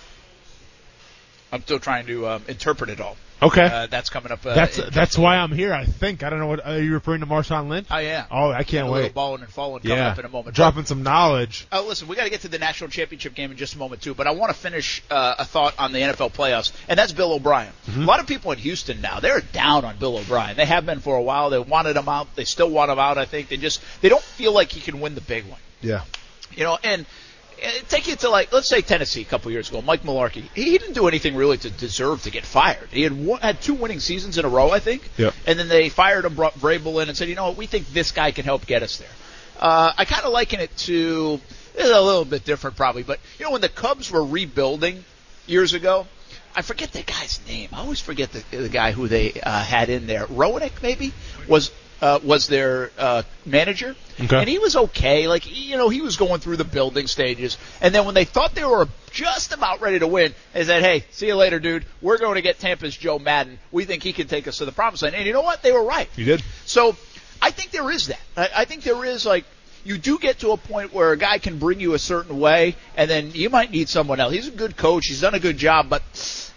I'm 1.52 1.62
still 1.62 1.78
trying 1.78 2.06
to 2.06 2.28
um, 2.28 2.44
interpret 2.48 2.90
it 2.90 3.00
all. 3.00 3.16
Okay. 3.42 3.64
Uh, 3.64 3.86
that's 3.86 4.08
coming 4.08 4.32
up. 4.32 4.44
Uh, 4.44 4.54
that's 4.54 4.76
that's 4.76 5.18
why 5.18 5.36
I'm 5.36 5.52
here. 5.52 5.72
I 5.74 5.84
think 5.84 6.22
I 6.22 6.30
don't 6.30 6.38
know 6.38 6.46
what 6.46 6.64
are 6.64 6.78
you 6.78 6.94
referring 6.94 7.20
to 7.20 7.26
Marshawn 7.26 7.68
Lynch? 7.68 7.86
Oh 7.90 7.98
yeah. 7.98 8.26
Oh, 8.30 8.50
I 8.50 8.62
can't 8.64 8.90
wait. 8.90 9.12
balling 9.12 9.42
and 9.42 9.50
falling 9.50 9.82
coming 9.82 9.98
yeah, 9.98 10.08
up 10.08 10.18
in 10.18 10.24
a 10.24 10.28
moment. 10.28 10.56
dropping 10.56 10.86
some 10.86 11.02
knowledge. 11.02 11.66
Oh, 11.70 11.84
listen, 11.86 12.08
we 12.08 12.16
got 12.16 12.24
to 12.24 12.30
get 12.30 12.42
to 12.42 12.48
the 12.48 12.58
national 12.58 12.88
championship 12.90 13.34
game 13.34 13.50
in 13.50 13.56
just 13.56 13.74
a 13.74 13.78
moment 13.78 14.00
too, 14.00 14.14
but 14.14 14.26
I 14.26 14.30
want 14.30 14.52
to 14.52 14.58
finish 14.58 15.02
uh, 15.10 15.34
a 15.38 15.44
thought 15.44 15.74
on 15.78 15.92
the 15.92 15.98
NFL 15.98 16.32
playoffs, 16.32 16.72
and 16.88 16.98
that's 16.98 17.12
Bill 17.12 17.32
O'Brien. 17.32 17.72
Mm-hmm. 17.86 18.02
A 18.02 18.06
lot 18.06 18.20
of 18.20 18.26
people 18.26 18.52
in 18.52 18.58
Houston 18.58 19.00
now 19.02 19.20
they're 19.20 19.40
down 19.40 19.84
on 19.84 19.98
Bill 19.98 20.16
O'Brien. 20.16 20.56
They 20.56 20.66
have 20.66 20.86
been 20.86 21.00
for 21.00 21.16
a 21.16 21.22
while. 21.22 21.50
They 21.50 21.58
wanted 21.58 21.96
him 21.96 22.08
out. 22.08 22.34
They 22.36 22.44
still 22.44 22.70
want 22.70 22.90
him 22.90 22.98
out. 22.98 23.18
I 23.18 23.26
think 23.26 23.48
they 23.48 23.58
just 23.58 23.82
they 24.00 24.08
don't 24.08 24.22
feel 24.22 24.52
like 24.52 24.72
he 24.72 24.80
can 24.80 25.00
win 25.00 25.14
the 25.14 25.20
big 25.20 25.44
one. 25.44 25.60
Yeah. 25.82 26.02
You 26.54 26.64
know, 26.64 26.78
and 26.82 27.04
take 27.88 28.08
you 28.08 28.16
to 28.16 28.28
like 28.28 28.52
let's 28.52 28.68
say 28.68 28.80
Tennessee 28.80 29.22
a 29.22 29.24
couple 29.24 29.50
years 29.50 29.68
ago. 29.68 29.82
Mike 29.82 30.02
Mularkey, 30.02 30.48
he, 30.54 30.70
he 30.70 30.78
didn't 30.78 30.94
do 30.94 31.08
anything 31.08 31.36
really 31.36 31.58
to 31.58 31.70
deserve 31.70 32.22
to 32.22 32.30
get 32.30 32.44
fired. 32.44 32.88
He 32.90 33.02
had 33.02 33.12
one, 33.12 33.40
had 33.40 33.60
two 33.60 33.74
winning 33.74 34.00
seasons 34.00 34.38
in 34.38 34.44
a 34.44 34.48
row, 34.48 34.70
I 34.70 34.78
think. 34.78 35.08
Yep. 35.16 35.34
And 35.46 35.58
then 35.58 35.68
they 35.68 35.88
fired 35.88 36.24
him, 36.24 36.34
brought 36.34 36.54
Vrabel 36.54 37.02
in, 37.02 37.08
and 37.08 37.16
said, 37.16 37.28
you 37.28 37.34
know 37.34 37.48
what, 37.48 37.56
we 37.56 37.66
think 37.66 37.88
this 37.88 38.12
guy 38.12 38.30
can 38.30 38.44
help 38.44 38.66
get 38.66 38.82
us 38.82 38.98
there. 38.98 39.08
Uh, 39.58 39.92
I 39.96 40.04
kind 40.04 40.24
of 40.24 40.32
liken 40.32 40.60
it 40.60 40.76
to 40.78 41.40
it's 41.74 41.90
a 41.90 42.00
little 42.00 42.24
bit 42.24 42.44
different 42.44 42.76
probably, 42.76 43.02
but 43.02 43.20
you 43.38 43.44
know 43.44 43.52
when 43.52 43.60
the 43.60 43.68
Cubs 43.68 44.10
were 44.10 44.24
rebuilding 44.24 45.04
years 45.46 45.74
ago. 45.74 46.06
I 46.58 46.62
forget 46.62 46.90
the 46.90 47.02
guy's 47.02 47.38
name. 47.46 47.68
I 47.74 47.80
always 47.80 48.00
forget 48.00 48.32
the, 48.32 48.42
the 48.56 48.70
guy 48.70 48.92
who 48.92 49.08
they 49.08 49.34
uh, 49.42 49.62
had 49.62 49.90
in 49.90 50.06
there. 50.06 50.24
Roenick 50.26 50.82
maybe 50.82 51.12
was 51.46 51.70
uh, 52.01 52.18
was 52.23 52.47
their 52.48 52.90
uh, 52.98 53.23
manager, 53.44 53.94
Okay. 54.20 54.36
and 54.36 54.48
he 54.48 54.59
was 54.59 54.77
okay. 54.77 55.28
Like 55.28 55.44
you 55.51 55.77
know, 55.77 55.89
he 55.89 56.01
was 56.01 56.16
going 56.16 56.40
through 56.40 56.56
the 56.56 56.64
building 56.64 57.06
stages, 57.06 57.56
and 57.81 57.94
then 57.94 58.05
when 58.05 58.14
they 58.14 58.24
thought 58.24 58.55
they 58.55 58.64
were 58.64 58.89
just 59.12 59.52
about 59.52 59.81
ready 59.81 59.98
to 59.98 60.06
win, 60.06 60.35
they 60.52 60.64
said, 60.64 60.82
"Hey, 60.82 61.05
see 61.10 61.27
you 61.27 61.36
later, 61.36 61.59
dude. 61.59 61.85
We're 62.02 62.18
going 62.18 62.35
to 62.35 62.43
get 62.43 62.59
Tampa's 62.59 62.97
Joe 62.97 63.18
Maddon. 63.18 63.59
We 63.73 63.85
think 63.85 64.02
he 64.02 64.12
can 64.12 64.27
take 64.27 64.47
us 64.47 64.59
to 64.59 64.64
the 64.64 64.73
promised 64.73 65.02
land." 65.02 65.14
And 65.14 65.27
you 65.27 65.32
know 65.32 65.43
what? 65.43 65.62
They 65.62 65.73
were 65.73 65.85
right. 65.85 66.09
You 66.16 66.24
did. 66.24 66.43
So 66.64 66.97
I 67.40 67.51
think 67.51 67.70
there 67.70 67.90
is 67.90 68.09
that. 68.09 68.20
I, 68.36 68.48
I 68.56 68.64
think 68.66 68.82
there 68.82 69.05
is 69.05 69.24
like 69.24 69.44
you 69.85 69.98
do 69.98 70.18
get 70.18 70.40
to 70.40 70.51
a 70.51 70.56
point 70.56 70.93
where 70.93 71.12
a 71.12 71.16
guy 71.16 71.39
can 71.39 71.59
bring 71.59 71.78
you 71.81 71.94
a 71.94 71.98
certain 71.98 72.40
way, 72.40 72.74
and 72.97 73.09
then 73.09 73.31
you 73.35 73.48
might 73.51 73.70
need 73.70 73.89
someone 73.89 74.18
else. 74.20 74.32
He's 74.35 74.48
a 74.48 74.51
good 74.51 74.77
coach. 74.77 75.06
He's 75.06 75.20
done 75.20 75.35
a 75.35 75.40
good 75.40 75.56
job, 75.56 75.89
but 75.89 76.02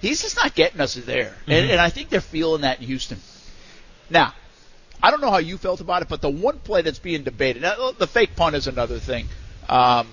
he's 0.02 0.22
just 0.22 0.36
not 0.36 0.56
getting 0.56 0.82
us 0.82 0.96
there. 0.96 1.36
And, 1.48 1.70
and 1.70 1.80
I 1.80 1.90
think 1.90 2.10
they're 2.10 2.22
feeling 2.22 2.62
that 2.62 2.80
in 2.80 2.88
Houston. 2.88 3.20
Now, 4.10 4.34
I 5.02 5.12
don't 5.12 5.22
know 5.22 5.32
how 5.32 5.38
you 5.38 5.58
felt 5.58 5.82
about 5.82 6.02
it, 6.02 6.10
but 6.10 6.22
the 6.22 6.30
one 6.30 6.60
play 6.60 6.82
that's 6.82 7.00
being 7.00 7.24
debated, 7.24 7.62
now, 7.62 7.92
the 7.92 8.08
fake 8.08 8.36
punt 8.36 8.56
is 8.56 8.68
another 8.68 9.00
thing. 9.00 9.28
Um, 9.68 10.08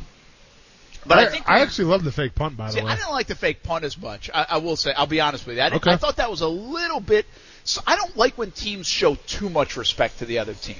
but 1.06 1.18
I, 1.18 1.26
think 1.26 1.48
I 1.48 1.60
actually 1.60 1.86
love 1.86 2.04
the 2.04 2.12
fake 2.12 2.34
punt 2.34 2.56
by 2.56 2.70
See, 2.70 2.80
the 2.80 2.86
way. 2.86 2.92
I 2.92 2.96
didn't 2.96 3.12
like 3.12 3.26
the 3.26 3.34
fake 3.34 3.62
punt 3.62 3.84
as 3.84 3.96
much. 3.96 4.28
I, 4.32 4.46
I 4.50 4.58
will 4.58 4.76
say, 4.76 4.92
I'll 4.92 5.06
be 5.06 5.20
honest 5.20 5.46
with 5.46 5.56
you. 5.56 5.62
I, 5.62 5.70
Okay. 5.70 5.92
I 5.92 5.96
thought 5.96 6.16
that 6.16 6.30
was 6.30 6.40
a 6.40 6.48
little 6.48 7.00
bit. 7.00 7.26
So 7.64 7.80
I 7.86 7.96
don't 7.96 8.16
like 8.16 8.36
when 8.38 8.50
teams 8.50 8.86
show 8.86 9.14
too 9.14 9.48
much 9.48 9.76
respect 9.76 10.18
to 10.18 10.24
the 10.24 10.38
other 10.38 10.54
team. 10.54 10.76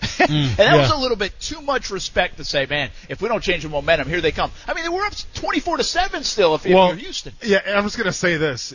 and 0.18 0.28
that 0.28 0.58
yeah. 0.58 0.76
was 0.76 0.90
a 0.90 0.96
little 0.96 1.16
bit 1.16 1.38
too 1.40 1.60
much 1.60 1.90
respect 1.90 2.38
to 2.38 2.44
say, 2.44 2.64
man, 2.66 2.90
if 3.08 3.20
we 3.20 3.28
don't 3.28 3.42
change 3.42 3.62
the 3.62 3.68
momentum, 3.68 4.08
here 4.08 4.22
they 4.22 4.32
come. 4.32 4.50
I 4.66 4.72
mean, 4.72 4.84
they 4.84 4.88
were 4.88 5.04
up 5.04 5.12
24 5.34 5.78
to 5.78 5.84
7 5.84 6.24
still 6.24 6.54
if, 6.54 6.64
if 6.64 6.70
you're 6.70 6.94
Houston. 6.94 7.34
Yeah, 7.42 7.60
I'm 7.66 7.84
just 7.84 7.98
gonna 7.98 8.12
say 8.12 8.38
this: 8.38 8.74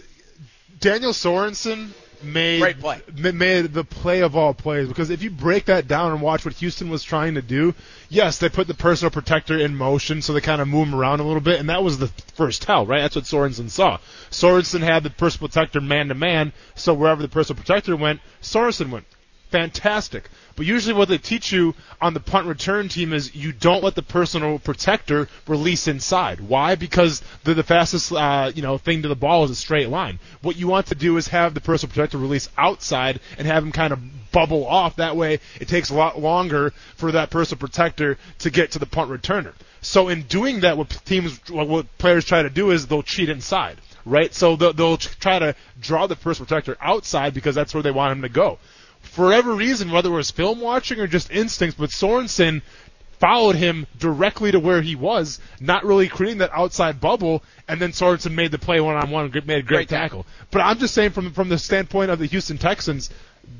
Daniel 0.79 1.13
Sorensen 1.13 1.89
made 2.23 2.59
Great 2.59 2.79
play. 2.79 3.01
made 3.31 3.73
the 3.73 3.83
play 3.83 4.21
of 4.21 4.35
all 4.35 4.53
plays 4.53 4.87
because 4.87 5.09
if 5.09 5.21
you 5.21 5.29
break 5.29 5.65
that 5.65 5.87
down 5.87 6.11
and 6.11 6.21
watch 6.21 6.45
what 6.45 6.53
Houston 6.55 6.89
was 6.89 7.03
trying 7.03 7.35
to 7.35 7.41
do, 7.41 7.73
yes, 8.09 8.37
they 8.37 8.49
put 8.49 8.67
the 8.67 8.73
personal 8.73 9.11
protector 9.11 9.57
in 9.57 9.75
motion, 9.75 10.21
so 10.21 10.33
they 10.33 10.41
kind 10.41 10.61
of 10.61 10.67
move 10.67 10.87
him 10.87 10.95
around 10.95 11.19
a 11.19 11.23
little 11.23 11.41
bit, 11.41 11.59
and 11.59 11.69
that 11.69 11.83
was 11.83 11.97
the 11.97 12.07
first 12.35 12.61
tell, 12.61 12.85
right? 12.85 13.01
That's 13.01 13.15
what 13.15 13.25
Sorensen 13.25 13.69
saw. 13.69 13.97
Sorensen 14.29 14.81
had 14.81 15.03
the 15.03 15.09
personal 15.09 15.49
protector 15.49 15.81
man 15.81 16.07
to 16.09 16.15
man, 16.15 16.53
so 16.75 16.93
wherever 16.93 17.21
the 17.21 17.27
personal 17.27 17.57
protector 17.61 17.95
went, 17.95 18.21
Sorensen 18.41 18.89
went. 18.89 19.05
fantastic. 19.49 20.29
But 20.55 20.65
usually 20.65 20.93
what 20.93 21.09
they 21.09 21.17
teach 21.17 21.51
you 21.51 21.75
on 22.01 22.13
the 22.13 22.21
punt 22.21 22.47
return 22.47 22.87
team 22.87 23.11
is 23.11 23.35
you 23.35 23.51
don't 23.51 23.83
let 23.83 23.95
the 23.95 24.01
personal 24.01 24.57
protector 24.57 25.27
release 25.47 25.87
inside. 25.87 26.39
Why? 26.39 26.75
Because 26.75 27.21
the, 27.43 27.53
the 27.53 27.63
fastest 27.63 28.13
uh, 28.13 28.51
you 28.55 28.61
know 28.61 28.77
thing 28.77 29.01
to 29.01 29.09
the 29.09 29.15
ball 29.15 29.43
is 29.43 29.51
a 29.51 29.55
straight 29.55 29.89
line. 29.89 30.19
What 30.41 30.55
you 30.55 30.67
want 30.67 30.87
to 30.87 30.95
do 30.95 31.17
is 31.17 31.27
have 31.27 31.53
the 31.53 31.61
personal 31.61 31.93
protector 31.93 32.17
release 32.17 32.47
outside 32.57 33.19
and 33.37 33.45
have 33.45 33.63
him 33.63 33.73
kind 33.73 33.91
of 33.91 33.99
bubble 34.31 34.65
off. 34.65 34.95
That 34.95 35.17
way 35.17 35.39
it 35.59 35.67
takes 35.67 35.89
a 35.89 35.95
lot 35.95 36.21
longer 36.21 36.71
for 36.95 37.11
that 37.11 37.31
personal 37.31 37.59
protector 37.59 38.17
to 38.39 38.49
get 38.49 38.71
to 38.71 38.79
the 38.79 38.85
punt 38.85 39.11
returner. 39.11 39.53
So 39.81 40.07
in 40.07 40.23
doing 40.23 40.61
that, 40.61 40.77
what 40.77 40.89
teams, 41.05 41.37
what 41.49 41.97
players 41.97 42.25
try 42.25 42.43
to 42.43 42.49
do 42.49 42.71
is 42.71 42.87
they'll 42.87 43.03
cheat 43.03 43.29
inside, 43.29 43.77
right? 44.03 44.33
So 44.33 44.55
they'll, 44.55 44.73
they'll 44.73 44.97
try 44.97 45.37
to 45.37 45.55
draw 45.79 46.07
the 46.07 46.15
personal 46.15 46.47
protector 46.47 46.75
outside 46.81 47.33
because 47.33 47.55
that's 47.55 47.73
where 47.73 47.83
they 47.83 47.91
want 47.91 48.13
him 48.13 48.21
to 48.23 48.29
go 48.29 48.57
for 49.15 49.25
whatever 49.25 49.53
reason, 49.53 49.91
whether 49.91 50.09
it 50.09 50.13
was 50.15 50.29
film 50.31 50.59
watching 50.59 50.99
or 50.99 51.07
just 51.07 51.31
instincts, 51.31 51.77
but 51.79 51.89
Sorensen 51.89 52.61
followed 53.19 53.55
him 53.55 53.87
directly 53.97 54.51
to 54.51 54.59
where 54.59 54.81
he 54.81 54.93
was, 54.95 55.39
not 55.61 55.85
really 55.85 56.09
creating 56.09 56.39
that 56.39 56.51
outside 56.53 56.99
bubble, 56.99 57.41
and 57.67 57.79
then 57.81 57.91
Sorensen 57.91 58.33
made 58.33 58.51
the 58.51 58.59
play 58.59 58.81
one 58.81 58.95
on 58.97 59.09
one, 59.09 59.23
and 59.25 59.33
made 59.47 59.59
a 59.59 59.61
great, 59.61 59.87
Great 59.87 59.89
tackle. 59.89 60.23
tackle. 60.23 60.25
But 60.51 60.61
I'm 60.61 60.77
just 60.79 60.93
saying 60.93 61.11
from 61.11 61.31
from 61.31 61.47
the 61.47 61.57
standpoint 61.57 62.11
of 62.11 62.19
the 62.19 62.25
Houston 62.25 62.57
Texans, 62.57 63.09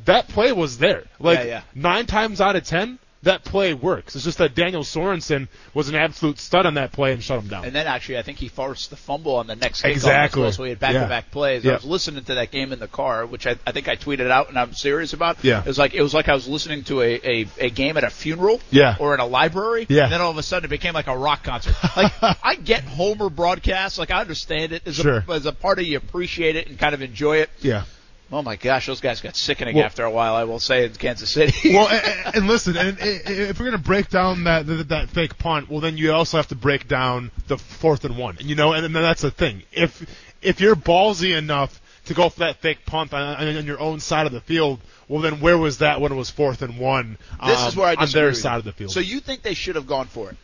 that 0.03 0.27
play 0.27 0.52
was 0.52 0.77
there. 0.77 1.06
Like 1.19 1.40
Yeah, 1.40 1.45
yeah. 1.45 1.61
nine 1.73 2.06
times 2.06 2.41
out 2.41 2.56
of 2.57 2.65
ten, 2.65 2.99
that 3.26 3.43
play 3.43 3.73
works. 3.76 4.15
It's 4.15 4.23
just 4.26 4.39
that 4.39 4.56
Daniel 4.56 4.81
Sorensen 4.84 5.47
was 5.73 5.89
an 5.89 5.95
absolute 5.95 6.39
stud 6.39 6.65
on 6.65 6.73
that 6.76 6.91
play 6.93 7.14
and 7.14 7.22
shut 7.22 7.41
him 7.43 7.47
down. 7.49 7.65
And 7.65 7.76
then 7.76 7.85
actually, 7.85 8.18
I 8.18 8.22
think 8.23 8.38
he 8.39 8.47
forced 8.47 8.89
the 8.89 8.95
fumble 8.95 9.35
on 9.35 9.47
the 9.47 9.56
next 9.56 9.84
kickoff 9.84 9.91
Exactly. 9.91 10.41
well, 10.41 10.52
so 10.52 10.64
he 10.64 10.69
had 10.69 10.80
back-to-back 10.80 11.26
Yeah. 11.27 11.31
plays. 11.34 11.65
I 11.68 11.73
was 11.73 11.85
listening 11.85 12.23
to 12.26 12.35
that 12.35 12.52
game 12.52 12.72
in 12.73 12.80
the 12.80 12.88
car, 12.88 13.26
which 13.26 13.45
I, 13.45 13.56
I 13.68 13.72
think 13.72 13.88
I 13.88 13.95
tweeted 13.95 14.31
out, 14.31 14.49
and 14.49 14.57
I'm 14.57 14.73
serious 14.73 15.14
about. 15.14 15.43
Yeah. 15.43 15.60
It 15.60 15.65
was 15.68 15.77
like 15.77 15.93
it 15.93 16.02
was 16.02 16.14
like 16.14 16.30
I 16.30 16.34
was 16.34 16.47
listening 16.47 16.84
to 16.85 17.02
a, 17.02 17.19
a, 17.23 17.47
a 17.60 17.69
game 17.69 17.97
at 17.97 18.03
a 18.03 18.10
funeral. 18.10 18.61
Yeah. 18.72 18.95
Or 18.99 19.14
in 19.14 19.19
a 19.19 19.26
library. 19.26 19.85
Yeah. 19.89 20.03
And 20.06 20.14
then 20.14 20.22
all 20.22 20.31
of 20.31 20.38
a 20.38 20.43
sudden, 20.43 20.65
it 20.65 20.69
became 20.69 20.93
like 20.93 21.07
a 21.07 21.18
rock 21.18 21.43
concert. 21.43 21.76
Like 21.95 22.14
I 22.43 22.56
get 22.56 22.84
Homer 22.84 23.30
broadcasts, 23.30 23.99
like 23.99 24.11
I 24.11 24.22
understand 24.22 24.72
it 24.72 24.84
as 24.88 24.95
Sure. 24.95 25.23
a 25.27 25.31
as 25.31 25.45
a 25.45 25.52
part 25.52 25.80
of 25.80 25.85
you 25.85 25.97
appreciate 25.97 26.56
it 26.56 26.68
and 26.68 26.80
kind 26.80 26.93
of 26.93 27.02
enjoy 27.02 27.38
it. 27.38 27.49
yeah. 27.61 27.84
Oh 28.31 28.41
my 28.41 28.56
gosh, 28.56 28.88
those 28.88 29.02
guys 29.02 29.22
got 29.22 29.35
sickening 29.35 29.76
Well- 29.76 29.85
after 29.85 30.03
a 30.03 30.10
while. 30.10 30.35
I 30.35 30.45
will 30.45 30.60
say 30.60 30.85
in 30.85 30.93
Kansas 30.93 31.30
City. 31.30 31.73
well, 31.73 31.88
and, 31.88 32.35
and 32.35 32.47
listen, 32.47 32.76
and, 32.76 32.99
and 32.99 33.22
if 33.26 33.60
we're 33.60 33.65
gonna 33.65 33.77
break 33.77 34.10
down 34.10 34.45
that, 34.45 34.65
that 34.65 34.89
that 34.89 35.10
fake 35.10 35.38
punt, 35.38 35.69
well, 35.69 35.80
then 35.80 35.97
you 35.97 36.11
also 36.11 36.38
have 36.38 36.47
to 36.47 36.56
break 36.56 36.88
down 36.88 37.31
the 37.47 37.57
fourth 37.57 38.03
and 38.06 38.18
one. 38.18 38.38
You 38.39 38.56
know, 38.56 38.73
and 38.73 38.84
then 38.84 38.93
that's 38.93 39.22
the 39.22 39.31
thing. 39.31 39.64
If 39.72 40.06
if 40.41 40.60
you're 40.60 40.76
ballsy 40.76 41.38
enough 41.38 41.81
to 42.06 42.14
go 42.14 42.30
for 42.30 42.39
that 42.39 42.57
fake 42.57 42.85
punt 42.85 43.14
on, 43.14 43.47
on 43.57 43.65
your 43.65 43.80
own 43.80 43.99
side 43.99 44.26
of 44.26 44.31
the 44.31 44.41
field, 44.41 44.80
well, 45.07 45.22
then 45.22 45.39
where 45.39 45.57
was 45.57 45.80
that 45.80 46.02
when 46.02 46.11
it 46.11 46.15
was 46.15 46.30
fourth 46.30 46.61
and 46.61 46.80
one? 46.80 47.18
this 47.45 47.60
um, 47.60 47.68
is 47.68 47.76
where 47.76 47.88
I 47.88 47.95
on 47.95 48.10
their 48.10 48.34
side 48.34 48.57
of 48.57 48.64
the 48.64 48.72
field. 48.72 48.91
So 48.91 48.99
you 48.99 49.19
think 49.19 49.41
they 49.41 49.53
should 49.53 49.76
have 49.76 49.88
gone 49.88 50.07
for 50.07 50.31
it? 50.31 50.38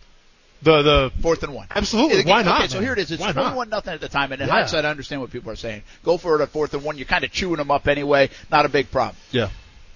The 0.64 0.82
the 0.82 1.12
Fourth 1.22 1.44
and 1.44 1.54
one. 1.54 1.68
Absolutely. 1.72 2.24
Why 2.24 2.44
not, 2.44 2.60
Okay, 2.62 2.68
so 2.70 2.80
here 2.82 2.94
it 2.94 3.00
is. 3.00 3.12
It's 3.12 3.20
Why 3.22 3.28
not? 3.32 3.42
21 3.44 3.70
nothing 3.70 3.94
at 3.94 4.02
the 4.02 4.10
time, 4.10 4.32
and 4.32 4.42
in 4.42 4.48
Yeah. 4.48 4.54
hindsight, 4.56 4.86
I 4.86 4.90
understand 4.90 5.22
what 5.22 5.32
people 5.32 5.52
are 5.52 5.56
saying. 5.56 5.84
Go 6.04 6.18
for 6.18 6.40
it 6.40 6.44
at 6.44 6.50
fourth 6.50 6.74
and 6.74 6.84
one. 6.84 6.98
You're 6.98 7.06
kind 7.08 7.24
of 7.24 7.32
chewing 7.32 7.58
them 7.58 7.72
up 7.72 7.88
anyway. 7.88 8.30
Not 8.52 8.66
a 8.66 8.70
big 8.70 8.92
problem. 8.92 9.16
yeah. 9.32 9.50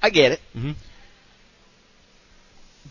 I 0.03 0.09
get 0.11 0.31
it. 0.33 0.41
Mhm. 0.57 0.75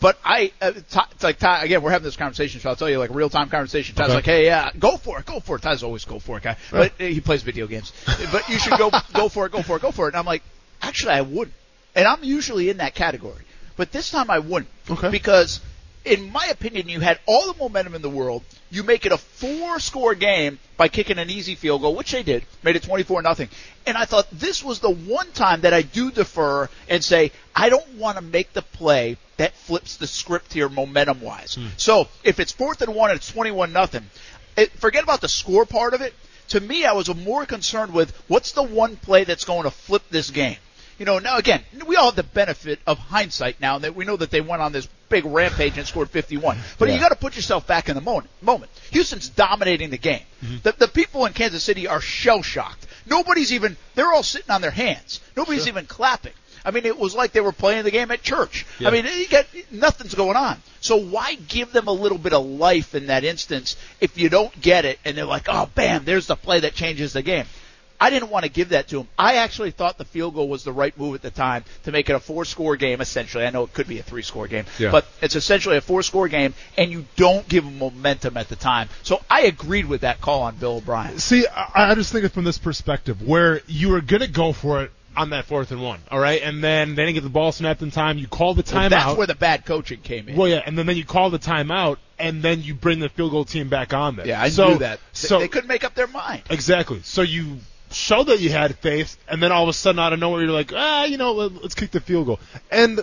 But 0.00 0.18
I, 0.24 0.50
uh, 0.60 0.72
Ty, 0.90 1.04
it's 1.12 1.22
like 1.22 1.38
Ty, 1.38 1.62
again, 1.64 1.80
we're 1.80 1.90
having 1.92 2.04
this 2.04 2.16
conversation, 2.16 2.60
so 2.60 2.68
I'll 2.68 2.76
tell 2.76 2.90
you 2.90 2.98
like 2.98 3.10
real 3.14 3.30
time 3.30 3.48
conversation. 3.48 3.94
Ty's 3.94 4.06
Okay. 4.06 4.14
like, 4.16 4.24
hey, 4.24 4.44
yeah, 4.46 4.70
go 4.76 4.96
for 4.96 5.20
it, 5.20 5.26
go 5.26 5.38
for 5.38 5.56
it. 5.56 5.62
Ty's 5.62 5.82
always 5.84 6.04
go 6.04 6.18
for 6.18 6.36
it 6.38 6.42
guy, 6.42 6.56
but 6.72 6.92
uh, 7.00 7.04
he 7.04 7.20
plays 7.20 7.42
video 7.42 7.66
games. 7.68 7.92
but 8.32 8.48
you 8.48 8.58
should 8.58 8.76
go, 8.76 8.90
go 9.12 9.28
for 9.28 9.46
it, 9.46 9.52
go 9.52 9.62
for 9.62 9.76
it, 9.76 9.82
go 9.82 9.92
for 9.92 10.06
it. 10.06 10.14
And 10.14 10.16
I'm 10.16 10.26
like, 10.26 10.42
actually, 10.82 11.12
I 11.12 11.20
wouldn't. 11.20 11.54
And 11.94 12.08
I'm 12.08 12.24
usually 12.24 12.70
in 12.70 12.78
that 12.78 12.96
category, 12.96 13.44
but 13.76 13.92
this 13.92 14.10
time 14.10 14.30
I 14.30 14.40
wouldn't. 14.40 14.68
Okay. 14.90 15.10
Because, 15.10 15.60
in 16.04 16.30
my 16.30 16.46
opinion, 16.46 16.88
you 16.88 17.00
had 17.00 17.18
all 17.26 17.52
the 17.52 17.58
momentum 17.58 17.94
in 17.94 18.02
the 18.02 18.10
world. 18.10 18.42
You 18.70 18.82
make 18.82 19.06
it 19.06 19.12
a 19.12 19.18
four-score 19.18 20.14
game 20.14 20.58
by 20.76 20.88
kicking 20.88 21.18
an 21.18 21.30
easy 21.30 21.54
field 21.54 21.80
goal, 21.80 21.94
which 21.94 22.12
they 22.12 22.22
did, 22.22 22.44
made 22.62 22.76
it 22.76 22.82
24 22.82 23.22
nothing. 23.22 23.48
And 23.86 23.96
I 23.96 24.04
thought 24.04 24.28
this 24.30 24.62
was 24.62 24.80
the 24.80 24.90
one 24.90 25.30
time 25.32 25.62
that 25.62 25.72
I 25.72 25.82
do 25.82 26.10
defer 26.10 26.68
and 26.88 27.02
say 27.02 27.32
I 27.54 27.68
don't 27.68 27.94
want 27.94 28.18
to 28.18 28.22
make 28.22 28.52
the 28.52 28.62
play 28.62 29.16
that 29.36 29.54
flips 29.54 29.96
the 29.96 30.06
script 30.06 30.52
here 30.52 30.68
momentum-wise. 30.68 31.54
Hmm. 31.54 31.68
So 31.76 32.08
if 32.22 32.38
it's 32.38 32.52
fourth 32.52 32.82
and 32.82 32.94
one 32.94 33.10
and 33.10 33.16
it's 33.16 33.32
21 33.32 33.72
nothing, 33.72 34.04
forget 34.76 35.02
about 35.02 35.20
the 35.20 35.28
score 35.28 35.64
part 35.64 35.94
of 35.94 36.02
it. 36.02 36.14
To 36.48 36.60
me, 36.60 36.84
I 36.84 36.92
was 36.92 37.12
more 37.14 37.46
concerned 37.46 37.94
with 37.94 38.14
what's 38.28 38.52
the 38.52 38.62
one 38.62 38.96
play 38.96 39.24
that's 39.24 39.46
going 39.46 39.62
to 39.62 39.70
flip 39.70 40.02
this 40.10 40.30
game. 40.30 40.58
You 40.98 41.06
know, 41.06 41.18
now 41.18 41.38
again, 41.38 41.62
we 41.86 41.96
all 41.96 42.06
have 42.06 42.16
the 42.16 42.22
benefit 42.22 42.78
of 42.86 42.98
hindsight 42.98 43.60
now 43.60 43.78
that 43.78 43.96
we 43.96 44.04
know 44.04 44.16
that 44.16 44.30
they 44.30 44.40
went 44.40 44.62
on 44.62 44.72
this 44.72 44.86
big 45.14 45.24
rampage 45.24 45.78
and 45.78 45.86
scored 45.86 46.10
51. 46.10 46.58
But 46.78 46.88
Yeah. 46.88 46.94
you 46.94 47.00
got 47.00 47.10
to 47.10 47.14
put 47.16 47.36
yourself 47.36 47.66
back 47.68 47.88
in 47.88 47.94
the 47.94 48.00
moment. 48.00 48.28
Moment. 48.42 48.72
Houston's 48.90 49.28
dominating 49.28 49.90
the 49.90 49.98
game. 49.98 50.22
Mm-hmm. 50.44 50.56
The, 50.64 50.72
the 50.72 50.88
people 50.88 51.24
in 51.26 51.32
Kansas 51.32 51.62
City 51.62 51.86
are 51.86 52.00
shell 52.00 52.42
shocked. 52.42 52.86
Nobody's 53.06 53.52
even. 53.52 53.76
They're 53.94 54.12
all 54.12 54.24
sitting 54.24 54.50
on 54.50 54.60
their 54.60 54.72
hands. 54.72 55.20
Nobody's 55.36 55.68
even 55.68 55.86
clapping. 55.86 56.32
I 56.64 56.70
mean, 56.70 56.86
it 56.86 56.98
was 56.98 57.14
like 57.14 57.32
they 57.32 57.42
were 57.42 57.52
playing 57.52 57.84
the 57.84 57.90
game 57.90 58.10
at 58.10 58.22
church. 58.22 58.66
Yeah. 58.80 58.88
I 58.88 58.90
mean, 58.90 59.04
you 59.04 59.28
get 59.28 59.46
nothing's 59.70 60.14
going 60.14 60.36
on. 60.36 60.56
So 60.80 60.96
why 60.96 61.34
give 61.34 61.72
them 61.72 61.86
a 61.88 61.92
little 61.92 62.18
bit 62.18 62.32
of 62.32 62.44
life 62.44 62.94
in 62.94 63.06
that 63.08 63.22
instance 63.22 63.76
if 64.00 64.18
you 64.18 64.28
don't 64.30 64.58
get 64.60 64.84
it 64.84 64.98
and 65.04 65.16
they're 65.16 65.26
like, 65.26 65.44
oh, 65.48 65.68
bam, 65.74 66.04
there's 66.04 66.26
the 66.26 66.36
play 66.36 66.60
that 66.60 66.74
changes 66.74 67.12
the 67.12 67.22
game. 67.22 67.44
I 68.00 68.10
didn't 68.10 68.30
want 68.30 68.44
to 68.44 68.50
give 68.50 68.70
that 68.70 68.88
to 68.88 69.00
him. 69.00 69.08
I 69.18 69.36
actually 69.36 69.70
thought 69.70 69.96
the 69.98 70.04
field 70.04 70.34
goal 70.34 70.48
was 70.48 70.64
the 70.64 70.72
right 70.72 70.96
move 70.98 71.14
at 71.14 71.22
the 71.22 71.30
time 71.30 71.64
to 71.84 71.92
make 71.92 72.10
it 72.10 72.12
a 72.14 72.20
four 72.20 72.44
score 72.44 72.76
game, 72.76 73.00
essentially. 73.00 73.46
I 73.46 73.50
know 73.50 73.62
it 73.62 73.72
could 73.72 73.88
be 73.88 73.98
a 73.98 74.02
three 74.02 74.22
score 74.22 74.46
game, 74.48 74.64
Yeah. 74.78 74.90
but 74.90 75.06
it's 75.22 75.36
essentially 75.36 75.76
a 75.76 75.80
four 75.80 76.02
score 76.02 76.28
game, 76.28 76.54
and 76.76 76.90
you 76.90 77.06
don't 77.16 77.48
give 77.48 77.64
them 77.64 77.78
momentum 77.78 78.36
at 78.36 78.48
the 78.48 78.56
time. 78.56 78.88
So 79.02 79.22
I 79.30 79.42
agreed 79.42 79.86
with 79.86 80.02
that 80.02 80.20
call 80.20 80.42
on 80.42 80.56
Bill 80.56 80.76
O'Brien. 80.76 81.18
See, 81.18 81.46
I, 81.46 81.92
I 81.92 81.94
just 81.94 82.12
think 82.12 82.24
it 82.24 82.32
from 82.32 82.44
this 82.44 82.58
perspective, 82.58 83.22
where 83.22 83.62
you 83.66 83.88
were 83.90 84.00
gonna 84.00 84.26
go 84.28 84.52
for 84.52 84.82
it 84.82 84.90
on 85.16 85.30
that 85.30 85.44
fourth 85.44 85.70
and 85.70 85.80
one, 85.80 86.00
all 86.10 86.18
right, 86.18 86.42
and 86.42 86.62
then 86.62 86.96
they 86.96 87.02
didn't 87.04 87.14
get 87.14 87.22
the 87.22 87.28
ball 87.30 87.52
snapped 87.52 87.80
in 87.82 87.90
time. 87.92 88.18
You 88.18 88.26
call 88.26 88.54
the 88.54 88.64
Well, 88.74 88.82
timeout. 88.82 88.90
that's 88.90 89.16
where 89.16 89.26
the 89.28 89.36
bad 89.36 89.64
coaching 89.64 90.00
came 90.00 90.28
in. 90.28 90.36
Well, 90.36 90.48
yeah, 90.48 90.60
and 90.66 90.76
then, 90.76 90.86
then 90.86 90.96
you 90.96 91.04
call 91.04 91.30
the 91.30 91.38
timeout, 91.38 91.98
and 92.18 92.42
then 92.42 92.62
you 92.62 92.74
bring 92.74 92.98
the 92.98 93.08
field 93.08 93.30
goal 93.30 93.44
team 93.44 93.68
back 93.68 93.94
on 93.94 94.16
there. 94.16 94.26
yeah, 94.26 94.42
I 94.42 94.48
so, 94.48 94.70
knew 94.70 94.78
that. 94.78 94.98
So 95.12 95.38
they 95.38 95.46
couldn't 95.48 95.68
make 95.68 95.84
up 95.84 95.94
their 95.94 96.08
mind. 96.08 96.42
exactly. 96.50 97.00
So 97.04 97.22
you 97.22 97.58
show 97.94 98.24
that 98.24 98.40
you 98.40 98.50
had 98.50 98.76
faith, 98.78 99.16
and 99.28 99.42
then 99.42 99.52
all 99.52 99.62
of 99.62 99.68
a 99.68 99.72
sudden, 99.72 99.98
out 99.98 100.12
of 100.12 100.18
nowhere, 100.18 100.42
you're 100.42 100.50
like, 100.52 100.72
ah, 100.74 101.04
you 101.04 101.16
know, 101.16 101.32
let- 101.32 101.62
let's 101.62 101.74
kick 101.74 101.90
the 101.90 102.00
field 102.00 102.26
goal. 102.26 102.40
And 102.70 103.00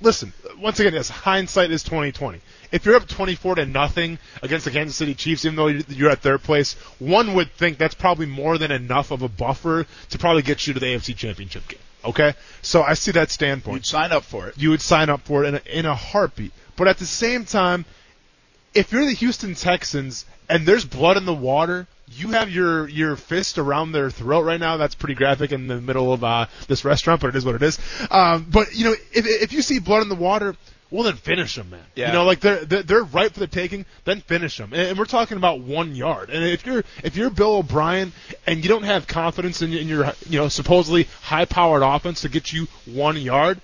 listen, 0.00 0.32
once 0.58 0.80
again, 0.80 0.94
yes, 0.94 1.08
hindsight 1.08 1.70
is 1.70 1.82
2020. 1.82 2.40
If 2.72 2.84
you're 2.86 2.94
up 2.96 3.08
24 3.08 3.56
to 3.56 3.66
nothing 3.66 4.18
against 4.42 4.64
the 4.64 4.70
Kansas 4.70 4.96
City 4.96 5.14
Chiefs, 5.14 5.44
even 5.44 5.56
though 5.56 5.66
you're 5.66 6.10
at 6.10 6.20
third 6.22 6.42
place, 6.42 6.74
one 6.98 7.34
would 7.34 7.52
think 7.52 7.78
that's 7.78 7.94
probably 7.94 8.26
more 8.26 8.58
than 8.58 8.70
enough 8.70 9.10
of 9.10 9.22
a 9.22 9.28
buffer 9.28 9.86
to 10.10 10.18
probably 10.18 10.42
get 10.42 10.66
you 10.66 10.74
to 10.74 10.80
the 10.80 10.86
AFC 10.86 11.16
Championship 11.16 11.66
game. 11.68 11.80
Okay, 12.02 12.32
so 12.62 12.82
I 12.82 12.94
see 12.94 13.10
that 13.12 13.30
standpoint 13.30 13.76
You'd 13.78 13.86
sign 13.86 14.10
up 14.12 14.22
for 14.24 14.46
it. 14.48 14.54
you 14.56 14.70
would 14.70 14.80
sign 14.80 15.10
up 15.10 15.20
for 15.22 15.44
it 15.44 15.48
in 15.48 15.54
a, 15.56 15.78
in 15.80 15.84
a 15.86 15.94
heartbeat. 15.94 16.52
But 16.76 16.88
at 16.88 16.96
the 16.96 17.04
same 17.04 17.44
time, 17.44 17.84
if 18.72 18.90
you're 18.92 19.04
the 19.04 19.12
Houston 19.12 19.54
Texans 19.54 20.24
and 20.48 20.64
there's 20.64 20.84
blood 20.86 21.18
in 21.18 21.26
the 21.26 21.34
water, 21.34 21.86
you 22.12 22.30
have 22.32 22.50
your 22.50 22.88
your 22.88 23.16
fist 23.16 23.58
around 23.58 23.92
their 23.92 24.10
throat 24.10 24.42
right 24.42 24.60
now. 24.60 24.76
That's 24.76 24.94
pretty 24.94 25.14
graphic 25.14 25.52
in 25.52 25.66
the 25.66 25.80
middle 25.80 26.12
of 26.12 26.24
uh, 26.24 26.46
this 26.68 26.84
restaurant, 26.84 27.20
but 27.20 27.28
it 27.28 27.36
is 27.36 27.44
what 27.44 27.54
it 27.54 27.62
is. 27.62 27.78
Um, 28.10 28.46
but 28.50 28.74
you 28.74 28.84
know, 28.84 28.94
if 29.12 29.26
if 29.26 29.52
you 29.52 29.62
see 29.62 29.78
blood 29.78 30.02
in 30.02 30.08
the 30.08 30.14
water, 30.14 30.56
well 30.90 31.04
then 31.04 31.16
finish 31.16 31.54
them, 31.54 31.70
man. 31.70 31.80
Yeah. 31.94 32.08
You 32.08 32.12
know, 32.14 32.24
like 32.24 32.40
they're 32.40 32.64
they're, 32.64 33.04
right 33.04 33.32
for 33.32 33.40
the 33.40 33.46
taking. 33.46 33.86
Then 34.04 34.20
finish 34.20 34.56
them. 34.56 34.72
And, 34.72 34.82
and 34.82 34.98
we're 34.98 35.04
talking 35.04 35.36
about 35.36 35.60
one 35.60 35.94
yard. 35.94 36.30
And 36.30 36.44
if 36.44 36.66
you're 36.66 36.84
if 37.04 37.16
you're 37.16 37.30
Bill 37.30 37.56
O'Brien 37.56 38.12
and 38.46 38.62
you 38.62 38.68
don't 38.68 38.84
have 38.84 39.06
confidence 39.06 39.62
in, 39.62 39.72
in 39.72 39.88
your 39.88 40.12
you 40.28 40.40
know 40.40 40.48
supposedly 40.48 41.04
high 41.22 41.44
powered 41.44 41.82
offense 41.82 42.22
to 42.22 42.28
get 42.28 42.52
you 42.52 42.66
one 42.86 43.16
yard, 43.16 43.60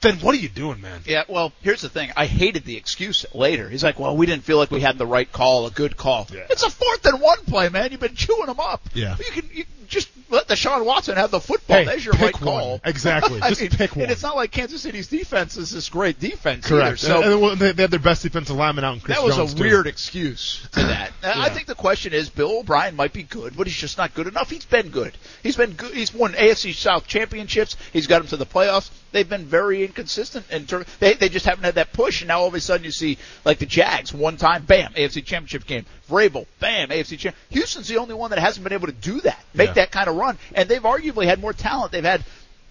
then 0.00 0.16
what 0.16 0.34
are 0.34 0.38
you 0.38 0.48
doing, 0.48 0.80
man? 0.80 1.02
Yeah, 1.04 1.24
well, 1.28 1.52
here's 1.62 1.82
the 1.82 1.88
thing. 1.88 2.10
I 2.16 2.26
hated 2.26 2.64
the 2.64 2.76
excuse 2.76 3.26
later. 3.34 3.68
He's 3.68 3.84
like, 3.84 3.98
well, 3.98 4.16
we 4.16 4.26
didn't 4.26 4.44
feel 4.44 4.58
like 4.58 4.70
we 4.70 4.80
had 4.80 4.98
the 4.98 5.06
right 5.06 5.30
call, 5.30 5.66
a 5.66 5.70
good 5.70 5.96
call. 5.96 6.26
Yeah. 6.32 6.46
It's 6.50 6.62
a 6.62 6.70
fourth 6.70 7.04
and 7.06 7.20
one 7.20 7.44
play, 7.44 7.68
man. 7.68 7.90
You've 7.90 8.00
been 8.00 8.14
chewing 8.14 8.46
them 8.46 8.60
up. 8.60 8.88
Yeah. 8.94 9.16
You 9.18 9.42
can 9.42 9.50
you 9.52 9.64
just 9.88 10.10
let 10.30 10.48
Deshaun 10.48 10.84
Watson 10.84 11.16
have 11.16 11.30
the 11.30 11.40
football. 11.40 11.78
Hey, 11.78 11.84
There's 11.84 12.04
your 12.04 12.14
right 12.14 12.32
call. 12.32 12.80
Exactly. 12.84 13.40
Just 13.48 13.60
mean, 13.60 13.70
pick 13.70 13.94
one. 13.94 14.04
And 14.04 14.12
it's 14.12 14.22
not 14.22 14.36
like 14.36 14.50
Kansas 14.50 14.82
City's 14.82 15.08
defense 15.08 15.56
is 15.56 15.70
this 15.70 15.88
great 15.88 16.18
defense 16.18 16.66
Correct. 16.66 16.86
either. 16.86 16.96
So 16.96 17.22
and, 17.22 17.62
and 17.62 17.76
they, 17.76 17.82
have 17.82 17.90
their 17.90 18.00
best 18.00 18.22
defensive 18.22 18.56
lineman 18.56 18.84
out 18.84 18.94
in 18.94 19.00
Chris 19.00 19.16
that 19.16 19.24
was 19.24 19.36
Jones, 19.36 19.52
a 19.52 19.56
too. 19.56 19.62
weird 19.62 19.86
excuse 19.86 20.66
to 20.72 20.80
that. 20.80 21.12
I 21.22 21.48
think 21.50 21.66
the 21.66 21.74
question 21.74 22.12
is 22.12 22.28
Bill 22.28 22.58
O'Brien 22.58 22.96
might 22.96 23.12
be 23.12 23.22
good, 23.22 23.56
but 23.56 23.66
he's 23.66 23.76
just 23.76 23.98
not 23.98 24.14
good 24.14 24.26
enough. 24.26 24.50
He's 24.50 24.64
been 24.64 24.88
good. 24.88 25.16
He's 25.42 25.56
been 25.56 25.72
good. 25.72 25.94
He's 25.94 26.12
won 26.12 26.32
AFC 26.32 26.74
South 26.74 27.06
championships. 27.06 27.76
He's 27.92 28.06
got 28.06 28.22
him 28.22 28.28
to 28.28 28.36
the 28.36 28.46
playoffs. 28.46 28.90
They've 29.16 29.26
been 29.26 29.46
very 29.46 29.82
inconsistent 29.82 30.44
in 30.50 30.66
terms. 30.66 30.86
They 31.00 31.14
they 31.14 31.30
just 31.30 31.46
haven't 31.46 31.64
had 31.64 31.76
that 31.76 31.94
push, 31.94 32.20
and 32.20 32.28
now 32.28 32.40
all 32.40 32.48
of 32.48 32.54
a 32.54 32.60
sudden 32.60 32.84
you 32.84 32.90
see 32.90 33.16
like 33.46 33.58
the 33.58 33.64
Jags 33.64 34.12
one 34.12 34.36
time, 34.36 34.66
bam, 34.66 34.92
AFC 34.92 35.24
championship 35.24 35.64
game. 35.66 35.86
Vrabel, 36.10 36.44
bam, 36.60 36.90
AFC 36.90 37.18
champ. 37.18 37.34
Houston's 37.48 37.88
the 37.88 37.96
only 37.96 38.12
one 38.12 38.28
that 38.28 38.38
hasn't 38.38 38.62
been 38.62 38.74
able 38.74 38.88
to 38.88 38.92
do 38.92 39.22
that, 39.22 39.42
make 39.54 39.68
Yeah. 39.68 39.72
that 39.74 39.90
kind 39.90 40.08
of 40.08 40.16
run, 40.16 40.36
and 40.54 40.68
they've 40.68 40.82
arguably 40.82 41.24
had 41.24 41.40
more 41.40 41.54
talent. 41.54 41.92
They've 41.92 42.04
had 42.04 42.24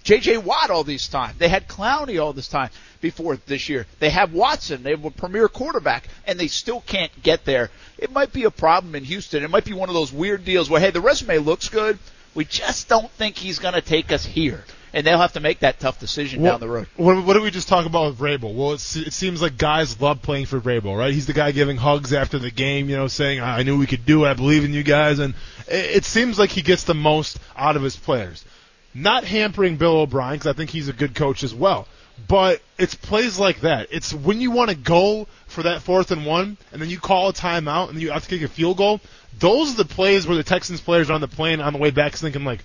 J.J. 0.04 0.38
Watt 0.38 0.70
all 0.70 0.84
this 0.84 1.08
time. 1.08 1.34
They 1.40 1.50
had 1.50 1.68
Clowney 1.68 2.22
all 2.22 2.32
this 2.32 2.48
time 2.48 2.70
before 3.02 3.38
this 3.48 3.68
year. 3.70 3.88
They 3.98 4.12
have 4.12 4.34
Watson. 4.34 4.84
They 4.84 4.92
have 4.92 5.04
a 5.04 5.10
premier 5.10 5.48
quarterback, 5.48 6.08
and 6.28 6.40
they 6.40 6.46
still 6.46 6.82
can't 6.82 7.12
get 7.24 7.44
there. 7.44 7.72
It 7.98 8.12
might 8.12 8.32
be 8.32 8.44
a 8.44 8.52
problem 8.52 8.94
in 8.94 9.04
Houston. 9.04 9.44
It 9.44 9.50
might 9.50 9.66
be 9.66 9.74
one 9.74 9.90
of 9.90 9.96
those 9.96 10.14
weird 10.14 10.46
deals 10.46 10.70
where, 10.70 10.80
hey, 10.80 10.92
the 10.92 11.02
resume 11.02 11.40
looks 11.40 11.70
good. 11.70 11.98
We 12.36 12.46
just 12.46 12.88
don't 12.88 13.10
think 13.14 13.36
he's 13.36 13.58
going 13.58 13.74
to 13.74 13.82
take 13.82 14.12
us 14.12 14.24
here. 14.26 14.64
And 14.96 15.06
they'll 15.06 15.20
have 15.20 15.34
to 15.34 15.42
make 15.42 15.60
that 15.60 15.82
tough 15.82 16.00
decision 16.00 16.42
down 16.42 16.62
the 16.62 16.70
road. 16.70 16.88
What, 16.96 17.26
what 17.26 17.34
did 17.34 17.44
we 17.44 17.52
just 17.52 17.68
talk 17.68 17.86
about 17.86 18.08
with 18.08 18.18
Vrabel? 18.18 18.56
Well, 18.56 18.72
it 18.72 18.80
seems 18.80 19.42
like 19.42 19.58
guys 19.58 20.00
love 20.00 20.22
playing 20.22 20.46
for 20.46 20.62
Vrabel, 20.62 20.98
right? 20.98 21.14
He's 21.14 21.26
the 21.28 21.34
guy 21.34 21.52
giving 21.52 21.76
hugs 21.76 22.14
after 22.14 22.40
the 22.40 22.50
game, 22.50 22.90
you 22.90 22.96
know, 22.96 23.08
saying, 23.08 23.42
I 23.42 23.64
knew 23.64 23.78
we 23.78 23.88
could 23.88 24.06
do 24.06 24.24
it, 24.24 24.30
I 24.30 24.34
believe 24.36 24.64
in 24.64 24.74
you 24.74 24.84
guys. 24.84 25.20
And 25.20 25.34
it, 25.68 25.98
it 25.98 26.06
seems 26.06 26.40
like 26.40 26.50
he 26.50 26.62
gets 26.62 26.86
the 26.86 26.94
most 26.94 27.40
out 27.58 27.76
of 27.76 27.84
his 27.84 27.98
players. 27.98 28.46
Not 28.94 29.26
hampering 29.26 29.76
Bill 29.76 29.98
O'Brien, 29.98 30.36
because 30.36 30.48
I 30.48 30.54
think 30.54 30.70
he's 30.70 30.88
a 30.88 30.94
good 30.94 31.14
coach 31.14 31.44
as 31.44 31.54
well. 31.54 31.90
But 32.30 32.62
it's 32.78 32.96
plays 32.96 33.38
like 33.38 33.60
that. 33.62 33.90
It's 33.92 34.14
when 34.14 34.40
you 34.40 34.52
want 34.52 34.70
to 34.70 34.78
go 34.78 35.28
for 35.48 35.64
that 35.64 35.82
fourth 35.82 36.12
and 36.12 36.26
one, 36.26 36.56
and 36.72 36.82
then 36.82 36.90
you 36.90 37.02
call 37.02 37.28
a 37.28 37.34
timeout, 37.34 37.90
and 37.90 38.02
you 38.02 38.12
have 38.12 38.24
to 38.24 38.30
kick 38.30 38.44
a 38.44 38.48
field 38.48 38.78
goal. 38.78 39.02
Those 39.38 39.74
are 39.74 39.78
the 39.78 39.84
plays 39.84 40.26
where 40.26 40.38
the 40.38 40.44
Texans 40.44 40.80
players 40.80 41.10
are 41.10 41.14
on 41.14 41.20
the 41.20 41.28
plane 41.28 41.60
on 41.60 41.74
the 41.74 41.80
way 41.80 41.92
back 41.92 42.14
thinking 42.14 42.46
like, 42.46 42.64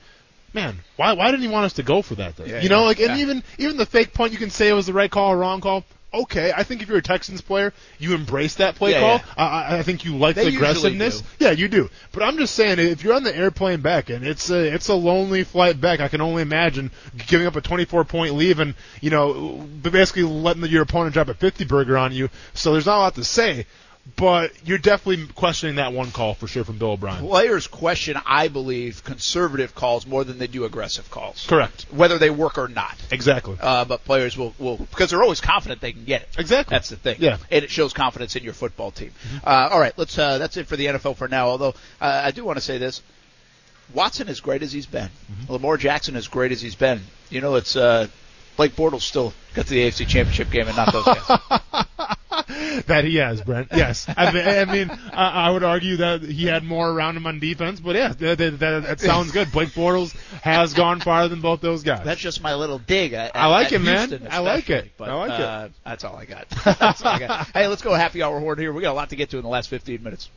man, 0.52 0.76
why 0.96 1.12
why 1.12 1.30
didn't 1.30 1.42
he 1.42 1.48
want 1.48 1.66
us 1.66 1.74
to 1.74 1.82
go 1.82 2.02
for 2.02 2.14
that? 2.16 2.36
Then? 2.36 2.48
Yeah, 2.48 2.60
you 2.60 2.68
know, 2.68 2.80
yeah, 2.80 2.86
like 2.86 3.00
and 3.00 3.16
yeah. 3.16 3.22
even 3.22 3.42
even 3.58 3.76
the 3.76 3.86
fake 3.86 4.12
punt, 4.12 4.32
you 4.32 4.38
can 4.38 4.50
say 4.50 4.68
it 4.68 4.72
was 4.74 4.86
the 4.86 4.92
right 4.92 5.10
call 5.10 5.32
or 5.32 5.38
wrong 5.38 5.60
call. 5.60 5.84
Okay, 6.12 6.52
I 6.52 6.64
think 6.64 6.82
if 6.82 6.88
you're 6.88 6.98
a 6.98 7.02
Texans 7.02 7.40
player, 7.40 7.72
you 8.00 8.14
embrace 8.16 8.56
that 8.56 8.74
play 8.74 8.94
call. 8.98 9.20
I, 9.36 9.44
I- 9.44 9.78
I 9.78 9.82
think 9.84 10.04
you 10.04 10.16
like 10.16 10.34
They 10.34 10.50
the 10.50 10.56
aggressiveness. 10.56 11.22
Yeah, 11.38 11.52
you 11.52 11.68
do. 11.68 11.88
But 12.10 12.24
I'm 12.24 12.36
just 12.36 12.56
saying, 12.56 12.80
if 12.80 13.04
you're 13.04 13.14
on 13.14 13.22
the 13.22 13.34
airplane 13.36 13.80
back 13.80 14.10
and 14.10 14.26
it's 14.26 14.50
a 14.50 14.74
it's 14.74 14.88
a 14.88 14.94
lonely 14.94 15.44
flight 15.44 15.80
back, 15.80 16.00
I 16.00 16.08
can 16.08 16.20
only 16.20 16.42
imagine 16.42 16.90
giving 17.28 17.46
up 17.46 17.54
a 17.54 17.60
24 17.60 18.04
point 18.06 18.34
lead 18.34 18.58
and 18.58 18.74
you 19.00 19.10
know 19.10 19.64
basically 19.82 20.24
letting 20.24 20.64
your 20.66 20.82
opponent 20.82 21.14
drop 21.14 21.28
a 21.28 21.34
50 21.34 21.64
burger 21.66 21.96
on 21.96 22.12
you. 22.12 22.28
So 22.54 22.72
there's 22.72 22.86
not 22.86 22.96
a 22.96 23.02
lot 23.02 23.14
to 23.14 23.24
say. 23.24 23.66
But 24.16 24.52
you're 24.66 24.78
definitely 24.78 25.26
questioning 25.34 25.76
that 25.76 25.92
one 25.92 26.10
call 26.10 26.34
for 26.34 26.46
sure 26.46 26.64
from 26.64 26.78
Bill 26.78 26.92
O'Brien. 26.92 27.26
Players 27.26 27.66
question, 27.66 28.16
I 28.26 28.48
believe, 28.48 29.04
conservative 29.04 29.74
calls 29.74 30.06
more 30.06 30.24
than 30.24 30.38
they 30.38 30.46
do 30.46 30.64
aggressive 30.64 31.10
calls. 31.10 31.46
Correct. 31.46 31.86
Whether 31.90 32.18
they 32.18 32.30
work 32.30 32.58
or 32.58 32.68
not. 32.68 32.96
Exactly. 33.10 33.56
Uh, 33.60 33.84
but 33.84 34.04
players 34.04 34.36
will, 34.36 34.54
will 34.58 34.76
because 34.76 35.10
they're 35.10 35.22
always 35.22 35.40
confident 35.40 35.80
they 35.80 35.92
can 35.92 36.04
get 36.04 36.22
it. 36.22 36.28
Exactly. 36.38 36.74
That's 36.74 36.88
the 36.88 36.96
thing. 36.96 37.16
Yeah. 37.18 37.34
Mm-hmm. 37.34 37.44
And 37.50 37.64
it 37.64 37.70
shows 37.70 37.92
confidence 37.92 38.36
in 38.36 38.42
your 38.42 38.52
football 38.52 38.90
team. 38.90 39.12
Uh, 39.44 39.68
all 39.70 39.80
right, 39.80 39.96
let's. 39.96 40.18
Uh, 40.18 40.38
that's 40.38 40.56
it 40.56 40.66
for 40.66 40.76
the 40.76 40.86
NFL 40.86 41.16
for 41.16 41.28
now. 41.28 41.48
Although 41.48 41.74
uh, 42.00 42.22
I 42.24 42.30
do 42.30 42.44
want 42.44 42.58
to 42.58 42.64
say 42.64 42.78
this: 42.78 43.02
Watson 43.94 44.28
is 44.28 44.40
great 44.40 44.62
as 44.62 44.72
he's 44.72 44.86
been. 44.86 45.08
Mm-hmm. 45.32 45.52
Lamar 45.52 45.76
Jackson 45.76 46.16
is 46.16 46.28
great 46.28 46.52
as 46.52 46.60
he's 46.60 46.74
been. 46.74 47.00
You 47.30 47.40
know, 47.40 47.54
it's 47.54 47.76
uh, 47.76 48.08
Blake 48.60 48.76
Bortles 48.76 49.00
still 49.00 49.32
got 49.54 49.64
to 49.68 49.70
the 49.70 49.88
AFC 49.88 50.06
Championship 50.06 50.50
game 50.50 50.68
and 50.68 50.76
not 50.76 50.92
those 50.92 51.06
guys. 51.06 51.16
that 52.88 53.04
he 53.06 53.16
has, 53.16 53.40
Brent. 53.40 53.68
Yes, 53.74 54.04
I 54.06 54.30
mean, 54.30 54.46
I, 54.46 54.64
mean 54.66 54.90
I, 55.14 55.46
I 55.46 55.50
would 55.50 55.62
argue 55.62 55.96
that 55.96 56.20
he 56.20 56.44
had 56.44 56.62
more 56.62 56.90
around 56.90 57.16
him 57.16 57.26
on 57.26 57.38
defense, 57.38 57.80
but 57.80 57.96
yeah, 57.96 58.08
that, 58.08 58.36
that, 58.36 58.58
that, 58.58 58.82
that 58.82 59.00
sounds 59.00 59.32
good. 59.32 59.50
Blake 59.50 59.70
Bortles 59.70 60.14
has 60.42 60.74
gone 60.74 61.00
farther 61.00 61.28
than 61.30 61.40
both 61.40 61.62
those 61.62 61.82
guys. 61.82 62.04
That's 62.04 62.20
just 62.20 62.42
my 62.42 62.54
little 62.54 62.78
dig. 62.78 63.14
At, 63.14 63.34
I 63.34 63.46
like 63.46 63.68
at 63.68 63.72
it, 63.72 63.78
man. 63.78 64.28
I 64.30 64.40
like 64.40 64.68
it. 64.68 64.90
But, 64.98 65.08
I 65.08 65.14
like 65.14 65.30
it. 65.30 65.40
uh, 65.40 65.68
That's 65.86 66.04
all 66.04 66.16
I 66.16 66.26
got. 66.26 66.46
that's 66.78 67.02
all 67.02 67.12
I 67.12 67.18
got. 67.18 67.46
Hey, 67.54 67.66
let's 67.66 67.80
go 67.80 67.94
happy 67.94 68.22
hour 68.22 68.38
horn 68.40 68.58
here. 68.58 68.74
We 68.74 68.82
got 68.82 68.92
a 68.92 68.92
lot 68.92 69.08
to 69.08 69.16
get 69.16 69.30
to 69.30 69.38
in 69.38 69.42
the 69.42 69.48
last 69.48 69.70
15 69.70 70.02
minutes. 70.02 70.28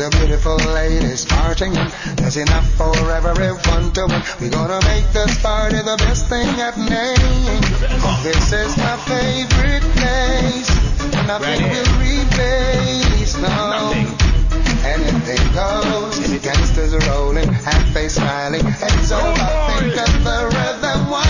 The 0.00 0.08
beautiful 0.16 0.56
ladies 0.72 1.28
marching 1.28 1.76
in. 1.76 1.88
There's 2.16 2.38
enough 2.38 2.66
for 2.72 2.96
everyone 3.12 3.92
to 3.92 4.06
win. 4.08 4.22
We're 4.40 4.48
gonna 4.48 4.80
make 4.88 5.04
this 5.12 5.36
party 5.42 5.76
the 5.76 5.96
best 5.98 6.26
thing 6.26 6.48
happening. 6.56 7.20
This 8.24 8.50
is 8.50 8.76
my 8.78 8.96
favorite 9.04 9.84
place. 10.00 10.70
Nothing 11.28 11.60
will 11.68 11.92
replace, 12.00 13.36
no. 13.44 13.92
Anything 14.88 15.44
goes. 15.52 16.16
Gangsters 16.40 16.94
are 16.94 17.04
rolling, 17.12 17.52
half 17.52 17.84
face 17.92 18.14
smiling. 18.14 18.64
Heads 18.64 19.12
up, 19.12 19.36
I 19.36 19.80
think 19.80 20.00
of 20.00 20.24
the 20.24 20.38
rhythm 20.48 21.10
what 21.10 21.28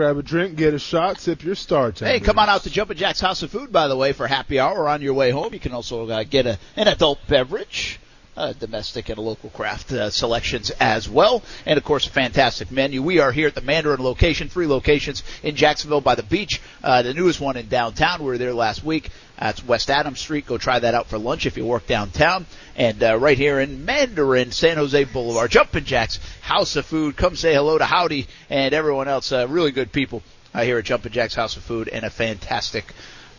Grab 0.00 0.16
a 0.16 0.22
drink, 0.22 0.56
get 0.56 0.72
a 0.72 0.78
shot, 0.78 1.20
sip 1.20 1.44
your 1.44 1.54
star. 1.54 1.92
Hey, 1.94 2.20
come 2.20 2.38
on 2.38 2.48
out 2.48 2.62
to 2.62 2.70
Jumpin' 2.70 2.96
Jack's 2.96 3.20
House 3.20 3.42
of 3.42 3.50
Food, 3.50 3.70
by 3.70 3.86
the 3.86 3.94
way, 3.94 4.14
for 4.14 4.26
happy 4.26 4.58
hour 4.58 4.88
on 4.88 5.02
your 5.02 5.12
way 5.12 5.30
home. 5.30 5.52
You 5.52 5.60
can 5.60 5.74
also 5.74 6.08
uh, 6.08 6.24
get 6.24 6.46
a, 6.46 6.58
an 6.74 6.88
adult 6.88 7.18
beverage. 7.28 8.00
Uh, 8.36 8.52
domestic 8.54 9.08
and 9.08 9.18
local 9.18 9.50
craft 9.50 9.90
uh, 9.90 10.08
selections 10.08 10.70
as 10.80 11.08
well, 11.08 11.42
and 11.66 11.76
of 11.76 11.82
course 11.82 12.06
a 12.06 12.10
fantastic 12.10 12.70
menu. 12.70 13.02
We 13.02 13.18
are 13.18 13.32
here 13.32 13.48
at 13.48 13.56
the 13.56 13.60
Mandarin 13.60 14.02
location, 14.02 14.48
three 14.48 14.68
locations 14.68 15.24
in 15.42 15.56
Jacksonville 15.56 16.00
by 16.00 16.14
the 16.14 16.22
beach. 16.22 16.60
Uh, 16.82 17.02
the 17.02 17.12
newest 17.12 17.40
one 17.40 17.56
in 17.56 17.68
downtown. 17.68 18.20
We 18.20 18.26
were 18.26 18.38
there 18.38 18.54
last 18.54 18.84
week. 18.84 19.10
That's 19.36 19.66
West 19.66 19.90
Adams 19.90 20.20
Street. 20.20 20.46
Go 20.46 20.58
try 20.58 20.78
that 20.78 20.94
out 20.94 21.08
for 21.08 21.18
lunch 21.18 21.44
if 21.44 21.56
you 21.56 21.66
work 21.66 21.88
downtown. 21.88 22.46
And 22.76 23.02
uh, 23.02 23.18
right 23.18 23.36
here 23.36 23.58
in 23.58 23.84
Mandarin, 23.84 24.52
San 24.52 24.76
Jose 24.76 25.04
Boulevard, 25.04 25.50
Jumpin' 25.50 25.84
Jack's 25.84 26.20
House 26.40 26.76
of 26.76 26.86
Food. 26.86 27.16
Come 27.16 27.34
say 27.34 27.52
hello 27.52 27.78
to 27.78 27.84
Howdy 27.84 28.28
and 28.48 28.72
everyone 28.72 29.08
else. 29.08 29.32
Uh, 29.32 29.48
really 29.48 29.72
good 29.72 29.90
people 29.90 30.22
uh, 30.54 30.62
here 30.62 30.78
at 30.78 30.84
Jumpin' 30.84 31.10
Jack's 31.10 31.34
House 31.34 31.56
of 31.56 31.64
Food 31.64 31.88
and 31.88 32.04
a 32.04 32.10
fantastic 32.10 32.94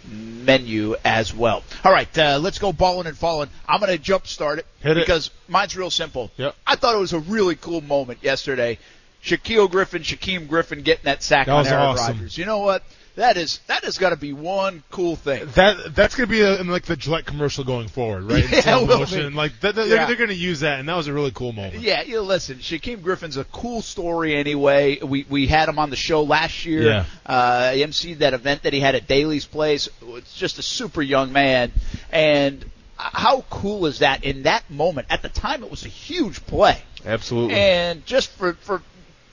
menu 0.08 0.96
as 1.04 1.34
well. 1.34 1.64
All 1.84 1.92
right, 1.92 2.18
uh, 2.18 2.40
let's 2.42 2.60
go 2.60 2.74
balling 2.74 3.08
and 3.08 3.18
falling. 3.18 3.50
I'm 3.68 3.80
going 3.80 3.92
to 3.92 3.98
jump 3.98 4.28
start 4.28 4.60
it 4.60 4.66
because 4.84 5.32
mine's 5.48 5.76
real 5.76 5.92
simple. 5.92 6.32
Yep. 6.38 6.56
I 6.66 6.76
thought 6.76 6.96
it 6.96 7.00
was 7.00 7.14
a 7.14 7.20
really 7.20 7.56
cool 7.56 7.82
moment 7.82 8.20
yesterday. 8.22 8.80
Shaquille 9.24 9.70
Griffin, 9.70 10.02
Shaquem 10.02 10.48
Griffin 10.48 10.82
getting 10.82 11.06
that 11.06 11.22
sack 11.22 11.46
That 11.46 11.54
on 11.54 11.68
Aaron 11.68 11.82
awesome. 11.82 12.18
Rodgers. 12.18 12.38
You 12.38 12.46
know 12.46 12.60
what? 12.60 12.84
That 13.16 13.36
is 13.36 13.60
that 13.68 13.84
has 13.84 13.98
got 13.98 14.12
to 14.12 14.16
be 14.16 14.32
one 14.32 14.84
cool 14.90 15.18
thing. 15.18 15.46
That 15.56 15.94
that's 15.94 16.16
gonna 16.16 16.28
be 16.28 16.42
a, 16.42 16.60
in 16.62 16.68
like 16.68 16.86
the 16.86 16.96
Gillette 16.96 17.26
commercial 17.26 17.64
going 17.66 17.90
forward, 17.90 18.24
right? 18.24 18.50
Yeah, 18.52 18.62
slow 18.62 18.86
will 18.86 19.00
motion. 19.00 19.30
be. 19.30 19.36
Like 19.36 19.60
that, 19.62 19.76
they're, 19.76 19.86
they're 19.88 20.16
gonna 20.16 20.34
use 20.34 20.62
that, 20.62 20.80
and 20.80 20.88
that 20.88 20.96
was 20.96 21.08
a 21.08 21.14
really 21.14 21.32
cool 21.32 21.52
moment. 21.52 21.82
Yeah, 21.82 22.04
you 22.04 22.16
know, 22.16 22.22
listen, 22.22 22.58
Shaquem 22.60 23.02
Griffin's 23.02 23.36
a 23.38 23.44
cool 23.46 23.82
story 23.82 24.36
anyway. 24.36 25.00
We 25.02 25.26
we 25.30 25.48
had 25.48 25.68
him 25.68 25.78
on 25.78 25.90
the 25.90 25.96
show 25.98 26.24
last 26.24 26.66
year. 26.66 26.84
Yeah. 26.84 27.06
Uh, 27.26 27.74
MC 27.76 28.14
that 28.16 28.34
event 28.34 28.64
that 28.64 28.72
he 28.74 28.80
had 28.80 28.96
at 28.96 29.08
Daly's 29.08 29.46
place. 29.46 29.90
It's 30.02 30.34
just 30.36 30.58
a 30.58 30.64
super 30.64 31.02
young 31.02 31.34
man, 31.34 31.74
and 32.12 32.64
how 32.96 33.42
cool 33.50 33.88
is 33.88 34.00
that? 34.00 34.24
In 34.24 34.44
that 34.44 34.70
moment, 34.70 35.08
at 35.10 35.22
the 35.22 35.30
time, 35.30 35.64
it 35.64 35.72
was 35.72 35.86
a 35.86 35.90
huge 35.90 36.46
play, 36.46 36.82
Absolutely. 37.06 37.56
and 37.56 38.06
just 38.06 38.30
for 38.32 38.54
for 38.54 38.82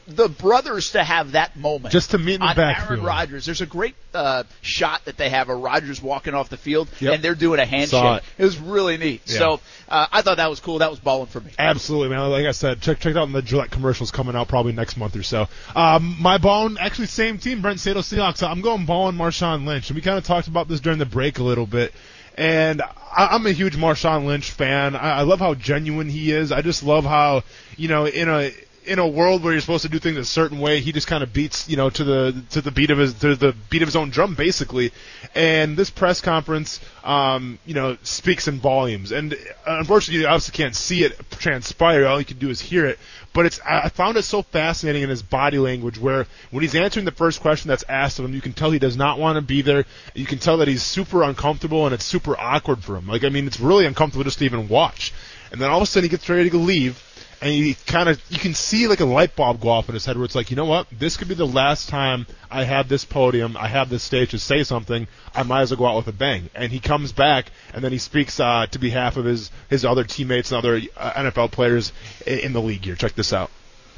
the 0.08 0.28
brothers 0.28 0.92
to 0.92 1.04
have 1.04 1.32
that 1.32 1.54
moment, 1.56 1.92
Just 1.92 2.12
to 2.12 2.18
meet 2.18 2.34
in 2.36 2.40
the 2.40 2.54
backfield. 2.56 2.90
Aaron 2.90 3.02
Rodgers. 3.04 3.44
There's 3.44 3.60
a 3.60 3.66
great 3.66 3.94
uh, 4.14 4.44
shot 4.62 5.04
that 5.04 5.16
they 5.18 5.28
have 5.28 5.50
of 5.50 5.60
Rodgers 5.60 6.00
walking 6.02 6.32
off 6.34 6.48
the 6.48 6.56
field, 6.56 6.88
Yep. 6.98 7.14
and 7.14 7.22
they're 7.22 7.34
doing 7.34 7.60
a 7.60 7.66
handshake. 7.66 8.22
it. 8.22 8.24
It 8.38 8.44
was 8.44 8.58
really 8.58 8.96
neat. 8.96 9.22
Yeah. 9.26 9.38
So 9.38 9.60
uh, 9.88 10.06
I 10.10 10.22
thought 10.22 10.38
that 10.38 10.48
was 10.48 10.60
cool. 10.60 10.78
That 10.78 10.90
was 10.90 10.98
balling 10.98 11.26
for 11.26 11.40
me. 11.40 11.50
Absolutely, 11.58 12.08
man. 12.08 12.28
Like 12.30 12.46
I 12.46 12.52
said, 12.52 12.80
check 12.80 13.00
check 13.00 13.16
out 13.16 13.30
the 13.30 13.42
Gillette 13.42 13.70
commercials 13.70 14.10
coming 14.10 14.34
out 14.34 14.48
probably 14.48 14.72
next 14.72 14.96
month 14.96 15.14
or 15.14 15.22
so. 15.22 15.46
Um, 15.76 16.16
my 16.18 16.38
bone, 16.38 16.78
actually, 16.80 17.06
same 17.06 17.38
team, 17.38 17.60
Brent 17.60 17.78
Sato 17.78 18.00
Seahawks. 18.00 18.42
I'm 18.42 18.62
going 18.62 18.86
ballin' 18.86 19.16
Marshawn 19.16 19.66
Lynch, 19.66 19.90
and 19.90 19.96
we 19.96 20.02
kind 20.02 20.16
of 20.18 20.24
talked 20.24 20.48
about 20.48 20.68
this 20.68 20.80
during 20.80 20.98
the 20.98 21.06
break 21.06 21.38
a 21.38 21.42
little 21.44 21.66
bit. 21.66 21.92
And 22.36 22.80
I, 22.82 23.28
I'm 23.32 23.44
a 23.46 23.52
huge 23.52 23.76
Marshawn 23.76 24.24
Lynch 24.24 24.50
fan. 24.52 24.94
I, 24.96 25.18
I 25.18 25.22
love 25.22 25.40
how 25.40 25.54
genuine 25.54 26.08
he 26.08 26.30
is. 26.32 26.52
I 26.52 26.62
just 26.62 26.82
love 26.82 27.04
how 27.04 27.42
you 27.76 27.88
know 27.88 28.06
in 28.06 28.28
a 28.28 28.52
in 28.88 28.98
a 28.98 29.06
world 29.06 29.44
where 29.44 29.52
you're 29.52 29.60
supposed 29.60 29.82
to 29.82 29.88
do 29.88 29.98
things 29.98 30.16
a 30.16 30.24
certain 30.24 30.58
way, 30.58 30.80
he 30.80 30.92
just 30.92 31.06
kind 31.06 31.22
of 31.22 31.32
beats, 31.32 31.68
you 31.68 31.76
know, 31.76 31.90
to 31.90 32.04
the 32.04 32.42
to 32.50 32.60
the 32.60 32.70
beat 32.70 32.90
of 32.90 32.98
his 32.98 33.14
to 33.14 33.36
the 33.36 33.54
beat 33.68 33.82
of 33.82 33.88
his 33.88 33.96
own 33.96 34.10
drum, 34.10 34.34
basically. 34.34 34.92
And 35.34 35.76
this 35.76 35.90
press 35.90 36.20
conference, 36.20 36.80
um, 37.04 37.58
you 37.66 37.74
know, 37.74 37.98
speaks 38.02 38.48
in 38.48 38.58
volumes. 38.58 39.12
And 39.12 39.34
uh, 39.34 39.36
unfortunately, 39.66 40.22
you 40.22 40.26
obviously 40.26 40.56
can't 40.56 40.74
see 40.74 41.04
it 41.04 41.18
transpire. 41.32 42.06
All 42.06 42.18
you 42.18 42.24
can 42.24 42.38
do 42.38 42.48
is 42.48 42.60
hear 42.60 42.86
it. 42.86 42.98
But 43.34 43.46
it's 43.46 43.60
I 43.60 43.82
I 43.82 43.88
found 43.90 44.16
it 44.16 44.22
so 44.22 44.42
fascinating 44.42 45.02
in 45.02 45.10
his 45.10 45.22
body 45.22 45.58
language, 45.58 45.98
where 45.98 46.26
when 46.50 46.62
he's 46.62 46.74
answering 46.74 47.04
the 47.04 47.12
first 47.12 47.40
question 47.40 47.68
that's 47.68 47.84
asked 47.88 48.18
of 48.18 48.24
him, 48.24 48.34
you 48.34 48.40
can 48.40 48.54
tell 48.54 48.70
he 48.70 48.78
does 48.78 48.96
not 48.96 49.18
want 49.18 49.36
to 49.36 49.42
be 49.42 49.62
there. 49.62 49.84
You 50.14 50.26
can 50.26 50.38
tell 50.38 50.56
that 50.58 50.68
he's 50.68 50.82
super 50.82 51.22
uncomfortable, 51.22 51.84
and 51.84 51.94
it's 51.94 52.04
super 52.04 52.38
awkward 52.38 52.82
for 52.82 52.96
him. 52.96 53.06
Like 53.06 53.24
I 53.24 53.28
mean, 53.28 53.46
it's 53.46 53.60
really 53.60 53.86
uncomfortable 53.86 54.24
just 54.24 54.38
to 54.38 54.44
even 54.46 54.68
watch. 54.68 55.12
And 55.50 55.60
then 55.60 55.70
all 55.70 55.78
of 55.78 55.82
a 55.82 55.86
sudden, 55.86 56.04
he 56.04 56.10
gets 56.10 56.28
ready 56.28 56.50
to 56.50 56.58
leave 56.58 57.02
and 57.40 57.50
he 57.50 57.74
kind 57.86 58.08
of 58.08 58.20
you 58.30 58.38
can 58.38 58.54
see 58.54 58.88
like 58.88 59.00
a 59.00 59.04
light 59.04 59.36
bulb 59.36 59.60
go 59.60 59.68
off 59.68 59.88
in 59.88 59.94
his 59.94 60.04
head 60.04 60.16
where 60.16 60.24
it's 60.24 60.34
like, 60.34 60.50
you 60.50 60.56
know 60.56 60.64
what, 60.64 60.86
this 60.90 61.16
could 61.16 61.28
be 61.28 61.34
the 61.34 61.46
last 61.46 61.88
time 61.88 62.26
I 62.50 62.64
have 62.64 62.88
this 62.88 63.04
podium, 63.04 63.56
I 63.56 63.68
have 63.68 63.90
this 63.90 64.02
stage 64.02 64.30
to 64.30 64.38
say 64.38 64.64
something. 64.64 65.06
I 65.34 65.42
might 65.44 65.62
as 65.62 65.70
well 65.70 65.78
go 65.78 65.86
out 65.86 65.96
with 65.96 66.08
a 66.08 66.16
bang. 66.16 66.50
And 66.54 66.72
he 66.72 66.80
comes 66.80 67.12
back 67.12 67.50
and 67.72 67.84
then 67.84 67.92
he 67.92 67.98
speaks 67.98 68.40
uh, 68.40 68.66
to 68.70 68.78
behalf 68.78 69.16
of 69.16 69.24
his 69.24 69.50
his 69.70 69.84
other 69.84 70.04
teammates 70.04 70.50
and 70.52 70.58
other 70.58 70.80
uh, 70.96 71.12
NFL 71.12 71.52
players 71.52 71.92
i- 72.26 72.30
in 72.30 72.52
the 72.52 72.60
league 72.60 72.84
here. 72.84 72.94
Check 72.96 73.14
this 73.14 73.32
out. 73.32 73.50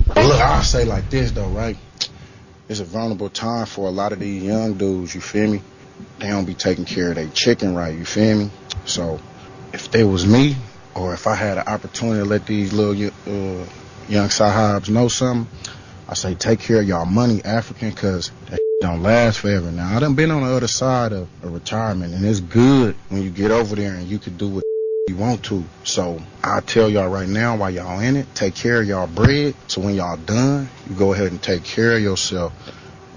Look, 0.09 0.17
I'll 0.41 0.63
say 0.63 0.85
like 0.85 1.09
this 1.11 1.31
though, 1.33 1.49
right? 1.49 1.77
It's 2.69 2.81
a 2.81 2.85
vulnerable 2.85 3.31
time 3.31 3.67
for 3.67 3.89
a 3.89 3.91
lot 3.91 4.13
of 4.13 4.21
these 4.21 4.43
young 4.43 4.75
dudes, 4.75 5.15
you 5.15 5.21
feel 5.21 5.51
me? 5.51 5.61
They 6.19 6.29
don't 6.29 6.45
be 6.45 6.55
taking 6.55 6.85
care 6.85 7.09
of 7.11 7.17
their 7.17 7.29
chicken 7.31 7.75
right, 7.75 7.93
you 7.97 8.05
feel 8.05 8.39
me? 8.39 8.51
So 8.85 9.19
if 9.73 9.91
they 9.91 10.05
was 10.05 10.27
me, 10.27 10.57
or 11.01 11.15
if 11.15 11.27
I 11.27 11.35
had 11.35 11.57
an 11.57 11.65
opportunity 11.67 12.21
to 12.21 12.29
let 12.29 12.47
these 12.47 12.73
little 12.73 12.93
uh, 12.93 13.67
young 14.09 14.29
sahibs 14.29 14.89
know 14.91 15.09
something, 15.09 15.51
I 16.09 16.15
say 16.15 16.35
take 16.35 16.61
care 16.61 16.81
of 16.81 16.87
y'all 16.87 17.07
money, 17.07 17.41
African, 17.45 17.93
cause 17.93 18.31
that 18.51 18.61
don't 18.81 19.03
last 19.03 19.39
forever. 19.39 19.71
Now 19.71 19.97
I 19.97 20.01
done 20.01 20.15
been 20.15 20.31
on 20.31 20.43
the 20.43 20.55
other 20.55 20.69
side 20.69 21.13
of, 21.13 21.29
of 21.43 21.53
retirement, 21.55 22.15
and 22.15 22.25
it's 22.25 22.41
good 22.41 22.97
when 23.09 23.23
you 23.23 23.31
get 23.31 23.51
over 23.51 23.77
there 23.77 23.95
and 23.95 24.07
you 24.07 24.19
can 24.19 24.37
do 24.37 24.49
what 24.49 24.65
you 25.09 25.17
want 25.17 25.43
to. 25.45 25.65
So 25.85 26.21
I 26.43 26.61
tell 26.61 26.89
y'all 26.89 27.09
right 27.09 27.29
now, 27.29 27.57
while 27.57 27.71
y'all 27.71 28.01
in 28.01 28.17
it, 28.17 28.27
take 28.35 28.55
care 28.55 28.81
of 28.81 28.87
y'all 28.87 29.07
bread. 29.07 29.55
So 29.69 29.81
when 29.81 29.95
y'all 29.95 30.17
done, 30.17 30.69
you 30.89 30.97
go 30.97 31.13
ahead 31.13 31.31
and 31.31 31.43
take 31.43 31.65
care 31.65 31.97
of 31.97 32.03
yourself. 32.03 32.53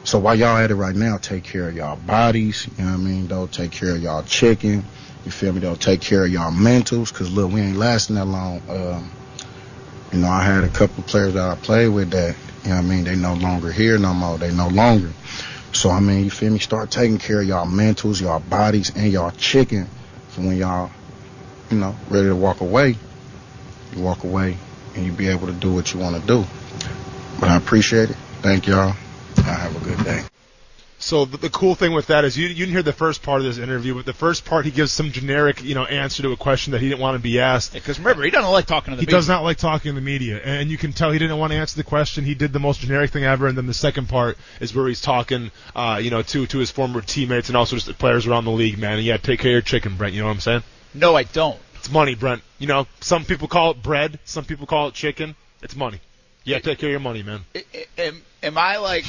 So 0.05 0.19
while 0.19 0.35
y'all 0.35 0.57
at 0.57 0.71
it 0.71 0.75
right 0.75 0.95
now, 0.95 1.17
take 1.17 1.43
care 1.43 1.69
of 1.69 1.75
y'all 1.75 1.95
bodies. 1.95 2.67
You 2.77 2.83
know 2.83 2.91
what 2.91 2.99
I 2.99 3.03
mean? 3.03 3.27
Don't 3.27 3.51
take 3.51 3.71
care 3.71 3.95
of 3.95 4.01
y'all 4.01 4.23
chicken. 4.23 4.83
You 5.25 5.31
feel 5.31 5.53
me? 5.53 5.61
Don't 5.61 5.79
take 5.79 6.01
care 6.01 6.25
of 6.25 6.31
y'all 6.31 6.51
mentals. 6.51 7.13
Cause 7.13 7.31
look, 7.31 7.51
we 7.51 7.61
ain't 7.61 7.77
lasting 7.77 8.15
that 8.15 8.25
long. 8.25 8.61
Um, 8.69 9.11
you 10.11 10.19
know, 10.19 10.27
I 10.27 10.43
had 10.43 10.63
a 10.63 10.69
couple 10.69 11.03
players 11.03 11.33
that 11.33 11.49
I 11.49 11.55
played 11.55 11.87
with 11.87 12.11
that, 12.11 12.35
you 12.63 12.69
know 12.69 12.75
I 12.75 12.81
mean? 12.81 13.03
They 13.03 13.15
no 13.15 13.33
longer 13.33 13.71
here 13.71 13.97
no 13.97 14.13
more. 14.13 14.37
They 14.37 14.53
no 14.53 14.67
longer. 14.67 15.11
So 15.71 15.89
I 15.89 15.99
mean, 15.99 16.23
you 16.23 16.29
feel 16.29 16.51
me? 16.51 16.59
Start 16.59 16.91
taking 16.91 17.17
care 17.17 17.41
of 17.41 17.47
y'all 17.47 17.65
mentals, 17.65 18.21
y'all 18.21 18.39
bodies, 18.39 18.91
and 18.95 19.11
y'all 19.11 19.31
chicken. 19.31 19.87
So 20.29 20.41
when 20.41 20.57
y'all, 20.57 20.91
you 21.71 21.77
know, 21.77 21.95
ready 22.09 22.27
to 22.27 22.35
walk 22.35 22.61
away, 22.61 22.95
you 23.95 24.01
walk 24.01 24.23
away 24.23 24.57
and 24.95 25.05
you 25.05 25.11
be 25.11 25.27
able 25.27 25.47
to 25.47 25.53
do 25.53 25.73
what 25.73 25.93
you 25.93 25.99
want 25.99 26.19
to 26.19 26.27
do. 26.27 26.45
But 27.39 27.49
I 27.49 27.57
appreciate 27.57 28.11
it. 28.11 28.17
Thank 28.41 28.67
y'all. 28.67 28.95
Y'all 29.37 29.45
have 29.45 29.75
a 29.75 29.79
good 29.79 30.03
day. 30.03 30.23
So 31.03 31.25
the, 31.25 31.35
the 31.35 31.49
cool 31.49 31.75
thing 31.75 31.91
with 31.91 32.07
that 32.07 32.23
is 32.23 32.37
you 32.37 32.47
you 32.47 32.55
didn't 32.55 32.71
hear 32.71 32.81
the 32.81 32.93
first 32.93 33.21
part 33.23 33.41
of 33.41 33.45
this 33.45 33.57
interview, 33.57 33.93
but 33.93 34.05
the 34.05 34.13
first 34.13 34.45
part 34.45 34.63
he 34.63 34.71
gives 34.71 34.91
some 34.93 35.11
generic 35.11 35.61
you 35.61 35.75
know 35.75 35.83
answer 35.83 36.23
to 36.23 36.31
a 36.31 36.37
question 36.37 36.71
that 36.71 36.79
he 36.81 36.87
didn't 36.87 37.01
want 37.01 37.15
to 37.15 37.21
be 37.21 37.41
asked. 37.41 37.73
Because 37.73 37.99
remember, 37.99 38.23
he 38.23 38.31
doesn't 38.31 38.49
like 38.51 38.65
talking 38.67 38.91
to 38.91 38.95
the 38.95 39.01
He 39.01 39.05
media. 39.05 39.17
does 39.17 39.27
not 39.27 39.43
like 39.43 39.57
talking 39.57 39.91
to 39.91 39.95
the 39.95 40.01
media, 40.05 40.39
and 40.43 40.69
you 40.71 40.77
can 40.77 40.93
tell 40.93 41.11
he 41.11 41.19
didn't 41.19 41.37
want 41.37 41.51
to 41.51 41.57
answer 41.57 41.75
the 41.75 41.83
question. 41.83 42.23
He 42.23 42.35
did 42.35 42.53
the 42.53 42.59
most 42.59 42.79
generic 42.79 43.11
thing 43.11 43.25
ever, 43.25 43.47
and 43.47 43.57
then 43.57 43.67
the 43.67 43.73
second 43.73 44.07
part 44.07 44.37
is 44.61 44.73
where 44.73 44.87
he's 44.87 45.01
talking, 45.01 45.51
uh, 45.75 45.99
you 46.01 46.09
know, 46.09 46.21
to 46.21 46.47
to 46.47 46.57
his 46.57 46.71
former 46.71 47.01
teammates 47.01 47.49
and 47.49 47.57
also 47.57 47.75
just 47.75 47.87
the 47.87 47.93
players 47.93 48.25
around 48.25 48.45
the 48.45 48.51
league, 48.51 48.77
man. 48.77 48.93
And 48.93 49.03
yeah, 49.03 49.17
take 49.17 49.41
care 49.41 49.51
of 49.51 49.53
your 49.53 49.61
chicken, 49.61 49.97
Brent. 49.97 50.13
You 50.13 50.21
know 50.21 50.27
what 50.27 50.35
I'm 50.35 50.39
saying? 50.39 50.63
No, 50.93 51.15
I 51.17 51.23
don't. 51.23 51.59
It's 51.75 51.91
money, 51.91 52.15
Brent. 52.15 52.41
You 52.59 52.67
know, 52.67 52.87
some 53.01 53.25
people 53.25 53.49
call 53.49 53.71
it 53.71 53.83
bread, 53.83 54.19
some 54.23 54.45
people 54.45 54.65
call 54.67 54.87
it 54.87 54.93
chicken. 54.93 55.35
It's 55.61 55.75
money. 55.75 55.99
Yeah, 56.45 56.59
take 56.59 56.77
care 56.79 56.89
of 56.89 56.91
your 56.91 56.99
money, 56.99 57.23
man. 57.23 57.41
Am, 57.97 58.21
am 58.41 58.57
I 58.57 58.77
like? 58.77 59.05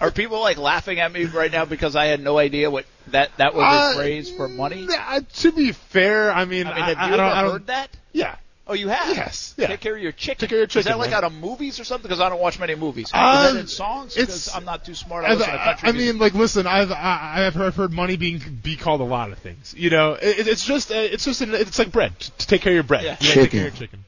Are 0.00 0.10
people 0.10 0.40
like 0.40 0.56
laughing 0.56 0.98
at 1.00 1.12
me 1.12 1.24
right 1.26 1.52
now 1.52 1.64
because 1.66 1.94
I 1.94 2.06
had 2.06 2.20
no 2.20 2.38
idea 2.38 2.70
what 2.70 2.86
that 3.08 3.36
that 3.36 3.54
was 3.54 3.64
Uh, 3.64 3.92
a 3.92 3.96
phrase 3.96 4.30
for 4.30 4.48
money? 4.48 4.86
Uh, 4.90 5.20
to 5.40 5.52
be 5.52 5.72
fair, 5.72 6.32
I 6.32 6.44
mean, 6.46 6.66
I 6.66 6.74
mean, 6.74 6.82
have 6.84 6.96
I, 6.98 7.08
you 7.08 7.14
I 7.14 7.16
don't, 7.16 7.20
ever 7.26 7.34
I 7.36 7.42
don't, 7.42 7.52
heard 7.52 7.66
that? 7.66 7.90
Yeah. 8.12 8.36
Oh, 8.66 8.72
you 8.74 8.88
have? 8.88 9.16
Yes, 9.16 9.52
yeah. 9.58 9.66
Take 9.66 9.80
care 9.80 9.96
of 9.96 10.00
your 10.02 10.12
chicken. 10.12 10.38
Take 10.42 10.50
care 10.50 10.58
of 10.58 10.60
your 10.60 10.66
chicken. 10.68 10.80
Is 10.80 10.84
that 10.86 10.98
like 10.98 11.10
man. 11.10 11.16
out 11.18 11.24
of 11.24 11.32
movies 11.34 11.80
or 11.80 11.84
something? 11.84 12.04
Because 12.08 12.20
I 12.20 12.28
don't 12.28 12.40
watch 12.40 12.58
many 12.60 12.76
movies. 12.76 13.08
Is 13.08 13.12
Um, 13.14 13.54
that 13.54 13.56
in 13.56 13.66
songs? 13.66 14.16
it's- 14.16 14.26
Because 14.46 14.54
I'm 14.54 14.64
not 14.64 14.84
too 14.84 14.94
smart. 14.94 15.24
I 15.24 15.30
I've, 15.32 15.38
listen 15.38 15.52
to 15.54 15.60
I, 15.60 15.64
country 15.74 15.88
I 15.88 15.92
mean, 15.92 16.18
like, 16.18 16.34
listen, 16.34 16.66
I've 16.68 16.92
I, 16.92 17.46
I've 17.46 17.54
heard, 17.54 17.66
I've 17.66 17.74
heard 17.76 17.92
money 17.92 18.16
being 18.16 18.40
be 18.62 18.76
called 18.76 19.00
a 19.00 19.04
lot 19.04 19.32
of 19.32 19.38
things. 19.40 19.74
You 19.76 19.90
know, 19.90 20.12
it, 20.12 20.46
it's 20.46 20.64
just 20.64 20.92
uh, 20.92 20.94
it's 20.94 21.24
just 21.24 21.40
an, 21.40 21.52
it's 21.52 21.78
like 21.80 21.90
bread. 21.90 22.18
To 22.20 22.46
take 22.46 22.62
care 22.62 22.70
of 22.70 22.74
your 22.74 22.84
bread. 22.84 23.02
Yeah. 23.04 23.16
You 23.20 23.28
gotta 23.28 23.40
Take 23.42 23.50
care 23.50 23.66
of 23.66 23.74
your 23.74 23.88
chicken. 23.88 24.04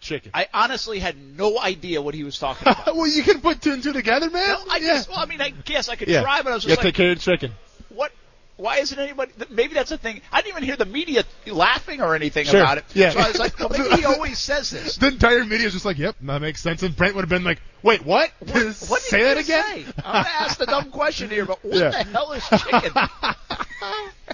Chicken. 0.00 0.30
I 0.34 0.48
honestly 0.54 0.98
had 0.98 1.16
no 1.36 1.58
idea 1.60 2.00
what 2.00 2.14
he 2.14 2.24
was 2.24 2.38
talking 2.38 2.66
about. 2.68 2.96
well, 2.96 3.06
you 3.06 3.22
can 3.22 3.40
put 3.40 3.60
two 3.60 3.72
and 3.72 3.82
two 3.82 3.92
together, 3.92 4.30
man. 4.30 4.48
no, 4.48 4.64
I 4.70 4.76
yeah. 4.78 4.86
just, 4.94 5.10
well, 5.10 5.18
I 5.18 5.26
mean, 5.26 5.40
I 5.40 5.50
guess 5.50 5.88
I 5.88 5.96
could 5.96 6.08
yeah. 6.08 6.22
try, 6.22 6.42
but 6.42 6.52
I 6.52 6.54
was 6.54 6.64
just 6.64 6.70
yeah, 6.70 6.74
just 6.76 6.82
take 6.82 6.86
like, 6.86 6.94
care 6.94 7.10
of 7.12 7.26
your 7.26 7.36
chicken. 7.36 7.52
what? 7.90 8.10
Why 8.56 8.76
isn't 8.80 8.98
anybody? 8.98 9.32
Maybe 9.48 9.72
that's 9.72 9.88
the 9.88 9.96
thing. 9.96 10.20
I 10.30 10.42
didn't 10.42 10.52
even 10.52 10.64
hear 10.64 10.76
the 10.76 10.84
media 10.84 11.24
laughing 11.46 12.02
or 12.02 12.14
anything 12.14 12.44
Sure. 12.44 12.60
about 12.60 12.76
it. 12.76 12.84
Yeah. 12.92 13.08
So 13.10 13.20
I 13.20 13.28
was 13.28 13.38
like, 13.38 13.58
well, 13.58 13.70
maybe 13.70 13.96
he 13.96 14.04
always 14.06 14.38
says 14.38 14.68
this. 14.70 14.96
The 14.96 15.06
entire 15.08 15.46
media 15.46 15.66
is 15.68 15.72
just 15.72 15.86
like, 15.86 15.96
yep, 15.96 16.16
that 16.20 16.42
makes 16.42 16.60
sense. 16.60 16.82
And 16.82 16.94
Brent 16.94 17.14
would 17.14 17.22
have 17.22 17.30
been 17.30 17.42
like, 17.44 17.62
wait, 17.82 18.04
what? 18.04 18.30
What, 18.40 18.50
what 18.88 19.00
Say 19.00 19.22
that 19.22 19.38
again? 19.38 19.64
Say? 19.64 19.84
I'm 20.04 20.24
gonna 20.24 20.28
ask 20.40 20.58
the 20.58 20.66
dumb 20.66 20.90
question 20.90 21.30
here, 21.30 21.46
but 21.46 21.64
what 21.64 21.74
Yeah. 21.74 21.90
the 21.90 22.02
hell 22.04 22.32
is 22.32 22.46
chicken? 22.50 22.92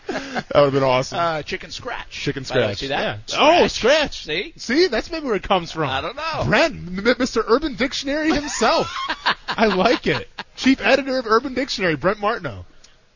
That 0.46 0.46
would 0.54 0.64
have 0.64 0.72
been 0.72 0.82
awesome. 0.82 1.18
uh, 1.18 1.42
chicken 1.42 1.70
scratch. 1.70 2.10
chicken 2.10 2.44
By 2.44 2.48
the 2.48 2.60
way, 2.60 2.66
scratch. 2.74 2.78
See 2.78 2.86
that? 2.88 3.20
Yeah. 3.30 3.36
Oh, 3.38 3.66
scratch. 3.66 4.24
See? 4.24 4.52
See, 4.56 4.86
that's 4.86 5.10
maybe 5.10 5.26
where 5.26 5.34
it 5.34 5.42
comes 5.42 5.72
from. 5.72 5.88
I 5.90 6.00
don't 6.00 6.16
know. 6.16 6.44
Brent, 6.46 6.86
Mr. 6.86 7.42
Urban 7.46 7.74
Dictionary 7.74 8.32
himself. 8.32 8.94
I 9.48 9.66
like 9.66 10.06
it. 10.06 10.28
Chief 10.56 10.80
editor 10.80 11.18
of 11.18 11.26
Urban 11.26 11.54
Dictionary, 11.54 11.96
Brent 11.96 12.20
Martineau. 12.20 12.64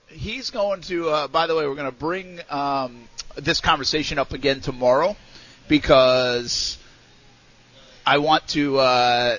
He's 0.08 0.50
going 0.50 0.80
to. 0.82 1.08
Uh, 1.08 1.28
by 1.28 1.46
the 1.46 1.54
way, 1.54 1.66
we're 1.66 1.76
going 1.76 1.90
to 1.90 1.96
bring 1.96 2.40
um, 2.50 3.08
this 3.36 3.60
conversation 3.60 4.18
up 4.18 4.32
again 4.32 4.60
tomorrow 4.60 5.16
because 5.68 6.76
I 8.04 8.18
want 8.18 8.48
to 8.48 8.78
uh, 8.78 9.36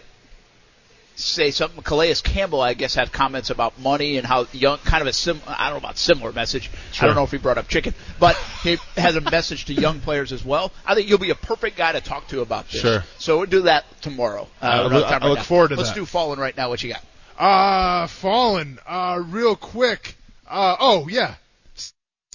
say 1.16 1.52
something. 1.52 1.82
Calais 1.84 2.16
Campbell, 2.24 2.62
I 2.62 2.74
guess, 2.74 2.96
had 2.96 3.12
comments 3.12 3.50
about 3.50 3.80
money 3.80 4.18
and 4.18 4.26
how 4.26 4.48
young, 4.52 4.78
kind 4.80 5.02
of 5.02 5.08
a 5.08 5.14
sim. 5.14 5.40
I 5.48 5.66
don't 5.70 5.74
know 5.82 5.86
about 5.86 5.98
similar 5.98 6.32
message. 6.32 6.70
I 7.00 7.06
don't 7.06 7.16
know 7.16 7.24
if 7.24 7.32
he 7.32 7.38
brought 7.38 7.58
up 7.58 7.68
chicken, 7.68 7.94
but 8.20 8.36
he 8.64 8.78
has 8.96 9.16
a 9.16 9.22
message 9.22 9.66
to 9.66 9.74
young 9.74 10.00
players 10.00 10.32
as 10.32 10.44
well. 10.44 10.72
I 10.86 10.96
think 10.96 11.10
you'll 11.10 11.20
be 11.20 11.30
a 11.32 11.36
perfect 11.36 11.78
guy 11.78 11.92
to 11.92 12.02
talk 12.02 12.28
to 12.30 12.42
about 12.42 12.70
this. 12.70 12.82
Sure. 12.82 13.04
So 13.20 13.38
we'll 13.40 13.48
do 13.48 13.62
that 13.64 13.86
tomorrow. 14.02 14.48
Uh, 14.62 14.66
I 14.66 14.82
look- 14.88 15.08
time 15.08 15.24
I 15.24 15.28
look 15.28 15.40
forward 15.40 15.70
to 15.70 15.76
that. 15.76 15.82
Let's 15.82 15.94
do 15.94 16.06
fallen 16.06 16.40
right 16.40 16.56
now. 16.56 16.70
What 16.70 16.82
you 16.84 16.94
got? 16.94 17.04
Uh, 17.38 18.08
Fallen, 18.08 18.78
uh, 18.88 19.22
real 19.28 19.56
quick. 19.56 20.16
Uh, 20.48 20.76
oh, 20.80 21.08
yeah. 21.08 21.36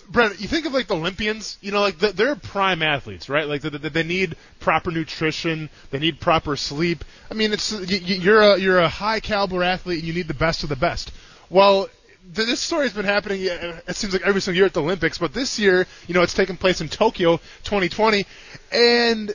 Brent, 0.09 0.41
you 0.41 0.49
think 0.49 0.67
of 0.67 0.73
like 0.73 0.87
the 0.87 0.95
Olympians, 0.97 1.59
you 1.61 1.73
know, 1.73 1.81
like 1.81 1.99
the, 1.99 2.13
they're 2.13 2.37
prime 2.37 2.83
athletes, 2.83 3.29
right? 3.29 3.47
Like 3.49 3.63
they, 3.63 3.71
they 3.71 3.89
they 3.89 4.03
need 4.03 4.37
proper 4.61 4.91
nutrition, 4.91 5.69
they 5.91 5.99
need 5.99 6.21
proper 6.21 6.57
sleep. 6.57 7.05
I 7.31 7.35
mean, 7.35 7.53
it's 7.53 7.73
y- 7.73 7.81
y- 7.89 7.99
you're 7.99 8.41
a 8.43 8.59
you're 8.59 8.79
a 8.79 8.89
high 8.89 9.21
caliber 9.21 9.63
athlete, 9.63 9.99
and 10.01 10.07
you 10.09 10.15
need 10.15 10.29
the 10.29 10.35
best 10.35 10.63
of 10.63 10.69
the 10.69 10.77
best. 10.77 11.13
Well, 11.51 11.89
this 12.29 12.61
story 12.61 12.85
has 12.85 12.93
been 12.93 13.05
happening. 13.05 13.43
It 13.43 13.97
seems 13.97 14.13
like 14.13 14.23
every 14.23 14.41
single 14.41 14.57
year 14.57 14.67
at 14.67 14.75
the 14.75 14.83
Olympics, 14.83 15.19
but 15.19 15.33
this 15.33 15.59
year, 15.59 15.87
you 16.09 16.15
know, 16.15 16.23
it's 16.23 16.35
taking 16.35 16.57
place 16.57 16.81
in 16.81 16.89
Tokyo, 16.89 17.37
2020, 17.65 18.27
and 18.73 19.35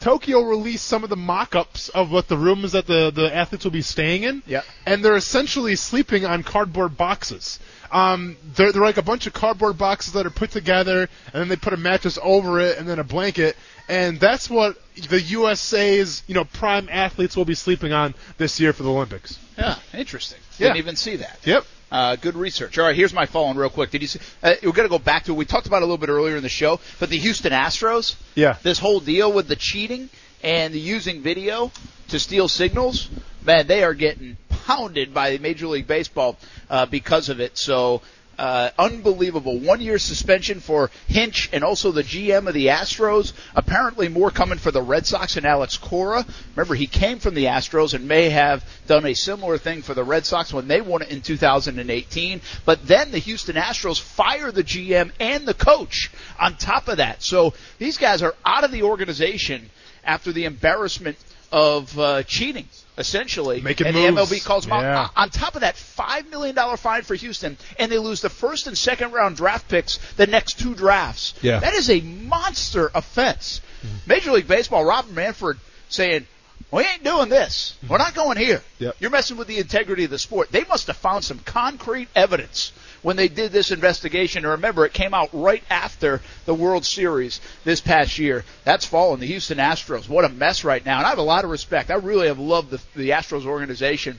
Tokyo 0.00 0.40
released 0.40 0.86
some 0.86 1.04
of 1.04 1.10
the 1.10 1.16
mock-ups 1.16 1.88
of 1.90 2.10
what 2.10 2.28
the 2.28 2.36
rooms 2.36 2.72
that 2.72 2.86
the, 2.86 3.10
the 3.10 3.34
athletes 3.34 3.64
will 3.64 3.72
be 3.72 3.82
staying 3.82 4.24
in. 4.24 4.42
Yeah. 4.46 4.62
And 4.86 5.04
they're 5.04 5.16
essentially 5.16 5.76
sleeping 5.76 6.24
on 6.24 6.42
cardboard 6.42 6.96
boxes. 6.96 7.58
Um, 7.90 8.36
they're, 8.54 8.72
they're 8.72 8.82
like 8.82 8.96
a 8.96 9.02
bunch 9.02 9.26
of 9.26 9.34
cardboard 9.34 9.76
boxes 9.76 10.14
that 10.14 10.24
are 10.24 10.30
put 10.30 10.50
together, 10.50 11.08
and 11.32 11.34
then 11.34 11.48
they 11.48 11.56
put 11.56 11.74
a 11.74 11.76
mattress 11.76 12.18
over 12.22 12.58
it, 12.60 12.78
and 12.78 12.88
then 12.88 12.98
a 12.98 13.04
blanket, 13.04 13.54
and 13.88 14.18
that's 14.18 14.48
what 14.48 14.78
the 15.10 15.20
USA's 15.20 16.22
you 16.26 16.34
know 16.34 16.44
prime 16.44 16.88
athletes 16.90 17.36
will 17.36 17.44
be 17.44 17.54
sleeping 17.54 17.92
on 17.92 18.14
this 18.38 18.58
year 18.58 18.72
for 18.72 18.82
the 18.82 18.90
Olympics. 18.90 19.38
Yeah, 19.58 19.78
interesting. 19.92 20.38
Yeah. 20.58 20.68
Didn't 20.68 20.78
even 20.78 20.96
see 20.96 21.16
that. 21.16 21.38
Yep. 21.44 21.64
Uh, 21.92 22.16
good 22.16 22.34
research. 22.34 22.78
All 22.78 22.86
right, 22.86 22.96
here's 22.96 23.12
my 23.12 23.26
phone 23.26 23.54
real 23.58 23.68
quick. 23.68 23.90
Did 23.90 24.00
you 24.00 24.08
see? 24.08 24.18
Uh, 24.42 24.54
we're 24.62 24.72
going 24.72 24.88
to 24.88 24.98
go 24.98 24.98
back 24.98 25.24
to 25.24 25.34
we 25.34 25.44
talked 25.44 25.66
about 25.66 25.82
a 25.82 25.84
little 25.84 25.98
bit 25.98 26.08
earlier 26.08 26.36
in 26.36 26.42
the 26.42 26.48
show, 26.48 26.80
but 26.98 27.10
the 27.10 27.18
Houston 27.18 27.52
Astros. 27.52 28.16
Yeah. 28.34 28.56
This 28.62 28.78
whole 28.78 28.98
deal 28.98 29.30
with 29.30 29.46
the 29.46 29.56
cheating 29.56 30.08
and 30.42 30.72
the 30.72 30.80
using 30.80 31.20
video 31.20 31.70
to 32.08 32.18
steal 32.18 32.48
signals, 32.48 33.10
man, 33.44 33.66
they 33.66 33.84
are 33.84 33.92
getting 33.92 34.38
pounded 34.48 35.12
by 35.12 35.36
Major 35.36 35.66
League 35.66 35.86
Baseball 35.86 36.38
uh, 36.70 36.86
because 36.86 37.28
of 37.28 37.40
it. 37.40 37.58
So. 37.58 38.00
Uh, 38.42 38.72
unbelievable. 38.76 39.60
One 39.60 39.80
year 39.80 40.00
suspension 40.00 40.58
for 40.58 40.90
Hinch 41.06 41.48
and 41.52 41.62
also 41.62 41.92
the 41.92 42.02
GM 42.02 42.48
of 42.48 42.54
the 42.54 42.66
Astros. 42.66 43.34
Apparently 43.54 44.08
more 44.08 44.32
coming 44.32 44.58
for 44.58 44.72
the 44.72 44.82
Red 44.82 45.06
Sox 45.06 45.36
and 45.36 45.46
Alex 45.46 45.76
Cora. 45.76 46.26
Remember, 46.56 46.74
he 46.74 46.88
came 46.88 47.20
from 47.20 47.34
the 47.34 47.44
Astros 47.44 47.94
and 47.94 48.08
may 48.08 48.30
have 48.30 48.68
done 48.88 49.06
a 49.06 49.14
similar 49.14 49.58
thing 49.58 49.82
for 49.82 49.94
the 49.94 50.02
Red 50.02 50.26
Sox 50.26 50.52
when 50.52 50.66
they 50.66 50.80
won 50.80 51.02
it 51.02 51.10
in 51.10 51.20
2018. 51.20 52.40
But 52.64 52.84
then 52.84 53.12
the 53.12 53.18
Houston 53.18 53.54
Astros 53.54 54.00
fire 54.00 54.50
the 54.50 54.64
GM 54.64 55.12
and 55.20 55.46
the 55.46 55.54
coach 55.54 56.10
on 56.36 56.56
top 56.56 56.88
of 56.88 56.96
that. 56.96 57.22
So 57.22 57.54
these 57.78 57.96
guys 57.96 58.22
are 58.22 58.34
out 58.44 58.64
of 58.64 58.72
the 58.72 58.82
organization 58.82 59.70
after 60.02 60.32
the 60.32 60.46
embarrassment 60.46 61.16
of 61.52 61.96
uh, 61.96 62.24
cheating, 62.24 62.66
essentially. 62.98 63.60
Making 63.60 63.88
and 63.88 63.96
moves. 63.96 64.30
the 64.30 64.36
MLB 64.36 64.44
calls 64.44 64.64
them 64.64 64.72
out. 64.72 65.10
On 65.16 65.30
top 65.30 65.54
of 65.54 65.62
that, 65.62 65.74
$5 65.74 66.30
million 66.30 66.56
fine 66.76 67.02
for 67.02 67.14
Houston, 67.14 67.56
and 67.78 67.90
they 67.90 67.98
lose 67.98 68.20
the 68.20 68.30
first 68.30 68.66
and 68.66 68.76
second 68.76 69.12
round 69.12 69.36
draft 69.36 69.68
picks 69.68 69.98
the 70.14 70.26
next 70.26 70.58
two 70.58 70.74
drafts. 70.74 71.34
Yeah. 71.42 71.60
That 71.60 71.74
is 71.74 71.90
a 71.90 72.00
monster 72.00 72.90
offense. 72.94 73.60
Mm-hmm. 73.84 73.96
Major 74.06 74.32
League 74.32 74.48
Baseball, 74.48 74.84
Robert 74.84 75.12
Manfred 75.12 75.58
saying, 75.88 76.26
We 76.70 76.84
ain't 76.84 77.04
doing 77.04 77.28
this. 77.28 77.76
We're 77.82 77.96
mm-hmm. 77.96 78.04
not 78.04 78.14
going 78.14 78.38
here. 78.38 78.62
Yep. 78.78 78.96
You're 79.00 79.10
messing 79.10 79.36
with 79.36 79.48
the 79.48 79.58
integrity 79.58 80.04
of 80.04 80.10
the 80.10 80.18
sport. 80.18 80.50
They 80.50 80.64
must 80.64 80.86
have 80.86 80.96
found 80.96 81.24
some 81.24 81.38
concrete 81.40 82.08
evidence 82.14 82.72
when 83.02 83.16
they 83.16 83.28
did 83.28 83.52
this 83.52 83.70
investigation. 83.70 84.44
And 84.44 84.52
remember, 84.52 84.84
it 84.84 84.92
came 84.92 85.14
out 85.14 85.30
right 85.32 85.62
after 85.70 86.20
the 86.46 86.54
World 86.54 86.84
Series 86.84 87.40
this 87.64 87.80
past 87.80 88.18
year. 88.18 88.44
That's 88.64 88.86
fallen. 88.86 89.20
The 89.20 89.26
Houston 89.26 89.58
Astros. 89.58 90.08
What 90.08 90.24
a 90.24 90.28
mess 90.28 90.64
right 90.64 90.84
now. 90.84 90.98
And 90.98 91.06
I 91.06 91.10
have 91.10 91.18
a 91.18 91.22
lot 91.22 91.44
of 91.44 91.50
respect. 91.50 91.90
I 91.90 91.94
really 91.94 92.28
have 92.28 92.38
loved 92.38 92.70
the, 92.70 92.80
the 92.96 93.10
Astros 93.10 93.46
organization. 93.46 94.18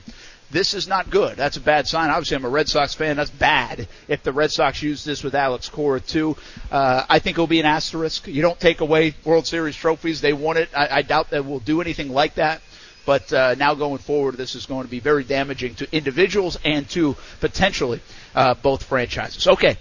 This 0.50 0.74
is 0.74 0.86
not 0.86 1.10
good. 1.10 1.36
That's 1.36 1.56
a 1.56 1.60
bad 1.60 1.88
sign. 1.88 2.10
Obviously, 2.10 2.36
I'm 2.36 2.44
a 2.44 2.48
Red 2.50 2.68
Sox 2.68 2.94
fan. 2.94 3.16
That's 3.16 3.30
bad 3.30 3.88
if 4.06 4.22
the 4.22 4.32
Red 4.32 4.52
Sox 4.52 4.82
use 4.82 5.02
this 5.02 5.24
with 5.24 5.34
Alex 5.34 5.68
Cora, 5.68 6.00
too. 6.00 6.36
Uh, 6.70 7.04
I 7.08 7.18
think 7.18 7.34
it'll 7.34 7.48
be 7.48 7.60
an 7.60 7.66
asterisk. 7.66 8.28
You 8.28 8.42
don't 8.42 8.60
take 8.60 8.80
away 8.80 9.14
World 9.24 9.46
Series 9.46 9.74
trophies. 9.74 10.20
They 10.20 10.32
won 10.32 10.56
it. 10.56 10.68
I, 10.76 10.98
I 10.98 11.02
doubt 11.02 11.30
that 11.30 11.44
we'll 11.44 11.58
do 11.58 11.80
anything 11.80 12.10
like 12.10 12.34
that. 12.34 12.60
But 13.06 13.32
uh, 13.32 13.54
now 13.58 13.74
going 13.74 13.98
forward, 13.98 14.36
this 14.36 14.54
is 14.54 14.66
going 14.66 14.84
to 14.84 14.90
be 14.90 15.00
very 15.00 15.24
damaging 15.24 15.74
to 15.76 15.88
individuals 15.94 16.58
and 16.64 16.88
to 16.90 17.16
potentially 17.40 18.00
uh, 18.34 18.54
both 18.54 18.82
franchises. 18.84 19.46
Okay, 19.46 19.76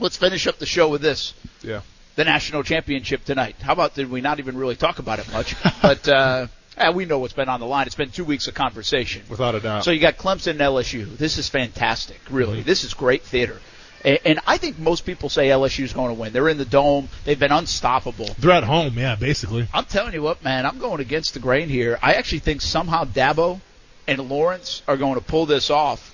let's 0.00 0.16
finish 0.16 0.46
up 0.46 0.58
the 0.58 0.66
show 0.66 0.88
with 0.88 1.02
this 1.02 1.34
Yeah. 1.62 1.80
the 2.16 2.24
national 2.24 2.62
championship 2.62 3.24
tonight. 3.24 3.56
How 3.60 3.72
about 3.72 3.94
did 3.94 4.10
we 4.10 4.20
not 4.20 4.38
even 4.38 4.56
really 4.56 4.76
talk 4.76 4.98
about 5.00 5.18
it 5.18 5.30
much? 5.32 5.54
but 5.82 6.08
uh, 6.08 6.46
we 6.94 7.04
know 7.06 7.18
what's 7.18 7.32
been 7.34 7.48
on 7.48 7.60
the 7.60 7.66
line. 7.66 7.86
It's 7.86 7.96
been 7.96 8.10
two 8.10 8.24
weeks 8.24 8.46
of 8.46 8.54
conversation. 8.54 9.22
Without 9.28 9.54
a 9.54 9.60
doubt. 9.60 9.84
So 9.84 9.90
you 9.90 10.00
got 10.00 10.16
Clemson 10.16 10.52
and 10.52 10.60
LSU. 10.60 11.16
This 11.16 11.38
is 11.38 11.48
fantastic, 11.48 12.20
really. 12.30 12.62
This 12.62 12.84
is 12.84 12.94
great 12.94 13.22
theater. 13.22 13.60
And, 14.04 14.40
I 14.46 14.58
think 14.58 14.78
most 14.78 15.06
people 15.06 15.30
say 15.30 15.48
LSU's 15.48 15.94
going 15.94 16.14
to 16.14 16.20
win. 16.20 16.32
They're 16.32 16.48
in 16.50 16.58
the 16.58 16.66
dome. 16.66 17.08
They've 17.24 17.38
been 17.38 17.52
unstoppable. 17.52 18.28
They're 18.38 18.50
at 18.50 18.64
home, 18.64 18.98
yeah, 18.98 19.16
basically. 19.16 19.66
I'm 19.72 19.86
telling 19.86 20.12
you 20.12 20.22
what, 20.22 20.44
man, 20.44 20.66
I'm 20.66 20.78
going 20.78 21.00
against 21.00 21.32
the 21.32 21.40
grain 21.40 21.70
here. 21.70 21.98
I 22.02 22.14
actually 22.14 22.40
think 22.40 22.60
somehow 22.60 23.04
Dabo 23.04 23.60
and 24.06 24.28
Lawrence 24.28 24.82
are 24.86 24.98
going 24.98 25.14
to 25.14 25.22
pull 25.22 25.46
this 25.46 25.70
off 25.70 26.12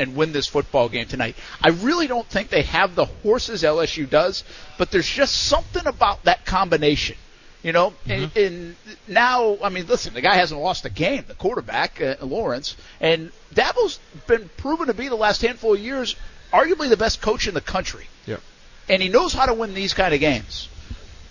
and 0.00 0.16
win 0.16 0.32
this 0.32 0.48
football 0.48 0.88
game 0.88 1.06
tonight. 1.06 1.36
I 1.62 1.68
really 1.68 2.08
don't 2.08 2.26
think 2.26 2.48
they 2.48 2.62
have 2.62 2.94
the 2.94 3.04
horses 3.04 3.62
LSU 3.62 4.08
does, 4.08 4.42
but 4.78 4.90
there's 4.90 5.08
just 5.08 5.36
something 5.36 5.86
about 5.86 6.24
that 6.24 6.44
combination. 6.46 7.16
You 7.62 7.72
know, 7.72 7.92
and, 8.06 8.34
and 8.38 8.76
now, 9.06 9.58
I 9.62 9.68
mean, 9.68 9.86
listen, 9.86 10.14
the 10.14 10.22
guy 10.22 10.36
hasn't 10.36 10.58
lost 10.58 10.86
a 10.86 10.90
game, 10.90 11.24
the 11.28 11.34
quarterback, 11.34 12.00
uh, 12.00 12.16
Lawrence, 12.22 12.74
and 13.02 13.32
Dabo's 13.54 14.00
been 14.26 14.48
proven 14.56 14.86
to 14.86 14.94
be 14.94 15.08
the 15.08 15.14
last 15.14 15.42
handful 15.42 15.74
of 15.74 15.80
years 15.80 16.16
arguably 16.52 16.88
the 16.88 16.96
best 16.96 17.20
coach 17.20 17.46
in 17.48 17.54
the 17.54 17.60
country. 17.60 18.06
Yep. 18.26 18.40
And 18.88 19.02
he 19.02 19.08
knows 19.08 19.32
how 19.32 19.46
to 19.46 19.54
win 19.54 19.74
these 19.74 19.94
kind 19.94 20.14
of 20.14 20.20
games. 20.20 20.68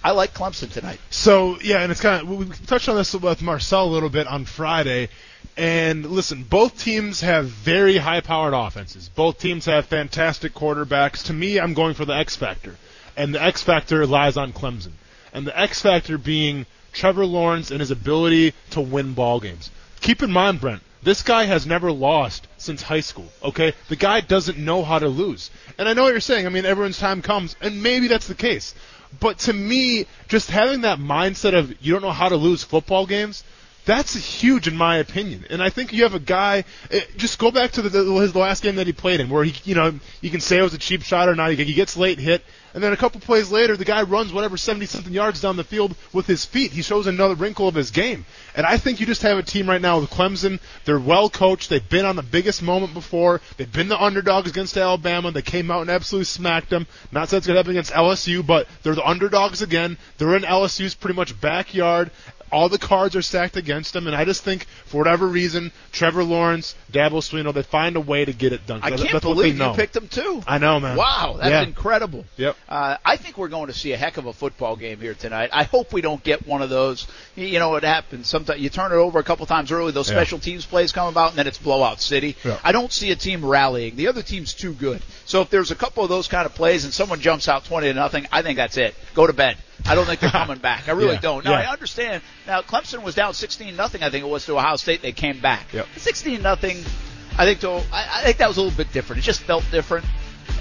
I 0.03 0.11
like 0.11 0.33
Clemson 0.33 0.71
tonight. 0.71 0.99
So 1.09 1.59
yeah, 1.61 1.81
and 1.81 1.91
it's 1.91 2.01
kind 2.01 2.21
of 2.21 2.29
we 2.29 2.45
we 2.45 2.55
touched 2.67 2.87
on 2.87 2.95
this 2.95 3.13
with 3.13 3.41
Marcel 3.41 3.85
a 3.85 3.91
little 3.91 4.09
bit 4.09 4.27
on 4.27 4.45
Friday. 4.45 5.09
And 5.57 6.05
listen, 6.05 6.43
both 6.43 6.81
teams 6.81 7.19
have 7.19 7.47
very 7.47 7.97
high-powered 7.97 8.53
offenses. 8.53 9.09
Both 9.09 9.39
teams 9.39 9.65
have 9.65 9.87
fantastic 9.87 10.53
quarterbacks. 10.53 11.25
To 11.25 11.33
me, 11.33 11.59
I'm 11.59 11.73
going 11.73 11.95
for 11.95 12.05
the 12.05 12.15
X 12.15 12.37
factor, 12.37 12.77
and 13.17 13.35
the 13.35 13.43
X 13.43 13.61
factor 13.61 14.05
lies 14.05 14.37
on 14.37 14.53
Clemson. 14.53 14.93
And 15.33 15.45
the 15.45 15.59
X 15.59 15.81
factor 15.81 16.17
being 16.17 16.65
Trevor 16.93 17.25
Lawrence 17.25 17.71
and 17.71 17.81
his 17.81 17.91
ability 17.91 18.53
to 18.71 18.79
win 18.79 19.13
ball 19.13 19.41
games. 19.41 19.69
Keep 19.99 20.23
in 20.23 20.31
mind, 20.31 20.61
Brent, 20.61 20.81
this 21.03 21.23
guy 21.23 21.43
has 21.43 21.65
never 21.65 21.91
lost 21.91 22.47
since 22.61 22.81
high 22.81 22.99
school. 22.99 23.27
Okay, 23.43 23.73
the 23.87 23.95
guy 23.95 24.21
doesn't 24.21 24.57
know 24.57 24.83
how 24.83 24.99
to 24.99 25.07
lose. 25.07 25.49
And 25.77 25.87
I 25.87 25.93
know 25.93 26.03
what 26.03 26.11
you're 26.11 26.19
saying. 26.19 26.45
I 26.45 26.49
mean, 26.49 26.65
everyone's 26.65 26.99
time 26.99 27.21
comes, 27.21 27.55
and 27.61 27.81
maybe 27.83 28.07
that's 28.07 28.27
the 28.27 28.35
case. 28.35 28.75
But 29.19 29.39
to 29.39 29.53
me, 29.53 30.05
just 30.27 30.51
having 30.51 30.81
that 30.81 30.99
mindset 30.99 31.57
of 31.57 31.73
you 31.81 31.93
don't 31.93 32.01
know 32.03 32.11
how 32.11 32.29
to 32.29 32.35
lose 32.35 32.63
football 32.63 33.05
games, 33.07 33.43
that's 33.85 34.13
huge 34.15 34.67
in 34.67 34.77
my 34.77 34.97
opinion. 34.97 35.45
And 35.49 35.63
I 35.63 35.69
think 35.71 35.91
you 35.93 36.03
have 36.03 36.13
a 36.13 36.19
guy. 36.19 36.63
eh, 36.91 37.01
Just 37.17 37.39
go 37.39 37.49
back 37.49 37.71
to 37.71 37.81
the, 37.81 37.89
the, 37.89 38.13
his 38.15 38.35
last 38.35 38.61
game 38.61 38.75
that 38.75 38.85
he 38.85 38.93
played 38.93 39.19
in, 39.19 39.29
where 39.29 39.43
he, 39.43 39.55
you 39.63 39.73
know, 39.73 39.99
you 40.21 40.29
can 40.29 40.41
say 40.41 40.59
it 40.59 40.61
was 40.61 40.75
a 40.75 40.77
cheap 40.77 41.01
shot 41.01 41.27
or 41.27 41.33
not. 41.35 41.51
He, 41.53 41.63
he 41.63 41.73
gets 41.73 41.97
late 41.97 42.19
hit, 42.19 42.43
and 42.73 42.83
then 42.83 42.93
a 42.93 42.97
couple 42.97 43.19
plays 43.21 43.51
later, 43.51 43.75
the 43.75 43.85
guy 43.85 44.03
runs 44.03 44.31
whatever 44.31 44.57
70 44.57 44.85
something 44.85 45.13
yards 45.13 45.41
down 45.41 45.57
the 45.57 45.63
field 45.63 45.95
with 46.13 46.27
his 46.27 46.45
feet. 46.45 46.71
He 46.71 46.81
shows 46.81 47.07
another 47.07 47.35
wrinkle 47.35 47.67
of 47.67 47.75
his 47.75 47.91
game. 47.91 48.25
And 48.55 48.65
I 48.65 48.77
think 48.77 48.99
you 48.99 49.05
just 49.05 49.21
have 49.23 49.37
a 49.37 49.43
team 49.43 49.67
right 49.67 49.81
now 49.81 49.99
with 49.99 50.09
Clemson. 50.09 50.59
They're 50.85 50.99
well 50.99 51.29
coached. 51.29 51.69
They've 51.69 51.89
been 51.89 52.05
on 52.05 52.15
the 52.15 52.23
biggest 52.23 52.61
moment 52.61 52.93
before. 52.93 53.41
They've 53.57 53.71
been 53.71 53.87
the 53.87 54.01
underdogs 54.01 54.49
against 54.49 54.77
Alabama. 54.77 55.31
They 55.31 55.41
came 55.41 55.71
out 55.71 55.81
and 55.81 55.89
absolutely 55.89 56.25
smacked 56.25 56.69
them. 56.69 56.87
Not 57.11 57.29
saying 57.29 57.39
it's 57.39 57.47
going 57.47 57.55
to 57.55 57.59
happen 57.59 57.71
against 57.71 57.93
LSU, 57.93 58.45
but 58.45 58.67
they're 58.83 58.95
the 58.95 59.07
underdogs 59.07 59.61
again. 59.61 59.97
They're 60.17 60.35
in 60.35 60.43
LSU's 60.43 60.95
pretty 60.95 61.15
much 61.15 61.39
backyard. 61.39 62.11
All 62.51 62.69
the 62.69 62.77
cards 62.77 63.15
are 63.15 63.21
stacked 63.21 63.57
against 63.57 63.93
them, 63.93 64.07
and 64.07 64.15
I 64.15 64.25
just 64.25 64.43
think, 64.43 64.65
for 64.85 64.97
whatever 64.97 65.27
reason, 65.27 65.71
Trevor 65.91 66.23
Lawrence, 66.23 66.75
Dabo 66.91 67.19
Swinney, 67.21 67.53
they 67.53 67.63
find 67.63 67.95
a 67.95 67.99
way 68.01 68.25
to 68.25 68.33
get 68.33 68.53
it 68.53 68.65
done. 68.65 68.79
I 68.83 68.89
can't 68.91 69.11
that's 69.11 69.23
believe 69.25 69.57
you 69.57 69.73
picked 69.73 69.93
them 69.93 70.07
too. 70.07 70.41
I 70.47 70.57
know, 70.57 70.79
man. 70.79 70.97
Wow, 70.97 71.35
that's 71.37 71.49
Yeah. 71.49 71.61
incredible. 71.63 72.25
Yep. 72.37 72.55
Uh, 72.67 72.97
I 73.05 73.17
think 73.17 73.37
we're 73.37 73.47
going 73.47 73.67
to 73.67 73.73
see 73.73 73.91
a 73.93 73.97
heck 73.97 74.17
of 74.17 74.25
a 74.25 74.33
football 74.33 74.75
game 74.75 74.99
here 74.99 75.13
tonight. 75.13 75.49
I 75.53 75.63
hope 75.63 75.93
we 75.93 76.01
don't 76.01 76.23
get 76.23 76.47
one 76.47 76.61
of 76.61 76.69
those. 76.69 77.07
You 77.35 77.59
know 77.59 77.69
what 77.69 77.83
happens? 77.83 78.27
Sometimes 78.27 78.59
you 78.61 78.69
turn 78.69 78.91
it 78.91 78.95
over 78.95 79.19
a 79.19 79.23
couple 79.23 79.45
times 79.45 79.71
early. 79.71 79.91
Those 79.91 80.09
Yeah. 80.09 80.15
special 80.17 80.39
teams 80.39 80.65
plays 80.65 80.91
come 80.91 81.07
about, 81.07 81.29
and 81.29 81.37
then 81.39 81.47
it's 81.47 81.57
blowout 81.57 82.01
city. 82.01 82.35
Yeah. 82.43 82.57
I 82.63 82.71
don't 82.71 82.91
see 82.91 83.11
a 83.11 83.15
team 83.15 83.45
rallying. 83.45 83.95
The 83.95 84.07
other 84.07 84.21
team's 84.21 84.53
too 84.53 84.73
good. 84.73 85.01
So 85.25 85.41
if 85.41 85.49
there's 85.49 85.71
a 85.71 85.75
couple 85.75 86.03
of 86.03 86.09
those 86.09 86.27
kind 86.27 86.45
of 86.45 86.55
plays 86.55 86.83
and 86.83 86.93
someone 86.93 87.19
jumps 87.21 87.47
out 87.47 87.65
twenty 87.65 87.87
to 87.87 87.93
nothing, 87.93 88.27
I 88.31 88.41
think 88.41 88.57
that's 88.57 88.77
it. 88.77 88.95
Go 89.13 89.27
to 89.27 89.33
bed. 89.33 89.57
I 89.85 89.95
don't 89.95 90.05
think 90.05 90.19
they're 90.19 90.29
coming 90.29 90.59
back. 90.59 90.87
I 90.87 90.91
really 90.91 91.13
Yeah. 91.13 91.19
don't. 91.21 91.45
Now 91.45 91.51
Yeah. 91.51 91.69
I 91.69 91.71
understand. 91.73 92.21
Now 92.47 92.61
Clemson 92.61 93.03
was 93.03 93.15
down 93.15 93.33
sixteen 93.33 93.75
nothing. 93.75 94.03
I 94.03 94.09
think 94.09 94.23
it 94.25 94.29
was 94.29 94.45
to 94.45 94.53
Ohio 94.57 94.75
State. 94.75 95.01
They 95.01 95.11
came 95.11 95.39
back. 95.39 95.73
Yep. 95.73 95.87
Sixteen 95.97 96.41
nothing. 96.41 96.77
I 97.37 97.45
think 97.45 97.59
to, 97.61 97.71
I, 97.93 98.19
I 98.19 98.23
think 98.25 98.37
that 98.37 98.47
was 98.47 98.57
a 98.57 98.61
little 98.61 98.75
bit 98.77 98.91
different. 98.91 99.21
It 99.21 99.23
just 99.23 99.41
felt 99.41 99.63
different. 99.71 100.05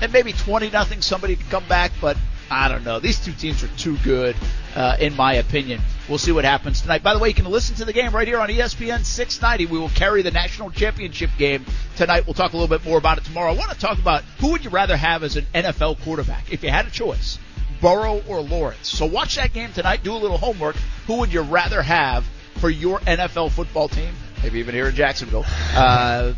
And 0.01 0.13
maybe 0.13 0.33
twenty 0.33 0.71
nothing, 0.71 1.01
somebody 1.03 1.35
could 1.37 1.51
come 1.51 1.67
back, 1.69 1.93
but 2.01 2.17
I 2.51 2.69
don't 2.69 2.85
know. 2.85 2.99
These 3.01 3.23
two 3.25 3.33
teams 3.33 3.63
are 3.63 3.69
too 3.77 3.97
good, 4.05 4.35
uh, 4.75 4.97
in 5.01 5.15
my 5.17 5.35
opinion. 5.35 5.81
We'll 6.09 6.17
see 6.19 6.33
what 6.33 6.45
happens 6.47 6.81
tonight. 6.81 7.03
By 7.03 7.13
the 7.13 7.19
way, 7.19 7.29
you 7.29 7.35
can 7.35 7.45
listen 7.45 7.77
to 7.77 7.85
the 7.85 7.93
game 7.93 8.13
right 8.13 8.27
here 8.27 8.39
on 8.41 8.49
ESPN 8.49 9.05
690. 9.05 9.67
We 9.71 9.79
will 9.79 9.91
carry 9.91 10.23
the 10.23 10.31
national 10.31 10.71
championship 10.71 11.29
game 11.37 11.67
tonight. 11.97 12.27
We'll 12.27 12.33
talk 12.35 12.55
a 12.55 12.57
little 12.57 12.75
bit 12.75 12.87
more 12.89 12.97
about 12.97 13.19
it 13.19 13.25
tomorrow. 13.25 13.53
I 13.53 13.57
want 13.57 13.71
to 13.73 13.79
talk 13.79 13.99
about 13.99 14.23
who 14.41 14.53
would 14.53 14.65
you 14.65 14.71
rather 14.71 14.97
have 14.97 15.23
as 15.25 15.37
an 15.37 15.47
NFL 15.55 16.01
quarterback 16.03 16.51
if 16.51 16.63
you 16.63 16.71
had 16.71 16.87
a 16.87 16.91
choice, 16.91 17.39
Burrow 17.81 18.23
or 18.29 18.41
Lawrence. 18.41 18.89
So 18.89 19.07
watch 19.07 19.37
that 19.37 19.53
game 19.53 19.73
tonight. 19.73 20.03
Do 20.03 20.15
a 20.15 20.17
little 20.17 20.39
homework. 20.39 20.77
Who 21.07 21.19
would 21.19 21.33
you 21.33 21.43
rather 21.43 21.83
have 21.83 22.25
for 22.57 22.71
your 22.71 23.01
NFL 23.01 23.53
football 23.53 23.89
team? 23.89 24.13
Maybe 24.43 24.61
even 24.61 24.75
here 24.75 24.89
in 24.89 24.95
Jacksonville. 24.95 25.45
Uh, 25.75 26.35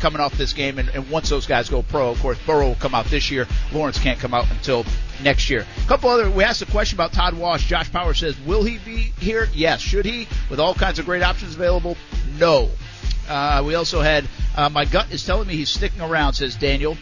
coming 0.00 0.20
off 0.20 0.36
this 0.36 0.52
game, 0.52 0.78
and, 0.78 0.88
and 0.90 1.08
once 1.10 1.28
those 1.28 1.46
guys 1.46 1.68
go 1.68 1.82
pro, 1.82 2.10
of 2.10 2.20
course, 2.20 2.38
Burrow 2.46 2.68
will 2.68 2.74
come 2.74 2.94
out 2.94 3.06
this 3.06 3.30
year. 3.30 3.46
Lawrence 3.72 3.98
can't 3.98 4.18
come 4.18 4.34
out 4.34 4.50
until 4.50 4.84
next 5.22 5.48
year. 5.48 5.64
A 5.84 5.88
couple 5.88 6.10
other, 6.10 6.30
we 6.30 6.44
asked 6.44 6.62
a 6.62 6.66
question 6.66 6.96
about 6.96 7.12
Todd 7.12 7.34
Wash. 7.34 7.66
Josh 7.66 7.90
Power 7.90 8.14
says, 8.14 8.38
will 8.40 8.62
he 8.62 8.78
be 8.78 9.12
here? 9.18 9.48
Yes. 9.54 9.80
Should 9.80 10.04
he? 10.04 10.28
With 10.50 10.60
all 10.60 10.74
kinds 10.74 10.98
of 10.98 11.06
great 11.06 11.22
options 11.22 11.54
available? 11.54 11.96
No. 12.38 12.70
Uh, 13.28 13.62
we 13.66 13.74
also 13.74 14.00
had, 14.00 14.28
uh, 14.54 14.68
my 14.68 14.84
gut 14.84 15.10
is 15.10 15.24
telling 15.24 15.48
me 15.48 15.54
he's 15.54 15.70
sticking 15.70 16.00
around, 16.00 16.34
says 16.34 16.54
Daniel, 16.56 16.96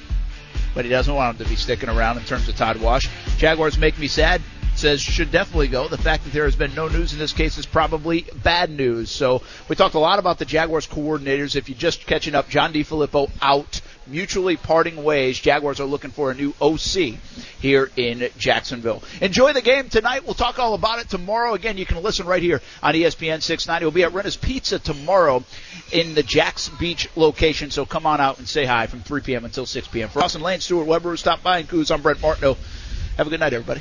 but 0.75 0.85
he 0.85 0.91
doesn't 0.91 1.15
want 1.15 1.39
him 1.39 1.45
to 1.45 1.51
be 1.51 1.57
sticking 1.57 1.89
around 1.89 2.19
in 2.19 2.25
terms 2.25 2.49
of 2.49 2.57
Todd 2.57 2.77
Wash. 2.79 3.09
Jaguars 3.39 3.79
make 3.79 3.99
me 3.99 4.09
sad. 4.09 4.43
Says 4.77 5.01
should 5.01 5.31
definitely 5.31 5.69
go. 5.69 5.87
The 5.87 5.97
fact 5.97 6.25
that 6.25 6.33
there 6.33 6.47
has 6.47 6.57
been 6.57 6.75
no 6.75 6.89
news 6.89 7.13
in 7.13 7.21
this 7.21 7.33
case 7.33 7.59
is 7.59 7.65
probably 7.65 8.27
bad 8.43 8.71
news. 8.71 9.09
So 9.09 9.43
we 9.69 9.77
talked 9.77 9.95
a 9.95 10.01
lot 10.01 10.19
about 10.19 10.41
the 10.41 10.45
Jaguars 10.45 10.89
coordinators. 10.89 11.55
If 11.55 11.69
you're 11.69 11.79
just 11.79 12.07
catching 12.07 12.35
up, 12.35 12.49
John 12.49 12.73
DiFilippo 12.73 13.31
out, 13.41 13.81
mutually 14.07 14.57
parting 14.57 15.03
ways. 15.03 15.39
Jaguars 15.39 15.81
are 15.81 15.85
looking 15.85 16.11
for 16.11 16.31
a 16.31 16.35
new 16.35 16.55
OC 16.61 17.19
here 17.61 17.91
in 17.97 18.29
Jacksonville. 18.39 19.03
Enjoy 19.21 19.53
the 19.53 19.63
game 19.63 19.89
tonight. 19.89 20.25
We'll 20.25 20.35
talk 20.35 20.59
all 20.59 20.75
about 20.75 21.01
it 21.01 21.09
tomorrow. 21.09 21.55
Again, 21.55 21.79
you 21.79 21.87
can 21.87 22.03
listen 22.03 22.27
right 22.27 22.43
here 22.43 22.61
on 22.83 22.95
ESPN 22.95 23.43
690. 23.43 23.85
We'll 23.85 23.93
be 23.93 24.05
at 24.05 24.13
Renna's 24.13 24.37
Pizza 24.37 24.79
tomorrow 24.79 25.45
in 25.93 26.15
the 26.15 26.23
Jax 26.23 26.69
Beach 26.69 27.09
location. 27.17 27.71
So 27.71 27.87
come 27.87 28.07
on 28.07 28.21
out 28.21 28.39
and 28.39 28.49
say 28.49 28.65
hi 28.65 28.87
from 28.87 29.01
3 29.01 29.21
p.m. 29.23 29.45
until 29.45 29.67
6 29.67 29.89
p.m. 29.89 30.09
For 30.09 30.23
Austin 30.23 30.43
Lane, 30.43 30.61
Stuart 30.61 30.85
Weber, 30.85 31.17
stopped 31.17 31.43
by 31.43 31.59
and 31.59 31.69
Kuz, 31.69 31.91
I'm 31.91 32.03
Brent 32.03 32.21
Martineau. 32.21 32.57
Have 33.17 33.27
a 33.27 33.31
good 33.31 33.41
night, 33.41 33.53
everybody. 33.53 33.81